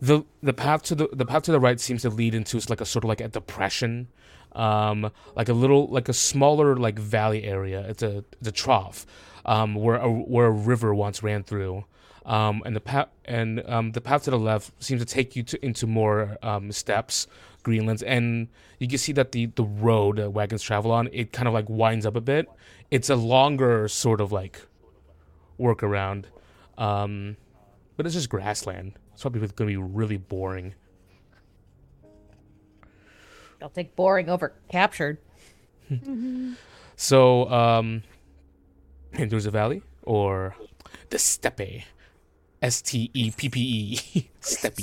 the 0.00 0.22
the 0.42 0.52
path 0.54 0.82
to 0.84 0.94
the 0.94 1.08
the 1.12 1.26
path 1.26 1.42
to 1.44 1.52
the 1.52 1.60
right 1.60 1.80
seems 1.80 2.02
to 2.02 2.10
lead 2.10 2.34
into 2.34 2.58
like 2.70 2.80
a 2.80 2.86
sort 2.86 3.04
of 3.04 3.08
like 3.08 3.20
a 3.20 3.28
depression, 3.28 4.08
um, 4.52 5.10
like 5.34 5.48
a 5.48 5.52
little 5.52 5.86
like 5.88 6.08
a 6.08 6.12
smaller 6.14 6.76
like 6.76 6.98
valley 6.98 7.44
area. 7.44 7.80
It's 7.88 8.02
a 8.02 8.24
it's 8.40 8.48
a 8.48 8.52
trough, 8.52 9.04
um, 9.44 9.74
where 9.74 9.96
a, 9.96 10.08
where 10.10 10.46
a 10.46 10.50
river 10.50 10.94
once 10.94 11.22
ran 11.22 11.42
through. 11.42 11.84
Um, 12.26 12.62
and 12.66 12.74
the 12.74 12.80
path 12.80 13.08
and 13.24 13.62
um, 13.68 13.92
the 13.92 14.00
path 14.00 14.24
to 14.24 14.30
the 14.30 14.38
left 14.38 14.72
seems 14.82 15.00
to 15.00 15.06
take 15.06 15.36
you 15.36 15.42
to 15.44 15.64
into 15.64 15.86
more 15.86 16.36
um, 16.42 16.72
steppes, 16.72 17.26
greenlands, 17.64 18.02
and 18.04 18.48
you 18.80 18.88
can 18.88 18.98
see 18.98 19.12
that 19.12 19.32
the 19.32 19.46
the 19.46 19.62
road 19.62 20.16
that 20.16 20.30
wagons 20.30 20.62
travel 20.62 20.90
on 20.90 21.08
it 21.12 21.32
kind 21.32 21.46
of 21.46 21.54
like 21.54 21.68
winds 21.68 22.04
up 22.04 22.16
a 22.16 22.20
bit. 22.20 22.48
It's 22.90 23.08
a 23.08 23.16
longer 23.16 23.86
sort 23.88 24.20
of 24.20 24.32
like 24.32 24.60
workaround. 25.58 26.24
Um, 26.76 27.36
but 27.96 28.06
it's 28.06 28.14
just 28.14 28.28
grassland. 28.28 28.98
It's 29.12 29.22
probably 29.22 29.40
going 29.40 29.50
to 29.50 29.64
be 29.64 29.76
really 29.76 30.18
boring. 30.18 30.74
I'll 33.62 33.70
take 33.70 33.96
boring 33.96 34.28
over 34.28 34.52
captured. 34.68 35.18
So, 36.96 37.50
um, 37.50 38.02
Hinduza 39.12 39.52
Valley 39.52 39.82
or 40.02 40.56
the 41.10 41.18
Steppe? 41.18 41.84
S 42.62 42.82
T 42.82 43.10
E 43.12 43.30
P 43.30 43.48
P 43.48 43.60
E. 44.14 44.30
Steppe. 44.40 44.80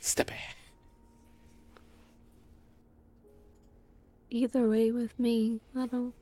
Steppe. 0.00 0.32
Either 4.30 4.68
way 4.68 4.92
with 4.92 5.18
me. 5.18 5.60
I 5.76 5.86
don't. 5.86 6.14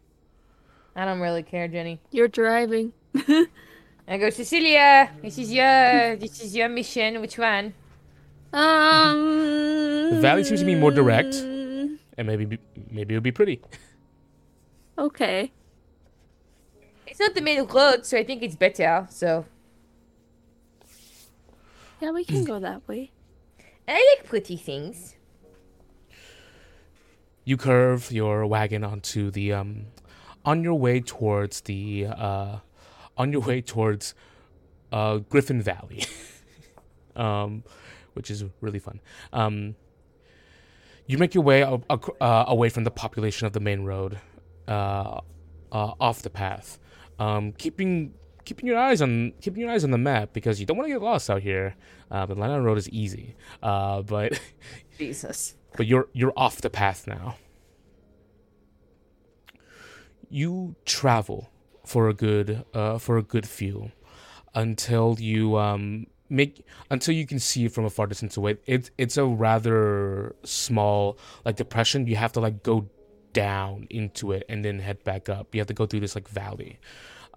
I 0.96 1.04
don't 1.04 1.20
really 1.20 1.42
care, 1.42 1.68
Jenny. 1.68 2.00
You're 2.10 2.28
driving. 2.28 2.92
I 3.14 4.16
go, 4.16 4.30
Cecilia. 4.30 5.10
This 5.22 5.38
is 5.38 5.52
your 5.52 6.16
this 6.16 6.40
is 6.40 6.56
your 6.56 6.68
mission. 6.68 7.20
Which 7.20 7.38
one? 7.38 7.74
Um. 8.52 10.10
The 10.10 10.20
valley 10.20 10.44
seems 10.44 10.60
to 10.60 10.66
be 10.66 10.74
more 10.74 10.90
direct. 10.90 11.34
And 11.36 12.26
maybe 12.26 12.58
maybe 12.90 13.14
it'll 13.14 13.22
be 13.22 13.32
pretty. 13.32 13.60
Okay. 14.96 15.52
It's 17.06 17.20
not 17.20 17.34
the 17.34 17.40
middle 17.40 17.66
road, 17.66 18.04
so 18.04 18.18
I 18.18 18.24
think 18.24 18.42
it's 18.42 18.56
better. 18.56 19.06
So 19.10 19.44
Yeah, 22.00 22.10
we 22.12 22.24
can 22.24 22.44
go 22.44 22.58
that 22.60 22.86
way. 22.86 23.10
I 23.86 24.16
like 24.18 24.26
pretty 24.28 24.56
things. 24.56 25.16
You 27.44 27.56
curve 27.56 28.12
your 28.12 28.46
wagon 28.46 28.84
onto 28.84 29.30
the 29.30 29.52
um 29.52 29.86
on 30.44 30.62
your 30.62 30.74
way 30.74 31.00
towards 31.00 31.62
the 31.62 32.06
uh 32.06 32.58
on 33.16 33.32
your 33.32 33.40
way 33.42 33.60
towards 33.60 34.14
uh, 34.92 35.18
Griffin 35.18 35.60
Valley, 35.60 36.04
um, 37.16 37.62
which 38.14 38.30
is 38.30 38.42
really 38.62 38.78
fun. 38.78 39.00
Um, 39.34 39.74
you 41.06 41.18
make 41.18 41.34
your 41.34 41.44
way 41.44 41.60
a- 41.62 41.74
ac- 41.90 42.12
uh, 42.20 42.44
away 42.46 42.68
from 42.70 42.84
the 42.84 42.90
population 42.90 43.46
of 43.46 43.52
the 43.52 43.60
main 43.60 43.82
road, 43.82 44.18
uh, 44.66 45.20
uh, 45.72 45.92
off 46.00 46.22
the 46.22 46.30
path, 46.30 46.78
um, 47.18 47.52
keeping 47.52 48.14
keeping 48.48 48.66
your 48.66 48.78
eyes 48.78 49.02
on 49.02 49.32
keeping 49.42 49.60
your 49.60 49.70
eyes 49.70 49.84
on 49.84 49.90
the 49.90 49.98
map 49.98 50.32
because 50.32 50.58
you 50.58 50.64
don't 50.64 50.78
want 50.78 50.88
to 50.88 50.92
get 50.92 51.02
lost 51.02 51.28
out 51.28 51.42
here. 51.42 51.76
Uh, 52.10 52.24
the 52.24 52.34
Lanya 52.34 52.64
Road 52.64 52.78
is 52.78 52.88
easy, 52.88 53.36
uh, 53.62 54.00
but 54.00 54.40
Jesus. 54.98 55.54
but 55.76 55.86
you're 55.86 56.08
you're 56.14 56.32
off 56.34 56.62
the 56.62 56.70
path 56.70 57.06
now. 57.06 57.36
You 60.30 60.76
travel 60.86 61.50
for 61.84 62.08
a 62.08 62.14
good 62.14 62.64
uh, 62.72 62.96
for 62.96 63.18
a 63.18 63.22
good 63.22 63.46
few 63.46 63.92
until 64.54 65.16
you 65.20 65.58
um 65.58 66.06
make 66.30 66.64
until 66.90 67.14
you 67.14 67.26
can 67.26 67.38
see 67.38 67.66
it 67.66 67.72
from 67.72 67.84
a 67.84 67.90
far 67.90 68.06
distance 68.06 68.38
away. 68.38 68.56
It's 68.64 68.90
it's 68.96 69.18
a 69.18 69.26
rather 69.26 70.34
small 70.42 71.18
like 71.44 71.56
depression. 71.56 72.06
You 72.06 72.16
have 72.16 72.32
to 72.32 72.40
like 72.40 72.62
go 72.62 72.88
down 73.34 73.86
into 73.90 74.32
it 74.32 74.44
and 74.48 74.64
then 74.64 74.78
head 74.78 75.04
back 75.04 75.28
up. 75.28 75.54
You 75.54 75.60
have 75.60 75.68
to 75.68 75.74
go 75.74 75.84
through 75.84 76.00
this 76.00 76.14
like 76.14 76.28
valley. 76.28 76.78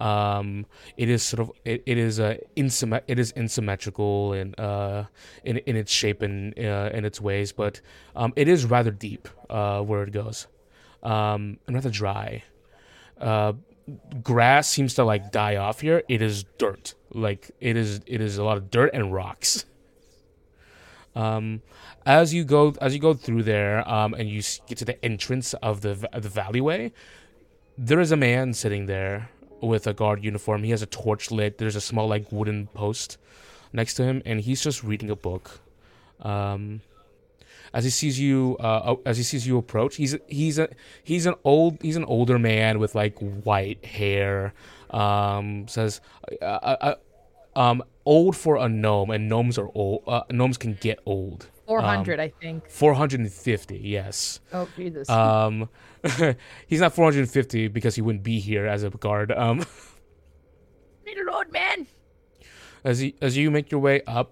Um, 0.01 0.65
it 0.97 1.09
is 1.09 1.21
sort 1.21 1.41
of 1.41 1.51
it, 1.63 1.83
it 1.85 1.99
is 1.99 2.19
uh, 2.19 2.37
insymmet- 2.57 3.03
it 3.07 3.19
is 3.19 3.33
asymmetrical 3.37 4.33
in 4.33 4.55
uh 4.55 5.05
in 5.43 5.57
in 5.57 5.75
its 5.75 5.91
shape 5.91 6.23
and 6.23 6.57
uh, 6.57 6.89
in 6.91 7.05
its 7.05 7.21
ways, 7.21 7.51
but 7.51 7.81
um, 8.15 8.33
it 8.35 8.47
is 8.47 8.65
rather 8.65 8.89
deep 8.89 9.27
uh, 9.51 9.81
where 9.81 10.01
it 10.01 10.11
goes, 10.11 10.47
um, 11.03 11.59
and 11.67 11.75
rather 11.75 11.91
dry. 11.91 12.41
Uh, 13.19 13.53
grass 14.23 14.67
seems 14.67 14.95
to 14.95 15.03
like 15.03 15.31
die 15.31 15.57
off 15.57 15.81
here. 15.81 16.01
It 16.09 16.23
is 16.23 16.45
dirt, 16.57 16.95
like 17.13 17.51
it 17.59 17.77
is 17.77 18.01
it 18.07 18.21
is 18.21 18.39
a 18.39 18.43
lot 18.43 18.57
of 18.57 18.71
dirt 18.71 18.89
and 18.95 19.13
rocks. 19.13 19.65
Um, 21.15 21.61
as 22.07 22.33
you 22.33 22.43
go 22.43 22.73
as 22.81 22.95
you 22.95 22.99
go 22.99 23.13
through 23.13 23.43
there, 23.43 23.87
um, 23.87 24.15
and 24.15 24.27
you 24.27 24.41
get 24.65 24.79
to 24.79 24.85
the 24.85 24.97
entrance 25.05 25.53
of 25.61 25.81
the 25.81 25.93
v- 25.93 26.07
the 26.13 26.29
valleyway, 26.29 26.91
there 27.77 27.99
is 27.99 28.11
a 28.11 28.17
man 28.17 28.55
sitting 28.55 28.87
there 28.87 29.29
with 29.61 29.87
a 29.87 29.93
guard 29.93 30.23
uniform. 30.23 30.63
He 30.63 30.71
has 30.71 30.81
a 30.81 30.85
torch 30.85 31.31
lit. 31.31 31.57
There's 31.57 31.75
a 31.75 31.81
small 31.81 32.07
like 32.07 32.31
wooden 32.31 32.67
post 32.67 33.17
next 33.73 33.95
to 33.95 34.03
him, 34.03 34.21
and 34.25 34.41
he's 34.41 34.61
just 34.61 34.83
reading 34.83 35.09
a 35.09 35.15
book. 35.15 35.59
Um, 36.21 36.81
as 37.73 37.83
he 37.83 37.89
sees 37.89 38.19
you, 38.19 38.57
uh, 38.59 38.95
as 39.05 39.17
he 39.17 39.23
sees 39.23 39.47
you 39.47 39.57
approach, 39.57 39.95
he's 39.95 40.15
he's 40.27 40.59
a 40.59 40.69
he's 41.03 41.25
an 41.25 41.35
old 41.43 41.81
he's 41.81 41.95
an 41.95 42.05
older 42.05 42.37
man 42.37 42.79
with 42.79 42.95
like 42.95 43.17
white 43.19 43.83
hair. 43.85 44.53
Um, 44.89 45.67
says, 45.69 46.01
uh, 46.41 46.45
uh, 46.45 46.95
uh, 47.55 47.59
um, 47.59 47.81
old 48.05 48.35
for 48.35 48.57
a 48.57 48.67
gnome, 48.67 49.09
and 49.09 49.29
gnomes 49.29 49.57
are 49.57 49.69
old. 49.73 50.03
Uh, 50.05 50.23
gnomes 50.29 50.57
can 50.57 50.77
get 50.81 50.99
old. 51.05 51.47
400, 51.79 52.19
I 52.19 52.29
think. 52.29 52.69
Four 52.69 52.93
hundred 52.93 53.21
and 53.21 53.31
fifty, 53.31 53.77
yes. 53.79 54.39
Oh, 54.51 54.67
Jesus. 54.75 55.09
Um, 55.09 55.69
he's 56.67 56.79
not 56.81 56.93
450 56.93 57.67
because 57.69 57.95
he 57.95 58.01
wouldn't 58.01 58.23
be 58.23 58.39
here 58.39 58.65
as 58.67 58.83
a 58.83 58.89
guard. 58.89 59.31
Um, 59.31 59.59
Little 61.05 61.35
old 61.35 61.51
man. 61.51 61.87
as 62.83 62.99
he 62.99 63.15
as 63.21 63.37
you 63.37 63.51
make 63.51 63.71
your 63.71 63.81
way 63.81 64.01
up, 64.07 64.31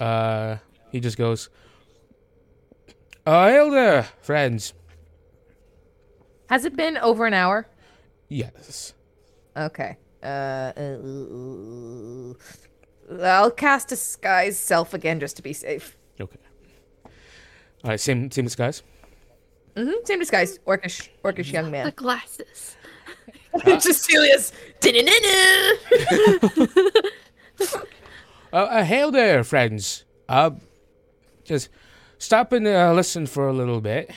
uh, 0.00 0.56
he 0.90 1.00
just 1.00 1.16
goes, 1.16 1.50
"Uh, 3.26 3.48
hail 3.48 3.70
there, 3.70 4.08
friends." 4.22 4.74
Has 6.48 6.64
it 6.64 6.76
been 6.76 6.96
over 6.98 7.26
an 7.26 7.34
hour? 7.34 7.66
Yes. 8.28 8.92
Okay. 9.56 9.96
Uh, 10.22 10.72
uh, 10.76 12.34
I'll 13.22 13.50
cast 13.50 13.88
disguise 13.88 14.58
self 14.58 14.94
again 14.94 15.20
just 15.20 15.36
to 15.36 15.42
be 15.42 15.52
safe. 15.52 15.96
Okay. 17.84 17.88
All 17.88 17.90
right. 17.92 18.00
Same 18.00 18.30
same 18.30 18.44
disguise. 18.44 18.82
hmm 19.76 19.90
Same 20.04 20.18
disguise. 20.18 20.58
Orcish, 20.66 21.08
orcish 21.22 21.52
young 21.52 21.70
man. 21.70 21.84
The 21.84 21.84
man. 21.84 21.92
glasses. 21.96 22.76
Cecilia's. 23.80 24.52
Uh, 28.52 28.56
uh, 28.70 28.84
hail 28.84 29.10
there, 29.10 29.42
friends. 29.42 30.04
Uh, 30.28 30.50
just 31.42 31.68
stop 32.18 32.52
and 32.52 32.68
uh, 32.68 32.92
listen 32.92 33.26
for 33.26 33.48
a 33.48 33.52
little 33.52 33.80
bit. 33.80 34.12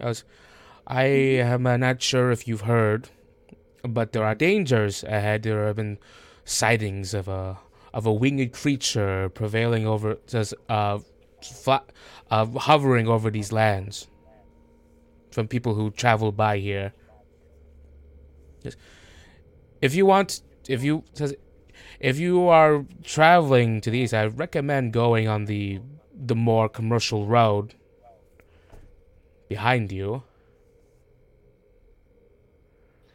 As 0.00 0.24
I 0.86 1.04
am 1.04 1.66
uh, 1.66 1.76
not 1.76 2.00
sure 2.00 2.30
if 2.30 2.48
you've 2.48 2.62
heard, 2.62 3.10
but 3.82 4.12
there 4.14 4.24
are 4.24 4.34
dangers 4.34 5.04
ahead. 5.04 5.42
There 5.42 5.66
have 5.66 5.76
been 5.76 5.98
sightings 6.46 7.12
of 7.12 7.28
a 7.28 7.58
of 7.92 8.06
a 8.06 8.12
winged 8.12 8.52
creature 8.54 9.28
prevailing 9.28 9.86
over, 9.86 10.16
just 10.26 10.54
uh, 10.70 11.00
fla- 11.42 11.84
uh, 12.30 12.46
hovering 12.46 13.08
over 13.08 13.30
these 13.30 13.52
lands. 13.52 14.06
From 15.30 15.46
people 15.46 15.74
who 15.74 15.90
travel 15.90 16.32
by 16.32 16.58
here. 16.58 16.92
If 19.80 19.94
you 19.94 20.06
want, 20.06 20.40
if 20.68 20.82
you 20.82 21.04
if 22.00 22.18
you 22.18 22.48
are 22.48 22.84
traveling 23.04 23.80
to 23.82 23.90
these, 23.90 24.12
I 24.12 24.26
recommend 24.26 24.92
going 24.92 25.28
on 25.28 25.44
the 25.44 25.80
the 26.14 26.34
more 26.34 26.68
commercial 26.68 27.26
road 27.26 27.74
behind 29.48 29.92
you. 29.92 30.22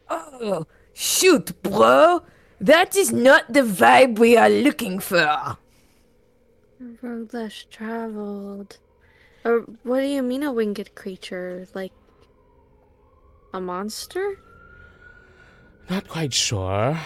Oh, 0.08 0.66
shoot, 0.92 1.62
bro. 1.62 2.22
That 2.60 2.96
is 2.96 3.12
not 3.12 3.52
the 3.52 3.60
vibe 3.60 4.18
we 4.18 4.36
are 4.36 4.48
looking 4.48 4.98
for. 4.98 5.58
Road 7.02 7.32
less 7.32 7.64
traveled. 7.70 8.78
Or 9.44 9.60
what 9.82 10.00
do 10.00 10.06
you 10.06 10.22
mean 10.22 10.42
a 10.42 10.52
winged 10.52 10.94
creature? 10.94 11.66
Like 11.74 11.92
a 13.52 13.60
monster? 13.60 14.38
Not 15.88 16.08
quite 16.08 16.34
sure. 16.34 16.98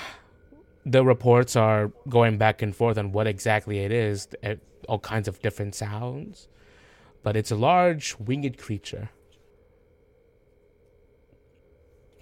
The 0.84 1.04
reports 1.04 1.54
are 1.54 1.92
going 2.08 2.38
back 2.38 2.62
and 2.62 2.74
forth 2.74 2.98
on 2.98 3.12
what 3.12 3.26
exactly 3.26 3.80
it 3.80 3.92
is, 3.92 4.28
eh, 4.42 4.56
all 4.88 4.98
kinds 4.98 5.28
of 5.28 5.40
different 5.42 5.74
sounds. 5.74 6.48
But 7.22 7.36
it's 7.36 7.50
a 7.50 7.56
large 7.56 8.16
winged 8.18 8.58
creature. 8.58 9.10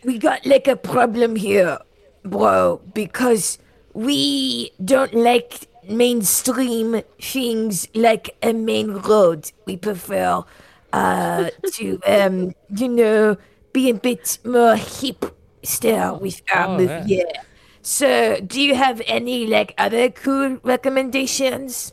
We 0.04 0.18
got 0.18 0.44
like 0.44 0.68
a 0.68 0.76
problem 0.76 1.36
here, 1.36 1.78
bro, 2.22 2.80
because 2.92 3.58
we 3.94 4.72
don't 4.84 5.14
like 5.14 5.68
mainstream 5.88 7.02
things 7.20 7.88
like 7.94 8.36
a 8.42 8.52
main 8.52 8.92
road. 8.92 9.50
We 9.66 9.76
prefer 9.76 10.44
uh 10.92 11.50
to 11.74 12.00
um 12.06 12.52
you 12.74 12.88
know 12.88 13.36
be 13.72 13.90
a 13.90 13.94
bit 13.94 14.38
more 14.44 14.74
hipster 14.76 16.20
with 16.20 16.42
our 16.54 16.68
Oh, 16.68 16.78
move. 16.78 16.96
yeah. 17.04 17.04
Yeah. 17.04 17.42
So, 17.82 18.40
do 18.40 18.60
you 18.60 18.74
have 18.74 19.00
any 19.06 19.46
like 19.46 19.72
other 19.78 20.10
cool 20.10 20.58
recommendations? 20.64 21.92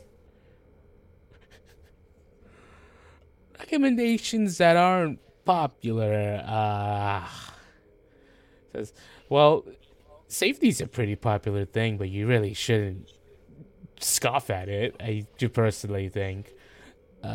recommendations 3.58 4.58
that 4.58 4.76
aren't 4.76 5.20
popular. 5.44 6.42
Uh, 6.46 7.28
says, 8.72 8.92
well, 9.28 9.64
safety's 10.28 10.80
a 10.80 10.86
pretty 10.86 11.16
popular 11.16 11.64
thing, 11.64 11.96
but 11.96 12.08
you 12.08 12.26
really 12.26 12.54
shouldn't 12.54 13.08
scoff 14.00 14.50
at 14.50 14.68
it. 14.68 14.96
I 15.00 15.26
do 15.38 15.48
personally 15.48 16.08
think. 16.08 16.52
Uh, 17.22 17.28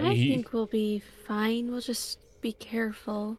I 0.00 0.12
he- 0.14 0.34
think 0.34 0.52
we'll 0.52 0.66
be 0.66 1.02
fine. 1.26 1.70
We'll 1.70 1.80
just 1.80 2.18
be 2.40 2.52
careful. 2.52 3.38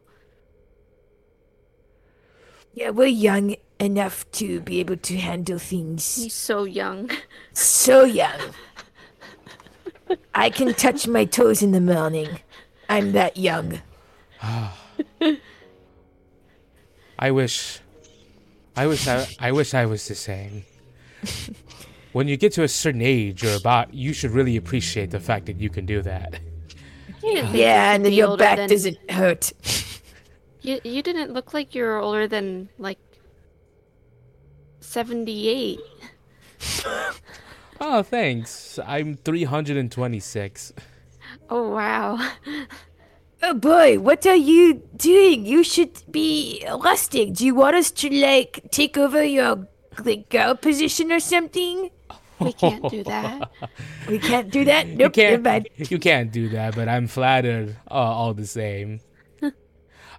Yeah, 2.72 2.90
we're 2.90 3.06
young 3.06 3.56
enough 3.78 4.30
to 4.32 4.60
be 4.60 4.80
able 4.80 4.96
to 4.96 5.16
handle 5.16 5.58
things. 5.58 6.16
He's 6.16 6.34
so 6.34 6.64
young. 6.64 7.10
So 7.52 8.04
young. 8.04 8.40
I 10.34 10.50
can 10.50 10.74
touch 10.74 11.06
my 11.06 11.24
toes 11.24 11.62
in 11.62 11.70
the 11.72 11.80
morning. 11.80 12.40
I'm 12.88 13.12
that 13.12 13.36
young. 13.36 13.80
I 17.18 17.30
wish, 17.30 17.80
I 18.76 18.86
wish 18.86 19.06
I, 19.06 19.26
I 19.38 19.52
wish 19.52 19.72
I 19.74 19.86
was 19.86 20.06
the 20.08 20.14
same. 20.14 20.64
when 22.12 22.28
you 22.28 22.36
get 22.36 22.52
to 22.54 22.62
a 22.62 22.68
certain 22.68 23.02
age 23.02 23.44
or 23.44 23.54
about, 23.54 23.94
you 23.94 24.12
should 24.12 24.30
really 24.32 24.56
appreciate 24.56 25.10
the 25.10 25.20
fact 25.20 25.46
that 25.46 25.58
you 25.60 25.70
can 25.70 25.86
do 25.86 26.02
that. 26.02 26.40
You 27.22 27.34
didn't 27.34 27.46
think 27.52 27.58
Yeah, 27.58 27.94
and 27.94 28.04
then 28.04 28.12
your 28.12 28.36
back 28.36 28.56
than- 28.56 28.68
doesn't 28.68 29.10
hurt. 29.10 29.52
You 30.66 30.80
you 30.82 31.02
didn't 31.02 31.30
look 31.30 31.52
like 31.52 31.74
you 31.74 31.82
were 31.84 31.98
older 31.98 32.26
than 32.26 32.70
like 32.78 32.96
seventy 34.80 35.48
eight. 35.48 35.80
Oh, 37.80 38.02
thanks. 38.02 38.78
I'm 38.86 39.16
326. 39.16 40.72
Oh 41.50 41.68
wow. 41.70 42.16
Oh 43.46 43.52
boy, 43.52 43.98
what 43.98 44.24
are 44.26 44.34
you 44.36 44.80
doing? 44.96 45.44
You 45.44 45.62
should 45.62 46.02
be 46.10 46.64
resting. 46.82 47.34
Do 47.34 47.44
you 47.44 47.54
want 47.54 47.76
us 47.76 47.90
to 47.90 48.08
like 48.08 48.60
take 48.70 48.96
over 48.96 49.22
your 49.22 49.68
like 50.02 50.30
girl 50.30 50.54
position 50.54 51.12
or 51.12 51.20
something? 51.20 51.90
We 52.40 52.52
can't 52.54 52.88
do 52.90 53.04
that. 53.04 53.50
We 54.08 54.18
can't 54.18 54.50
do 54.50 54.64
that. 54.64 54.86
You 54.88 54.96
Nope. 54.96 55.16
never 55.16 55.42
can't. 55.42 55.90
You 55.90 55.98
can't 55.98 56.32
do 56.32 56.48
that, 56.50 56.74
but 56.74 56.88
I'm 56.88 57.06
flattered 57.06 57.76
uh, 57.90 57.94
all 57.94 58.32
the 58.34 58.46
same. 58.46 59.00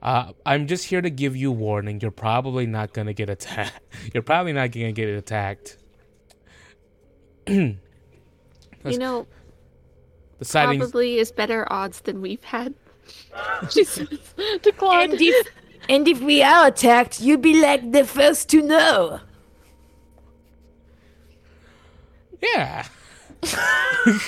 Uh, 0.04 0.34
I'm 0.46 0.68
just 0.68 0.86
here 0.86 1.02
to 1.02 1.10
give 1.10 1.36
you 1.36 1.52
warning. 1.52 2.00
You're 2.00 2.12
probably 2.12 2.68
not 2.68 2.94
gonna 2.94 3.14
get 3.14 3.28
attacked. 3.28 3.80
You're 4.14 4.22
probably 4.22 4.54
not 4.54 4.72
gonna 4.72 4.92
get 4.92 5.10
attacked. 5.10 5.78
You 7.48 9.00
know, 9.00 9.26
The 10.38 10.46
sightings. 10.46 10.78
probably 10.78 11.18
is 11.18 11.32
better 11.32 11.66
odds 11.74 12.02
than 12.02 12.22
we've 12.22 12.44
had. 12.44 12.76
she 13.70 13.84
says 13.84 14.08
to 14.62 14.72
Claude. 14.72 15.12
And 15.12 15.22
if 15.22 15.48
and 15.88 16.08
if 16.08 16.22
we 16.22 16.42
are 16.42 16.68
attacked, 16.68 17.22
you'd 17.22 17.42
be 17.42 17.62
like 17.62 17.92
the 17.92 18.06
first 18.06 18.50
to 18.50 18.62
know. 18.62 19.20
Yeah. 22.42 22.86
the 23.42 24.22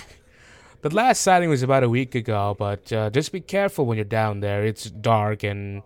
last 0.91 1.21
sighting 1.21 1.49
was 1.49 1.63
about 1.63 1.83
a 1.83 1.89
week 1.89 2.15
ago, 2.15 2.55
but 2.57 2.91
uh, 2.93 3.09
just 3.09 3.31
be 3.31 3.41
careful 3.41 3.85
when 3.85 3.97
you're 3.97 4.05
down 4.05 4.39
there. 4.39 4.63
It's 4.63 4.89
dark 4.89 5.43
and 5.43 5.81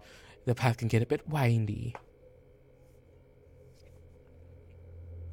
the 0.46 0.56
path 0.56 0.78
can 0.78 0.88
get 0.88 1.02
a 1.02 1.06
bit 1.06 1.28
windy. 1.28 1.96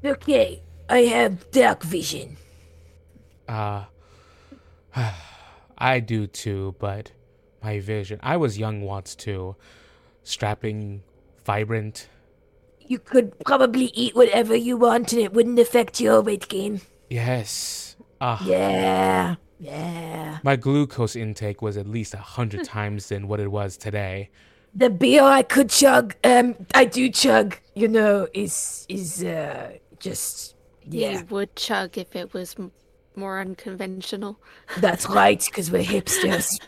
Okay, 0.05 0.63
I 0.89 1.01
have 1.01 1.51
dark 1.51 1.83
vision. 1.83 2.37
Uh, 3.49 3.85
I 5.79 6.01
do 6.01 6.27
too, 6.27 6.77
but 6.79 7.13
my 7.63 7.81
vision. 7.81 8.19
I 8.23 8.37
was 8.37 8.59
young 8.59 8.83
once 8.83 9.15
too. 9.15 9.57
Strapping, 10.23 11.03
vibrant. 11.45 12.09
You 12.81 12.99
could 12.99 13.39
probably 13.45 13.87
eat 13.95 14.15
whatever 14.15 14.55
you 14.57 14.77
want 14.77 15.13
and 15.13 15.23
it 15.23 15.33
wouldn't 15.33 15.59
affect 15.59 16.01
your 16.01 16.21
weight 16.23 16.49
gain. 16.49 16.81
Yes. 17.11 17.97
Ah, 18.21 18.43
Yeah. 18.45 19.37
Yeah. 19.61 20.39
my 20.45 20.55
glucose 20.55 21.17
intake 21.17 21.61
was 21.61 21.77
at 21.77 21.89
least 21.89 22.15
a 22.15 22.19
hundred 22.19 22.63
times 22.65 23.09
than 23.09 23.27
what 23.27 23.41
it 23.41 23.51
was 23.51 23.77
today. 23.77 24.31
The 24.75 24.89
beer 24.89 25.23
I 25.25 25.43
could 25.43 25.69
chug, 25.71 26.15
um, 26.23 26.55
I 26.75 26.85
do 26.85 27.11
chug, 27.11 27.59
you 27.75 27.89
know, 27.89 28.29
is, 28.33 28.87
is, 28.89 29.25
uh, 29.25 29.73
just, 29.99 30.55
yeah, 30.89 31.19
You 31.19 31.25
would 31.31 31.57
chug 31.57 31.99
if 31.99 32.15
it 32.15 32.33
was 32.33 32.55
m- 32.57 32.71
more 33.19 33.41
unconventional. 33.41 34.39
that's 34.79 35.09
right, 35.09 35.43
because 35.45 35.71
we're 35.71 35.83
hipsters. 35.85 36.59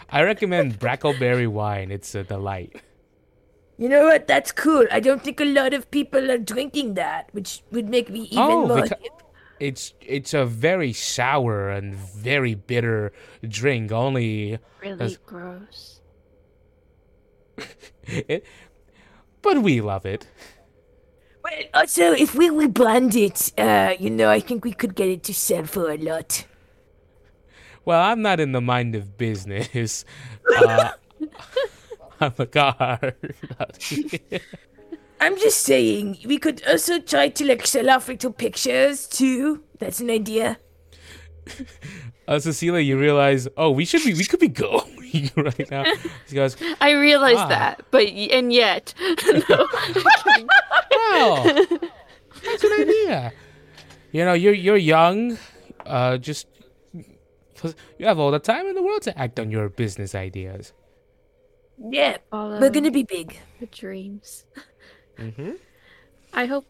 I 0.10 0.22
recommend 0.22 0.78
Brackleberry 0.78 1.48
wine. 1.48 1.90
It's 1.90 2.14
a 2.14 2.24
delight. 2.24 2.80
You 3.76 3.88
know 3.88 4.04
what? 4.06 4.26
That's 4.26 4.50
cool. 4.50 4.86
I 4.90 4.98
don't 5.00 5.22
think 5.22 5.40
a 5.40 5.44
lot 5.44 5.72
of 5.72 5.88
people 5.90 6.30
are 6.30 6.38
drinking 6.38 6.94
that, 6.94 7.28
which 7.32 7.62
would 7.70 7.88
make 7.88 8.10
me 8.10 8.22
even 8.22 8.38
Oh, 8.42 8.66
more. 8.66 8.78
beca- 8.82 9.06
It's 9.60 9.92
it's 10.00 10.34
a 10.34 10.44
very 10.46 10.92
sour 10.92 11.70
and 11.70 11.94
very 11.94 12.54
bitter 12.54 13.12
drink. 13.46 13.92
Only, 13.92 14.58
Really 14.82 14.96
That's- 14.96 15.16
gross. 15.24 16.00
it, 18.06 18.44
but 19.42 19.62
we 19.62 19.80
love 19.80 20.06
it. 20.06 20.26
Well, 21.50 21.62
also, 21.74 22.12
if 22.12 22.34
we 22.34 22.48
rebrand 22.48 23.14
it, 23.14 23.52
uh, 23.58 23.94
you 23.98 24.10
know, 24.10 24.30
I 24.30 24.40
think 24.40 24.64
we 24.64 24.72
could 24.72 24.94
get 24.94 25.08
it 25.08 25.22
to 25.24 25.34
sell 25.34 25.64
for 25.64 25.90
a 25.90 25.96
lot. 25.96 26.44
Well, 27.84 28.00
I'm 28.00 28.20
not 28.22 28.40
in 28.40 28.52
the 28.52 28.60
mind 28.60 28.94
of 28.94 29.16
business. 29.16 30.04
Uh, 30.56 30.92
I'm 32.20 32.32
a 32.38 32.46
guard. 32.46 33.14
I'm 35.20 35.36
just 35.36 35.60
saying, 35.60 36.18
we 36.24 36.38
could 36.38 36.66
also 36.66 37.00
try 37.00 37.28
to 37.28 37.44
like 37.44 37.66
sell 37.66 37.90
off 37.90 38.08
little 38.08 38.32
pictures 38.32 39.06
too. 39.06 39.62
That's 39.78 40.00
an 40.00 40.10
idea. 40.10 40.58
uh, 42.26 42.38
Cecilia, 42.38 42.80
you 42.80 42.98
realize? 42.98 43.46
Oh, 43.56 43.70
we 43.70 43.84
should 43.84 44.02
be. 44.04 44.14
We 44.14 44.24
could 44.24 44.40
be 44.40 44.48
going 44.48 44.97
right 45.36 45.70
now. 45.70 45.84
She 46.26 46.34
goes, 46.34 46.56
I 46.80 46.92
realize 46.92 47.36
Ah. 47.38 47.48
that, 47.48 47.82
but 47.90 48.06
y- 48.06 48.28
and 48.32 48.52
yet, 48.52 48.94
"Well, 50.90 51.44
that's 52.44 52.64
an 52.64 52.72
idea. 52.80 53.32
You 54.12 54.24
know, 54.24 54.32
you're 54.34 54.54
you're 54.54 54.76
young. 54.76 55.38
Uh, 55.86 56.16
just 56.18 56.46
you 57.98 58.06
have 58.06 58.18
all 58.18 58.30
the 58.30 58.38
time 58.38 58.66
in 58.66 58.74
the 58.74 58.82
world 58.82 59.02
to 59.02 59.18
act 59.18 59.38
on 59.40 59.50
your 59.50 59.68
business 59.68 60.14
ideas. 60.14 60.72
Yeah, 61.78 62.18
follow 62.30 62.60
we're 62.60 62.70
gonna 62.70 62.90
be 62.90 63.02
big. 63.04 63.38
the 63.60 63.66
dreams. 63.66 64.44
Mm-hmm. 65.18 65.52
I 66.32 66.46
hope 66.46 66.66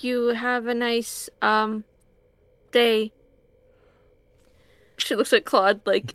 you 0.00 0.28
have 0.28 0.66
a 0.66 0.74
nice 0.74 1.28
um 1.42 1.84
day. 2.72 3.12
She 4.98 5.14
looks 5.14 5.32
at 5.32 5.44
Claude 5.44 5.80
like 5.86 6.12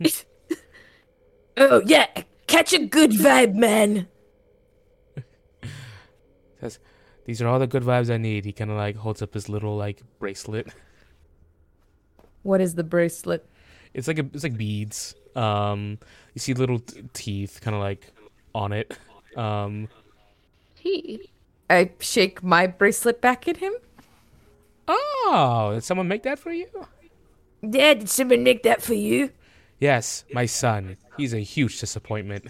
Oh 1.56 1.82
yeah, 1.86 2.06
catch 2.46 2.72
a 2.72 2.86
good 2.86 3.10
vibe, 3.10 3.54
man. 3.54 4.08
Says, 6.60 6.78
these 7.24 7.42
are 7.42 7.48
all 7.48 7.58
the 7.58 7.66
good 7.66 7.82
vibes 7.82 8.12
I 8.12 8.16
need. 8.16 8.44
He 8.44 8.52
kind 8.52 8.70
of 8.70 8.76
like 8.76 8.96
holds 8.96 9.22
up 9.22 9.34
his 9.34 9.48
little 9.48 9.76
like 9.76 10.02
bracelet. 10.18 10.68
What 12.42 12.60
is 12.60 12.74
the 12.74 12.84
bracelet? 12.84 13.48
It's 13.94 14.08
like 14.08 14.18
a, 14.18 14.26
it's 14.32 14.42
like 14.42 14.56
beads. 14.56 15.14
Um, 15.36 15.98
you 16.34 16.40
see 16.40 16.54
little 16.54 16.80
t- 16.80 17.04
teeth 17.12 17.60
kind 17.62 17.74
of 17.74 17.80
like 17.80 18.12
on 18.54 18.72
it. 18.72 18.96
Um, 19.36 19.88
he. 20.74 21.30
I 21.70 21.90
shake 22.00 22.42
my 22.42 22.66
bracelet 22.66 23.20
back 23.20 23.48
at 23.48 23.58
him. 23.58 23.72
oh, 24.88 25.70
did 25.74 25.84
someone 25.84 26.08
make 26.08 26.22
that 26.24 26.38
for 26.38 26.52
you? 26.52 26.66
Dad, 27.68 28.00
did 28.00 28.08
someone 28.10 28.42
make 28.42 28.62
that 28.64 28.82
for 28.82 28.94
you? 28.94 29.30
Yes, 29.82 30.24
my 30.32 30.46
son. 30.46 30.96
He's 31.16 31.34
a 31.34 31.40
huge 31.40 31.80
disappointment. 31.80 32.44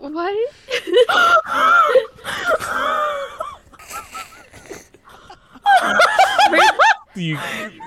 What? 0.00 0.34
where, 6.50 6.70
Do 7.14 7.22
you? 7.22 7.38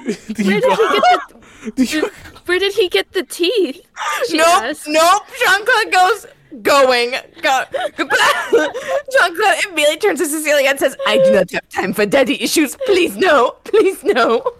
Do 0.34 0.46
where 0.46 0.62
did 0.62 0.72
he 0.72 0.88
get 0.88 1.28
the 1.28 1.72
do 1.76 1.84
you 1.84 2.12
Where 2.46 2.60
did 2.60 2.74
he 2.74 2.88
get 2.88 3.12
the 3.12 3.24
teeth? 3.24 3.82
She 4.30 4.38
nope, 4.38 4.48
asked. 4.48 4.88
nope. 4.88 5.24
Jean 5.38 5.66
Claude 5.66 5.92
goes, 5.92 6.26
going. 6.62 7.12
Go, 7.42 7.64
goodbye. 7.98 8.70
Jean 9.12 9.36
Claude 9.36 9.66
immediately 9.66 9.98
turns 9.98 10.20
to 10.20 10.28
Cecilia 10.28 10.70
and 10.70 10.80
says, 10.80 10.96
I 11.06 11.18
do 11.18 11.34
not 11.34 11.52
have 11.52 11.68
time 11.68 11.92
for 11.92 12.06
daddy 12.06 12.42
issues. 12.42 12.78
Please, 12.86 13.18
no. 13.18 13.58
Please, 13.66 14.02
no. 14.02 14.54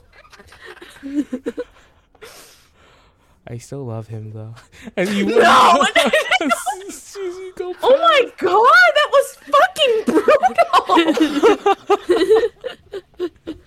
I 3.48 3.58
still 3.58 3.86
love 3.86 4.08
him 4.08 4.32
though. 4.32 4.54
And 4.96 5.10
you. 5.10 5.26
No! 5.26 5.86
Oh 7.62 7.98
my 7.98 8.32
god, 8.38 8.92
that 8.96 9.10
was 9.12 9.36
fucking 9.52 10.04
brutal. 13.18 13.58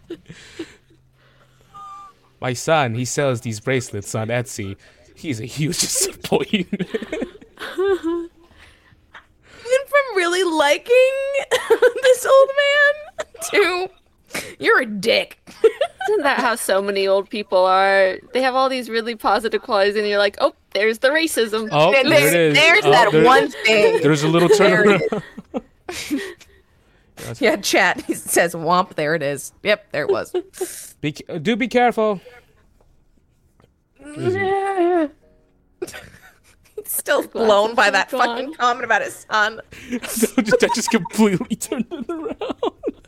My 2.41 2.55
son, 2.55 2.95
he 2.95 3.05
sells 3.05 3.43
these 3.43 3.61
bracelets 3.61 4.15
on 4.15 4.29
Etsy. 4.29 4.77
He's 5.15 5.41
a 5.41 5.45
huge 5.45 5.79
disappointment. 5.81 6.71
Went 6.81 6.91
from 9.89 10.17
really 10.17 10.45
liking 10.45 11.13
this 12.03 12.25
old 12.25 12.51
man 12.57 12.95
to 13.51 13.89
you're 14.59 14.81
a 14.81 14.87
dick. 14.87 15.39
Isn't 16.09 16.23
that 16.23 16.39
how 16.41 16.55
so 16.57 16.83
many 16.83 17.07
old 17.07 17.31
people 17.31 17.65
are? 17.65 18.19
They 18.33 18.43
have 18.43 18.55
all 18.55 18.69
these 18.69 18.89
really 18.91 19.15
positive 19.17 19.63
qualities, 19.63 19.97
and 19.97 20.07
you're 20.07 20.19
like, 20.19 20.37
oh, 20.41 20.55
there's 20.75 20.99
the 20.99 21.09
racism. 21.09 21.69
Oh, 21.71 21.93
There- 21.93 22.05
there 22.05 22.29
it 22.29 22.35
is. 22.35 22.55
There's 22.55 22.85
Oh, 22.85 22.91
that 22.91 23.13
there- 23.13 23.25
one 23.25 23.49
thing. 23.51 24.01
There's 24.03 24.23
a 24.23 24.29
little 24.29 24.49
There 24.49 24.85
it 24.85 25.11
turnaround. 25.11 25.23
Yeah, 27.41 27.57
chat. 27.57 28.03
He 28.07 28.15
says 28.15 28.55
womp. 28.55 28.95
There 28.95 29.15
it 29.15 29.23
is. 29.23 29.53
Yep, 29.63 29.93
there 29.93 30.03
it 30.03 30.11
was. 30.11 30.33
Be, 31.01 31.13
do 31.13 31.55
be 31.57 31.69
careful. 31.69 32.21
He's 36.77 36.91
still 36.91 37.27
blown 37.29 37.75
by 37.75 37.91
that 37.91 38.11
gone. 38.11 38.21
fucking 38.21 38.55
comment 38.55 38.85
about 38.85 39.03
his 39.03 39.27
son. 39.31 39.61
So 40.09 40.43
just, 40.43 40.65
I 40.65 40.69
just 40.75 40.91
completely 40.91 41.55
turned 41.57 41.87
it 41.91 42.11
around. 42.11 43.02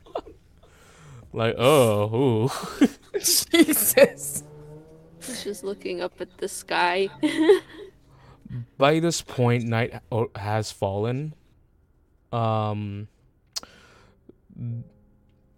Like, 1.35 1.57
oh, 1.59 2.15
ooh. 2.15 3.19
Jesus. 3.19 4.45
Just 5.43 5.65
looking 5.65 6.01
up 6.01 6.21
at 6.21 6.39
the 6.39 6.47
sky. 6.47 7.09
By 8.79 9.01
this 9.01 9.21
point, 9.21 9.65
night 9.65 10.01
has 10.37 10.71
fallen. 10.71 11.35
Um, 12.33 13.09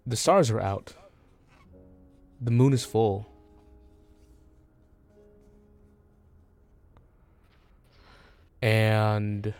the 0.07 0.15
stars 0.15 0.49
are 0.49 0.59
out. 0.59 0.93
The 2.41 2.51
moon 2.51 2.73
is 2.73 2.83
full. 2.83 3.27
And 8.63 9.53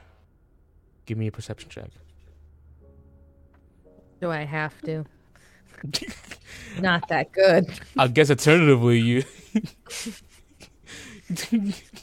give 1.05 1.19
me 1.19 1.27
a 1.27 1.31
perception 1.31 1.69
check. 1.69 1.91
Do 4.19 4.31
I 4.31 4.41
have 4.45 4.81
to? 4.81 5.05
Not 6.79 7.07
that 7.09 7.31
good. 7.31 7.69
I 7.97 8.07
guess 8.07 8.29
alternatively, 8.29 8.99
you 8.99 9.23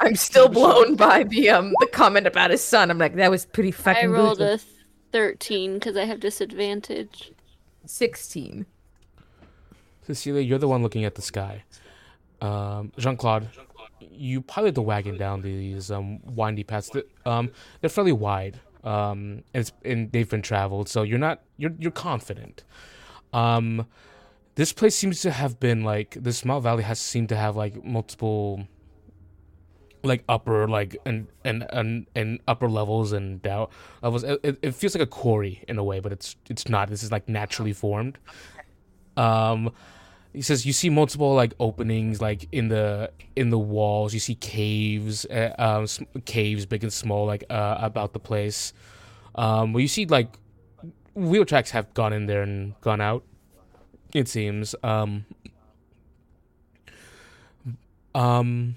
I'm 0.01 0.17
still 0.17 0.49
blown 0.49 0.97
by 0.97 1.25
the 1.25 1.51
um 1.51 1.75
the 1.81 1.87
comment 1.87 2.27
about 2.27 2.51
his 2.51 2.63
son. 2.63 2.91
I'm 2.91 2.99
like, 2.99 3.15
that 3.17 3.31
was 3.31 3.47
pretty 3.47 3.71
fucking 3.71 4.11
I 4.11 4.13
rolled 4.13 4.39
brutal. 4.39 4.55
a 4.57 4.61
13 5.13 5.75
because 5.75 5.97
I 5.97 6.05
have 6.05 6.21
disadvantage. 6.21 7.33
sixteen. 7.87 8.67
Cecilia, 10.07 10.43
you're 10.43 10.59
the 10.59 10.69
one 10.69 10.83
looking 10.83 11.05
at 11.05 11.15
the 11.15 11.23
sky. 11.23 11.63
Um, 12.43 12.93
Jean 12.99 13.17
Claude, 13.17 13.49
you 14.01 14.43
pilot 14.43 14.75
the 14.75 14.83
wagon 14.83 15.17
down 15.17 15.41
these 15.41 15.91
um, 15.91 16.21
windy 16.25 16.63
paths. 16.65 16.91
That, 16.91 17.09
um, 17.25 17.51
they're 17.81 17.89
fairly 17.89 18.13
wide, 18.13 18.61
um, 18.83 19.43
and, 19.55 19.63
it's, 19.63 19.73
and 19.85 20.13
they've 20.13 20.29
been 20.29 20.43
traveled, 20.43 20.89
so 20.91 21.03
you're 21.03 21.19
not 21.19 21.41
you're 21.57 21.73
you're 21.79 21.91
confident. 21.91 22.65
Um, 23.35 23.87
this 24.55 24.73
place 24.73 24.95
seems 24.95 25.21
to 25.23 25.33
have 25.33 25.59
been 25.59 25.83
like 25.83 26.17
this 26.19 26.39
Small 26.39 26.61
Valley 26.61 26.85
has 26.85 27.01
seemed 27.01 27.29
to 27.31 27.37
have 27.37 27.57
like 27.57 27.85
multiple 27.85 28.67
like 30.05 30.23
upper 30.29 30.69
like 30.69 30.97
and 31.05 31.27
and 31.45 31.67
and, 31.71 32.07
and 32.15 32.39
upper 32.47 32.69
levels 32.69 33.13
and 33.13 33.43
down 33.43 33.67
levels. 34.03 34.23
It, 34.23 34.41
it, 34.45 34.59
it 34.63 34.75
feels 34.75 34.95
like 34.95 35.03
a 35.03 35.07
quarry 35.07 35.65
in 35.67 35.79
a 35.79 35.85
way, 35.85 35.99
but 35.99 36.13
it's 36.13 36.37
it's 36.49 36.69
not. 36.69 36.89
This 36.89 37.03
is 37.03 37.11
like 37.11 37.29
naturally 37.29 37.73
formed. 37.73 38.19
Um, 39.17 39.73
he 40.33 40.43
says 40.43 40.65
you 40.65 40.73
see 40.73 40.91
multiple 40.91 41.35
like 41.35 41.55
openings 41.59 42.21
like 42.21 42.49
in 42.53 42.69
the 42.69 43.11
in 43.35 43.51
the 43.51 43.59
walls. 43.59 44.15
You 44.15 44.21
see 44.21 44.37
caves, 44.37 45.25
uh, 45.27 45.55
um, 45.59 45.87
caves 46.25 46.67
big 46.67 46.85
and 46.85 46.93
small 46.93 47.27
like 47.27 47.45
uh, 47.51 47.79
about 47.81 48.13
the 48.13 48.21
place. 48.21 48.73
Um, 49.35 49.73
well, 49.73 49.81
you 49.81 49.89
see 49.89 50.07
like 50.07 50.39
wheel 51.15 51.45
tracks 51.45 51.71
have 51.71 51.93
gone 51.95 52.13
in 52.13 52.27
there 52.27 52.43
and 52.43 52.79
gone 52.81 53.01
out. 53.01 53.25
It 54.13 54.29
seems. 54.29 54.75
Um, 54.83 55.27
um, 58.15 58.77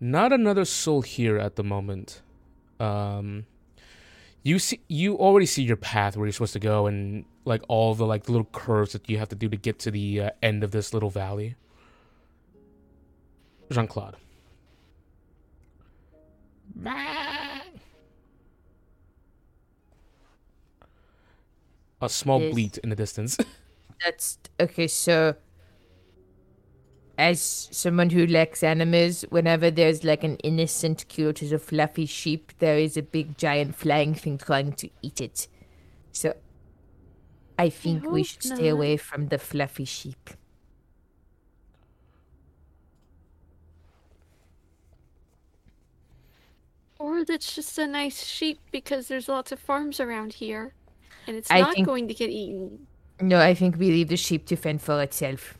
not 0.00 0.32
another 0.32 0.64
soul 0.64 1.02
here 1.02 1.38
at 1.38 1.56
the 1.56 1.64
moment. 1.64 2.22
Um, 2.80 3.46
you 4.42 4.58
see, 4.58 4.80
you 4.88 5.16
already 5.16 5.46
see 5.46 5.62
your 5.62 5.76
path 5.76 6.16
where 6.16 6.26
you're 6.26 6.32
supposed 6.32 6.52
to 6.52 6.58
go, 6.58 6.86
and 6.86 7.24
like 7.44 7.62
all 7.68 7.94
the 7.94 8.06
like 8.06 8.28
little 8.28 8.46
curves 8.52 8.92
that 8.92 9.08
you 9.10 9.18
have 9.18 9.28
to 9.30 9.36
do 9.36 9.48
to 9.48 9.56
get 9.56 9.78
to 9.80 9.90
the 9.90 10.20
uh, 10.20 10.30
end 10.42 10.62
of 10.62 10.70
this 10.70 10.94
little 10.94 11.10
valley. 11.10 11.56
Jean 13.70 13.88
Claude. 13.88 14.16
A 22.00 22.08
small 22.08 22.40
Yes. 22.40 22.50
bleat 22.50 22.78
in 22.78 22.88
the 22.88 22.96
distance. 22.96 23.36
That's 24.04 24.38
okay. 24.60 24.86
So, 24.88 25.36
as 27.18 27.68
someone 27.72 28.10
who 28.10 28.26
likes 28.26 28.62
animals, 28.62 29.22
whenever 29.30 29.70
there's 29.70 30.04
like 30.04 30.22
an 30.22 30.36
innocent, 30.38 31.08
cute 31.08 31.42
as 31.42 31.52
a 31.52 31.58
fluffy 31.58 32.04
sheep, 32.06 32.52
there 32.58 32.78
is 32.78 32.96
a 32.96 33.02
big, 33.02 33.38
giant 33.38 33.74
flying 33.74 34.14
thing 34.14 34.36
trying 34.38 34.72
to 34.74 34.90
eat 35.02 35.20
it. 35.20 35.48
So, 36.12 36.34
I 37.58 37.68
think 37.68 38.10
we 38.10 38.22
hope 38.22 38.22
should 38.22 38.42
stay 38.42 38.68
away 38.68 38.96
from 38.96 39.28
the 39.28 39.36
fluffy 39.38 39.84
sheep. 39.84 40.30
Or 46.98 47.24
that's 47.24 47.54
just 47.54 47.78
a 47.78 47.86
nice 47.86 48.24
sheep 48.26 48.60
because 48.70 49.08
there's 49.08 49.28
lots 49.30 49.50
of 49.50 49.58
farms 49.60 49.98
around 49.98 50.34
here. 50.34 50.75
And 51.26 51.36
it's 51.36 51.50
I 51.50 51.60
not 51.60 51.74
think- 51.74 51.86
going 51.86 52.08
to 52.08 52.14
get 52.14 52.30
eaten. 52.30 52.86
No, 53.20 53.40
I 53.40 53.54
think 53.54 53.78
we 53.78 53.90
leave 53.90 54.08
the 54.08 54.16
sheep 54.16 54.46
to 54.46 54.56
fend 54.56 54.82
for 54.82 55.02
itself. 55.02 55.56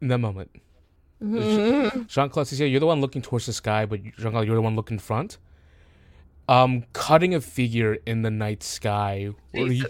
in 0.00 0.08
that 0.08 0.18
moment. 0.18 0.50
Jean 1.22 2.30
Claude 2.30 2.46
says, 2.46 2.58
"Yeah, 2.60 2.66
you're 2.66 2.80
the 2.80 2.86
one 2.86 3.00
looking 3.00 3.20
towards 3.20 3.46
the 3.46 3.52
sky, 3.52 3.84
but 3.84 4.02
Jean 4.02 4.30
Claude, 4.30 4.46
you're 4.46 4.54
the 4.56 4.62
one 4.62 4.76
looking 4.76 4.98
front." 4.98 5.38
Um, 6.48 6.84
cutting 6.94 7.34
a 7.34 7.40
figure 7.40 7.98
in 8.06 8.22
the 8.22 8.30
night 8.30 8.62
sky. 8.62 9.30
where 9.52 9.66
You, 9.70 9.86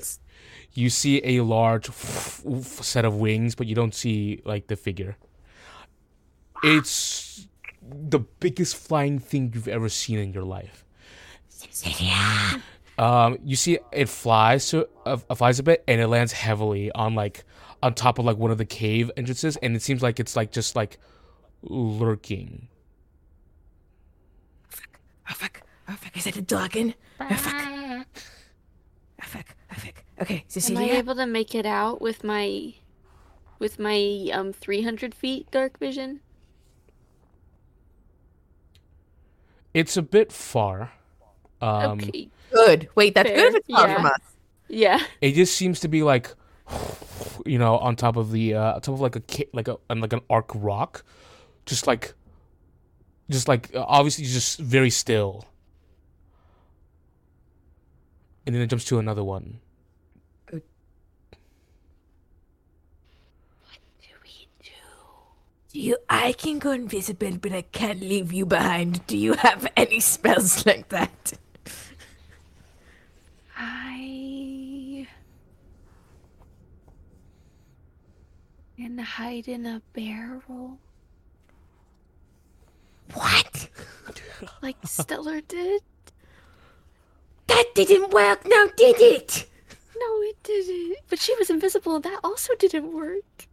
you 0.75 0.91
see 0.91 1.23
a 1.25 1.41
large 1.43 1.89
set 1.91 3.05
of 3.05 3.15
wings, 3.17 3.55
but 3.55 3.67
you 3.67 3.75
don't 3.75 3.95
see 3.95 4.43
like 4.45 4.67
the 4.67 4.77
figure. 4.77 5.17
It's 6.63 7.47
the 7.83 8.21
biggest 8.21 8.77
flying 8.77 9.19
thing 9.19 9.53
you've 9.55 9.69
ever 9.69 9.89
seen 9.89 10.19
in 10.19 10.33
your 10.33 10.45
life. 10.45 10.85
Um, 12.99 13.39
you 13.45 13.57
see 13.57 13.79
it 13.93 14.09
flies 14.11 14.69
to 14.71 14.87
uh, 15.07 15.17
flies 15.35 15.59
a 15.59 15.63
bit, 15.63 15.83
and 15.89 16.01
it 16.01 16.09
lands 16.09 16.33
heavily 16.33 16.93
on 16.93 17.15
like 17.15 17.45
on 17.83 17.95
top 17.95 18.19
of 18.19 18.27
like 18.27 18.37
one 18.37 18.51
of 18.51 18.59
the 18.59 18.67
cave 18.67 19.11
entrances, 19.17 19.57
and 19.57 19.75
it 19.75 19.81
seems 19.81 20.03
like 20.03 20.21
it's 20.21 20.37
like 20.37 20.53
just 20.53 20.77
like 20.77 20.99
lurking. 21.63 22.69
Oh 25.31 25.33
fuck! 25.35 25.63
Oh 25.89 25.95
fuck! 25.95 26.15
Is 26.17 26.25
that 26.25 26.37
a 26.37 26.43
dragon? 26.43 26.95
Oh 27.21 27.29
fuck! 27.29 27.55
Oh 27.55 28.05
fuck! 29.23 29.57
Oh 29.73 29.77
fuck! 29.77 30.05
Okay, 30.21 30.45
Cecilia. 30.49 30.79
Am 30.79 30.85
I 30.85 30.87
Cecilia. 30.89 30.99
able 30.99 31.15
to 31.15 31.27
make 31.27 31.55
it 31.55 31.65
out 31.65 32.03
with 32.03 32.23
my 32.23 32.75
with 33.59 33.79
my 33.79 34.29
um 34.33 34.53
300 34.53 35.15
feet 35.15 35.51
dark 35.51 35.79
vision? 35.79 36.21
It's 39.75 39.97
a 39.97 40.03
bit 40.03 40.33
far. 40.33 40.93
Um, 41.61 42.01
okay. 42.01 42.29
Good. 42.53 42.89
Wait, 42.95 43.15
that's 43.15 43.29
good 43.29 43.39
if 43.39 43.55
it's 43.57 43.69
far 43.69 43.89
yeah. 43.89 43.95
from 43.95 44.07
us. 44.07 44.21
Yeah. 44.69 45.01
it 45.21 45.33
just 45.33 45.57
seems 45.57 45.81
to 45.81 45.89
be 45.89 46.03
like, 46.03 46.33
you 47.45 47.59
know, 47.59 47.79
on 47.79 47.97
top 47.97 48.17
of 48.17 48.31
the 48.33 48.55
uh, 48.55 48.75
on 48.75 48.81
top 48.81 48.95
of 48.95 49.01
like 49.01 49.17
a 49.17 49.21
ca- 49.21 49.51
like 49.53 49.69
a 49.69 49.79
on 49.89 50.01
like 50.01 50.13
an 50.13 50.21
arc 50.31 50.51
rock, 50.55 51.05
just 51.67 51.87
like, 51.87 52.15
just 53.29 53.49
like 53.49 53.75
uh, 53.75 53.85
obviously 53.87 54.25
just 54.25 54.59
very 54.59 54.91
still. 54.91 55.45
And 58.47 58.55
then 58.55 58.63
it 58.63 58.69
jumps 58.69 58.85
to 58.87 58.99
another 58.99 59.23
one. 59.23 59.61
Do 65.73 65.79
you? 65.79 65.97
I 66.09 66.33
can 66.33 66.59
go 66.59 66.73
invisible, 66.73 67.39
but 67.41 67.53
I 67.53 67.63
can't 67.63 68.01
leave 68.01 68.33
you 68.33 68.45
behind. 68.45 69.07
Do 69.07 69.17
you 69.17 69.35
have 69.35 69.67
any 69.77 70.01
spells 70.01 70.67
like 70.67 70.89
that? 70.89 71.33
I 73.57 75.07
can 78.77 78.99
hide 78.99 79.47
in 79.47 79.67
a 79.67 79.83
barrel 79.93 80.79
What? 83.13 83.69
like 84.63 84.77
Stella 84.85 85.43
did. 85.43 85.83
That 87.47 87.65
didn't 87.75 88.11
work. 88.11 88.47
Now 88.47 88.67
did 88.77 88.97
it? 89.01 89.47
No, 89.97 90.23
it 90.23 90.43
didn't. 90.43 90.97
But 91.09 91.19
she 91.21 91.35
was 91.37 91.51
invisible, 91.51 91.97
and 91.97 92.05
that 92.05 92.21
also 92.25 92.55
didn't 92.55 92.93
work. 92.93 93.47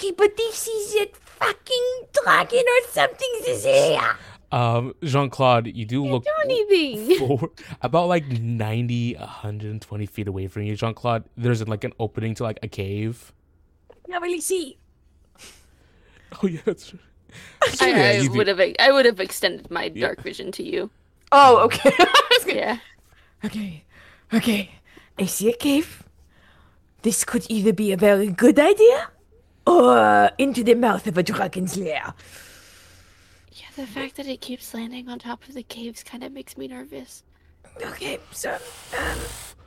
Okay, 0.00 0.12
but 0.16 0.34
this 0.34 0.66
is 0.66 0.94
a 0.96 1.08
fucking 1.12 1.86
dragon 2.24 2.60
or 2.66 2.88
something, 2.90 3.28
Cecilia. 3.44 4.16
Um, 4.50 4.94
Jean 5.04 5.28
Claude, 5.28 5.66
you 5.66 5.84
do 5.84 6.02
look 6.06 6.24
Do 6.24 6.30
anything. 6.44 7.18
forward 7.28 7.50
about 7.82 8.08
like 8.08 8.26
90, 8.26 9.14
120 9.16 10.06
feet 10.06 10.26
away 10.26 10.46
from 10.46 10.62
you, 10.62 10.74
Jean 10.74 10.94
Claude. 10.94 11.24
There's 11.36 11.66
like 11.68 11.84
an 11.84 11.92
opening 12.00 12.34
to 12.36 12.44
like 12.44 12.58
a 12.62 12.68
cave. 12.68 13.32
Can't 14.08 14.22
really 14.22 14.40
see. 14.40 14.78
Oh 16.42 16.46
yeah, 16.46 16.60
that's 16.64 16.94
right. 16.94 17.02
I, 17.82 17.88
Yeah, 17.90 17.96
I 17.96 18.12
you 18.22 18.30
do- 18.30 18.38
would 18.38 18.48
have. 18.48 18.60
I 18.80 18.90
would 18.90 19.04
have 19.04 19.20
extended 19.20 19.70
my 19.70 19.88
dark 19.90 20.22
vision 20.22 20.50
to 20.52 20.62
you. 20.64 20.88
Oh, 21.30 21.58
okay. 21.64 21.90
I 21.98 22.28
was 22.30 22.44
gonna- 22.46 22.58
Yeah. 22.58 22.78
Okay, 23.44 23.84
okay. 24.32 24.70
I 25.18 25.26
see 25.26 25.50
a 25.50 25.52
cave. 25.52 26.04
This 27.02 27.24
could 27.24 27.44
either 27.50 27.74
be 27.74 27.92
a 27.92 27.96
very 27.98 28.28
good 28.28 28.58
idea 28.58 29.10
or 29.66 30.30
into 30.38 30.64
the 30.64 30.74
mouth 30.74 31.06
of 31.06 31.18
a 31.18 31.22
dragon's 31.22 31.76
lair. 31.76 32.14
Yeah. 33.52 33.66
The 33.76 33.86
fact 33.86 34.16
that 34.16 34.26
it 34.26 34.40
keeps 34.40 34.74
landing 34.74 35.08
on 35.08 35.18
top 35.18 35.46
of 35.48 35.54
the 35.54 35.62
caves 35.62 36.02
kind 36.02 36.24
of 36.24 36.32
makes 36.32 36.56
me 36.56 36.68
nervous. 36.68 37.22
Okay, 37.82 38.18
so. 38.32 38.58
Um. 38.98 39.18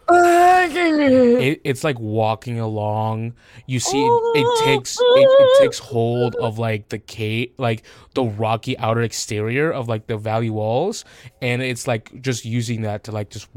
It, 0.10 1.62
it's 1.64 1.84
like 1.84 1.98
walking 2.00 2.60
along. 2.60 3.34
You 3.68 3.80
see, 3.80 4.04
it, 4.04 4.22
it 4.36 4.66
takes 4.66 4.98
it, 5.00 5.28
it 5.30 5.62
takes 5.62 5.80
hold 5.80 6.36
of 6.36 6.60
like 6.60 6.90
the 6.90 7.00
cave, 7.00 7.54
like 7.58 7.84
the 8.14 8.24
rocky 8.24 8.78
outer 8.78 9.02
exterior 9.02 9.72
of 9.72 9.88
like 9.88 10.08
the 10.08 10.18
valley 10.18 10.50
walls, 10.50 11.06
and 11.42 11.62
it's 11.62 11.88
like 11.88 12.22
just 12.22 12.44
using 12.46 12.82
that 12.82 13.06
to 13.06 13.12
like 13.12 13.30
just 13.30 13.48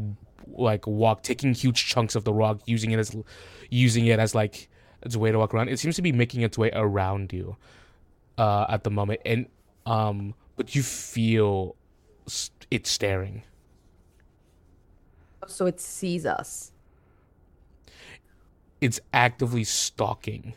like 0.47 0.87
walk, 0.87 1.23
taking 1.23 1.53
huge 1.53 1.87
chunks 1.87 2.15
of 2.15 2.25
the 2.25 2.33
rock, 2.33 2.61
using 2.67 2.93
it 2.93 2.99
as 2.99 3.17
using 3.71 4.07
it 4.07 4.19
as 4.21 4.35
like 4.35 4.69
its 5.03 5.15
a 5.15 5.19
way 5.19 5.33
to 5.33 5.39
walk 5.39 5.55
around. 5.55 5.69
It 5.69 5.79
seems 5.79 5.97
to 5.97 6.03
be 6.03 6.13
making 6.13 6.43
its 6.43 6.59
way 6.59 6.71
around 6.73 7.33
you 7.33 7.57
uh, 8.39 8.67
at 8.69 8.85
the 8.85 8.91
moment, 8.91 9.21
and 9.25 9.47
um, 9.87 10.35
but 10.57 10.75
you 10.75 10.83
feel 10.83 11.77
s- 12.27 12.51
it 12.71 12.87
staring. 12.87 13.43
So 15.47 15.67
it 15.67 15.81
sees 15.81 16.27
us. 16.27 16.73
It's 18.81 19.01
actively 19.13 19.65
stalking. 19.65 20.55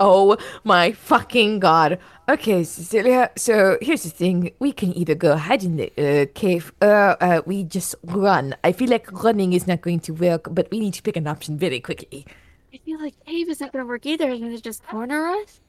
Oh 0.00 0.36
my 0.64 0.92
fucking 0.92 1.60
god. 1.60 1.98
Okay, 2.28 2.64
Cecilia. 2.64 3.30
So 3.36 3.78
here's 3.80 4.02
the 4.02 4.10
thing: 4.10 4.50
we 4.58 4.72
can 4.72 4.92
either 4.96 5.14
go 5.14 5.36
hide 5.36 5.62
in 5.62 5.76
the 5.76 5.92
uh, 5.96 6.26
cave, 6.34 6.72
or 6.82 7.22
uh, 7.22 7.42
we 7.46 7.62
just 7.62 7.94
run. 8.02 8.56
I 8.64 8.72
feel 8.72 8.90
like 8.90 9.12
running 9.12 9.52
is 9.52 9.66
not 9.68 9.80
going 9.80 10.00
to 10.00 10.12
work, 10.12 10.48
but 10.50 10.68
we 10.72 10.80
need 10.80 10.94
to 10.94 11.02
pick 11.02 11.16
an 11.16 11.28
option 11.28 11.56
very 11.56 11.78
quickly. 11.78 12.26
I 12.74 12.78
feel 12.78 13.00
like 13.00 13.14
cave 13.26 13.48
is 13.48 13.60
not 13.60 13.72
gonna 13.72 13.86
work 13.86 14.06
either. 14.06 14.28
Isn't 14.30 14.52
it 14.52 14.62
just 14.62 14.84
corner 14.86 15.28
us? 15.28 15.60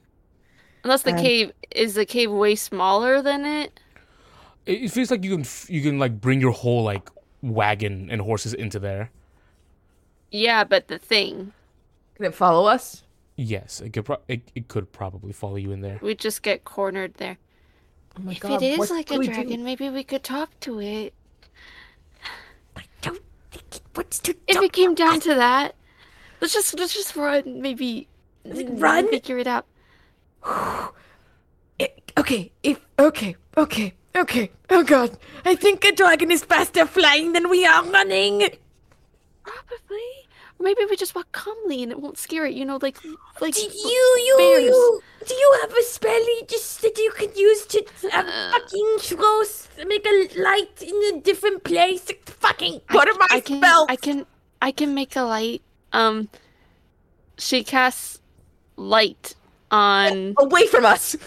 Unless 0.84 1.04
the 1.04 1.14
Um, 1.14 1.18
cave 1.18 1.52
is 1.72 1.96
the 1.96 2.06
cave 2.06 2.32
way 2.32 2.56
smaller 2.56 3.22
than 3.22 3.46
it. 3.46 3.80
It, 4.66 4.84
it 4.84 4.92
feels 4.92 5.12
like 5.12 5.24
you 5.24 5.32
can 5.38 5.46
you 5.68 5.82
can 5.82 6.00
like 6.00 6.20
bring 6.22 6.42
your 6.42 6.52
whole 6.52 6.84
like 6.84 7.10
wagon 7.42 8.10
and 8.10 8.22
horses 8.22 8.54
into 8.54 8.80
there. 8.80 9.12
Yeah, 10.32 10.64
but 10.64 10.88
the 10.88 10.98
thing 11.00 11.54
Can 12.16 12.26
it 12.26 12.36
follow 12.36 12.66
us? 12.68 13.04
Yes, 13.36 13.82
it 13.82 13.94
could 13.94 14.06
pro- 14.06 14.22
it, 14.28 14.52
it 14.56 14.68
could 14.68 14.92
probably 14.92 15.34
follow 15.34 15.56
you 15.56 15.72
in 15.72 15.82
there. 15.82 15.98
we 16.02 16.16
just 16.16 16.42
get 16.44 16.64
cornered 16.66 17.16
there. 17.16 17.38
Oh 18.18 18.22
my 18.22 18.34
if 18.34 18.40
god. 18.40 18.62
it 18.62 18.62
is 18.64 18.92
like 18.92 19.12
a 19.12 19.18
we 19.18 19.28
do? 19.28 19.34
dragon, 19.34 19.64
maybe 19.64 19.90
we 19.90 20.04
could 20.04 20.24
talk 20.24 20.60
to 20.62 20.80
it. 20.82 21.14
I 22.76 22.84
don't 23.02 23.22
think 23.52 23.76
it 23.76 23.82
wants 23.96 24.20
to. 24.20 24.36
If 24.48 24.56
talk 24.56 24.64
it 24.64 24.74
came 24.74 24.94
down 24.96 25.20
to 25.22 25.36
that, 25.36 25.76
let's 26.44 26.54
just 26.54 26.78
let's 26.78 26.94
just 26.94 27.16
run. 27.16 27.62
Maybe 27.62 28.10
Run? 28.46 29.08
Figure 29.08 29.38
it 29.38 29.48
out. 29.48 29.66
Okay, 32.18 32.52
if 32.62 32.80
okay, 33.00 33.36
okay, 33.58 33.94
okay. 34.16 34.52
Oh 34.70 34.84
god, 34.84 35.18
I 35.46 35.56
think 35.56 35.86
a 35.86 35.92
dragon 35.92 36.30
is 36.32 36.44
faster 36.44 36.86
flying 36.86 37.32
than 37.32 37.50
we 37.50 37.66
are 37.66 37.84
running. 37.86 38.50
Probably. 39.44 40.12
Or 40.60 40.64
maybe 40.64 40.82
we 40.90 40.96
just 40.96 41.16
walk 41.16 41.32
calmly 41.32 41.82
and 41.82 41.92
it 41.92 42.00
won't 42.00 42.18
scare 42.18 42.46
it. 42.46 42.54
You 42.54 42.66
know, 42.66 42.78
like 42.82 42.98
like 43.40 43.56
Do 43.56 43.62
you, 43.62 44.06
you, 44.28 44.36
bears. 44.38 44.64
you, 44.64 45.02
do 45.26 45.34
you 45.34 45.58
have 45.62 45.72
a 45.72 45.84
spell 45.84 46.20
you 46.20 46.44
just 46.48 46.82
that 46.82 46.98
you 46.98 47.12
could 47.16 47.36
use 47.38 47.66
to 47.68 47.84
uh, 48.12 48.52
fucking 48.52 48.98
throw, 49.00 49.42
make 49.88 50.06
a 50.06 50.28
light 50.40 50.84
in 50.84 51.16
a 51.16 51.22
different 51.22 51.64
place? 51.64 52.12
Fucking, 52.26 52.82
what 52.92 53.08
are 53.08 53.18
my 53.18 53.28
I 53.32 53.40
can? 53.40 53.64
I 53.64 53.96
can 53.96 54.26
I 54.62 54.72
can 54.72 54.94
make 54.94 55.16
a 55.16 55.24
light. 55.24 55.62
Um, 55.94 56.30
she 57.38 57.64
casts 57.64 58.20
light 58.76 59.36
on. 59.72 60.36
Away 60.38 60.68
from 60.68 60.86
us. 60.86 61.16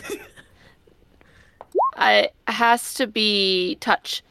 I 1.97 2.15
it 2.15 2.35
has 2.49 2.95
to 2.95 3.07
be 3.07 3.77
touch. 3.81 4.23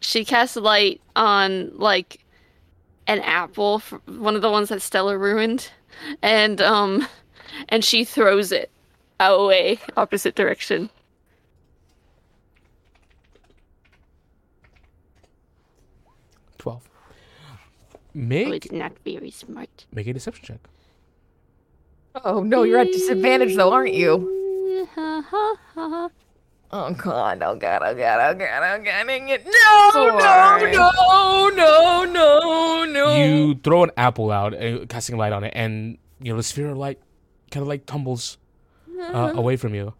She 0.00 0.24
casts 0.24 0.56
light 0.56 1.00
on 1.14 1.76
like 1.76 2.24
an 3.06 3.20
apple, 3.20 3.80
one 4.06 4.36
of 4.36 4.42
the 4.42 4.50
ones 4.50 4.68
that 4.70 4.82
Stella 4.82 5.16
ruined, 5.16 5.70
and 6.22 6.60
um, 6.60 7.06
and 7.68 7.84
she 7.84 8.04
throws 8.04 8.52
it 8.52 8.70
away, 9.20 9.78
opposite 9.96 10.34
direction. 10.34 10.90
Oh, 18.14 18.18
Make 18.18 18.66
it's 18.66 18.72
not 18.72 18.92
very 19.04 19.30
smart. 19.30 19.86
make 19.92 20.06
a 20.06 20.12
deception 20.12 20.44
check. 20.44 20.60
Oh 22.24 22.42
no, 22.42 22.62
you're 22.62 22.78
at 22.78 22.88
disadvantage 22.88 23.56
though, 23.56 23.72
aren't 23.72 23.94
you? 23.94 24.88
Oh 26.74 26.90
god, 26.94 27.42
oh 27.42 27.54
god, 27.54 27.82
oh 27.84 27.94
god, 27.94 28.18
oh 28.18 28.34
god, 28.34 28.80
oh 28.80 28.82
god, 28.82 29.06
dang 29.06 29.28
it. 29.28 29.44
No, 29.44 29.90
Four. 29.92 30.12
no, 30.12 30.58
no, 30.72 31.50
no, 31.50 32.04
no, 32.06 32.84
no. 32.86 33.14
You 33.22 33.54
throw 33.62 33.82
an 33.84 33.90
apple 33.98 34.30
out, 34.30 34.54
uh, 34.54 34.86
casting 34.88 35.18
light 35.18 35.34
on 35.34 35.44
it, 35.44 35.52
and 35.54 35.98
you 36.18 36.32
know 36.32 36.38
the 36.38 36.42
sphere 36.42 36.70
of 36.70 36.78
light 36.78 36.98
kind 37.50 37.60
of 37.60 37.68
like 37.68 37.84
tumbles 37.84 38.38
uh, 38.98 39.32
away 39.34 39.56
from 39.56 39.74
you. 39.74 39.92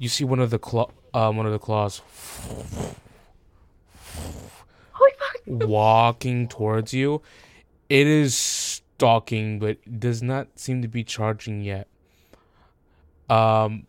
You 0.00 0.08
see 0.08 0.24
one 0.24 0.40
of 0.40 0.50
the 0.50 0.58
claw, 0.58 0.90
um, 1.14 1.36
one 1.36 1.46
of 1.46 1.52
the 1.52 1.60
claws 1.60 2.02
Holy 2.48 2.64
fuck. 2.64 2.96
Walking 5.46 6.48
towards 6.48 6.92
you. 6.94 7.22
It 7.88 8.06
is 8.06 8.34
stalking, 8.34 9.58
but 9.58 9.78
does 10.00 10.22
not 10.22 10.58
seem 10.58 10.82
to 10.82 10.88
be 10.88 11.04
charging 11.04 11.62
yet. 11.62 11.88
Um, 13.28 13.86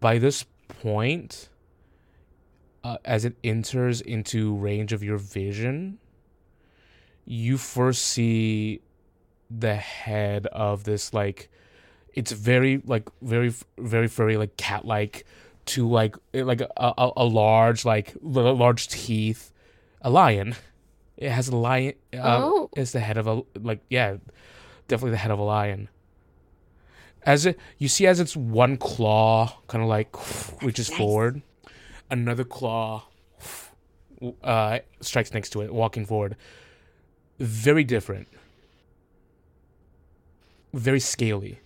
by 0.00 0.18
this 0.18 0.44
point, 0.68 1.48
uh, 2.84 2.98
as 3.04 3.24
it 3.24 3.36
enters 3.42 4.00
into 4.00 4.54
range 4.54 4.92
of 4.92 5.02
your 5.02 5.18
vision, 5.18 5.98
you 7.24 7.58
first 7.58 8.02
see 8.02 8.80
the 9.50 9.76
head 9.76 10.46
of 10.46 10.84
this 10.84 11.14
like 11.14 11.50
it's 12.14 12.32
very 12.32 12.82
like 12.84 13.08
very 13.22 13.52
very 13.78 14.08
furry 14.08 14.36
like 14.36 14.56
cat 14.56 14.84
like 14.84 15.24
to 15.64 15.88
like 15.88 16.16
like 16.34 16.60
a, 16.60 16.68
a, 16.76 17.10
a 17.16 17.24
large 17.24 17.84
like 17.84 18.14
large 18.22 18.88
teeth 18.88 19.52
a 20.02 20.10
lion 20.10 20.54
it 21.18 21.30
has 21.30 21.48
a 21.48 21.56
lion 21.56 21.92
uh, 22.14 22.40
Oh. 22.42 22.70
it's 22.76 22.92
the 22.92 23.00
head 23.00 23.18
of 23.18 23.26
a 23.26 23.42
like 23.60 23.80
yeah 23.90 24.16
definitely 24.88 25.10
the 25.10 25.16
head 25.18 25.30
of 25.30 25.38
a 25.38 25.42
lion. 25.42 25.88
As 27.24 27.44
it 27.44 27.58
you 27.78 27.88
see 27.88 28.06
as 28.06 28.20
its 28.20 28.34
one 28.36 28.76
claw 28.78 29.58
kind 29.66 29.82
of 29.82 29.88
like 29.90 30.08
reaches 30.62 30.88
forward 30.88 31.42
another 32.10 32.44
claw 32.44 33.04
uh 34.42 34.78
strikes 35.00 35.34
next 35.34 35.50
to 35.50 35.60
it 35.62 35.74
walking 35.74 36.06
forward. 36.06 36.36
Very 37.38 37.84
different. 37.84 38.28
Very 40.72 41.00
scaly. 41.00 41.60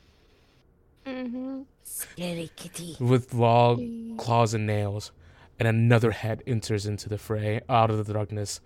Mm-hmm. 1.07 1.63
Scary 1.85 2.51
kitty. 2.57 2.97
with 3.01 3.35
long 3.35 4.17
claws 4.17 4.55
and 4.55 4.67
nails. 4.67 5.13
And 5.59 5.69
another 5.69 6.11
head 6.13 6.43
enters 6.47 6.87
into 6.87 7.09
the 7.09 7.19
fray 7.19 7.61
out 7.69 7.91
of 7.91 8.05
the 8.07 8.13
darkness 8.13 8.61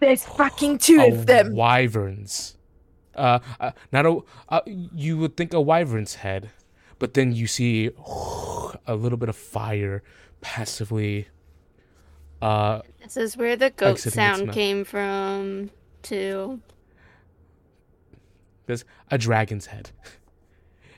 There's 0.00 0.24
fucking 0.24 0.78
two 0.78 1.00
a 1.00 1.12
of 1.12 1.26
them. 1.26 1.54
wyverns 1.54 2.56
uh, 3.14 3.40
uh 3.58 3.72
not 3.92 4.06
a 4.06 4.18
uh, 4.48 4.60
you 4.66 5.18
would 5.18 5.36
think 5.36 5.52
a 5.52 5.60
wyvern's 5.60 6.16
head 6.16 6.50
but 6.98 7.14
then 7.14 7.32
you 7.32 7.46
see 7.46 7.90
a 8.86 8.94
little 8.94 9.18
bit 9.18 9.28
of 9.28 9.36
fire 9.36 10.02
passively 10.40 11.28
uh 12.42 12.80
This 13.02 13.16
is 13.16 13.36
where 13.36 13.56
the 13.56 13.70
goat 13.70 13.98
sound 13.98 14.52
came 14.52 14.84
from, 14.84 15.70
too. 16.02 16.60
there's 18.66 18.84
a 19.10 19.18
dragon's 19.18 19.66
head 19.66 19.90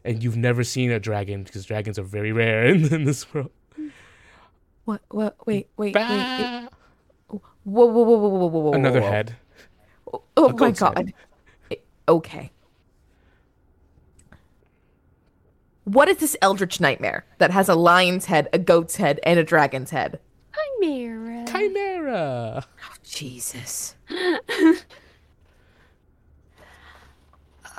and 0.05 0.23
you've 0.23 0.37
never 0.37 0.63
seen 0.65 0.91
a 0.91 1.01
dragon 1.01 1.43
because 1.43 1.65
dragons 1.65 1.99
are 1.99 2.03
very 2.03 2.33
rare 2.33 2.67
in, 2.73 2.93
in 2.93 3.05
this 3.05 3.33
world 3.33 3.51
What? 4.85 5.03
What? 5.11 5.37
Wait, 5.47 5.69
wait, 5.77 5.95
wait. 5.95 5.95
Bah! 5.95 6.69
Whoa, 7.65 7.87
whoa, 7.87 8.03
whoa, 8.03 8.19
whoa, 8.19 8.29
whoa, 8.29 8.47
whoa, 8.47 8.61
whoa. 8.61 8.73
another 8.73 9.01
whoa. 9.01 9.11
head 9.11 9.37
Oh, 10.13 10.23
oh 10.37 10.49
my 10.49 10.55
goat's 10.55 10.81
head. 10.81 10.95
god. 10.95 11.13
Eh, 11.71 11.77
Okay. 12.09 12.51
What 15.85 16.09
is 16.09 16.19
this 16.19 16.37
eldritch 16.43 16.81
nightmare 16.81 17.25
that 17.39 17.51
has 17.51 17.69
a 17.69 17.75
lion's 17.75 18.27
head, 18.27 18.49
a 18.53 18.59
goat's 18.59 18.97
head, 18.97 19.19
and 19.25 19.39
a 19.41 19.45
dragon's 19.45 19.91
head? 19.91 20.21
Chimera. 20.81 21.45
chimera 21.47 22.67
Jesus. 23.03 23.95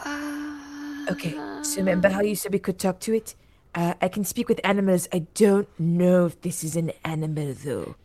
Uh, 0.03 1.05
Okay, 1.09 1.33
so 1.63 1.77
remember 1.77 2.09
how 2.09 2.21
you 2.21 2.35
said 2.35 2.53
we 2.53 2.59
could 2.59 2.79
talk 2.79 2.99
to 3.01 3.13
it? 3.13 3.35
Uh, 3.75 3.95
I 4.01 4.07
can 4.07 4.23
speak 4.23 4.47
with 4.47 4.59
animals. 4.63 5.07
I 5.11 5.19
don't 5.33 5.67
know 5.79 6.25
if 6.27 6.39
this 6.41 6.63
is 6.63 6.75
an 6.75 6.91
animal, 7.03 7.53
though. 7.53 7.95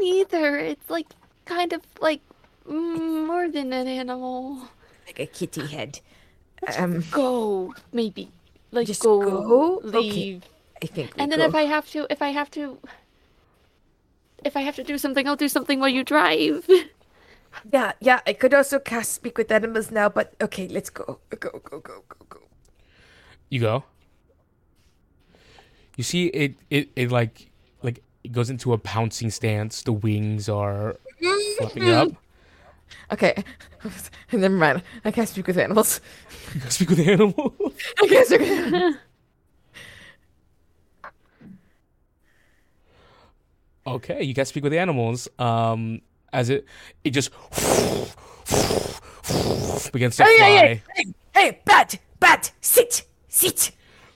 Me 0.00 0.12
neither. 0.12 0.58
It's 0.58 0.88
like 0.90 1.06
kind 1.44 1.72
of 1.72 1.82
like 2.00 2.20
mm, 2.68 3.26
more 3.26 3.48
than 3.48 3.72
an 3.72 3.86
animal. 3.88 4.68
Like 5.06 5.20
a 5.20 5.26
kitty 5.26 5.66
head. 5.66 6.00
Um, 6.78 7.04
Go, 7.10 7.74
maybe. 7.92 8.30
Like 8.72 8.86
Just 8.86 9.02
go, 9.02 9.20
go? 9.20 9.76
Okay. 9.84 9.98
leave. 10.00 10.42
I 10.82 10.86
think 10.86 11.14
we 11.14 11.22
And 11.22 11.30
then 11.30 11.38
go. 11.40 11.44
if 11.44 11.54
I 11.54 11.62
have 11.62 11.90
to, 11.90 12.06
if 12.10 12.22
I 12.22 12.28
have 12.30 12.50
to, 12.52 12.78
if 14.44 14.56
I 14.56 14.60
have 14.62 14.76
to 14.76 14.82
do 14.84 14.98
something, 14.98 15.28
I'll 15.28 15.36
do 15.36 15.48
something 15.48 15.78
while 15.80 15.88
you 15.88 16.04
drive. 16.04 16.68
Yeah, 17.72 17.92
yeah, 18.00 18.20
I 18.26 18.32
could 18.32 18.52
also 18.52 18.80
cast 18.80 19.12
speak 19.12 19.38
with 19.38 19.50
animals 19.52 19.90
now, 19.92 20.08
but 20.08 20.34
okay, 20.42 20.66
let's 20.66 20.90
go. 20.90 21.20
Go, 21.30 21.38
go, 21.38 21.60
go, 21.62 21.78
go, 21.80 22.02
go. 22.28 22.40
You 23.48 23.60
go. 23.60 23.84
You 25.96 26.02
see 26.04 26.26
it 26.26 26.56
it, 26.70 26.88
it 26.96 27.10
like 27.10 27.46
like 27.46 27.50
it 28.24 28.32
goes 28.32 28.50
into 28.50 28.72
a 28.72 28.78
pouncing 28.78 29.30
stance. 29.30 29.82
The 29.82 29.92
wings 29.92 30.48
are 30.48 30.96
flapping 31.58 31.90
up. 31.90 32.08
Okay. 33.12 33.44
Never 34.32 34.54
mind. 34.54 34.82
I 35.04 35.10
can't 35.10 35.28
speak 35.28 35.46
with 35.46 35.58
animals. 35.58 36.00
You 36.54 36.60
gotta 36.60 36.72
speak 36.72 36.88
with 36.90 36.98
the 36.98 37.12
animal. 37.12 37.54
I 38.02 38.06
can't 38.08 38.26
speak 38.26 38.40
with 38.40 38.50
animals. 38.50 38.94
okay, 43.86 44.22
you 44.22 44.34
gotta 44.34 44.46
speak 44.46 44.62
with 44.62 44.72
the 44.72 44.78
animals. 44.78 45.28
Um, 45.38 46.00
as 46.32 46.50
it 46.50 46.64
it 47.04 47.10
just 47.10 47.30
begins 49.92 50.16
to 50.16 50.24
Hey, 50.24 50.36
fly. 50.36 50.46
hey, 50.46 50.66
hey, 50.66 50.82
hey, 50.94 51.04
hey, 51.34 51.60
bat, 51.64 51.98
bat, 52.18 52.52
sit, 52.60 53.04
sit. 53.28 53.70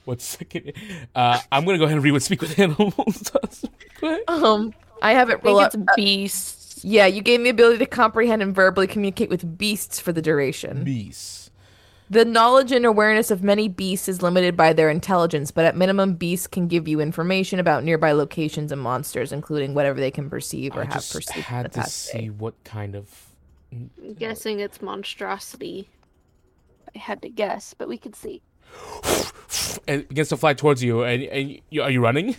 One 0.08 0.18
second. 0.20 0.72
Uh, 1.14 1.38
I'm 1.52 1.66
gonna 1.66 1.76
go 1.76 1.84
ahead 1.84 1.96
and 1.96 2.02
read 2.02 2.12
what 2.12 2.22
speak 2.22 2.40
with 2.40 2.58
animals 2.58 3.20
does. 3.20 3.64
Um, 4.28 4.72
I 5.02 5.12
have 5.12 5.28
it 5.28 5.32
I 5.32 5.34
think 5.34 5.44
roll 5.44 5.60
it's 5.60 5.74
up. 5.74 5.82
beasts. 5.96 6.82
Yeah, 6.82 7.04
you 7.04 7.20
gain 7.20 7.42
the 7.42 7.50
ability 7.50 7.76
to 7.78 7.86
comprehend 7.86 8.40
and 8.40 8.54
verbally 8.54 8.86
communicate 8.86 9.28
with 9.28 9.58
beasts 9.58 10.00
for 10.00 10.12
the 10.12 10.22
duration. 10.22 10.82
Beasts. 10.82 11.50
The 12.08 12.24
knowledge 12.24 12.72
and 12.72 12.86
awareness 12.86 13.30
of 13.30 13.42
many 13.42 13.68
beasts 13.68 14.08
is 14.08 14.22
limited 14.22 14.56
by 14.56 14.72
their 14.72 14.88
intelligence, 14.88 15.50
but 15.50 15.66
at 15.66 15.76
minimum, 15.76 16.14
beasts 16.14 16.46
can 16.46 16.68
give 16.68 16.88
you 16.88 17.00
information 17.00 17.60
about 17.60 17.84
nearby 17.84 18.12
locations 18.12 18.72
and 18.72 18.80
monsters, 18.80 19.30
including 19.30 19.74
whatever 19.74 20.00
they 20.00 20.10
can 20.10 20.30
perceive 20.30 20.74
or 20.74 20.80
I 20.82 20.84
have 20.84 20.94
just 20.94 21.12
perceived 21.12 21.36
in 21.36 21.42
the 21.42 21.46
had 21.48 21.72
to 21.72 21.84
see 21.84 22.18
day. 22.18 22.30
what 22.30 22.54
kind 22.64 22.94
of. 22.94 23.26
I'm 23.70 23.90
guessing 24.14 24.60
it's 24.60 24.80
monstrosity. 24.80 25.90
I 26.94 26.98
had 26.98 27.20
to 27.22 27.28
guess, 27.28 27.74
but 27.74 27.88
we 27.88 27.98
could 27.98 28.16
see. 28.16 28.40
And 29.86 30.02
it 30.02 30.08
begins 30.08 30.28
to 30.28 30.36
fly 30.36 30.54
towards 30.54 30.82
you, 30.82 31.02
and 31.02 31.22
and 31.22 31.58
you, 31.70 31.82
are 31.82 31.90
you 31.90 32.00
running? 32.02 32.36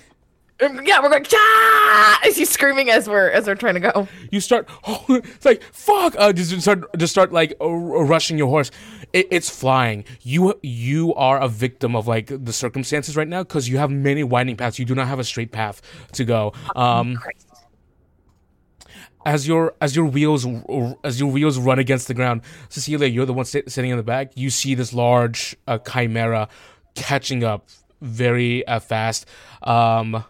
Um, 0.61 0.79
Yeah, 0.85 1.01
we're 1.01 1.09
going. 1.09 1.25
Ah! 1.33 2.19
Is 2.25 2.37
he 2.37 2.45
screaming 2.45 2.89
as 2.89 3.07
we're 3.07 3.29
as 3.29 3.47
we're 3.47 3.55
trying 3.55 3.75
to 3.75 3.79
go? 3.79 4.07
You 4.31 4.39
start. 4.41 4.69
Oh, 4.87 5.03
it's 5.09 5.45
like 5.45 5.63
fuck. 5.63 6.15
Uh, 6.17 6.33
just 6.33 6.59
start 6.61 6.83
just 6.97 7.11
start 7.11 7.31
like 7.31 7.53
uh, 7.61 7.69
rushing 7.69 8.37
your 8.37 8.47
horse. 8.47 8.71
It, 9.13 9.27
it's 9.31 9.49
flying. 9.49 10.03
You 10.21 10.59
you 10.61 11.15
are 11.15 11.39
a 11.39 11.47
victim 11.47 11.95
of 11.95 12.07
like 12.07 12.27
the 12.27 12.53
circumstances 12.53 13.15
right 13.17 13.27
now 13.27 13.43
because 13.43 13.67
you 13.69 13.77
have 13.77 13.89
many 13.89 14.23
winding 14.23 14.57
paths. 14.57 14.77
You 14.77 14.85
do 14.85 14.95
not 14.95 15.07
have 15.07 15.19
a 15.19 15.23
straight 15.23 15.51
path 15.51 15.81
to 16.13 16.25
go. 16.25 16.53
Um, 16.75 17.17
as 19.29 19.47
your 19.47 19.75
as 19.79 19.95
your 19.95 20.05
wheels 20.05 20.47
as 21.03 21.19
your 21.19 21.31
wheels 21.31 21.59
run 21.59 21.77
against 21.77 22.07
the 22.07 22.15
ground, 22.15 22.41
Cecilia, 22.69 23.07
you're 23.07 23.27
the 23.27 23.33
one 23.33 23.45
sit, 23.45 23.69
sitting 23.71 23.91
in 23.91 23.97
the 23.97 24.03
back. 24.03 24.31
You 24.35 24.49
see 24.49 24.73
this 24.73 24.91
large 24.91 25.55
uh, 25.67 25.77
chimera 25.77 26.49
catching 26.95 27.43
up 27.43 27.69
very 28.01 28.65
uh, 28.65 28.79
fast. 28.79 29.27
Um, 29.61 30.23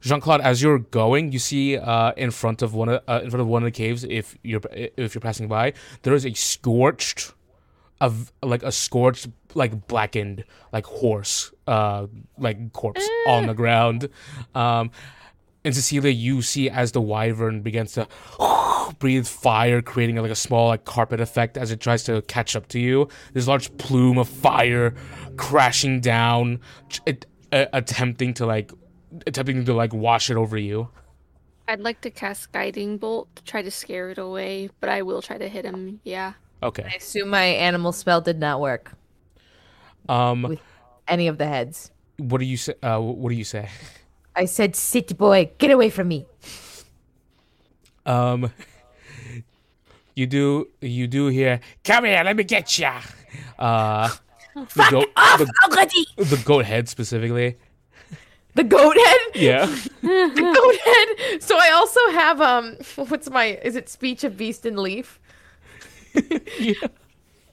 Jean 0.00 0.20
Claude, 0.20 0.40
as 0.40 0.60
you're 0.62 0.80
going, 0.80 1.30
you 1.30 1.38
see 1.38 1.76
uh, 1.76 2.12
in 2.16 2.32
front 2.32 2.60
of 2.62 2.74
one 2.74 2.88
of 2.88 3.02
uh, 3.06 3.20
in 3.22 3.30
front 3.30 3.40
of 3.40 3.46
one 3.46 3.62
of 3.62 3.66
the 3.66 3.70
caves. 3.70 4.02
If 4.02 4.36
you're 4.42 4.62
if 4.72 5.14
you're 5.14 5.20
passing 5.20 5.46
by, 5.46 5.72
there 6.02 6.14
is 6.14 6.26
a 6.26 6.34
scorched, 6.34 7.32
of 8.00 8.32
like 8.42 8.64
a 8.64 8.72
scorched, 8.72 9.28
like 9.54 9.86
blackened, 9.86 10.44
like 10.72 10.86
horse, 10.86 11.52
uh, 11.68 12.08
like 12.36 12.72
corpse 12.72 13.08
on 13.28 13.46
the 13.46 13.54
ground. 13.54 14.08
Um, 14.56 14.90
and 15.64 15.74
Cecilia, 15.74 16.10
you 16.10 16.42
see 16.42 16.70
as 16.70 16.92
the 16.92 17.00
wyvern 17.00 17.60
begins 17.62 17.92
to 17.92 18.08
breathe 18.98 19.26
fire, 19.26 19.82
creating 19.82 20.16
like 20.16 20.30
a 20.30 20.34
small 20.36 20.68
like 20.68 20.84
carpet 20.84 21.20
effect 21.20 21.56
as 21.58 21.70
it 21.70 21.80
tries 21.80 22.04
to 22.04 22.22
catch 22.22 22.56
up 22.56 22.68
to 22.68 22.78
you. 22.80 23.08
This 23.34 23.46
large 23.46 23.76
plume 23.78 24.18
of 24.18 24.28
fire 24.28 24.94
crashing 25.36 26.00
down, 26.00 26.60
it, 27.06 27.26
uh, 27.52 27.66
attempting 27.72 28.34
to 28.34 28.46
like 28.46 28.72
attempting 29.26 29.64
to 29.64 29.74
like 29.74 29.92
wash 29.92 30.30
it 30.30 30.36
over 30.36 30.56
you. 30.56 30.88
I'd 31.68 31.80
like 31.80 32.00
to 32.00 32.10
cast 32.10 32.50
Guiding 32.52 32.98
Bolt 32.98 33.28
to 33.36 33.44
try 33.44 33.62
to 33.62 33.70
scare 33.70 34.10
it 34.10 34.18
away, 34.18 34.70
but 34.80 34.88
I 34.88 35.02
will 35.02 35.22
try 35.22 35.38
to 35.38 35.48
hit 35.48 35.64
him. 35.64 36.00
Yeah. 36.04 36.32
Okay. 36.62 36.82
I 36.84 36.96
assume 36.96 37.28
my 37.28 37.44
animal 37.44 37.92
spell 37.92 38.20
did 38.20 38.38
not 38.40 38.60
work. 38.60 38.92
Um, 40.08 40.42
With- 40.42 40.60
Any 41.06 41.28
of 41.28 41.38
the 41.38 41.46
heads. 41.46 41.90
what 42.18 42.38
do 42.38 42.44
you 42.44 42.56
say? 42.56 42.74
Uh, 42.82 42.98
what 42.98 43.28
do 43.30 43.36
you 43.36 43.44
say? 43.44 43.68
I 44.40 44.46
said, 44.46 44.74
"Sit, 44.74 45.18
boy, 45.18 45.50
get 45.58 45.70
away 45.70 45.90
from 45.90 46.08
me." 46.08 46.24
Um, 48.06 48.50
you 50.14 50.26
do 50.26 50.68
you 50.80 51.06
do 51.06 51.26
hear? 51.26 51.60
Come 51.84 52.06
here, 52.06 52.22
let 52.24 52.34
me 52.36 52.44
get 52.44 52.78
ya. 52.78 53.02
Uh, 53.58 54.08
the 54.54 54.86
goat, 54.90 55.08
the, 55.14 55.52
Already. 55.64 56.06
the 56.16 56.42
goat 56.42 56.64
head 56.64 56.88
specifically. 56.88 57.58
The 58.54 58.64
goat 58.64 58.96
head. 58.96 59.20
Yeah. 59.34 59.66
The 60.00 60.52
goat 60.56 60.76
head. 60.88 61.42
So 61.42 61.58
I 61.58 61.70
also 61.72 62.00
have 62.12 62.40
um, 62.40 62.76
what's 63.08 63.28
my? 63.28 63.60
Is 63.62 63.76
it 63.76 63.90
speech 63.90 64.24
of 64.24 64.38
beast 64.38 64.64
and 64.64 64.78
leaf? 64.78 65.20
yeah. 66.58 66.72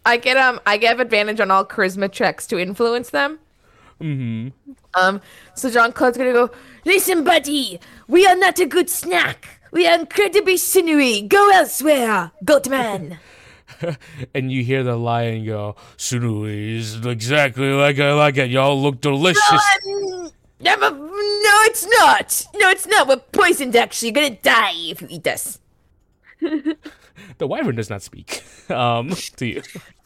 I 0.06 0.16
get 0.16 0.38
um, 0.38 0.62
I 0.66 0.78
get 0.78 1.02
advantage 1.02 1.42
on 1.42 1.52
all 1.52 1.66
charisma 1.66 2.10
checks 2.10 2.48
to 2.48 2.58
influence 2.58 3.10
them. 3.10 3.40
Mm-hmm. 4.02 4.72
Um, 4.94 5.22
so 5.54 5.70
Jean 5.70 5.92
Claude's 5.92 6.18
gonna 6.18 6.34
go. 6.34 6.50
Listen, 6.88 7.26
buddy, 7.26 7.82
we 8.08 8.26
are 8.26 8.38
not 8.38 8.60
a 8.60 8.66
good 8.66 8.90
snack. 8.90 9.60
We 9.74 9.86
are 9.86 10.00
incredibly 10.00 10.56
sinewy. 10.56 11.22
Go 11.22 11.50
elsewhere, 11.50 12.32
Goatman. 12.46 13.18
and 14.34 14.54
you 14.54 14.64
hear 14.64 14.84
the 14.84 14.96
lion 14.96 15.46
go, 15.46 15.76
sinewy 15.98 16.78
is 16.78 17.06
exactly 17.06 17.74
like 17.74 18.00
I 18.00 18.14
like 18.14 18.38
it. 18.38 18.50
Y'all 18.50 18.82
look 18.82 19.02
delicious. 19.02 19.62
Never, 20.62 20.92
no, 20.92 21.56
it's 21.68 21.86
not. 21.86 22.46
No, 22.56 22.70
it's 22.70 22.88
not. 22.88 23.10
We're 23.10 23.18
poisoned, 23.18 23.76
actually. 23.76 24.12
You're 24.12 24.30
gonna 24.30 24.42
die 24.42 24.72
if 24.76 25.02
you 25.02 25.10
eat 25.12 25.28
us. 25.28 25.60
The 27.40 27.48
wyvern 27.48 27.76
does 27.76 27.90
not 27.90 28.02
speak 28.02 28.44
um, 28.70 29.10
to 29.10 29.46
you. 29.46 29.62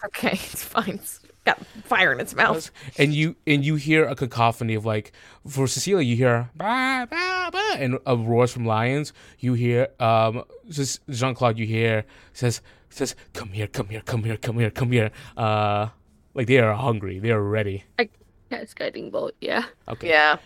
Okay, 0.06 0.32
it's 0.32 0.64
fine. 0.64 0.96
It's 0.96 1.20
got 1.46 1.66
fire 1.84 2.12
in 2.14 2.20
its 2.20 2.36
mouth. 2.36 2.72
And 2.98 3.14
you 3.14 3.36
and 3.48 3.66
you 3.66 3.76
hear 3.76 4.06
a 4.06 4.16
cacophony 4.16 4.76
of 4.76 4.86
like 4.86 5.12
for 5.48 5.68
Cecilia 5.68 6.04
you 6.06 6.16
hear 6.16 6.50
bah, 6.56 7.06
bah, 7.10 7.50
bah, 7.52 7.76
and 7.78 7.98
uh, 8.08 8.18
roars 8.18 8.52
from 8.52 8.66
lions. 8.66 9.14
You 9.40 9.54
hear 9.54 9.88
um 10.00 10.44
just 10.70 11.02
Jean 11.10 11.34
Claude 11.34 11.58
you 11.58 11.66
hear 11.66 12.06
says 12.34 12.62
says 12.90 13.16
come 13.34 13.50
here 13.50 13.68
come 13.68 13.88
here 13.90 14.02
come 14.02 14.24
here 14.24 14.38
come 14.38 14.60
here 14.60 14.70
come 14.70 14.92
here. 14.92 15.12
Uh, 15.38 15.90
like 16.34 16.48
they 16.48 16.60
are 16.60 16.74
hungry. 16.74 17.20
They 17.20 17.32
are 17.32 17.42
ready. 17.42 17.84
I 18.00 18.10
cast 18.50 18.76
Guiding 18.76 19.10
Bolt. 19.12 19.34
Yeah. 19.42 19.66
Okay. 19.88 20.10
Yeah, 20.10 20.38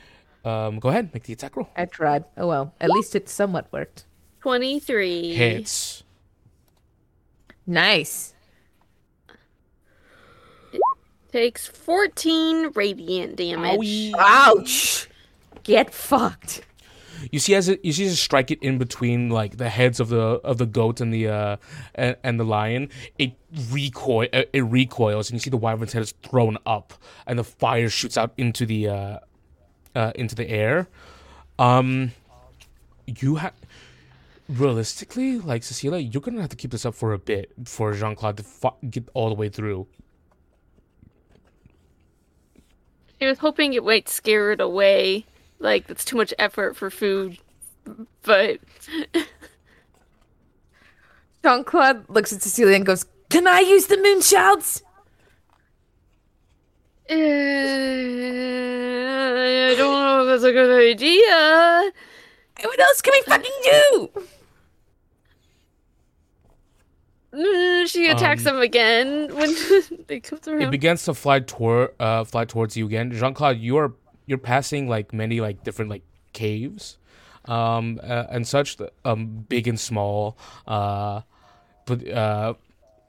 Um, 0.43 0.79
go 0.79 0.89
ahead 0.89 1.13
make 1.13 1.23
the 1.23 1.33
attack 1.33 1.55
roll. 1.55 1.69
I 1.75 1.85
tried. 1.85 2.25
Oh 2.37 2.47
well, 2.47 2.73
at 2.79 2.89
least 2.89 3.15
it 3.15 3.29
somewhat 3.29 3.67
worked. 3.71 4.05
23. 4.41 5.33
Hits. 5.33 6.03
Nice. 7.65 8.34
Takes 11.35 11.67
14 11.67 12.71
radiant 12.75 13.35
damage. 13.35 14.13
Ouch. 14.17 15.09
Get 15.65 15.93
fucked. 15.93 16.61
You 17.29 17.39
see 17.39 17.55
as 17.55 17.67
it 17.67 17.83
you 17.83 17.91
see 17.91 18.05
as 18.05 18.13
it 18.13 18.15
strike 18.15 18.51
it 18.51 18.59
in 18.63 18.77
between 18.77 19.29
like 19.29 19.57
the 19.57 19.67
heads 19.67 19.99
of 19.99 20.07
the 20.07 20.39
of 20.45 20.59
the 20.59 20.65
goat 20.65 21.01
and 21.01 21.13
the 21.13 21.27
uh 21.27 21.57
and, 21.95 22.15
and 22.23 22.39
the 22.39 22.45
lion. 22.45 22.87
It 23.19 23.33
recoil 23.69 24.29
uh, 24.31 24.43
it 24.53 24.61
recoils 24.61 25.29
and 25.29 25.35
you 25.35 25.41
see 25.41 25.49
the 25.49 25.57
wyvern's 25.57 25.91
head 25.91 26.03
is 26.03 26.13
thrown 26.23 26.57
up 26.65 26.93
and 27.27 27.37
the 27.37 27.43
fire 27.43 27.89
shoots 27.89 28.17
out 28.17 28.31
into 28.37 28.65
the 28.65 28.87
uh, 28.87 29.19
uh 29.93 30.13
into 30.15 30.35
the 30.35 30.49
air. 30.49 30.87
Um, 31.59 32.13
you 33.07 33.35
have 33.35 33.51
realistically 34.47 35.39
like 35.39 35.63
Cecilia, 35.63 35.99
you're 35.99 36.21
gonna 36.21 36.39
have 36.39 36.51
to 36.51 36.55
keep 36.55 36.71
this 36.71 36.85
up 36.85 36.95
for 36.95 37.11
a 37.11 37.19
bit 37.19 37.51
for 37.65 37.91
Jean 37.91 38.15
Claude 38.15 38.37
to 38.37 38.43
fi- 38.43 38.79
get 38.89 39.09
all 39.13 39.27
the 39.27 39.35
way 39.35 39.49
through. 39.49 39.85
I 43.25 43.29
was 43.29 43.39
hoping 43.39 43.73
it 43.73 43.83
might 43.83 44.09
scare 44.09 44.51
it 44.51 44.61
away. 44.61 45.25
Like, 45.59 45.87
that's 45.87 46.05
too 46.05 46.17
much 46.17 46.33
effort 46.37 46.75
for 46.75 46.89
food. 46.89 47.37
But 48.23 48.59
Jean 51.43 51.63
Claude 51.63 52.09
looks 52.09 52.33
at 52.33 52.41
Cecilia 52.41 52.75
and 52.75 52.85
goes, 52.85 53.05
Can 53.29 53.47
I 53.47 53.59
use 53.59 53.87
the 53.87 53.97
moonshards? 53.97 54.81
uh, 57.09 57.13
I 57.13 57.15
don't 59.77 60.01
know 60.01 60.21
if 60.21 60.27
that's 60.27 60.43
a 60.43 60.51
good 60.51 60.91
idea. 60.91 61.91
What 62.63 62.79
else 62.79 63.01
can 63.01 63.13
we 63.13 63.21
fucking 63.21 63.51
do? 63.63 64.09
Mm, 64.13 64.27
She 67.87 68.07
attacks 68.07 68.45
Um, 68.45 68.55
him 68.55 68.61
again 68.61 69.35
when 69.35 69.53
they 70.07 70.19
come 70.19 70.39
through. 70.39 70.61
It 70.61 70.71
begins 70.71 71.03
to 71.05 71.13
fly 71.13 71.39
toward 71.41 71.89
uh 71.99 72.23
fly 72.23 72.45
towards 72.45 72.77
you 72.77 72.85
again. 72.85 73.11
Jean 73.11 73.33
Claude, 73.33 73.59
you 73.59 73.77
are 73.77 73.93
you're 74.25 74.37
passing 74.37 74.87
like 74.87 75.13
many 75.13 75.41
like 75.41 75.63
different 75.63 75.91
like 75.91 76.03
caves, 76.33 76.97
um 77.45 77.99
uh, 78.03 78.25
and 78.29 78.47
such 78.47 78.77
um 79.03 79.45
big 79.49 79.67
and 79.67 79.79
small. 79.79 80.37
Uh, 80.67 81.21
but 81.85 82.07
uh, 82.09 82.53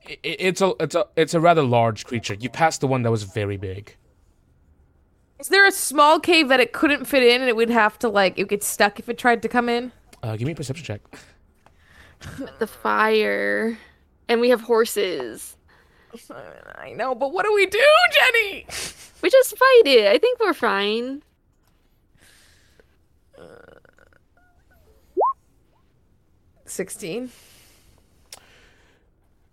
it, 0.08 0.18
it's 0.22 0.60
a 0.60 0.74
it's 0.80 0.94
a 0.94 1.06
it's 1.16 1.34
a 1.34 1.40
rather 1.40 1.62
large 1.62 2.04
creature. 2.04 2.34
You 2.34 2.48
passed 2.50 2.80
the 2.80 2.86
one 2.88 3.02
that 3.02 3.10
was 3.10 3.22
very 3.22 3.56
big. 3.56 3.96
"Is 5.38 5.48
there 5.48 5.66
a 5.66 5.72
small 5.72 6.18
cave 6.20 6.48
that 6.48 6.60
it 6.60 6.72
couldn't 6.72 7.04
fit 7.04 7.22
in, 7.22 7.40
and 7.42 7.48
it 7.48 7.56
would 7.56 7.70
have 7.70 7.98
to 8.00 8.08
like 8.08 8.38
it 8.38 8.42
would 8.42 8.48
get 8.50 8.64
stuck 8.64 8.98
if 8.98 9.08
it 9.08 9.18
tried 9.18 9.40
to 9.42 9.48
come 9.48 9.68
in?" 9.68 9.92
Uh, 10.22 10.36
give 10.36 10.46
me 10.46 10.52
a 10.52 10.56
perception 10.56 10.84
check. 10.84 11.00
the 12.58 12.66
fire. 12.66 13.78
And 14.28 14.40
we 14.40 14.50
have 14.50 14.62
horses. 14.62 15.56
I 16.78 16.92
know, 16.92 17.14
but 17.14 17.32
what 17.32 17.44
do 17.44 17.54
we 17.54 17.66
do, 17.66 17.84
Jenny? 18.12 18.66
We 19.22 19.30
just 19.30 19.56
fight 19.56 19.82
it. 19.86 20.06
I 20.08 20.18
think 20.18 20.40
we're 20.40 20.54
fine. 20.54 21.22
Sixteen. 26.64 27.30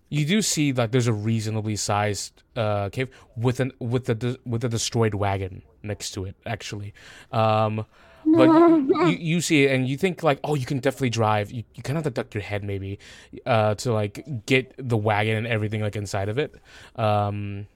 You 0.09 0.25
do 0.25 0.41
see 0.41 0.73
like 0.73 0.91
there's 0.91 1.07
a 1.07 1.13
reasonably 1.13 1.75
sized 1.75 2.43
uh, 2.55 2.89
cave 2.89 3.09
with 3.35 3.59
an 3.59 3.71
with 3.79 4.05
the 4.05 4.39
with 4.45 4.63
a 4.63 4.69
destroyed 4.69 5.15
wagon 5.15 5.63
next 5.81 6.11
to 6.11 6.25
it 6.25 6.35
actually. 6.45 6.93
Um, 7.31 7.85
but 8.25 8.47
you, 8.47 9.17
you 9.19 9.41
see 9.41 9.65
it 9.65 9.71
and 9.71 9.87
you 9.87 9.97
think 9.97 10.23
like 10.23 10.39
oh 10.43 10.55
you 10.55 10.65
can 10.65 10.79
definitely 10.79 11.09
drive 11.09 11.51
you, 11.51 11.63
you 11.75 11.83
kind 11.83 11.97
of 11.97 12.03
have 12.03 12.13
to 12.13 12.21
duck 12.21 12.33
your 12.33 12.43
head 12.43 12.63
maybe 12.63 12.99
uh, 13.45 13.75
to 13.75 13.91
like 13.93 14.45
get 14.45 14.73
the 14.77 14.97
wagon 14.97 15.37
and 15.37 15.47
everything 15.47 15.81
like 15.81 15.95
inside 15.95 16.29
of 16.29 16.37
it 16.37 16.55
um, 16.95 17.67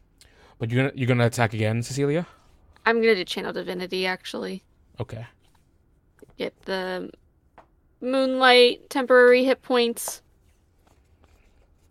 but 0.59 0.69
you're 0.71 0.83
gonna 0.83 0.93
you're 0.95 1.07
gonna 1.07 1.25
attack 1.25 1.53
again 1.53 1.81
cecilia 1.83 2.25
I'm 2.85 3.01
gonna 3.01 3.15
do 3.15 3.25
channel 3.25 3.51
divinity 3.53 4.05
actually. 4.05 4.63
okay 4.99 5.25
Get 6.37 6.53
the 6.65 7.09
moonlight 7.99 8.89
temporary 8.89 9.43
hit 9.43 9.61
points 9.63 10.21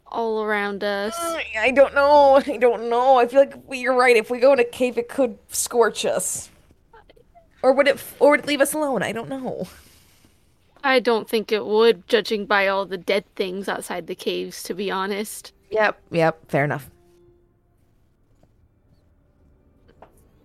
all 0.06 0.42
around 0.42 0.84
us. 0.84 1.14
I 1.18 1.72
don't 1.72 1.94
know. 1.94 2.40
I 2.46 2.56
don't 2.56 2.88
know. 2.88 3.18
I 3.18 3.26
feel 3.26 3.40
like 3.40 3.54
you're 3.72 3.96
right. 3.96 4.16
If 4.16 4.30
we 4.30 4.38
go 4.38 4.52
in 4.52 4.60
a 4.60 4.64
cave, 4.64 4.98
it 4.98 5.08
could 5.08 5.38
scorch 5.48 6.04
us. 6.04 6.48
Or 7.62 7.72
would 7.72 7.88
it? 7.88 8.02
Or 8.20 8.30
would 8.30 8.40
it 8.40 8.46
leave 8.46 8.60
us 8.60 8.72
alone? 8.74 9.02
I 9.02 9.12
don't 9.12 9.28
know. 9.28 9.66
I 10.84 11.00
don't 11.00 11.28
think 11.28 11.50
it 11.50 11.66
would, 11.66 12.06
judging 12.06 12.46
by 12.46 12.68
all 12.68 12.86
the 12.86 12.98
dead 12.98 13.24
things 13.34 13.68
outside 13.68 14.06
the 14.06 14.14
caves, 14.14 14.62
to 14.64 14.74
be 14.74 14.90
honest. 14.90 15.52
Yep. 15.70 16.00
Yep. 16.12 16.48
Fair 16.50 16.64
enough. 16.64 16.88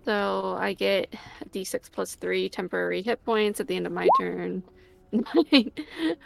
So 0.04 0.56
I 0.58 0.72
get 0.72 1.14
d6 1.52 2.16
3 2.16 2.48
temporary 2.48 3.02
hit 3.02 3.24
points 3.24 3.60
at 3.60 3.68
the 3.68 3.76
end 3.76 3.86
of 3.86 3.92
my 3.92 4.08
turn. 4.18 4.62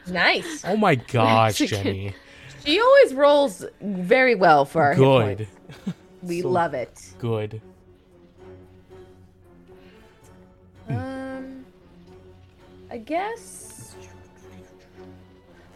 Nice. 0.07 0.63
oh 0.65 0.77
my 0.77 0.95
gosh 0.95 1.59
jenny 1.59 2.15
She 2.65 2.81
always 2.81 3.15
rolls 3.15 3.65
very 3.81 4.37
well 4.37 4.65
for 4.65 4.81
our 4.83 4.95
hit 4.95 4.99
good 5.01 5.39
points. 5.39 5.51
We 6.23 6.41
So- 6.43 6.49
love 6.51 6.73
it. 6.73 7.03
good 7.19 7.61
Um, 10.89 11.65
I 12.91 12.99
guess. 12.99 13.95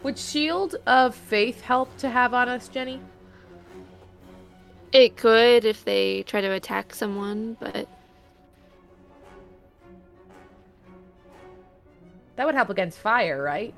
Would 0.03 0.17
Shield 0.17 0.75
of 0.87 1.13
Faith 1.15 1.61
help 1.61 1.95
to 1.97 2.09
have 2.09 2.33
on 2.33 2.49
us, 2.49 2.67
Jenny? 2.67 2.99
It 4.91 5.15
could 5.15 5.63
if 5.63 5.85
they 5.85 6.23
try 6.23 6.41
to 6.41 6.51
attack 6.51 6.93
someone, 6.95 7.55
but 7.59 7.87
That 12.35 12.45
would 12.45 12.55
help 12.55 12.69
against 12.71 12.97
fire, 12.97 13.41
right? 13.43 13.73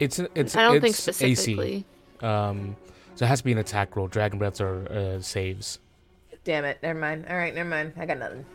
it's 0.00 0.18
it's 0.34 0.56
I 0.56 0.62
don't 0.62 0.80
think 0.80 0.94
it's 0.94 1.02
specifically. 1.02 1.84
AC 2.20 2.26
um 2.26 2.74
so 3.14 3.24
it 3.24 3.28
has 3.28 3.40
to 3.40 3.44
be 3.44 3.52
an 3.52 3.58
attack 3.58 3.94
roll 3.94 4.08
dragon 4.08 4.38
breaths 4.38 4.60
are 4.60 4.90
uh, 4.90 5.20
saves 5.20 5.78
Damn 6.42 6.64
it. 6.64 6.78
Never 6.82 6.98
mind. 6.98 7.26
All 7.28 7.36
right, 7.36 7.54
never 7.54 7.68
mind. 7.68 7.92
I 7.98 8.06
got 8.06 8.18
nothing. 8.18 8.46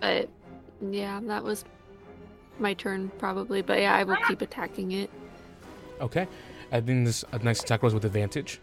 But 0.00 0.28
yeah, 0.90 1.20
that 1.24 1.42
was 1.44 1.64
my 2.58 2.74
turn 2.74 3.10
probably. 3.18 3.62
But 3.62 3.80
yeah, 3.80 3.94
I 3.94 4.04
will 4.04 4.16
keep 4.28 4.40
attacking 4.42 4.92
it. 4.92 5.10
okay 6.00 6.26
I 6.70 6.80
think 6.80 7.06
this 7.06 7.24
a 7.32 7.38
nice 7.40 7.60
attack 7.62 7.82
rolls 7.82 7.94
with 7.94 8.04
advantage 8.04 8.60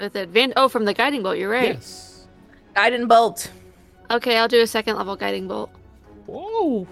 With 0.00 0.12
advan 0.14 0.52
Oh, 0.56 0.68
from 0.68 0.84
the 0.84 0.92
guiding 0.94 1.22
bolt, 1.22 1.38
you're 1.38 1.50
right. 1.50 1.74
yes 1.74 2.26
Guiding 2.74 3.06
bolt. 3.08 3.50
Okay, 4.10 4.36
I'll 4.36 4.48
do 4.48 4.60
a 4.60 4.66
second 4.66 4.96
level 4.96 5.16
guiding 5.16 5.48
bolt. 5.48 5.70
whoa 6.26 6.86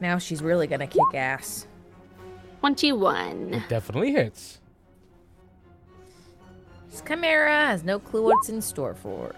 Now 0.00 0.18
she's 0.18 0.42
really 0.42 0.66
gonna 0.66 0.86
kick 0.86 1.14
ass. 1.14 1.66
21. 2.60 3.64
definitely 3.68 4.12
hits 4.12 4.40
This 4.42 4.59
Chimera 7.06 7.66
has 7.66 7.84
no 7.84 7.98
clue 7.98 8.22
what's 8.24 8.48
in 8.48 8.60
store 8.60 8.94
for. 8.94 9.28
her. 9.28 9.36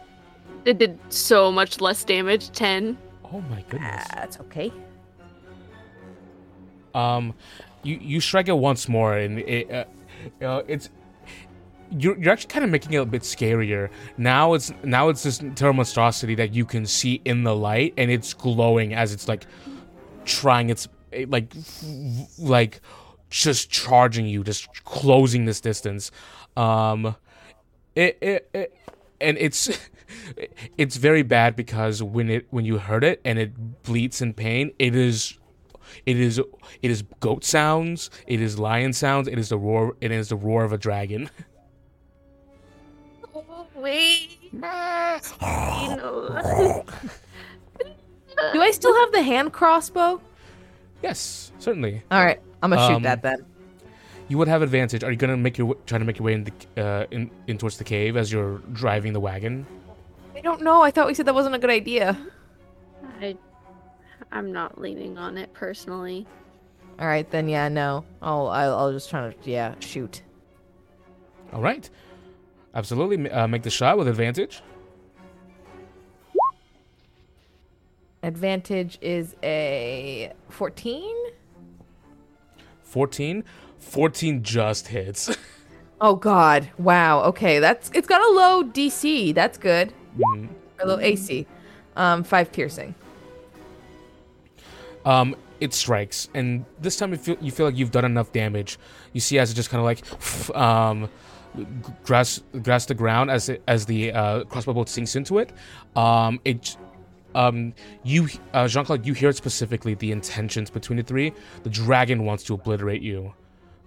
It 0.64 0.78
did 0.78 0.98
so 1.08 1.50
much 1.50 1.80
less 1.80 2.04
damage. 2.04 2.50
10. 2.50 2.96
oh 3.32 3.40
my 3.42 3.64
goodness 3.68 4.06
That's 4.14 4.38
okay. 4.40 4.72
Um, 6.94 7.34
you 7.82 7.98
you 8.00 8.20
strike 8.20 8.48
it 8.48 8.56
once 8.56 8.88
more, 8.88 9.16
and 9.16 9.38
it 9.38 9.70
uh, 9.70 9.84
uh, 10.44 10.62
it's 10.68 10.90
you're 11.90 12.18
you're 12.18 12.32
actually 12.32 12.48
kind 12.48 12.64
of 12.64 12.70
making 12.70 12.92
it 12.92 12.98
a 12.98 13.06
bit 13.06 13.22
scarier. 13.22 13.88
Now 14.18 14.54
it's 14.54 14.72
now 14.84 15.08
it's 15.08 15.22
this 15.22 15.42
terror 15.54 15.72
monstrosity 15.72 16.34
that 16.36 16.54
you 16.54 16.64
can 16.64 16.86
see 16.86 17.20
in 17.24 17.44
the 17.44 17.56
light, 17.56 17.94
and 17.96 18.10
it's 18.10 18.34
glowing 18.34 18.94
as 18.94 19.12
it's 19.12 19.26
like 19.26 19.46
trying 20.24 20.70
its 20.70 20.88
like 21.28 21.52
like 22.38 22.80
just 23.30 23.70
charging 23.70 24.26
you, 24.26 24.44
just 24.44 24.84
closing 24.84 25.46
this 25.46 25.60
distance. 25.60 26.10
Um, 26.56 27.16
it 27.94 28.18
it, 28.20 28.48
it 28.54 28.76
and 29.20 29.36
it's. 29.38 29.68
It's 30.76 30.96
very 30.98 31.22
bad 31.22 31.56
because 31.56 32.02
when 32.02 32.28
it 32.28 32.46
when 32.50 32.66
you 32.66 32.76
hurt 32.76 33.02
it 33.02 33.20
and 33.24 33.38
it 33.38 33.82
bleeds 33.82 34.20
in 34.20 34.34
pain, 34.34 34.72
it 34.78 34.94
is 34.94 35.38
it 36.04 36.18
is 36.20 36.38
it 36.82 36.90
is 36.90 37.02
goat 37.20 37.44
sounds. 37.44 38.10
It 38.26 38.40
is 38.40 38.58
lion 38.58 38.92
sounds. 38.92 39.26
It 39.26 39.38
is 39.38 39.48
the 39.48 39.56
roar. 39.56 39.96
It 40.02 40.10
is 40.12 40.28
the 40.28 40.36
roar 40.36 40.64
of 40.64 40.72
a 40.72 40.76
dragon. 40.78 41.30
Wait. 43.74 44.38
Do 44.52 44.60
I 48.60 48.70
still 48.70 48.94
have 49.00 49.12
the 49.12 49.22
hand 49.22 49.52
crossbow? 49.52 50.20
yes, 51.02 51.52
certainly. 51.58 52.02
All 52.10 52.22
right, 52.22 52.40
I'm 52.62 52.68
gonna 52.70 52.86
shoot 52.86 52.96
Um, 52.96 53.02
that 53.04 53.22
then. 53.22 53.46
You 54.32 54.38
would 54.38 54.48
have 54.48 54.62
advantage. 54.62 55.04
Are 55.04 55.10
you 55.10 55.18
gonna 55.18 55.36
make 55.36 55.58
your 55.58 55.68
w- 55.68 55.84
try 55.84 55.98
to 55.98 56.06
make 56.06 56.18
your 56.18 56.24
way 56.24 56.32
in 56.32 56.44
the 56.44 56.82
uh, 56.82 57.06
in, 57.10 57.30
in 57.48 57.58
towards 57.58 57.76
the 57.76 57.84
cave 57.84 58.16
as 58.16 58.32
you're 58.32 58.60
driving 58.72 59.12
the 59.12 59.20
wagon? 59.20 59.66
I 60.34 60.40
don't 60.40 60.62
know. 60.62 60.80
I 60.80 60.90
thought 60.90 61.06
we 61.06 61.12
said 61.12 61.26
that 61.26 61.34
wasn't 61.34 61.54
a 61.54 61.58
good 61.58 61.68
idea. 61.68 62.18
I, 63.20 63.36
I'm 64.30 64.50
not 64.50 64.80
leaning 64.80 65.18
on 65.18 65.36
it 65.36 65.52
personally. 65.52 66.26
All 66.98 67.06
right, 67.06 67.30
then 67.30 67.46
yeah, 67.46 67.68
no. 67.68 68.06
I'll 68.22 68.48
I'll, 68.48 68.74
I'll 68.78 68.92
just 68.94 69.10
try 69.10 69.30
to 69.30 69.36
yeah 69.50 69.74
shoot. 69.80 70.22
All 71.52 71.60
right, 71.60 71.90
absolutely. 72.74 73.30
Uh, 73.30 73.46
make 73.46 73.64
the 73.64 73.68
shot 73.68 73.98
with 73.98 74.08
advantage. 74.08 74.62
Advantage 78.22 78.96
is 79.02 79.36
a 79.42 80.32
14. 80.48 81.14
14. 82.82 83.44
14 83.82 84.42
just 84.42 84.88
hits. 84.88 85.36
Oh 86.04 86.16
God! 86.16 86.68
Wow. 86.78 87.22
Okay, 87.26 87.60
that's 87.60 87.88
it's 87.94 88.08
got 88.08 88.20
a 88.20 88.34
low 88.34 88.64
DC. 88.64 89.32
That's 89.36 89.56
good. 89.56 89.92
Mhm. 90.18 90.48
Or 90.80 90.86
low 90.88 90.98
AC. 90.98 91.46
Um, 91.94 92.24
five 92.24 92.50
piercing. 92.50 92.96
Um, 95.04 95.36
it 95.60 95.72
strikes, 95.72 96.28
and 96.34 96.64
this 96.80 96.96
time 96.96 97.12
you 97.12 97.18
feel 97.18 97.36
you 97.40 97.52
feel 97.52 97.66
like 97.66 97.76
you've 97.76 97.92
done 97.92 98.04
enough 98.04 98.32
damage. 98.32 98.80
You 99.12 99.20
see, 99.20 99.38
as 99.38 99.52
it 99.52 99.54
just 99.54 99.70
kind 99.70 99.78
of 99.78 99.84
like, 99.84 100.56
um, 100.56 101.08
grasp 102.02 102.42
grasp 102.62 102.88
the 102.88 102.94
ground 102.94 103.30
as 103.30 103.48
it, 103.48 103.62
as 103.68 103.86
the 103.86 104.10
uh, 104.10 104.42
crossbow 104.46 104.72
bolt 104.72 104.88
sinks 104.88 105.14
into 105.14 105.38
it. 105.38 105.52
Um, 105.94 106.40
it, 106.44 106.76
um, 107.36 107.74
you 108.02 108.26
uh, 108.54 108.66
Jean 108.66 108.84
Claude, 108.84 109.06
you 109.06 109.12
hear 109.12 109.28
it 109.28 109.36
specifically 109.36 109.94
the 109.94 110.10
intentions 110.10 110.68
between 110.68 110.96
the 110.96 111.04
three. 111.04 111.32
The 111.62 111.70
dragon 111.70 112.24
wants 112.24 112.42
to 112.44 112.54
obliterate 112.54 113.02
you. 113.02 113.34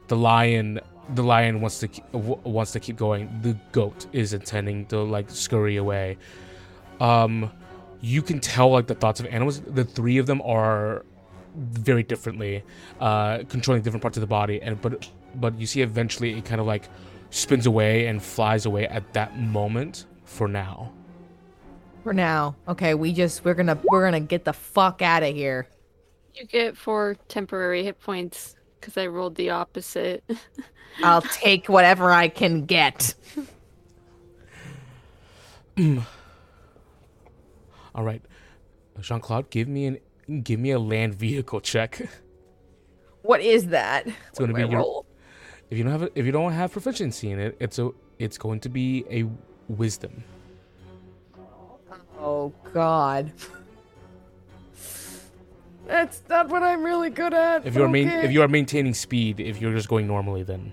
The 0.07 0.15
lion, 0.15 0.79
the 1.13 1.23
lion 1.23 1.61
wants 1.61 1.79
to 1.79 1.87
w- 2.13 2.39
wants 2.43 2.71
to 2.73 2.79
keep 2.79 2.97
going. 2.97 3.29
The 3.41 3.57
goat 3.71 4.07
is 4.13 4.33
intending 4.33 4.85
to 4.87 5.01
like 5.01 5.29
scurry 5.29 5.77
away. 5.77 6.17
Um, 6.99 7.51
you 8.01 8.21
can 8.21 8.39
tell 8.39 8.69
like 8.71 8.87
the 8.87 8.95
thoughts 8.95 9.19
of 9.19 9.25
animals. 9.27 9.61
The 9.61 9.83
three 9.83 10.17
of 10.17 10.27
them 10.27 10.41
are 10.43 11.05
very 11.55 12.03
differently, 12.03 12.63
uh, 12.99 13.39
controlling 13.49 13.81
different 13.83 14.01
parts 14.01 14.17
of 14.17 14.21
the 14.21 14.27
body. 14.27 14.61
And 14.61 14.79
but 14.81 15.09
but 15.35 15.59
you 15.59 15.65
see 15.67 15.81
eventually 15.81 16.37
it 16.37 16.45
kind 16.45 16.61
of 16.61 16.67
like 16.67 16.89
spins 17.29 17.65
away 17.65 18.07
and 18.07 18.21
flies 18.21 18.65
away 18.65 18.87
at 18.87 19.13
that 19.13 19.37
moment. 19.39 20.05
For 20.25 20.47
now, 20.47 20.91
For 22.03 22.13
now. 22.13 22.55
Okay, 22.67 22.93
we 22.95 23.13
just 23.13 23.45
we're 23.45 23.53
gonna 23.55 23.79
we're 23.83 24.05
gonna 24.05 24.19
get 24.19 24.45
the 24.45 24.53
fuck 24.53 25.01
out 25.01 25.23
of 25.23 25.33
here. 25.35 25.67
You 26.33 26.45
get 26.45 26.77
four 26.77 27.15
temporary 27.27 27.83
hit 27.83 27.99
points 27.99 28.55
because 28.85 29.01
I 29.01 29.07
rolled 29.07 29.35
the 29.35 29.49
opposite. 29.49 30.23
I'll 31.03 31.23
take 31.23 31.67
whatever 31.67 32.11
I 32.11 32.27
can 32.27 32.65
get. 32.65 33.15
All 37.95 38.03
right, 38.03 38.21
Jean 39.01 39.19
Claude, 39.19 39.49
give 39.49 39.67
me 39.67 39.87
an 39.87 39.97
give 40.43 40.59
me 40.59 40.71
a 40.71 40.79
land 40.79 41.15
vehicle 41.15 41.61
check. 41.61 42.07
What 43.23 43.41
is 43.41 43.67
that? 43.67 44.05
It's 44.29 44.37
going 44.37 44.49
to 44.49 44.55
be 44.55 44.61
I 44.63 44.67
your. 44.67 44.79
roll? 44.79 45.05
If 45.69 45.77
you 45.79 45.83
don't 45.83 45.91
have 45.91 46.03
a, 46.03 46.09
if 46.19 46.25
you 46.25 46.31
don't 46.31 46.51
have 46.51 46.71
proficiency 46.71 47.31
in 47.31 47.39
it, 47.39 47.57
it's 47.59 47.79
a 47.79 47.89
it's 48.19 48.37
going 48.37 48.59
to 48.61 48.69
be 48.69 49.03
a 49.09 49.25
wisdom. 49.67 50.23
Oh 52.19 52.53
God. 52.73 53.33
That's 55.87 56.23
not 56.29 56.49
what 56.49 56.63
I'm 56.63 56.83
really 56.83 57.09
good 57.09 57.33
at. 57.33 57.65
If 57.65 57.75
you're 57.75 57.89
main, 57.89 58.07
okay. 58.07 58.25
if 58.25 58.31
you 58.31 58.41
are 58.41 58.47
maintaining 58.47 58.93
speed, 58.93 59.39
if 59.39 59.61
you're 59.61 59.73
just 59.73 59.87
going 59.87 60.07
normally, 60.07 60.43
then 60.43 60.71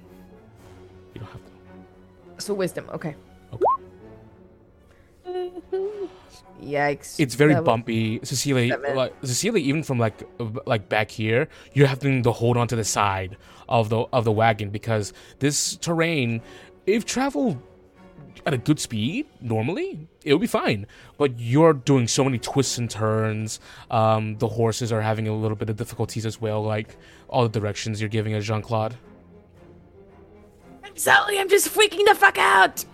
you 1.15 1.21
don't 1.21 1.31
have 1.31 1.45
to. 1.45 2.43
so 2.43 2.55
wisdom, 2.55 2.89
okay. 2.93 3.15
Okay. 3.53 3.65
Yikes. 6.63 7.19
It's 7.19 7.35
very 7.35 7.55
That 7.55 7.65
bumpy, 7.65 8.21
Cecilia. 8.23 8.79
Like 8.95 9.15
Cecilia, 9.23 9.63
even 9.63 9.83
from 9.83 9.99
like 9.99 10.23
uh, 10.41 10.47
like 10.65 10.89
back 10.89 11.11
here, 11.11 11.49
you're 11.73 11.89
having 11.89 12.23
to 12.23 12.33
hold 12.33 12.57
on 12.57 12.69
to 12.69 12.77
the 12.77 12.85
side 12.85 13.37
of 13.69 13.89
the 13.89 14.07
of 14.13 14.25
the 14.25 14.33
wagon 14.33 14.71
because 14.71 15.13
this 15.41 15.77
terrain, 15.77 16.41
if 16.87 17.05
traveled 17.05 17.61
at 18.45 18.55
a 18.55 18.59
good 18.59 18.81
speed 18.81 19.27
normally, 19.41 20.09
it 20.25 20.33
would 20.33 20.41
be 20.41 20.47
fine. 20.47 20.87
But 21.19 21.39
you're 21.39 21.73
doing 21.73 22.09
so 22.09 22.25
many 22.25 22.39
twists 22.39 22.79
and 22.79 22.91
turns. 22.91 23.61
Um, 23.91 24.39
the 24.39 24.49
horses 24.49 24.93
are 24.93 25.01
having 25.01 25.29
a 25.29 25.35
little 25.35 25.57
bit 25.57 25.71
of 25.71 25.77
difficulties 25.77 26.27
as 26.27 26.41
well. 26.41 26.63
Like 26.63 26.97
all 27.29 27.43
the 27.49 27.61
directions 27.61 28.01
you're 28.01 28.09
giving 28.09 28.35
as 28.35 28.47
Jean 28.47 28.63
Claude. 28.63 28.97
I'm 30.85 30.97
sorry, 30.97 31.39
I'm 31.39 31.49
just 31.49 31.69
freaking 31.69 32.05
the 32.07 32.15
fuck 32.15 32.39
out. 32.39 32.85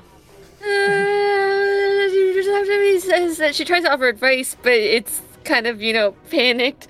Uh, 0.61 2.09
she 2.65 3.01
says 3.01 3.39
that 3.39 3.55
she 3.55 3.65
tries 3.65 3.85
to 3.85 3.93
offer 3.93 4.09
advice, 4.09 4.57
but 4.63 4.73
it's 4.73 5.23
kind 5.45 5.67
of, 5.67 5.81
you 5.81 5.93
know, 5.93 6.13
panicked. 6.31 6.89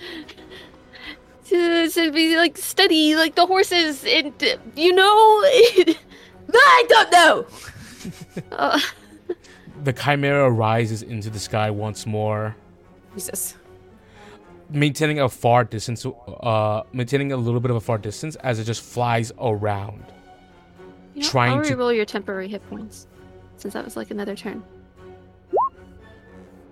To, 1.46 1.88
to 1.88 2.12
be 2.12 2.36
like 2.36 2.58
steady, 2.58 3.16
like 3.16 3.34
the 3.34 3.46
horses, 3.46 4.04
and 4.04 4.34
uh, 4.42 4.58
you 4.76 4.94
know, 4.94 5.04
I 6.54 6.84
don't 6.88 7.10
know. 7.10 7.46
Uh, 8.52 8.80
The 9.84 9.92
chimera 9.92 10.50
rises 10.50 11.02
into 11.02 11.30
the 11.30 11.38
sky 11.38 11.70
once 11.70 12.04
more. 12.06 12.56
Jesus. 13.14 13.54
maintaining 14.70 15.20
a 15.20 15.28
far 15.28 15.64
distance, 15.64 16.04
uh, 16.04 16.82
maintaining 16.92 17.32
a 17.32 17.36
little 17.36 17.60
bit 17.60 17.70
of 17.70 17.76
a 17.76 17.80
far 17.80 17.96
distance 17.98 18.34
as 18.36 18.58
it 18.58 18.64
just 18.64 18.82
flies 18.82 19.30
around. 19.40 20.04
you 21.14 21.22
know, 21.22 21.28
Trying 21.28 21.58
I'll 21.58 21.64
to- 21.64 21.76
reroll 21.76 21.94
your 21.94 22.04
temporary 22.04 22.48
hit 22.48 22.68
points, 22.68 23.06
since 23.56 23.74
that 23.74 23.84
was 23.84 23.96
like 23.96 24.10
another 24.10 24.34
turn. 24.36 24.62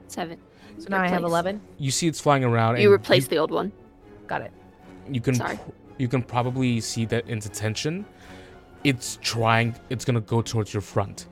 Seven. 0.08 0.39
So 0.78 0.86
now 0.90 1.00
I 1.02 1.08
have 1.08 1.23
11. 1.24 1.60
You 1.78 1.90
see 1.90 2.06
it's 2.06 2.20
flying 2.20 2.44
around, 2.44 2.76
You 2.78 2.84
and 2.84 2.92
replaced 2.92 3.31
the 3.31 3.39
old 3.39 3.50
one. 3.50 3.73
Got 4.26 4.42
it. 4.42 4.52
You 5.10 5.20
can 5.20 5.34
Sorry. 5.36 5.58
you 5.98 6.08
can 6.08 6.23
probably 6.23 6.81
see 6.81 7.05
that 7.06 7.28
its 7.28 7.47
attention. 7.47 8.05
It's 8.86 9.18
trying. 9.20 9.74
It's 9.90 10.05
gonna 10.05 10.20
go 10.20 10.42
towards 10.42 10.73
your 10.73 10.81
front. 10.81 11.26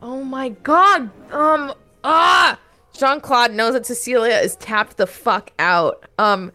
Oh 0.00 0.22
my 0.22 0.50
god. 0.50 1.10
Um 1.32 1.74
ah 2.04 2.58
Jean 2.96 3.20
Claude 3.20 3.52
knows 3.52 3.72
that 3.74 3.84
Cecilia 3.84 4.36
is 4.36 4.54
tapped 4.56 4.96
the 4.96 5.06
fuck 5.08 5.50
out. 5.58 6.04
Um 6.18 6.52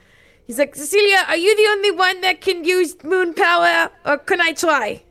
he's 0.48 0.58
like, 0.60 0.76
Cecilia, 0.76 1.24
are 1.28 1.36
you 1.36 1.54
the 1.58 1.68
only 1.72 1.92
one 1.92 2.22
that 2.22 2.40
can 2.40 2.64
use 2.64 2.96
moon 3.04 3.34
power? 3.34 3.90
Or 4.06 4.18
can 4.18 4.40
I 4.40 4.54
try? 4.54 5.04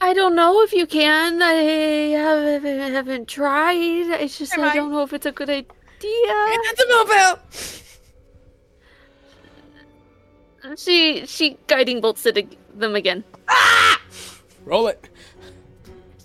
I 0.00 0.14
don't 0.14 0.36
know 0.36 0.62
if 0.62 0.72
you 0.72 0.86
can. 0.86 1.42
I 1.42 1.52
haven't, 1.52 2.92
haven't 2.92 3.26
tried. 3.28 3.76
It's 4.22 4.38
just 4.38 4.52
Am 4.54 4.60
I 4.62 4.68
I- 4.68 4.74
don't 4.76 4.92
know 4.92 5.02
if 5.02 5.12
it's 5.12 5.26
a 5.26 5.32
good 5.32 5.50
idea. 5.50 5.72
It's 6.00 6.80
a 6.84 6.88
moon 6.88 7.06
power! 7.08 7.40
She 10.76 11.26
she 11.26 11.56
guiding 11.66 12.00
bolts 12.00 12.26
it 12.26 12.36
ag- 12.38 12.56
them 12.74 12.94
again. 12.94 13.24
Roll 14.64 14.88
it. 14.88 15.08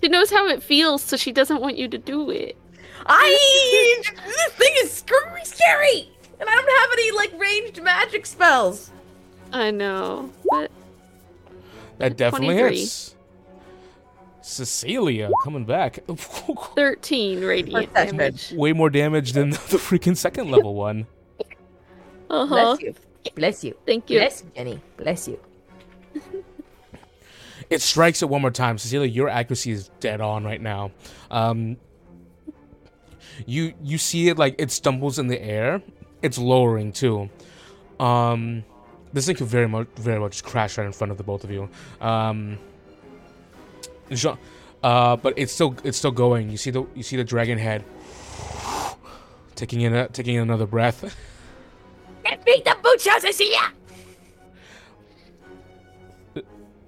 She 0.02 0.08
knows 0.08 0.30
how 0.30 0.46
it 0.48 0.62
feels, 0.62 1.02
so 1.02 1.16
she 1.16 1.32
doesn't 1.32 1.60
want 1.60 1.76
you 1.78 1.88
to 1.88 1.98
do 1.98 2.30
it. 2.30 2.56
I 3.06 3.98
this 4.26 4.52
thing 4.54 4.72
is 4.82 4.92
scary 4.92 5.44
scary! 5.44 6.10
And 6.40 6.48
I 6.48 6.54
don't 6.54 6.80
have 6.80 6.90
any 6.92 7.10
like 7.12 7.40
ranged 7.40 7.82
magic 7.82 8.26
spells. 8.26 8.90
I 9.52 9.70
know, 9.70 10.30
but 10.50 10.70
That 11.98 12.16
definitely 12.16 12.54
23. 12.54 12.78
hits. 12.80 13.14
Cecilia 14.42 15.30
coming 15.42 15.64
back. 15.64 16.00
thirteen 16.76 17.40
radiant 17.42 17.94
damage. 17.94 18.52
Way 18.52 18.74
more 18.74 18.90
damage 18.90 19.32
than 19.32 19.50
the 19.50 19.56
freaking 19.78 20.16
second 20.16 20.50
level 20.50 20.74
one. 20.74 21.06
Uh 22.28 22.46
huh. 22.46 22.76
Bless 23.34 23.64
you. 23.64 23.76
Thank 23.86 24.10
you. 24.10 24.18
Bless 24.18 24.42
you, 24.42 24.50
Jenny. 24.54 24.80
Bless 24.96 25.28
you. 25.28 25.40
It 27.70 27.80
strikes 27.80 28.22
it 28.22 28.28
one 28.28 28.42
more 28.42 28.50
time. 28.50 28.78
Cecilia, 28.78 29.08
your 29.08 29.28
accuracy 29.28 29.70
is 29.70 29.88
dead 30.00 30.20
on 30.20 30.44
right 30.44 30.60
now. 30.60 30.90
Um, 31.30 31.76
you 33.46 33.74
you 33.82 33.98
see 33.98 34.28
it 34.28 34.38
like 34.38 34.54
it 34.58 34.70
stumbles 34.70 35.18
in 35.18 35.28
the 35.28 35.40
air. 35.40 35.82
It's 36.22 36.38
lowering 36.38 36.92
too. 36.92 37.30
Um, 37.98 38.64
this 39.12 39.26
thing 39.26 39.36
could 39.36 39.46
very 39.46 39.68
much 39.68 39.88
very 39.96 40.20
much 40.20 40.44
crash 40.44 40.78
right 40.78 40.86
in 40.86 40.92
front 40.92 41.10
of 41.10 41.16
the 41.18 41.24
both 41.24 41.42
of 41.42 41.50
you. 41.50 41.68
Um, 42.00 42.58
Jean, 44.10 44.36
uh, 44.82 45.16
but 45.16 45.34
it's 45.36 45.52
still 45.52 45.74
it's 45.84 45.98
still 45.98 46.12
going. 46.12 46.50
You 46.50 46.56
see 46.56 46.70
the 46.70 46.86
you 46.94 47.02
see 47.02 47.16
the 47.16 47.24
dragon 47.24 47.58
head 47.58 47.84
taking 49.54 49.80
in 49.80 49.94
a, 49.94 50.08
taking 50.08 50.36
in 50.36 50.42
another 50.42 50.66
breath. 50.66 51.16
Get 52.24 52.44
me 52.46 52.62
the 52.64 52.76
boot 52.82 53.00
shot, 53.00 53.20
Cecilia. 53.20 53.72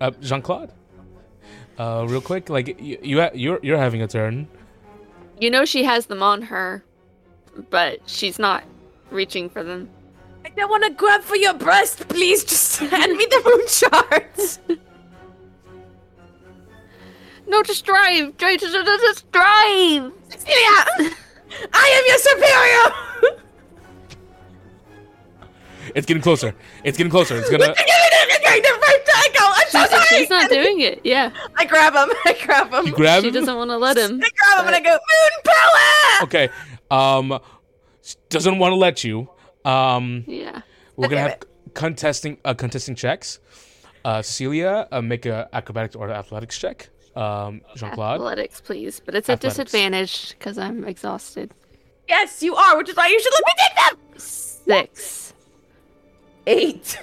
Uh, 0.00 0.10
Jean 0.20 0.42
Claude. 0.42 0.72
Uh, 1.78 2.06
real 2.08 2.20
quick, 2.20 2.48
like 2.48 2.80
you, 2.80 2.98
you 3.02 3.20
ha- 3.20 3.30
you're 3.34 3.60
you're 3.62 3.76
having 3.78 4.02
a 4.02 4.08
turn. 4.08 4.48
You 5.40 5.50
know 5.50 5.64
she 5.64 5.84
has 5.84 6.06
them 6.06 6.22
on 6.22 6.42
her, 6.42 6.82
but 7.70 8.00
she's 8.06 8.38
not 8.38 8.64
reaching 9.10 9.50
for 9.50 9.62
them. 9.62 9.90
I 10.44 10.48
don't 10.50 10.70
want 10.70 10.84
to 10.84 10.90
grab 10.90 11.22
for 11.22 11.36
your 11.36 11.54
breast. 11.54 12.08
Please 12.08 12.44
just 12.44 12.78
hand 12.92 13.16
me 13.16 13.26
the 13.26 13.42
moon 13.44 13.68
shards. 13.68 14.60
No, 17.48 17.62
just 17.62 17.84
drive. 17.86 18.36
Drive. 18.38 18.58
Just, 18.58 18.72
just, 18.72 19.02
just 19.02 19.30
drive. 19.30 20.12
Cecilia, 20.30 21.14
I 21.72 21.86
am 21.94 22.04
your 22.08 22.18
superior. 22.18 23.42
It's 25.96 26.06
getting 26.06 26.22
closer. 26.22 26.54
It's 26.84 26.96
getting 26.98 27.10
closer. 27.10 27.36
It's 27.38 27.48
gonna. 27.50 27.68
the 27.68 27.74
first 27.74 29.06
cycle. 29.06 29.48
I'm 29.48 29.68
so 29.70 29.86
sorry. 29.96 30.04
She's 30.10 30.30
not 30.30 30.50
doing 30.50 30.80
it. 30.80 31.00
Yeah. 31.04 31.30
I 31.56 31.64
grab 31.64 31.94
him. 31.94 32.14
I 32.26 32.36
grab 32.44 32.72
him. 32.72 32.86
You 32.86 32.92
grab 32.92 33.22
She 33.22 33.28
him. 33.28 33.34
doesn't 33.34 33.56
want 33.56 33.70
to 33.70 33.78
let 33.78 33.96
him. 33.96 34.20
I 34.22 34.28
grab 34.38 34.60
him 34.60 34.66
and 34.66 34.76
I 34.76 34.80
go 34.80 34.90
moon 34.90 35.32
power. 35.44 36.24
Okay. 36.24 36.48
Um, 36.90 37.40
doesn't 38.28 38.58
want 38.58 38.72
to 38.72 38.76
let 38.76 39.02
you. 39.04 39.28
Um, 39.64 40.24
Yeah. 40.28 40.60
we're 40.96 41.08
gonna 41.08 41.22
Damn 41.22 41.30
have 41.30 41.40
contesting 41.74 42.38
uh, 42.44 42.54
contesting 42.54 42.94
checks. 42.94 43.40
Uh, 44.04 44.22
Celia, 44.22 44.86
uh, 44.92 45.00
make 45.02 45.26
a 45.26 45.48
acrobatics 45.52 45.96
or 45.96 46.10
athletics 46.10 46.58
check. 46.58 46.90
Um, 47.16 47.62
Jean 47.74 47.90
Claude. 47.92 48.20
Athletics, 48.20 48.60
please. 48.60 49.00
But 49.04 49.14
it's 49.16 49.28
at 49.28 49.38
Athletics. 49.44 49.56
disadvantage 49.72 50.30
because 50.38 50.58
I'm 50.58 50.84
exhausted. 50.84 51.52
Yes, 52.06 52.42
you 52.42 52.54
are, 52.54 52.76
which 52.76 52.88
is 52.90 52.96
why 52.96 53.08
you 53.08 53.20
should 53.20 53.32
let 53.32 53.44
me 53.46 53.52
take 53.58 53.76
them. 53.76 54.18
Six. 54.18 55.25
Eight. 56.46 56.98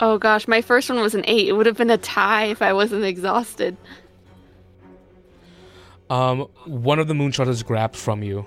Oh 0.00 0.18
gosh, 0.18 0.48
my 0.48 0.62
first 0.62 0.88
one 0.88 1.00
was 1.00 1.14
an 1.14 1.24
eight. 1.26 1.48
It 1.48 1.52
would 1.52 1.66
have 1.66 1.76
been 1.76 1.90
a 1.90 1.98
tie 1.98 2.46
if 2.46 2.62
I 2.62 2.72
wasn't 2.72 3.04
exhausted. 3.04 3.76
Um, 6.10 6.40
one 6.66 6.98
of 6.98 7.08
the 7.08 7.14
moonshotters 7.14 7.64
grabbed 7.64 7.96
from 7.96 8.22
you, 8.22 8.44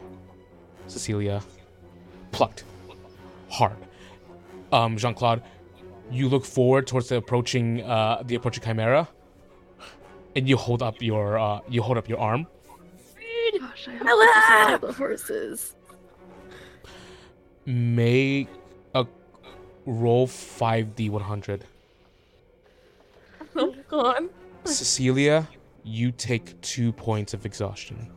Cecilia. 0.88 1.42
Plucked. 2.32 2.64
Hard. 3.50 3.78
Um, 4.72 4.98
Jean 4.98 5.14
Claude, 5.14 5.42
you 6.12 6.28
look 6.28 6.46
forward 6.46 6.88
towards 6.88 7.10
the 7.10 7.18
approaching 7.18 7.82
uh 7.84 8.22
the 8.26 8.36
approaching 8.36 8.64
chimera, 8.64 9.08
and 10.36 10.48
you 10.50 10.58
hold 10.58 10.84
up 10.84 11.02
your 11.02 11.40
uh 11.40 11.60
you 11.70 11.82
hold 11.82 11.98
up 11.98 12.10
your 12.10 12.20
arm. 12.20 12.46
Gosh, 13.60 13.88
I 13.88 13.96
hope 13.96 14.08
this 14.20 14.36
isn't 14.36 14.74
all 14.74 14.78
the 14.80 14.94
horses. 14.94 15.76
Make 17.66 18.50
a 18.50 18.65
roll 19.86 20.28
five 20.28 20.96
d 20.96 21.10
one 21.10 21.22
hundred. 21.24 21.66
Oh 23.56 23.76
God. 23.90 24.30
Cecilia, 24.66 25.48
you 25.84 26.12
take 26.12 26.60
two 26.62 26.92
points 26.92 27.34
of 27.34 27.46
exhaustion. 27.46 28.12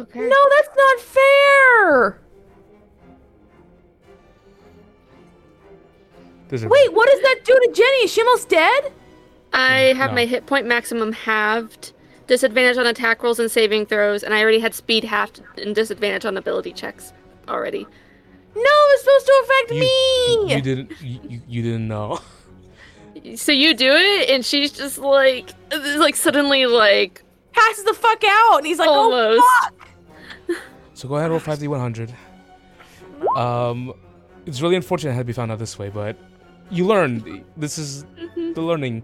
Okay. 0.00 0.20
No, 0.20 0.36
that's 0.56 0.68
not 0.76 1.00
fair. 1.00 2.20
There's 6.48 6.64
a- 6.64 6.68
Wait, 6.68 6.92
what 6.92 7.08
does 7.08 7.20
that 7.22 7.40
do 7.44 7.52
to 7.52 7.70
Jenny? 7.72 8.04
Is 8.04 8.12
she 8.12 8.20
almost 8.22 8.48
dead? 8.48 8.92
I 9.52 9.94
have 9.96 10.10
No. 10.10 10.16
my 10.16 10.24
hit 10.24 10.46
point 10.46 10.66
maximum 10.66 11.12
halved 11.12 11.92
disadvantage 12.26 12.76
on 12.76 12.86
attack 12.86 13.22
rolls 13.22 13.38
and 13.40 13.50
saving 13.50 13.86
throws, 13.86 14.22
and 14.22 14.32
I 14.34 14.40
already 14.42 14.60
had 14.60 14.74
speed 14.74 15.04
halved 15.04 15.42
and 15.58 15.74
disadvantage 15.74 16.24
on 16.24 16.36
ability 16.36 16.72
checks 16.72 17.12
already. 17.48 17.86
No, 18.54 18.62
it's 18.64 19.02
supposed 19.02 19.26
to 19.26 19.42
affect 19.44 19.70
You, 19.72 19.80
me. 19.80 20.54
you 20.54 20.60
didn't. 20.62 20.90
You, 21.02 21.20
you- 21.28 21.42
you 21.48 21.62
didn't 21.62 21.88
know. 21.88 22.20
So 23.34 23.52
you 23.52 23.74
do 23.74 23.90
it, 23.92 24.30
and 24.30 24.42
she's 24.46 24.72
just 24.72 24.96
like, 24.96 25.50
like 25.98 26.16
suddenly 26.16 26.64
like 26.66 27.22
Passes 27.52 27.84
the 27.84 27.92
fuck 27.92 28.22
out, 28.24 28.58
and 28.58 28.66
he's 28.66 28.78
like, 28.78 28.88
almost. 28.88 29.42
"Oh 29.44 29.68
fuck!" 30.48 30.56
So 30.94 31.06
go 31.08 31.16
ahead, 31.16 31.28
roll 31.30 31.40
five 31.40 31.58
d 31.58 31.68
one 31.68 31.80
hundred. 31.80 32.14
Um, 33.36 33.92
it's 34.46 34.62
really 34.62 34.76
unfortunate 34.76 35.10
it 35.10 35.14
had 35.14 35.20
to 35.22 35.24
be 35.26 35.32
found 35.34 35.52
out 35.52 35.58
this 35.58 35.78
way, 35.78 35.90
but 35.90 36.16
you 36.70 36.86
learned. 36.86 37.44
This 37.58 37.76
is 37.76 38.04
the 38.54 38.62
learning. 38.62 39.02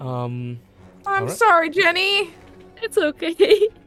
Um, 0.00 0.58
I'm 1.06 1.24
Alright. 1.24 1.36
sorry, 1.36 1.70
Jenny. 1.70 2.30
It's 2.82 2.98
okay. 2.98 3.68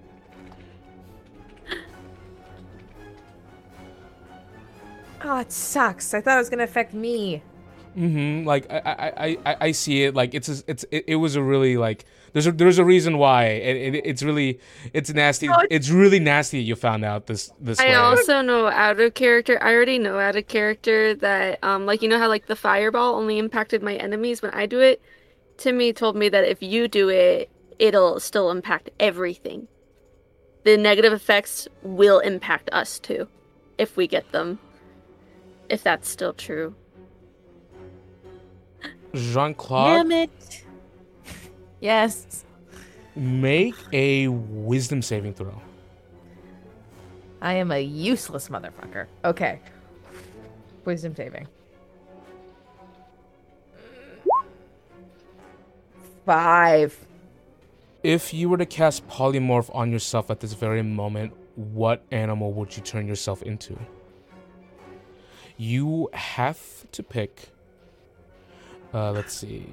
Oh, 5.28 5.40
it 5.40 5.52
sucks. 5.52 6.14
I 6.14 6.22
thought 6.22 6.36
it 6.36 6.40
was 6.42 6.50
gonna 6.50 6.64
affect 6.64 6.94
me. 6.94 7.42
Mm-hmm. 7.98 8.46
Like 8.46 8.72
I, 8.72 8.78
I, 8.78 9.08
I, 9.28 9.38
I- 9.46 9.58
I 9.62 9.72
see 9.72 10.04
it. 10.04 10.14
Like 10.16 10.34
it's, 10.34 10.50
a, 10.50 10.64
it's, 10.68 10.86
it, 10.92 11.06
it 11.08 11.16
was 11.16 11.36
a 11.36 11.42
really 11.44 11.78
like. 11.78 12.06
There's 12.34 12.48
a, 12.48 12.52
there's 12.52 12.78
a 12.80 12.84
reason 12.84 13.18
why, 13.18 13.46
and 13.46 13.96
it, 13.96 14.06
it's 14.06 14.22
really, 14.22 14.60
it's 14.94 15.10
nasty. 15.14 15.48
It's 15.72 15.90
really 15.90 16.20
nasty 16.20 16.58
that 16.60 16.64
you 16.64 16.76
found 16.76 17.06
out 17.06 17.28
this, 17.28 17.50
this 17.62 17.80
I 17.80 17.86
way. 17.88 17.94
also 17.94 18.42
know 18.42 18.68
out 18.68 19.00
of 19.00 19.14
character. 19.14 19.58
I 19.64 19.74
already 19.74 19.98
know 20.00 20.20
out 20.20 20.36
of 20.36 20.46
character 20.48 21.16
that, 21.16 21.64
um, 21.64 21.86
like 21.86 22.02
you 22.02 22.10
know 22.10 22.20
how 22.20 22.28
like 22.28 22.48
the 22.48 22.56
fireball 22.58 23.16
only 23.16 23.38
impacted 23.40 23.82
my 23.82 23.96
enemies 23.96 24.42
when 24.42 24.52
I 24.52 24.66
do 24.66 24.82
it. 24.82 25.02
Timmy 25.58 25.94
told 25.94 26.18
me 26.18 26.28
that 26.28 26.44
if 26.44 26.62
you 26.62 26.90
do 26.90 27.08
it, 27.08 27.50
it'll 27.80 28.20
still 28.20 28.52
impact 28.52 28.90
everything. 29.00 29.70
The 30.66 30.76
negative 30.76 31.14
effects 31.14 31.70
will 31.84 32.20
impact 32.20 32.70
us 32.74 33.00
too, 33.00 33.30
if 33.78 33.96
we 33.96 34.08
get 34.08 34.30
them. 34.34 34.60
If 35.70 35.84
that's 35.84 36.08
still 36.10 36.34
true. 36.34 36.76
Jean 39.14 39.54
Claude, 39.54 40.10
Damn 40.10 40.12
it. 40.12 40.64
Yes. 41.80 42.44
make 43.16 43.76
a 43.94 44.28
wisdom 44.28 45.02
saving 45.02 45.34
throw. 45.34 45.62
I 47.42 47.54
am 47.54 47.72
a 47.72 47.80
useless 47.80 48.50
motherfucker. 48.50 49.08
Okay. 49.24 49.60
Wisdom 50.84 51.16
saving. 51.16 51.48
Five. 56.26 56.98
If 58.04 58.34
you 58.34 58.50
were 58.50 58.58
to 58.58 58.66
cast 58.66 59.08
polymorph 59.08 59.74
on 59.74 59.92
yourself 59.92 60.30
at 60.30 60.40
this 60.40 60.54
very 60.54 60.82
moment, 60.82 61.34
what 61.56 62.04
animal 62.12 62.52
would 62.54 62.76
you 62.76 62.84
turn 62.84 63.08
yourself 63.08 63.42
into? 63.44 63.78
You 65.58 66.10
have 66.14 66.60
to 66.92 67.04
pick. 67.04 67.50
Uh, 68.94 69.12
let's 69.12 69.34
see. 69.34 69.66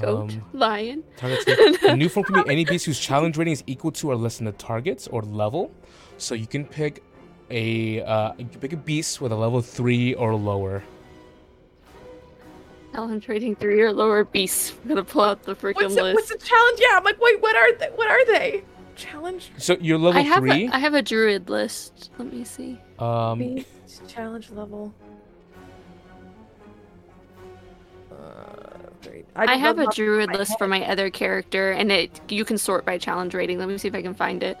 Goat, 0.00 0.30
Um, 0.30 0.42
lion. 0.52 1.02
target's 1.16 1.44
a 1.82 1.96
new 1.96 2.08
form 2.08 2.24
can 2.24 2.44
be 2.44 2.48
any 2.50 2.64
beast 2.64 2.86
whose 2.86 3.00
challenge 3.00 3.36
rating 3.36 3.52
is 3.54 3.64
equal 3.66 3.90
to 3.92 4.10
or 4.10 4.14
less 4.16 4.36
than 4.38 4.44
the 4.44 4.52
target's 4.52 5.08
or 5.08 5.22
level. 5.22 5.72
So 6.16 6.34
you 6.36 6.46
can 6.46 6.64
pick 6.64 7.02
a 7.50 8.00
uh, 8.02 8.32
you 8.38 8.44
can 8.46 8.60
pick 8.60 8.72
a 8.72 8.76
beast 8.76 9.20
with 9.20 9.32
a 9.32 9.36
level 9.36 9.60
three 9.60 10.14
or 10.14 10.34
lower. 10.36 10.84
Challenge 12.92 13.26
rating 13.28 13.56
three 13.56 13.80
or 13.80 13.92
lower 13.92 14.22
beasts. 14.22 14.72
I'm 14.84 14.88
gonna 14.90 15.02
pull 15.02 15.22
out 15.22 15.42
the 15.42 15.56
freaking 15.56 15.74
What's 15.82 15.96
the, 15.96 16.02
list. 16.04 16.14
what's 16.14 16.28
the 16.28 16.38
challenge? 16.38 16.78
Yeah, 16.80 16.96
I'm 16.96 17.02
like, 17.04 17.20
wait, 17.20 17.40
what 17.42 17.56
are 17.56 17.74
they? 17.76 17.86
What 17.96 18.08
are 18.08 18.24
they? 18.26 18.62
Challenge 18.96 19.50
So 19.58 19.76
you're 19.80 19.98
level 19.98 20.20
I 20.20 20.24
have 20.24 20.38
three. 20.40 20.68
a, 20.68 20.74
I 20.74 20.78
have 20.78 20.94
a 20.94 21.02
druid 21.02 21.48
list. 21.50 22.10
Let 22.18 22.32
me 22.32 22.44
see. 22.44 22.78
um, 22.98 23.38
beast 23.38 23.66
challenge 24.08 24.50
level. 24.50 24.94
Uh, 28.10 28.14
three. 29.02 29.24
I, 29.34 29.46
don't 29.46 29.60
have 29.60 29.78
a 29.78 29.86
druid 29.92 30.30
list 30.32 30.52
head. 30.52 30.58
for 30.58 30.66
my 30.68 30.84
other 30.88 31.10
character, 31.10 31.72
and 31.72 31.90
it 31.90 32.20
you 32.28 32.44
can 32.44 32.58
sort 32.58 32.84
by 32.84 32.98
challenge 32.98 33.34
rating. 33.34 33.58
Let 33.58 33.68
me 33.68 33.78
see 33.78 33.88
if 33.88 33.94
I 33.94 34.02
can 34.02 34.14
find 34.14 34.42
it. 34.42 34.58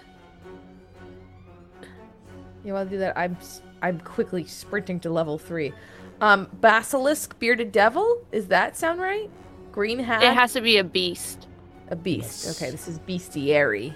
Yeah, 2.64 2.72
while 2.72 2.82
I 2.82 2.84
do 2.90 2.98
that, 2.98 3.16
I'm 3.16 3.36
s- 3.40 3.62
I'm 3.82 4.00
quickly 4.00 4.44
sprinting 4.46 4.98
to 5.00 5.10
level 5.10 5.38
three. 5.38 5.72
Um, 6.20 6.48
basilisk, 6.60 7.38
bearded 7.38 7.70
devil. 7.72 8.24
Is 8.32 8.48
that 8.48 8.76
sound 8.76 9.00
right? 9.00 9.30
Green 9.72 9.98
hag. 9.98 10.22
It 10.22 10.32
has 10.32 10.52
to 10.54 10.60
be 10.60 10.78
a 10.78 10.84
beast. 10.84 11.46
a 11.88 11.96
beast. 11.96 12.44
Yes. 12.46 12.56
Okay, 12.62 12.70
this 12.70 12.88
is 12.88 12.98
bestiary. 13.00 13.92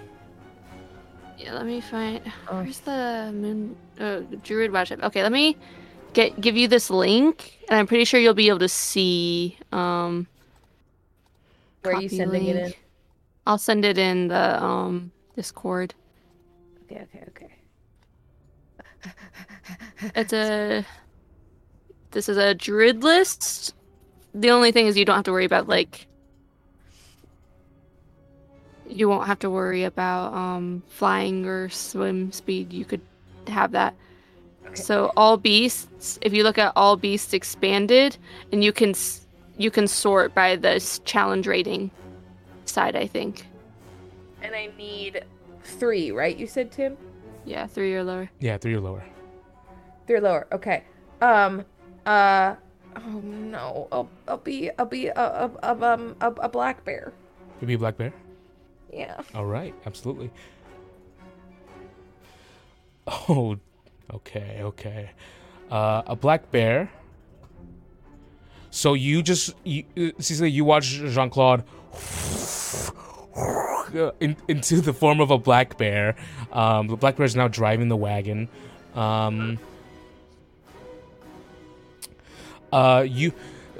Yeah, 1.39 1.55
let 1.55 1.67
me 1.67 1.81
find. 1.81 2.20
Oh. 2.49 2.57
Where's 2.57 2.81
the 2.81 3.31
moon? 3.33 3.76
Uh, 3.99 4.20
druid 4.42 4.73
watch? 4.73 4.91
Okay, 4.91 5.23
let 5.23 5.31
me 5.31 5.57
get 6.12 6.41
give 6.41 6.57
you 6.57 6.67
this 6.67 6.91
link, 6.91 7.60
and 7.68 7.78
I'm 7.78 7.86
pretty 7.86 8.05
sure 8.05 8.18
you'll 8.18 8.34
be 8.34 8.49
able 8.49 8.58
to 8.58 8.68
see. 8.68 9.57
Um, 9.70 10.26
Where 11.83 11.94
are 11.94 12.02
you 12.02 12.08
sending 12.08 12.47
it 12.47 12.57
in? 12.57 12.75
I'll 13.47 13.58
send 13.58 13.84
it 13.84 13.99
in 13.99 14.28
the 14.28 14.62
um 14.62 15.12
Discord. 15.36 15.94
Okay, 16.84 17.02
okay, 17.02 17.25
okay. 17.28 19.12
It's 20.17 20.33
a. 20.33 20.84
This 22.10 22.28
is 22.28 22.36
a 22.36 22.55
druid 22.55 23.05
list. 23.05 23.75
The 24.34 24.50
only 24.50 24.73
thing 24.73 24.86
is 24.86 24.97
you 24.97 25.05
don't 25.05 25.17
have 25.17 25.25
to 25.26 25.33
worry 25.33 25.44
about 25.44 25.68
like. 25.68 26.07
You 28.89 29.08
won't 29.08 29.26
have 29.26 29.39
to 29.41 29.50
worry 29.50 29.84
about 29.84 30.33
um 30.33 30.83
flying 30.89 31.44
or 31.47 31.68
swim 31.68 32.33
speed. 32.33 32.73
You 32.73 32.84
could 32.84 33.00
have 33.47 33.73
that. 33.73 33.94
So 34.75 35.12
all 35.17 35.36
beasts, 35.39 36.18
if 36.23 36.33
you 36.34 36.42
look 36.44 36.58
at 36.58 36.73
all 36.76 36.97
beasts 36.97 37.33
expanded, 37.33 38.17
and 38.52 38.62
you 38.62 38.73
can 38.73 38.94
you 39.57 39.70
can 39.70 39.89
sort 39.89 40.34
by 40.34 40.57
the 40.57 40.75
s- 40.75 41.00
challenge 41.05 41.47
rating 41.47 41.91
side. 42.67 42.94
I 42.94 43.07
think. 43.07 43.47
And 44.42 44.55
I 44.55 44.70
need 44.78 45.25
three, 45.65 46.10
right? 46.12 46.36
You 46.36 46.47
said 46.47 46.70
Tim. 46.70 46.97
Yeah, 47.44 47.67
three 47.67 47.94
or 47.94 48.05
lower. 48.05 48.31
yeah, 48.41 48.57
three 48.58 48.75
or 48.75 48.81
lower. 48.81 49.02
Three 50.07 50.17
or 50.17 50.20
lower. 50.20 50.47
Okay. 50.52 50.84
Um. 51.20 51.65
Uh. 52.07 52.55
Oh 52.97 53.20
no. 53.25 53.89
I'll 53.91 54.08
I'll 54.28 54.36
be 54.39 54.70
I'll 54.78 54.86
be 54.86 55.07
a 55.08 55.15
a, 55.15 55.50
a 55.62 55.83
um 55.83 56.15
a, 56.20 56.31
a 56.31 56.49
black 56.49 56.84
bear. 56.84 57.12
You'd 57.60 57.67
be 57.68 57.75
a 57.75 57.78
black 57.78 57.97
bear. 57.97 58.12
Yeah. 58.92 59.20
All 59.34 59.47
right, 59.47 59.75
absolutely. 59.86 60.31
Oh, 63.07 63.58
okay, 64.12 64.60
okay. 64.62 65.10
Uh, 65.70 66.02
a 66.07 66.17
black 66.17 66.50
bear. 66.50 66.91
So 68.70 68.94
you 68.94 69.23
just 69.23 69.55
you, 69.65 69.84
uh, 69.97 70.10
Cecilia, 70.18 70.50
you 70.50 70.65
watch 70.65 70.86
Jean 70.89 71.31
Claude 71.31 71.65
in, 74.20 74.36
into 74.47 74.81
the 74.81 74.92
form 74.92 75.20
of 75.20 75.31
a 75.31 75.39
black 75.39 75.78
bear. 75.78 76.17
Um, 76.52 76.89
the 76.89 76.97
black 76.97 77.17
bear 77.17 77.25
is 77.25 77.34
now 77.36 77.49
driving 77.49 77.89
the 77.89 77.97
wagon. 77.97 78.49
Um, 78.94 79.58
uh, 82.73 83.05
you, 83.08 83.33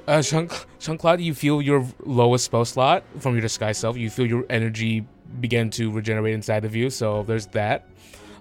uh, 0.09 0.23
Jean, 0.23 0.49
Jean 0.81 0.99
Claude, 0.99 1.20
you 1.20 1.35
feel 1.35 1.61
your 1.62 1.87
lowest 2.05 2.47
spell 2.47 2.65
slot 2.65 3.05
from 3.19 3.35
your 3.35 3.43
disguise 3.43 3.78
self. 3.78 3.97
You 3.97 4.11
feel 4.11 4.27
your 4.27 4.45
energy 4.51 5.07
begin 5.41 5.70
to 5.70 5.91
regenerate 5.91 6.35
inside 6.35 6.65
of 6.65 6.75
you. 6.75 6.91
So 6.91 7.23
there's 7.25 7.47
that. 7.49 7.87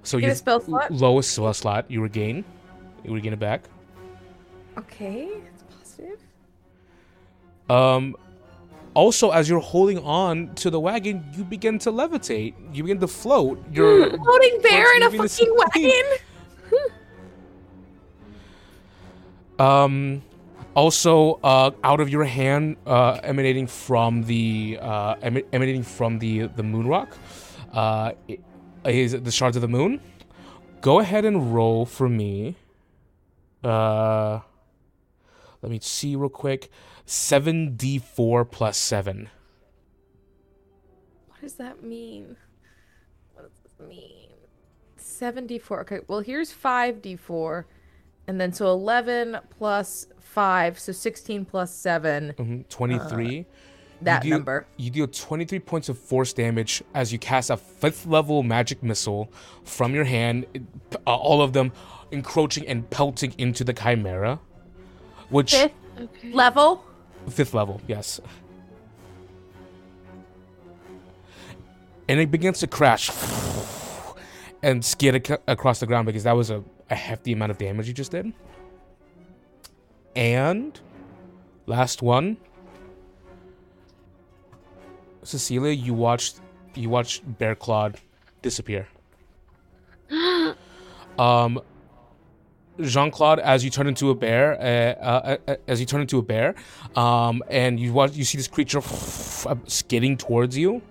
So 0.04 0.18
Get 0.18 0.26
your 0.28 0.32
a 0.34 0.36
spell 0.36 0.60
slot? 0.62 0.92
lowest 0.92 1.32
spell 1.32 1.54
slot 1.54 1.92
you 1.92 2.02
regain. 2.02 2.46
You 3.04 3.14
regain 3.14 3.34
it 3.34 3.40
back. 3.40 3.64
Okay. 4.78 5.28
It's 5.54 5.64
positive. 5.64 6.20
Um, 7.70 8.16
also, 8.94 9.32
as 9.32 9.50
you're 9.50 9.60
holding 9.60 10.00
on 10.00 10.56
to 10.56 10.70
the 10.70 10.80
wagon, 10.80 11.26
you 11.36 11.44
begin 11.44 11.78
to 11.80 11.92
levitate. 11.92 12.54
You 12.74 12.84
begin 12.84 13.00
to 13.02 13.08
float. 13.08 13.62
You're 13.72 14.10
Floating 14.18 14.62
bear 14.62 14.96
in 14.96 15.04
a 15.04 15.12
fucking 15.12 15.56
wagon. 15.56 16.04
Um, 19.60 20.22
also, 20.78 21.40
uh, 21.44 21.72
out 21.84 22.00
of 22.00 22.08
your 22.08 22.24
hand, 22.24 22.78
uh, 22.86 23.20
emanating 23.24 23.66
from 23.66 24.22
the 24.26 24.78
uh, 24.80 25.16
emi- 25.16 25.46
emanating 25.52 25.82
from 25.82 26.20
the 26.20 26.48
the 26.56 26.62
moon 26.62 26.88
rock, 26.88 27.18
uh, 27.74 28.12
is 28.86 29.12
the 29.12 29.32
shards 29.32 29.58
of 29.58 29.64
the 29.64 29.68
moon. 29.68 30.00
Go 30.82 31.00
ahead 31.00 31.26
and 31.26 31.52
roll 31.56 31.88
for 31.88 32.08
me. 32.08 32.58
Uh, 33.64 34.42
let 35.64 35.72
me 35.72 35.80
see 35.82 36.16
real 36.16 36.30
quick. 36.30 36.70
Seven 37.08 37.76
d 37.76 37.98
four 37.98 38.46
plus 38.46 38.78
seven. 38.78 39.30
What 41.28 41.42
does 41.42 41.56
that 41.56 41.82
mean? 41.82 42.38
What 43.34 43.50
does 43.50 43.58
this 43.64 43.88
mean? 43.88 44.28
7d4. 45.00 45.82
Okay, 45.82 46.00
well, 46.08 46.20
here's 46.20 46.54
5d4. 46.54 47.64
And 48.28 48.42
then 48.42 48.52
so 48.52 48.68
11 48.68 49.40
plus 49.58 50.08
5, 50.42 50.78
so 50.78 50.92
16 50.92 51.46
plus 51.46 51.74
7. 51.74 52.34
Mhm, 52.38 52.70
23. 52.70 53.48
that 54.04 54.24
you 54.24 54.30
deal, 54.30 54.38
number. 54.38 54.68
You 54.78 54.92
deal 54.92 55.08
23 55.08 55.58
points 55.58 55.90
of 55.90 55.98
force 55.98 56.32
damage 56.32 56.84
as 56.94 57.12
you 57.12 57.18
cast 57.18 57.50
a 57.50 57.58
fifth 57.58 58.06
level 58.06 58.44
magic 58.44 58.84
missile 58.84 59.32
from 59.64 59.96
your 59.96 60.04
hand, 60.04 60.46
uh, 61.08 61.16
all 61.16 61.42
of 61.42 61.54
them 61.54 61.72
encroaching 62.12 62.68
and 62.68 62.88
pelting 62.92 63.34
into 63.40 63.64
the 63.64 63.74
chimera. 63.74 64.40
Which 65.30 65.56
Fifth 65.56 65.72
Okay. 66.00 66.32
level. 66.32 66.84
fifth 67.28 67.56
level, 67.56 67.82
yes. 67.88 68.22
And 72.08 72.20
it 72.20 72.30
begins 72.30 72.60
to 72.60 72.68
crash 72.68 73.10
and 74.62 74.86
skid 74.86 75.16
ac- 75.28 75.42
across 75.48 75.80
the 75.80 75.88
ground 75.88 76.06
because 76.06 76.24
that 76.26 76.34
was 76.34 76.52
a, 76.52 76.64
a 76.92 76.96
hefty 76.96 77.34
amount 77.34 77.50
of 77.50 77.58
damage 77.58 77.88
you 77.88 77.94
just 77.96 78.12
did. 78.12 78.32
And 80.18 80.78
last 81.68 82.02
one, 82.02 82.38
Cecilia, 85.22 85.72
you 85.72 85.94
watched 85.94 86.42
you 86.74 86.90
watched 86.90 87.38
Bear 87.38 87.54
Claude 87.54 88.00
disappear. 88.42 88.88
um, 91.20 91.62
Jean 92.82 93.12
Claude, 93.12 93.40
as 93.40 93.64
you 93.64 93.70
turn 93.70 93.88
into 93.88 94.10
a 94.10 94.16
bear, 94.16 94.60
uh, 94.60 95.06
uh, 95.06 95.38
uh, 95.48 95.56
as 95.68 95.80
you 95.80 95.86
turn 95.86 96.02
into 96.02 96.18
a 96.18 96.24
bear, 96.24 96.56
um, 96.96 97.44
and 97.50 97.80
you 97.80 97.94
watch, 97.94 98.16
you 98.16 98.24
see 98.24 98.38
this 98.38 98.48
creature 98.48 98.82
skidding 99.68 100.18
towards 100.18 100.58
you. 100.58 100.82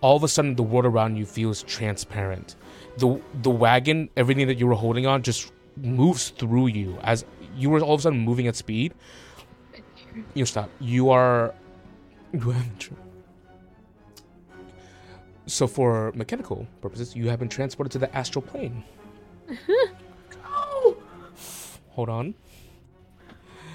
All 0.00 0.16
of 0.16 0.24
a 0.24 0.28
sudden, 0.28 0.56
the 0.56 0.62
world 0.64 0.86
around 0.86 1.16
you 1.16 1.26
feels 1.26 1.62
transparent. 1.62 2.56
the 2.98 3.20
The 3.42 3.50
wagon, 3.50 4.10
everything 4.16 4.48
that 4.48 4.58
you 4.58 4.66
were 4.66 4.74
holding 4.74 5.06
on, 5.06 5.22
just 5.22 5.52
moves 5.76 6.30
through 6.30 6.68
you 6.68 6.98
as 7.02 7.24
you 7.58 7.68
were 7.70 7.80
all 7.80 7.94
of 7.94 8.00
a 8.00 8.02
sudden 8.04 8.20
moving 8.20 8.46
at 8.46 8.56
speed. 8.56 8.94
You 10.34 10.46
stop. 10.46 10.70
You 10.80 11.10
are. 11.10 11.54
You 12.32 12.40
haven't. 12.50 12.78
Tra- 12.80 12.96
so, 15.46 15.66
for 15.66 16.12
mechanical 16.14 16.66
purposes, 16.82 17.16
you 17.16 17.28
have 17.30 17.38
been 17.38 17.48
transported 17.48 17.90
to 17.92 17.98
the 17.98 18.14
astral 18.16 18.42
plane. 18.42 18.84
Oh, 20.44 20.96
Hold 21.90 22.08
on. 22.10 22.34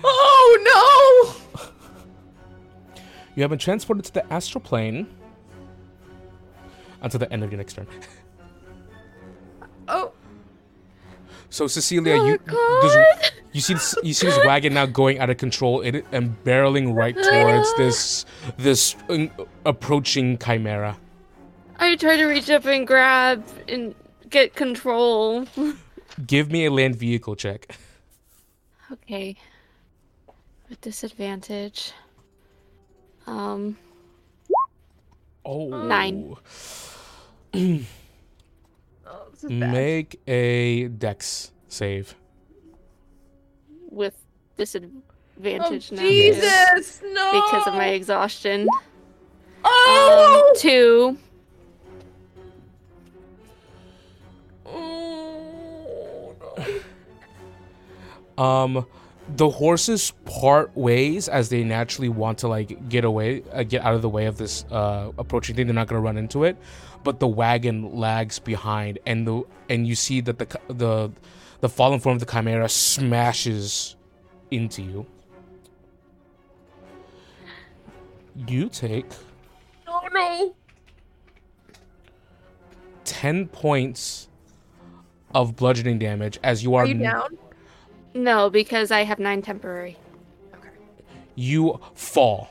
oh 0.03 1.35
no! 1.55 1.69
You 3.35 3.41
have 3.43 3.49
been 3.49 3.57
transported 3.59 4.05
to 4.05 4.13
the 4.13 4.31
astral 4.33 4.61
plane 4.61 5.07
until 7.01 7.19
the 7.19 7.31
end 7.33 7.43
of 7.43 7.51
your 7.51 7.57
next 7.57 7.73
turn. 7.73 7.87
Oh, 9.87 10.11
So 11.53 11.67
Cecilia, 11.67 12.15
Oh, 12.19 12.25
you 12.25 12.39
this, 12.81 13.31
you 13.51 13.61
see 13.61 13.73
this, 13.75 13.95
you 14.01 14.13
see 14.15 14.25
this 14.25 14.39
wagon 14.43 14.73
now 14.73 14.87
going 14.87 15.19
out 15.19 15.29
of 15.29 15.37
control 15.37 15.81
it, 15.81 16.03
and 16.11 16.35
barreling 16.43 16.95
right 16.95 17.15
towards 17.15 17.71
this 17.75 18.25
this 18.57 18.95
uh, 19.07 19.27
approaching 19.63 20.39
chimera. 20.39 20.97
I 21.77 21.95
try 21.95 22.17
to 22.17 22.25
reach 22.25 22.49
up 22.49 22.65
and 22.65 22.87
grab 22.87 23.45
and 23.67 23.93
get 24.31 24.55
control. 24.55 25.45
Give 26.25 26.51
me 26.51 26.65
a 26.65 26.71
land 26.71 26.95
vehicle 26.95 27.35
check. 27.35 27.77
Okay. 28.91 29.35
With 30.69 30.81
disadvantage. 30.81 31.93
Um, 33.27 33.77
Oh, 35.45 35.67
Nine. 35.67 36.35
oh 39.43 39.49
this 39.49 39.55
is 39.55 39.59
bad. 39.59 39.71
Make 39.71 40.21
a 40.27 40.87
dex 40.87 41.51
save. 41.67 42.15
with 43.89 44.15
Oh, 44.15 44.55
disadvantage 44.57 45.91
now. 45.91 46.01
Jesus, 46.01 47.01
no! 47.03 47.31
Because 47.31 47.67
of 47.67 47.73
my 47.73 47.87
exhaustion. 47.89 48.67
Oh! 49.63 50.51
Um, 50.53 50.59
two. 50.59 51.17
oh 54.65 56.35
no. 56.57 56.63
Um, 58.35 58.87
the 59.35 59.47
horses 59.49 60.11
part 60.25 60.75
ways 60.75 61.27
as 61.29 61.49
they 61.49 61.63
naturally 61.63 62.09
want 62.09 62.39
to 62.39 62.47
like 62.47 62.89
get 62.89 63.05
away, 63.05 63.43
uh, 63.53 63.61
get 63.63 63.83
out 63.83 63.93
of 63.93 64.01
the 64.01 64.09
way 64.09 64.25
of 64.25 64.37
this 64.37 64.65
uh, 64.71 65.11
approaching 65.19 65.55
thing. 65.55 65.67
They're 65.67 65.75
not 65.75 65.87
gonna 65.87 66.01
run 66.01 66.17
into 66.17 66.43
it, 66.43 66.57
but 67.03 67.19
the 67.19 67.27
wagon 67.27 67.95
lags 67.95 68.39
behind, 68.39 68.99
and 69.05 69.27
the 69.27 69.43
and 69.69 69.87
you 69.87 69.95
see 69.95 70.21
that 70.21 70.39
the 70.39 70.59
the 70.67 71.11
the 71.61 71.69
fallen 71.69 71.99
form 71.99 72.15
of 72.15 72.19
the 72.19 72.31
chimera 72.31 72.69
smashes 72.69 73.95
into 74.51 74.81
you. 74.81 75.05
You 78.47 78.69
take 78.69 79.05
Oh 79.87 80.07
no. 80.11 80.55
ten 83.05 83.47
points 83.47 84.27
of 85.35 85.55
bludgeoning 85.55 85.99
damage 85.99 86.39
as 86.43 86.63
you 86.63 86.75
Are 86.75 86.83
are, 86.83 86.87
you 86.87 86.95
down? 86.95 87.37
No, 88.13 88.49
because 88.49 88.91
I 88.91 89.03
have 89.03 89.19
nine 89.19 89.41
temporary. 89.41 89.97
Okay. 90.55 90.69
You 91.35 91.79
fall 91.93 92.49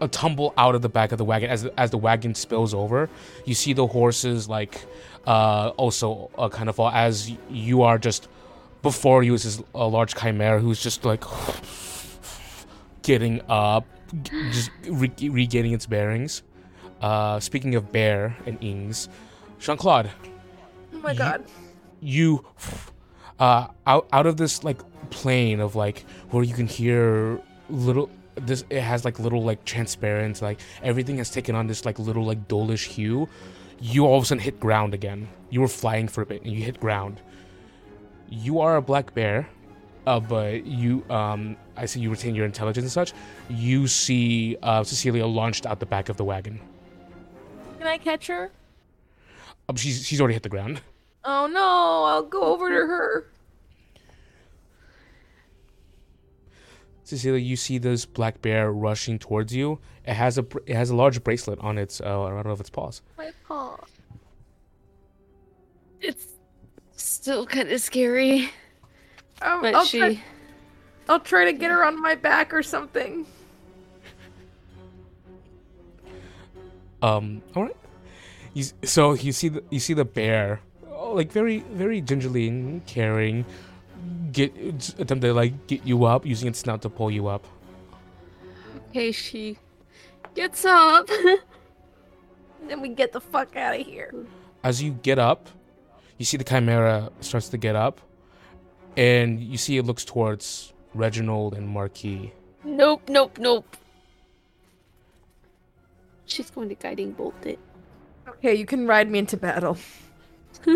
a 0.00 0.08
tumble 0.08 0.54
out 0.56 0.74
of 0.74 0.82
the 0.82 0.88
back 0.88 1.12
of 1.12 1.18
the 1.18 1.24
wagon. 1.24 1.50
As 1.50 1.66
as 1.76 1.90
the 1.90 1.98
wagon 1.98 2.34
spills 2.34 2.72
over 2.74 3.08
you 3.44 3.54
see 3.54 3.72
the 3.72 3.86
horses 3.86 4.48
like 4.48 4.84
uh 5.26 5.68
also 5.76 6.30
uh, 6.38 6.48
kind 6.48 6.68
of 6.68 6.76
fall. 6.76 6.90
As 6.90 7.30
you 7.50 7.82
are 7.82 7.98
just 7.98 8.28
before 8.82 9.22
you 9.22 9.34
is 9.34 9.44
this 9.44 9.62
a 9.74 9.86
large 9.86 10.14
chimera 10.14 10.58
who's 10.60 10.82
just 10.82 11.04
like 11.04 11.22
getting 13.02 13.40
up 13.48 13.86
just 14.50 14.70
re- 14.88 15.28
regaining 15.28 15.72
its 15.72 15.86
bearings. 15.86 16.42
Uh 17.00 17.40
speaking 17.40 17.74
of 17.74 17.92
bear 17.92 18.36
and 18.46 18.58
ings 18.62 19.08
jean-claude. 19.58 20.10
Oh 20.94 20.98
my 20.98 21.14
god. 21.14 21.44
you 22.00 22.44
uh 23.38 23.68
out 23.86 24.08
out 24.12 24.26
of 24.26 24.36
this 24.36 24.64
like 24.64 24.80
plane 25.10 25.60
of 25.60 25.76
like 25.76 26.04
where 26.30 26.42
you 26.42 26.54
can 26.54 26.66
hear 26.66 27.40
little 27.68 28.08
this 28.36 28.64
it 28.70 28.80
has 28.80 29.04
like 29.04 29.18
little 29.18 29.42
like 29.42 29.64
transparent 29.64 30.40
like 30.42 30.60
everything 30.82 31.18
has 31.18 31.30
taken 31.30 31.54
on 31.54 31.66
this 31.66 31.84
like 31.84 31.98
little 31.98 32.24
like 32.24 32.48
dolish 32.48 32.86
hue. 32.86 33.28
You 33.80 34.06
all 34.06 34.16
of 34.18 34.22
a 34.22 34.26
sudden 34.26 34.42
hit 34.42 34.60
ground 34.60 34.94
again. 34.94 35.28
You 35.50 35.60
were 35.60 35.68
flying 35.68 36.08
for 36.08 36.22
a 36.22 36.26
bit 36.26 36.42
and 36.42 36.52
you 36.52 36.62
hit 36.62 36.80
ground. 36.80 37.20
You 38.28 38.60
are 38.60 38.76
a 38.76 38.82
black 38.82 39.14
bear 39.14 39.48
uh, 40.06 40.18
but 40.18 40.66
you 40.66 41.04
um 41.10 41.56
i 41.76 41.86
see 41.86 42.00
you 42.00 42.10
retain 42.10 42.34
your 42.34 42.46
intelligence 42.46 42.84
and 42.84 42.92
such. 42.92 43.12
You 43.48 43.86
see 43.86 44.56
uh 44.62 44.82
cecilia 44.84 45.26
launched 45.26 45.66
out 45.66 45.80
the 45.80 45.86
back 45.86 46.08
of 46.08 46.16
the 46.16 46.24
wagon. 46.24 46.60
Can 47.78 47.86
I 47.86 47.98
catch 47.98 48.26
her? 48.28 48.50
um, 49.68 49.76
she's 49.76 50.06
she's 50.06 50.20
already 50.20 50.34
hit 50.34 50.42
the 50.42 50.48
ground. 50.48 50.80
Oh 51.24 51.46
no, 51.46 52.04
I'll 52.04 52.22
go 52.24 52.42
over 52.42 52.68
to 52.68 52.74
her. 52.74 53.26
Cecilia, 57.04 57.40
you 57.40 57.56
see 57.56 57.78
this 57.78 58.06
black 58.06 58.40
bear 58.42 58.72
rushing 58.72 59.18
towards 59.18 59.54
you. 59.54 59.78
It 60.06 60.14
has 60.14 60.38
a 60.38 60.46
it 60.66 60.74
has 60.76 60.90
a 60.90 60.96
large 60.96 61.22
bracelet 61.24 61.58
on 61.60 61.78
its 61.78 62.00
uh, 62.00 62.06
around 62.06 62.46
of 62.46 62.60
its 62.60 62.70
paws. 62.70 63.02
My 63.18 63.30
paw. 63.46 63.76
It's 66.00 66.26
still 66.96 67.46
kind 67.46 67.70
of 67.70 67.80
scary, 67.80 68.50
Oh, 69.40 69.60
but 69.62 69.74
I'll, 69.74 69.84
she. 69.84 69.98
try, 69.98 70.22
I'll 71.08 71.20
try 71.20 71.44
to 71.44 71.52
get 71.52 71.70
her 71.70 71.84
on 71.84 72.00
my 72.00 72.14
back 72.14 72.52
or 72.52 72.62
something. 72.62 73.26
Um, 77.02 77.42
all 77.56 77.64
right. 77.64 77.76
You, 78.54 78.64
so 78.84 79.14
you 79.14 79.32
see 79.32 79.48
the 79.48 79.64
you 79.70 79.80
see 79.80 79.94
the 79.94 80.04
bear, 80.04 80.60
oh, 80.90 81.12
like 81.12 81.32
very 81.32 81.60
very 81.72 82.00
gingerly 82.00 82.48
and 82.48 82.84
caring, 82.86 83.44
get 84.32 84.54
attempt 84.98 85.22
to 85.22 85.32
like 85.34 85.66
get 85.66 85.86
you 85.86 86.04
up 86.04 86.26
using 86.26 86.48
its 86.48 86.60
snout 86.60 86.82
to 86.82 86.88
pull 86.88 87.10
you 87.10 87.28
up. 87.28 87.46
Okay, 88.90 89.12
she 89.12 89.58
gets 90.34 90.64
up. 90.64 91.08
Then 92.68 92.80
we 92.80 92.90
get 92.90 93.12
the 93.12 93.20
fuck 93.20 93.56
out 93.56 93.78
of 93.78 93.84
here. 93.84 94.14
As 94.62 94.82
you 94.82 94.92
get 94.92 95.18
up, 95.18 95.48
you 96.18 96.24
see 96.24 96.36
the 96.36 96.44
chimera 96.44 97.10
starts 97.20 97.48
to 97.48 97.58
get 97.58 97.74
up, 97.74 98.00
and 98.96 99.40
you 99.40 99.58
see 99.58 99.78
it 99.78 99.84
looks 99.84 100.04
towards 100.04 100.72
Reginald 100.94 101.54
and 101.54 101.68
Marquis. 101.68 102.32
nope, 102.64 103.02
nope, 103.08 103.38
nope. 103.38 103.76
She's 106.26 106.50
going 106.50 106.68
to 106.68 106.76
guiding 106.76 107.12
bolt 107.12 107.44
it. 107.44 107.58
Okay, 108.28 108.54
you 108.54 108.64
can 108.64 108.86
ride 108.86 109.10
me 109.10 109.18
into 109.18 109.36
battle. 109.36 109.76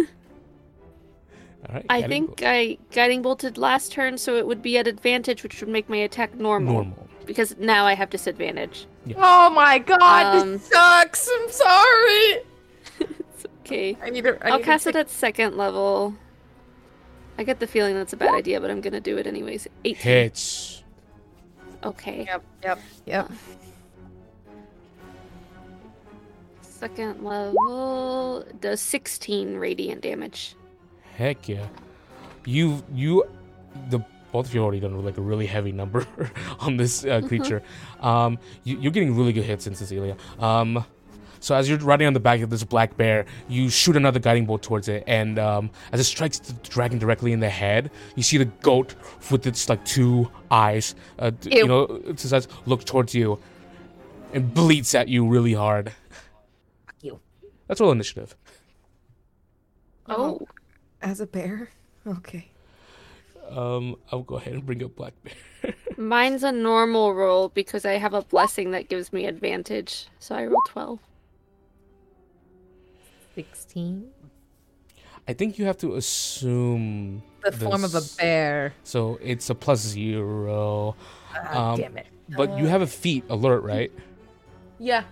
All 1.69 1.75
right. 1.75 1.87
I 1.91 2.01
Guiding 2.03 2.27
think 2.29 2.43
I 2.45 2.79
guiding 2.93 3.23
bolted 3.23 3.59
last 3.59 3.93
turn, 3.93 4.19
so 4.19 4.37
it 4.37 4.47
would 4.47 4.63
be 4.63 4.79
at 4.79 4.87
advantage, 4.87 5.43
which 5.43 5.61
would 5.61 5.69
make 5.69 5.89
my 5.89 5.97
attack 5.97 6.35
normal. 6.35 6.75
normal. 6.75 7.09
Because 7.27 7.57
now 7.59 7.85
I 7.87 7.95
have 7.95 8.09
disadvantage. 8.11 8.87
Oh 9.17 9.51
my 9.51 9.79
god, 9.81 10.43
Um, 10.43 10.53
this 10.53 10.69
sucks. 10.69 11.29
I'm 11.33 11.51
sorry. 11.51 12.37
It's 13.37 13.47
okay. 13.61 13.99
I 14.01 14.11
need 14.11 14.23
to. 14.25 14.39
I 14.47 14.51
I'll 14.53 14.59
need 14.59 14.65
cast 14.65 14.85
to 14.85 14.91
it 14.91 14.97
at 14.97 15.11
second 15.11 15.57
level. 15.57 16.15
I 17.37 17.43
get 17.45 17.59
the 17.61 17.67
feeling 17.67 17.95
that's 17.97 18.13
a 18.13 18.17
bad 18.17 18.33
idea, 18.33 18.61
but 18.61 18.71
I'm 18.71 18.81
gonna 18.81 19.01
do 19.01 19.19
it 19.19 19.27
anyways. 19.27 19.67
Eight 19.85 19.97
Hits. 19.99 20.85
Okay. 21.85 22.25
Yep, 22.27 22.43
yep, 22.63 22.79
yep. 23.05 23.31
Second 26.63 27.23
level 27.25 28.45
does 28.61 28.81
16 28.81 29.57
radiant 29.57 30.01
damage. 30.03 30.55
Heck 31.17 31.49
yeah. 31.49 31.67
You 32.45 32.85
you 32.93 33.25
the 33.89 34.01
both 34.33 34.47
of 34.47 34.55
you 34.55 34.63
already 34.63 34.81
done 34.81 35.03
like 35.03 35.17
a 35.17 35.23
really 35.23 35.47
heavy 35.47 35.73
number 35.73 36.07
on 36.61 36.77
this 36.77 37.05
uh, 37.05 37.23
creature. 37.23 37.63
Um, 38.01 38.39
you, 38.65 38.79
you're 38.79 38.93
getting 38.93 39.17
really 39.17 39.33
good 39.33 39.45
hits 39.45 39.67
in 39.67 39.75
Cecilia. 39.75 40.17
Um, 40.39 40.85
so 41.41 41.55
as 41.55 41.69
you're 41.69 41.79
riding 41.79 42.07
on 42.07 42.13
the 42.13 42.21
back 42.21 42.41
of 42.41 42.51
this 42.51 42.65
black 42.65 42.97
bear, 42.97 43.25
you 43.49 43.71
shoot 43.71 43.97
another 43.97 44.19
guiding 44.19 44.47
bolt 44.47 44.63
towards 44.63 44.89
it, 44.89 45.05
and 45.07 45.39
um, 45.39 45.71
as 45.93 46.01
it 46.01 46.05
strikes 46.05 46.39
the 46.39 46.53
dragon 46.69 46.99
directly 46.99 47.33
in 47.33 47.41
the 47.41 47.49
head, 47.49 47.91
you 48.15 48.23
see 48.23 48.37
the 48.37 48.47
goat 48.47 48.95
with 49.31 49.47
its 49.47 49.69
like 49.69 49.85
two 49.85 50.31
eyes, 50.51 50.95
uh, 51.19 51.31
you 51.43 51.67
know, 51.67 51.83
it 52.07 52.19
says 52.19 52.49
look 52.67 52.85
towards 52.85 53.15
you, 53.15 53.39
and 54.35 54.53
bleats 54.53 54.95
at 54.95 55.09
you 55.09 55.27
really 55.27 55.55
hard. 55.55 55.93
Fuck 56.85 56.97
you. 57.01 57.21
That's 57.69 57.81
all 57.81 57.93
initiative. 57.93 58.37
Oh. 60.09 60.47
As 61.07 61.21
a 61.21 61.27
bear? 61.27 61.71
Okay. 62.07 62.47
Um, 63.51 63.97
I'll 64.13 64.23
go 64.23 64.37
ahead 64.37 64.55
and 64.55 64.65
bring 64.65 64.81
up 64.85 64.95
black 64.95 65.13
bear. 65.25 65.75
Mine's 65.97 66.45
a 66.45 66.53
normal 66.53 67.15
roll 67.15 67.49
because 67.49 67.85
I 67.85 67.95
have 67.95 68.15
a 68.15 68.23
blessing 68.23 68.71
that 68.73 68.89
gives 68.89 69.13
me 69.13 69.27
advantage. 69.27 70.07
So 70.21 70.37
I 70.37 70.47
roll 70.47 70.63
12. 70.69 71.01
16. 73.35 74.09
I 75.27 75.33
think 75.33 75.59
you 75.59 75.65
have 75.65 75.79
to 75.79 75.97
assume 75.97 77.23
The 77.43 77.51
form 77.51 77.83
of 77.83 77.97
a 77.97 78.03
bear. 78.19 78.73
So 78.85 79.19
it's 79.21 79.51
a 79.51 79.55
plus 79.57 79.81
zero. 79.81 80.95
Ah, 81.35 81.73
Um, 81.73 81.81
damn 81.81 81.97
it. 81.99 82.07
But 82.37 82.57
you 82.57 82.67
have 82.67 82.83
a 82.83 82.87
feat 82.87 83.25
alert, 83.29 83.65
right? 83.65 83.91
Yeah. 84.79 85.03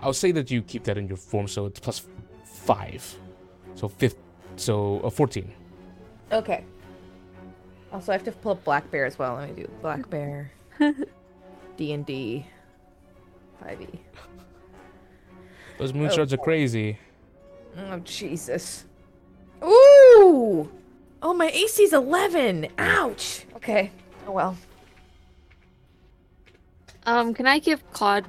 I'll 0.00 0.12
say 0.14 0.32
that 0.32 0.50
you 0.50 0.62
keep 0.62 0.82
that 0.84 0.98
in 0.98 1.06
your 1.06 1.16
form, 1.16 1.46
so 1.46 1.66
it's 1.66 1.78
plus 1.78 2.04
five. 2.44 3.02
So 3.76 3.86
fifth, 3.86 4.16
so 4.60 5.00
uh, 5.00 5.10
fourteen. 5.10 5.52
Okay. 6.32 6.64
Also, 7.92 8.12
I 8.12 8.14
have 8.14 8.24
to 8.24 8.32
pull 8.32 8.52
up 8.52 8.64
black 8.64 8.88
bear 8.90 9.04
as 9.04 9.18
well. 9.18 9.34
Let 9.34 9.56
me 9.56 9.62
do 9.62 9.70
black 9.82 10.08
bear. 10.08 10.52
D 11.76 11.92
and 11.92 12.06
D. 12.06 12.46
Five 13.60 13.80
E. 13.82 14.00
Those 15.78 15.92
moon 15.92 16.10
Oh, 16.12 16.22
are 16.22 16.36
crazy. 16.36 16.98
Oh 17.76 17.98
Jesus. 18.00 18.84
Ooh. 19.64 20.70
Oh, 21.22 21.34
my 21.34 21.48
AC's 21.50 21.92
eleven. 21.92 22.68
Ouch. 22.78 23.44
Okay. 23.56 23.90
Oh 24.26 24.32
well. 24.32 24.56
Um, 27.06 27.34
can 27.34 27.46
I 27.46 27.58
give 27.58 27.88
Claude? 27.92 28.26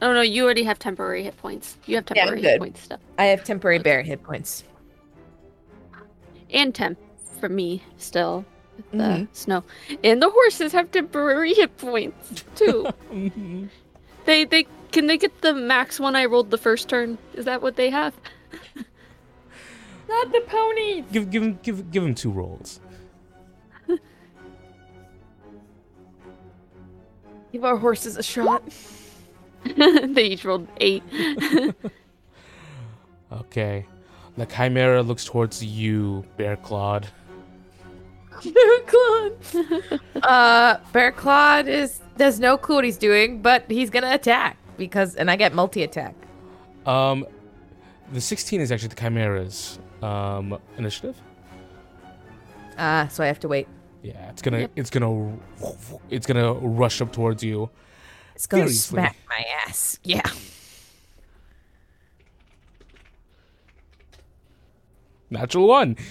Oh 0.00 0.12
no, 0.12 0.20
you 0.20 0.44
already 0.44 0.62
have 0.62 0.78
temporary 0.78 1.24
hit 1.24 1.36
points. 1.36 1.76
You 1.86 1.96
have 1.96 2.04
Yeah, 2.14 2.24
temporary 2.24 2.42
hit 2.42 2.58
points 2.60 2.80
stuff. 2.82 3.00
I 3.18 3.24
have 3.26 3.44
temporary 3.44 3.80
bear 3.80 4.02
hit 4.02 4.22
points. 4.22 4.62
And 6.50 6.74
temp 6.74 6.98
for 7.40 7.48
me 7.48 7.82
still. 7.98 8.44
With 8.76 8.90
the 8.92 8.96
Mhm. 8.98 9.28
snow. 9.32 9.64
And 10.04 10.22
the 10.22 10.30
horses 10.30 10.72
have 10.72 10.90
temporary 10.90 11.52
hit 11.54 11.76
points 11.78 12.44
too. 12.54 12.86
they 14.24 14.44
they 14.44 14.66
can 14.92 15.06
they 15.06 15.18
get 15.18 15.40
the 15.42 15.52
max 15.52 15.98
one 16.00 16.14
I 16.16 16.24
rolled 16.26 16.50
the 16.50 16.58
first 16.58 16.88
turn? 16.88 17.18
Is 17.34 17.44
that 17.44 17.60
what 17.60 17.76
they 17.76 17.90
have? 17.90 18.14
Not 20.08 20.32
the 20.32 20.40
ponies. 20.46 21.04
Give 21.12 21.28
give 21.30 21.42
him 21.42 21.58
give 21.62 21.90
give 21.90 22.02
him 22.04 22.14
two 22.14 22.30
rolls. 22.30 22.80
Give 27.52 27.64
our 27.64 27.76
horses 27.76 28.16
a 28.16 28.22
shot. 28.22 28.62
they 29.64 30.24
each 30.24 30.44
rolled 30.44 30.68
eight. 30.80 31.02
Okay. 33.32 33.86
The 34.38 34.46
chimera 34.46 35.02
looks 35.02 35.24
towards 35.24 35.62
you, 35.64 36.24
Bear 36.36 36.56
Clawed. 36.56 37.08
Bear 38.44 38.78
Claude. 38.86 40.00
uh, 40.22 40.76
Bear 40.92 41.10
Claude 41.12 41.66
is 41.66 42.00
there's 42.16 42.38
no 42.38 42.56
clue 42.56 42.76
what 42.76 42.84
he's 42.84 42.96
doing, 42.96 43.42
but 43.42 43.64
he's 43.68 43.90
gonna 43.90 44.14
attack 44.14 44.56
because, 44.76 45.16
and 45.16 45.28
I 45.28 45.34
get 45.36 45.52
multi 45.54 45.82
attack. 45.82 46.14
Um, 46.86 47.26
the 48.12 48.20
sixteen 48.20 48.60
is 48.60 48.70
actually 48.70 48.88
the 48.88 48.94
chimera's 48.96 49.80
um 50.02 50.56
initiative. 50.76 51.20
Ah, 52.78 53.08
so 53.10 53.24
I 53.24 53.26
have 53.26 53.40
to 53.40 53.48
wait. 53.48 53.66
Yeah, 54.04 54.30
it's 54.30 54.40
gonna 54.40 54.60
Yep. 54.60 54.70
it's 54.76 54.90
gonna 54.90 55.36
it's 56.10 56.26
gonna 56.26 56.52
rush 56.52 57.00
up 57.00 57.12
towards 57.12 57.42
you. 57.42 57.70
It's 58.36 58.46
gonna 58.46 58.62
Furiously. 58.62 58.98
smack 58.98 59.16
my 59.28 59.44
ass. 59.66 59.98
Yeah. 60.04 60.22
Natural 65.30 65.66
one. 65.66 65.96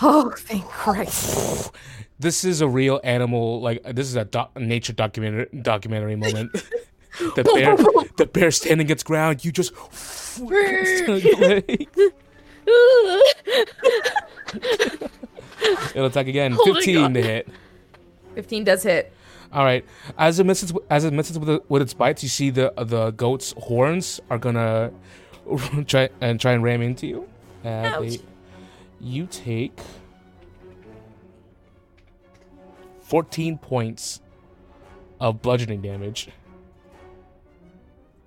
Oh, 0.00 0.32
thank 0.36 0.64
Christ. 0.66 1.72
This 2.20 2.44
is 2.44 2.60
a 2.60 2.68
real 2.68 3.00
animal. 3.02 3.60
Like 3.60 3.82
this 3.82 4.06
is 4.06 4.14
a 4.14 4.24
doc- 4.24 4.56
nature 4.56 4.92
documentary 4.92 5.48
documentary 5.62 6.14
moment. 6.16 6.52
the 7.18 7.42
bear, 7.42 7.76
the 8.16 8.26
bear 8.26 8.50
standing 8.52 8.88
its 8.88 9.02
ground. 9.02 9.44
You 9.44 9.50
just. 9.50 9.72
It'll 15.94 16.06
attack 16.06 16.28
again. 16.28 16.56
Oh 16.58 16.64
Fifteen 16.74 17.14
to 17.14 17.22
hit. 17.22 17.48
15 18.34 18.64
does 18.64 18.82
hit. 18.84 19.12
All 19.52 19.64
right. 19.64 19.84
As 20.16 20.38
it 20.38 20.44
misses, 20.44 20.72
as 20.88 21.04
it 21.04 21.12
misses 21.12 21.38
with, 21.38 21.48
the, 21.48 21.62
with 21.68 21.82
its 21.82 21.94
bites, 21.94 22.22
you 22.22 22.28
see 22.28 22.50
the 22.50 22.72
the 22.76 23.10
goat's 23.10 23.52
horns 23.58 24.20
are 24.30 24.38
gonna 24.38 24.92
try 25.86 26.08
and 26.20 26.40
try 26.40 26.52
and 26.52 26.62
ram 26.62 26.80
into 26.80 27.06
you. 27.06 27.28
Uh, 27.64 28.00
they, 28.00 28.20
you 29.00 29.26
take 29.26 29.78
fourteen 33.00 33.58
points 33.58 34.20
of 35.20 35.42
bludgeoning 35.42 35.82
damage. 35.82 36.28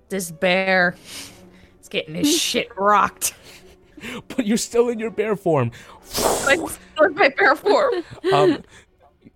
This 0.08 0.30
bear 0.30 0.94
is 1.80 1.88
getting 1.88 2.14
his 2.14 2.36
shit 2.40 2.68
rocked. 2.76 3.34
But 4.28 4.46
you're 4.46 4.58
still 4.58 4.88
in 4.90 4.98
your 4.98 5.10
bear 5.10 5.34
form. 5.34 5.70
I'm 6.46 6.68
still 6.68 7.04
in 7.06 7.14
my 7.14 7.30
bear 7.30 7.56
form. 7.56 7.92
Um, 8.32 8.62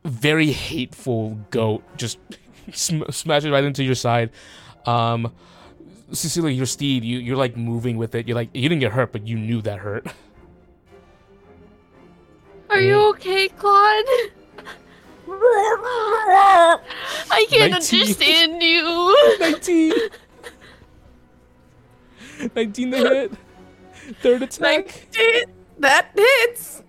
very 0.05 0.51
hateful 0.53 1.39
goat 1.51 1.83
just 1.97 2.19
sm- 2.73 3.09
smashes 3.11 3.51
right 3.51 3.65
into 3.65 3.83
your 3.85 3.95
side. 3.95 4.31
Um, 4.87 5.33
Cecilia, 6.13 6.51
your 6.51 6.67
steed, 6.67 7.05
you 7.05 7.19
you're 7.19 7.37
like 7.37 7.57
moving 7.57 7.97
with 7.97 8.15
it. 8.15 8.27
You're 8.27 8.37
like 8.37 8.51
you 8.55 8.69
didn't 8.69 8.81
get 8.81 8.93
hurt, 8.93 9.13
but 9.13 9.27
you 9.27 9.37
knew 9.39 9.61
that 9.63 9.79
hurt. 9.81 10.07
Are 12.71 12.81
you 12.81 13.09
okay, 13.11 13.49
Claude? 13.49 14.05
I 17.31 17.47
can't 17.51 17.73
19. 17.73 18.01
understand 18.01 18.63
you. 18.63 19.37
19. 19.41 19.93
19 22.55 22.91
to 22.91 22.97
hit. 22.97 23.33
Third 24.21 24.43
attack. 24.43 25.07
that 25.79 26.11
hits. 26.15 26.83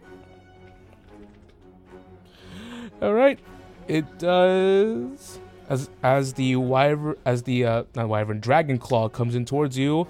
All 3.01 3.13
right. 3.13 3.39
It 3.87 4.19
does. 4.19 5.39
As 5.69 5.89
as 6.01 6.33
the 6.33 6.55
wyvern 6.55 7.15
as 7.25 7.43
the 7.43 7.65
uh 7.65 7.83
not 7.95 8.09
wyvern 8.09 8.39
dragon 8.39 8.77
claw 8.79 9.07
comes 9.07 9.35
in 9.35 9.45
towards 9.45 9.77
you, 9.77 10.07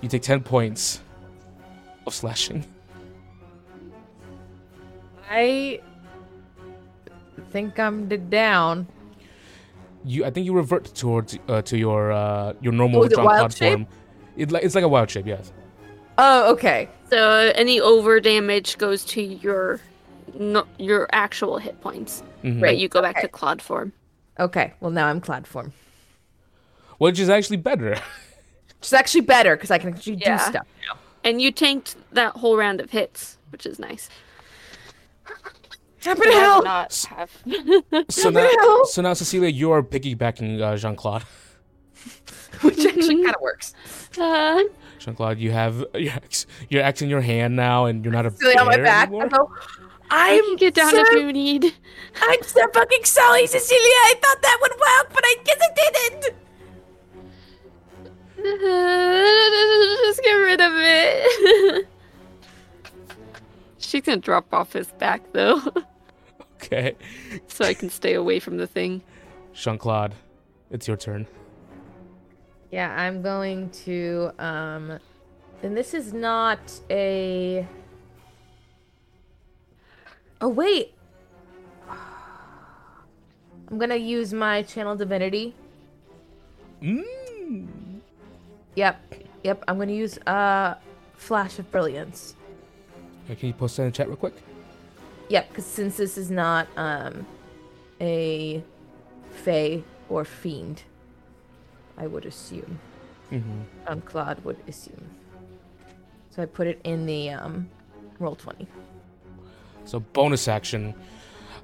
you 0.00 0.08
take 0.08 0.22
10 0.22 0.42
points 0.42 1.00
of 2.06 2.14
slashing. 2.14 2.64
I 5.30 5.80
think 7.50 7.78
I'm 7.78 8.08
d- 8.08 8.16
down. 8.16 8.86
You 10.04 10.24
I 10.24 10.30
think 10.30 10.46
you 10.46 10.54
revert 10.54 10.94
towards 10.94 11.38
uh, 11.46 11.62
to 11.62 11.76
your 11.78 12.10
uh 12.12 12.54
your 12.60 12.72
normal 12.72 13.00
Oh, 13.00 13.04
is 13.04 13.12
it 13.12 13.16
John 13.16 13.24
wild 13.26 13.54
form. 13.54 13.86
It, 14.36 14.50
it's 14.50 14.74
like 14.74 14.84
a 14.84 14.88
wild 14.88 15.10
shape, 15.10 15.26
yes. 15.26 15.52
Oh, 16.16 16.52
okay. 16.52 16.88
So 17.10 17.52
any 17.54 17.80
over 17.80 18.18
damage 18.18 18.78
goes 18.78 19.04
to 19.06 19.22
your 19.22 19.80
no, 20.34 20.66
your 20.78 21.08
actual 21.12 21.58
hit 21.58 21.80
points. 21.82 22.22
Mhm. 22.42 22.62
Right, 22.62 22.78
you 22.78 22.88
go 22.88 23.02
back 23.02 23.18
okay. 23.18 23.26
to 23.26 23.28
Claude 23.28 23.60
form. 23.60 23.92
Okay. 24.38 24.72
Well, 24.80 24.90
now 24.90 25.06
I'm 25.08 25.20
cloud 25.20 25.46
form. 25.46 25.72
Which 26.98 27.18
is 27.18 27.28
actually 27.28 27.56
better. 27.58 27.90
Which 28.78 28.86
is 28.88 28.92
actually 28.92 29.22
better 29.22 29.56
because 29.56 29.70
I 29.70 29.78
can 29.78 29.90
actually 29.94 30.16
do 30.16 30.24
Yeah. 30.26 30.38
stuff. 30.38 30.66
And 31.24 31.40
you 31.40 31.52
tanked 31.52 31.96
that 32.12 32.32
whole 32.34 32.56
round 32.56 32.80
of 32.80 32.90
hits, 32.90 33.38
which 33.50 33.64
is 33.64 33.78
nice. 33.78 34.08
Happen 36.04 36.24
to 36.24 36.32
hell. 36.32 36.62
Not 36.64 36.92
have. 37.10 37.30
so 38.10 38.30
now, 38.30 38.40
hell? 38.58 38.84
so 38.86 39.02
now 39.02 39.14
Cecilia, 39.14 39.48
you 39.48 39.70
are 39.70 39.84
piggybacking 39.84 40.60
uh, 40.60 40.76
Jean 40.76 40.96
Claude. 40.96 41.22
Which 42.62 42.84
actually 42.84 43.22
kind 43.22 43.34
of 43.36 43.40
works. 43.40 43.72
Uh, 44.18 44.62
Jean 44.98 45.14
Claude, 45.14 45.38
you 45.38 45.52
have 45.52 45.84
your 45.94 46.12
axe, 46.12 46.46
your 46.68 46.82
axe 46.82 47.02
in 47.02 47.08
your 47.08 47.20
hand 47.20 47.54
now, 47.54 47.84
and 47.84 48.04
you're 48.04 48.12
not 48.12 48.26
a 48.26 48.32
Silly 48.32 48.56
on 48.56 48.66
my 48.66 48.76
back. 48.78 49.08
anymore? 49.10 49.48
I'm 50.12 50.44
can 50.44 50.56
get 50.56 50.74
down 50.74 50.90
so, 50.90 51.00
if 51.00 51.12
you 51.12 51.32
need. 51.32 51.72
I'm 52.20 52.42
so 52.42 52.66
fucking 52.72 53.04
sorry, 53.04 53.46
Cecilia. 53.46 53.80
I 53.82 54.14
thought 54.20 54.42
that 54.42 54.58
would 54.60 54.72
work, 54.72 55.12
but 55.12 55.24
I 55.24 55.36
guess 55.44 55.58
it 55.60 55.74
didn't. 55.82 56.34
Just 60.04 60.22
get 60.22 60.32
rid 60.32 60.60
of 60.60 60.72
it. 60.74 61.88
She 63.78 64.00
can 64.00 64.20
drop 64.20 64.54
off 64.54 64.72
his 64.72 64.88
back 64.92 65.32
though. 65.32 65.60
Okay. 66.64 66.94
so 67.48 67.64
I 67.64 67.74
can 67.74 67.90
stay 67.90 68.14
away 68.14 68.38
from 68.38 68.56
the 68.56 68.68
thing. 68.68 69.02
Jean 69.52 69.76
Claude, 69.78 70.14
it's 70.70 70.86
your 70.86 70.96
turn. 70.96 71.26
Yeah, 72.70 72.94
I'm 72.96 73.20
going 73.20 73.68
to. 73.84 74.30
Um, 74.38 74.98
and 75.64 75.76
this 75.76 75.92
is 75.92 76.12
not 76.12 76.60
a 76.88 77.66
Oh 80.42 80.48
wait. 80.48 80.92
I'm 81.88 83.78
going 83.78 83.90
to 83.90 83.96
use 83.96 84.34
my 84.34 84.62
channel 84.62 84.96
divinity. 84.96 85.54
Mm. 86.82 88.00
Yep. 88.74 89.14
Yep, 89.44 89.64
I'm 89.68 89.76
going 89.76 89.88
to 89.88 89.94
use 89.94 90.18
uh 90.26 90.74
flash 91.14 91.58
of 91.60 91.70
brilliance. 91.70 92.34
Okay, 93.26 93.36
Can 93.36 93.46
you 93.48 93.54
post 93.54 93.76
that 93.76 93.84
in 93.84 93.88
the 93.90 93.96
chat 93.96 94.08
real 94.08 94.16
quick? 94.16 94.34
Yep, 95.28 95.54
cuz 95.54 95.64
since 95.64 95.96
this 95.96 96.18
is 96.18 96.30
not 96.30 96.66
um 96.76 97.24
a 98.00 98.62
fey 99.30 99.84
or 100.08 100.24
fiend, 100.24 100.82
I 101.96 102.08
would 102.08 102.26
assume. 102.26 102.80
Mm-hmm. 103.30 103.60
Um 103.86 104.00
Claude 104.00 104.44
would 104.44 104.58
assume. 104.66 105.06
So 106.30 106.42
I 106.42 106.46
put 106.46 106.66
it 106.66 106.80
in 106.82 107.06
the 107.06 107.30
um 107.30 107.68
Roll20. 108.20 108.66
So 109.84 110.00
bonus 110.00 110.48
action. 110.48 110.94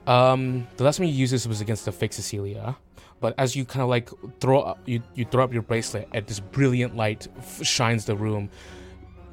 Um, 0.07 0.67
the 0.77 0.85
last 0.85 0.97
time 0.97 1.07
you 1.07 1.13
used 1.13 1.33
this 1.33 1.47
was 1.47 1.61
against 1.61 1.85
the 1.85 1.93
fake 1.93 2.13
Cecilia, 2.13 2.77
but 3.21 3.35
as 3.37 3.55
you 3.55 3.65
kind 3.65 3.83
of 3.83 3.89
like 3.89 4.09
throw 4.41 4.61
up, 4.61 4.79
you 4.87 5.03
you 5.15 5.25
throw 5.25 5.45
up 5.45 5.53
your 5.53 5.63
bracelet, 5.63 6.09
and 6.13 6.27
this 6.27 6.41
brilliant 6.41 6.97
light 6.97 7.29
f- 7.37 7.63
shines 7.65 8.05
the 8.07 8.17
room. 8.17 8.49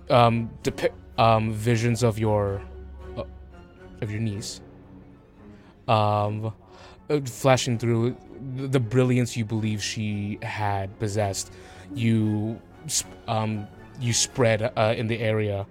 Um, 0.09 0.51
depict 0.63 0.95
um 1.17 1.51
visions 1.53 2.03
of 2.03 2.19
your 2.19 2.61
uh, 3.17 3.23
of 4.01 4.11
your 4.11 4.19
niece. 4.19 4.61
Um, 5.87 6.53
uh, 7.09 7.19
flashing 7.25 7.77
through 7.77 8.17
the, 8.55 8.79
brilliance 8.79 9.37
you 9.37 9.45
believe 9.45 9.81
she 9.81 10.39
had 10.41 10.97
possessed. 10.99 11.51
You 11.93 12.59
um 13.27 13.67
you 13.99 14.13
spread 14.13 14.73
uh, 14.75 14.93
in 14.97 15.07
the 15.07 15.19
area. 15.19 15.65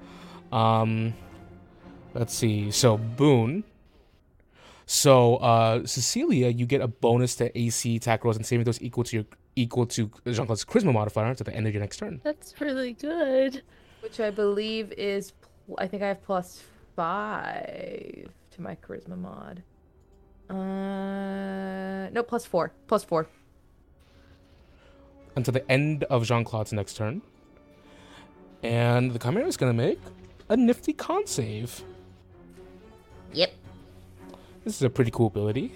Um, 0.52 1.14
Let's 2.14 2.34
see. 2.34 2.70
So 2.70 2.96
Boone. 2.96 3.64
So 4.86 5.36
uh 5.36 5.86
Cecilia, 5.86 6.48
you 6.48 6.66
get 6.66 6.80
a 6.80 6.88
bonus 6.88 7.34
to 7.36 7.56
AC 7.58 7.96
attack 7.96 8.24
rolls 8.24 8.36
and 8.36 8.46
saving 8.46 8.64
throws 8.64 8.80
equal 8.82 9.04
to 9.04 9.16
your 9.16 9.24
equal 9.56 9.86
to 9.86 10.10
Jean 10.26 10.46
Claude's 10.46 10.64
charisma 10.64 10.92
modifier 10.92 11.26
at 11.26 11.38
the 11.38 11.54
end 11.54 11.66
of 11.66 11.74
your 11.74 11.80
next 11.80 11.98
turn. 11.98 12.20
That's 12.24 12.60
really 12.60 12.92
good. 12.92 13.62
Which 14.00 14.20
I 14.20 14.30
believe 14.30 14.92
is, 14.92 15.32
pl- 15.66 15.76
I 15.78 15.86
think 15.86 16.02
I 16.02 16.08
have 16.08 16.22
plus 16.22 16.62
five 16.94 18.28
to 18.52 18.62
my 18.62 18.76
charisma 18.76 19.16
mod. 19.16 19.62
Uh, 20.50 22.10
no, 22.10 22.22
plus 22.22 22.44
four. 22.44 22.72
Plus 22.86 23.02
four. 23.02 23.26
Until 25.36 25.52
the 25.52 25.70
end 25.70 26.04
of 26.04 26.24
Jean 26.24 26.44
Claude's 26.44 26.72
next 26.72 26.94
turn. 26.96 27.22
And 28.62 29.12
the 29.12 29.18
Chimera 29.18 29.46
is 29.46 29.56
gonna 29.56 29.72
make 29.72 30.00
a 30.48 30.56
nifty 30.56 30.92
con 30.92 31.26
save. 31.26 31.82
Yep. 33.34 33.52
This 34.64 34.76
is 34.76 34.82
a 34.82 34.90
pretty 34.90 35.10
cool 35.10 35.26
ability. 35.26 35.72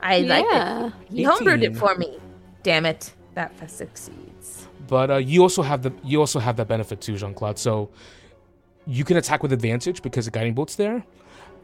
I 0.00 0.20
like 0.20 0.44
it. 0.44 0.52
yeah. 0.52 0.90
He 1.10 1.24
homebrewed 1.24 1.62
it 1.62 1.76
for 1.76 1.94
me. 1.96 2.18
Damn 2.62 2.86
it. 2.86 3.12
That 3.34 3.52
f- 3.60 3.68
succeeds. 3.70 4.66
But 4.86 5.10
uh, 5.10 5.16
you 5.16 5.42
also 5.42 5.62
have 5.62 5.82
the 5.82 5.92
you 6.04 6.20
also 6.20 6.38
have 6.38 6.56
that 6.56 6.68
benefit 6.68 7.00
too, 7.00 7.16
Jean 7.16 7.34
Claude. 7.34 7.58
So 7.58 7.90
you 8.86 9.04
can 9.04 9.16
attack 9.16 9.42
with 9.42 9.52
advantage 9.52 10.00
because 10.02 10.24
the 10.26 10.30
guiding 10.30 10.54
bolt's 10.54 10.76
there. 10.76 11.04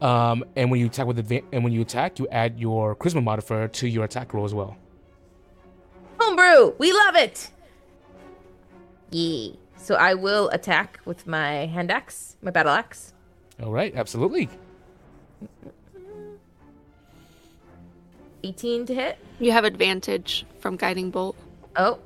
Um, 0.01 0.43
and 0.55 0.69
when 0.69 0.79
you 0.79 0.87
attack 0.87 1.07
with 1.07 1.17
adva- 1.25 1.43
and 1.53 1.63
when 1.63 1.71
you 1.73 1.81
attack, 1.81 2.19
you 2.19 2.27
add 2.29 2.59
your 2.59 2.95
charisma 2.95 3.23
modifier 3.23 3.67
to 3.69 3.87
your 3.87 4.03
attack 4.03 4.33
roll 4.33 4.43
as 4.45 4.53
well. 4.53 4.75
Homebrew! 6.19 6.73
We 6.77 6.91
love 6.91 7.15
it! 7.15 7.49
Yee. 9.11 9.57
So 9.77 9.95
I 9.95 10.13
will 10.13 10.49
attack 10.49 10.99
with 11.05 11.25
my 11.27 11.65
hand 11.67 11.91
axe, 11.91 12.35
my 12.41 12.51
battle 12.51 12.71
axe. 12.73 13.13
All 13.61 13.71
right, 13.71 13.93
absolutely. 13.95 14.49
18 18.43 18.85
to 18.87 18.93
hit. 18.95 19.17
You 19.39 19.51
have 19.51 19.63
advantage 19.65 20.45
from 20.59 20.75
guiding 20.75 21.11
bolt, 21.11 21.35
Oh, 21.75 21.99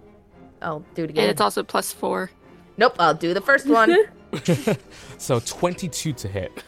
I'll 0.62 0.84
do 0.96 1.04
it 1.04 1.10
again. 1.10 1.24
and 1.26 1.32
it's 1.32 1.42
also 1.42 1.64
plus 1.64 1.92
four. 1.92 2.32
Nope, 2.78 2.96
I'll 3.00 3.14
do 3.14 3.34
the 3.34 3.42
first 3.42 3.68
one. 3.68 3.96
So 5.18 5.40
22 5.40 6.14
to 6.14 6.28
hit. 6.28 6.64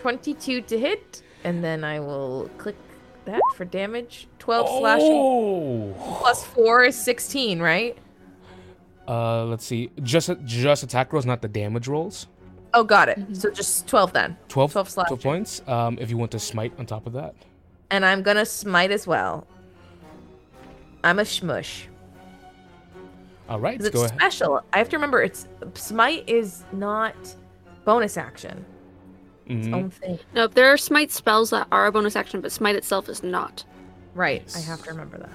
22 0.00 0.62
to 0.62 0.78
hit, 0.78 1.22
and 1.44 1.62
then 1.62 1.84
I 1.84 2.00
will 2.00 2.50
click 2.58 2.74
that 3.24 3.40
for 3.54 3.64
damage. 3.64 4.26
12 4.40 4.68
slashing 4.80 5.06
Oh. 5.12 5.94
plus 6.20 6.44
4 6.44 6.84
is 6.84 6.96
16, 6.96 7.60
right? 7.60 7.96
Uh, 9.06 9.44
let's 9.44 9.64
see. 9.64 9.90
Just 10.02 10.30
just 10.44 10.82
attack 10.82 11.12
rolls, 11.12 11.24
not 11.24 11.40
the 11.40 11.48
damage 11.48 11.86
rolls. 11.88 12.26
Oh, 12.78 12.84
got 12.84 13.08
it. 13.08 13.18
So 13.32 13.50
just 13.50 13.88
12 13.88 14.12
then. 14.12 14.36
12, 14.48 14.72
12 14.72 14.88
slashing. 14.90 15.16
12 15.16 15.22
points. 15.22 15.62
Um, 15.66 15.98
if 16.00 16.10
you 16.10 16.16
want 16.16 16.30
to 16.30 16.38
smite 16.38 16.72
on 16.78 16.86
top 16.86 17.06
of 17.06 17.12
that. 17.14 17.34
And 17.90 18.04
I'm 18.04 18.22
gonna 18.22 18.46
smite 18.46 18.90
as 18.92 19.04
well. 19.06 19.46
I'm 21.02 21.18
a 21.18 21.22
shmush. 21.22 21.86
All 23.48 23.58
right. 23.58 23.80
let's 23.80 23.86
it's 23.88 23.94
go 23.94 24.04
ahead. 24.04 24.18
special. 24.18 24.62
I 24.72 24.78
have 24.78 24.88
to 24.90 24.96
remember 24.96 25.22
it's 25.22 25.48
smite 25.74 26.28
is 26.28 26.64
not 26.72 27.14
bonus 27.84 28.16
action. 28.16 28.64
Its 29.46 29.66
Mhm. 29.66 29.74
own 29.74 29.90
thing. 29.90 30.18
Nope, 30.34 30.54
there 30.54 30.66
are 30.72 30.76
smite 30.76 31.10
spells 31.10 31.50
that 31.50 31.66
are 31.72 31.86
a 31.86 31.92
bonus 31.92 32.14
action, 32.14 32.40
but 32.42 32.52
smite 32.52 32.76
itself 32.76 33.08
is 33.08 33.22
not. 33.22 33.64
Right. 34.14 34.44
I 34.54 34.60
have 34.60 34.82
to 34.84 34.90
remember 34.90 35.16
that. 35.18 35.30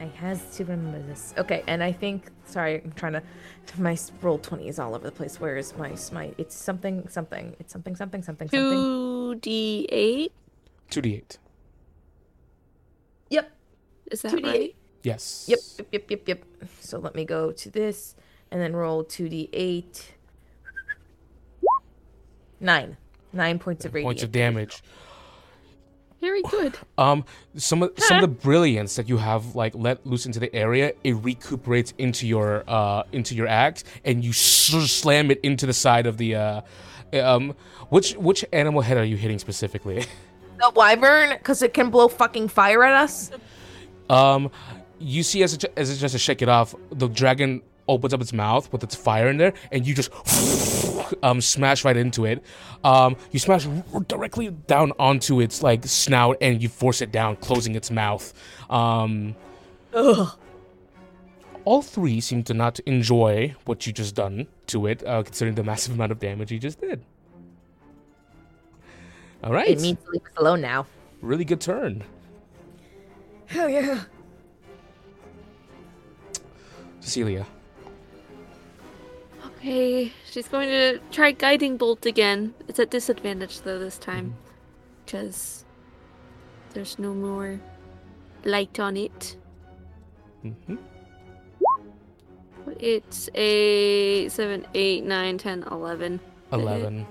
I 0.00 0.04
has 0.04 0.56
to 0.56 0.64
remember 0.64 1.00
this. 1.02 1.34
Okay, 1.38 1.62
and 1.66 1.82
I 1.82 1.92
think 1.92 2.30
sorry, 2.44 2.82
I'm 2.82 2.92
trying 2.92 3.14
to 3.14 3.22
my 3.78 3.94
Roll20 3.94 4.68
is 4.68 4.78
all 4.78 4.94
over 4.94 5.04
the 5.04 5.12
place. 5.12 5.40
Where 5.40 5.56
is 5.56 5.76
my 5.76 5.94
smite? 5.94 6.34
It's 6.38 6.54
something 6.54 7.08
something. 7.08 7.56
It's 7.58 7.72
something 7.72 7.96
something 7.96 8.22
something 8.22 8.48
something. 8.48 8.58
Two 8.58 9.34
d 9.36 9.86
eight. 9.90 10.32
2d8. 10.90 11.38
Yep. 13.30 13.52
Is 14.10 14.22
that 14.22 14.32
2d8. 14.32 14.44
right? 14.44 14.76
Yes. 15.02 15.46
Yep, 15.48 15.58
yep, 15.78 15.86
yep, 15.92 16.10
yep, 16.10 16.28
yep. 16.28 16.44
So 16.80 16.98
let 16.98 17.14
me 17.14 17.24
go 17.24 17.52
to 17.52 17.70
this 17.70 18.14
and 18.50 18.60
then 18.60 18.74
roll 18.74 19.04
2d8. 19.04 20.02
Nine. 22.60 22.96
Nine 23.32 23.58
points 23.58 23.84
of 23.84 23.94
radiant. 23.94 24.08
Points 24.08 24.22
of 24.22 24.32
damage. 24.32 24.82
Very 26.24 26.40
good. 26.40 26.78
Um, 26.96 27.22
some 27.54 27.82
of 27.82 27.92
some 27.98 28.16
of 28.16 28.22
the 28.22 28.28
brilliance 28.46 28.96
that 28.96 29.10
you 29.10 29.18
have 29.18 29.54
like 29.54 29.74
let 29.74 30.06
loose 30.06 30.24
into 30.24 30.40
the 30.40 30.52
area, 30.54 30.94
it 31.04 31.12
recuperates 31.16 31.92
into 31.98 32.26
your 32.26 32.64
uh 32.66 33.02
into 33.12 33.34
your 33.34 33.46
axe, 33.46 33.84
and 34.06 34.24
you 34.24 34.30
s- 34.30 34.72
slam 34.90 35.30
it 35.30 35.38
into 35.42 35.66
the 35.66 35.74
side 35.74 36.06
of 36.06 36.16
the 36.16 36.34
uh, 36.34 36.60
um, 37.12 37.54
which 37.90 38.14
which 38.14 38.42
animal 38.54 38.80
head 38.80 38.96
are 38.96 39.04
you 39.04 39.16
hitting 39.18 39.38
specifically? 39.38 40.04
The 40.56 40.70
wyvern, 40.70 41.30
because 41.36 41.62
it 41.62 41.74
can 41.74 41.90
blow 41.90 42.06
fucking 42.06 42.46
fire 42.48 42.84
at 42.84 42.94
us. 42.94 43.30
Um, 44.08 44.52
you 45.00 45.24
see 45.24 45.42
as 45.42 45.52
it, 45.54 45.64
as 45.76 45.90
it 45.90 45.96
just 45.96 46.12
to 46.12 46.18
shake 46.18 46.42
it 46.42 46.48
off, 46.48 46.76
the 46.92 47.08
dragon 47.08 47.60
opens 47.88 48.14
up 48.14 48.20
its 48.20 48.32
mouth 48.32 48.72
with 48.72 48.84
its 48.84 48.94
fire 48.94 49.28
in 49.28 49.36
there, 49.36 49.52
and 49.72 49.84
you 49.84 49.94
just 49.94 50.10
um 51.22 51.40
smash 51.40 51.84
right 51.84 51.96
into 51.96 52.24
it. 52.24 52.42
Um, 52.82 53.16
you 53.30 53.38
smash 53.38 53.66
r- 53.66 54.00
directly 54.00 54.50
down 54.50 54.92
onto 54.98 55.40
its 55.40 55.62
like 55.62 55.84
snout, 55.86 56.36
and 56.40 56.62
you 56.62 56.68
force 56.68 57.00
it 57.00 57.12
down, 57.12 57.36
closing 57.36 57.74
its 57.74 57.90
mouth. 57.90 58.32
Um, 58.70 59.34
all 61.64 61.80
three 61.82 62.20
seem 62.20 62.42
to 62.44 62.54
not 62.54 62.78
enjoy 62.80 63.54
what 63.64 63.86
you 63.86 63.92
just 63.92 64.14
done 64.14 64.46
to 64.66 64.86
it, 64.86 65.06
uh, 65.06 65.22
considering 65.22 65.54
the 65.54 65.62
massive 65.64 65.94
amount 65.94 66.12
of 66.12 66.18
damage 66.18 66.50
you 66.52 66.58
just 66.58 66.80
did. 66.80 67.02
All 69.42 69.52
right, 69.52 69.68
It 69.68 69.80
needs 69.80 70.02
to 70.04 70.10
leave 70.10 70.22
us 70.24 70.32
alone 70.38 70.60
now. 70.62 70.86
really 71.20 71.44
good 71.44 71.60
turn. 71.60 72.02
Hell 73.46 73.68
yeah. 73.68 74.04
Cecilia. 77.00 77.46
Okay, 79.64 80.12
she's 80.30 80.46
going 80.46 80.68
to 80.68 81.00
try 81.10 81.32
guiding 81.32 81.78
bolt 81.78 82.04
again. 82.04 82.52
It's 82.68 82.78
at 82.78 82.90
disadvantage 82.90 83.62
though 83.62 83.78
this 83.78 83.96
time, 83.96 84.36
because 85.06 85.64
there's 86.74 86.98
no 86.98 87.14
more 87.14 87.58
light 88.44 88.78
on 88.78 88.98
it. 88.98 89.38
hmm 90.42 90.76
It's 92.78 93.30
a 93.34 94.28
7, 94.28 94.66
8, 94.74 95.04
9, 95.04 95.38
10, 95.38 95.62
11. 95.62 96.20
11. 96.52 97.06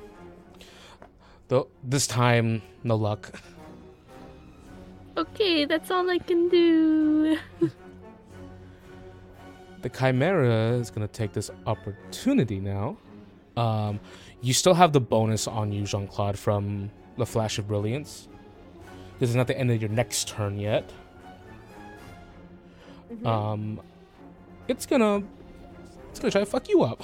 Though 1.48 1.70
this 1.84 2.06
time, 2.06 2.62
no 2.84 2.96
luck. 2.96 3.32
Okay, 5.18 5.66
that's 5.66 5.90
all 5.90 6.08
I 6.08 6.20
can 6.20 6.50
do. 6.50 7.36
The 9.84 9.90
Chimera 9.90 10.72
is 10.80 10.90
going 10.90 11.06
to 11.08 11.12
take 11.14 11.34
this 11.34 11.52
opportunity 11.68 12.60
now 12.60 12.98
Um, 13.56 14.00
you 14.42 14.54
still 14.54 14.74
have 14.74 14.92
the 14.94 15.00
bonus 15.02 15.48
on 15.48 15.72
you, 15.72 15.84
Jean 15.86 16.08
Claude, 16.08 16.38
from 16.40 16.90
the 17.18 17.26
Flash 17.26 17.60
of 17.60 17.68
Brilliance. 17.68 18.28
This 19.20 19.30
is 19.30 19.36
not 19.36 19.46
the 19.48 19.56
end 19.58 19.70
of 19.72 19.80
your 19.82 19.92
next 19.92 20.28
turn 20.28 20.58
yet. 20.58 20.90
Um, 23.24 23.80
it's 24.68 24.86
gonna, 24.88 25.22
it's 26.10 26.20
gonna 26.20 26.32
try 26.32 26.42
to 26.42 26.46
fuck 26.48 26.68
you 26.68 26.82
up. 26.84 27.04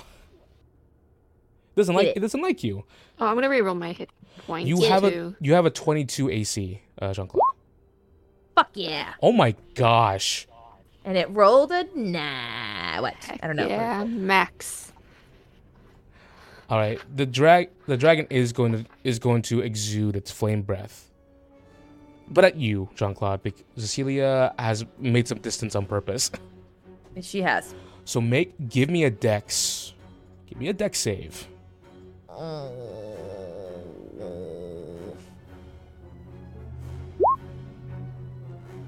Doesn't 1.75 1.93
like 1.95 2.08
It- 2.08 2.17
it 2.17 2.19
doesn't 2.22 2.41
like 2.41 2.64
you. 2.64 2.83
Oh, 3.19 3.27
I'm 3.27 3.35
gonna 3.35 3.48
reroll 3.49 3.77
my 3.77 3.91
hit 3.91 4.09
points. 4.48 4.67
You 4.67 4.82
have 4.90 5.03
a 5.03 5.35
you 5.40 5.53
have 5.53 5.66
a 5.66 5.69
22 5.69 6.30
AC, 6.30 6.82
uh, 7.01 7.14
Jean 7.14 7.27
Claude. 7.27 7.43
Fuck 8.56 8.69
yeah. 8.74 9.14
Oh 9.22 9.32
my 9.32 9.53
gosh. 9.75 10.48
And 11.09 11.17
it 11.17 11.27
rolled 11.31 11.71
a 11.71 11.88
nah. 11.95 13.01
What? 13.01 13.15
I 13.41 13.47
don't 13.47 13.55
know. 13.55 13.67
Yeah, 13.67 14.03
max. 14.03 14.93
All 16.69 16.77
right, 16.77 17.01
the 17.15 17.25
drag 17.25 17.71
the 17.88 17.97
dragon 17.97 18.27
is 18.29 18.53
going 18.53 18.73
to 18.73 18.85
is 19.03 19.17
going 19.17 19.41
to 19.41 19.61
exude 19.61 20.15
its 20.15 20.29
flame 20.29 20.61
breath, 20.61 21.09
but 22.29 22.45
at 22.45 22.57
you, 22.57 22.89
Jean 22.93 23.15
Claude, 23.15 23.41
because 23.41 23.63
Cecilia 23.75 24.53
has 24.59 24.85
made 24.99 25.27
some 25.27 25.39
distance 25.39 25.75
on 25.75 25.88
purpose. 25.88 26.29
She 27.21 27.41
has. 27.41 27.73
So 28.05 28.21
make 28.21 28.69
give 28.69 28.91
me 28.91 29.05
a 29.05 29.09
dex, 29.09 29.95
give 30.45 30.59
me 30.59 30.67
a 30.67 30.73
dex 30.73 30.99
save. 30.99 31.47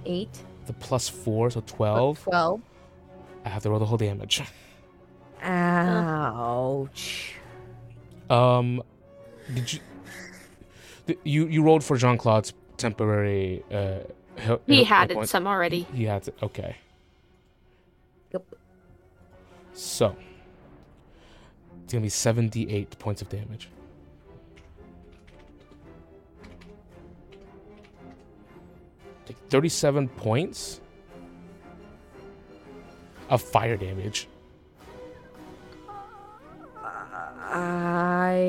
Eight. 0.05 0.43
The 0.71 0.77
plus 0.79 1.09
four, 1.09 1.49
so 1.51 1.61
twelve. 1.67 2.23
Twelve. 2.23 2.61
I 3.43 3.49
have 3.49 3.61
to 3.63 3.69
roll 3.69 3.79
the 3.79 3.85
whole 3.85 3.97
damage. 3.97 4.41
Ouch. 5.43 7.33
Um, 8.29 8.81
did 9.53 9.73
you 9.73 9.79
th- 11.07 11.19
you 11.25 11.47
you 11.47 11.61
rolled 11.61 11.83
for 11.83 11.97
Jean 11.97 12.17
Claude's 12.17 12.53
temporary? 12.77 13.63
Uh, 13.69 13.99
hel- 14.37 14.61
He 14.65 14.83
hel- 14.85 14.99
had 14.99 15.09
hit 15.11 15.17
it 15.17 15.27
some 15.27 15.45
already. 15.45 15.81
He 15.93 16.05
had 16.05 16.25
it. 16.29 16.37
Okay. 16.41 16.77
Yep. 18.31 18.45
So 19.73 20.15
it's 21.83 21.91
gonna 21.91 22.01
be 22.03 22.07
seventy-eight 22.09 22.97
points 22.97 23.21
of 23.21 23.27
damage. 23.27 23.67
Take 29.31 29.49
thirty-seven 29.49 30.09
points 30.09 30.81
of 33.29 33.41
fire 33.41 33.77
damage. 33.77 34.27
I. 36.83 38.41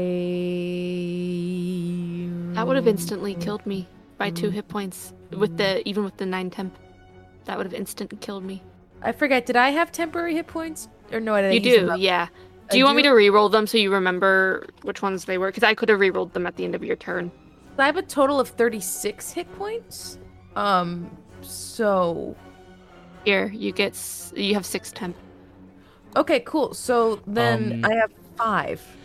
That 2.54 2.66
would 2.66 2.74
have 2.74 2.88
instantly 2.88 3.34
killed 3.36 3.64
me 3.64 3.86
by 4.18 4.30
two 4.30 4.50
hit 4.50 4.66
points 4.66 5.12
with 5.30 5.56
the 5.56 5.88
even 5.88 6.02
with 6.02 6.16
the 6.16 6.26
nine 6.26 6.50
temp. 6.50 6.76
That 7.44 7.56
would 7.58 7.66
have 7.66 7.74
instant 7.74 8.20
killed 8.20 8.42
me. 8.42 8.60
I 9.02 9.12
forget. 9.12 9.46
Did 9.46 9.54
I 9.54 9.70
have 9.70 9.92
temporary 9.92 10.34
hit 10.34 10.48
points 10.48 10.88
or 11.12 11.20
no? 11.20 11.34
I 11.34 11.52
You 11.52 11.60
didn't 11.60 11.64
use 11.66 11.76
them 11.76 11.86
do, 11.86 11.92
up? 11.92 12.00
yeah. 12.00 12.26
I 12.68 12.72
Do 12.72 12.78
you 12.78 12.84
want 12.86 12.96
me 12.96 13.04
to 13.04 13.10
re-roll 13.10 13.48
them 13.48 13.68
so 13.68 13.78
you 13.78 13.92
remember 13.92 14.66
which 14.82 15.00
ones 15.00 15.26
they 15.26 15.38
were? 15.38 15.46
Because 15.46 15.62
I 15.62 15.74
could 15.74 15.90
have 15.90 16.00
re-rolled 16.00 16.32
them 16.32 16.44
at 16.44 16.56
the 16.56 16.64
end 16.64 16.74
of 16.74 16.82
your 16.82 16.96
turn. 16.96 17.30
I 17.78 17.86
have 17.86 17.96
a 17.96 18.02
total 18.02 18.40
of 18.40 18.48
thirty-six 18.48 19.30
hit 19.30 19.52
points. 19.56 20.18
Um. 20.56 21.10
So. 21.42 22.36
Here, 23.24 23.46
you 23.54 23.70
get 23.70 23.92
s- 23.92 24.32
you 24.34 24.54
have 24.54 24.66
six 24.66 24.90
temp. 24.90 25.14
Okay. 26.16 26.40
Cool. 26.40 26.74
So 26.74 27.20
then 27.26 27.84
Um, 27.84 27.90
I 27.92 27.94
have 27.94 28.10
five. 28.36 28.96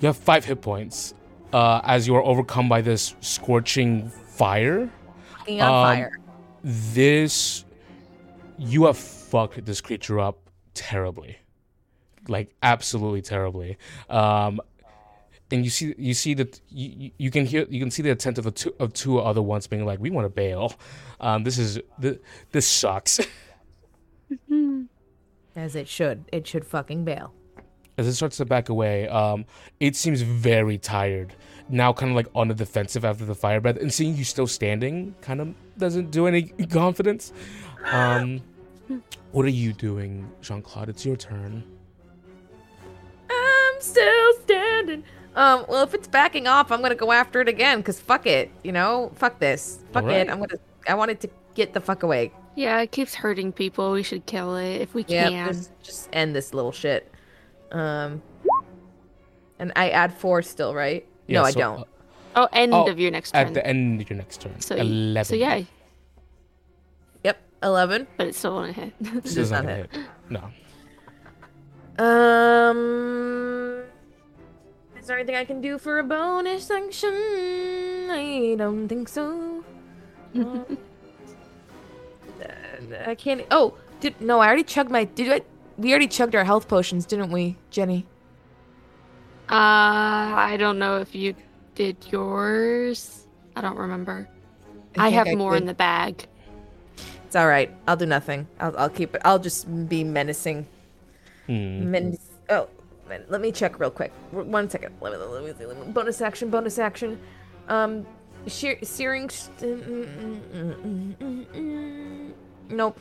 You 0.00 0.06
have 0.06 0.16
five 0.16 0.44
hit 0.46 0.62
points 0.62 1.12
uh, 1.52 1.82
as 1.84 2.06
you 2.06 2.14
are 2.14 2.24
overcome 2.24 2.66
by 2.66 2.80
this 2.80 3.14
scorching 3.20 4.08
fire. 4.08 4.88
Fucking 5.38 5.60
on 5.60 5.68
um, 5.68 5.96
fire. 5.96 6.18
This, 6.64 7.64
you 8.56 8.86
have 8.86 8.96
fucked 8.96 9.64
this 9.66 9.80
creature 9.82 10.18
up 10.18 10.38
terribly, 10.72 11.36
like 12.26 12.54
absolutely 12.62 13.20
terribly. 13.22 13.76
Um, 14.08 14.60
and 15.50 15.64
you 15.64 15.70
see, 15.70 15.94
you 15.98 16.14
see 16.14 16.34
that 16.34 16.60
you, 16.68 17.10
you- 17.18 17.30
can 17.30 17.46
hear, 17.46 17.66
you 17.70 17.80
can 17.80 17.90
see 17.90 18.02
the 18.02 18.10
intent 18.10 18.38
of 18.38 18.44
the 18.44 18.50
two 18.50 18.74
of 18.78 18.92
two 18.92 19.18
other 19.18 19.40
ones 19.42 19.66
being 19.66 19.84
like, 19.86 19.98
"We 19.98 20.10
want 20.10 20.24
to 20.26 20.28
bail. 20.30 20.74
Um, 21.20 21.44
this 21.44 21.58
is 21.58 21.80
th- 22.00 22.20
this 22.52 22.66
sucks." 22.66 23.20
As 25.56 25.74
it 25.74 25.88
should. 25.88 26.24
It 26.32 26.46
should 26.46 26.64
fucking 26.64 27.04
bail. 27.04 27.32
as 27.96 28.06
it 28.06 28.14
starts 28.14 28.36
to 28.36 28.44
back 28.44 28.68
away, 28.68 29.08
um, 29.08 29.44
it 29.80 29.96
seems 29.96 30.20
very 30.22 30.78
tired. 30.78 31.34
Now, 31.68 31.92
kind 31.92 32.10
of 32.12 32.16
like 32.16 32.28
on 32.34 32.46
the 32.46 32.54
defensive 32.54 33.04
after 33.04 33.24
the 33.24 33.34
fire 33.34 33.60
breath, 33.60 33.76
and 33.78 33.92
seeing 33.92 34.14
you 34.14 34.22
still 34.24 34.46
standing 34.46 35.14
kind 35.20 35.40
of 35.40 35.54
doesn't 35.78 36.10
do 36.12 36.26
any 36.28 36.42
confidence. 36.70 37.32
Um, 37.90 38.40
what 39.32 39.44
are 39.46 39.50
you 39.50 39.72
doing, 39.72 40.30
Jean 40.42 40.62
Claude? 40.62 40.88
It's 40.90 41.04
your 41.04 41.16
turn. 41.16 41.64
I'm 43.30 43.80
still 43.80 44.32
standing. 44.44 45.02
Um, 45.38 45.64
well, 45.68 45.84
if 45.84 45.94
it's 45.94 46.08
backing 46.08 46.46
off, 46.48 46.72
I'm 46.72 46.82
gonna 46.82 46.94
go 46.96 47.12
after 47.12 47.40
it 47.40 47.48
again. 47.48 47.80
Cause 47.82 48.00
fuck 48.00 48.26
it, 48.26 48.50
you 48.64 48.72
know, 48.72 49.12
fuck 49.14 49.38
this, 49.38 49.78
fuck 49.92 50.02
Alright. 50.02 50.26
it. 50.26 50.30
I'm 50.30 50.38
gonna, 50.40 50.58
I 50.88 50.94
wanted 50.94 51.20
to 51.20 51.30
get 51.54 51.72
the 51.74 51.80
fuck 51.80 52.02
away. 52.02 52.32
Yeah, 52.56 52.80
it 52.80 52.90
keeps 52.90 53.14
hurting 53.14 53.52
people. 53.52 53.92
We 53.92 54.02
should 54.02 54.26
kill 54.26 54.56
it 54.56 54.80
if 54.80 54.94
we 54.94 55.04
Yeah, 55.06 55.28
can. 55.28 55.46
just, 55.52 55.70
just 55.82 56.08
end 56.12 56.34
this 56.34 56.52
little 56.52 56.72
shit. 56.72 57.10
Um, 57.70 58.20
and 59.60 59.72
I 59.76 59.90
add 59.90 60.12
four 60.12 60.42
still, 60.42 60.74
right? 60.74 61.06
Yeah, 61.28 61.40
no, 61.40 61.44
I 61.46 61.52
don't. 61.52 61.80
uh, 61.80 61.84
Oh, 62.36 62.48
end 62.52 62.74
Oh, 62.74 62.88
of 62.88 62.98
your 62.98 63.10
next 63.12 63.30
turn. 63.32 63.46
at 63.46 63.54
the 63.54 63.64
end 63.66 64.00
of 64.00 64.10
your 64.10 64.16
next 64.16 64.40
turn. 64.40 64.60
so 64.60 64.74
Eleven. 64.76 65.24
So 65.24 65.34
yeah, 65.36 65.62
Yep, 67.24 67.38
eleven. 67.62 68.06
but 68.16 68.26
it's 68.26 68.38
still 68.38 68.56
on 68.56 68.70
a 68.70 68.72
hit. 68.72 68.92
this 69.00 69.36
is 69.36 69.50
not 69.52 69.64
not 69.64 69.76
hit. 69.76 69.90
hit. 69.92 70.06
No. 70.30 70.50
Um, 72.04 73.77
is 73.77 73.77
there 75.08 75.18
anything 75.18 75.34
I 75.34 75.44
can 75.44 75.60
do 75.60 75.78
for 75.78 75.98
a 75.98 76.04
bonus 76.04 76.70
action? 76.70 78.08
I 78.10 78.54
don't 78.56 78.88
think 78.88 79.08
so. 79.08 79.64
Uh, 82.38 83.10
I 83.10 83.16
can't. 83.16 83.44
Oh, 83.50 83.74
did 83.98 84.20
no? 84.20 84.38
I 84.38 84.46
already 84.46 84.62
chugged 84.62 84.92
my. 84.92 85.02
Did 85.02 85.32
I? 85.32 85.40
We 85.76 85.90
already 85.90 86.06
chugged 86.06 86.36
our 86.36 86.44
health 86.44 86.68
potions, 86.68 87.04
didn't 87.04 87.32
we, 87.32 87.56
Jenny? 87.70 88.06
Uh, 89.50 90.38
I 90.38 90.56
don't 90.56 90.78
know 90.78 90.98
if 90.98 91.16
you 91.16 91.34
did 91.74 91.96
yours. 92.12 93.26
I 93.56 93.60
don't 93.60 93.76
remember. 93.76 94.28
I, 94.96 95.10
think 95.10 95.26
have 95.26 95.36
more 95.38 95.56
in 95.56 95.66
the 95.66 95.74
bag. 95.74 96.26
It's 97.26 97.36
all 97.36 97.46
right. 97.46 97.74
I'll 97.86 97.96
do 97.96 98.06
nothing. 98.06 98.46
I'll, 98.60 98.76
I'll 98.78 98.88
keep 98.88 99.14
it. 99.14 99.22
I'll 99.24 99.38
just 99.38 99.66
be 99.88 100.04
menacing. 100.04 100.66
Hmm. 101.46 101.90
Men- 101.90 102.18
oh, 102.50 102.68
man, 102.68 102.68
let 103.28 103.40
me 103.40 103.52
check 103.52 103.78
real 103.78 103.90
quick. 103.90 104.12
One 104.30 104.68
second. 104.68 104.94
Let 105.00 105.12
me, 105.12 105.18
let 105.18 105.58
me, 105.58 105.66
let 105.66 105.86
me 105.86 105.92
bonus 105.92 106.20
action. 106.20 106.50
Bonus 106.50 106.78
action. 106.78 107.18
Um, 107.68 108.06
shear, 108.46 108.78
searing. 108.82 109.28
St- 109.30 109.60
mm, 109.60 110.06
mm, 110.06 110.40
mm, 110.52 111.16
mm, 111.16 111.46
mm. 111.46 112.32
nope. 112.70 112.98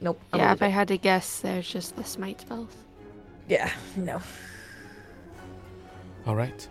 Nope. 0.00 0.20
I'm 0.32 0.38
yeah, 0.38 0.46
gonna 0.46 0.54
if 0.54 0.62
I 0.62 0.68
had 0.68 0.88
to 0.88 0.98
guess, 0.98 1.40
there's 1.40 1.68
just 1.68 1.96
the 1.96 2.04
smite 2.04 2.40
spells. 2.40 2.74
Yeah. 3.48 3.70
No. 3.96 4.20
All 6.26 6.36
right. 6.36 6.68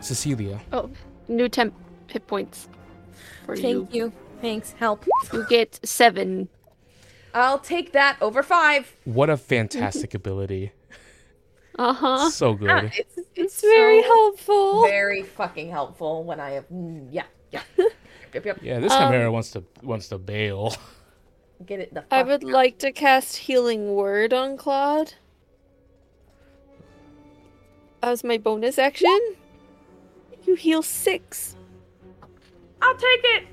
Cecilia. 0.00 0.60
Oh, 0.72 0.90
new 1.28 1.48
temp 1.48 1.74
hit 2.08 2.26
points 2.26 2.68
for 3.46 3.54
you. 3.54 3.62
Thank 3.62 3.94
you. 3.94 4.12
Thanks. 4.40 4.72
Help. 4.72 5.06
You 5.32 5.46
get 5.48 5.78
seven. 5.84 6.48
I'll 7.32 7.58
take 7.58 7.92
that 7.92 8.16
over 8.20 8.42
five. 8.42 8.94
What 9.04 9.30
a 9.30 9.36
fantastic 9.36 10.12
ability. 10.20 10.72
Uh 11.78 11.92
huh. 11.92 12.30
So 12.30 12.50
Ah, 12.50 12.54
good. 12.54 12.92
it's 12.96 13.18
It's 13.34 13.60
very 13.60 14.00
so 14.02 14.08
helpful. 14.08 14.82
Very 14.86 15.22
fucking 15.22 15.70
helpful 15.70 16.22
when 16.24 16.38
I 16.40 16.50
have. 16.50 16.68
mm, 16.68 17.08
Yeah. 17.10 17.24
Yeah. 17.50 17.62
yep. 18.34 18.44
Yep. 18.44 18.58
Yeah, 18.62 18.78
this 18.80 18.92
Um, 18.92 19.10
Chimera 19.12 19.30
wants 19.32 19.50
to 19.52 19.64
wants 19.82 20.08
to 20.08 20.18
bail. 20.18 20.74
Get 21.66 21.80
it 21.80 21.94
the 21.94 22.02
fuck. 22.02 22.12
I 22.12 22.22
would 22.22 22.44
like 22.44 22.78
to 22.78 22.92
cast 22.92 23.36
Healing 23.36 23.94
Word 23.94 24.32
on 24.32 24.56
Claude. 24.56 25.14
As 28.02 28.22
my 28.22 28.36
bonus 28.38 28.78
action. 28.78 29.18
You 30.44 30.54
heal 30.56 30.82
six. 30.82 31.56
I'll 32.82 32.94
take 32.94 33.20
it. 33.24 33.44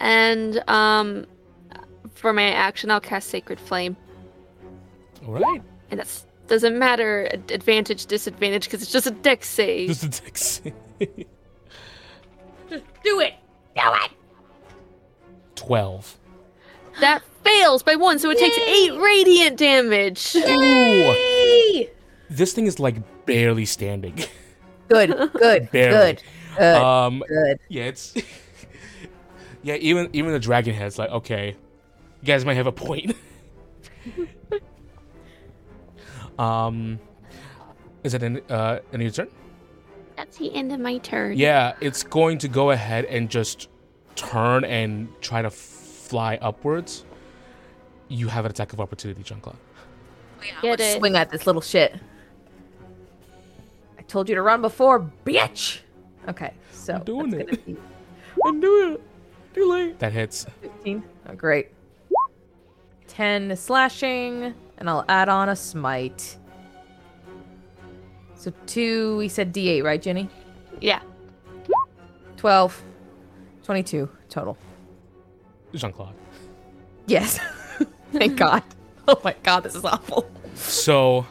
And 0.00 0.62
um 0.68 1.26
for 2.14 2.32
my 2.32 2.50
action 2.50 2.90
I'll 2.90 3.00
cast 3.00 3.28
Sacred 3.28 3.60
Flame. 3.60 3.96
All 5.26 5.34
right. 5.34 5.62
And 5.90 6.00
that's 6.00 6.24
doesn't 6.48 6.78
matter 6.78 7.28
advantage, 7.50 8.06
disadvantage, 8.06 8.64
because 8.64 8.82
it's 8.82 8.90
just 8.92 9.06
a 9.06 9.10
dex 9.10 9.48
save. 9.48 9.88
Just 9.88 10.04
a 10.04 10.08
dex. 10.08 10.60
Just 12.68 12.84
do 13.04 13.20
it. 13.20 13.34
Do 13.76 13.92
it. 13.94 14.10
Twelve. 15.54 16.16
That 17.00 17.22
fails 17.44 17.82
by 17.82 17.94
one, 17.96 18.18
so 18.18 18.30
it 18.30 18.38
takes 18.38 18.58
eight 18.58 18.98
radiant 18.98 19.56
damage. 19.56 20.34
Ooh. 20.36 21.86
This 22.30 22.52
thing 22.52 22.66
is 22.66 22.78
like 22.78 22.96
barely 23.26 23.64
standing. 23.64 24.18
Good, 24.88 25.10
good, 25.34 25.70
Barely. 25.72 26.14
good, 26.14 26.22
good, 26.56 26.74
um, 26.76 27.22
good. 27.28 27.58
yeah, 27.68 27.84
it's 27.84 28.14
yeah. 29.62 29.74
Even 29.74 30.10
even 30.12 30.32
the 30.32 30.38
dragon 30.38 30.74
head's 30.74 30.98
like, 30.98 31.10
okay, 31.10 31.56
you 32.20 32.26
guys 32.26 32.44
might 32.44 32.54
have 32.54 32.66
a 32.66 32.72
point. 32.72 33.14
um, 36.38 36.98
is 38.04 38.14
it 38.14 38.22
in 38.22 38.40
uh 38.48 38.80
in 38.92 39.00
your 39.00 39.10
turn? 39.10 39.28
That's 40.16 40.36
the 40.38 40.52
end 40.54 40.72
of 40.72 40.80
my 40.80 40.98
turn. 40.98 41.36
Yeah, 41.36 41.74
it's 41.80 42.02
going 42.02 42.38
to 42.38 42.48
go 42.48 42.72
ahead 42.72 43.04
and 43.04 43.30
just 43.30 43.68
turn 44.16 44.64
and 44.64 45.08
try 45.20 45.42
to 45.42 45.50
fly 45.50 46.38
upwards. 46.42 47.04
You 48.08 48.26
have 48.28 48.44
an 48.44 48.50
attack 48.50 48.72
of 48.72 48.80
opportunity, 48.80 49.22
Jean-Claude. 49.22 49.56
Get 50.62 50.80
it. 50.80 50.98
Swing 50.98 51.14
at 51.14 51.30
this 51.30 51.46
little 51.46 51.62
shit. 51.62 51.94
I 53.98 54.02
told 54.02 54.28
you 54.28 54.34
to 54.34 54.42
run 54.42 54.60
before, 54.60 55.08
bitch. 55.24 55.80
Okay, 56.28 56.52
so 56.72 56.94
I'm 56.94 57.04
doing 57.04 57.32
it. 57.34 57.64
be 57.64 57.76
I'm 58.44 58.60
doing 58.60 58.94
it. 58.94 59.02
Too 59.54 59.70
late. 59.70 59.98
That 59.98 60.12
hits. 60.12 60.46
15. 60.62 61.04
Oh, 61.28 61.34
great. 61.34 61.68
10 63.08 63.56
slashing, 63.56 64.54
and 64.78 64.88
I'll 64.88 65.04
add 65.08 65.28
on 65.28 65.48
a 65.48 65.56
smite. 65.56 66.38
So 68.34 68.52
two, 68.66 69.16
we 69.18 69.28
said 69.28 69.52
D8, 69.52 69.82
right, 69.82 70.00
Jenny? 70.00 70.28
Yeah. 70.80 71.00
12, 72.36 72.82
22 73.64 74.08
total. 74.28 74.56
Jean-Claude. 75.74 76.14
Yes. 77.06 77.38
Thank 78.12 78.36
God. 78.36 78.62
Oh 79.06 79.20
my 79.24 79.34
God, 79.42 79.60
this 79.64 79.74
is 79.74 79.84
awful. 79.84 80.30
So 80.54 81.26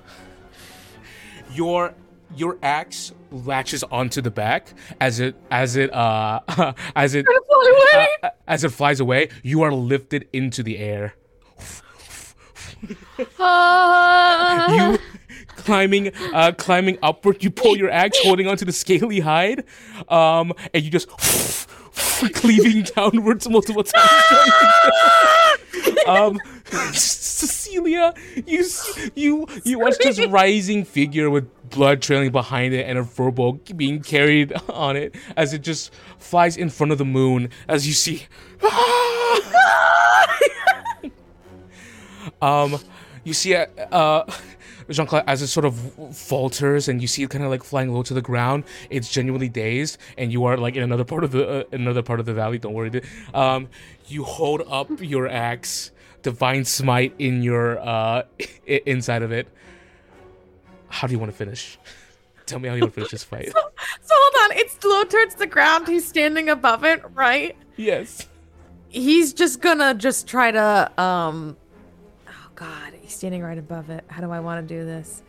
your 1.54 1.94
your 2.36 2.58
axe 2.62 3.14
latches 3.32 3.84
onto 3.84 4.22
the 4.22 4.32
back 4.32 4.74
as 5.00 5.20
it 5.20 5.36
as 5.50 5.76
it 5.76 5.94
uh 5.94 6.40
as 6.96 7.16
it 7.16 7.26
uh, 7.94 8.30
as 8.48 8.64
it 8.64 8.70
flies 8.70 9.00
away. 9.00 9.30
You 9.44 9.62
are 9.62 9.72
lifted 9.72 10.28
into 10.34 10.64
the 10.64 10.78
air. 10.78 11.16
You 14.70 14.98
climbing 15.56 16.12
uh 16.34 16.52
climbing 16.58 16.98
upward. 17.02 17.44
You 17.44 17.50
pull 17.52 17.78
your 17.78 17.90
axe, 17.90 18.18
holding 18.24 18.48
onto 18.48 18.66
the 18.66 18.72
scaly 18.72 19.20
hide, 19.20 19.64
um, 20.10 20.54
and 20.74 20.84
you 20.84 20.90
just 20.92 21.10
cleaving 22.34 22.84
downwards 22.96 23.50
multiple 23.50 23.84
times. 23.84 25.58
um, 26.08 26.40
Cecilia, 26.94 28.14
you 28.46 28.66
you 29.16 29.48
you 29.64 29.80
watch 29.80 29.98
this 29.98 30.26
rising 30.28 30.86
figure 30.86 31.30
with 31.30 31.50
blood 31.70 32.02
trailing 32.02 32.32
behind 32.32 32.74
it 32.74 32.86
and 32.88 32.98
a 32.98 33.04
verbal 33.04 33.54
being 33.76 34.02
carried 34.02 34.54
on 34.70 34.96
it 34.96 35.16
as 35.36 35.54
it 35.54 35.60
just 35.60 35.94
flies 36.18 36.56
in 36.58 36.70
front 36.70 36.92
of 36.92 36.98
the 36.98 37.06
moon. 37.06 37.50
As 37.68 37.88
you 37.88 37.94
see, 37.94 38.26
um, 42.42 42.80
you 43.24 43.34
see 43.34 43.56
uh, 43.56 43.66
uh 43.92 44.32
Jean 44.90 45.06
Claude 45.06 45.24
as 45.28 45.42
it 45.42 45.48
sort 45.48 45.66
of 45.66 45.76
falters 46.16 46.88
and 46.88 47.02
you 47.02 47.08
see 47.08 47.24
it 47.24 47.30
kind 47.30 47.44
of 47.44 47.50
like 47.50 47.64
flying 47.64 47.94
low 47.94 48.04
to 48.04 48.14
the 48.14 48.22
ground. 48.22 48.64
It's 48.90 49.12
genuinely 49.12 49.50
dazed, 49.50 49.98
and 50.18 50.32
you 50.32 50.46
are 50.46 50.58
like 50.58 50.76
in 50.76 50.84
another 50.84 51.04
part 51.04 51.24
of 51.24 51.32
the 51.32 51.48
uh, 51.48 51.64
another 51.72 52.02
part 52.02 52.20
of 52.20 52.26
the 52.26 52.34
valley. 52.34 52.58
Don't 52.58 52.74
worry. 52.74 53.02
Um, 53.34 53.68
you 54.08 54.24
hold 54.24 54.64
up 54.68 54.90
your 55.02 55.28
axe, 55.28 55.92
divine 56.22 56.66
smite 56.66 57.14
in 57.20 57.44
your 57.44 57.80
uh 57.80 58.24
inside 58.66 59.24
of 59.24 59.32
it. 59.32 59.48
How 60.90 61.08
do 61.08 61.14
you 61.14 61.20
want 61.20 61.32
to 61.32 61.38
finish? 61.38 61.78
Tell 62.46 62.60
me 62.60 62.70
how 62.70 62.76
you 62.76 62.82
want 62.82 62.94
to 62.94 62.96
finish 62.96 63.12
this 63.12 63.24
fight. 63.32 63.48
So 63.48 63.60
hold 64.10 64.52
on, 64.52 64.58
it's 64.58 64.82
low 64.84 65.04
towards 65.04 65.36
the 65.36 65.48
ground. 65.48 65.88
He's 65.88 66.08
standing 66.08 66.50
above 66.50 66.84
it, 66.86 67.04
right? 67.14 67.56
yes. 67.76 68.28
He's 68.90 69.34
just 69.34 69.60
gonna 69.60 69.94
just 69.94 70.28
try 70.28 70.50
to 70.50 71.02
um 71.02 71.58
standing 73.18 73.42
right 73.44 73.58
above 73.58 73.90
it. 73.90 74.04
How 74.08 74.22
do 74.22 74.32
I 74.32 74.40
want 74.40 74.68
to 74.68 74.74
do 74.76 74.86
this? 74.86 75.24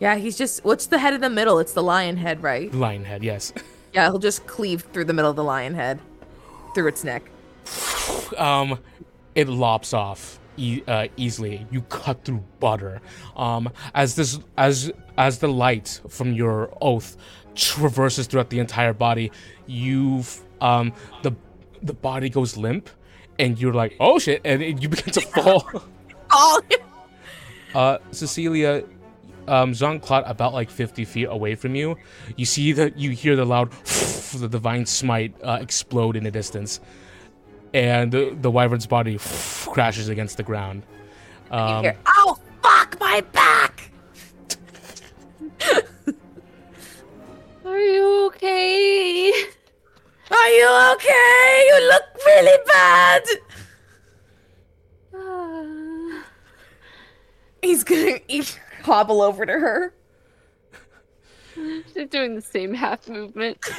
Yeah, 0.00 0.16
he's 0.16 0.36
just 0.38 0.64
what's 0.64 0.86
the 0.86 0.98
head 0.98 1.14
in 1.14 1.20
the 1.20 1.30
middle? 1.30 1.58
It's 1.58 1.72
the 1.72 1.82
lion 1.82 2.16
head, 2.16 2.42
right? 2.42 2.72
Lion 2.74 3.04
head. 3.04 3.22
Yes. 3.22 3.52
Yeah, 3.94 4.06
he'll 4.10 4.18
just 4.18 4.44
cleave 4.48 4.82
through 4.92 5.04
the 5.04 5.12
middle 5.12 5.30
of 5.30 5.36
the 5.36 5.44
lion 5.44 5.72
head. 5.72 6.00
Through 6.74 6.88
its 6.88 7.04
neck. 7.04 7.30
um, 8.36 8.80
it 9.36 9.48
lops 9.48 9.94
off 9.94 10.40
e- 10.56 10.82
uh, 10.88 11.06
easily. 11.16 11.64
You 11.70 11.82
cut 11.82 12.24
through 12.24 12.42
butter. 12.58 13.00
Um, 13.36 13.70
as 13.94 14.16
this 14.16 14.40
as 14.58 14.90
as 15.16 15.38
the 15.38 15.46
light 15.46 16.00
from 16.08 16.32
your 16.32 16.76
oath 16.82 17.16
traverses 17.54 18.26
throughout 18.26 18.50
the 18.50 18.58
entire 18.58 18.92
body, 18.92 19.30
you've 19.66 20.40
um 20.60 20.92
the 21.22 21.30
the 21.82 21.94
body 21.94 22.28
goes 22.28 22.56
limp, 22.56 22.90
and 23.38 23.60
you're 23.60 23.74
like, 23.74 23.94
oh 24.00 24.18
shit, 24.18 24.40
and 24.44 24.60
it- 24.60 24.82
you 24.82 24.88
begin 24.88 25.12
to 25.12 25.20
fall. 25.34 25.70
Oh 26.32 26.60
Uh, 27.74 27.98
Cecilia, 28.12 28.84
um, 29.48 29.72
Jean 29.74 29.98
Claude, 30.00 30.24
about 30.26 30.52
like 30.52 30.70
50 30.70 31.04
feet 31.04 31.26
away 31.28 31.54
from 31.54 31.74
you, 31.74 31.96
you 32.36 32.44
see 32.44 32.72
that 32.72 32.96
you 32.96 33.10
hear 33.10 33.36
the 33.36 33.44
loud, 33.44 33.72
the 34.34 34.48
divine 34.48 34.86
smite 34.86 35.34
uh, 35.42 35.58
explode 35.60 36.16
in 36.16 36.24
the 36.24 36.30
distance, 36.30 36.80
and 37.72 38.12
the, 38.12 38.36
the 38.40 38.50
wyvern's 38.50 38.86
body 38.86 39.18
crashes 39.66 40.08
against 40.08 40.36
the 40.36 40.42
ground. 40.42 40.84
Um, 41.50 41.82
Here. 41.82 41.96
Oh 42.06 42.38
fuck 42.62 42.98
my 43.00 43.20
back! 43.32 43.90
are 47.64 47.80
you 47.80 48.26
okay? 48.26 49.32
Are 50.30 50.48
you 50.48 50.92
okay? 50.94 51.64
You 51.68 51.88
look 51.88 52.04
really 52.24 52.58
bad! 52.66 53.22
Uh, 55.14 56.22
He's 57.64 57.82
gonna 57.82 58.18
he's 58.28 58.58
hobble 58.82 59.22
over 59.22 59.46
to 59.46 59.52
her. 59.52 59.94
they're 61.94 62.04
doing 62.04 62.34
the 62.34 62.42
same 62.42 62.74
half 62.74 63.08
movement. 63.08 63.58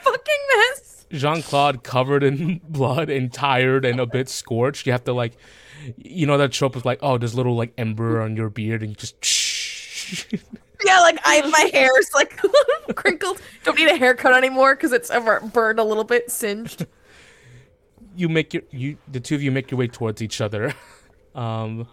fucking 0.00 0.42
mess. 0.56 1.06
Jean 1.12 1.42
Claude, 1.42 1.84
covered 1.84 2.24
in 2.24 2.60
blood 2.68 3.08
and 3.08 3.32
tired 3.32 3.84
and 3.84 4.00
a 4.00 4.06
bit 4.06 4.28
scorched, 4.28 4.86
you 4.86 4.92
have 4.92 5.04
to 5.04 5.12
like, 5.12 5.36
you 5.96 6.26
know 6.26 6.36
that 6.36 6.50
trope 6.50 6.74
of 6.74 6.84
like, 6.84 6.98
oh, 7.00 7.16
there's 7.16 7.34
little 7.34 7.54
like 7.54 7.72
ember 7.78 8.20
on 8.20 8.36
your 8.36 8.50
beard, 8.50 8.82
and 8.82 8.90
you 8.90 8.96
just. 8.96 10.34
Yeah, 10.84 11.00
like 11.00 11.18
I 11.24 11.40
my 11.48 11.70
hair's 11.72 12.10
like 12.14 12.38
crinkled. 12.96 13.40
Don't 13.64 13.78
need 13.78 13.88
a 13.88 13.96
haircut 13.96 14.34
anymore 14.34 14.74
because 14.76 14.92
it's 14.92 15.10
ever 15.10 15.40
burned 15.40 15.78
a 15.78 15.84
little 15.84 16.04
bit, 16.04 16.30
singed. 16.30 16.86
you 18.14 18.28
make 18.28 18.52
your 18.52 18.62
you 18.70 18.98
the 19.10 19.18
two 19.18 19.34
of 19.34 19.42
you 19.42 19.50
make 19.50 19.70
your 19.70 19.78
way 19.78 19.88
towards 19.88 20.20
each 20.20 20.42
other. 20.42 20.74
Um, 21.36 21.86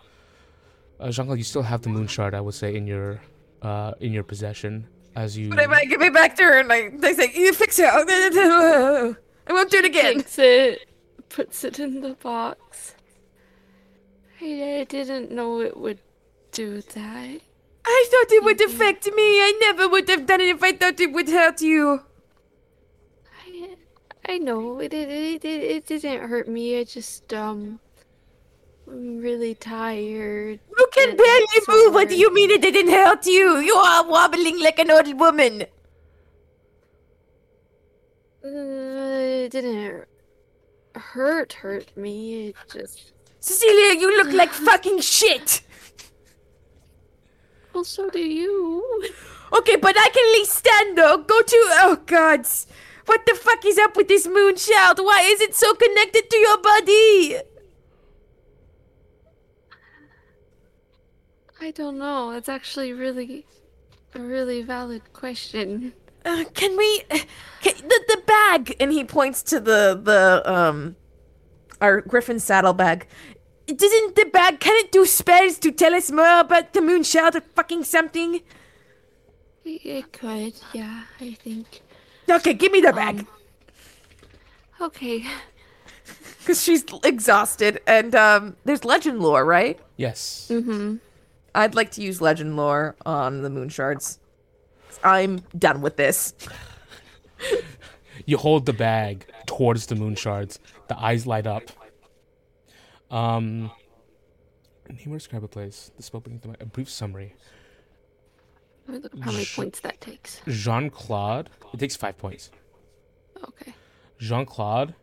uh, 0.99 1.11
Jean 1.11 1.25
Claude, 1.25 1.37
you 1.37 1.43
still 1.43 1.63
have 1.63 1.81
the 1.81 1.89
moon 1.89 2.07
shard, 2.07 2.33
I 2.33 2.41
would 2.41 2.53
say, 2.53 2.75
in 2.75 2.87
your 2.87 3.21
uh 3.61 3.93
in 3.99 4.11
your 4.11 4.23
possession 4.23 4.87
as 5.15 5.37
you. 5.37 5.49
But 5.49 5.59
if 5.59 5.69
I 5.69 5.85
give 5.85 6.01
it 6.01 6.13
back 6.13 6.35
to 6.37 6.43
her 6.43 6.59
and 6.59 6.71
I 6.71 6.89
they 6.89 7.13
say, 7.13 7.31
You 7.33 7.53
fix 7.53 7.77
it. 7.79 7.85
I 9.45 9.51
won't 9.51 9.69
do 9.69 9.77
it 9.79 9.85
again. 9.85 10.15
Takes 10.15 10.39
it, 10.39 10.87
puts 11.29 11.63
it 11.63 11.79
in 11.79 12.01
the 12.01 12.13
box. 12.15 12.95
I, 14.41 14.79
I 14.79 14.83
didn't 14.85 15.31
know 15.31 15.61
it 15.61 15.75
would 15.77 15.99
do 16.51 16.81
that. 16.81 17.41
I 17.85 18.05
thought 18.09 18.31
it 18.31 18.43
would 18.43 18.61
affect 18.61 19.05
me. 19.07 19.41
I 19.41 19.57
never 19.59 19.89
would 19.89 20.07
have 20.07 20.25
done 20.25 20.39
it 20.39 20.55
if 20.55 20.63
I 20.63 20.71
thought 20.71 20.99
it 20.99 21.11
would 21.11 21.27
hurt 21.27 21.61
you. 21.61 22.01
I, 23.45 23.75
I 24.25 24.37
know 24.37 24.79
it, 24.79 24.93
it 24.93 25.09
it 25.09 25.45
it 25.45 25.63
it 25.63 25.85
didn't 25.85 26.29
hurt 26.29 26.47
me. 26.47 26.79
I 26.79 26.85
just 26.85 27.33
um, 27.33 27.81
I'm 28.87 29.19
really 29.19 29.55
tired. 29.55 30.59
You 30.77 30.87
can 30.93 31.15
barely 31.15 31.59
move. 31.67 31.93
What 31.93 32.09
do 32.09 32.15
you 32.15 32.33
mean 32.33 32.51
it 32.51 32.61
didn't 32.61 32.91
hurt 32.91 33.25
you? 33.25 33.57
You 33.57 33.75
are 33.75 34.05
wobbling 34.05 34.59
like 34.61 34.79
an 34.79 34.91
old 34.91 35.19
woman. 35.19 35.63
Uh, 38.43 39.45
it 39.45 39.51
didn't 39.51 40.05
hurt 40.95 41.53
hurt 41.53 41.95
me. 41.95 42.49
It 42.49 42.55
just 42.71 43.13
Cecilia, 43.39 43.99
you 43.99 44.15
look 44.17 44.31
like 44.33 44.51
fucking 44.51 45.01
shit. 45.01 45.61
well, 47.73 47.83
so 47.83 48.09
do 48.09 48.19
you. 48.19 49.03
Okay, 49.51 49.75
but 49.75 49.95
I 49.97 50.09
can 50.09 50.25
at 50.25 50.39
least 50.39 50.53
stand 50.53 50.97
though. 50.97 51.17
Go 51.17 51.41
to. 51.41 51.57
Oh, 51.83 51.97
God. 52.05 52.45
What 53.05 53.25
the 53.25 53.35
fuck 53.35 53.65
is 53.65 53.77
up 53.77 53.97
with 53.97 54.07
this 54.07 54.27
moon 54.27 54.55
child? 54.55 54.99
Why 54.99 55.21
is 55.25 55.41
it 55.41 55.55
so 55.55 55.73
connected 55.73 56.29
to 56.29 56.37
your 56.37 56.57
body? 56.57 57.37
I 61.63 61.71
don't 61.71 61.97
know. 61.97 62.31
It's 62.31 62.49
actually 62.49 62.91
really 62.91 63.45
a 64.13 64.19
really 64.19 64.61
valid 64.63 65.13
question. 65.13 65.93
Uh, 66.25 66.43
can 66.53 66.75
we 66.75 67.03
can, 67.61 67.73
the 67.77 67.99
the 68.09 68.21
bag 68.25 68.75
and 68.81 68.91
he 68.91 69.05
points 69.05 69.41
to 69.43 69.61
the 69.61 69.97
the 70.03 70.41
um 70.45 70.97
our 71.79 72.01
griffin 72.01 72.39
saddlebag 72.39 73.07
doesn't 73.67 74.15
the 74.15 74.25
bag 74.25 74.59
can 74.59 74.75
it 74.83 74.91
do 74.91 75.05
spells 75.05 75.57
to 75.59 75.71
tell 75.71 75.93
us 75.95 76.11
more 76.11 76.39
about 76.41 76.73
the 76.73 76.81
moon 76.81 77.01
shard 77.01 77.37
or 77.37 77.41
fucking 77.41 77.85
something? 77.85 78.41
It 79.63 80.11
could, 80.11 80.55
yeah, 80.73 81.03
I 81.21 81.37
think. 81.41 81.81
Okay, 82.29 82.53
give 82.53 82.73
me 82.73 82.81
the 82.81 82.91
bag. 82.91 83.25
Okay. 84.81 85.25
Because 86.39 86.61
she's 86.61 86.83
exhausted, 87.05 87.79
and 87.87 88.13
um, 88.13 88.57
there's 88.65 88.83
legend 88.83 89.21
lore, 89.21 89.45
right? 89.45 89.79
Yes. 89.95 90.51
I'd 91.55 91.75
like 91.75 91.91
to 91.91 92.01
use 92.01 92.21
legend 92.21 92.55
lore 92.57 92.95
on 93.05 93.41
the 93.41 93.49
moon 93.49 93.69
shards. 93.69 94.19
I'm 95.03 95.41
done 95.57 95.81
with 95.81 95.97
this. 95.97 96.33
You 98.25 98.37
hold 98.37 98.65
the 98.65 98.73
bag 98.73 99.25
towards 99.47 99.87
the 99.87 99.95
moon 99.95 100.15
shards. 100.15 100.59
The 100.87 100.97
eyes 100.97 101.25
light 101.27 101.47
up. 101.47 101.63
Um, 103.11 103.71
name 104.87 105.09
or 105.13 105.17
describe 105.17 105.43
a 105.43 105.47
place. 105.47 105.91
The 105.97 106.03
spell 106.03 106.21
beneath 106.21 106.43
the 106.43 106.49
mi- 106.49 106.55
a 106.59 106.65
brief 106.65 106.89
summary. 106.89 107.35
Let 108.87 108.95
me 108.97 108.99
look 109.03 109.13
up 109.15 109.19
how 109.21 109.31
many 109.31 109.45
points 109.45 109.79
that 109.81 109.99
takes. 109.99 110.41
Jean 110.47 110.89
Claude. 110.89 111.49
It 111.73 111.79
takes 111.79 111.95
five 111.95 112.17
points. 112.17 112.51
Okay. 113.43 113.73
Jean 114.19 114.45
Claude. 114.45 114.93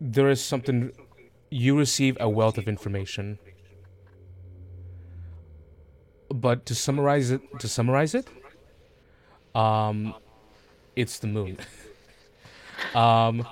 There 0.00 0.28
is 0.30 0.42
something. 0.42 0.90
You 1.50 1.78
receive 1.78 2.16
a 2.18 2.28
wealth 2.28 2.58
of 2.58 2.66
information. 2.66 3.38
But 6.32 6.66
to 6.66 6.74
summarize 6.74 7.30
it, 7.30 7.40
to 7.60 7.68
summarize 7.68 8.14
it, 8.14 8.26
um, 9.54 10.14
it's 10.96 11.18
the 11.18 11.26
moon. 11.26 11.58
um, 12.94 13.46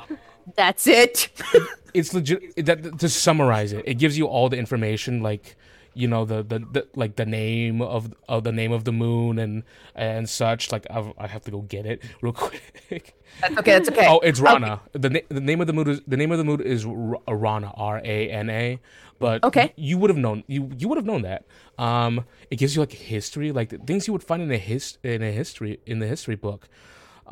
That's 0.57 0.87
it. 0.87 1.29
it's 1.95 2.15
legit 2.15 2.65
that 2.67 2.99
to 2.99 3.09
summarize 3.09 3.73
it 3.73 3.83
it 3.87 3.95
gives 3.95 4.17
you 4.17 4.27
all 4.27 4.49
the 4.49 4.57
information 4.57 5.23
like 5.23 5.57
you 5.95 6.07
know 6.07 6.25
the, 6.25 6.43
the, 6.43 6.61
the 6.61 6.87
like 6.95 7.17
the 7.17 7.27
name 7.27 7.83
of 7.83 8.15
of 8.29 8.45
the 8.45 8.53
name 8.53 8.73
of 8.73 8.85
the 8.85 8.93
moon 8.93 9.39
and 9.39 9.65
and 9.95 10.29
such 10.29 10.71
like 10.71 10.87
I've, 10.89 11.13
i 11.19 11.27
have 11.27 11.43
to 11.45 11.51
go 11.51 11.63
get 11.63 11.87
it 11.87 12.03
real 12.23 12.33
quick 12.33 13.15
That's 13.41 13.59
okay. 13.59 13.73
That's 13.73 13.89
okay. 13.89 14.07
oh 14.09 14.21
it's 14.21 14.41
rana 14.41 14.81
the, 14.93 15.11
na- 15.11 15.21
the 15.29 15.41
name 15.41 15.61
of 15.61 15.67
the 15.67 15.73
moon 15.73 15.89
is 15.89 16.01
the 16.07 16.17
name 16.17 16.31
of 16.31 16.39
the 16.39 16.45
moon 16.45 16.61
is 16.61 16.87
R- 16.87 17.19
rana 17.35 17.73
r-a-n-a 17.77 18.79
but 19.21 19.45
Okay. 19.45 19.73
you 19.77 19.97
would 19.99 20.11
have 20.11 20.19
known 20.27 20.43
you 20.49 20.71
you 20.81 20.89
would 20.89 20.99
have 20.99 21.07
known 21.07 21.23
that. 21.23 21.45
Um 21.79 22.25
it 22.51 22.57
gives 22.57 22.75
you 22.75 22.81
like 22.83 22.93
history 22.93 23.53
like 23.53 23.69
the 23.71 23.79
things 23.79 24.09
you 24.09 24.13
would 24.17 24.25
find 24.31 24.43
in 24.43 24.51
a 24.51 24.59
his 24.59 24.99
in 25.05 25.23
a 25.23 25.33
history 25.41 25.79
in 25.87 26.01
the 26.01 26.09
history 26.15 26.37
book. 26.37 26.69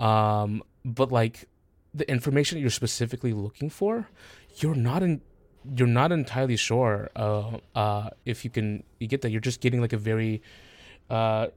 Um 0.09 0.63
but 0.85 1.11
like 1.21 1.37
the 2.01 2.09
information 2.17 2.57
that 2.57 2.61
you're 2.61 2.71
specifically 2.85 3.33
looking 3.33 3.71
for 3.71 4.09
you're 4.61 4.77
not 4.89 5.03
in 5.03 5.21
you're 5.77 5.95
not 6.03 6.13
entirely 6.13 6.57
sure 6.57 7.11
uh 7.17 7.59
uh 7.75 8.11
if 8.25 8.45
you 8.45 8.51
can 8.51 8.85
you 9.01 9.09
get 9.09 9.23
that. 9.23 9.31
You're 9.33 9.41
just 9.51 9.61
getting 9.61 9.81
like 9.81 9.95
a 10.01 10.03
very 10.13 10.43
uh 11.11 11.49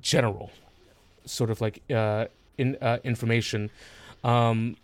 general 0.00 0.50
sort 1.24 1.50
of 1.50 1.60
like 1.60 1.82
uh 1.90 2.26
in 2.58 2.76
uh 2.80 2.98
information. 3.04 3.70
Um 4.24 4.76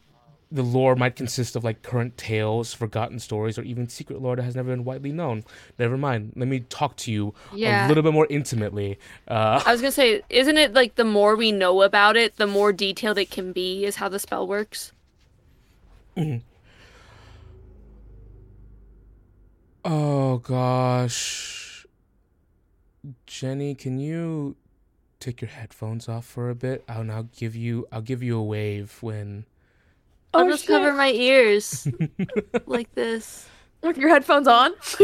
the 0.53 0.63
lore 0.63 0.95
might 0.95 1.17
consist 1.17 1.57
of 1.57 1.65
like 1.65 1.83
current 1.83 2.17
tales, 2.19 2.75
forgotten 2.75 3.19
stories, 3.19 3.59
or 3.59 3.63
even 3.63 3.89
secret 3.89 4.21
lore 4.21 4.37
that 4.37 4.43
has 4.43 4.55
never 4.55 4.71
been 4.71 4.85
widely 4.85 5.11
known. 5.13 5.45
Never 5.79 5.97
mind. 5.97 6.33
Let 6.37 6.49
me 6.49 6.61
talk 6.61 6.97
to 6.99 7.13
you 7.13 7.35
Yeah. 7.55 7.87
a 7.87 7.89
little 7.89 8.03
bit 8.03 8.13
more 8.13 8.27
intimately. 8.29 8.99
Uh, 9.27 9.63
I 9.65 9.73
was 9.73 9.81
gonna 9.81 9.93
say, 9.93 10.23
isn't 10.29 10.59
it 10.59 10.75
like 10.75 10.97
the 10.97 11.05
more 11.05 11.35
we 11.37 11.53
know 11.53 11.83
about 11.83 12.17
it, 12.17 12.37
the 12.37 12.47
more 12.47 12.73
detailed 12.73 13.19
it 13.19 13.31
can 13.31 13.53
be, 13.53 13.85
is 13.85 13.97
how 13.97 14.09
the 14.09 14.19
spell 14.19 14.47
works? 14.47 14.93
Oh 19.85 20.39
gosh. 20.39 21.87
Jenny, 23.27 23.75
can 23.75 23.99
you 23.99 24.55
take 25.19 25.41
your 25.41 25.49
headphones 25.51 26.09
off 26.09 26.25
for 26.25 26.51
a 26.51 26.55
bit? 26.55 26.85
I'll 26.89 27.05
now 27.05 27.27
give 27.37 27.57
you 27.57 27.87
I'll 27.91 28.01
give 28.03 28.23
you 28.23 28.39
a 28.39 28.43
wave 28.43 28.99
when 29.01 29.45
I'll 30.35 30.49
just 30.49 30.67
cover 30.67 30.93
my 30.93 31.11
ears 31.11 31.87
like 32.67 32.95
this. 32.95 33.49
With 33.83 33.99
your 33.99 34.09
headphones 34.11 34.47
on. 34.49 34.73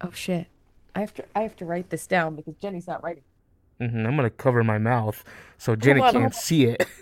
oh 0.00 0.10
shit! 0.12 0.46
I 0.94 1.00
have 1.00 1.14
to. 1.14 1.24
I 1.34 1.40
have 1.42 1.56
to 1.56 1.64
write 1.64 1.90
this 1.90 2.06
down 2.06 2.36
because 2.36 2.54
Jenny's 2.56 2.86
not 2.86 3.02
writing. 3.02 3.22
Mhm, 3.80 4.06
I'm 4.06 4.16
gonna 4.16 4.30
cover 4.30 4.64
my 4.64 4.78
mouth 4.78 5.22
so 5.58 5.76
Jenny 5.76 6.00
on, 6.00 6.12
can't 6.12 6.34
see 6.34 6.64
it. 6.66 6.86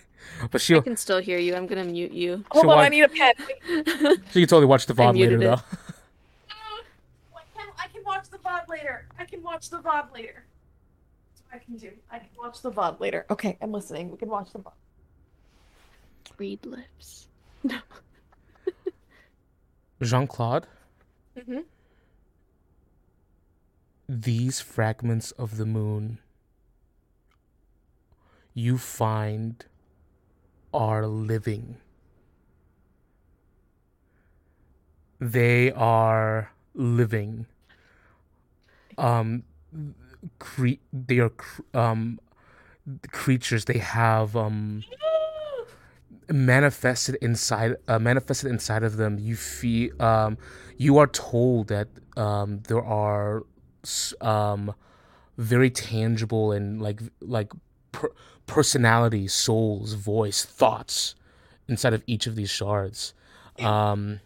But 0.51 0.61
she'll 0.63 0.81
can 0.83 0.97
still 0.97 1.21
hear 1.21 1.39
you. 1.39 1.55
I'm 1.55 1.67
gonna 1.67 1.85
mute 1.85 2.11
you. 2.13 2.45
Hold 2.51 2.65
So 2.65 2.71
on, 2.71 2.77
why- 2.79 2.87
I 2.87 2.89
need 2.89 3.03
a 3.03 3.09
pen. 3.09 3.35
she 4.33 4.41
can 4.41 4.49
totally 4.49 4.65
watch 4.67 4.87
the 4.87 4.95
VOD 4.95 5.21
later 5.21 5.37
it. 5.37 5.41
though. 5.41 5.61
I 7.79 7.87
can 7.93 8.03
watch 8.05 8.29
the 8.31 8.39
VOD 8.39 8.69
later. 8.69 9.07
I 9.19 9.25
can 9.27 9.43
watch 9.43 9.69
the 9.71 9.79
VOD 9.79 10.13
later. 10.15 10.45
That's 11.55 11.69
what 11.69 11.75
I 11.75 11.79
can 11.79 11.91
do. 11.91 11.97
I 12.11 12.19
can 12.19 12.29
watch 12.39 12.63
the 12.63 12.71
VOD 12.71 13.01
later. 13.01 13.27
Okay, 13.31 13.57
I'm 13.61 13.73
listening. 13.73 14.11
We 14.11 14.17
can 14.17 14.29
watch 14.29 14.53
the 14.53 14.59
VOD. 14.59 14.73
Read 16.39 16.67
lips. 16.67 17.29
No. 17.67 17.79
Jean 20.03 20.27
Claude. 20.27 20.67
Mhm. 21.39 21.65
These 24.07 24.61
fragments 24.61 25.31
of 25.31 25.57
the 25.57 25.65
moon 25.65 26.19
you 28.53 28.77
find 28.77 29.65
are 30.75 31.07
living. 31.07 31.79
They 35.19 35.73
are 35.73 36.53
living. 36.75 37.47
Um, 38.99 39.45
cre- 40.39 40.81
they 40.93 41.19
are 41.19 41.31
cr- 41.31 41.63
um 41.75 42.21
creatures. 43.11 43.65
They 43.65 43.79
have 43.79 44.37
um 44.37 44.85
manifested 46.31 47.17
inside 47.21 47.77
uh, 47.89 47.99
manifested 47.99 48.51
inside 48.51 48.83
of 48.83 48.97
them. 48.97 49.19
You 49.19 49.37
feel 49.37 50.01
um 50.03 50.39
you 50.77 50.99
are 50.99 51.07
told 51.07 51.69
that 51.69 51.89
um 52.17 52.61
there 52.69 52.83
are 52.85 53.45
um 54.21 54.75
very 55.37 55.71
tangible 55.71 56.53
and 56.53 56.81
like 56.81 57.01
like 57.21 57.53
per- 57.93 58.13
personality 58.47 59.27
souls 59.29 59.95
voice 59.95 60.45
thoughts 60.45 61.15
inside 61.69 61.93
of 61.95 62.03
each 62.07 62.27
of 62.27 62.37
these 62.37 62.51
shards. 62.51 63.15
Um 63.59 64.21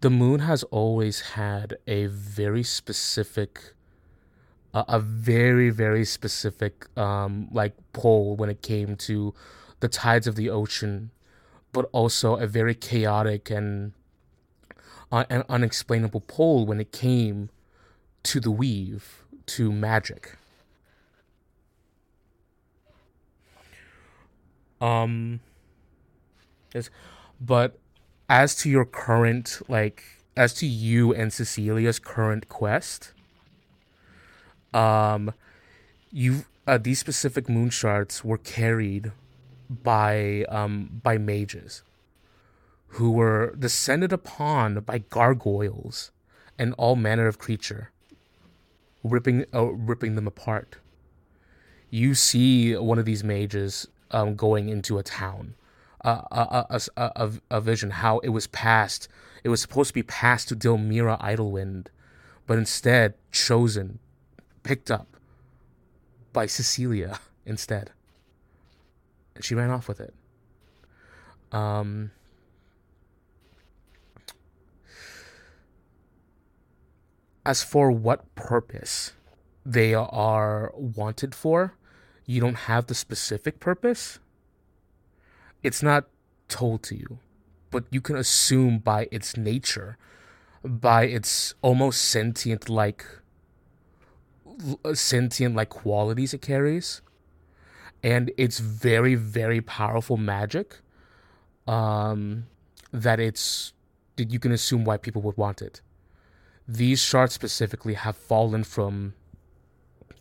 the 0.00 0.10
moon 0.10 0.40
has 0.40 0.62
always 0.64 1.20
had 1.32 1.78
a 1.86 2.06
very 2.06 2.62
specific 2.62 3.72
a, 4.74 4.84
a 4.88 5.00
very 5.00 5.70
very 5.70 6.04
specific 6.04 6.86
um 6.98 7.48
like 7.52 7.72
pole 7.94 8.36
when 8.36 8.50
it 8.50 8.60
came 8.60 8.96
to 8.96 9.32
the 9.80 9.88
tides 9.88 10.26
of 10.26 10.36
the 10.36 10.50
ocean 10.50 11.10
but 11.72 11.88
also 11.92 12.36
a 12.36 12.46
very 12.46 12.74
chaotic 12.74 13.50
and 13.50 13.92
uh, 15.10 15.24
an 15.30 15.44
unexplainable 15.48 16.20
pole 16.20 16.66
when 16.66 16.80
it 16.80 16.92
came 16.92 17.50
to 18.22 18.40
the 18.40 18.50
weave 18.50 19.24
to 19.46 19.70
magic. 19.70 20.36
Um 24.80 25.40
yes 26.74 26.90
but 27.40 27.78
as 28.28 28.54
to 28.56 28.70
your 28.70 28.84
current 28.84 29.62
like 29.68 30.02
as 30.36 30.52
to 30.54 30.66
you 30.66 31.14
and 31.14 31.32
Cecilia's 31.32 31.98
current 31.98 32.48
quest 32.48 33.13
um 34.74 35.32
you 36.10 36.44
uh, 36.66 36.78
these 36.78 36.98
specific 36.98 37.48
moon 37.48 37.70
shards 37.70 38.24
were 38.24 38.38
carried 38.38 39.12
by 39.70 40.44
um 40.48 41.00
by 41.02 41.16
mages 41.16 41.82
who 42.88 43.10
were 43.10 43.54
descended 43.58 44.12
upon 44.12 44.80
by 44.80 44.98
gargoyles 44.98 46.10
and 46.58 46.74
all 46.78 46.96
manner 46.96 47.26
of 47.26 47.38
creature 47.38 47.90
ripping 49.04 49.44
uh, 49.54 49.66
ripping 49.66 50.14
them 50.16 50.26
apart. 50.26 50.76
You 51.90 52.14
see 52.14 52.74
one 52.74 52.98
of 52.98 53.04
these 53.04 53.22
mages 53.22 53.86
um, 54.10 54.34
going 54.34 54.68
into 54.68 54.98
a 54.98 55.02
town 55.02 55.54
uh, 56.04 56.22
a, 56.30 56.80
a, 56.96 57.12
a, 57.16 57.32
a, 57.50 57.60
vision 57.60 57.90
how 57.90 58.18
it 58.18 58.28
was 58.30 58.46
passed 58.48 59.08
it 59.42 59.48
was 59.48 59.60
supposed 59.60 59.88
to 59.88 59.94
be 59.94 60.02
passed 60.02 60.48
to 60.48 60.56
Dilmira 60.56 61.16
Idlewind 61.20 61.90
but 62.46 62.58
instead 62.58 63.14
chosen 63.32 63.98
picked 64.64 64.90
up 64.90 65.16
by 66.32 66.46
Cecilia 66.46 67.20
instead 67.46 67.92
and 69.34 69.44
she 69.44 69.54
ran 69.54 69.70
off 69.70 69.88
with 69.88 70.00
it. 70.00 70.14
Um, 71.52 72.10
as 77.46 77.62
for 77.62 77.90
what 77.90 78.34
purpose 78.34 79.12
they 79.64 79.94
are 79.94 80.72
wanted 80.76 81.34
for, 81.34 81.74
you 82.26 82.40
don't 82.40 82.66
have 82.70 82.86
the 82.86 82.94
specific 82.94 83.60
purpose. 83.60 84.18
It's 85.62 85.82
not 85.82 86.06
told 86.48 86.82
to 86.84 86.96
you. 86.96 87.18
but 87.74 87.84
you 87.90 88.00
can 88.00 88.14
assume 88.16 88.78
by 88.78 89.08
its 89.10 89.36
nature, 89.36 89.98
by 90.64 91.04
its 91.06 91.54
almost 91.60 92.02
sentient 92.04 92.68
like 92.68 93.04
sentient 94.92 95.54
like 95.54 95.70
qualities 95.70 96.34
it 96.34 96.42
carries, 96.42 97.02
and 98.02 98.30
its 98.36 98.58
very 98.58 99.14
very 99.14 99.60
powerful 99.60 100.16
magic, 100.16 100.76
um, 101.66 102.46
that 102.92 103.20
it's 103.20 103.72
that 104.16 104.30
you 104.30 104.38
can 104.38 104.52
assume 104.52 104.84
why 104.84 104.96
people 104.96 105.22
would 105.22 105.36
want 105.36 105.60
it. 105.60 105.80
These 106.66 107.00
shards 107.02 107.34
specifically 107.34 107.94
have 107.94 108.16
fallen 108.16 108.64
from, 108.64 109.14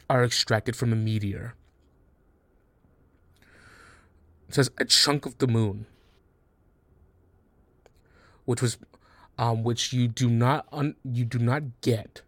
are 0.09 0.23
extracted 0.23 0.75
from 0.75 0.91
a 0.91 0.95
meteor. 0.95 1.55
It 4.49 4.55
says 4.55 4.71
a 4.77 4.85
chunk 4.85 5.25
of 5.25 5.37
the 5.37 5.47
moon, 5.47 5.85
which 8.45 8.61
was, 8.61 8.77
um, 9.37 9.63
which 9.63 9.93
you 9.93 10.07
do 10.07 10.29
not 10.29 10.67
un, 10.71 10.95
you 11.03 11.23
do 11.23 11.39
not 11.39 11.81
get. 11.81 12.21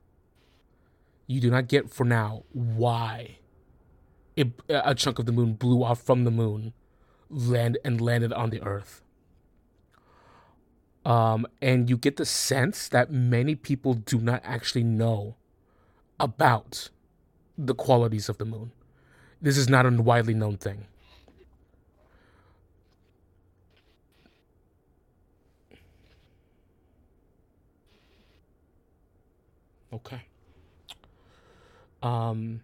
You 1.28 1.42
do 1.42 1.50
not 1.50 1.68
get 1.68 1.90
for 1.90 2.06
now 2.06 2.44
why. 2.52 3.38
It, 4.36 4.52
a 4.70 4.94
chunk 4.94 5.18
of 5.20 5.26
the 5.26 5.32
moon 5.32 5.54
blew 5.54 5.84
off 5.84 6.02
from 6.02 6.24
the 6.24 6.32
moon, 6.32 6.74
land 7.30 7.78
and 7.86 8.02
landed 8.02 8.34
on 8.34 8.50
the 8.50 8.62
earth. 8.62 9.02
Um, 11.06 11.46
and 11.62 11.90
you 11.90 11.98
get 11.98 12.18
the 12.18 12.26
sense 12.26 12.90
that 12.90 13.12
many 13.12 13.56
people 13.56 13.94
do 13.94 14.20
not 14.20 14.42
actually 14.44 14.84
know 14.84 15.36
about 16.20 16.90
the 17.58 17.76
qualities 17.76 18.28
of 18.28 18.38
the 18.38 18.46
moon. 18.46 18.72
This 19.42 19.58
is 19.58 19.70
not 19.70 19.86
a 19.86 19.90
widely 19.92 20.34
known 20.34 20.58
thing. 20.58 20.86
Okay. 29.94 30.24
Um, 32.06 32.62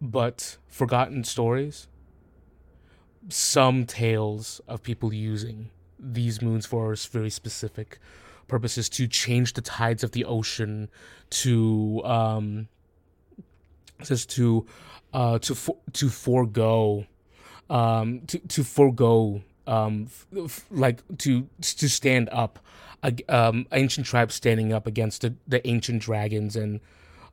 but 0.00 0.56
forgotten 0.66 1.24
stories, 1.24 1.88
some 3.28 3.84
tales 3.84 4.62
of 4.66 4.82
people 4.82 5.12
using 5.12 5.70
these 5.98 6.40
moons 6.40 6.64
for 6.64 6.94
very 6.94 7.30
specific 7.30 7.98
purposes 8.48 8.88
to 8.88 9.06
change 9.06 9.52
the 9.54 9.60
tides 9.60 10.04
of 10.04 10.12
the 10.12 10.24
ocean 10.24 10.88
to 11.30 12.00
um 12.04 12.68
says 14.02 14.24
to 14.24 14.64
uh 15.12 15.38
to 15.40 15.54
for, 15.54 15.76
to 15.92 16.08
forego 16.08 17.04
um 17.68 18.20
to 18.26 18.38
to 18.40 18.62
forego 18.62 19.42
um 19.66 20.04
f- 20.06 20.26
f- 20.44 20.66
like 20.70 21.02
to 21.18 21.48
to 21.60 21.88
stand 21.88 22.28
up 22.30 22.60
um 23.28 23.66
ancient 23.72 24.06
tribes 24.06 24.34
standing 24.34 24.72
up 24.72 24.86
against 24.86 25.22
the, 25.22 25.34
the 25.48 25.66
ancient 25.66 26.00
dragons 26.02 26.54
and 26.54 26.78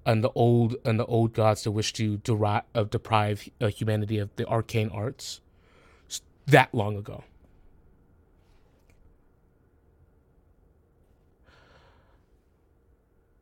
and 0.06 0.23
the 0.23 0.32
old 0.35 0.75
and 0.85 0.99
the 0.99 1.06
old 1.06 1.33
gods 1.33 1.64
that 1.64 1.72
wish 1.72 1.93
to 1.93 2.17
derive, 2.17 2.64
uh, 2.75 2.83
deprive 2.83 3.48
uh, 3.61 3.67
humanity 3.67 4.17
of 4.19 4.30
the 4.35 4.45
arcane 4.48 4.90
arts 4.90 5.40
that 6.48 6.73
long 6.73 6.98
ago 6.98 7.23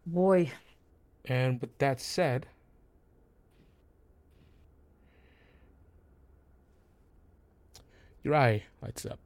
Boy. 0.05 0.51
And 1.25 1.61
with 1.61 1.77
that 1.77 2.01
said, 2.01 2.47
your 8.23 8.35
eye 8.35 8.63
lights 8.81 9.05
up. 9.05 9.19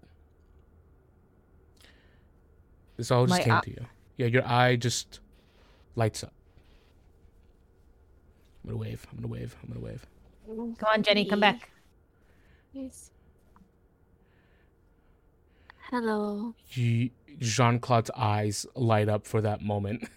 This 2.97 3.11
all 3.11 3.25
just 3.25 3.39
My 3.39 3.43
came 3.43 3.53
eye- 3.53 3.61
to 3.61 3.69
you. 3.71 3.85
Yeah, 4.17 4.27
your 4.27 4.47
eye 4.47 4.75
just 4.75 5.19
lights 5.95 6.23
up. 6.23 6.33
I'm 8.65 8.71
gonna 8.71 8.81
wave. 8.81 9.05
I'm 9.11 9.17
gonna 9.17 9.27
wave. 9.31 9.55
I'm 9.61 9.69
gonna 9.69 9.85
wave. 9.85 10.05
Come 10.47 10.89
on, 10.91 11.03
Jenny, 11.03 11.25
come 11.25 11.39
back. 11.39 11.69
Yes. 12.73 13.11
Hello. 15.91 16.55
Jean 16.67 17.79
Claude's 17.79 18.09
eyes 18.15 18.65
light 18.73 19.07
up 19.07 19.27
for 19.27 19.39
that 19.41 19.61
moment. 19.61 20.09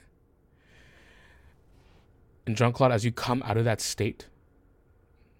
And 2.47 2.57
Jean 2.57 2.73
Claude, 2.73 2.93
as 2.93 3.05
you 3.05 3.13
come 3.13 3.43
out 3.45 3.59
of 3.59 3.67
that 3.67 3.83
state, 3.83 4.27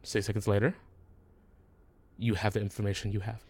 six 0.03 0.27
seconds 0.27 0.47
later, 0.47 0.75
you 2.19 2.35
have 2.35 2.53
the 2.53 2.61
information 2.61 3.11
you 3.13 3.21
have. 3.21 3.43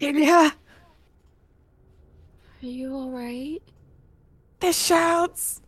Ilya, 0.00 0.32
Are 0.34 0.54
you 2.60 2.94
alright? 2.94 3.62
The 4.62 4.72
shouts. 4.72 5.60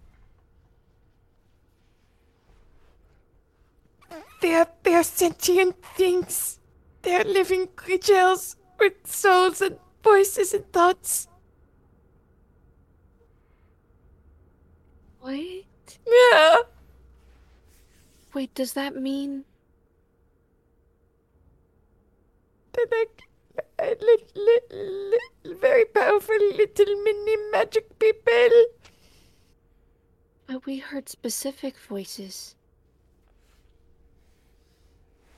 They're, 4.40 4.68
they're 4.84 5.02
sentient 5.02 5.74
things. 5.97 6.60
They're 7.02 7.24
living 7.24 7.66
creatures 7.74 8.56
with 8.78 8.94
souls 9.05 9.60
and 9.60 9.78
voices 10.02 10.55
and 10.55 10.70
thoughts. 10.73 11.26
What? 15.20 15.34
Yeah. 16.06 16.56
Wait, 18.32 18.55
does 18.55 18.74
that 18.74 18.94
mean 18.94 19.44
They're 22.73 22.86
like 23.78 24.01
uh, 24.01 24.05
li- 24.05 24.25
li- 24.35 25.11
li- 25.44 25.55
very 25.61 25.85
powerful 25.85 26.36
little 26.57 27.03
mini 27.03 27.36
magic 27.51 27.99
people. 27.99 28.65
but 30.47 30.65
we 30.67 30.78
heard 30.78 31.09
specific 31.09 31.77
voices? 31.78 32.55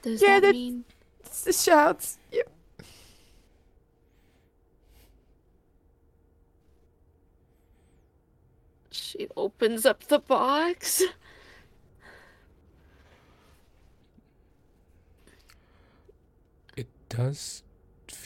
Does 0.03 0.21
Yeah, 0.23 0.41
that 0.41 0.43
that- 0.49 0.55
mean 0.55 0.85
It's 1.21 1.43
the 1.45 1.53
shouts. 1.53 2.19
Yep. 2.33 2.49
she 8.91 9.29
opens 9.37 9.85
up 9.87 10.05
the 10.05 10.19
box? 10.19 11.03
It 16.77 16.89
does 17.09 17.63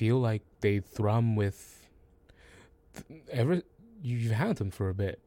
feel 0.00 0.18
like 0.18 0.40
they 0.62 0.80
thrum 0.80 1.36
with 1.36 1.86
ever 3.30 3.60
you've 4.02 4.32
had 4.32 4.56
them 4.56 4.70
for 4.70 4.88
a 4.88 4.94
bit. 4.94 5.20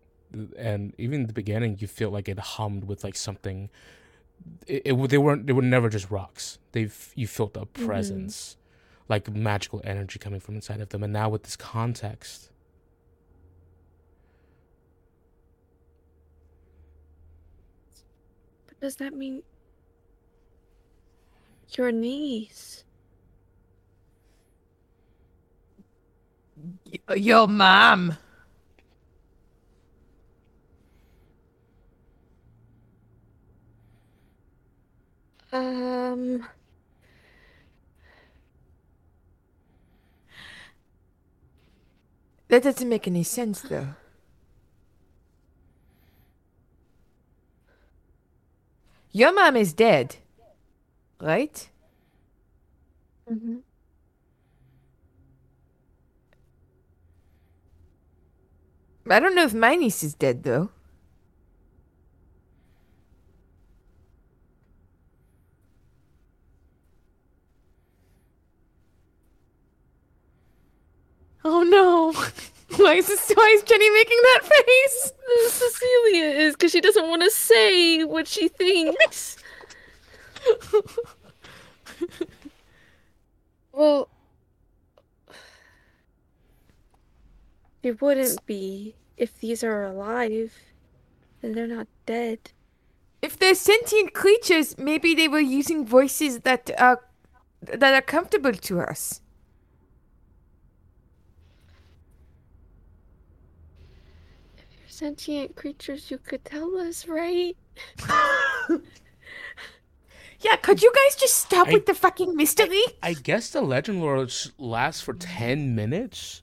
And 0.57 0.95
even 0.97 1.21
in 1.21 1.27
the 1.27 1.33
beginning 1.33 1.77
you 1.79 1.85
feel 1.85 2.09
like 2.09 2.27
it 2.27 2.39
hummed 2.39 2.85
with 2.85 3.03
like 3.03 3.15
something. 3.15 3.69
It, 4.65 4.81
it 4.85 5.09
they 5.09 5.19
weren't 5.19 5.45
they 5.45 5.53
were 5.53 5.61
never 5.61 5.89
just 5.89 6.09
rocks. 6.09 6.57
They've 6.71 7.11
you 7.13 7.27
felt 7.27 7.55
a 7.55 7.67
mm-hmm. 7.67 7.85
presence 7.85 8.57
like 9.07 9.29
magical 9.29 9.79
energy 9.83 10.17
coming 10.17 10.39
from 10.39 10.55
inside 10.55 10.81
of 10.81 10.89
them. 10.89 11.03
And 11.03 11.13
now 11.13 11.29
with 11.29 11.43
this 11.43 11.55
context 11.55 12.49
But 18.67 18.79
does 18.79 18.95
that 18.95 19.13
mean 19.13 19.43
your 21.77 21.91
niece? 21.91 22.82
Your 27.15 27.47
mom. 27.47 28.17
Um, 35.53 36.47
That 42.49 42.63
doesn't 42.63 42.87
make 42.87 43.07
any 43.07 43.23
sense, 43.23 43.61
though. 43.61 43.95
Your 49.11 49.33
mom 49.33 49.55
is 49.55 49.73
dead, 49.73 50.17
right? 51.21 51.69
mhm. 53.29 53.63
I 59.09 59.19
don't 59.19 59.35
know 59.35 59.43
if 59.43 59.53
my 59.53 59.75
niece 59.75 60.03
is 60.03 60.13
dead, 60.13 60.43
though. 60.43 60.69
Oh 71.45 71.63
no! 71.63 72.13
Why 72.77 72.95
is 72.95 73.07
this? 73.07 73.31
Why 73.35 73.51
is 73.55 73.63
Jenny 73.63 73.89
making 73.91 74.17
that 74.23 74.41
face? 74.65 75.13
Cecilia 75.49 76.25
is 76.25 76.55
because 76.55 76.71
she 76.71 76.81
doesn't 76.81 77.07
want 77.09 77.21
to 77.23 77.29
say 77.31 78.03
what 78.03 78.27
she 78.27 78.47
thinks. 78.47 79.37
Well, 83.73 84.07
it 87.83 88.01
wouldn't 88.01 88.45
be 88.45 88.95
if 89.17 89.39
these 89.39 89.63
are 89.63 89.83
alive 89.83 90.53
and 91.41 91.53
they're 91.53 91.67
not 91.67 91.87
dead. 92.05 92.51
If 93.21 93.37
they're 93.37 93.55
sentient 93.55 94.13
creatures, 94.13 94.77
maybe 94.77 95.13
they 95.13 95.27
were 95.27 95.39
using 95.39 95.85
voices 95.85 96.39
that 96.39 96.71
are 96.79 97.01
that 97.61 97.93
are 97.93 98.01
comfortable 98.01 98.53
to 98.53 98.81
us. 98.81 99.21
If 104.57 104.65
you're 104.79 104.87
sentient 104.89 105.55
creatures, 105.55 106.11
you 106.11 106.17
could 106.17 106.43
tell 106.45 106.77
us, 106.77 107.07
right? 107.07 107.55
Yeah, 110.43 110.57
could 110.57 110.81
you 110.81 110.91
guys 110.93 111.15
just 111.15 111.35
stop 111.35 111.69
I- 111.69 111.73
with 111.73 111.85
the 111.85 111.93
fucking 111.93 112.35
mystery? 112.35 112.81
I 113.01 113.13
guess 113.13 113.49
the 113.49 113.61
legend 113.61 114.01
lore 114.01 114.27
lasts 114.57 115.01
for 115.01 115.13
10 115.13 115.73
minutes. 115.73 116.42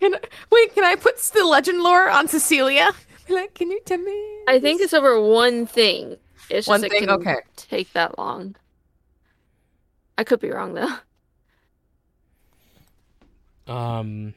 Can 0.00 0.14
I, 0.14 0.20
wait, 0.50 0.74
can 0.74 0.84
I 0.84 0.94
put 0.94 1.16
the 1.18 1.44
legend 1.44 1.82
lore 1.82 2.08
on 2.10 2.28
Cecilia? 2.28 2.92
Like, 3.28 3.54
can 3.54 3.72
you 3.72 3.80
tell 3.84 3.98
me? 3.98 4.38
I 4.46 4.60
think 4.60 4.80
it's 4.80 4.94
over 4.94 5.20
one 5.20 5.66
thing. 5.66 6.12
It's 6.48 6.66
just 6.66 6.68
One 6.68 6.84
it 6.84 6.92
thing? 6.92 7.00
can 7.00 7.10
Okay. 7.10 7.38
take 7.56 7.92
that 7.94 8.16
long. 8.18 8.54
I 10.16 10.22
could 10.22 10.38
be 10.38 10.48
wrong 10.52 10.74
though. 10.74 10.92
Um, 13.66 14.34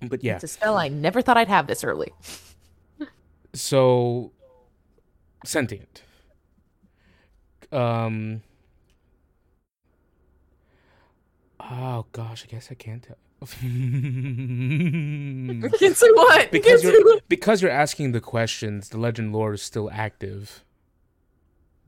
but 0.00 0.24
yeah, 0.24 0.36
It's 0.36 0.44
a 0.44 0.48
spell 0.48 0.78
I 0.78 0.88
never 0.88 1.20
thought 1.20 1.36
I'd 1.36 1.48
have 1.48 1.66
this 1.66 1.84
early. 1.84 2.10
so 3.52 4.32
sentient. 5.44 6.02
Um. 7.70 8.40
Oh 11.60 12.06
gosh, 12.12 12.44
I 12.48 12.50
guess 12.50 12.68
I 12.70 12.74
can't 12.74 13.02
tell. 13.02 13.18
Say 15.94 16.10
what? 16.12 16.50
because 16.50 16.82
say 16.82 16.92
you're 16.92 17.04
what? 17.04 17.28
because 17.28 17.62
you're 17.62 17.70
asking 17.70 18.12
the 18.12 18.20
questions, 18.20 18.88
the 18.90 18.98
legend 18.98 19.32
lore 19.32 19.52
is 19.54 19.62
still 19.62 19.90
active. 19.92 20.64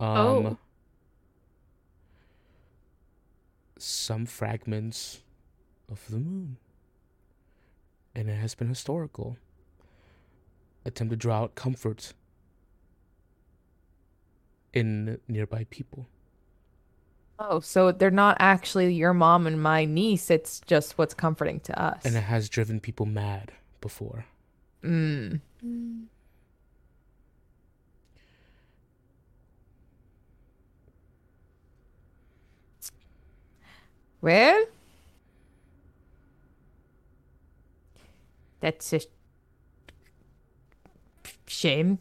Um, 0.00 0.06
Oh. 0.08 0.58
Some 3.78 4.24
fragments 4.26 5.20
of 5.90 6.00
the 6.08 6.16
moon, 6.18 6.56
and 8.14 8.28
it 8.30 8.34
has 8.36 8.54
been 8.54 8.68
historical. 8.68 9.36
Attempt 10.84 11.10
to 11.10 11.16
draw 11.16 11.42
out 11.42 11.54
comfort 11.56 12.14
in 14.72 15.18
nearby 15.28 15.66
people. 15.70 16.06
Oh, 17.38 17.60
so 17.60 17.92
they're 17.92 18.10
not 18.10 18.36
actually 18.40 18.94
your 18.94 19.12
mom 19.12 19.46
and 19.46 19.62
my 19.62 19.84
niece. 19.84 20.30
It's 20.30 20.60
just 20.66 20.96
what's 20.96 21.14
comforting 21.14 21.60
to 21.60 21.80
us. 21.80 22.04
and 22.04 22.16
it 22.16 22.22
has 22.22 22.48
driven 22.48 22.80
people 22.80 23.06
mad 23.06 23.52
before. 23.80 24.24
Mm. 24.82 25.40
Well, 34.20 34.64
that's 38.60 38.92
a 38.92 39.00
shame. 41.46 41.98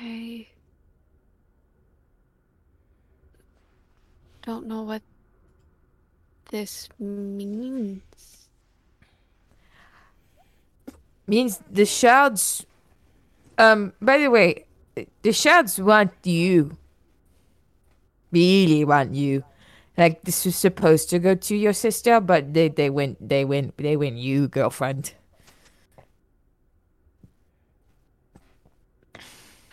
I 0.00 0.46
don't 4.42 4.66
know 4.66 4.82
what 4.82 5.02
this 6.50 6.88
means. 6.98 8.48
Means 11.26 11.60
the 11.70 11.84
shards. 11.84 12.64
Um. 13.58 13.92
By 14.00 14.18
the 14.18 14.28
way, 14.30 14.64
the 15.22 15.32
shards 15.32 15.80
want 15.82 16.12
you. 16.22 16.78
Really 18.30 18.84
want 18.84 19.14
you. 19.14 19.44
Like 19.98 20.22
this 20.22 20.44
was 20.46 20.54
supposed 20.54 21.10
to 21.10 21.18
go 21.18 21.34
to 21.34 21.56
your 21.56 21.74
sister, 21.74 22.20
but 22.20 22.54
they 22.54 22.68
they 22.68 22.88
went 22.88 23.18
they 23.20 23.44
went 23.44 23.76
they 23.76 23.96
went 23.96 24.16
you 24.16 24.48
girlfriend. 24.48 25.17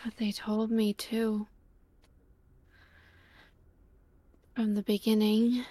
But 0.06 0.18
they 0.18 0.30
told 0.30 0.70
me 0.70 0.94
too. 0.94 1.48
From 4.54 4.76
the 4.76 4.82
beginning. 4.82 5.64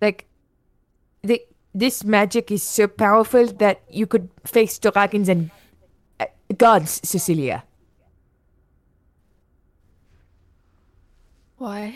like 0.00 0.26
the 1.22 1.42
this 1.74 2.02
magic 2.02 2.50
is 2.50 2.62
so 2.62 2.88
powerful 2.88 3.46
that 3.46 3.82
you 3.88 4.06
could 4.06 4.28
face 4.44 4.78
dragons 4.78 5.28
and 5.28 5.50
uh, 6.18 6.26
gods, 6.56 7.00
Cecilia. 7.04 7.62
What? 11.58 11.94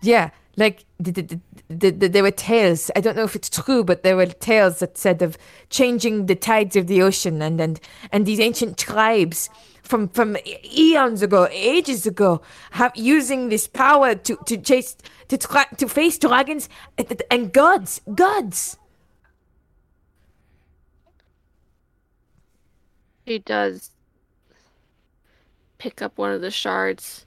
Yeah, 0.00 0.30
like 0.58 0.84
the, 0.98 1.12
the, 1.12 1.40
the, 1.68 1.90
the, 1.90 2.08
there 2.08 2.22
were 2.24 2.32
tales. 2.32 2.90
I 2.96 3.00
don't 3.00 3.16
know 3.16 3.22
if 3.22 3.36
it's 3.36 3.48
true, 3.48 3.84
but 3.84 4.02
there 4.02 4.16
were 4.16 4.26
tales 4.26 4.80
that 4.80 4.98
said 4.98 5.22
of 5.22 5.38
changing 5.70 6.26
the 6.26 6.34
tides 6.34 6.74
of 6.74 6.88
the 6.88 7.00
ocean, 7.00 7.40
and 7.40 7.60
and, 7.60 7.80
and 8.10 8.26
these 8.26 8.40
ancient 8.40 8.76
tribes 8.76 9.48
from 9.82 10.08
from 10.08 10.36
eons 10.64 11.22
ago, 11.22 11.48
ages 11.52 12.06
ago, 12.06 12.42
have 12.72 12.92
using 12.96 13.48
this 13.48 13.68
power 13.68 14.16
to 14.16 14.36
to 14.46 14.56
chase 14.56 14.96
to 15.28 15.38
try, 15.38 15.64
to 15.76 15.88
face 15.88 16.18
dragons 16.18 16.68
eh, 16.98 17.04
and, 17.08 17.22
and 17.30 17.52
gods, 17.52 18.00
gods. 18.14 18.76
She 23.26 23.38
does 23.38 23.90
pick 25.78 26.02
up 26.02 26.18
one 26.18 26.32
of 26.32 26.40
the 26.40 26.50
shards. 26.50 27.26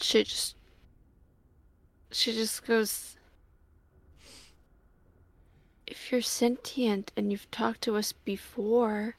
She 0.00 0.24
just 0.24 0.56
she 2.10 2.32
just 2.32 2.66
goes 2.66 3.16
If 5.86 6.12
you're 6.12 6.20
sentient 6.20 7.12
and 7.16 7.32
you've 7.32 7.50
talked 7.50 7.80
to 7.82 7.96
us 7.96 8.12
before, 8.12 9.16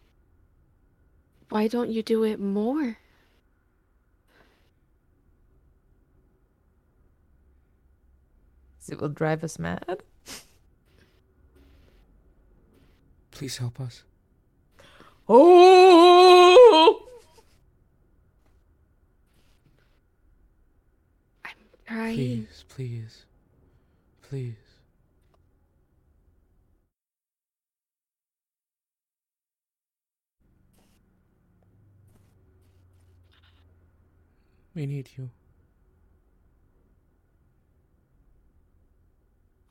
why 1.50 1.68
don't 1.68 1.90
you 1.90 2.04
do 2.04 2.24
it 2.24 2.40
more? 2.40 2.98
It 8.88 9.00
will 9.00 9.10
drive 9.10 9.44
us 9.44 9.60
mad. 9.60 10.04
Please 13.32 13.58
help 13.58 13.80
us. 13.80 14.04
Oh! 15.28 17.09
Trying. 21.90 22.16
Please, 22.16 22.66
please, 22.70 23.26
please. 24.22 24.54
We 34.76 34.86
need 34.86 35.10
you. 35.18 35.32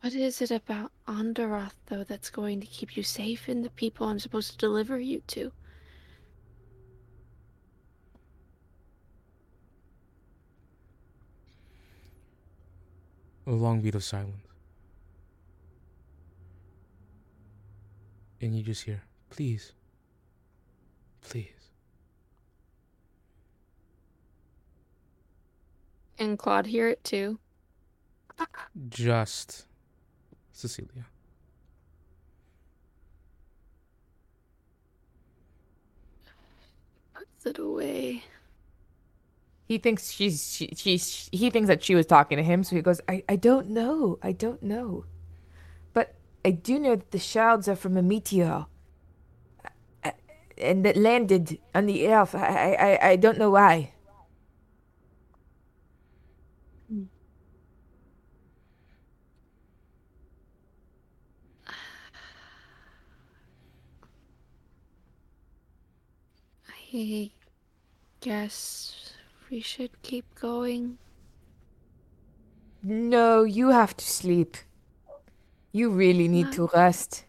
What 0.01 0.13
is 0.15 0.43
it 0.43 0.51
about 0.51 0.91
Andoroth, 1.07 1.71
though, 1.87 2.03
that's 2.03 2.31
going 2.31 2.61
to 2.61 2.67
keep 2.67 2.97
you 2.97 3.05
safe 3.05 3.49
in 3.49 3.63
the 3.63 3.71
people 3.71 4.09
I'm 4.09 4.19
supposed 4.19 4.51
to 4.51 4.59
deliver 4.59 4.99
you 4.99 5.23
to? 5.29 5.53
A 13.49 13.51
long 13.51 13.81
beat 13.81 13.97
of 13.97 14.05
silence. 14.05 14.37
And 18.41 18.57
you 18.57 18.63
just 18.63 18.85
hear, 18.85 19.03
please, 19.31 19.73
please. 21.21 21.59
and 26.19 26.39
Claude 26.39 26.67
hear 26.67 26.89
it 26.89 27.03
too. 27.05 27.39
Just 28.89 29.67
Cecilia. 30.53 31.07
Puts 37.15 37.47
it 37.47 37.59
away. 37.59 38.23
He 39.69 39.79
thinks 39.79 40.11
she's 40.11 40.53
she, 40.55 40.73
she's 40.77 41.29
he 41.31 41.51
thinks 41.51 41.69
that 41.69 41.83
she 41.85 41.95
was 41.95 42.07
talking 42.07 42.39
to 42.39 42.43
him, 42.45 42.65
so 42.65 42.75
he 42.77 42.83
goes, 42.83 43.01
I, 43.09 43.23
I 43.29 43.37
don't 43.37 43.69
know. 43.71 44.19
I 44.23 44.33
don't 44.33 44.63
know. 44.63 45.05
But 45.95 46.15
I 46.45 46.51
do 46.53 46.79
know 46.79 46.97
that 46.97 47.11
the 47.13 47.19
shards 47.21 47.69
are 47.69 47.77
from 47.77 47.97
a 47.97 48.03
meteor. 48.03 48.67
Uh, 50.05 50.11
and 50.57 50.85
that 50.85 50.97
landed 50.97 51.59
on 51.75 51.87
the. 51.87 52.07
I, 52.09 52.23
I, 52.35 52.75
I- 52.75 53.09
I 53.11 53.17
don't 53.17 53.39
know 53.39 53.51
why. 53.51 53.93
I 66.93 67.31
guess 68.21 69.08
we 69.51 69.61
should 69.61 70.03
keep 70.03 70.25
going. 70.35 70.99
No, 72.83 73.43
you 73.43 73.71
have 73.71 73.97
to 73.97 74.05
sleep. 74.05 74.57
You 75.73 75.91
really 75.91 76.29
need 76.29 76.53
to 76.53 76.71
rest. 76.75 77.25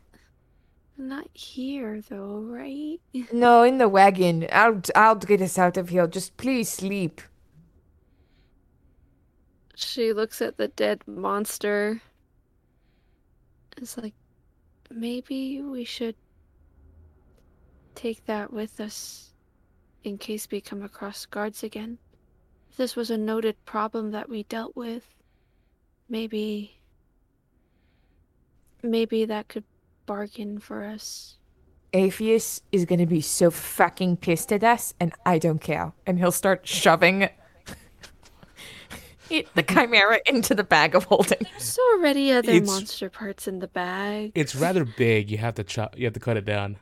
Not 0.98 1.28
here, 1.34 2.02
though, 2.02 2.42
right? 2.42 3.00
No, 3.34 3.64
in 3.64 3.78
the 3.78 3.88
wagon. 3.88 4.48
I'll 4.52 4.82
I'll 4.96 5.16
get 5.16 5.42
us 5.42 5.58
out 5.58 5.78
of 5.78 5.90
here. 5.90 6.08
Just 6.08 6.38
please 6.38 6.70
sleep. 6.70 7.22
She 9.76 10.12
looks 10.12 10.42
at 10.42 10.58
the 10.58 10.68
dead 10.68 11.04
monster. 11.08 12.02
It's 13.78 13.98
like, 13.98 14.14
maybe 14.92 15.62
we 15.62 15.86
should 15.86 16.16
take 17.96 18.26
that 18.26 18.52
with 18.52 18.80
us 18.82 19.34
in 20.04 20.18
case 20.18 20.48
we 20.52 20.60
come 20.60 20.84
across 20.84 21.26
guards 21.26 21.64
again. 21.64 21.98
If 22.80 22.84
this 22.84 22.96
was 22.96 23.12
a 23.12 23.18
noted 23.18 23.58
problem 23.66 24.12
that 24.12 24.30
we 24.30 24.44
dealt 24.44 24.74
with, 24.74 25.04
maybe. 26.08 26.80
Maybe 28.82 29.26
that 29.26 29.50
could 29.50 29.66
bargain 30.06 30.60
for 30.60 30.86
us. 30.86 31.36
Apheus 31.94 32.62
is 32.72 32.86
gonna 32.86 33.06
be 33.06 33.20
so 33.20 33.52
fucking 33.52 34.16
pissed 34.16 34.54
at 34.54 34.64
us, 34.64 34.94
and 34.98 35.12
I 35.26 35.40
don't 35.40 35.60
care. 35.60 35.92
And 36.08 36.20
he'll 36.20 36.32
start 36.32 36.66
shoving 36.66 37.24
it, 39.30 39.54
the 39.56 39.64
chimera 39.64 40.22
into 40.26 40.56
the 40.56 40.64
bag 40.64 40.96
of 40.96 41.04
holding. 41.04 41.40
There's 41.52 41.78
already 41.96 42.32
other 42.32 42.54
It's- 42.54 42.66
monster 42.66 43.10
parts 43.10 43.46
in 43.46 43.60
the 43.60 43.68
bag. 43.68 44.32
It's 44.36 44.56
rather 44.56 44.86
big. 44.86 45.30
You 45.30 45.38
have 45.40 45.56
to 45.56 45.66
chop. 45.66 45.98
You 45.98 46.06
have 46.06 46.14
to 46.14 46.22
cut 46.22 46.38
it 46.38 46.46
down. 46.46 46.78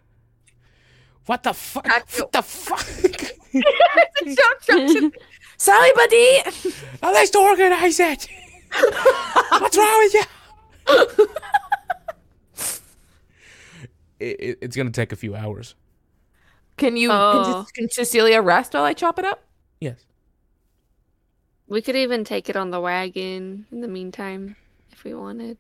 What 1.26 1.42
the 1.42 1.53
fuck? 1.53 1.88
What 1.88 2.32
the 2.32 2.43
fuck? 2.43 2.85
Sorry, 5.58 5.92
buddy. 5.95 6.40
Now 7.02 7.11
let's 7.14 7.36
organize 7.36 8.00
it. 8.00 8.27
What's 9.60 9.77
wrong 9.77 9.98
with 10.00 10.14
you? 10.14 11.27
it, 14.19 14.40
it, 14.40 14.58
it's 14.61 14.76
gonna 14.76 14.92
take 14.92 15.11
a 15.11 15.16
few 15.16 15.36
hours. 15.36 15.76
Can 16.77 16.95
you 16.95 17.10
Oh. 17.11 17.66
can, 17.74 17.88
can 17.88 17.90
Cecilia 17.90 18.42
rest 18.42 18.74
while 18.74 18.84
I 18.84 18.94
chop 18.94 19.18
it 19.19 19.26
up? 19.26 19.44
Yes. 19.80 20.06
We 21.68 21.82
could 21.82 21.95
even 21.95 22.24
take 22.24 22.50
it 22.50 22.56
on 22.56 22.69
the 22.72 22.80
wagon 22.80 23.66
in 23.72 23.82
the 23.82 23.88
meantime 23.88 24.56
if 24.92 25.03
we 25.03 25.14
wanted. 25.14 25.58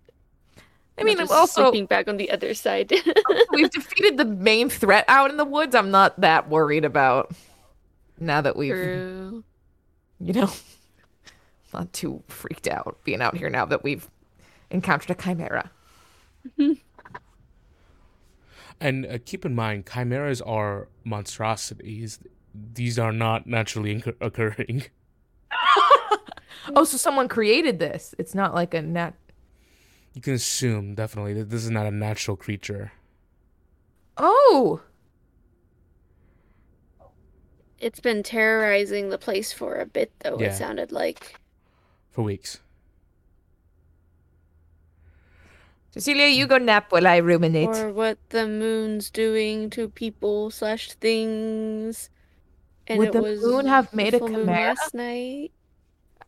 I 0.99 1.03
mean, 1.03 1.17
Not 1.17 1.23
just 1.27 1.33
also 1.33 1.63
sleeping 1.69 1.85
back 1.85 2.07
on 2.07 2.17
the 2.17 2.31
other 2.31 2.53
side. 2.55 2.91
we've 3.51 3.69
defeated 3.69 4.17
the 4.17 4.25
main 4.25 4.69
threat 4.69 5.05
out 5.07 5.29
in 5.29 5.37
the 5.37 5.45
woods. 5.45 5.75
I'm 5.75 5.91
not 5.91 6.19
that 6.21 6.49
worried 6.49 6.85
about 6.85 7.31
now 8.19 8.41
that 8.41 8.55
we've 8.55 8.73
True. 8.73 9.43
You 10.19 10.33
know 10.33 10.51
not 11.73 11.91
too 11.93 12.23
freaked 12.27 12.67
out 12.67 12.97
being 13.03 13.21
out 13.21 13.35
here 13.37 13.49
now 13.49 13.65
that 13.65 13.83
we've 13.83 14.09
encountered 14.71 15.11
a 15.11 15.15
chimera. 15.15 15.71
And 18.79 19.05
uh, 19.05 19.17
keep 19.25 19.45
in 19.45 19.55
mind, 19.55 19.85
chimeras 19.91 20.41
are 20.41 20.87
monstrosities. 21.03 22.19
These 22.53 22.99
are 22.99 23.11
not 23.11 23.47
naturally 23.47 23.91
incur- 23.91 24.15
occurring. 24.21 24.83
Oh, 26.75 26.83
so 26.83 26.97
someone 26.97 27.29
created 27.29 27.79
this. 27.79 28.13
It's 28.17 28.35
not 28.35 28.53
like 28.53 28.73
a 28.73 28.81
nat. 28.81 29.13
You 30.13 30.21
can 30.21 30.33
assume 30.33 30.95
definitely 30.95 31.33
that 31.35 31.49
this 31.49 31.63
is 31.63 31.71
not 31.71 31.85
a 31.85 31.91
natural 31.91 32.35
creature. 32.35 32.91
Oh, 34.17 34.81
It's 37.79 37.99
been 37.99 38.23
terrorizing 38.23 39.09
the 39.09 39.17
place 39.17 39.53
for 39.53 39.75
a 39.75 39.85
bit, 39.85 40.11
though, 40.19 40.39
Yeah. 40.39 40.47
it 40.47 40.55
sounded 40.55 40.91
like. 40.91 41.39
For 42.11 42.23
weeks. 42.23 42.59
Cecilia, 45.91 46.27
you 46.27 46.47
go 46.47 46.57
nap 46.57 46.91
while 46.91 47.07
I 47.07 47.17
ruminate. 47.17 47.69
Or 47.69 47.91
what 47.91 48.17
the 48.29 48.47
moon's 48.47 49.09
doing 49.09 49.69
to 49.71 49.89
people 49.89 50.51
slash 50.51 50.91
things. 50.93 52.09
And 52.87 52.99
Would 52.99 53.09
it 53.09 53.13
the 53.13 53.21
was 53.21 53.41
moon 53.41 53.65
have 53.65 53.93
made 53.93 54.13
a 54.13 54.19
full 54.19 54.29
chimera? 54.29 54.45
last 54.75 54.93
night. 54.93 55.51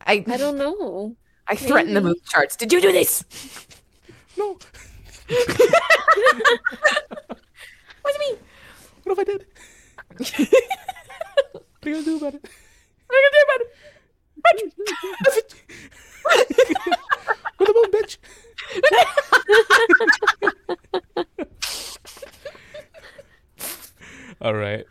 I 0.06 0.24
I 0.26 0.36
don't 0.36 0.56
know. 0.58 1.16
I 1.46 1.56
threatened 1.56 1.96
the 1.96 2.00
moon 2.00 2.16
charts. 2.28 2.56
Did 2.56 2.72
you 2.72 2.80
do 2.80 2.92
this? 2.92 3.24
No. 4.36 4.58
What 8.02 8.14
do 8.18 8.24
you 8.24 8.30
mean? 8.32 8.38
What 9.04 9.18
if 9.18 9.18
I 9.18 9.24
did? 9.24 10.48
what 11.80 11.86
are 11.86 11.90
you 11.90 11.94
gonna 11.96 12.04
do 12.04 12.16
about 12.18 12.34
it? 12.34 12.42
What 13.06 13.16
are 13.16 13.20
you 13.20 13.24
gonna 13.26 13.36
do 13.38 13.44
about 13.48 13.60
it? 15.36 15.54
With 17.58 17.66
the 17.68 17.74
moon, 17.74 17.90
bitch. 17.92 18.16
All 24.40 24.54
right. 24.54 24.86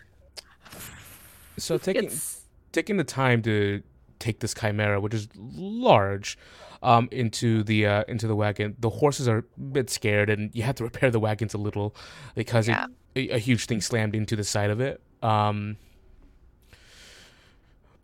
So 1.58 1.78
taking 1.78 2.06
It's 2.06 2.42
taking 2.72 2.98
the 2.98 3.04
time 3.04 3.42
to 3.44 3.82
take 4.20 4.40
this 4.40 4.54
chimera, 4.54 5.00
which 5.02 5.14
is 5.14 5.28
large, 5.36 6.38
um, 6.84 7.10
into 7.12 7.64
the 7.64 7.86
uh, 7.88 8.04
into 8.08 8.28
the 8.28 8.36
wagon. 8.36 8.76
The 8.80 8.90
horses 8.90 9.28
are 9.28 9.40
a 9.40 9.60
bit 9.60 9.90
scared, 9.90 10.30
and 10.30 10.52
you 10.54 10.64
have 10.64 10.76
to 10.76 10.84
repair 10.84 11.10
the 11.12 11.20
wagons 11.20 11.54
a 11.54 11.58
little 11.58 11.96
because 12.36 12.68
Yeah. 12.68 12.86
it, 13.16 13.32
a, 13.32 13.36
a 13.36 13.40
huge 13.40 13.66
thing 13.66 13.82
slammed 13.82 14.16
into 14.16 14.36
the 14.36 14.44
side 14.44 14.70
of 14.70 14.80
it. 14.80 15.02
Um, 15.24 15.78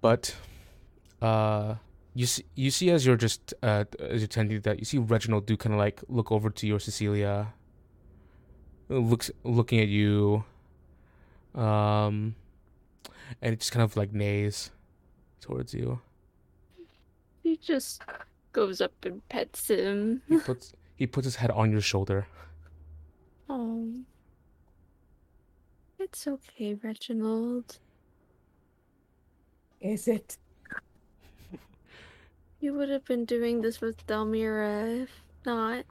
but 0.06 0.36
uh, 1.20 1.74
you 2.14 2.28
see, 2.28 2.46
you 2.54 2.70
see 2.70 2.92
as 2.92 3.08
you're 3.08 3.16
just 3.16 3.56
uh, 3.64 3.86
as 4.00 4.22
you're 4.22 4.28
tending 4.28 4.62
to 4.62 4.70
that, 4.70 4.78
you 4.78 4.86
see 4.86 5.00
Reginald 5.00 5.48
do 5.48 5.58
kind 5.58 5.74
of 5.74 5.80
like 5.80 6.04
look 6.08 6.32
over 6.32 6.52
to 6.52 6.68
your 6.68 6.80
Cecilia, 6.80 7.52
looks 8.88 9.32
looking 9.44 9.80
at 9.80 9.88
you, 9.88 10.44
um, 11.56 12.36
and 13.42 13.54
it 13.54 13.62
just 13.62 13.72
kind 13.72 13.82
of 13.82 13.98
like 13.98 14.14
neighs 14.14 14.70
towards 15.42 15.74
you. 15.74 16.00
he 17.42 17.58
just 17.58 18.04
goes 18.52 18.82
up 18.82 18.94
and 19.06 19.28
pets 19.28 19.70
him. 19.72 20.22
He 20.30 20.38
puts 20.38 20.74
he 20.96 21.08
puts 21.08 21.26
his 21.26 21.38
head 21.38 21.50
on 21.50 21.72
your 21.72 21.82
shoulder. 21.82 22.28
Oh. 23.50 23.90
It's 25.98 26.28
okay, 26.28 26.76
Reginald. 26.76 27.80
Is 29.86 30.08
it? 30.08 30.38
You 32.60 32.74
would 32.74 32.90
have 32.90 33.06
been 33.06 33.24
doing 33.26 33.62
this 33.62 33.80
with 33.82 34.06
Delmira 34.08 35.04
if 35.04 35.12
not. 35.46 35.86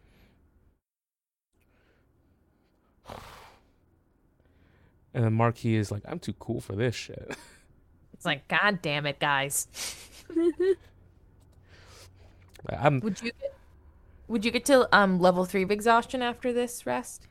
And 5.15 5.23
then 5.23 5.33
Marquis 5.33 5.77
is 5.77 5.93
like, 5.93 6.03
I'm 6.07 6.19
too 6.19 6.33
cool 6.41 6.61
for 6.61 6.75
this 6.75 6.95
shit. 6.95 7.37
It's 8.15 8.25
like, 8.25 8.49
God 8.49 8.81
damn 8.81 9.05
it, 9.07 9.19
guys. 9.19 9.69
I'm 12.71 13.01
Would 13.01 13.21
you 13.21 13.33
get, 13.33 13.55
would 14.29 14.45
you 14.47 14.51
get 14.51 14.65
to 14.67 14.89
um 14.97 15.21
level 15.21 15.45
three 15.45 15.63
of 15.63 15.71
exhaustion 15.71 16.23
after 16.23 16.51
this 16.53 16.87
rest? 16.87 17.27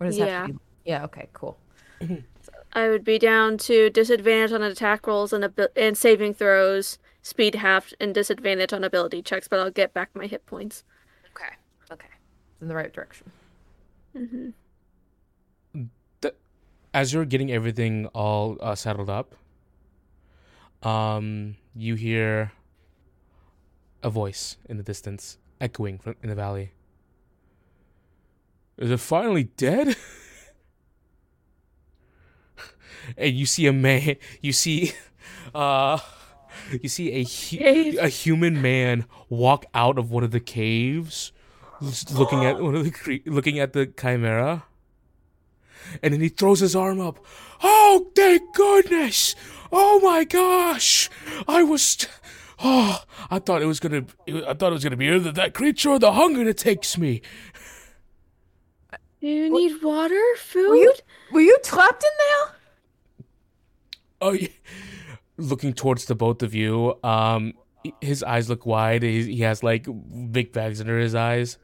Or 0.00 0.06
does 0.06 0.18
it 0.18 0.28
have 0.28 0.46
to 0.46 0.52
Yeah. 0.52 0.56
be- 0.56 0.58
Yeah. 0.84 1.04
Okay. 1.04 1.28
Cool. 1.34 1.56
I 2.78 2.88
would 2.88 3.02
be 3.02 3.18
down 3.18 3.58
to 3.58 3.90
disadvantage 3.90 4.52
on 4.52 4.62
attack 4.62 5.08
rolls 5.08 5.32
and 5.32 5.44
abi- 5.44 5.74
and 5.74 5.98
saving 5.98 6.34
throws, 6.34 6.98
speed 7.22 7.56
halved, 7.56 7.92
and 7.98 8.14
disadvantage 8.14 8.72
on 8.72 8.84
ability 8.84 9.20
checks, 9.22 9.48
but 9.48 9.58
I'll 9.58 9.72
get 9.72 9.92
back 9.92 10.10
my 10.14 10.26
hit 10.26 10.46
points. 10.46 10.84
Okay. 11.34 11.54
Okay. 11.90 12.06
It's 12.52 12.62
in 12.62 12.68
the 12.68 12.76
right 12.76 12.92
direction. 12.92 13.32
hmm 14.16 14.50
as 16.94 17.12
you're 17.12 17.26
getting 17.26 17.52
everything 17.52 18.06
all 18.06 18.56
uh, 18.60 18.74
settled 18.74 19.10
up, 19.10 19.34
um, 20.82 21.56
you 21.76 21.94
hear 21.94 22.52
a 24.02 24.10
voice 24.10 24.56
in 24.68 24.78
the 24.78 24.82
distance 24.82 25.38
echoing 25.60 25.98
from 25.98 26.16
in 26.22 26.28
the 26.28 26.34
valley. 26.34 26.72
Is 28.78 28.90
it 28.90 29.00
finally 29.00 29.44
dead? 29.44 29.96
and 33.16 33.34
you 33.34 33.46
see 33.46 33.66
a 33.66 33.72
man. 33.72 34.16
You 34.40 34.52
see, 34.52 34.92
uh, 35.54 35.98
you 36.82 36.88
see 36.88 37.12
a 37.12 37.24
hu- 37.24 37.98
a 38.00 38.08
human 38.08 38.60
man 38.62 39.04
walk 39.28 39.66
out 39.74 39.98
of 39.98 40.10
one 40.10 40.24
of 40.24 40.30
the 40.30 40.40
caves, 40.40 41.32
looking 42.12 42.44
at 42.44 42.60
one 42.60 42.74
of 42.74 42.84
the 42.84 42.90
cre- 42.90 43.26
looking 43.28 43.58
at 43.58 43.72
the 43.72 43.86
chimera. 43.86 44.64
and 46.02 46.12
then 46.12 46.20
he 46.20 46.28
throws 46.28 46.60
his 46.60 46.74
arm 46.76 47.00
up. 47.00 47.24
Oh, 47.62 48.10
thank 48.14 48.54
goodness! 48.54 49.34
Oh 49.72 50.00
my 50.00 50.24
gosh! 50.24 51.08
I 51.46 51.62
was. 51.62 52.06
Oh, 52.60 53.02
I 53.30 53.38
thought 53.38 53.62
it 53.62 53.66
was 53.66 53.78
gonna. 53.80 54.04
I 54.28 54.52
thought 54.54 54.70
it 54.72 54.74
was 54.74 54.82
gonna 54.84 54.96
be 54.96 55.08
either 55.08 55.30
that 55.32 55.54
creature 55.54 55.90
or 55.90 55.98
the 55.98 56.12
hunger 56.12 56.44
that 56.44 56.58
takes 56.58 56.98
me. 56.98 57.22
Do 59.20 59.26
you 59.26 59.50
need 59.50 59.82
water, 59.82 60.20
food? 60.36 60.68
Were 60.68 60.76
you 60.76 60.94
were 61.32 61.40
you 61.40 61.58
trapped 61.64 62.04
in 62.04 62.10
there? 62.18 62.54
Oh, 64.20 64.32
yeah. 64.32 64.48
looking 65.36 65.72
towards 65.72 66.04
the 66.06 66.14
both 66.14 66.42
of 66.42 66.54
you. 66.54 66.98
Um, 67.02 67.54
his 68.00 68.22
eyes 68.22 68.48
look 68.48 68.66
wide. 68.66 69.02
He, 69.02 69.22
he 69.36 69.40
has 69.42 69.62
like 69.62 69.86
big 70.30 70.52
bags 70.52 70.80
under 70.80 70.98
his 70.98 71.14
eyes. 71.14 71.58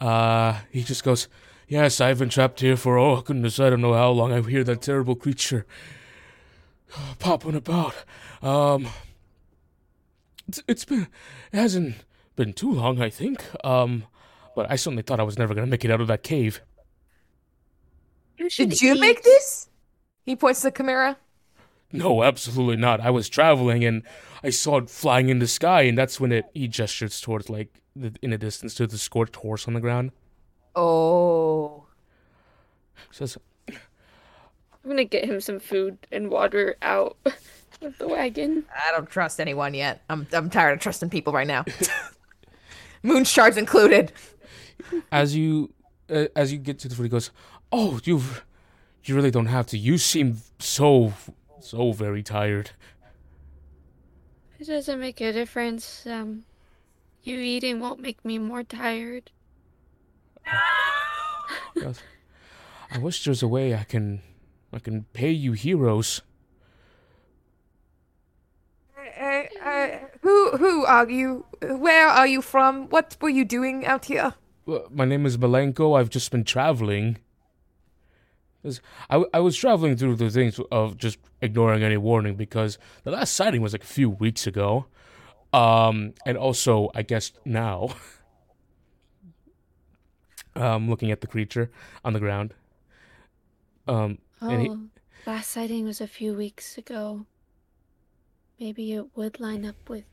Uh, 0.00 0.58
he 0.70 0.82
just 0.82 1.04
goes, 1.04 1.28
"Yes, 1.68 2.00
I've 2.00 2.18
been 2.18 2.28
trapped 2.28 2.60
here 2.60 2.76
for 2.76 2.98
oh 2.98 3.22
goodness, 3.22 3.58
I 3.58 3.70
don't 3.70 3.80
know 3.80 3.94
how 3.94 4.10
long. 4.10 4.32
I 4.32 4.40
hear 4.42 4.64
that 4.64 4.82
terrible 4.82 5.14
creature 5.14 5.66
popping 7.18 7.54
about. 7.54 7.94
Um, 8.42 8.88
it's, 10.46 10.62
it's 10.68 10.84
been, 10.84 11.08
it 11.52 11.56
hasn't 11.56 11.96
been 12.36 12.52
too 12.52 12.72
long, 12.72 13.00
I 13.00 13.08
think. 13.08 13.44
Um, 13.64 14.04
but 14.54 14.70
I 14.70 14.76
certainly 14.76 15.02
thought 15.02 15.20
I 15.20 15.24
was 15.24 15.38
never 15.38 15.54
gonna 15.54 15.66
make 15.66 15.84
it 15.84 15.90
out 15.90 16.00
of 16.00 16.08
that 16.08 16.22
cave. 16.22 16.60
You 18.36 18.50
should 18.50 18.70
Did 18.70 18.82
you 18.82 19.00
make 19.00 19.22
this? 19.22 19.68
He 20.24 20.36
points 20.36 20.60
to 20.60 20.68
the 20.68 20.76
chimera. 20.76 21.16
No, 21.94 22.24
absolutely 22.24 22.74
not. 22.74 23.00
I 23.00 23.10
was 23.10 23.28
traveling 23.28 23.84
and 23.84 24.02
I 24.42 24.50
saw 24.50 24.78
it 24.78 24.90
flying 24.90 25.28
in 25.28 25.38
the 25.38 25.46
sky, 25.46 25.82
and 25.82 25.96
that's 25.96 26.18
when 26.18 26.32
it 26.32 26.46
he 26.52 26.66
gestures 26.66 27.20
towards 27.20 27.48
like 27.48 27.80
the, 27.94 28.12
in 28.20 28.30
the 28.30 28.38
distance 28.38 28.74
to 28.74 28.88
the 28.88 28.98
scorched 28.98 29.36
horse 29.36 29.68
on 29.68 29.74
the 29.74 29.80
ground. 29.80 30.10
Oh. 30.74 31.86
Says, 33.12 33.38
I'm 33.68 33.76
gonna 34.88 35.04
get 35.04 35.24
him 35.24 35.40
some 35.40 35.60
food 35.60 35.96
and 36.10 36.30
water 36.30 36.74
out 36.82 37.16
of 37.80 37.96
the 37.98 38.08
wagon. 38.08 38.64
I 38.74 38.90
don't 38.90 39.08
trust 39.08 39.38
anyone 39.38 39.72
yet. 39.72 40.02
I'm 40.10 40.26
I'm 40.32 40.50
tired 40.50 40.72
of 40.72 40.80
trusting 40.80 41.10
people 41.10 41.32
right 41.32 41.46
now. 41.46 41.64
Moon 43.04 43.22
shards 43.22 43.56
included. 43.56 44.12
as 45.12 45.36
you 45.36 45.72
uh, 46.10 46.26
as 46.34 46.52
you 46.52 46.58
get 46.58 46.80
to 46.80 46.88
the 46.88 46.96
foot, 46.96 47.04
he 47.04 47.08
goes, 47.08 47.30
"Oh, 47.70 48.00
you 48.02 48.20
you 49.04 49.14
really 49.14 49.30
don't 49.30 49.46
have 49.46 49.68
to. 49.68 49.78
You 49.78 49.96
seem 49.96 50.38
so 50.58 51.12
so 51.64 51.92
very 51.92 52.22
tired." 52.22 52.70
It 54.58 54.66
doesn't 54.66 55.00
make 55.00 55.20
a 55.20 55.32
difference. 55.32 56.06
Um, 56.06 56.44
you 57.22 57.38
eating 57.38 57.80
won't 57.80 58.00
make 58.00 58.24
me 58.24 58.38
more 58.38 58.62
tired. 58.62 59.30
He 61.74 61.82
I 62.90 62.98
wish 62.98 63.24
there's 63.24 63.42
a 63.42 63.48
way 63.48 63.74
I 63.74 63.84
can 63.84 64.22
I 64.72 64.78
can 64.78 65.06
pay 65.12 65.30
you 65.30 65.52
heroes. 65.52 66.22
Uh, 68.96 69.42
uh, 69.64 69.98
who 70.22 70.56
who 70.56 70.84
are 70.84 71.10
you? 71.10 71.46
Where 71.60 72.06
are 72.06 72.26
you 72.26 72.40
from? 72.42 72.88
What 72.90 73.16
were 73.20 73.28
you 73.28 73.44
doing 73.44 73.84
out 73.84 74.04
here? 74.04 74.34
Well, 74.66 74.86
my 74.90 75.04
name 75.04 75.26
is 75.26 75.36
Malenko. 75.36 75.98
I've 75.98 76.10
just 76.10 76.30
been 76.30 76.44
traveling. 76.44 77.18
I, 79.10 79.24
I 79.34 79.40
was 79.40 79.56
traveling 79.56 79.96
through 79.96 80.16
the 80.16 80.30
things 80.30 80.58
of 80.72 80.96
just 80.96 81.18
ignoring 81.42 81.82
any 81.82 81.96
warning 81.96 82.34
because 82.36 82.78
the 83.04 83.10
last 83.10 83.34
sighting 83.34 83.60
was 83.60 83.72
like 83.72 83.84
a 83.84 83.86
few 83.86 84.08
weeks 84.08 84.46
ago. 84.46 84.86
Um, 85.52 86.14
and 86.26 86.36
also, 86.38 86.90
I 86.94 87.02
guess 87.02 87.32
now, 87.44 87.94
um, 90.56 90.88
looking 90.88 91.10
at 91.10 91.20
the 91.20 91.26
creature 91.26 91.70
on 92.04 92.12
the 92.12 92.20
ground. 92.20 92.54
Um, 93.86 94.18
Oh, 94.42 94.48
And 94.50 94.62
he- 94.62 95.30
last 95.30 95.50
sighting 95.50 95.84
was 95.84 96.00
a 96.00 96.06
few 96.06 96.34
weeks 96.34 96.76
ago. 96.76 97.24
Maybe 98.60 98.92
it 98.92 99.16
would 99.16 99.40
line 99.40 99.64
up 99.64 99.88
with. 99.88 100.04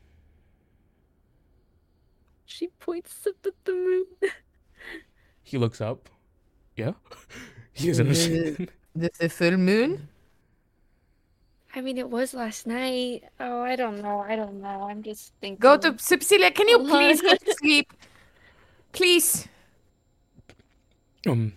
She 2.44 2.68
points 2.68 3.26
up 3.26 3.34
at 3.46 3.54
the 3.64 3.72
moon. 3.72 4.06
he 5.42 5.58
looks 5.58 5.80
up. 5.80 6.08
Yeah, 6.76 6.92
he 7.72 7.88
doesn't 7.88 8.06
understand. 8.06 8.68
The, 8.94 9.10
the 9.18 9.28
full 9.28 9.56
moon. 9.56 10.08
I 11.74 11.80
mean, 11.80 11.96
it 11.96 12.10
was 12.10 12.34
last 12.34 12.66
night. 12.66 13.24
Oh, 13.40 13.62
I 13.62 13.76
don't 13.76 14.02
know. 14.02 14.20
I 14.20 14.36
don't 14.36 14.60
know. 14.60 14.88
I'm 14.90 15.02
just 15.02 15.32
thinking. 15.40 15.58
Go 15.58 15.78
to 15.78 15.96
Cecilia. 15.98 16.50
Can 16.50 16.68
you 16.68 16.78
please 16.90 17.22
go 17.22 17.34
to 17.34 17.54
sleep? 17.60 17.92
Please. 18.92 19.48
Um, 21.26 21.54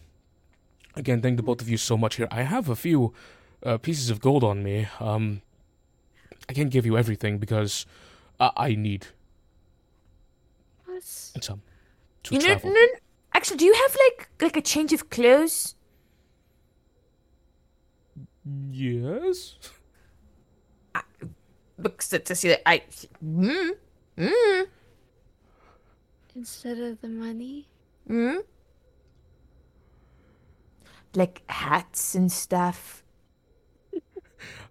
again, 0.95 1.22
thank 1.22 1.35
the 1.38 1.44
both 1.44 1.61
of 1.61 1.68
you 1.68 1.76
so 1.77 1.98
much 1.98 2.16
here. 2.16 2.30
I 2.32 2.44
have 2.44 2.69
a 2.69 2.76
few 2.77 3.14
uh, 3.64 3.77
pieces 3.77 4.10
of 4.10 4.22
gold 4.22 4.44
on 4.45 4.64
me. 4.64 4.88
Um, 5.02 5.42
I 6.48 6.53
can't 6.53 6.69
give 6.69 6.85
you 6.85 6.98
everything 6.98 7.38
because 7.40 7.85
I, 8.40 8.52
I 8.56 8.76
need 8.76 9.08
What's- 10.85 11.34
some 11.42 11.61
to 12.24 12.34
You 12.35 12.40
know, 12.40 12.45
travel. 12.45 12.72
no, 12.72 12.85
actually, 13.34 13.58
do 13.58 13.66
you 13.66 13.74
have 13.74 13.98
like 14.08 14.30
like 14.42 14.58
a 14.58 14.61
change 14.61 14.94
of 14.94 15.10
clothes? 15.10 15.75
Yes. 18.45 19.56
Look, 21.77 22.01
Cecilia. 22.01 22.59
I. 22.65 22.83
Mm, 23.24 23.72
mm, 24.17 24.65
Instead 26.35 26.77
of 26.80 27.01
the 27.01 27.07
money? 27.07 27.67
mm. 28.09 28.43
Like 31.15 31.43
hats 31.49 32.14
and 32.15 32.32
stuff. 32.32 33.03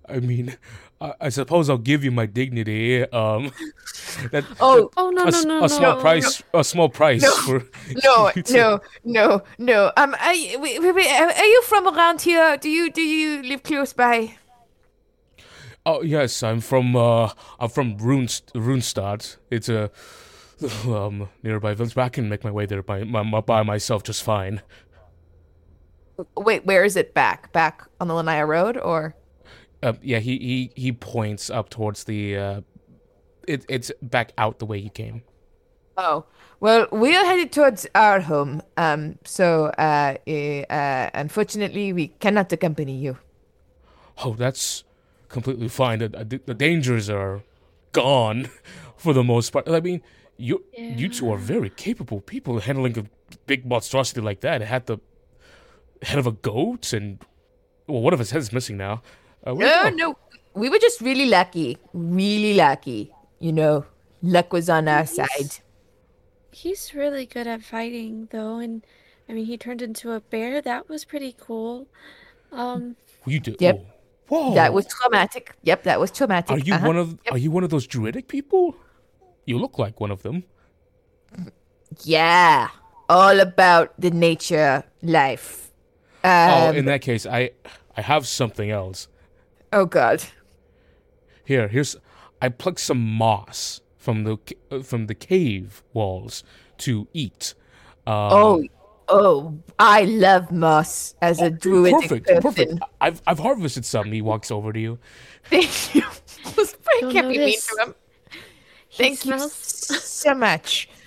I 0.09 0.21
mean, 0.21 0.57
I, 1.01 1.15
I 1.21 1.29
suppose 1.31 1.71
I'll 1.71 1.79
give 1.79 2.05
you 2.05 2.11
my 2.11 2.27
dignity. 2.27 3.03
Um, 3.11 3.53
that 4.33 4.45
Oh 4.61 4.91
Oh, 4.97 5.11
no, 5.11 5.25
a, 5.27 5.31
no, 5.31 5.43
no, 5.43 5.65
a 5.65 5.69
small 5.69 5.95
no. 5.97 6.01
price, 6.01 6.43
a 6.53 6.65
small 6.65 6.89
price 6.89 7.23
No. 7.23 7.31
for 7.37 7.59
No, 8.05 8.31
you 8.37 8.43
no, 8.51 8.81
no, 9.05 9.43
no. 9.59 9.93
Um, 9.97 10.15
I, 10.19 10.57
wait, 10.61 10.81
wait, 10.83 10.93
wait, 10.95 11.11
are 11.11 11.31
are 11.31 11.45
you 11.45 11.63
from 11.63 11.89
around 11.89 12.23
here? 12.23 12.57
Do 12.57 12.69
you 12.69 12.91
do 12.91 13.03
you 13.03 13.43
live 13.43 13.63
close 13.63 13.93
by? 13.93 14.37
Oh 15.87 16.03
yes, 16.03 16.43
I'm 16.43 16.61
from 16.61 16.97
uh, 16.97 17.31
I'm 17.61 17.69
from 17.69 17.97
Runst- 17.99 18.53
Runestad. 18.55 19.37
It's 19.51 19.69
a 19.69 19.91
um 20.87 21.29
nearby 21.43 21.75
village. 21.75 21.95
But 21.95 22.03
I 22.03 22.09
can 22.09 22.29
make 22.29 22.45
my 22.45 22.51
way 22.51 22.67
there 22.67 22.83
by 22.83 23.05
my, 23.05 23.23
my, 23.23 23.41
by 23.41 23.63
myself 23.63 24.03
just 24.03 24.23
fine. 24.23 24.63
Wait, 26.37 26.65
where 26.65 26.85
is 26.85 26.97
it? 26.97 27.13
Back, 27.13 27.53
back 27.53 27.83
on 28.01 28.07
the 28.07 28.15
Lanya 28.15 28.47
Road, 28.47 28.77
or? 28.77 29.17
Uh, 29.85 29.93
yeah, 30.01 30.19
he, 30.19 30.39
he 30.39 30.71
he 30.75 30.93
points 30.93 31.51
up 31.51 31.69
towards 31.69 32.05
the. 32.05 32.37
Uh, 32.37 32.61
it, 33.47 33.67
it's 33.69 33.93
back 34.01 34.33
out 34.39 34.59
the 34.59 34.65
way 34.65 34.79
you 34.79 34.89
came. 34.89 35.23
Oh, 35.99 36.25
well, 36.59 36.89
we 36.91 37.15
are 37.15 37.25
headed 37.27 37.53
towards 37.53 37.87
our 37.95 38.21
home. 38.21 38.63
Um, 38.79 39.19
so 39.25 39.67
uh, 39.67 40.17
eh, 40.27 40.63
uh, 40.71 41.11
unfortunately, 41.13 41.93
we 41.93 42.09
cannot 42.09 42.51
accompany 42.51 42.97
you. 42.97 43.19
Oh, 44.25 44.33
that's 44.33 44.85
completely 45.29 45.69
fine. 45.69 45.99
The, 45.99 46.09
the, 46.09 46.41
the 46.47 46.55
dangers 46.55 47.11
are 47.11 47.43
gone 47.93 48.49
for 48.97 49.13
the 49.13 49.23
most 49.23 49.51
part. 49.51 49.69
I 49.69 49.81
mean, 49.81 50.01
you 50.39 50.65
you 50.75 51.11
two 51.11 51.31
are 51.31 51.37
very 51.37 51.69
capable 51.69 52.23
people 52.23 52.59
handling 52.61 52.99
a 52.99 53.05
big 53.47 53.67
monstrosity 53.67 54.23
like 54.23 54.41
that. 54.41 54.63
It 54.63 54.69
had 54.69 54.87
the 54.87 54.99
head 56.01 56.19
of 56.19 56.27
a 56.27 56.33
goat, 56.33 56.95
and 56.95 57.19
well, 57.87 58.01
one 58.01 58.15
of 58.15 58.19
his 58.19 58.31
heads 58.31 58.47
is 58.47 58.53
missing 58.55 58.79
now. 58.79 59.03
Uh, 59.47 59.55
where'd 59.55 59.97
No, 59.97 60.09
no, 60.09 60.19
we 60.55 60.69
were 60.69 60.79
just 60.79 61.01
really 61.01 61.27
lucky, 61.27 61.79
really 61.93 62.55
lucky. 62.55 63.13
You 63.41 63.53
know, 63.53 63.85
luck 64.23 64.53
was 64.53 64.69
on 64.71 64.89
our 64.89 65.07
side. 65.07 65.59
He's 66.53 66.95
really 66.95 67.27
good 67.27 67.47
at 67.47 67.63
fighting, 67.63 68.29
though, 68.31 68.59
and 68.59 68.85
I 69.29 69.33
mean, 69.33 69.47
he 69.47 69.57
turned 69.59 69.83
into 69.83 70.13
a 70.13 70.21
bear. 70.21 70.63
That 70.63 70.89
was 70.89 71.05
pretty 71.05 71.35
cool. 71.39 71.89
Um, 72.53 72.97
You 73.27 73.41
did. 73.41 73.61
Yep. 73.61 73.85
Whoa. 74.29 74.55
That 74.55 74.73
was 74.73 74.87
traumatic. 74.87 75.55
Yep, 75.65 75.83
that 75.83 76.01
was 76.01 76.11
traumatic. 76.11 76.51
Are 76.51 76.59
you 76.59 76.75
Uh-huh. 76.75 76.87
one 76.87 76.97
of 76.97 77.19
Are 77.31 77.39
you 77.39 77.51
one 77.51 77.65
of 77.65 77.71
those 77.71 77.87
druidic 77.87 78.29
people? 78.29 78.75
You 79.45 79.59
look 79.59 79.79
like 79.79 80.01
one 80.01 80.11
of 80.11 80.23
them. 80.23 80.45
Yeah, 82.03 82.69
all 83.09 83.39
about 83.41 83.93
the 84.01 84.11
nature 84.11 84.85
life. 85.03 85.71
oh, 86.25 86.69
Um, 86.71 86.77
in 86.77 86.87
that 86.87 87.03
case, 87.03 87.27
I 87.27 87.51
I 87.97 88.01
have 88.01 88.27
something 88.27 88.71
else. 88.71 89.09
Oh 89.75 89.85
God. 89.87 90.23
Here, 91.45 91.69
here's 91.69 91.97
I 92.41 92.49
plucked 92.49 92.81
some 92.81 92.99
moss 93.01 93.81
from 93.99 94.25
the 94.25 94.39
uh, 94.71 94.81
from 94.83 95.07
the 95.07 95.15
cave 95.15 95.83
walls 95.93 96.43
to 96.79 97.07
eat. 97.13 97.55
Um, 98.07 98.15
Oh, 98.33 98.65
oh, 99.09 99.59
I 99.79 100.03
love 100.05 100.51
moss 100.53 101.15
as 101.23 101.41
a 101.41 101.51
druidic 101.51 102.01
perfect, 102.09 102.27
person. 102.27 102.43
perfect. 102.43 102.79
I've 103.01 103.21
I've 103.27 103.39
harvested 103.39 103.85
some. 103.85 104.11
He 104.13 104.23
walks 104.23 104.51
over 104.51 104.73
to 104.73 104.81
you. 104.81 104.99
Thank 105.45 105.95
you. 105.95 106.03
I 106.47 106.53
was 106.57 106.77
You'll 107.01 107.13
can't 107.13 107.29
be 107.29 107.39
mean 107.39 107.59
to 107.59 107.83
him. 107.83 107.95
he 108.89 109.03
Thank 109.03 109.25
you 109.25 109.33
smells. 109.39 109.53
so 109.53 110.35
much. 110.35 110.89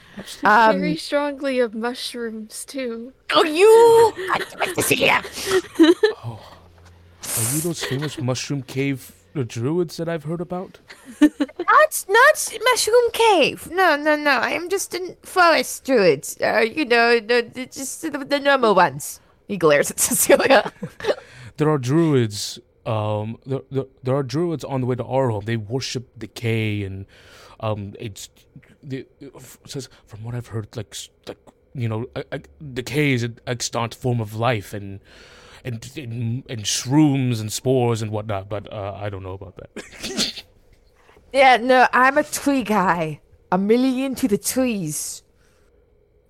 Um, 0.43 0.79
Very 0.79 0.95
strongly 0.95 1.59
of 1.59 1.75
mushrooms 1.75 2.65
too. 2.65 3.13
Oh, 3.35 3.43
you! 3.43 4.13
God 4.29 4.47
damn 4.49 4.69
it, 4.69 4.75
Cecilia! 4.75 5.21
Are 7.37 7.55
you 7.55 7.61
those 7.61 7.83
famous 7.83 8.19
mushroom 8.19 8.63
cave 8.63 9.11
uh, 9.35 9.43
druids 9.47 9.97
that 9.97 10.09
I've 10.09 10.23
heard 10.23 10.41
about? 10.41 10.79
Not, 11.21 12.05
not 12.09 12.57
Mushroom 12.71 13.11
Cave. 13.13 13.69
No, 13.71 13.95
no, 13.95 14.15
no. 14.15 14.31
I 14.31 14.51
am 14.51 14.69
just 14.69 14.93
a 14.93 15.15
forest 15.23 15.85
druid. 15.85 16.27
Uh, 16.41 16.59
you 16.59 16.85
know, 16.85 17.19
the, 17.19 17.49
the, 17.53 17.65
just 17.65 18.01
the, 18.01 18.09
the 18.09 18.39
normal 18.39 18.73
ones. 18.75 19.19
he 19.47 19.57
glares 19.57 19.91
at 19.91 19.99
Cecilia. 20.07 20.71
There 21.57 21.69
are 21.69 21.79
druids. 21.79 22.59
Um, 22.85 23.39
there, 23.45 23.61
there, 23.71 23.85
there 24.03 24.15
are 24.15 24.21
druids 24.21 24.63
on 24.63 24.81
the 24.81 24.87
way 24.87 24.95
to 24.95 25.03
our 25.03 25.29
home. 25.29 25.45
They 25.45 25.57
worship 25.57 26.07
decay 26.19 26.83
and 26.83 27.07
um, 27.59 27.95
it's 27.99 28.29
the 28.83 29.07
it 29.19 29.33
says 29.65 29.89
from 30.05 30.23
what 30.23 30.35
I've 30.35 30.47
heard, 30.47 30.75
like 30.77 30.95
like 31.27 31.39
you 31.73 31.89
know, 31.89 32.05
a, 32.15 32.23
a, 32.31 32.39
decay 32.73 33.13
is 33.13 33.23
an 33.23 33.39
extant 33.47 33.95
form 33.95 34.19
of 34.19 34.35
life 34.35 34.73
and. 34.73 34.99
And, 35.63 35.89
and 35.97 36.43
and 36.49 36.61
shrooms 36.63 37.41
and 37.41 37.51
spores 37.51 38.01
and 38.01 38.11
whatnot, 38.11 38.47
but 38.49 38.71
uh, 38.71 38.93
I 38.95 39.09
don't 39.09 39.23
know 39.23 39.33
about 39.33 39.55
that. 39.57 40.43
Yeah, 41.33 41.57
no, 41.57 41.87
I'm 41.93 42.17
a 42.17 42.23
tree 42.23 42.63
guy. 42.63 43.19
I'm 43.51 43.67
really 43.67 44.03
into 44.03 44.27
the 44.27 44.37
trees. 44.37 45.23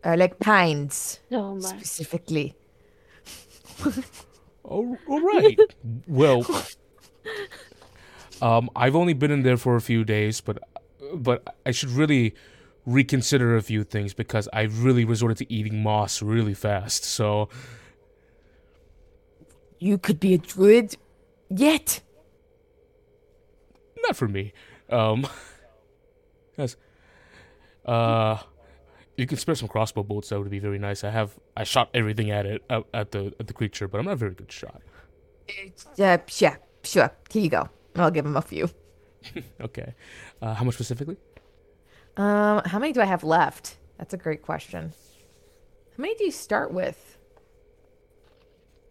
I 0.03 0.15
like 0.15 0.39
pines, 0.39 1.19
Oh 1.31 1.55
my. 1.55 1.61
specifically. 1.61 2.55
Oh, 4.69 4.97
all 5.07 5.21
right. 5.21 5.57
well, 6.07 6.45
um, 8.41 8.69
I've 8.75 8.95
only 8.95 9.13
been 9.13 9.31
in 9.31 9.43
there 9.43 9.57
for 9.57 9.75
a 9.75 9.81
few 9.81 10.03
days, 10.03 10.41
but 10.41 10.59
but 11.13 11.55
I 11.65 11.71
should 11.71 11.89
really 11.91 12.35
reconsider 12.85 13.55
a 13.55 13.61
few 13.61 13.83
things 13.83 14.13
because 14.13 14.49
I 14.51 14.63
really 14.63 15.05
resorted 15.05 15.37
to 15.37 15.53
eating 15.53 15.81
moss 15.83 16.21
really 16.21 16.53
fast. 16.53 17.03
So 17.05 17.49
You 19.79 19.97
could 19.97 20.19
be 20.19 20.33
a 20.33 20.37
druid 20.37 20.95
yet. 21.49 22.01
not 24.03 24.15
for 24.15 24.27
me. 24.27 24.53
Um, 24.89 25.27
yes. 26.57 26.75
Uh, 27.85 28.37
you 29.17 29.25
can 29.27 29.37
spare 29.37 29.55
some 29.55 29.67
crossbow 29.67 30.03
bolts. 30.03 30.29
That 30.29 30.39
would 30.39 30.49
be 30.49 30.59
very 30.59 30.79
nice. 30.79 31.03
I 31.03 31.09
have 31.09 31.37
I 31.55 31.63
shot 31.63 31.89
everything 31.93 32.31
at 32.31 32.45
it 32.45 32.63
at, 32.69 32.83
at 32.93 33.11
the 33.11 33.33
at 33.39 33.47
the 33.47 33.53
creature, 33.53 33.87
but 33.87 33.97
I'm 33.99 34.05
not 34.05 34.13
a 34.13 34.15
very 34.17 34.33
good 34.33 34.51
shot. 34.51 34.81
Uh, 35.99 36.17
yeah, 36.37 36.55
sure. 36.83 37.11
Here 37.29 37.41
you 37.43 37.49
go. 37.49 37.69
I'll 37.95 38.11
give 38.11 38.25
him 38.25 38.37
a 38.37 38.41
few. 38.41 38.69
Okay. 39.59 39.93
Uh, 40.41 40.53
how 40.53 40.63
much 40.63 40.75
specifically? 40.75 41.17
um, 42.15 42.61
how 42.65 42.79
many 42.79 42.93
do 42.93 43.01
I 43.01 43.05
have 43.05 43.23
left? 43.25 43.75
That's 43.97 44.13
a 44.13 44.17
great 44.17 44.41
question. 44.41 44.93
How 45.97 46.01
many 46.01 46.15
do 46.15 46.23
you 46.23 46.31
start 46.31 46.71
with? 46.71 47.16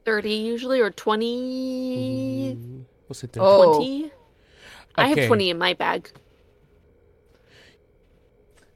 30 0.07 0.33
usually 0.33 0.81
or 0.81 0.91
20 0.91 2.57
What's 3.09 3.25
it? 3.25 3.33
there? 3.33 3.43
Oh. 3.43 3.75
20 3.77 4.11
i 4.95 5.09
have 5.09 5.27
20 5.27 5.51
in 5.51 5.59
my 5.59 5.75
bag 5.75 6.09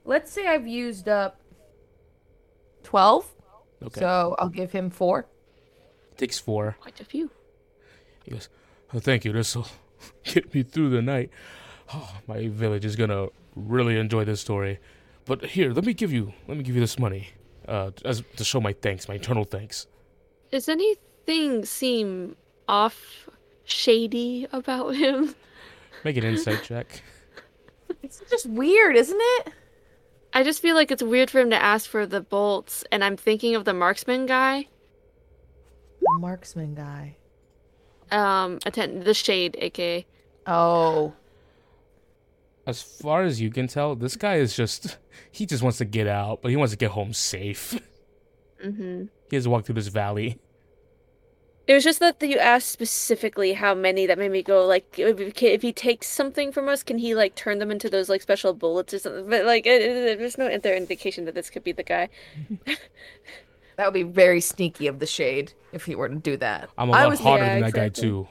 Let's 0.04 0.32
say 0.32 0.46
I've 0.46 0.66
used 0.66 1.08
up 1.08 1.40
12. 2.82 3.32
Okay. 3.82 4.00
So 4.00 4.34
I'll 4.38 4.48
give 4.48 4.72
him 4.72 4.90
four. 4.90 5.26
Takes 6.16 6.38
four. 6.38 6.76
quite 6.80 7.00
a 7.00 7.04
few 7.04 7.30
He 8.24 8.32
goes, 8.32 8.48
oh, 8.92 8.98
thank 8.98 9.24
you. 9.24 9.32
This 9.32 9.54
will 9.54 9.68
get 10.24 10.52
me 10.52 10.64
through 10.64 10.90
the 10.90 11.00
night. 11.00 11.30
Oh, 11.94 12.16
my 12.26 12.48
village 12.48 12.84
is 12.84 12.96
gonna 12.96 13.28
really 13.54 13.98
enjoy 13.98 14.24
this 14.24 14.40
story. 14.40 14.80
But 15.26 15.44
here, 15.44 15.72
let 15.72 15.84
me 15.84 15.94
give 15.94 16.12
you, 16.12 16.32
let 16.48 16.56
me 16.56 16.64
give 16.64 16.74
you 16.74 16.80
this 16.80 16.98
money, 16.98 17.28
uh, 17.68 17.92
as 18.04 18.24
to 18.36 18.44
show 18.44 18.60
my 18.60 18.72
thanks, 18.72 19.08
my 19.08 19.14
eternal 19.14 19.44
thanks. 19.44 19.86
does 20.50 20.68
anything 21.28 21.64
seem 21.64 22.36
off 22.68 23.28
shady 23.64 24.46
about 24.52 24.90
him 24.96 25.34
Make 26.04 26.16
an 26.16 26.24
insight 26.24 26.62
check. 26.62 27.02
It's 28.02 28.22
just 28.30 28.46
weird, 28.46 28.96
isn't 28.96 29.18
it? 29.20 29.52
i 30.32 30.44
just 30.44 30.62
feel 30.62 30.76
like 30.76 30.92
it's 30.92 31.02
weird 31.02 31.28
for 31.28 31.40
him 31.40 31.50
to 31.50 31.60
ask 31.60 31.90
for 31.90 32.06
the 32.06 32.20
bolts 32.20 32.84
and 32.92 33.02
i'm 33.02 33.16
thinking 33.16 33.56
of 33.56 33.64
the 33.64 33.74
marksman 33.74 34.26
guy 34.26 34.64
The 36.00 36.18
marksman 36.20 36.76
guy. 36.76 37.16
um 38.12 38.60
attend 38.64 39.02
the 39.02 39.12
shade 39.14 39.56
aka 39.58 40.06
Oh. 40.46 41.12
As 42.66 42.80
far 42.82 43.22
as 43.24 43.40
you 43.40 43.50
can 43.50 43.66
tell, 43.66 43.94
this 43.96 44.16
guy 44.16 44.36
is 44.36 44.54
just, 44.56 44.96
he 45.32 45.44
just 45.46 45.62
wants 45.62 45.78
to 45.78 45.84
get 45.84 46.06
out, 46.06 46.40
but 46.42 46.50
he 46.50 46.56
wants 46.56 46.72
to 46.72 46.76
get 46.78 46.90
home 46.92 47.12
safe. 47.12 47.78
mm-hmm. 48.64 49.04
He 49.28 49.36
has 49.36 49.44
to 49.44 49.50
walk 49.50 49.64
through 49.64 49.74
this 49.76 49.88
valley. 49.88 50.38
It 51.66 51.74
was 51.74 51.84
just 51.84 52.00
that 52.00 52.20
you 52.20 52.36
asked 52.38 52.68
specifically 52.70 53.52
how 53.52 53.74
many 53.74 54.06
that 54.06 54.18
made 54.18 54.32
me 54.32 54.42
go 54.42 54.66
like 54.66 54.98
if, 54.98 55.40
if 55.42 55.62
he 55.62 55.72
takes 55.72 56.08
something 56.08 56.50
from 56.50 56.68
us, 56.68 56.82
can 56.82 56.98
he 56.98 57.14
like 57.14 57.36
turn 57.36 57.58
them 57.58 57.70
into 57.70 57.88
those 57.88 58.08
like 58.08 58.22
special 58.22 58.54
bullets 58.54 58.92
or 58.92 58.98
something? 58.98 59.28
But 59.30 59.44
like 59.44 59.66
it, 59.66 59.80
it, 59.82 60.18
there's 60.18 60.36
no 60.38 60.46
other 60.48 60.74
indication 60.74 61.26
that 61.26 61.34
this 61.34 61.48
could 61.50 61.62
be 61.64 61.72
the 61.72 61.82
guy. 61.84 62.08
That 63.76 63.86
would 63.86 63.94
be 63.94 64.02
very 64.02 64.42
sneaky 64.42 64.88
of 64.88 64.98
the 64.98 65.06
shade 65.06 65.54
if 65.72 65.86
he 65.86 65.94
were 65.94 66.06
to 66.08 66.14
do 66.14 66.36
that. 66.36 66.68
I'm 66.76 66.90
a 66.90 66.92
I 66.92 67.02
lot 67.04 67.10
was- 67.10 67.20
hotter 67.20 67.44
yeah, 67.44 67.54
than 67.54 67.62
that 67.62 67.72
guy 67.72 67.88
too. 67.88 68.28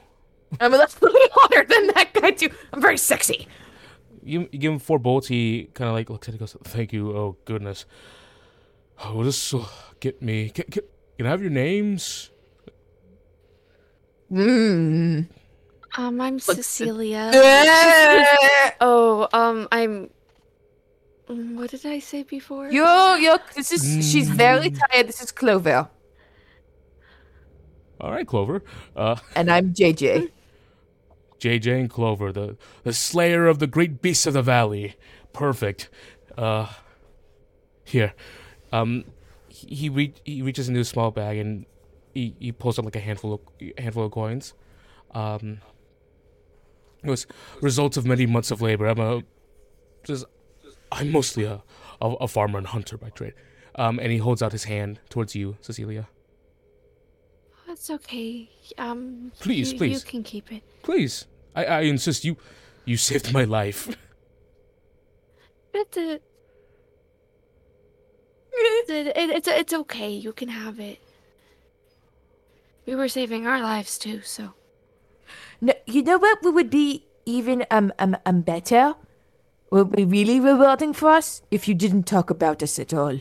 I'm 0.60 0.72
a 0.72 0.76
little 0.76 0.88
hotter 1.32 1.64
than 1.64 1.88
that 1.88 2.10
guy 2.14 2.30
too. 2.30 2.50
I'm 2.72 2.80
very 2.80 2.96
sexy. 2.96 3.48
You, 4.22 4.48
you 4.52 4.58
give 4.60 4.72
him 4.72 4.78
four 4.78 5.00
bolts. 5.00 5.26
He 5.26 5.68
kind 5.74 5.88
of 5.88 5.94
like 5.94 6.08
looks 6.08 6.28
at 6.28 6.34
it. 6.34 6.40
and 6.40 6.48
Goes, 6.52 6.56
"Thank 6.62 6.92
you. 6.92 7.16
Oh 7.16 7.36
goodness. 7.46 7.84
Oh, 9.02 9.24
this 9.24 9.52
will 9.52 9.68
get 9.98 10.22
me. 10.22 10.50
Can, 10.50 10.66
can, 10.70 10.82
can 11.16 11.26
I 11.26 11.30
have 11.30 11.40
your 11.42 11.50
names? 11.50 12.30
Mmm. 14.30 15.26
Um, 15.96 16.20
I'm 16.20 16.38
Cecilia. 16.38 17.30
you, 17.34 18.70
Oh, 18.80 19.28
um, 19.32 19.66
I'm. 19.72 20.10
Mm, 21.28 21.56
What 21.56 21.70
did 21.70 21.84
I 21.84 21.98
say 21.98 22.22
before? 22.22 22.70
Yo, 22.70 23.14
yo, 23.16 23.38
this 23.56 23.72
is, 23.72 23.82
she's 24.10 24.28
very 24.28 24.70
tired. 24.70 25.08
This 25.08 25.20
is 25.20 25.32
Clover. 25.32 25.88
All 28.00 28.10
right, 28.12 28.26
Clover. 28.26 28.62
Uh, 28.96 29.16
And 29.36 29.50
I'm 29.50 29.74
JJ. 29.74 30.30
JJ 31.40 31.80
and 31.80 31.90
Clover, 31.90 32.32
the 32.32 32.56
the 32.84 32.92
slayer 32.92 33.46
of 33.46 33.58
the 33.58 33.66
great 33.66 34.00
beasts 34.02 34.26
of 34.26 34.34
the 34.34 34.42
valley. 34.42 34.94
Perfect. 35.32 35.88
Uh, 36.36 36.68
here. 37.84 38.14
Um, 38.72 39.04
he 39.48 39.74
he, 39.74 39.88
re- 39.88 40.14
he 40.24 40.42
reaches 40.42 40.68
into 40.68 40.80
a 40.80 40.84
small 40.84 41.10
bag 41.10 41.38
and 41.38 41.66
he, 42.14 42.34
he 42.38 42.52
pulls 42.52 42.78
out 42.78 42.84
like 42.84 42.96
a 42.96 43.00
handful 43.00 43.34
of 43.34 43.40
a 43.60 43.80
handful 43.80 44.04
of 44.04 44.12
coins. 44.12 44.54
Um, 45.12 45.58
it 47.02 47.10
was 47.10 47.26
results 47.60 47.96
of 47.96 48.06
many 48.06 48.26
months 48.26 48.50
of 48.50 48.60
labor. 48.60 48.86
I'm 48.86 48.98
a 49.00 49.22
just 50.04 50.24
I'm 50.92 51.10
mostly 51.10 51.44
a, 51.44 51.62
a 52.00 52.08
a 52.20 52.28
farmer 52.28 52.58
and 52.58 52.66
hunter 52.66 52.96
by 52.96 53.10
trade. 53.10 53.34
Um, 53.76 53.98
and 53.98 54.10
he 54.10 54.18
holds 54.18 54.42
out 54.42 54.52
his 54.52 54.64
hand 54.64 55.00
towards 55.08 55.34
you, 55.34 55.56
Cecilia. 55.60 56.08
That's 57.66 57.88
okay. 57.88 58.50
Um, 58.78 59.30
Please, 59.38 59.72
you, 59.72 59.78
please. 59.78 60.04
you 60.04 60.10
can 60.10 60.22
keep 60.24 60.50
it. 60.52 60.62
Please, 60.82 61.26
I 61.54 61.64
I 61.64 61.80
insist. 61.82 62.24
You 62.24 62.36
you 62.84 62.96
saved 62.96 63.32
my 63.32 63.44
life. 63.44 63.96
It's 65.72 65.96
a. 65.96 66.20
It's, 68.52 68.90
a, 68.90 69.20
it, 69.20 69.30
it's, 69.30 69.48
it's 69.48 69.72
okay. 69.72 70.10
You 70.10 70.32
can 70.32 70.48
have 70.48 70.80
it. 70.80 70.98
We 72.90 72.96
were 72.96 73.06
saving 73.06 73.46
our 73.46 73.60
lives 73.60 73.96
too, 73.98 74.20
so. 74.22 74.54
No, 75.60 75.72
you 75.86 76.02
know 76.02 76.18
what 76.18 76.42
we 76.42 76.50
would 76.50 76.70
be 76.70 77.06
even 77.24 77.64
um, 77.70 77.92
um, 78.00 78.16
um 78.26 78.40
better? 78.40 78.96
Would 79.70 79.92
be 79.92 80.04
really 80.04 80.40
rewarding 80.40 80.92
for 80.92 81.10
us 81.10 81.40
if 81.52 81.68
you 81.68 81.74
didn't 81.74 82.08
talk 82.08 82.30
about 82.30 82.64
us 82.64 82.80
at 82.80 82.92
all. 82.92 83.20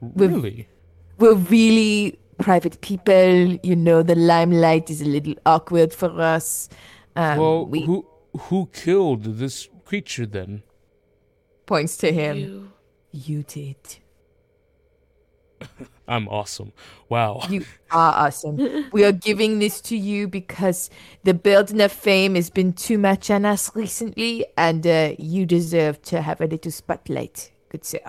We've- 0.00 0.34
really? 0.34 0.68
We're 1.16 1.32
really 1.34 2.18
private 2.36 2.82
people. 2.82 3.58
You 3.62 3.74
know, 3.74 4.02
the 4.02 4.16
limelight 4.16 4.90
is 4.90 5.00
a 5.00 5.06
little 5.06 5.34
awkward 5.46 5.94
for 5.94 6.20
us. 6.20 6.68
Um, 7.16 7.38
Well, 7.38 7.64
we 7.64 7.80
who 7.86 8.06
who 8.48 8.68
killed 8.70 9.24
this 9.38 9.66
creature 9.86 10.26
then? 10.26 10.62
Points 11.64 11.96
to 12.04 12.12
him. 12.12 12.36
You. 12.36 12.72
you 13.12 13.42
did. 13.44 14.00
I'm 16.08 16.28
awesome. 16.28 16.72
Wow. 17.08 17.42
You 17.48 17.64
are 17.90 18.26
awesome. 18.26 18.88
we 18.92 19.04
are 19.04 19.12
giving 19.12 19.58
this 19.58 19.80
to 19.82 19.96
you 19.96 20.26
because 20.28 20.90
the 21.22 21.34
burden 21.34 21.80
of 21.80 21.92
fame 21.92 22.34
has 22.34 22.50
been 22.50 22.72
too 22.72 22.98
much 22.98 23.30
on 23.30 23.44
us 23.44 23.74
recently, 23.74 24.46
and 24.56 24.86
uh, 24.86 25.14
you 25.18 25.46
deserve 25.46 26.02
to 26.02 26.22
have 26.22 26.40
a 26.40 26.46
little 26.46 26.72
spotlight, 26.72 27.52
good 27.68 27.84
sir. 27.84 28.00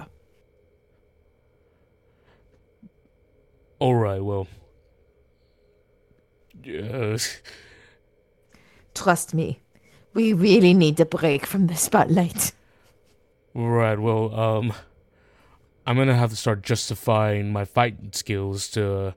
All 3.80 3.96
right. 3.96 4.24
Well. 4.24 4.48
Yes. 6.64 7.42
Trust 8.94 9.34
me, 9.34 9.60
we 10.14 10.34
really 10.34 10.74
need 10.74 11.00
a 11.00 11.06
break 11.06 11.46
from 11.46 11.68
the 11.68 11.76
spotlight. 11.76 12.52
Right. 13.54 13.98
Well, 13.98 14.40
um, 14.40 14.74
I'm 15.86 15.98
gonna 15.98 16.16
have 16.16 16.30
to 16.30 16.36
start 16.36 16.62
justifying 16.62 17.52
my 17.52 17.66
fighting 17.66 18.12
skills 18.14 18.70
to 18.70 19.16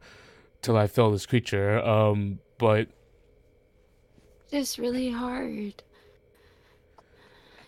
till 0.63 0.77
I 0.77 0.87
fell 0.87 1.11
this 1.11 1.27
creature. 1.27 1.79
Um, 1.79 2.39
but 2.59 2.89
It's 4.51 4.79
really 4.79 5.11
hard. 5.11 5.83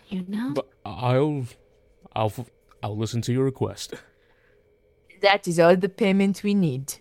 You 0.09 0.25
know? 0.27 0.51
but 0.53 0.67
I'll 0.85 1.45
I'll 2.15 2.33
I'll 2.81 2.97
listen 2.97 3.21
to 3.23 3.33
your 3.33 3.43
request. 3.45 3.93
That 5.21 5.47
is 5.47 5.59
all 5.59 5.75
the 5.75 5.89
payment 5.89 6.41
we 6.43 6.53
need. 6.53 6.95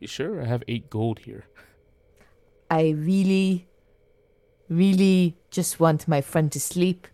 You 0.00 0.06
sure? 0.08 0.42
I 0.42 0.44
have 0.44 0.62
eight 0.68 0.90
gold 0.90 1.20
here. 1.20 1.46
I 2.70 2.90
really, 2.90 3.66
really 4.68 5.36
just 5.50 5.80
want 5.80 6.06
my 6.08 6.20
friend 6.20 6.50
to 6.52 6.60
sleep, 6.60 7.06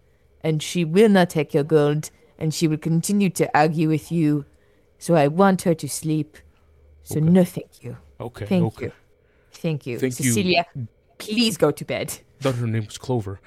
and 0.43 0.63
she 0.63 0.85
will 0.85 1.09
not 1.09 1.31
take 1.31 1.55
your 1.55 1.65
gold, 1.65 2.11
and 2.39 2.53
she 2.55 2.67
will 2.69 2.79
continue 2.79 3.31
to 3.31 3.59
argue 3.59 3.89
with 3.89 4.11
you. 4.13 4.45
So 4.99 5.15
I 5.15 5.29
want 5.29 5.63
her 5.63 5.75
to 5.75 5.89
sleep. 5.89 6.39
So 7.03 7.17
Okay. 7.17 7.27
no, 7.29 7.45
thank 7.45 7.83
you. 7.83 7.97
Okay. 8.21 8.47
Thank 8.47 8.65
okay. 8.65 8.87
you. 8.87 8.93
Thank 9.53 9.87
you. 9.87 9.99
Thank 9.99 10.19
you. 10.21 10.27
Cecilia, 10.33 10.67
please 11.19 11.57
go 11.57 11.71
to 11.71 11.85
bed. 11.85 12.19
Thought 12.41 12.57
her 12.57 12.67
name 12.67 12.87
was 12.87 12.99
Clover. 12.99 13.41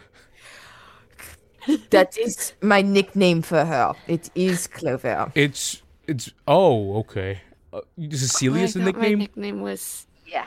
That 1.89 2.15
is 2.17 2.53
my 2.61 2.81
nickname 2.83 3.41
for 3.41 3.65
her. 3.65 3.93
It 4.07 4.29
is 4.35 4.67
Clover. 4.67 5.31
It's 5.33 5.81
it's 6.07 6.31
oh 6.47 6.97
okay. 6.99 7.41
Uh, 7.73 7.81
Cecilia's 8.11 8.75
I 8.75 8.79
the 8.79 8.85
nickname. 8.85 9.17
My 9.19 9.23
nickname 9.25 9.61
was. 9.61 10.05
Yeah. 10.27 10.45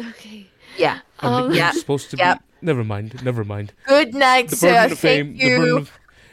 Okay. 0.00 0.46
Yeah. 0.76 0.98
Her 1.20 1.28
Um, 1.28 1.54
yeah, 1.54 1.70
supposed 1.70 2.10
to 2.10 2.16
yeah. 2.16 2.34
be. 2.34 2.40
Never 2.66 2.82
mind. 2.84 3.22
Never 3.24 3.44
mind. 3.44 3.72
Good 3.86 4.12
night, 4.14 4.48
The 4.50 4.56
sir. 4.56 4.72
burden 4.72 4.92
of 4.92 4.98
fame. 4.98 5.26
Thank 5.28 5.40
The 5.40 5.46
you. 5.46 5.76
of. 5.78 5.92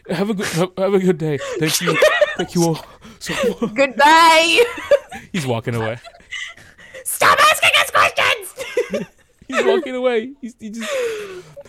Have 0.09 0.29
a 0.31 0.33
good 0.33 0.47
have, 0.47 0.69
have 0.77 0.93
a 0.95 0.99
good 0.99 1.17
day. 1.19 1.37
Thank 1.59 1.79
you. 1.79 1.97
Thank 2.37 2.55
you 2.55 2.63
all. 2.65 2.85
So 3.19 3.33
Goodbye. 3.73 4.65
he's 5.31 5.45
walking 5.45 5.75
away. 5.75 5.99
Stop 7.05 7.39
asking 7.39 7.69
us 7.79 7.91
questions. 7.91 9.07
He's 9.47 9.63
walking 9.65 9.93
away. 9.93 10.31
He's 10.41 10.55
he 10.59 10.69
just. 10.71 10.89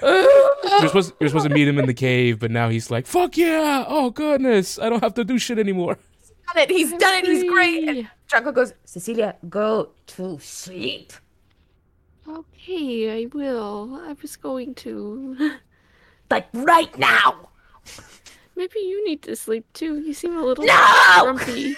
You're 0.03 0.87
supposed 0.89 1.13
you're 1.21 1.29
supposed 1.29 1.47
to 1.49 1.53
meet 1.53 1.69
him 1.69 1.79
in 1.79 1.87
the 1.87 1.93
cave, 1.95 2.39
but 2.39 2.51
now 2.51 2.69
he's 2.71 2.91
like, 2.91 3.07
"Fuck 3.07 3.37
yeah! 3.37 3.85
Oh 3.87 4.11
goodness, 4.11 4.79
I 4.79 4.89
don't 4.89 5.03
have 5.03 5.13
to 5.15 5.25
do 5.25 5.39
shit 5.39 5.59
anymore." 5.59 5.99
He's 6.21 6.33
done 6.55 6.63
it. 6.63 6.71
He's 6.71 6.93
done 6.93 7.15
it. 7.17 7.27
He's 7.27 7.45
great. 7.51 7.89
And 7.89 8.09
Free. 8.29 8.53
Goes, 8.53 8.73
Cecilia, 8.85 9.37
go 9.51 9.91
to 10.17 10.39
sleep. 10.41 11.13
Okay, 12.69 13.23
I 13.23 13.27
will. 13.27 14.01
I 14.09 14.15
was 14.21 14.37
going 14.37 14.75
to. 14.77 15.51
Like 16.31 16.49
right 16.55 16.99
now. 16.99 17.51
Maybe 18.57 18.81
you 18.81 19.05
need 19.07 19.21
to 19.25 19.37
sleep 19.37 19.67
too. 19.75 20.01
You 20.01 20.15
seem 20.15 20.35
a 20.37 20.43
little 20.43 20.65
No! 20.65 21.21
grumpy. 21.23 21.77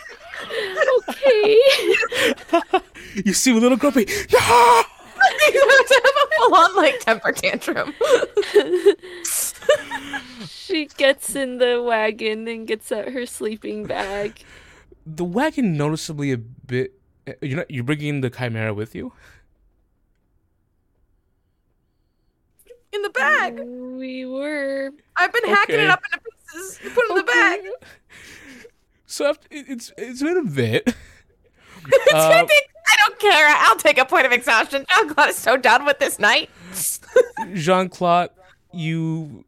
okay. 1.10 1.60
You 3.24 3.32
seem 3.34 3.56
a 3.56 3.58
little 3.58 3.76
grumpy. 3.76 4.06
No! 4.06 4.08
He's 5.47 5.62
about 5.62 5.86
to 5.89 6.02
have 6.05 6.15
a 6.15 6.34
full-on 6.36 6.76
like 6.76 7.00
temper 7.00 7.32
tantrum. 7.32 7.92
she 10.47 10.86
gets 10.97 11.34
in 11.34 11.58
the 11.58 11.82
wagon 11.82 12.47
and 12.47 12.66
gets 12.68 12.92
out 12.92 13.08
her 13.08 13.26
sleeping 13.26 13.84
bag. 13.84 14.40
The 15.05 15.24
wagon 15.24 15.76
noticeably 15.76 16.31
a 16.32 16.39
bit. 16.39 16.94
uh, 17.28 17.32
You're 17.42 17.56
not. 17.58 17.70
You're 17.70 17.84
bringing 17.84 18.20
the 18.20 18.31
chimera 18.31 18.73
with 18.73 18.94
you. 18.94 19.12
In 22.97 23.02
the 23.02 23.10
bag. 23.10 23.60
We 23.60 24.26
were. 24.26 24.91
I've 25.16 25.33
been 25.33 25.44
hacking 25.44 25.81
it 25.81 25.89
up 25.89 26.02
into 26.12 26.20
pieces. 26.52 26.78
Put 26.94 27.05
it 27.05 27.10
in 27.10 27.16
the 27.16 27.23
bag. 27.25 27.60
So 29.08 29.28
after, 29.28 29.47
it- 29.52 29.66
it's 29.68 29.92
it's 29.97 30.20
been 30.23 30.36
a 30.36 30.42
bit. 30.44 30.94
Uh, 32.12 32.44
I 32.44 32.97
don't 33.07 33.18
care. 33.20 33.47
I'll 33.49 33.76
take 33.76 33.97
a 33.99 34.05
point 34.05 34.26
of 34.26 34.33
exhaustion. 34.33 34.84
Jean 34.92 35.08
Claude 35.15 35.28
is 35.31 35.36
so 35.36 35.57
done 35.57 35.84
with 35.86 36.00
this 36.00 36.18
night. 36.18 36.50
Jean 37.55 37.89
Claude, 37.89 38.31
you 38.73 39.44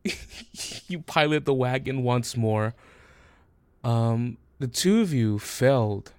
you 0.86 1.00
pilot 1.00 1.44
the 1.46 1.54
wagon 1.54 2.04
once 2.04 2.36
more. 2.36 2.74
Um, 3.82 4.38
the 4.60 4.68
two 4.68 5.00
of 5.00 5.12
you 5.12 5.40
felled 5.40 6.12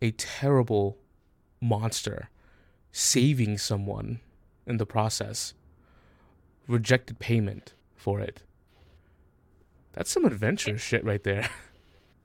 a 0.00 0.10
terrible 0.10 0.98
monster, 1.60 2.28
saving 2.90 3.56
someone 3.58 4.18
in 4.66 4.78
the 4.78 4.86
process. 4.86 5.54
Rejected 6.68 7.18
payment 7.18 7.74
for 7.94 8.20
it. 8.20 8.42
That's 9.92 10.10
some 10.10 10.24
adventure 10.24 10.78
shit 10.78 11.04
right 11.04 11.22
there. 11.22 11.48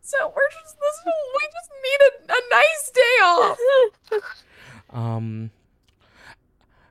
So 0.02 0.18
we're 0.34 0.50
just 0.64 0.78
this. 0.80 1.02
We 1.06 1.48
just 1.52 1.70
need 1.84 2.00
a, 2.08 2.32
a 2.32 2.42
nice 2.50 2.92
day 2.94 3.16
off. 3.24 3.60
Um, 4.90 5.52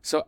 so, 0.03 0.27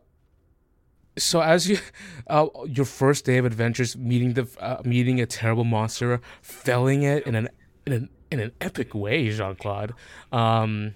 so 1.19 1.43
as 1.43 1.69
you, 1.69 1.79
uh, 2.29 2.47
your 2.67 2.87
first 2.87 3.27
day 3.27 3.37
of 3.37 3.45
adventures, 3.45 3.95
meeting 3.95 4.33
the 4.33 4.49
uh, 4.59 4.81
meeting 4.87 5.21
a 5.21 5.27
terrible 5.27 5.65
monster, 5.65 6.23
felling 6.41 7.03
it 7.03 7.27
in 7.27 7.35
an 7.35 7.51
in 7.87 7.93
an 7.93 8.09
in 8.31 8.41
an 8.41 8.53
epic 8.63 8.95
way, 8.95 9.29
Jean 9.31 9.55
Claude. 9.55 9.93
Um, 10.33 10.95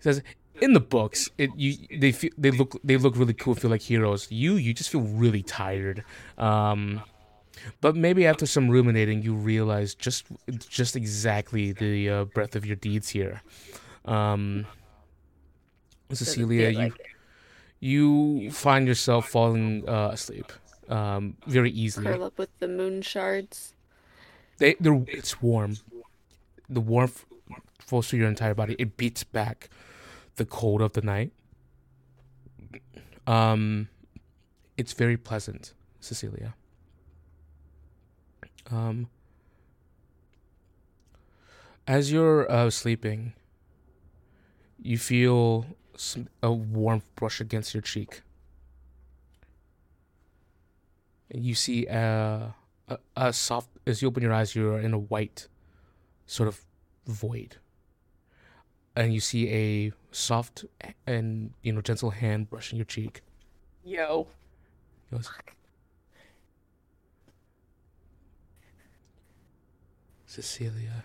says 0.00 0.22
in 0.60 0.72
the 0.72 0.80
books, 0.80 1.28
it 1.38 1.50
you 1.56 1.76
they 1.98 2.12
feel 2.12 2.30
they 2.36 2.50
look 2.50 2.80
they 2.82 2.96
look 2.96 3.16
really 3.16 3.34
cool, 3.34 3.54
feel 3.54 3.70
like 3.70 3.82
heroes. 3.82 4.30
You 4.30 4.54
you 4.54 4.74
just 4.74 4.90
feel 4.90 5.02
really 5.02 5.42
tired. 5.42 6.04
Um, 6.38 7.02
but 7.80 7.96
maybe 7.96 8.26
after 8.26 8.46
some 8.46 8.68
ruminating, 8.68 9.22
you 9.22 9.34
realize 9.34 9.94
just 9.94 10.26
just 10.68 10.96
exactly 10.96 11.72
the 11.72 12.10
uh, 12.10 12.24
breadth 12.24 12.56
of 12.56 12.64
your 12.66 12.76
deeds 12.76 13.08
here. 13.08 13.42
Um, 14.04 14.66
Cecilia, 16.12 16.70
you 16.70 16.92
you 17.80 18.50
find 18.50 18.86
yourself 18.86 19.28
falling 19.28 19.88
uh, 19.88 20.10
asleep 20.12 20.52
um, 20.88 21.36
very 21.46 21.70
easily. 21.70 22.06
Curl 22.06 22.24
up 22.24 22.38
with 22.38 22.56
the 22.58 22.68
moon 22.68 23.02
shards. 23.02 23.74
They, 24.58 24.74
they're, 24.80 25.04
it's 25.08 25.42
warm. 25.42 25.76
The 26.68 26.80
warmth 26.80 27.26
flows 27.78 28.08
through 28.08 28.20
your 28.20 28.28
entire 28.28 28.54
body. 28.54 28.74
It 28.78 28.96
beats 28.96 29.22
back 29.22 29.68
the 30.36 30.44
cold 30.44 30.80
of 30.80 30.92
the 30.92 31.02
night. 31.02 31.32
Um, 33.26 33.88
it's 34.76 34.92
very 34.92 35.16
pleasant, 35.16 35.74
Cecilia. 36.00 36.54
Um, 38.70 39.08
as 41.86 42.12
you're 42.12 42.50
uh, 42.50 42.70
sleeping, 42.70 43.32
you 44.82 44.98
feel 44.98 45.66
some, 45.96 46.28
a 46.42 46.52
warmth 46.52 47.14
brush 47.16 47.40
against 47.40 47.74
your 47.74 47.80
cheek. 47.80 48.22
You 51.32 51.54
see 51.54 51.86
uh, 51.86 52.48
a, 52.88 52.98
a 53.16 53.32
soft, 53.32 53.70
as 53.86 54.02
you 54.02 54.08
open 54.08 54.22
your 54.22 54.32
eyes, 54.32 54.54
you're 54.54 54.78
in 54.78 54.92
a 54.92 54.98
white 54.98 55.48
sort 56.26 56.48
of 56.48 56.64
void. 57.06 57.56
And 58.96 59.12
you 59.12 59.20
see 59.20 59.50
a 59.50 59.92
soft 60.10 60.64
and, 61.06 61.52
you 61.62 61.72
know, 61.72 61.82
gentle 61.82 62.10
hand 62.10 62.48
brushing 62.48 62.78
your 62.78 62.86
cheek. 62.86 63.20
Yo. 63.84 64.26
He 65.10 65.16
goes, 65.16 65.30
Cecilia, 70.24 71.04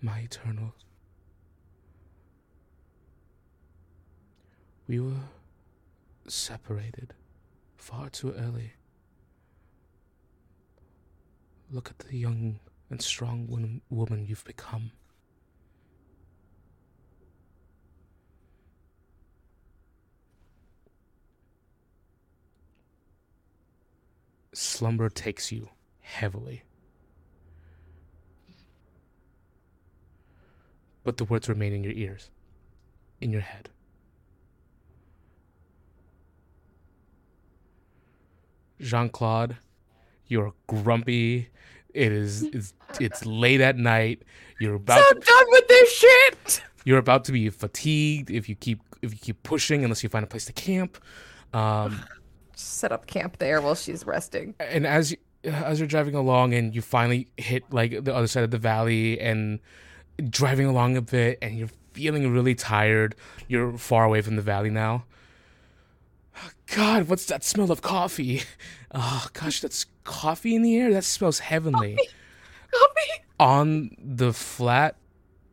my 0.00 0.20
eternal. 0.20 0.74
We 4.86 5.00
were 5.00 5.12
separated 6.28 7.14
far 7.76 8.08
too 8.10 8.32
early. 8.32 8.72
Look 11.70 11.90
at 11.90 11.98
the 11.98 12.16
young 12.16 12.60
and 12.90 13.02
strong 13.02 13.46
woman, 13.48 13.82
woman 13.90 14.24
you've 14.26 14.44
become. 14.44 14.92
Slumber 24.58 25.08
takes 25.08 25.52
you 25.52 25.68
heavily. 26.00 26.64
But 31.04 31.16
the 31.16 31.24
words 31.24 31.48
remain 31.48 31.72
in 31.72 31.84
your 31.84 31.92
ears, 31.92 32.28
in 33.20 33.30
your 33.30 33.40
head. 33.40 33.68
Jean 38.80 39.08
Claude, 39.10 39.56
you're 40.26 40.52
grumpy. 40.66 41.50
It 41.94 42.10
is 42.10 42.42
it's, 42.42 42.74
it's 42.98 43.24
late 43.24 43.60
at 43.60 43.76
night. 43.76 44.24
You're 44.58 44.74
about 44.74 44.98
I'm 44.98 45.20
to, 45.20 45.26
done 45.26 45.44
with 45.50 45.68
this 45.68 45.92
shit. 45.92 46.62
you're 46.84 46.98
about 46.98 47.24
to 47.26 47.32
be 47.32 47.48
fatigued 47.48 48.28
if 48.28 48.48
you 48.48 48.56
keep 48.56 48.80
if 49.02 49.12
you 49.12 49.18
keep 49.18 49.40
pushing 49.44 49.84
unless 49.84 50.02
you 50.02 50.08
find 50.08 50.24
a 50.24 50.28
place 50.28 50.46
to 50.46 50.52
camp. 50.52 50.98
Um, 51.54 52.02
set 52.58 52.92
up 52.92 53.06
camp 53.06 53.38
there 53.38 53.60
while 53.60 53.74
she's 53.74 54.06
resting. 54.06 54.54
and 54.58 54.86
as 54.86 55.12
you, 55.12 55.16
as 55.44 55.78
you're 55.78 55.86
driving 55.88 56.14
along 56.14 56.52
and 56.54 56.74
you 56.74 56.82
finally 56.82 57.28
hit 57.36 57.64
like 57.70 58.04
the 58.04 58.14
other 58.14 58.26
side 58.26 58.42
of 58.44 58.50
the 58.50 58.58
valley 58.58 59.18
and 59.20 59.60
driving 60.28 60.66
along 60.66 60.96
a 60.96 61.02
bit 61.02 61.38
and 61.40 61.56
you're 61.58 61.70
feeling 61.92 62.32
really 62.32 62.54
tired 62.54 63.14
you're 63.46 63.78
far 63.78 64.04
away 64.04 64.20
from 64.20 64.36
the 64.36 64.42
valley 64.42 64.70
now 64.70 65.04
god 66.74 67.08
what's 67.08 67.24
that 67.26 67.44
smell 67.44 67.70
of 67.70 67.82
coffee 67.82 68.42
oh 68.92 69.26
gosh 69.32 69.60
that's 69.60 69.86
coffee 70.04 70.54
in 70.54 70.62
the 70.62 70.76
air 70.76 70.92
that 70.92 71.04
smells 71.04 71.38
heavenly 71.38 71.94
Coffee. 71.94 72.08
Coffee. 72.72 73.24
on 73.38 73.90
the 73.98 74.32
flat 74.32 74.96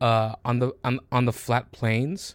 uh 0.00 0.34
on 0.44 0.58
the 0.58 0.72
on, 0.84 1.00
on 1.12 1.24
the 1.24 1.32
flat 1.32 1.70
plains 1.72 2.34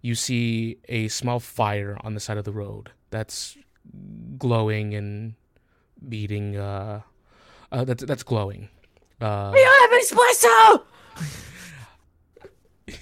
you 0.00 0.14
see 0.14 0.78
a 0.88 1.08
small 1.08 1.38
fire 1.38 1.96
on 2.02 2.14
the 2.14 2.20
side 2.20 2.36
of 2.38 2.44
the 2.44 2.52
road 2.52 2.90
that's 3.10 3.56
glowing 4.38 4.94
and 4.94 5.34
beating 6.08 6.56
uh, 6.56 7.00
uh 7.70 7.84
that's 7.84 8.04
that's 8.04 8.22
glowing. 8.22 8.68
Uh 9.20 9.52
You 9.54 9.64
have 9.80 9.90
espresso! 10.02 10.82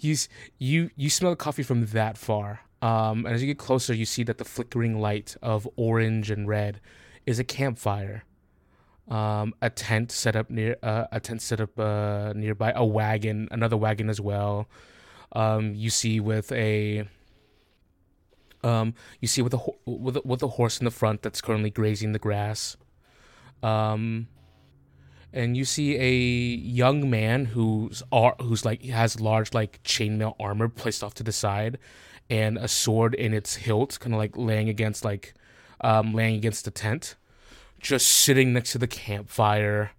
you 0.00 0.16
you 0.58 0.90
you 0.96 1.10
smell 1.10 1.34
coffee 1.36 1.62
from 1.62 1.86
that 1.86 2.16
far. 2.18 2.60
Um 2.82 3.26
and 3.26 3.34
as 3.34 3.42
you 3.42 3.48
get 3.48 3.58
closer 3.58 3.94
you 3.94 4.04
see 4.04 4.22
that 4.24 4.38
the 4.38 4.44
flickering 4.44 5.00
light 5.00 5.36
of 5.42 5.68
orange 5.76 6.30
and 6.30 6.46
red 6.48 6.80
is 7.24 7.38
a 7.38 7.44
campfire. 7.44 8.24
Um 9.08 9.54
a 9.62 9.70
tent 9.70 10.12
set 10.12 10.36
up 10.36 10.50
near 10.50 10.76
uh, 10.82 11.06
a 11.12 11.20
tent 11.20 11.42
set 11.42 11.60
up 11.60 11.78
uh 11.78 12.32
nearby 12.34 12.72
a 12.74 12.84
wagon 12.84 13.48
another 13.50 13.76
wagon 13.76 14.08
as 14.08 14.20
well. 14.20 14.68
Um 15.32 15.74
you 15.74 15.90
see 15.90 16.20
with 16.20 16.52
a 16.52 17.08
um 18.66 18.94
you 19.20 19.28
see 19.28 19.42
with 19.42 19.54
a 19.54 19.58
ho- 19.58 19.78
with 19.86 20.16
a, 20.16 20.22
with 20.24 20.42
a 20.42 20.48
horse 20.48 20.78
in 20.80 20.84
the 20.84 20.90
front 20.90 21.22
that's 21.22 21.40
currently 21.40 21.70
grazing 21.70 22.12
the 22.12 22.18
grass. 22.18 22.76
Um 23.62 24.28
and 25.32 25.56
you 25.56 25.64
see 25.64 25.96
a 25.96 26.12
young 26.12 27.10
man 27.10 27.46
who's 27.46 28.02
ar- 28.10 28.36
who's 28.40 28.64
like 28.64 28.82
has 28.84 29.20
large 29.20 29.52
like 29.54 29.82
chainmail 29.82 30.34
armor 30.40 30.68
placed 30.68 31.04
off 31.04 31.14
to 31.14 31.22
the 31.22 31.32
side 31.32 31.78
and 32.28 32.58
a 32.58 32.68
sword 32.68 33.14
in 33.14 33.32
its 33.32 33.54
hilt 33.56 33.98
kind 34.00 34.14
of 34.14 34.18
like 34.18 34.36
laying 34.36 34.68
against 34.68 35.04
like 35.04 35.34
um 35.80 36.14
laying 36.14 36.34
against 36.34 36.64
the 36.64 36.70
tent 36.70 37.14
just 37.78 38.08
sitting 38.08 38.52
next 38.52 38.72
to 38.72 38.78
the 38.78 38.86
campfire 38.86 39.92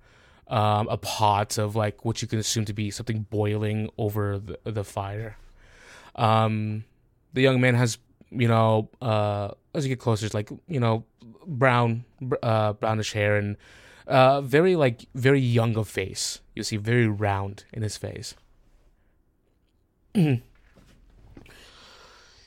um 0.48 0.88
a 0.90 0.98
pot 0.98 1.58
of 1.58 1.76
like 1.76 2.04
what 2.04 2.22
you 2.22 2.28
can 2.28 2.40
assume 2.40 2.66
to 2.66 2.74
be 2.74 2.90
something 2.90 3.26
boiling 3.30 3.90
over 3.98 4.40
the, 4.40 4.58
the 4.64 4.84
fire. 4.84 5.38
Um 6.16 6.84
the 7.34 7.42
young 7.42 7.62
man 7.62 7.76
has 7.76 7.98
you 8.32 8.48
know 8.48 8.90
uh 9.02 9.50
as 9.74 9.86
you 9.86 9.90
get 9.90 10.00
closer 10.00 10.26
it's 10.26 10.36
like 10.36 10.50
you 10.68 10.80
know 10.80 11.06
brown 11.46 12.04
uh 12.44 12.74
brownish 12.74 13.14
hair 13.14 13.38
and 13.38 13.56
uh 14.08 14.42
very 14.42 14.76
like 14.76 15.06
very 15.16 15.40
young 15.40 15.78
of 15.78 15.88
face. 15.88 16.42
You 16.56 16.64
see 16.64 16.78
very 16.78 17.08
round 17.08 17.66
in 17.74 17.84
his 17.84 17.98
face. 17.98 18.36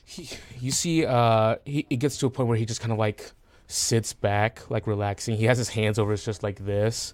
He, 0.03 0.27
you 0.59 0.71
see 0.71 1.05
uh 1.05 1.55
he, 1.63 1.85
he 1.89 1.95
gets 1.95 2.17
to 2.17 2.25
a 2.25 2.29
point 2.29 2.49
where 2.49 2.57
he 2.57 2.65
just 2.65 2.81
kind 2.81 2.91
of 2.91 2.97
like 2.97 3.31
sits 3.67 4.11
back 4.11 4.69
like 4.69 4.85
relaxing. 4.85 5.37
He 5.37 5.45
has 5.45 5.57
his 5.57 5.69
hands 5.69 5.97
over 5.97 6.11
his 6.11 6.25
just 6.25 6.43
like 6.43 6.65
this 6.65 7.13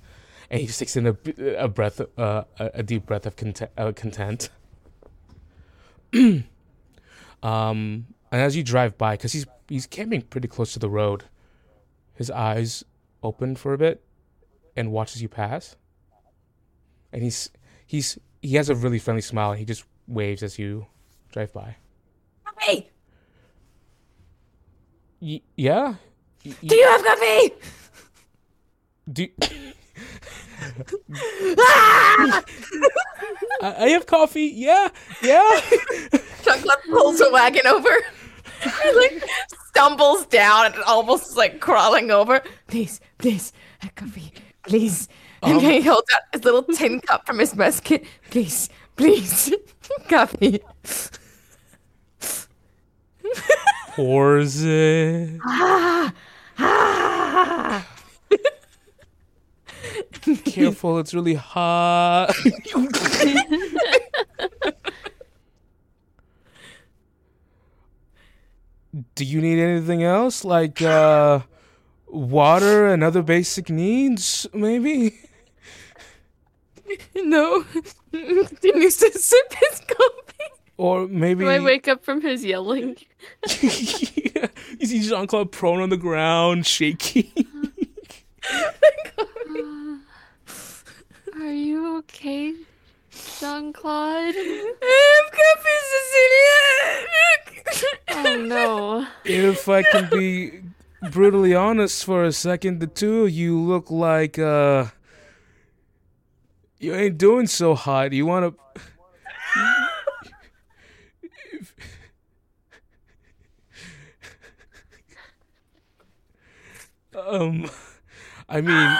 and 0.49 0.59
he 0.59 0.65
just 0.65 0.79
takes 0.79 0.95
in 0.95 1.05
a, 1.05 1.15
a 1.59 1.67
breath 1.67 2.01
uh 2.17 2.45
a, 2.57 2.71
a 2.73 2.81
deep 2.81 3.05
breath 3.05 3.27
of 3.27 3.35
content, 3.35 3.69
uh, 3.77 3.91
content. 3.91 4.49
Um 7.43 8.07
and 8.31 8.41
as 8.41 8.55
you 8.55 8.63
drive 8.63 8.97
by 8.97 9.15
because 9.15 9.33
he's 9.33 9.45
he's 9.67 9.87
camping 9.87 10.21
pretty 10.21 10.47
close 10.47 10.73
to 10.73 10.79
the 10.79 10.89
road 10.89 11.25
his 12.13 12.29
eyes 12.31 12.83
open 13.23 13.55
for 13.55 13.73
a 13.73 13.77
bit 13.77 14.03
and 14.75 14.91
watches 14.91 15.21
you 15.21 15.29
pass. 15.29 15.75
And 17.13 17.23
he's 17.23 17.49
he's 17.85 18.17
he 18.41 18.55
has 18.55 18.69
a 18.69 18.75
really 18.75 18.99
friendly 18.99 19.21
smile 19.21 19.51
and 19.51 19.59
he 19.59 19.65
just 19.65 19.85
waves 20.07 20.43
as 20.43 20.59
you 20.59 20.87
drive 21.31 21.53
by. 21.53 21.75
Hey, 22.59 22.89
y- 25.21 25.41
yeah? 25.55 25.95
Y- 26.45 26.53
do 26.65 26.75
you 26.75 26.85
have 26.87 27.03
coffee? 27.03 27.51
do 29.11 29.27
ah! 31.59 32.43
I, 33.61 33.75
I 33.85 33.89
have 33.89 34.05
coffee. 34.05 34.51
Yeah 34.55 34.89
yeah 35.23 35.61
Chunklet 36.47 36.81
pulls 36.89 37.21
a 37.21 37.29
wagon 37.31 37.67
over. 37.67 37.89
he 38.83 38.91
like 38.95 39.23
stumbles 39.67 40.25
down 40.27 40.67
and 40.67 40.75
almost 40.83 41.35
like 41.37 41.59
crawling 41.59 42.09
over. 42.11 42.41
Please, 42.67 42.99
please, 43.17 43.53
a 43.83 43.89
coffee, 43.89 44.31
please. 44.63 45.07
And 45.43 45.53
Um, 45.57 45.59
he 45.59 45.81
holds 45.81 46.11
out 46.13 46.21
his 46.33 46.43
little 46.43 46.63
tin 46.63 46.99
cup 47.07 47.27
from 47.27 47.39
his 47.39 47.55
mess 47.55 47.79
kit. 47.79 48.05
Please, 48.31 48.69
please, 48.95 49.53
coffee. 50.09 50.59
pours 53.95 54.61
it 54.63 55.39
Ah, 55.45 56.13
ah. 56.59 57.87
careful 60.45 60.97
it's 60.99 61.13
really 61.13 61.35
hot 61.35 62.33
do 69.15 69.25
you 69.25 69.41
need 69.41 69.59
anything 69.59 70.03
else 70.03 70.43
like 70.45 70.81
uh 70.81 71.39
water 72.07 72.87
and 72.87 73.03
other 73.03 73.21
basic 73.21 73.69
needs 73.69 74.47
maybe 74.53 75.19
No, 77.15 77.65
continues 78.13 78.95
to 78.97 79.11
sip 79.11 79.53
his 79.53 79.81
coffee. 79.81 80.51
or 80.77 81.05
maybe 81.07 81.43
Do 81.43 81.49
I 81.49 81.59
wake 81.59 81.89
up 81.89 82.01
from 82.05 82.21
his 82.21 82.45
yelling? 82.45 82.95
you 83.61 84.85
see 84.85 85.01
jean-claude 85.01 85.51
prone 85.51 85.81
on 85.81 85.89
the 85.89 85.97
ground 85.97 86.65
shaking 86.65 87.29
Are 91.35 91.51
you 91.53 91.97
okay, 91.97 92.53
Jean 93.39 93.71
Claude? 93.73 94.33
I 94.35 95.21
have 95.21 95.31
coffee, 95.31 95.79
Cecilia. 95.91 97.07
Oh 98.09 98.37
no. 98.41 99.07
if 99.25 99.67
i 99.69 99.83
can 99.83 100.09
be 100.09 100.61
brutally 101.11 101.53
honest 101.53 102.03
for 102.05 102.23
a 102.23 102.31
second 102.31 102.79
the 102.79 102.87
two 102.87 103.25
of 103.25 103.31
you 103.31 103.59
look 103.59 103.91
like 103.91 104.39
uh 104.39 104.85
you 106.79 106.93
ain't 106.93 107.17
doing 107.17 107.47
so 107.47 107.75
hot 107.75 108.13
you 108.13 108.25
want 108.25 108.55
to 108.55 108.81
um 117.19 117.69
i 118.49 118.61
mean 118.61 118.97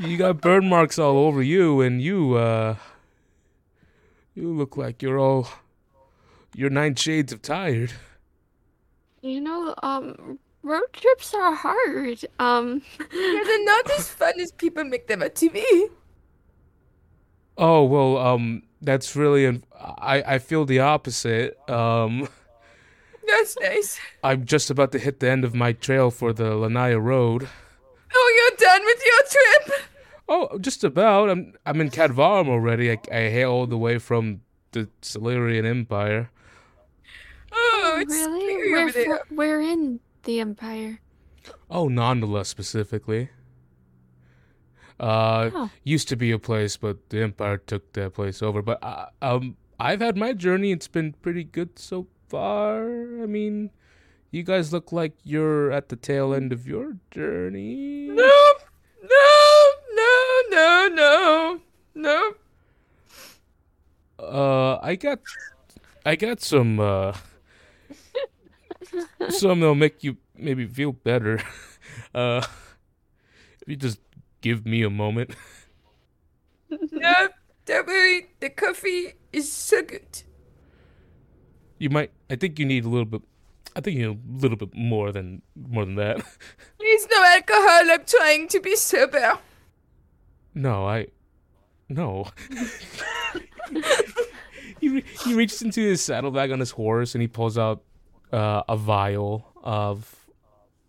you 0.00 0.16
got 0.16 0.40
burn 0.40 0.68
marks 0.68 0.98
all 0.98 1.16
over 1.18 1.42
you 1.42 1.80
and 1.80 2.02
you 2.02 2.34
uh 2.34 2.76
you 4.34 4.52
look 4.52 4.76
like 4.76 5.02
you're 5.02 5.18
all 5.18 5.48
you're 6.54 6.70
nine 6.70 6.94
shades 6.94 7.32
of 7.32 7.42
tired 7.42 7.92
You 9.22 9.40
know, 9.40 9.74
um, 9.82 10.38
road 10.62 10.92
trips 10.92 11.32
are 11.34 11.54
hard. 11.54 12.24
Um, 12.38 12.82
Yeah, 13.12 13.40
they're 13.44 13.64
not 13.64 13.90
as 13.98 14.08
fun 14.08 14.38
as 14.40 14.52
people 14.52 14.84
make 14.84 15.06
them 15.06 15.22
on 15.22 15.30
TV. 15.30 15.62
Oh 17.56 17.84
well, 17.84 18.18
um, 18.18 18.62
that's 18.82 19.14
really. 19.16 19.46
Un- 19.46 19.64
I 19.98 20.22
I 20.34 20.38
feel 20.38 20.64
the 20.64 20.80
opposite. 20.80 21.56
Um, 21.70 22.28
That's 23.26 23.56
nice. 23.60 23.98
I'm 24.22 24.44
just 24.44 24.70
about 24.70 24.92
to 24.92 24.98
hit 24.98 25.20
the 25.20 25.30
end 25.30 25.44
of 25.44 25.54
my 25.54 25.72
trail 25.72 26.10
for 26.10 26.32
the 26.32 26.50
Lanya 26.52 27.00
Road. 27.02 27.48
Oh, 28.14 28.28
you're 28.36 28.58
done 28.68 28.84
with 28.84 29.02
your 29.06 29.22
trip? 29.30 29.80
Oh, 30.28 30.58
just 30.58 30.84
about. 30.84 31.30
I'm 31.30 31.54
I'm 31.64 31.80
in 31.80 31.90
Cadvarum 31.90 32.48
already. 32.48 32.90
I, 32.92 32.98
I 33.10 33.30
hail 33.30 33.50
all 33.50 33.66
the 33.66 33.78
way 33.78 33.98
from 33.98 34.40
the 34.72 34.88
Silurian 35.00 35.64
Empire. 35.64 36.30
Oh, 37.96 38.00
it's 38.00 38.12
really? 38.12 38.40
scary 38.40 38.72
We're, 38.72 38.80
over 38.82 38.92
there. 38.92 39.04
fr- 39.28 39.34
we're 39.34 39.60
in 39.60 40.00
the 40.24 40.40
Empire. 40.40 41.00
Oh, 41.70 41.88
Nondola 41.88 42.44
specifically. 42.46 43.30
Uh, 45.00 45.50
Oh. 45.54 45.70
used 45.82 46.08
to 46.08 46.16
be 46.16 46.30
a 46.30 46.38
place, 46.38 46.76
but 46.76 47.08
the 47.10 47.22
Empire 47.22 47.58
took 47.58 47.92
that 47.94 48.14
place 48.14 48.42
over. 48.42 48.62
But 48.62 48.78
uh, 48.82 49.06
um, 49.20 49.56
I've 49.78 50.00
had 50.00 50.16
my 50.16 50.32
journey. 50.32 50.70
It's 50.72 50.88
been 50.88 51.12
pretty 51.20 51.44
good 51.44 51.78
so 51.78 52.06
far. 52.28 52.86
I 53.22 53.26
mean, 53.26 53.70
you 54.30 54.42
guys 54.44 54.72
look 54.72 54.92
like 54.92 55.14
you're 55.24 55.70
at 55.72 55.88
the 55.88 55.96
tail 55.96 56.32
end 56.32 56.52
of 56.52 56.66
your 56.66 56.96
journey. 57.10 58.08
No, 58.08 58.52
no, 59.02 59.70
no, 59.92 60.44
no, 60.50 60.88
no, 60.94 61.60
no. 61.94 62.32
Uh, 64.18 64.78
I 64.82 64.94
got, 64.94 65.18
I 66.06 66.16
got 66.16 66.40
some 66.40 66.78
uh, 66.80 67.14
some 69.30 69.60
that'll 69.60 69.74
make 69.74 70.02
you 70.04 70.16
maybe 70.36 70.66
feel 70.66 70.92
better, 70.92 71.40
uh, 72.14 72.44
if 73.60 73.68
you 73.68 73.76
just 73.76 74.00
give 74.40 74.66
me 74.66 74.82
a 74.82 74.90
moment. 74.90 75.30
No, 76.92 77.28
don't 77.64 77.86
worry. 77.86 78.30
The 78.40 78.50
coffee 78.50 79.14
is 79.32 79.50
so 79.50 79.82
good. 79.82 80.22
You 81.78 81.90
might. 81.90 82.10
I 82.30 82.36
think 82.36 82.58
you 82.58 82.66
need 82.66 82.84
a 82.84 82.88
little 82.88 83.04
bit. 83.04 83.22
I 83.76 83.80
think 83.80 83.96
you 83.96 84.08
need 84.08 84.18
a 84.18 84.42
little 84.42 84.56
bit 84.56 84.74
more 84.74 85.12
than 85.12 85.42
more 85.54 85.84
than 85.84 85.96
that. 85.96 86.16
There's 86.78 87.06
no 87.10 87.24
alcohol. 87.24 87.90
I'm 87.90 88.04
trying 88.06 88.48
to 88.48 88.60
be 88.60 88.76
sober. 88.76 89.38
No, 90.54 90.86
I. 90.86 91.08
No. 91.88 92.28
he 94.80 94.88
re- 94.88 95.04
he 95.24 95.34
reaches 95.34 95.62
into 95.62 95.80
his 95.80 96.00
saddlebag 96.02 96.50
on 96.52 96.60
his 96.60 96.70
horse 96.70 97.14
and 97.14 97.22
he 97.22 97.28
pulls 97.28 97.58
out 97.58 97.82
uh, 98.34 98.62
a 98.68 98.76
vial 98.76 99.46
of 99.62 100.26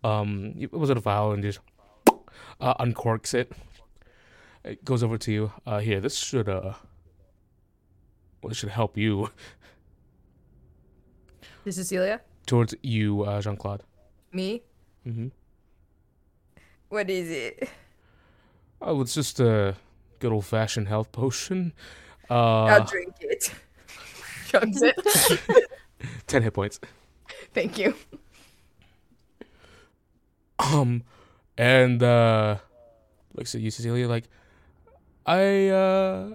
um. 0.04 0.54
It 0.58 0.72
was 0.72 0.90
it 0.90 0.96
a 0.96 1.00
vial 1.00 1.32
and 1.32 1.42
just 1.42 1.60
uh, 2.60 2.74
uncorks 2.84 3.34
it. 3.34 3.52
It 4.64 4.84
goes 4.84 5.02
over 5.02 5.16
to 5.18 5.32
you. 5.32 5.52
Uh, 5.64 5.78
here, 5.78 6.00
this 6.00 6.16
should 6.16 6.48
uh. 6.48 6.74
Well, 8.42 8.48
this 8.50 8.58
should 8.58 8.70
help 8.70 8.96
you 8.98 9.30
This 11.64 11.78
is 11.78 11.88
Celia. 11.88 12.20
towards 12.46 12.74
you, 12.82 13.22
uh, 13.22 13.40
Jean 13.40 13.56
Claude. 13.56 13.82
Me. 14.32 14.62
Mm-hmm. 15.06 15.28
What 16.88 17.10
is 17.10 17.30
it? 17.30 17.68
Oh, 18.80 19.00
it's 19.00 19.14
just 19.14 19.40
a 19.40 19.74
good 20.20 20.32
old 20.32 20.44
fashioned 20.44 20.86
health 20.88 21.10
potion. 21.12 21.72
I'll 22.30 22.82
Uh, 22.82 22.86
drink 22.86 23.14
it. 23.20 23.50
Chugs 24.48 24.78
it. 24.82 25.68
ten 26.26 26.42
hit 26.42 26.54
points. 26.54 26.78
Thank 27.56 27.78
you. 27.78 27.94
Um, 30.58 31.04
and 31.56 32.02
uh, 32.02 32.58
like 33.32 33.46
I 33.46 33.48
said, 33.48 33.62
you 33.62 33.70
Cecilia, 33.70 34.06
like 34.06 34.24
I 35.24 35.68
uh, 35.68 36.30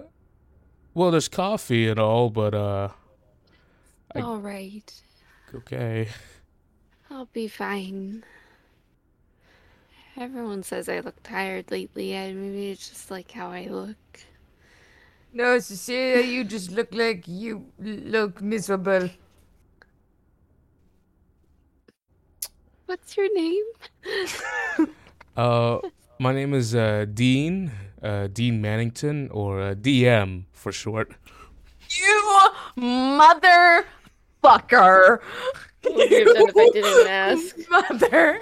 well, 0.94 1.12
there's 1.12 1.28
coffee 1.28 1.86
and 1.86 2.00
all, 2.00 2.28
but 2.28 2.54
uh, 2.54 2.88
I- 4.16 4.20
All 4.20 4.38
right. 4.38 4.92
okay. 5.54 6.08
I'll 7.08 7.28
be 7.32 7.46
fine. 7.46 8.24
Everyone 10.16 10.64
says 10.64 10.88
I 10.88 10.98
look 10.98 11.22
tired 11.22 11.70
lately, 11.70 12.14
and 12.14 12.34
maybe 12.42 12.72
it's 12.72 12.88
just 12.88 13.12
like 13.12 13.30
how 13.30 13.52
I 13.52 13.68
look. 13.70 13.96
No, 15.32 15.60
Cecilia, 15.60 16.26
you 16.26 16.42
just 16.42 16.72
look 16.72 16.92
like 16.92 17.28
you 17.28 17.66
look 17.78 18.42
miserable. 18.42 19.08
What's 22.86 23.16
your 23.16 23.32
name? 23.34 23.64
Uh, 25.34 25.78
my 26.18 26.30
name 26.34 26.52
is 26.52 26.74
uh 26.74 27.06
Dean, 27.14 27.72
uh 28.02 28.26
Dean 28.26 28.62
Mannington, 28.62 29.30
or 29.32 29.62
uh, 29.62 29.74
DM 29.74 30.44
for 30.52 30.70
short. 30.72 31.10
You 31.88 32.40
motherfucker! 32.76 33.86
would 35.84 36.10
you 36.10 36.18
have 36.18 36.26
done 36.36 36.48
if 36.50 36.56
I 36.56 36.68
didn't 36.74 37.08
ask? 37.08 37.56
Mother 37.70 38.40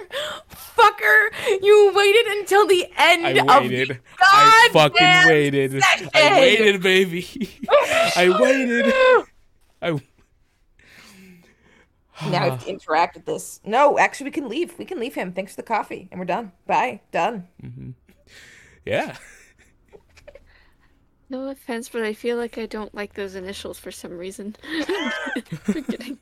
fucker. 0.81 1.29
You 1.61 1.93
waited 1.95 2.25
until 2.37 2.67
the 2.67 2.85
end 2.97 3.25
I 3.25 3.31
of 3.31 3.47
waited. 3.69 3.99
I 4.19 4.69
fucking 4.73 4.93
goddamn 4.97 5.27
waited. 5.29 5.81
I 6.13 6.39
waited, 6.39 6.81
baby. 6.81 7.25
I 8.17 8.29
waited. 8.37 8.93
I 9.81 10.01
Now 12.29 12.41
I 12.43 12.49
have 12.49 12.63
to 12.63 12.69
interact 12.75 13.15
with 13.15 13.25
this. 13.25 13.59
No, 13.65 13.97
actually, 13.97 14.25
we 14.25 14.31
can 14.31 14.49
leave. 14.49 14.77
We 14.77 14.85
can 14.85 14.99
leave 14.99 15.15
him. 15.15 15.33
Thanks 15.33 15.53
for 15.55 15.61
the 15.61 15.67
coffee, 15.67 16.07
and 16.11 16.19
we're 16.19 16.25
done. 16.25 16.51
Bye. 16.67 17.01
Done. 17.11 17.47
Mm-hmm. 17.63 17.91
yeah. 18.85 19.17
No 21.29 21.47
offense, 21.47 21.87
but 21.87 22.03
I 22.03 22.11
feel 22.13 22.35
like 22.35 22.57
I 22.57 22.65
don't 22.65 22.93
like 22.93 23.13
those 23.13 23.35
initials 23.35 23.79
for 23.79 23.89
some 23.89 24.17
reason. 24.17 24.53
I'm 25.69 25.83
kidding. 25.85 26.17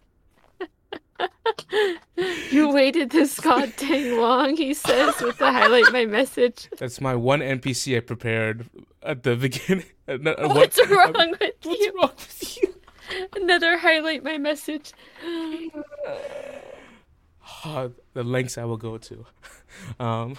you 2.52 2.70
waited 2.72 3.10
this 3.10 3.40
goddamn 3.40 4.20
long, 4.20 4.56
he 4.56 4.76
says, 4.76 5.20
with 5.20 5.40
the 5.40 5.52
highlight 5.52 5.92
my 5.92 6.06
message. 6.06 6.70
That's 6.78 7.02
my 7.02 7.16
one 7.16 7.40
NPC 7.40 7.98
I 7.98 8.02
prepared 8.02 8.70
at 9.02 9.24
the 9.24 9.36
beginning. 9.36 9.86
No, 10.08 10.36
What's 10.42 10.78
what- 10.78 10.90
wrong 11.16 11.32
with 11.40 11.42
you? 11.42 11.70
What's 11.72 11.82
you? 11.82 11.94
wrong 12.00 12.12
with 12.16 12.58
you? 12.62 12.76
Another 13.36 13.78
highlight 13.78 14.24
my 14.24 14.38
message. 14.38 14.94
Ah, 17.66 17.90
the 18.14 18.24
lengths 18.24 18.58
I 18.58 18.66
will 18.66 18.78
go 18.78 18.98
to. 18.98 19.26
Um, 20.00 20.36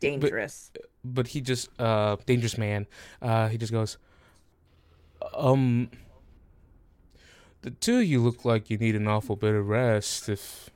Dangerous. 0.00 0.70
but 1.04 1.26
he 1.28 1.40
just 1.40 1.68
uh 1.80 2.16
dangerous 2.26 2.56
man. 2.56 2.86
Uh, 3.20 3.48
he 3.48 3.58
just 3.58 3.72
goes, 3.72 3.98
um. 5.34 5.90
The 7.62 7.70
two 7.70 7.98
of 7.98 8.04
you 8.04 8.20
look 8.22 8.44
like 8.44 8.70
you 8.70 8.76
need 8.78 8.94
an 8.94 9.08
awful 9.08 9.36
bit 9.36 9.54
of 9.54 9.66
rest. 9.68 10.28
If 10.28 10.70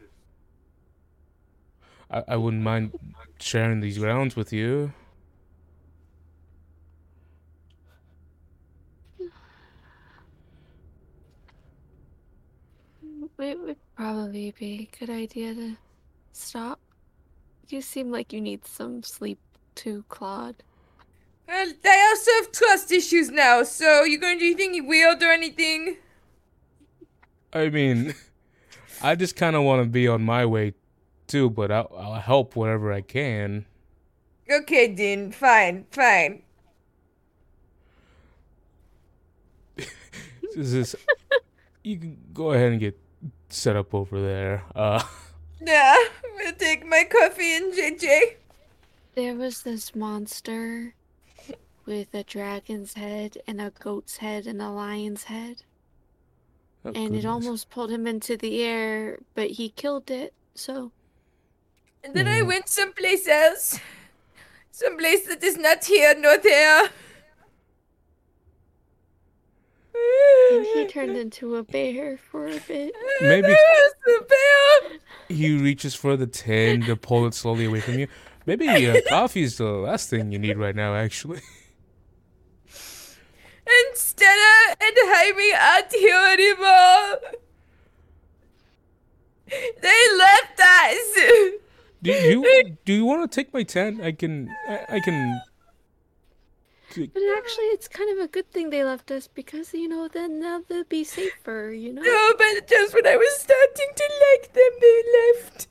I, 2.10 2.24
I 2.28 2.36
wouldn't 2.36 2.62
mind 2.62 2.92
sharing 3.38 3.80
these 3.80 3.98
grounds 3.98 4.34
with 4.36 4.52
you. 4.52 4.92
It 13.40 13.60
would 13.60 13.76
probably 13.94 14.52
be 14.58 14.90
a 14.92 14.98
good 14.98 15.10
idea 15.10 15.54
to 15.54 15.76
stop. 16.32 16.80
You 17.68 17.80
seem 17.80 18.10
like 18.10 18.32
you 18.32 18.40
need 18.40 18.66
some 18.66 19.04
sleep 19.04 19.38
too, 19.76 20.04
Claude. 20.08 20.56
Well, 21.46 21.72
I 21.84 22.08
also 22.10 22.30
have 22.40 22.52
trust 22.52 22.90
issues 22.90 23.30
now, 23.30 23.62
so 23.62 24.02
you 24.02 24.18
gonna 24.18 24.40
do 24.40 24.46
anything 24.46 24.88
weird 24.88 25.22
or 25.22 25.30
anything? 25.30 25.98
I 27.52 27.68
mean, 27.68 28.14
I 29.02 29.14
just 29.14 29.36
kind 29.36 29.54
of 29.54 29.62
want 29.62 29.84
to 29.84 29.88
be 29.88 30.08
on 30.08 30.22
my 30.22 30.44
way 30.44 30.74
too, 31.28 31.48
but 31.48 31.70
I'll, 31.70 31.92
I'll 31.96 32.20
help 32.20 32.56
wherever 32.56 32.92
I 32.92 33.02
can. 33.02 33.66
Okay, 34.50 34.88
Dean, 34.88 35.30
fine, 35.30 35.86
fine. 35.90 36.42
This 40.56 40.72
is, 40.72 40.96
you 41.84 41.98
can 41.98 42.18
go 42.34 42.52
ahead 42.52 42.72
and 42.72 42.80
get 42.80 42.98
set 43.48 43.76
up 43.76 43.94
over 43.94 44.20
there. 44.20 44.64
Uh, 44.74 45.02
Yeah, 45.60 45.96
I'm 46.24 46.38
gonna 46.38 46.56
take 46.56 46.86
my 46.86 47.02
coffee 47.02 47.56
and 47.56 47.72
JJ. 47.72 48.36
There 49.16 49.34
was 49.34 49.62
this 49.62 49.92
monster 49.92 50.94
with 51.84 52.14
a 52.14 52.22
dragon's 52.22 52.94
head 52.94 53.38
and 53.44 53.60
a 53.60 53.70
goat's 53.70 54.18
head 54.18 54.46
and 54.46 54.62
a 54.62 54.70
lion's 54.70 55.24
head. 55.24 55.62
oh, 56.84 56.90
and 56.90 56.94
goodness. 56.94 57.24
it 57.24 57.26
almost 57.28 57.70
pulled 57.70 57.90
him 57.90 58.06
into 58.06 58.36
the 58.36 58.62
air, 58.62 59.18
but 59.34 59.50
he 59.50 59.70
killed 59.70 60.10
it. 60.12 60.32
So 60.54 60.92
And 62.04 62.14
then 62.14 62.28
I 62.28 62.42
Mhm. 62.42 62.46
went 62.46 62.68
someplace 62.68 63.26
else. 63.26 63.80
Someplace 64.70 65.26
that 65.26 65.42
is 65.42 65.56
not 65.56 65.84
here 65.84 66.14
nor 66.16 66.38
there. 66.38 66.90
And 69.94 70.66
he 70.66 70.86
turned 70.90 71.16
into 71.16 71.56
a 71.56 71.62
bear 71.62 72.16
for 72.16 72.46
a 72.46 72.58
bit. 72.60 72.94
Maybe- 73.20 73.42
There's 74.06 74.20
bear. 74.28 74.98
He 75.28 75.56
reaches 75.56 75.94
for 75.94 76.16
the 76.16 76.26
tin 76.26 76.82
to 76.82 76.96
pull 76.96 77.26
it 77.26 77.34
slowly 77.34 77.66
away 77.66 77.80
from 77.80 77.98
you. 77.98 78.08
Maybe 78.46 78.68
uh, 78.88 79.00
coffee 79.08 79.42
is 79.42 79.58
the 79.58 79.64
last 79.66 80.08
thing 80.10 80.32
you 80.32 80.38
need 80.38 80.56
right 80.56 80.74
now, 80.74 80.94
actually. 80.94 81.40
Instead 83.90 84.38
of 84.70 84.76
and 84.80 84.96
Jaime 84.96 85.52
aren't 85.52 85.92
here 85.92 86.28
anymore. 86.32 87.18
They 89.82 90.16
left 90.18 90.60
us. 90.60 91.18
Do 92.02 92.12
you 92.12 92.76
do 92.84 92.92
you 92.94 93.04
want 93.04 93.30
to 93.30 93.34
take 93.34 93.52
my 93.52 93.62
tent? 93.62 94.00
I 94.00 94.12
can 94.12 94.48
I, 94.66 94.96
I 94.96 95.00
can. 95.00 95.42
But 97.06 97.22
actually, 97.36 97.66
it's 97.66 97.88
kind 97.88 98.10
of 98.18 98.24
a 98.24 98.28
good 98.28 98.50
thing 98.50 98.70
they 98.70 98.84
left 98.84 99.10
us 99.10 99.28
because, 99.28 99.72
you 99.72 99.88
know, 99.88 100.08
then 100.08 100.40
now 100.40 100.62
they'll 100.66 100.84
be 100.84 101.04
safer, 101.04 101.70
you 101.70 101.92
know? 101.92 102.02
No, 102.02 102.34
but 102.36 102.66
just 102.66 102.94
when 102.94 103.06
I 103.06 103.16
was 103.16 103.36
starting 103.38 103.92
to 103.94 104.10
like 104.32 104.52
them, 104.52 104.70
they 104.80 105.02
left. 105.34 105.68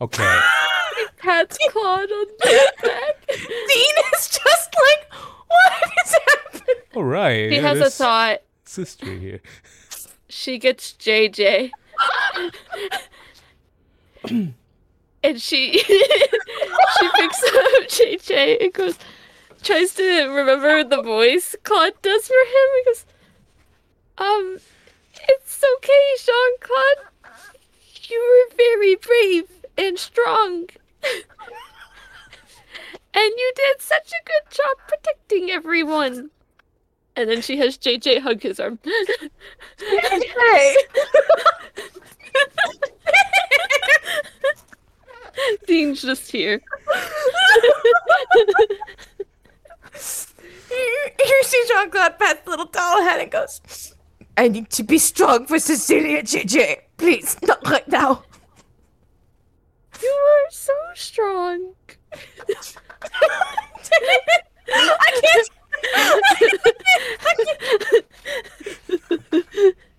Okay. 0.00 0.40
Pat's 1.18 1.58
clawed 1.70 2.00
on 2.10 2.26
the 2.38 2.72
back. 2.82 3.26
Dean 3.28 3.94
is 4.14 4.28
just 4.28 4.74
like, 4.74 5.12
what 5.46 5.92
is 6.04 6.12
happening? 6.12 6.76
All 6.94 7.04
right. 7.04 7.50
She 7.50 7.56
yeah, 7.56 7.62
has 7.62 7.80
a 7.80 7.90
thought. 7.90 8.42
Sister 8.64 9.06
here. 9.06 9.40
She 10.28 10.58
gets 10.58 10.92
JJ. 10.92 11.70
and 15.22 15.40
she 15.40 15.78
she 15.82 17.08
picks 17.14 17.42
up 17.42 17.84
JJ 17.88 18.62
and 18.62 18.72
goes 18.72 18.98
tries 19.62 19.94
to 19.94 20.28
remember 20.28 20.84
the 20.84 21.02
voice 21.02 21.54
Claude 21.64 22.00
does 22.02 22.26
for 22.26 22.32
him. 22.32 22.68
He 22.78 22.84
goes, 22.86 23.04
um, 24.18 24.58
it's 25.28 25.62
okay, 25.76 26.14
Jean 26.24 26.58
Claude. 26.60 27.06
you 28.08 28.46
were 28.50 28.56
very 28.56 28.94
brave 28.96 29.50
and 29.76 29.98
strong. 29.98 30.66
and 33.14 33.16
you 33.36 33.52
did 33.56 33.80
such 33.80 34.10
a 34.10 34.24
good 34.24 34.50
job 34.50 34.76
protecting 34.88 35.50
everyone. 35.50 36.30
And 37.16 37.28
then 37.28 37.42
she 37.42 37.58
has 37.58 37.76
JJ 37.76 38.20
hug 38.20 38.42
his 38.42 38.60
arm. 38.60 38.78
Hey. 39.78 40.76
Dean's 45.66 46.02
just 46.02 46.30
here. 46.30 46.60
you 50.70 51.42
see 51.44 51.64
Jean 51.68 51.90
Claude 51.90 52.18
pat 52.18 52.44
the 52.44 52.50
little 52.50 52.66
doll 52.66 53.02
head 53.02 53.20
and 53.20 53.30
goes, 53.30 53.94
I 54.36 54.48
need 54.48 54.70
to 54.70 54.82
be 54.82 54.98
strong 54.98 55.46
for 55.46 55.58
Cecilia, 55.58 56.22
JJ. 56.22 56.78
Please, 56.96 57.36
not 57.42 57.66
right 57.68 57.86
now. 57.88 58.22
You 60.02 60.08
are 60.08 60.50
so 60.50 60.72
strong. 60.94 61.74
I 64.72 65.20
can't. 65.22 65.50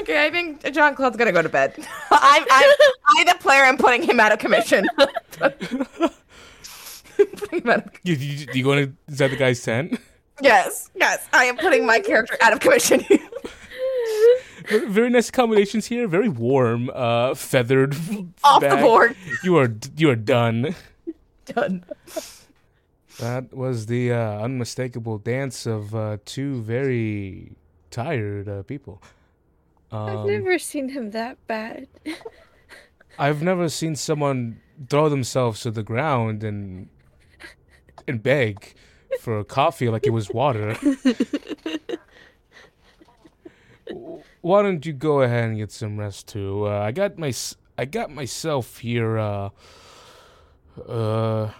okay, 0.00 0.26
I 0.26 0.30
think 0.30 0.62
Jean 0.72 0.94
Claude's 0.94 1.16
gonna 1.16 1.32
go 1.32 1.42
to 1.42 1.48
bed. 1.48 1.74
I'm, 2.10 2.42
I'm, 2.42 2.46
I, 2.50 3.24
the 3.26 3.36
player, 3.40 3.64
am 3.64 3.76
putting 3.76 4.02
him 4.02 4.20
out 4.20 4.32
of 4.32 4.38
commission. 4.38 4.86
putting 7.36 7.68
out 7.68 7.86
of, 7.86 7.90
You, 8.02 8.14
you, 8.14 8.46
you 8.52 8.64
going 8.64 8.86
to 8.86 8.92
is 9.12 9.18
that 9.18 9.30
the 9.30 9.36
guy's 9.36 9.62
tent? 9.62 9.98
yes, 10.40 10.90
yes, 10.94 11.26
I 11.32 11.44
am 11.44 11.56
putting 11.56 11.86
my 11.86 12.00
character 12.00 12.36
out 12.40 12.52
of 12.52 12.60
commission. 12.60 13.04
Very 14.68 15.10
nice 15.10 15.28
accommodations 15.28 15.86
here. 15.86 16.08
Very 16.08 16.28
warm, 16.28 16.90
uh, 16.94 17.34
feathered. 17.34 17.94
Off 18.42 18.62
the 18.62 18.78
board. 18.80 19.14
You 19.42 19.58
are 19.58 19.74
you 19.96 20.08
are 20.08 20.16
done. 20.16 20.74
Done. 21.44 21.84
That 23.20 23.52
was 23.52 23.86
the 23.86 24.12
uh, 24.12 24.40
unmistakable 24.40 25.18
dance 25.18 25.66
of 25.66 25.94
uh, 25.94 26.16
two 26.24 26.62
very 26.62 27.52
tired 27.90 28.48
uh, 28.48 28.62
people. 29.94 30.08
I've 30.08 30.16
Um, 30.20 30.26
never 30.26 30.58
seen 30.58 30.88
him 30.90 31.10
that 31.12 31.38
bad. 31.46 31.88
I've 33.18 33.42
never 33.42 33.68
seen 33.68 33.94
someone 33.96 34.60
throw 34.88 35.08
themselves 35.08 35.60
to 35.62 35.70
the 35.70 35.82
ground 35.82 36.42
and 36.42 36.88
and 38.08 38.22
beg 38.22 38.74
for 39.20 39.38
a 39.38 39.44
coffee 39.44 39.88
like 39.88 40.06
it 40.06 40.10
was 40.10 40.30
water. 40.30 40.76
Why 44.40 44.62
don't 44.62 44.84
you 44.84 44.92
go 44.92 45.22
ahead 45.22 45.44
and 45.50 45.56
get 45.58 45.70
some 45.70 45.98
rest 45.98 46.28
too? 46.28 46.66
Uh, 46.66 46.80
I 46.80 46.92
got 46.92 47.18
my 47.18 47.32
I 47.78 47.84
got 47.84 48.10
myself 48.10 48.78
here. 48.78 49.18
Uh, 49.18 49.50
uh, 50.88 51.50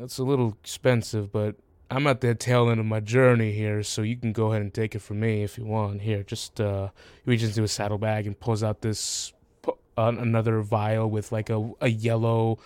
it's 0.00 0.18
a 0.18 0.24
little 0.24 0.56
expensive, 0.62 1.30
but 1.32 1.56
I'm 1.90 2.06
at 2.06 2.20
the 2.20 2.34
tail 2.34 2.68
end 2.68 2.80
of 2.80 2.86
my 2.86 3.00
journey 3.00 3.52
here, 3.52 3.82
so 3.82 4.02
you 4.02 4.16
can 4.16 4.32
go 4.32 4.48
ahead 4.50 4.60
and 4.60 4.72
take 4.74 4.94
it 4.94 4.98
from 5.00 5.20
me 5.20 5.42
if 5.42 5.56
you 5.56 5.64
want. 5.64 6.02
Here, 6.02 6.22
just 6.22 6.60
uh, 6.60 6.90
he 7.24 7.30
reaches 7.30 7.50
into 7.50 7.62
his 7.62 7.72
saddlebag 7.72 8.26
and 8.26 8.38
pulls 8.38 8.62
out 8.62 8.82
this 8.82 9.32
uh, 9.66 9.72
another 9.96 10.60
vial 10.60 11.08
with 11.10 11.32
like 11.32 11.48
a 11.50 11.72
a 11.80 11.88
yellow 11.88 12.58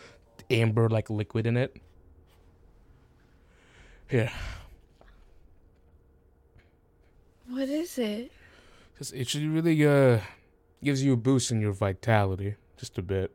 amber 0.51 0.89
like 0.89 1.09
liquid 1.09 1.47
in 1.47 1.57
it. 1.57 1.77
Here, 4.09 4.31
What 7.49 7.69
is 7.69 7.99
it? 7.99 8.33
it 9.15 9.29
should 9.29 9.43
really 9.43 9.85
uh 9.87 10.21
gives 10.83 11.03
you 11.03 11.13
a 11.13 11.17
boost 11.17 11.51
in 11.51 11.61
your 11.61 11.73
vitality, 11.73 12.57
just 12.77 12.99
a 12.99 13.03
bit. 13.03 13.31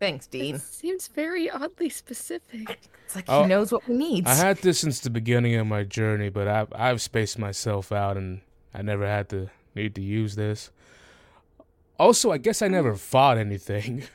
Thanks, 0.00 0.26
Dean. 0.26 0.54
It 0.56 0.62
seems 0.62 1.06
very 1.08 1.48
oddly 1.50 1.90
specific. 1.90 2.88
It's 3.04 3.14
like 3.14 3.26
Oh, 3.28 3.42
he 3.42 3.48
knows 3.48 3.70
what 3.70 3.86
we 3.86 3.94
need. 3.96 4.26
I 4.26 4.34
had 4.34 4.56
this 4.58 4.78
since 4.80 4.98
the 5.00 5.10
beginning 5.10 5.54
of 5.56 5.66
my 5.66 5.84
journey, 5.84 6.30
but 6.30 6.48
I've 6.48 6.72
I've 6.74 7.02
spaced 7.02 7.38
myself 7.38 7.92
out 7.92 8.16
and 8.16 8.40
I 8.74 8.80
never 8.82 9.06
had 9.06 9.28
to 9.28 9.50
need 9.74 9.94
to 9.96 10.00
use 10.02 10.34
this. 10.36 10.70
Also, 11.98 12.32
I 12.32 12.38
guess 12.38 12.62
I 12.62 12.68
never 12.68 12.96
fought 12.96 13.38
anything. 13.38 14.04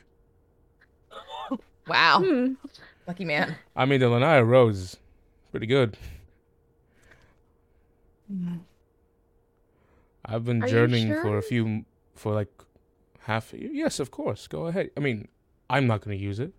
Wow, 1.88 2.20
Hmm. 2.20 2.54
lucky 3.06 3.24
man. 3.24 3.54
I 3.76 3.84
mean, 3.84 4.00
the 4.00 4.06
Lanya 4.06 4.44
Road 4.44 4.74
is 4.74 4.96
pretty 5.52 5.66
good. 5.68 5.96
I've 10.24 10.44
been 10.44 10.64
Are 10.64 10.66
you 10.66 10.72
journeying 10.72 11.14
for 11.22 11.38
a 11.38 11.42
few, 11.42 11.84
for 12.16 12.34
like 12.34 12.48
half 13.20 13.52
a 13.52 13.60
year. 13.60 13.70
Yes, 13.72 14.00
of 14.00 14.10
course. 14.10 14.48
Go 14.48 14.66
ahead. 14.66 14.90
I 14.96 15.00
mean, 15.00 15.28
I'm 15.68 15.86
not 15.86 16.00
going 16.02 16.16
to 16.16 16.22
use 16.22 16.38
it. 16.40 16.52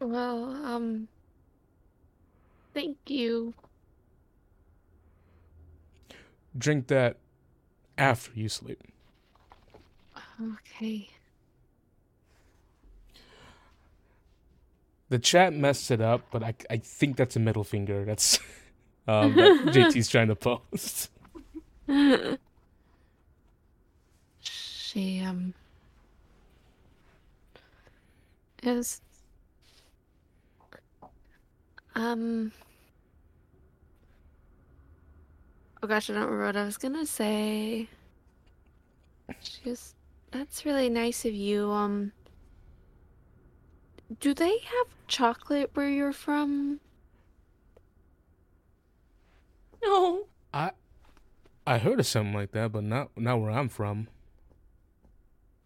Well, 0.00 0.44
um. 0.64 1.08
Thank 2.74 2.96
you. 3.06 3.54
Drink 6.56 6.88
that 6.88 7.18
after 7.96 8.32
you 8.34 8.48
sleep. 8.48 8.80
Okay. 10.40 11.08
The 15.08 15.18
chat 15.18 15.52
messed 15.52 15.90
it 15.90 16.00
up, 16.00 16.22
but 16.30 16.42
I, 16.42 16.54
I 16.70 16.78
think 16.78 17.16
that's 17.16 17.36
a 17.36 17.40
middle 17.40 17.64
finger. 17.64 18.04
That's 18.04 18.38
um, 19.06 19.34
that 19.34 19.66
JT's 19.66 20.08
trying 20.08 20.28
to 20.28 20.36
post. 20.36 21.10
She, 24.92 25.20
um. 25.20 25.54
Is. 28.62 29.00
Um. 31.94 32.52
Oh 35.82 35.86
gosh, 35.86 36.10
I 36.10 36.12
don't 36.12 36.24
remember 36.24 36.44
what 36.44 36.56
I 36.58 36.64
was 36.64 36.76
gonna 36.76 37.06
say. 37.06 37.88
She 39.40 39.70
was. 39.70 39.94
That's 40.30 40.66
really 40.66 40.90
nice 40.90 41.24
of 41.24 41.32
you. 41.32 41.70
Um. 41.70 42.12
Do 44.20 44.34
they 44.34 44.58
have 44.58 44.86
chocolate 45.08 45.70
where 45.72 45.88
you're 45.88 46.12
from? 46.12 46.80
No. 49.82 50.26
I 50.52 50.72
I 51.66 51.78
heard 51.78 51.98
of 51.98 52.06
something 52.06 52.34
like 52.34 52.52
that, 52.52 52.72
but 52.72 52.84
not 52.84 53.08
not 53.16 53.40
where 53.40 53.52
I'm 53.52 53.70
from. 53.70 54.08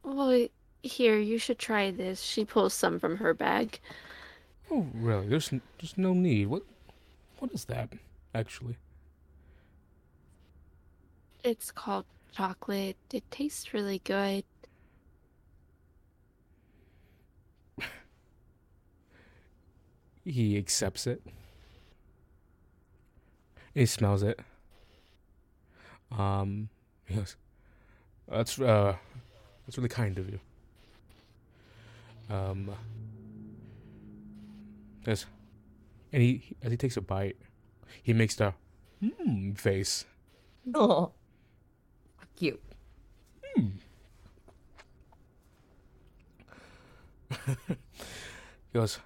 Well, 0.06 0.46
here, 0.84 1.18
you 1.18 1.36
should 1.36 1.58
try 1.58 1.90
this. 1.90 2.22
She 2.22 2.44
pulls 2.44 2.72
some 2.72 3.00
from 3.00 3.16
her 3.16 3.34
bag. 3.34 3.80
Oh, 4.70 4.86
really? 4.94 5.26
There's 5.26 5.50
there's 5.50 5.98
no 5.98 6.14
need. 6.14 6.46
What 6.46 6.62
what 7.40 7.50
is 7.50 7.64
that 7.64 7.92
actually? 8.32 8.76
It's 11.42 11.72
called 11.72 12.04
chocolate. 12.32 12.96
It 13.12 13.28
tastes 13.32 13.74
really 13.74 14.00
good. 14.04 14.44
He 20.24 20.58
accepts 20.58 21.06
it. 21.06 21.22
He 23.74 23.86
smells 23.86 24.24
it. 24.24 24.40
Um, 26.10 26.68
he 27.04 27.14
goes, 27.14 27.36
"That's 28.28 28.60
uh, 28.60 28.96
that's 29.66 29.76
really 29.76 29.88
kind 29.88 30.18
of 30.18 30.30
you." 30.30 30.40
Um, 32.28 32.70
yes, 35.06 35.26
and 36.12 36.22
he 36.22 36.56
as 36.62 36.70
he 36.70 36.76
takes 36.76 36.96
a 36.96 37.00
bite, 37.00 37.36
he 38.02 38.12
makes 38.12 38.34
the 38.36 38.54
hmm 39.00 39.52
face. 39.52 40.04
Oh. 40.74 41.12
Cute. 42.36 42.62
He 48.72 48.78
goes. 48.80 48.98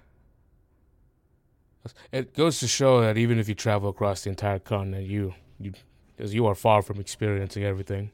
It 2.11 2.35
goes 2.35 2.59
to 2.59 2.67
show 2.67 3.01
that 3.01 3.17
even 3.17 3.39
if 3.39 3.47
you 3.47 3.55
travel 3.55 3.89
across 3.89 4.23
the 4.23 4.29
entire 4.29 4.59
continent, 4.59 5.07
you 5.07 5.33
you 5.59 5.73
as 6.19 6.33
you 6.33 6.45
are 6.45 6.55
far 6.55 6.81
from 6.81 6.99
experiencing 6.99 7.63
everything. 7.63 8.11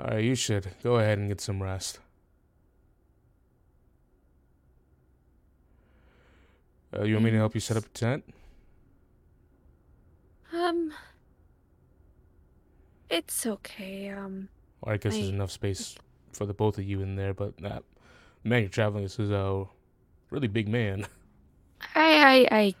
All 0.00 0.06
right, 0.12 0.24
you 0.24 0.34
should 0.34 0.68
go 0.82 0.96
ahead 0.96 1.18
and 1.18 1.28
get 1.28 1.40
some 1.42 1.62
rest. 1.62 2.00
Uh, 6.96 7.04
you 7.04 7.14
want 7.14 7.24
me 7.26 7.30
to 7.30 7.36
help 7.36 7.54
you 7.54 7.60
set 7.60 7.76
up 7.76 7.84
a 7.84 7.88
tent? 7.90 8.24
Um, 10.52 10.92
it's 13.08 13.46
okay. 13.46 14.08
Um, 14.10 14.48
Or 14.82 14.94
I 14.94 14.96
guess 14.96 15.14
there's 15.14 15.28
enough 15.28 15.50
space 15.50 15.96
for 16.32 16.46
the 16.46 16.54
both 16.54 16.78
of 16.78 16.84
you 16.84 17.02
in 17.02 17.16
there, 17.16 17.34
but 17.34 17.56
that 17.58 17.84
man 18.42 18.62
you're 18.62 18.68
traveling 18.70 19.04
this 19.04 19.18
is 19.18 19.30
a 19.30 19.64
really 20.30 20.48
big 20.48 20.68
man. 20.68 21.06
I, 21.94 22.46
I, 22.50 22.58
I, 22.58 22.74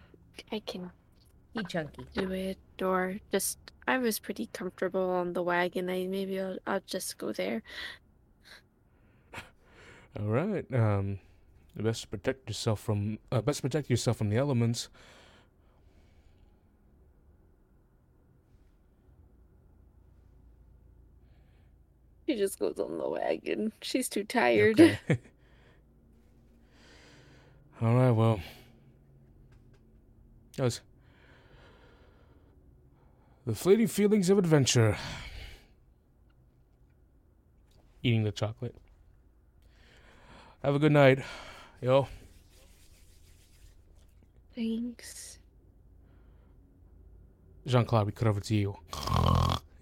I 0.52 0.60
can 0.60 0.90
He 1.52 1.64
chunky. 1.64 2.06
do 2.14 2.30
it, 2.32 2.58
or 2.82 3.16
just 3.30 3.58
I 3.90 3.98
was 3.98 4.20
pretty 4.20 4.46
comfortable 4.52 5.10
on 5.10 5.32
the 5.32 5.42
wagon. 5.42 5.90
I 5.90 6.06
maybe 6.06 6.38
I'll, 6.40 6.58
I'll 6.64 6.82
just 6.86 7.18
go 7.18 7.32
there. 7.32 7.64
All 9.34 10.26
right. 10.28 10.64
Um, 10.72 11.18
best 11.74 12.08
protect 12.08 12.48
yourself 12.48 12.78
from 12.78 13.18
uh, 13.32 13.40
best 13.40 13.62
protect 13.62 13.90
yourself 13.90 14.18
from 14.18 14.30
the 14.30 14.36
elements. 14.36 14.90
She 22.28 22.36
just 22.36 22.60
goes 22.60 22.78
on 22.78 22.96
the 22.96 23.08
wagon. 23.08 23.72
She's 23.82 24.08
too 24.08 24.22
tired. 24.22 24.80
Okay. 24.80 25.00
All 27.82 27.96
right. 27.96 28.12
Well, 28.12 28.38
guys, 30.56 30.80
the 33.50 33.56
fleeting 33.56 33.88
feelings 33.88 34.30
of 34.30 34.38
adventure. 34.38 34.96
Eating 38.02 38.22
the 38.22 38.30
chocolate. 38.30 38.76
Have 40.62 40.76
a 40.76 40.78
good 40.78 40.92
night, 40.92 41.18
yo. 41.80 42.06
Thanks. 44.54 45.38
Jean 47.66 47.84
Claude, 47.84 48.06
we 48.06 48.12
cut 48.12 48.28
over 48.28 48.40
to 48.40 48.54
you. 48.54 48.76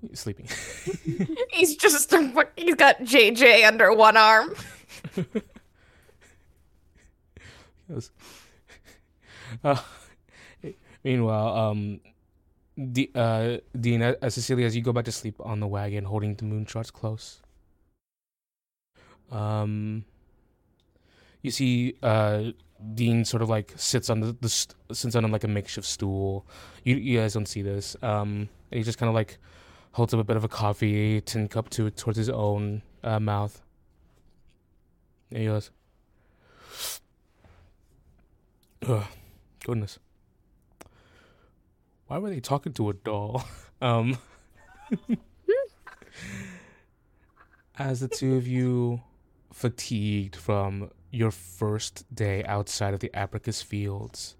You're 0.03 0.15
sleeping. 0.15 0.49
He's 1.51 1.77
just 1.77 2.15
he's 2.57 2.75
got 2.75 3.01
JJ 3.01 3.67
under 3.67 3.93
one 3.93 4.17
arm. 4.17 4.55
Yes. 7.91 8.11
Uh, 9.65 9.81
meanwhile, 11.03 11.57
um, 11.57 12.01
Uh, 12.79 13.59
Dean, 13.79 14.03
uh, 14.03 14.15
Cecilia, 14.31 14.65
as 14.67 14.77
you 14.77 14.83
go 14.83 14.93
back 14.93 15.05
to 15.07 15.13
sleep 15.13 15.35
on 15.41 15.59
the 15.59 15.67
wagon, 15.67 16.05
holding 16.05 16.35
the 16.37 16.45
moonshots 16.45 16.93
close, 16.93 17.41
um, 19.33 20.05
you 21.43 21.51
see, 21.51 21.95
uh, 22.03 22.53
Dean 22.95 23.25
sort 23.25 23.43
of 23.43 23.49
like 23.49 23.73
sits 23.77 24.09
on 24.09 24.21
the, 24.21 24.37
the 24.41 24.49
st- 24.49 24.77
sits 24.93 25.17
on 25.17 25.29
like 25.33 25.43
a 25.43 25.49
makeshift 25.49 25.87
stool. 25.87 26.47
You 26.85 26.97
you 26.97 27.19
guys 27.19 27.35
don't 27.35 27.47
see 27.47 27.63
this. 27.63 27.97
Um, 28.03 28.49
he 28.71 28.83
just 28.83 28.99
kind 28.99 29.09
of 29.09 29.15
like 29.15 29.39
holds 29.93 30.15
up 30.15 30.21
a 30.21 30.25
bit 30.25 30.37
of 30.37 30.45
a 30.45 30.49
coffee 30.49 31.21
tin 31.23 31.49
cup 31.49 31.71
to 31.71 31.91
towards 31.91 32.17
his 32.17 32.31
own 32.31 32.83
uh, 33.03 33.19
mouth. 33.19 33.61
And 35.31 35.41
he 35.41 35.47
goes, 35.47 35.71
goodness. 39.65 39.99
Why 42.09 42.19
were 42.19 42.31
they 42.31 42.41
talking 42.41 42.73
to 42.75 42.91
a 42.91 42.95
doll? 42.95 43.45
Um, 43.81 44.19
as 47.79 48.01
the 48.01 48.09
two 48.09 48.35
of 48.35 48.49
you 48.49 49.03
fatigued 49.53 50.35
from 50.35 50.91
your 51.13 51.31
first 51.31 52.13
day 52.13 52.43
outside 52.43 52.93
of 52.93 52.99
the 52.99 53.09
Apricus 53.15 53.63
fields, 53.63 54.35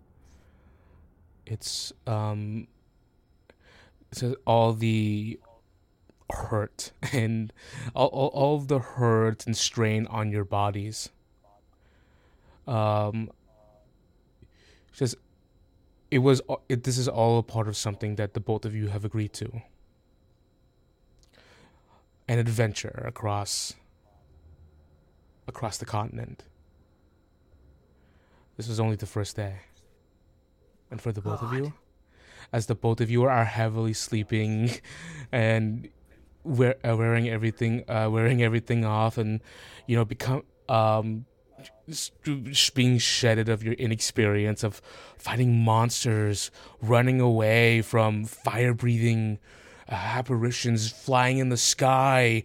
it's 1.47 1.93
um, 2.05 2.67
all 4.45 4.73
the 4.73 5.39
hurt 6.33 6.91
and 7.13 7.53
all, 7.95 8.09
all, 8.09 8.29
all 8.35 8.57
of 8.57 8.67
the 8.67 8.81
hurt 8.81 9.47
and 9.47 9.57
strain 9.57 10.09
on 10.09 10.33
your 10.33 10.45
bodies. 10.45 11.11
Um, 12.67 13.31
just 14.93 15.15
it 16.11 16.19
was 16.19 16.41
it, 16.69 16.85
this 16.85 16.99
is 16.99 17.09
all 17.09 17.39
a 17.39 17.43
part 17.43 17.69
of 17.69 17.77
something 17.77 18.17
that 18.17 18.35
the 18.35 18.41
both 18.41 18.65
of 18.65 18.75
you 18.75 18.89
have 18.89 19.05
agreed 19.05 19.33
to. 19.35 19.63
An 22.27 22.39
adventure 22.39 23.05
across 23.07 23.75
across 25.47 25.79
the 25.79 25.87
continent. 25.87 26.45
This 28.57 28.69
was 28.69 28.81
only 28.81 28.97
the 28.97 29.07
first 29.07 29.37
day. 29.37 29.61
And 30.91 31.01
for 31.01 31.13
the 31.13 31.21
both 31.21 31.43
of 31.43 31.53
you 31.53 31.75
as 32.53 32.67
the 32.67 32.75
both 32.75 33.01
of 33.01 33.11
you 33.11 33.25
are 33.25 33.45
heavily 33.45 33.93
sleeping 33.93 34.71
and 35.33 35.89
wear, 36.45 36.77
uh, 36.85 36.97
wearing 36.97 37.29
everything 37.29 37.85
uh, 37.89 38.09
wearing 38.11 38.43
everything 38.43 38.85
off 38.85 39.19
and 39.19 39.41
you 39.87 39.97
know 39.97 40.05
become 40.05 40.43
um 40.69 41.25
being 42.75 42.99
shedded 42.99 43.49
of 43.49 43.63
your 43.63 43.75
inexperience 43.75 44.63
of 44.63 44.83
fighting 45.17 45.59
monsters, 45.65 46.51
running 46.81 47.21
away 47.21 47.83
from 47.83 48.25
fire 48.25 48.75
breathing 48.75 49.39
uh, 49.89 49.95
apparitions 49.95 50.91
flying 50.91 51.39
in 51.39 51.49
the 51.49 51.57
sky, 51.57 52.43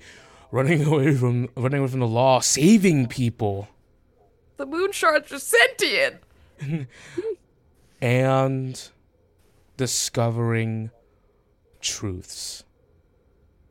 running 0.51 0.85
away 0.87 1.13
from 1.15 1.49
running 1.55 1.79
away 1.79 1.89
from 1.89 1.99
the 1.99 2.07
law, 2.07 2.39
saving 2.39 3.07
people, 3.07 3.67
The 4.57 4.65
moon 4.65 4.91
shards 4.91 5.31
are 5.31 5.39
sentient. 5.39 6.21
and 8.01 8.89
discovering 9.77 10.91
truths 11.81 12.63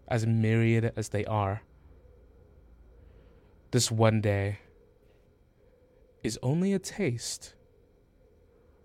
as 0.08 0.26
myriad 0.26 0.92
as 0.96 1.08
they 1.08 1.24
are. 1.24 1.62
This 3.70 3.90
one 3.90 4.20
day 4.20 4.58
is 6.22 6.38
only 6.42 6.72
a 6.72 6.78
taste 6.78 7.54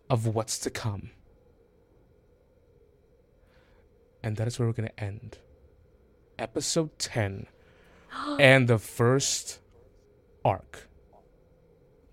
of 0.09 0.25
what's 0.27 0.57
to 0.59 0.69
come. 0.69 1.11
And 4.23 4.35
that 4.37 4.47
is 4.47 4.57
where 4.57 4.67
we're 4.67 4.73
going 4.73 4.89
to 4.89 5.03
end. 5.03 5.37
Episode 6.39 6.97
10 6.99 7.47
and 8.39 8.67
the 8.67 8.77
first 8.77 9.59
arc 10.43 10.87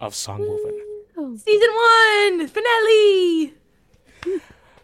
of 0.00 0.12
Songwoven. 0.12 0.80
Season 1.38 1.70
one 1.70 2.48
finale. 2.48 3.54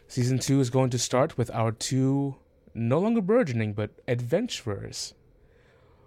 Season 0.09 0.39
2 0.39 0.60
is 0.60 0.70
going 0.70 0.91
to 0.91 0.99
start 0.99 1.36
with 1.36 1.51
our 1.51 1.73
two 1.73 2.36
no 2.73 2.99
longer 2.99 3.20
burgeoning 3.20 3.73
but 3.73 3.91
adventurers 4.07 5.15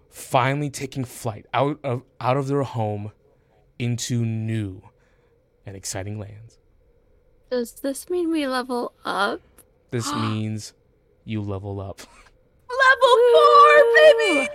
finally 0.09 0.69
taking 0.69 1.03
flight 1.03 1.45
out 1.53 1.77
of 1.83 2.03
out 2.21 2.37
of 2.37 2.47
their 2.47 2.63
home 2.63 3.11
into 3.79 4.25
new 4.25 4.81
and 5.65 5.75
exciting 5.75 6.19
lands. 6.19 6.57
Does 7.49 7.73
this 7.73 8.09
mean 8.09 8.31
we 8.31 8.47
level 8.47 8.93
up? 9.05 9.41
This 9.91 10.11
means 10.13 10.73
you 11.25 11.41
level 11.41 11.79
up. 11.79 12.01
Level 12.69 13.15
four, 13.33 13.83
baby. 13.95 14.49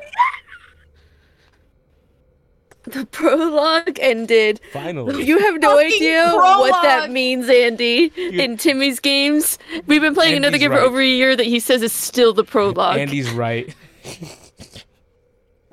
The 2.85 3.07
prologue 3.07 3.99
ended. 4.01 4.61
Finally. 4.73 5.25
You 5.25 5.39
have 5.39 5.61
no 5.61 5.77
Fucking 5.77 5.93
idea 5.93 6.33
what 6.35 6.83
that 6.83 7.11
means, 7.11 7.49
Andy. 7.49 8.11
In 8.17 8.57
Timmy's 8.57 8.99
games, 8.99 9.59
we've 9.87 10.01
been 10.01 10.15
playing 10.15 10.37
another 10.37 10.55
Andy's 10.55 10.69
game 10.69 10.77
for 10.77 10.83
over 10.83 11.01
a 11.01 11.07
year 11.07 11.37
that 11.37 11.45
he 11.45 11.61
says 11.61 11.83
is 11.83 11.93
still 11.93 12.33
the 12.33 12.45
prologue. 12.45 12.97
Andy's 12.97 13.31
right. 13.31 13.75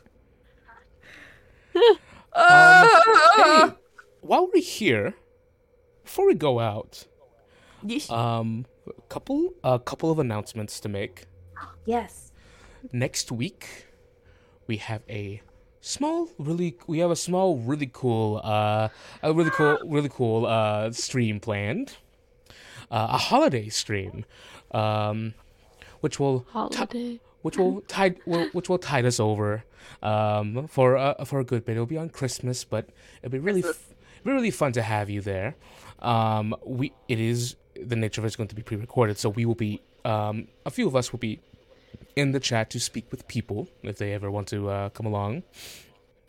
Um, 2.32 2.88
hey, 3.36 3.72
while 4.20 4.50
we're 4.52 4.62
here, 4.62 5.14
before 6.04 6.26
we 6.26 6.34
go 6.34 6.60
out, 6.60 7.06
Yeesh. 7.84 8.10
um, 8.10 8.66
a 8.86 9.02
couple 9.08 9.54
a 9.64 9.78
couple 9.78 10.10
of 10.10 10.18
announcements 10.18 10.78
to 10.80 10.88
make. 10.88 11.26
yes. 11.84 12.32
next 12.92 13.32
week 13.32 13.86
we 14.66 14.76
have 14.76 15.02
a 15.08 15.40
small 15.80 16.28
really 16.38 16.76
we 16.86 16.98
have 16.98 17.10
a 17.10 17.16
small 17.16 17.58
really 17.58 17.88
cool 17.92 18.40
uh 18.42 18.88
a 19.22 19.32
really 19.32 19.50
cool 19.50 19.78
really 19.86 20.08
cool 20.08 20.44
uh 20.46 20.90
stream 20.90 21.38
planned 21.40 21.96
uh, 22.90 23.06
a 23.10 23.18
holiday 23.18 23.68
stream 23.68 24.24
um 24.72 25.34
which 26.00 26.18
will 26.20 26.44
Holiday. 26.50 27.20
Which 27.46 27.56
will 27.58 27.80
tide 27.96 28.16
will, 28.26 28.46
which 28.56 28.68
will 28.70 28.78
tide 28.92 29.06
us 29.06 29.18
over 29.20 29.64
um 30.02 30.66
for 30.66 30.88
uh, 30.96 31.24
for 31.24 31.38
a 31.40 31.44
good 31.44 31.62
bit 31.64 31.72
it'll 31.76 31.86
be 31.96 32.00
on 32.04 32.08
christmas 32.08 32.64
but 32.64 32.84
it'll 33.22 33.32
be 33.32 33.38
really 33.48 33.64
f- 33.64 33.94
be 34.24 34.30
really 34.32 34.50
fun 34.62 34.72
to 34.72 34.82
have 34.82 35.08
you 35.14 35.20
there 35.32 35.54
um 36.12 36.54
we 36.64 36.92
it 37.08 37.20
is 37.20 37.56
the 37.92 37.96
nature 38.04 38.20
of 38.20 38.24
it's 38.24 38.36
going 38.40 38.48
to 38.54 38.58
be 38.62 38.62
pre-recorded 38.62 39.16
so 39.22 39.28
we 39.38 39.44
will 39.48 39.60
be 39.68 39.80
um 40.04 40.36
a 40.64 40.70
few 40.70 40.86
of 40.90 40.94
us 41.00 41.12
will 41.12 41.18
be 41.30 41.38
in 42.16 42.32
the 42.32 42.40
chat 42.40 42.68
to 42.70 42.78
speak 42.80 43.04
with 43.12 43.26
people 43.28 43.68
if 43.82 43.96
they 43.98 44.10
ever 44.12 44.28
want 44.30 44.46
to 44.48 44.58
uh, 44.68 44.88
come 44.90 45.06
along 45.06 45.42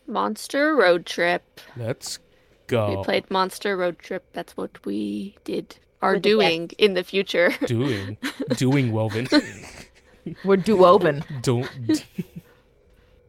Monster 0.05 0.75
Road 0.75 1.05
Trip. 1.05 1.43
let's 1.75 2.19
go 2.67 2.83
We 2.99 3.03
played 3.03 3.29
Monster 3.29 3.75
Road 3.75 3.99
Trip. 3.99 4.23
That's 4.33 4.55
what 4.55 4.85
we 4.85 5.35
did. 5.43 5.77
Are 6.01 6.17
doing 6.19 6.69
in 6.77 6.93
the 6.93 7.03
future. 7.03 7.49
doing 7.65 8.17
doing 8.55 8.91
woven 8.91 9.27
We're 10.43 10.57
duoben. 10.57 11.23
don't 11.41 11.69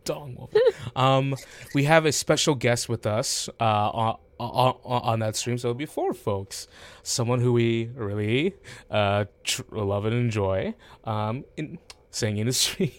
dong 0.04 0.34
woven. 0.36 0.60
um 0.96 1.36
we 1.74 1.84
have 1.84 2.06
a 2.06 2.12
special 2.12 2.54
guest 2.54 2.88
with 2.88 3.04
us 3.06 3.48
uh 3.60 3.90
on, 3.90 4.18
on, 4.84 5.02
on 5.02 5.18
that 5.20 5.36
stream. 5.36 5.58
So 5.58 5.68
it'll 5.68 5.78
be 5.78 5.86
four 5.86 6.14
folks. 6.14 6.68
Someone 7.02 7.40
who 7.40 7.52
we 7.52 7.90
really 7.94 8.54
uh, 8.90 9.24
tr- 9.44 9.62
love 9.72 10.04
and 10.04 10.14
enjoy 10.14 10.74
um, 11.04 11.44
in, 11.56 11.78
saying 12.10 12.38
in 12.38 12.46
the 12.46 12.52
stream. 12.64 12.92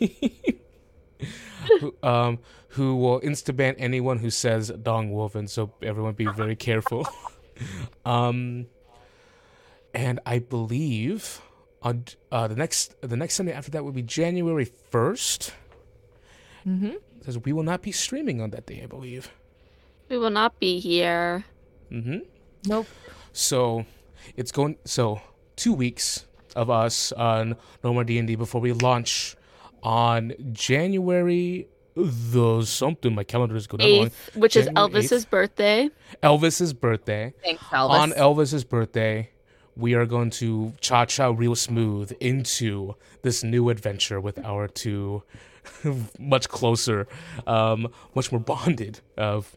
who, 1.79 1.95
um, 2.03 2.39
who 2.69 2.95
will 2.95 3.21
instaban 3.21 3.75
anyone 3.77 4.19
who 4.19 4.29
says 4.29 4.69
Dong 4.81 5.11
Wolfen, 5.11 5.49
so 5.49 5.73
everyone 5.81 6.13
be 6.13 6.25
very 6.25 6.55
careful. 6.55 7.07
um, 8.05 8.67
and 9.93 10.19
I 10.25 10.39
believe 10.39 11.41
on 11.81 12.05
uh, 12.31 12.47
the 12.47 12.55
next 12.55 12.95
the 13.01 13.15
next 13.17 13.35
Sunday 13.35 13.53
after 13.53 13.71
that 13.71 13.83
will 13.83 13.91
be 13.91 14.01
January 14.01 14.67
1st 14.91 15.51
Mm-hmm. 16.67 16.91
Because 17.17 17.37
we 17.39 17.53
will 17.53 17.63
not 17.63 17.81
be 17.81 17.91
streaming 17.91 18.41
on 18.41 18.51
that 18.51 18.65
day, 18.65 18.81
I 18.83 18.85
believe. 18.85 19.31
We 20.09 20.17
will 20.17 20.29
not 20.29 20.59
be 20.59 20.79
here. 20.79 21.45
Mm-hmm. 21.91 22.19
Nope. 22.65 22.87
So 23.33 23.85
it's 24.35 24.51
going. 24.51 24.77
So 24.85 25.21
two 25.55 25.73
weeks 25.73 26.25
of 26.55 26.69
us 26.69 27.11
on 27.13 27.55
No 27.83 27.93
More 27.93 28.03
D 28.03 28.17
and 28.17 28.27
D 28.27 28.35
before 28.35 28.61
we 28.61 28.71
launch 28.73 29.35
on 29.83 30.33
January 30.51 31.67
the 31.95 32.63
something. 32.63 33.13
My 33.13 33.23
calendar 33.23 33.55
is 33.55 33.67
going 33.67 33.81
on. 33.81 34.05
Eighth, 34.07 34.35
which 34.35 34.55
is 34.55 34.65
January 34.65 34.91
Elvis's 34.91 35.25
birthday. 35.25 35.89
Elvis's 36.23 36.73
birthday. 36.73 37.33
Thanks, 37.43 37.63
Elvis. 37.63 37.89
On 37.89 38.11
Elvis's 38.11 38.63
birthday, 38.63 39.29
we 39.79 39.93
are 39.93 40.05
going 40.05 40.29
to 40.29 40.73
cha 40.81 41.05
cha 41.05 41.29
real 41.29 41.55
smooth 41.55 42.11
into 42.19 42.95
this 43.21 43.43
new 43.43 43.69
adventure 43.69 44.19
with 44.19 44.37
our 44.45 44.67
two 44.67 45.23
much 46.19 46.49
closer, 46.49 47.07
um, 47.47 47.87
much 48.15 48.31
more 48.31 48.41
bonded 48.41 48.99
of 49.17 49.55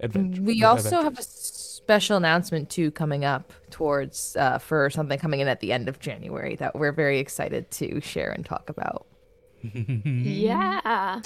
adventure. 0.00 0.42
we 0.42 0.62
also 0.62 1.02
have 1.02 1.18
a 1.18 1.22
special 1.22 2.16
announcement 2.16 2.70
too 2.70 2.90
coming 2.90 3.24
up 3.24 3.52
towards 3.70 4.36
uh, 4.36 4.58
for 4.58 4.90
something 4.90 5.18
coming 5.18 5.40
in 5.40 5.48
at 5.48 5.60
the 5.60 5.72
end 5.72 5.88
of 5.88 5.98
January 5.98 6.56
that 6.56 6.74
we're 6.76 6.92
very 6.92 7.18
excited 7.18 7.70
to 7.70 8.00
share 8.00 8.30
and 8.30 8.44
talk 8.44 8.70
about. 8.70 9.06
Yeah. 9.74 11.20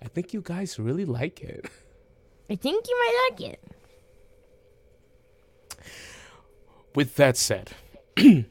I 0.00 0.06
think 0.08 0.32
you 0.32 0.40
guys 0.40 0.78
really 0.78 1.04
like 1.04 1.40
it. 1.42 1.66
I 2.48 2.56
think 2.56 2.86
you 2.88 2.96
might 2.98 3.28
like 3.30 3.52
it. 3.52 3.60
With 6.94 7.16
that 7.16 7.36
said, 7.36 7.70
thank 8.16 8.46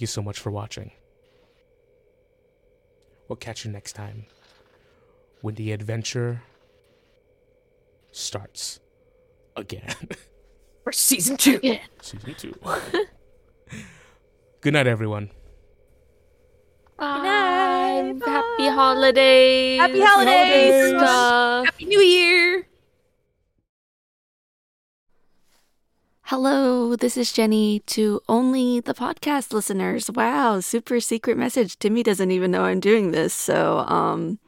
you 0.00 0.06
so 0.06 0.22
much 0.22 0.38
for 0.38 0.50
watching. 0.50 0.90
We'll 3.28 3.36
catch 3.36 3.64
you 3.64 3.70
next 3.70 3.92
time 3.92 4.26
when 5.40 5.54
the 5.54 5.72
adventure 5.72 6.42
starts 8.12 8.80
again. 9.56 9.94
For 10.84 10.92
season 10.92 11.36
two. 11.38 11.60
Yeah. 11.62 11.78
Season 12.02 12.34
two. 12.34 12.54
Good 14.60 14.74
night, 14.74 14.86
everyone. 14.86 15.30
Bye. 16.98 18.14
Happy 18.24 18.68
holidays. 18.68 19.80
Happy 19.80 20.00
holidays. 20.00 20.90
Stuff. 20.90 21.64
Happy 21.66 21.86
New 21.86 22.00
Year. 22.00 22.66
Hello, 26.28 26.96
this 26.96 27.18
is 27.18 27.34
Jenny 27.34 27.80
to 27.80 28.18
only 28.30 28.80
the 28.80 28.94
podcast 28.94 29.52
listeners. 29.52 30.10
Wow, 30.10 30.60
super 30.60 30.98
secret 30.98 31.36
message. 31.36 31.78
Timmy 31.78 32.02
doesn't 32.02 32.30
even 32.30 32.50
know 32.50 32.64
I'm 32.64 32.80
doing 32.80 33.10
this, 33.10 33.34
so 33.34 33.80
um 33.80 34.38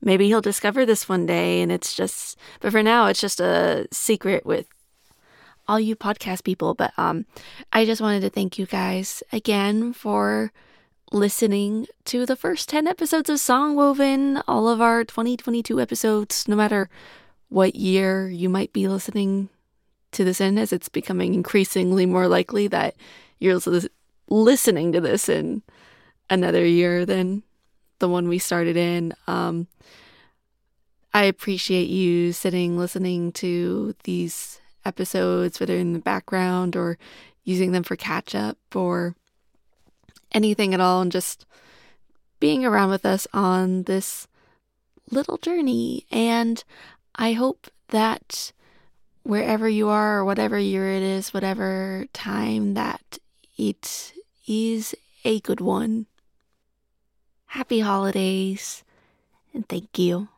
maybe 0.00 0.28
he'll 0.28 0.40
discover 0.40 0.86
this 0.86 1.08
one 1.08 1.26
day 1.26 1.62
and 1.62 1.72
it's 1.72 1.96
just 1.96 2.38
but 2.60 2.70
for 2.70 2.80
now 2.80 3.06
it's 3.06 3.20
just 3.20 3.40
a 3.40 3.88
secret 3.90 4.46
with 4.46 4.68
all 5.66 5.80
you 5.80 5.96
podcast 5.96 6.44
people, 6.44 6.74
but 6.74 6.92
um 6.96 7.26
I 7.72 7.84
just 7.84 8.00
wanted 8.00 8.20
to 8.20 8.30
thank 8.30 8.56
you 8.56 8.66
guys 8.66 9.24
again 9.32 9.92
for 9.92 10.52
listening 11.10 11.88
to 12.04 12.24
the 12.24 12.36
first 12.36 12.68
10 12.68 12.86
episodes 12.86 13.28
of 13.28 13.38
Songwoven, 13.38 14.44
all 14.46 14.68
of 14.68 14.80
our 14.80 15.02
2022 15.02 15.80
episodes, 15.80 16.46
no 16.46 16.54
matter 16.54 16.88
what 17.48 17.74
year 17.74 18.28
you 18.30 18.48
might 18.48 18.72
be 18.72 18.86
listening 18.86 19.48
to 20.12 20.24
this 20.24 20.40
end 20.40 20.58
as 20.58 20.72
it's 20.72 20.88
becoming 20.88 21.34
increasingly 21.34 22.06
more 22.06 22.28
likely 22.28 22.66
that 22.68 22.94
you're 23.38 23.60
listening 24.28 24.92
to 24.92 25.00
this 25.00 25.28
in 25.28 25.62
another 26.28 26.64
year 26.64 27.04
than 27.04 27.42
the 27.98 28.08
one 28.08 28.28
we 28.28 28.38
started 28.38 28.76
in. 28.76 29.14
Um, 29.26 29.66
I 31.12 31.24
appreciate 31.24 31.88
you 31.88 32.32
sitting 32.32 32.78
listening 32.78 33.32
to 33.32 33.94
these 34.04 34.60
episodes, 34.84 35.58
whether 35.58 35.76
in 35.76 35.92
the 35.92 35.98
background 35.98 36.76
or 36.76 36.98
using 37.44 37.72
them 37.72 37.82
for 37.82 37.96
catch 37.96 38.34
up 38.34 38.58
or 38.74 39.14
anything 40.32 40.72
at 40.72 40.80
all, 40.80 41.02
and 41.02 41.10
just 41.10 41.46
being 42.38 42.64
around 42.64 42.90
with 42.90 43.04
us 43.04 43.26
on 43.32 43.84
this 43.84 44.28
little 45.10 45.36
journey. 45.36 46.06
And 46.10 46.62
I 47.16 47.32
hope 47.32 47.68
that 47.88 48.52
wherever 49.22 49.68
you 49.68 49.88
are 49.88 50.18
or 50.18 50.24
whatever 50.24 50.58
year 50.58 50.90
it 50.90 51.02
is, 51.02 51.34
whatever 51.34 52.06
time 52.12 52.74
that 52.74 53.18
it 53.56 54.12
is 54.46 54.94
a 55.24 55.40
good 55.40 55.60
one. 55.60 56.06
Happy 57.46 57.80
holidays 57.80 58.84
and 59.52 59.68
thank 59.68 59.98
you. 59.98 60.28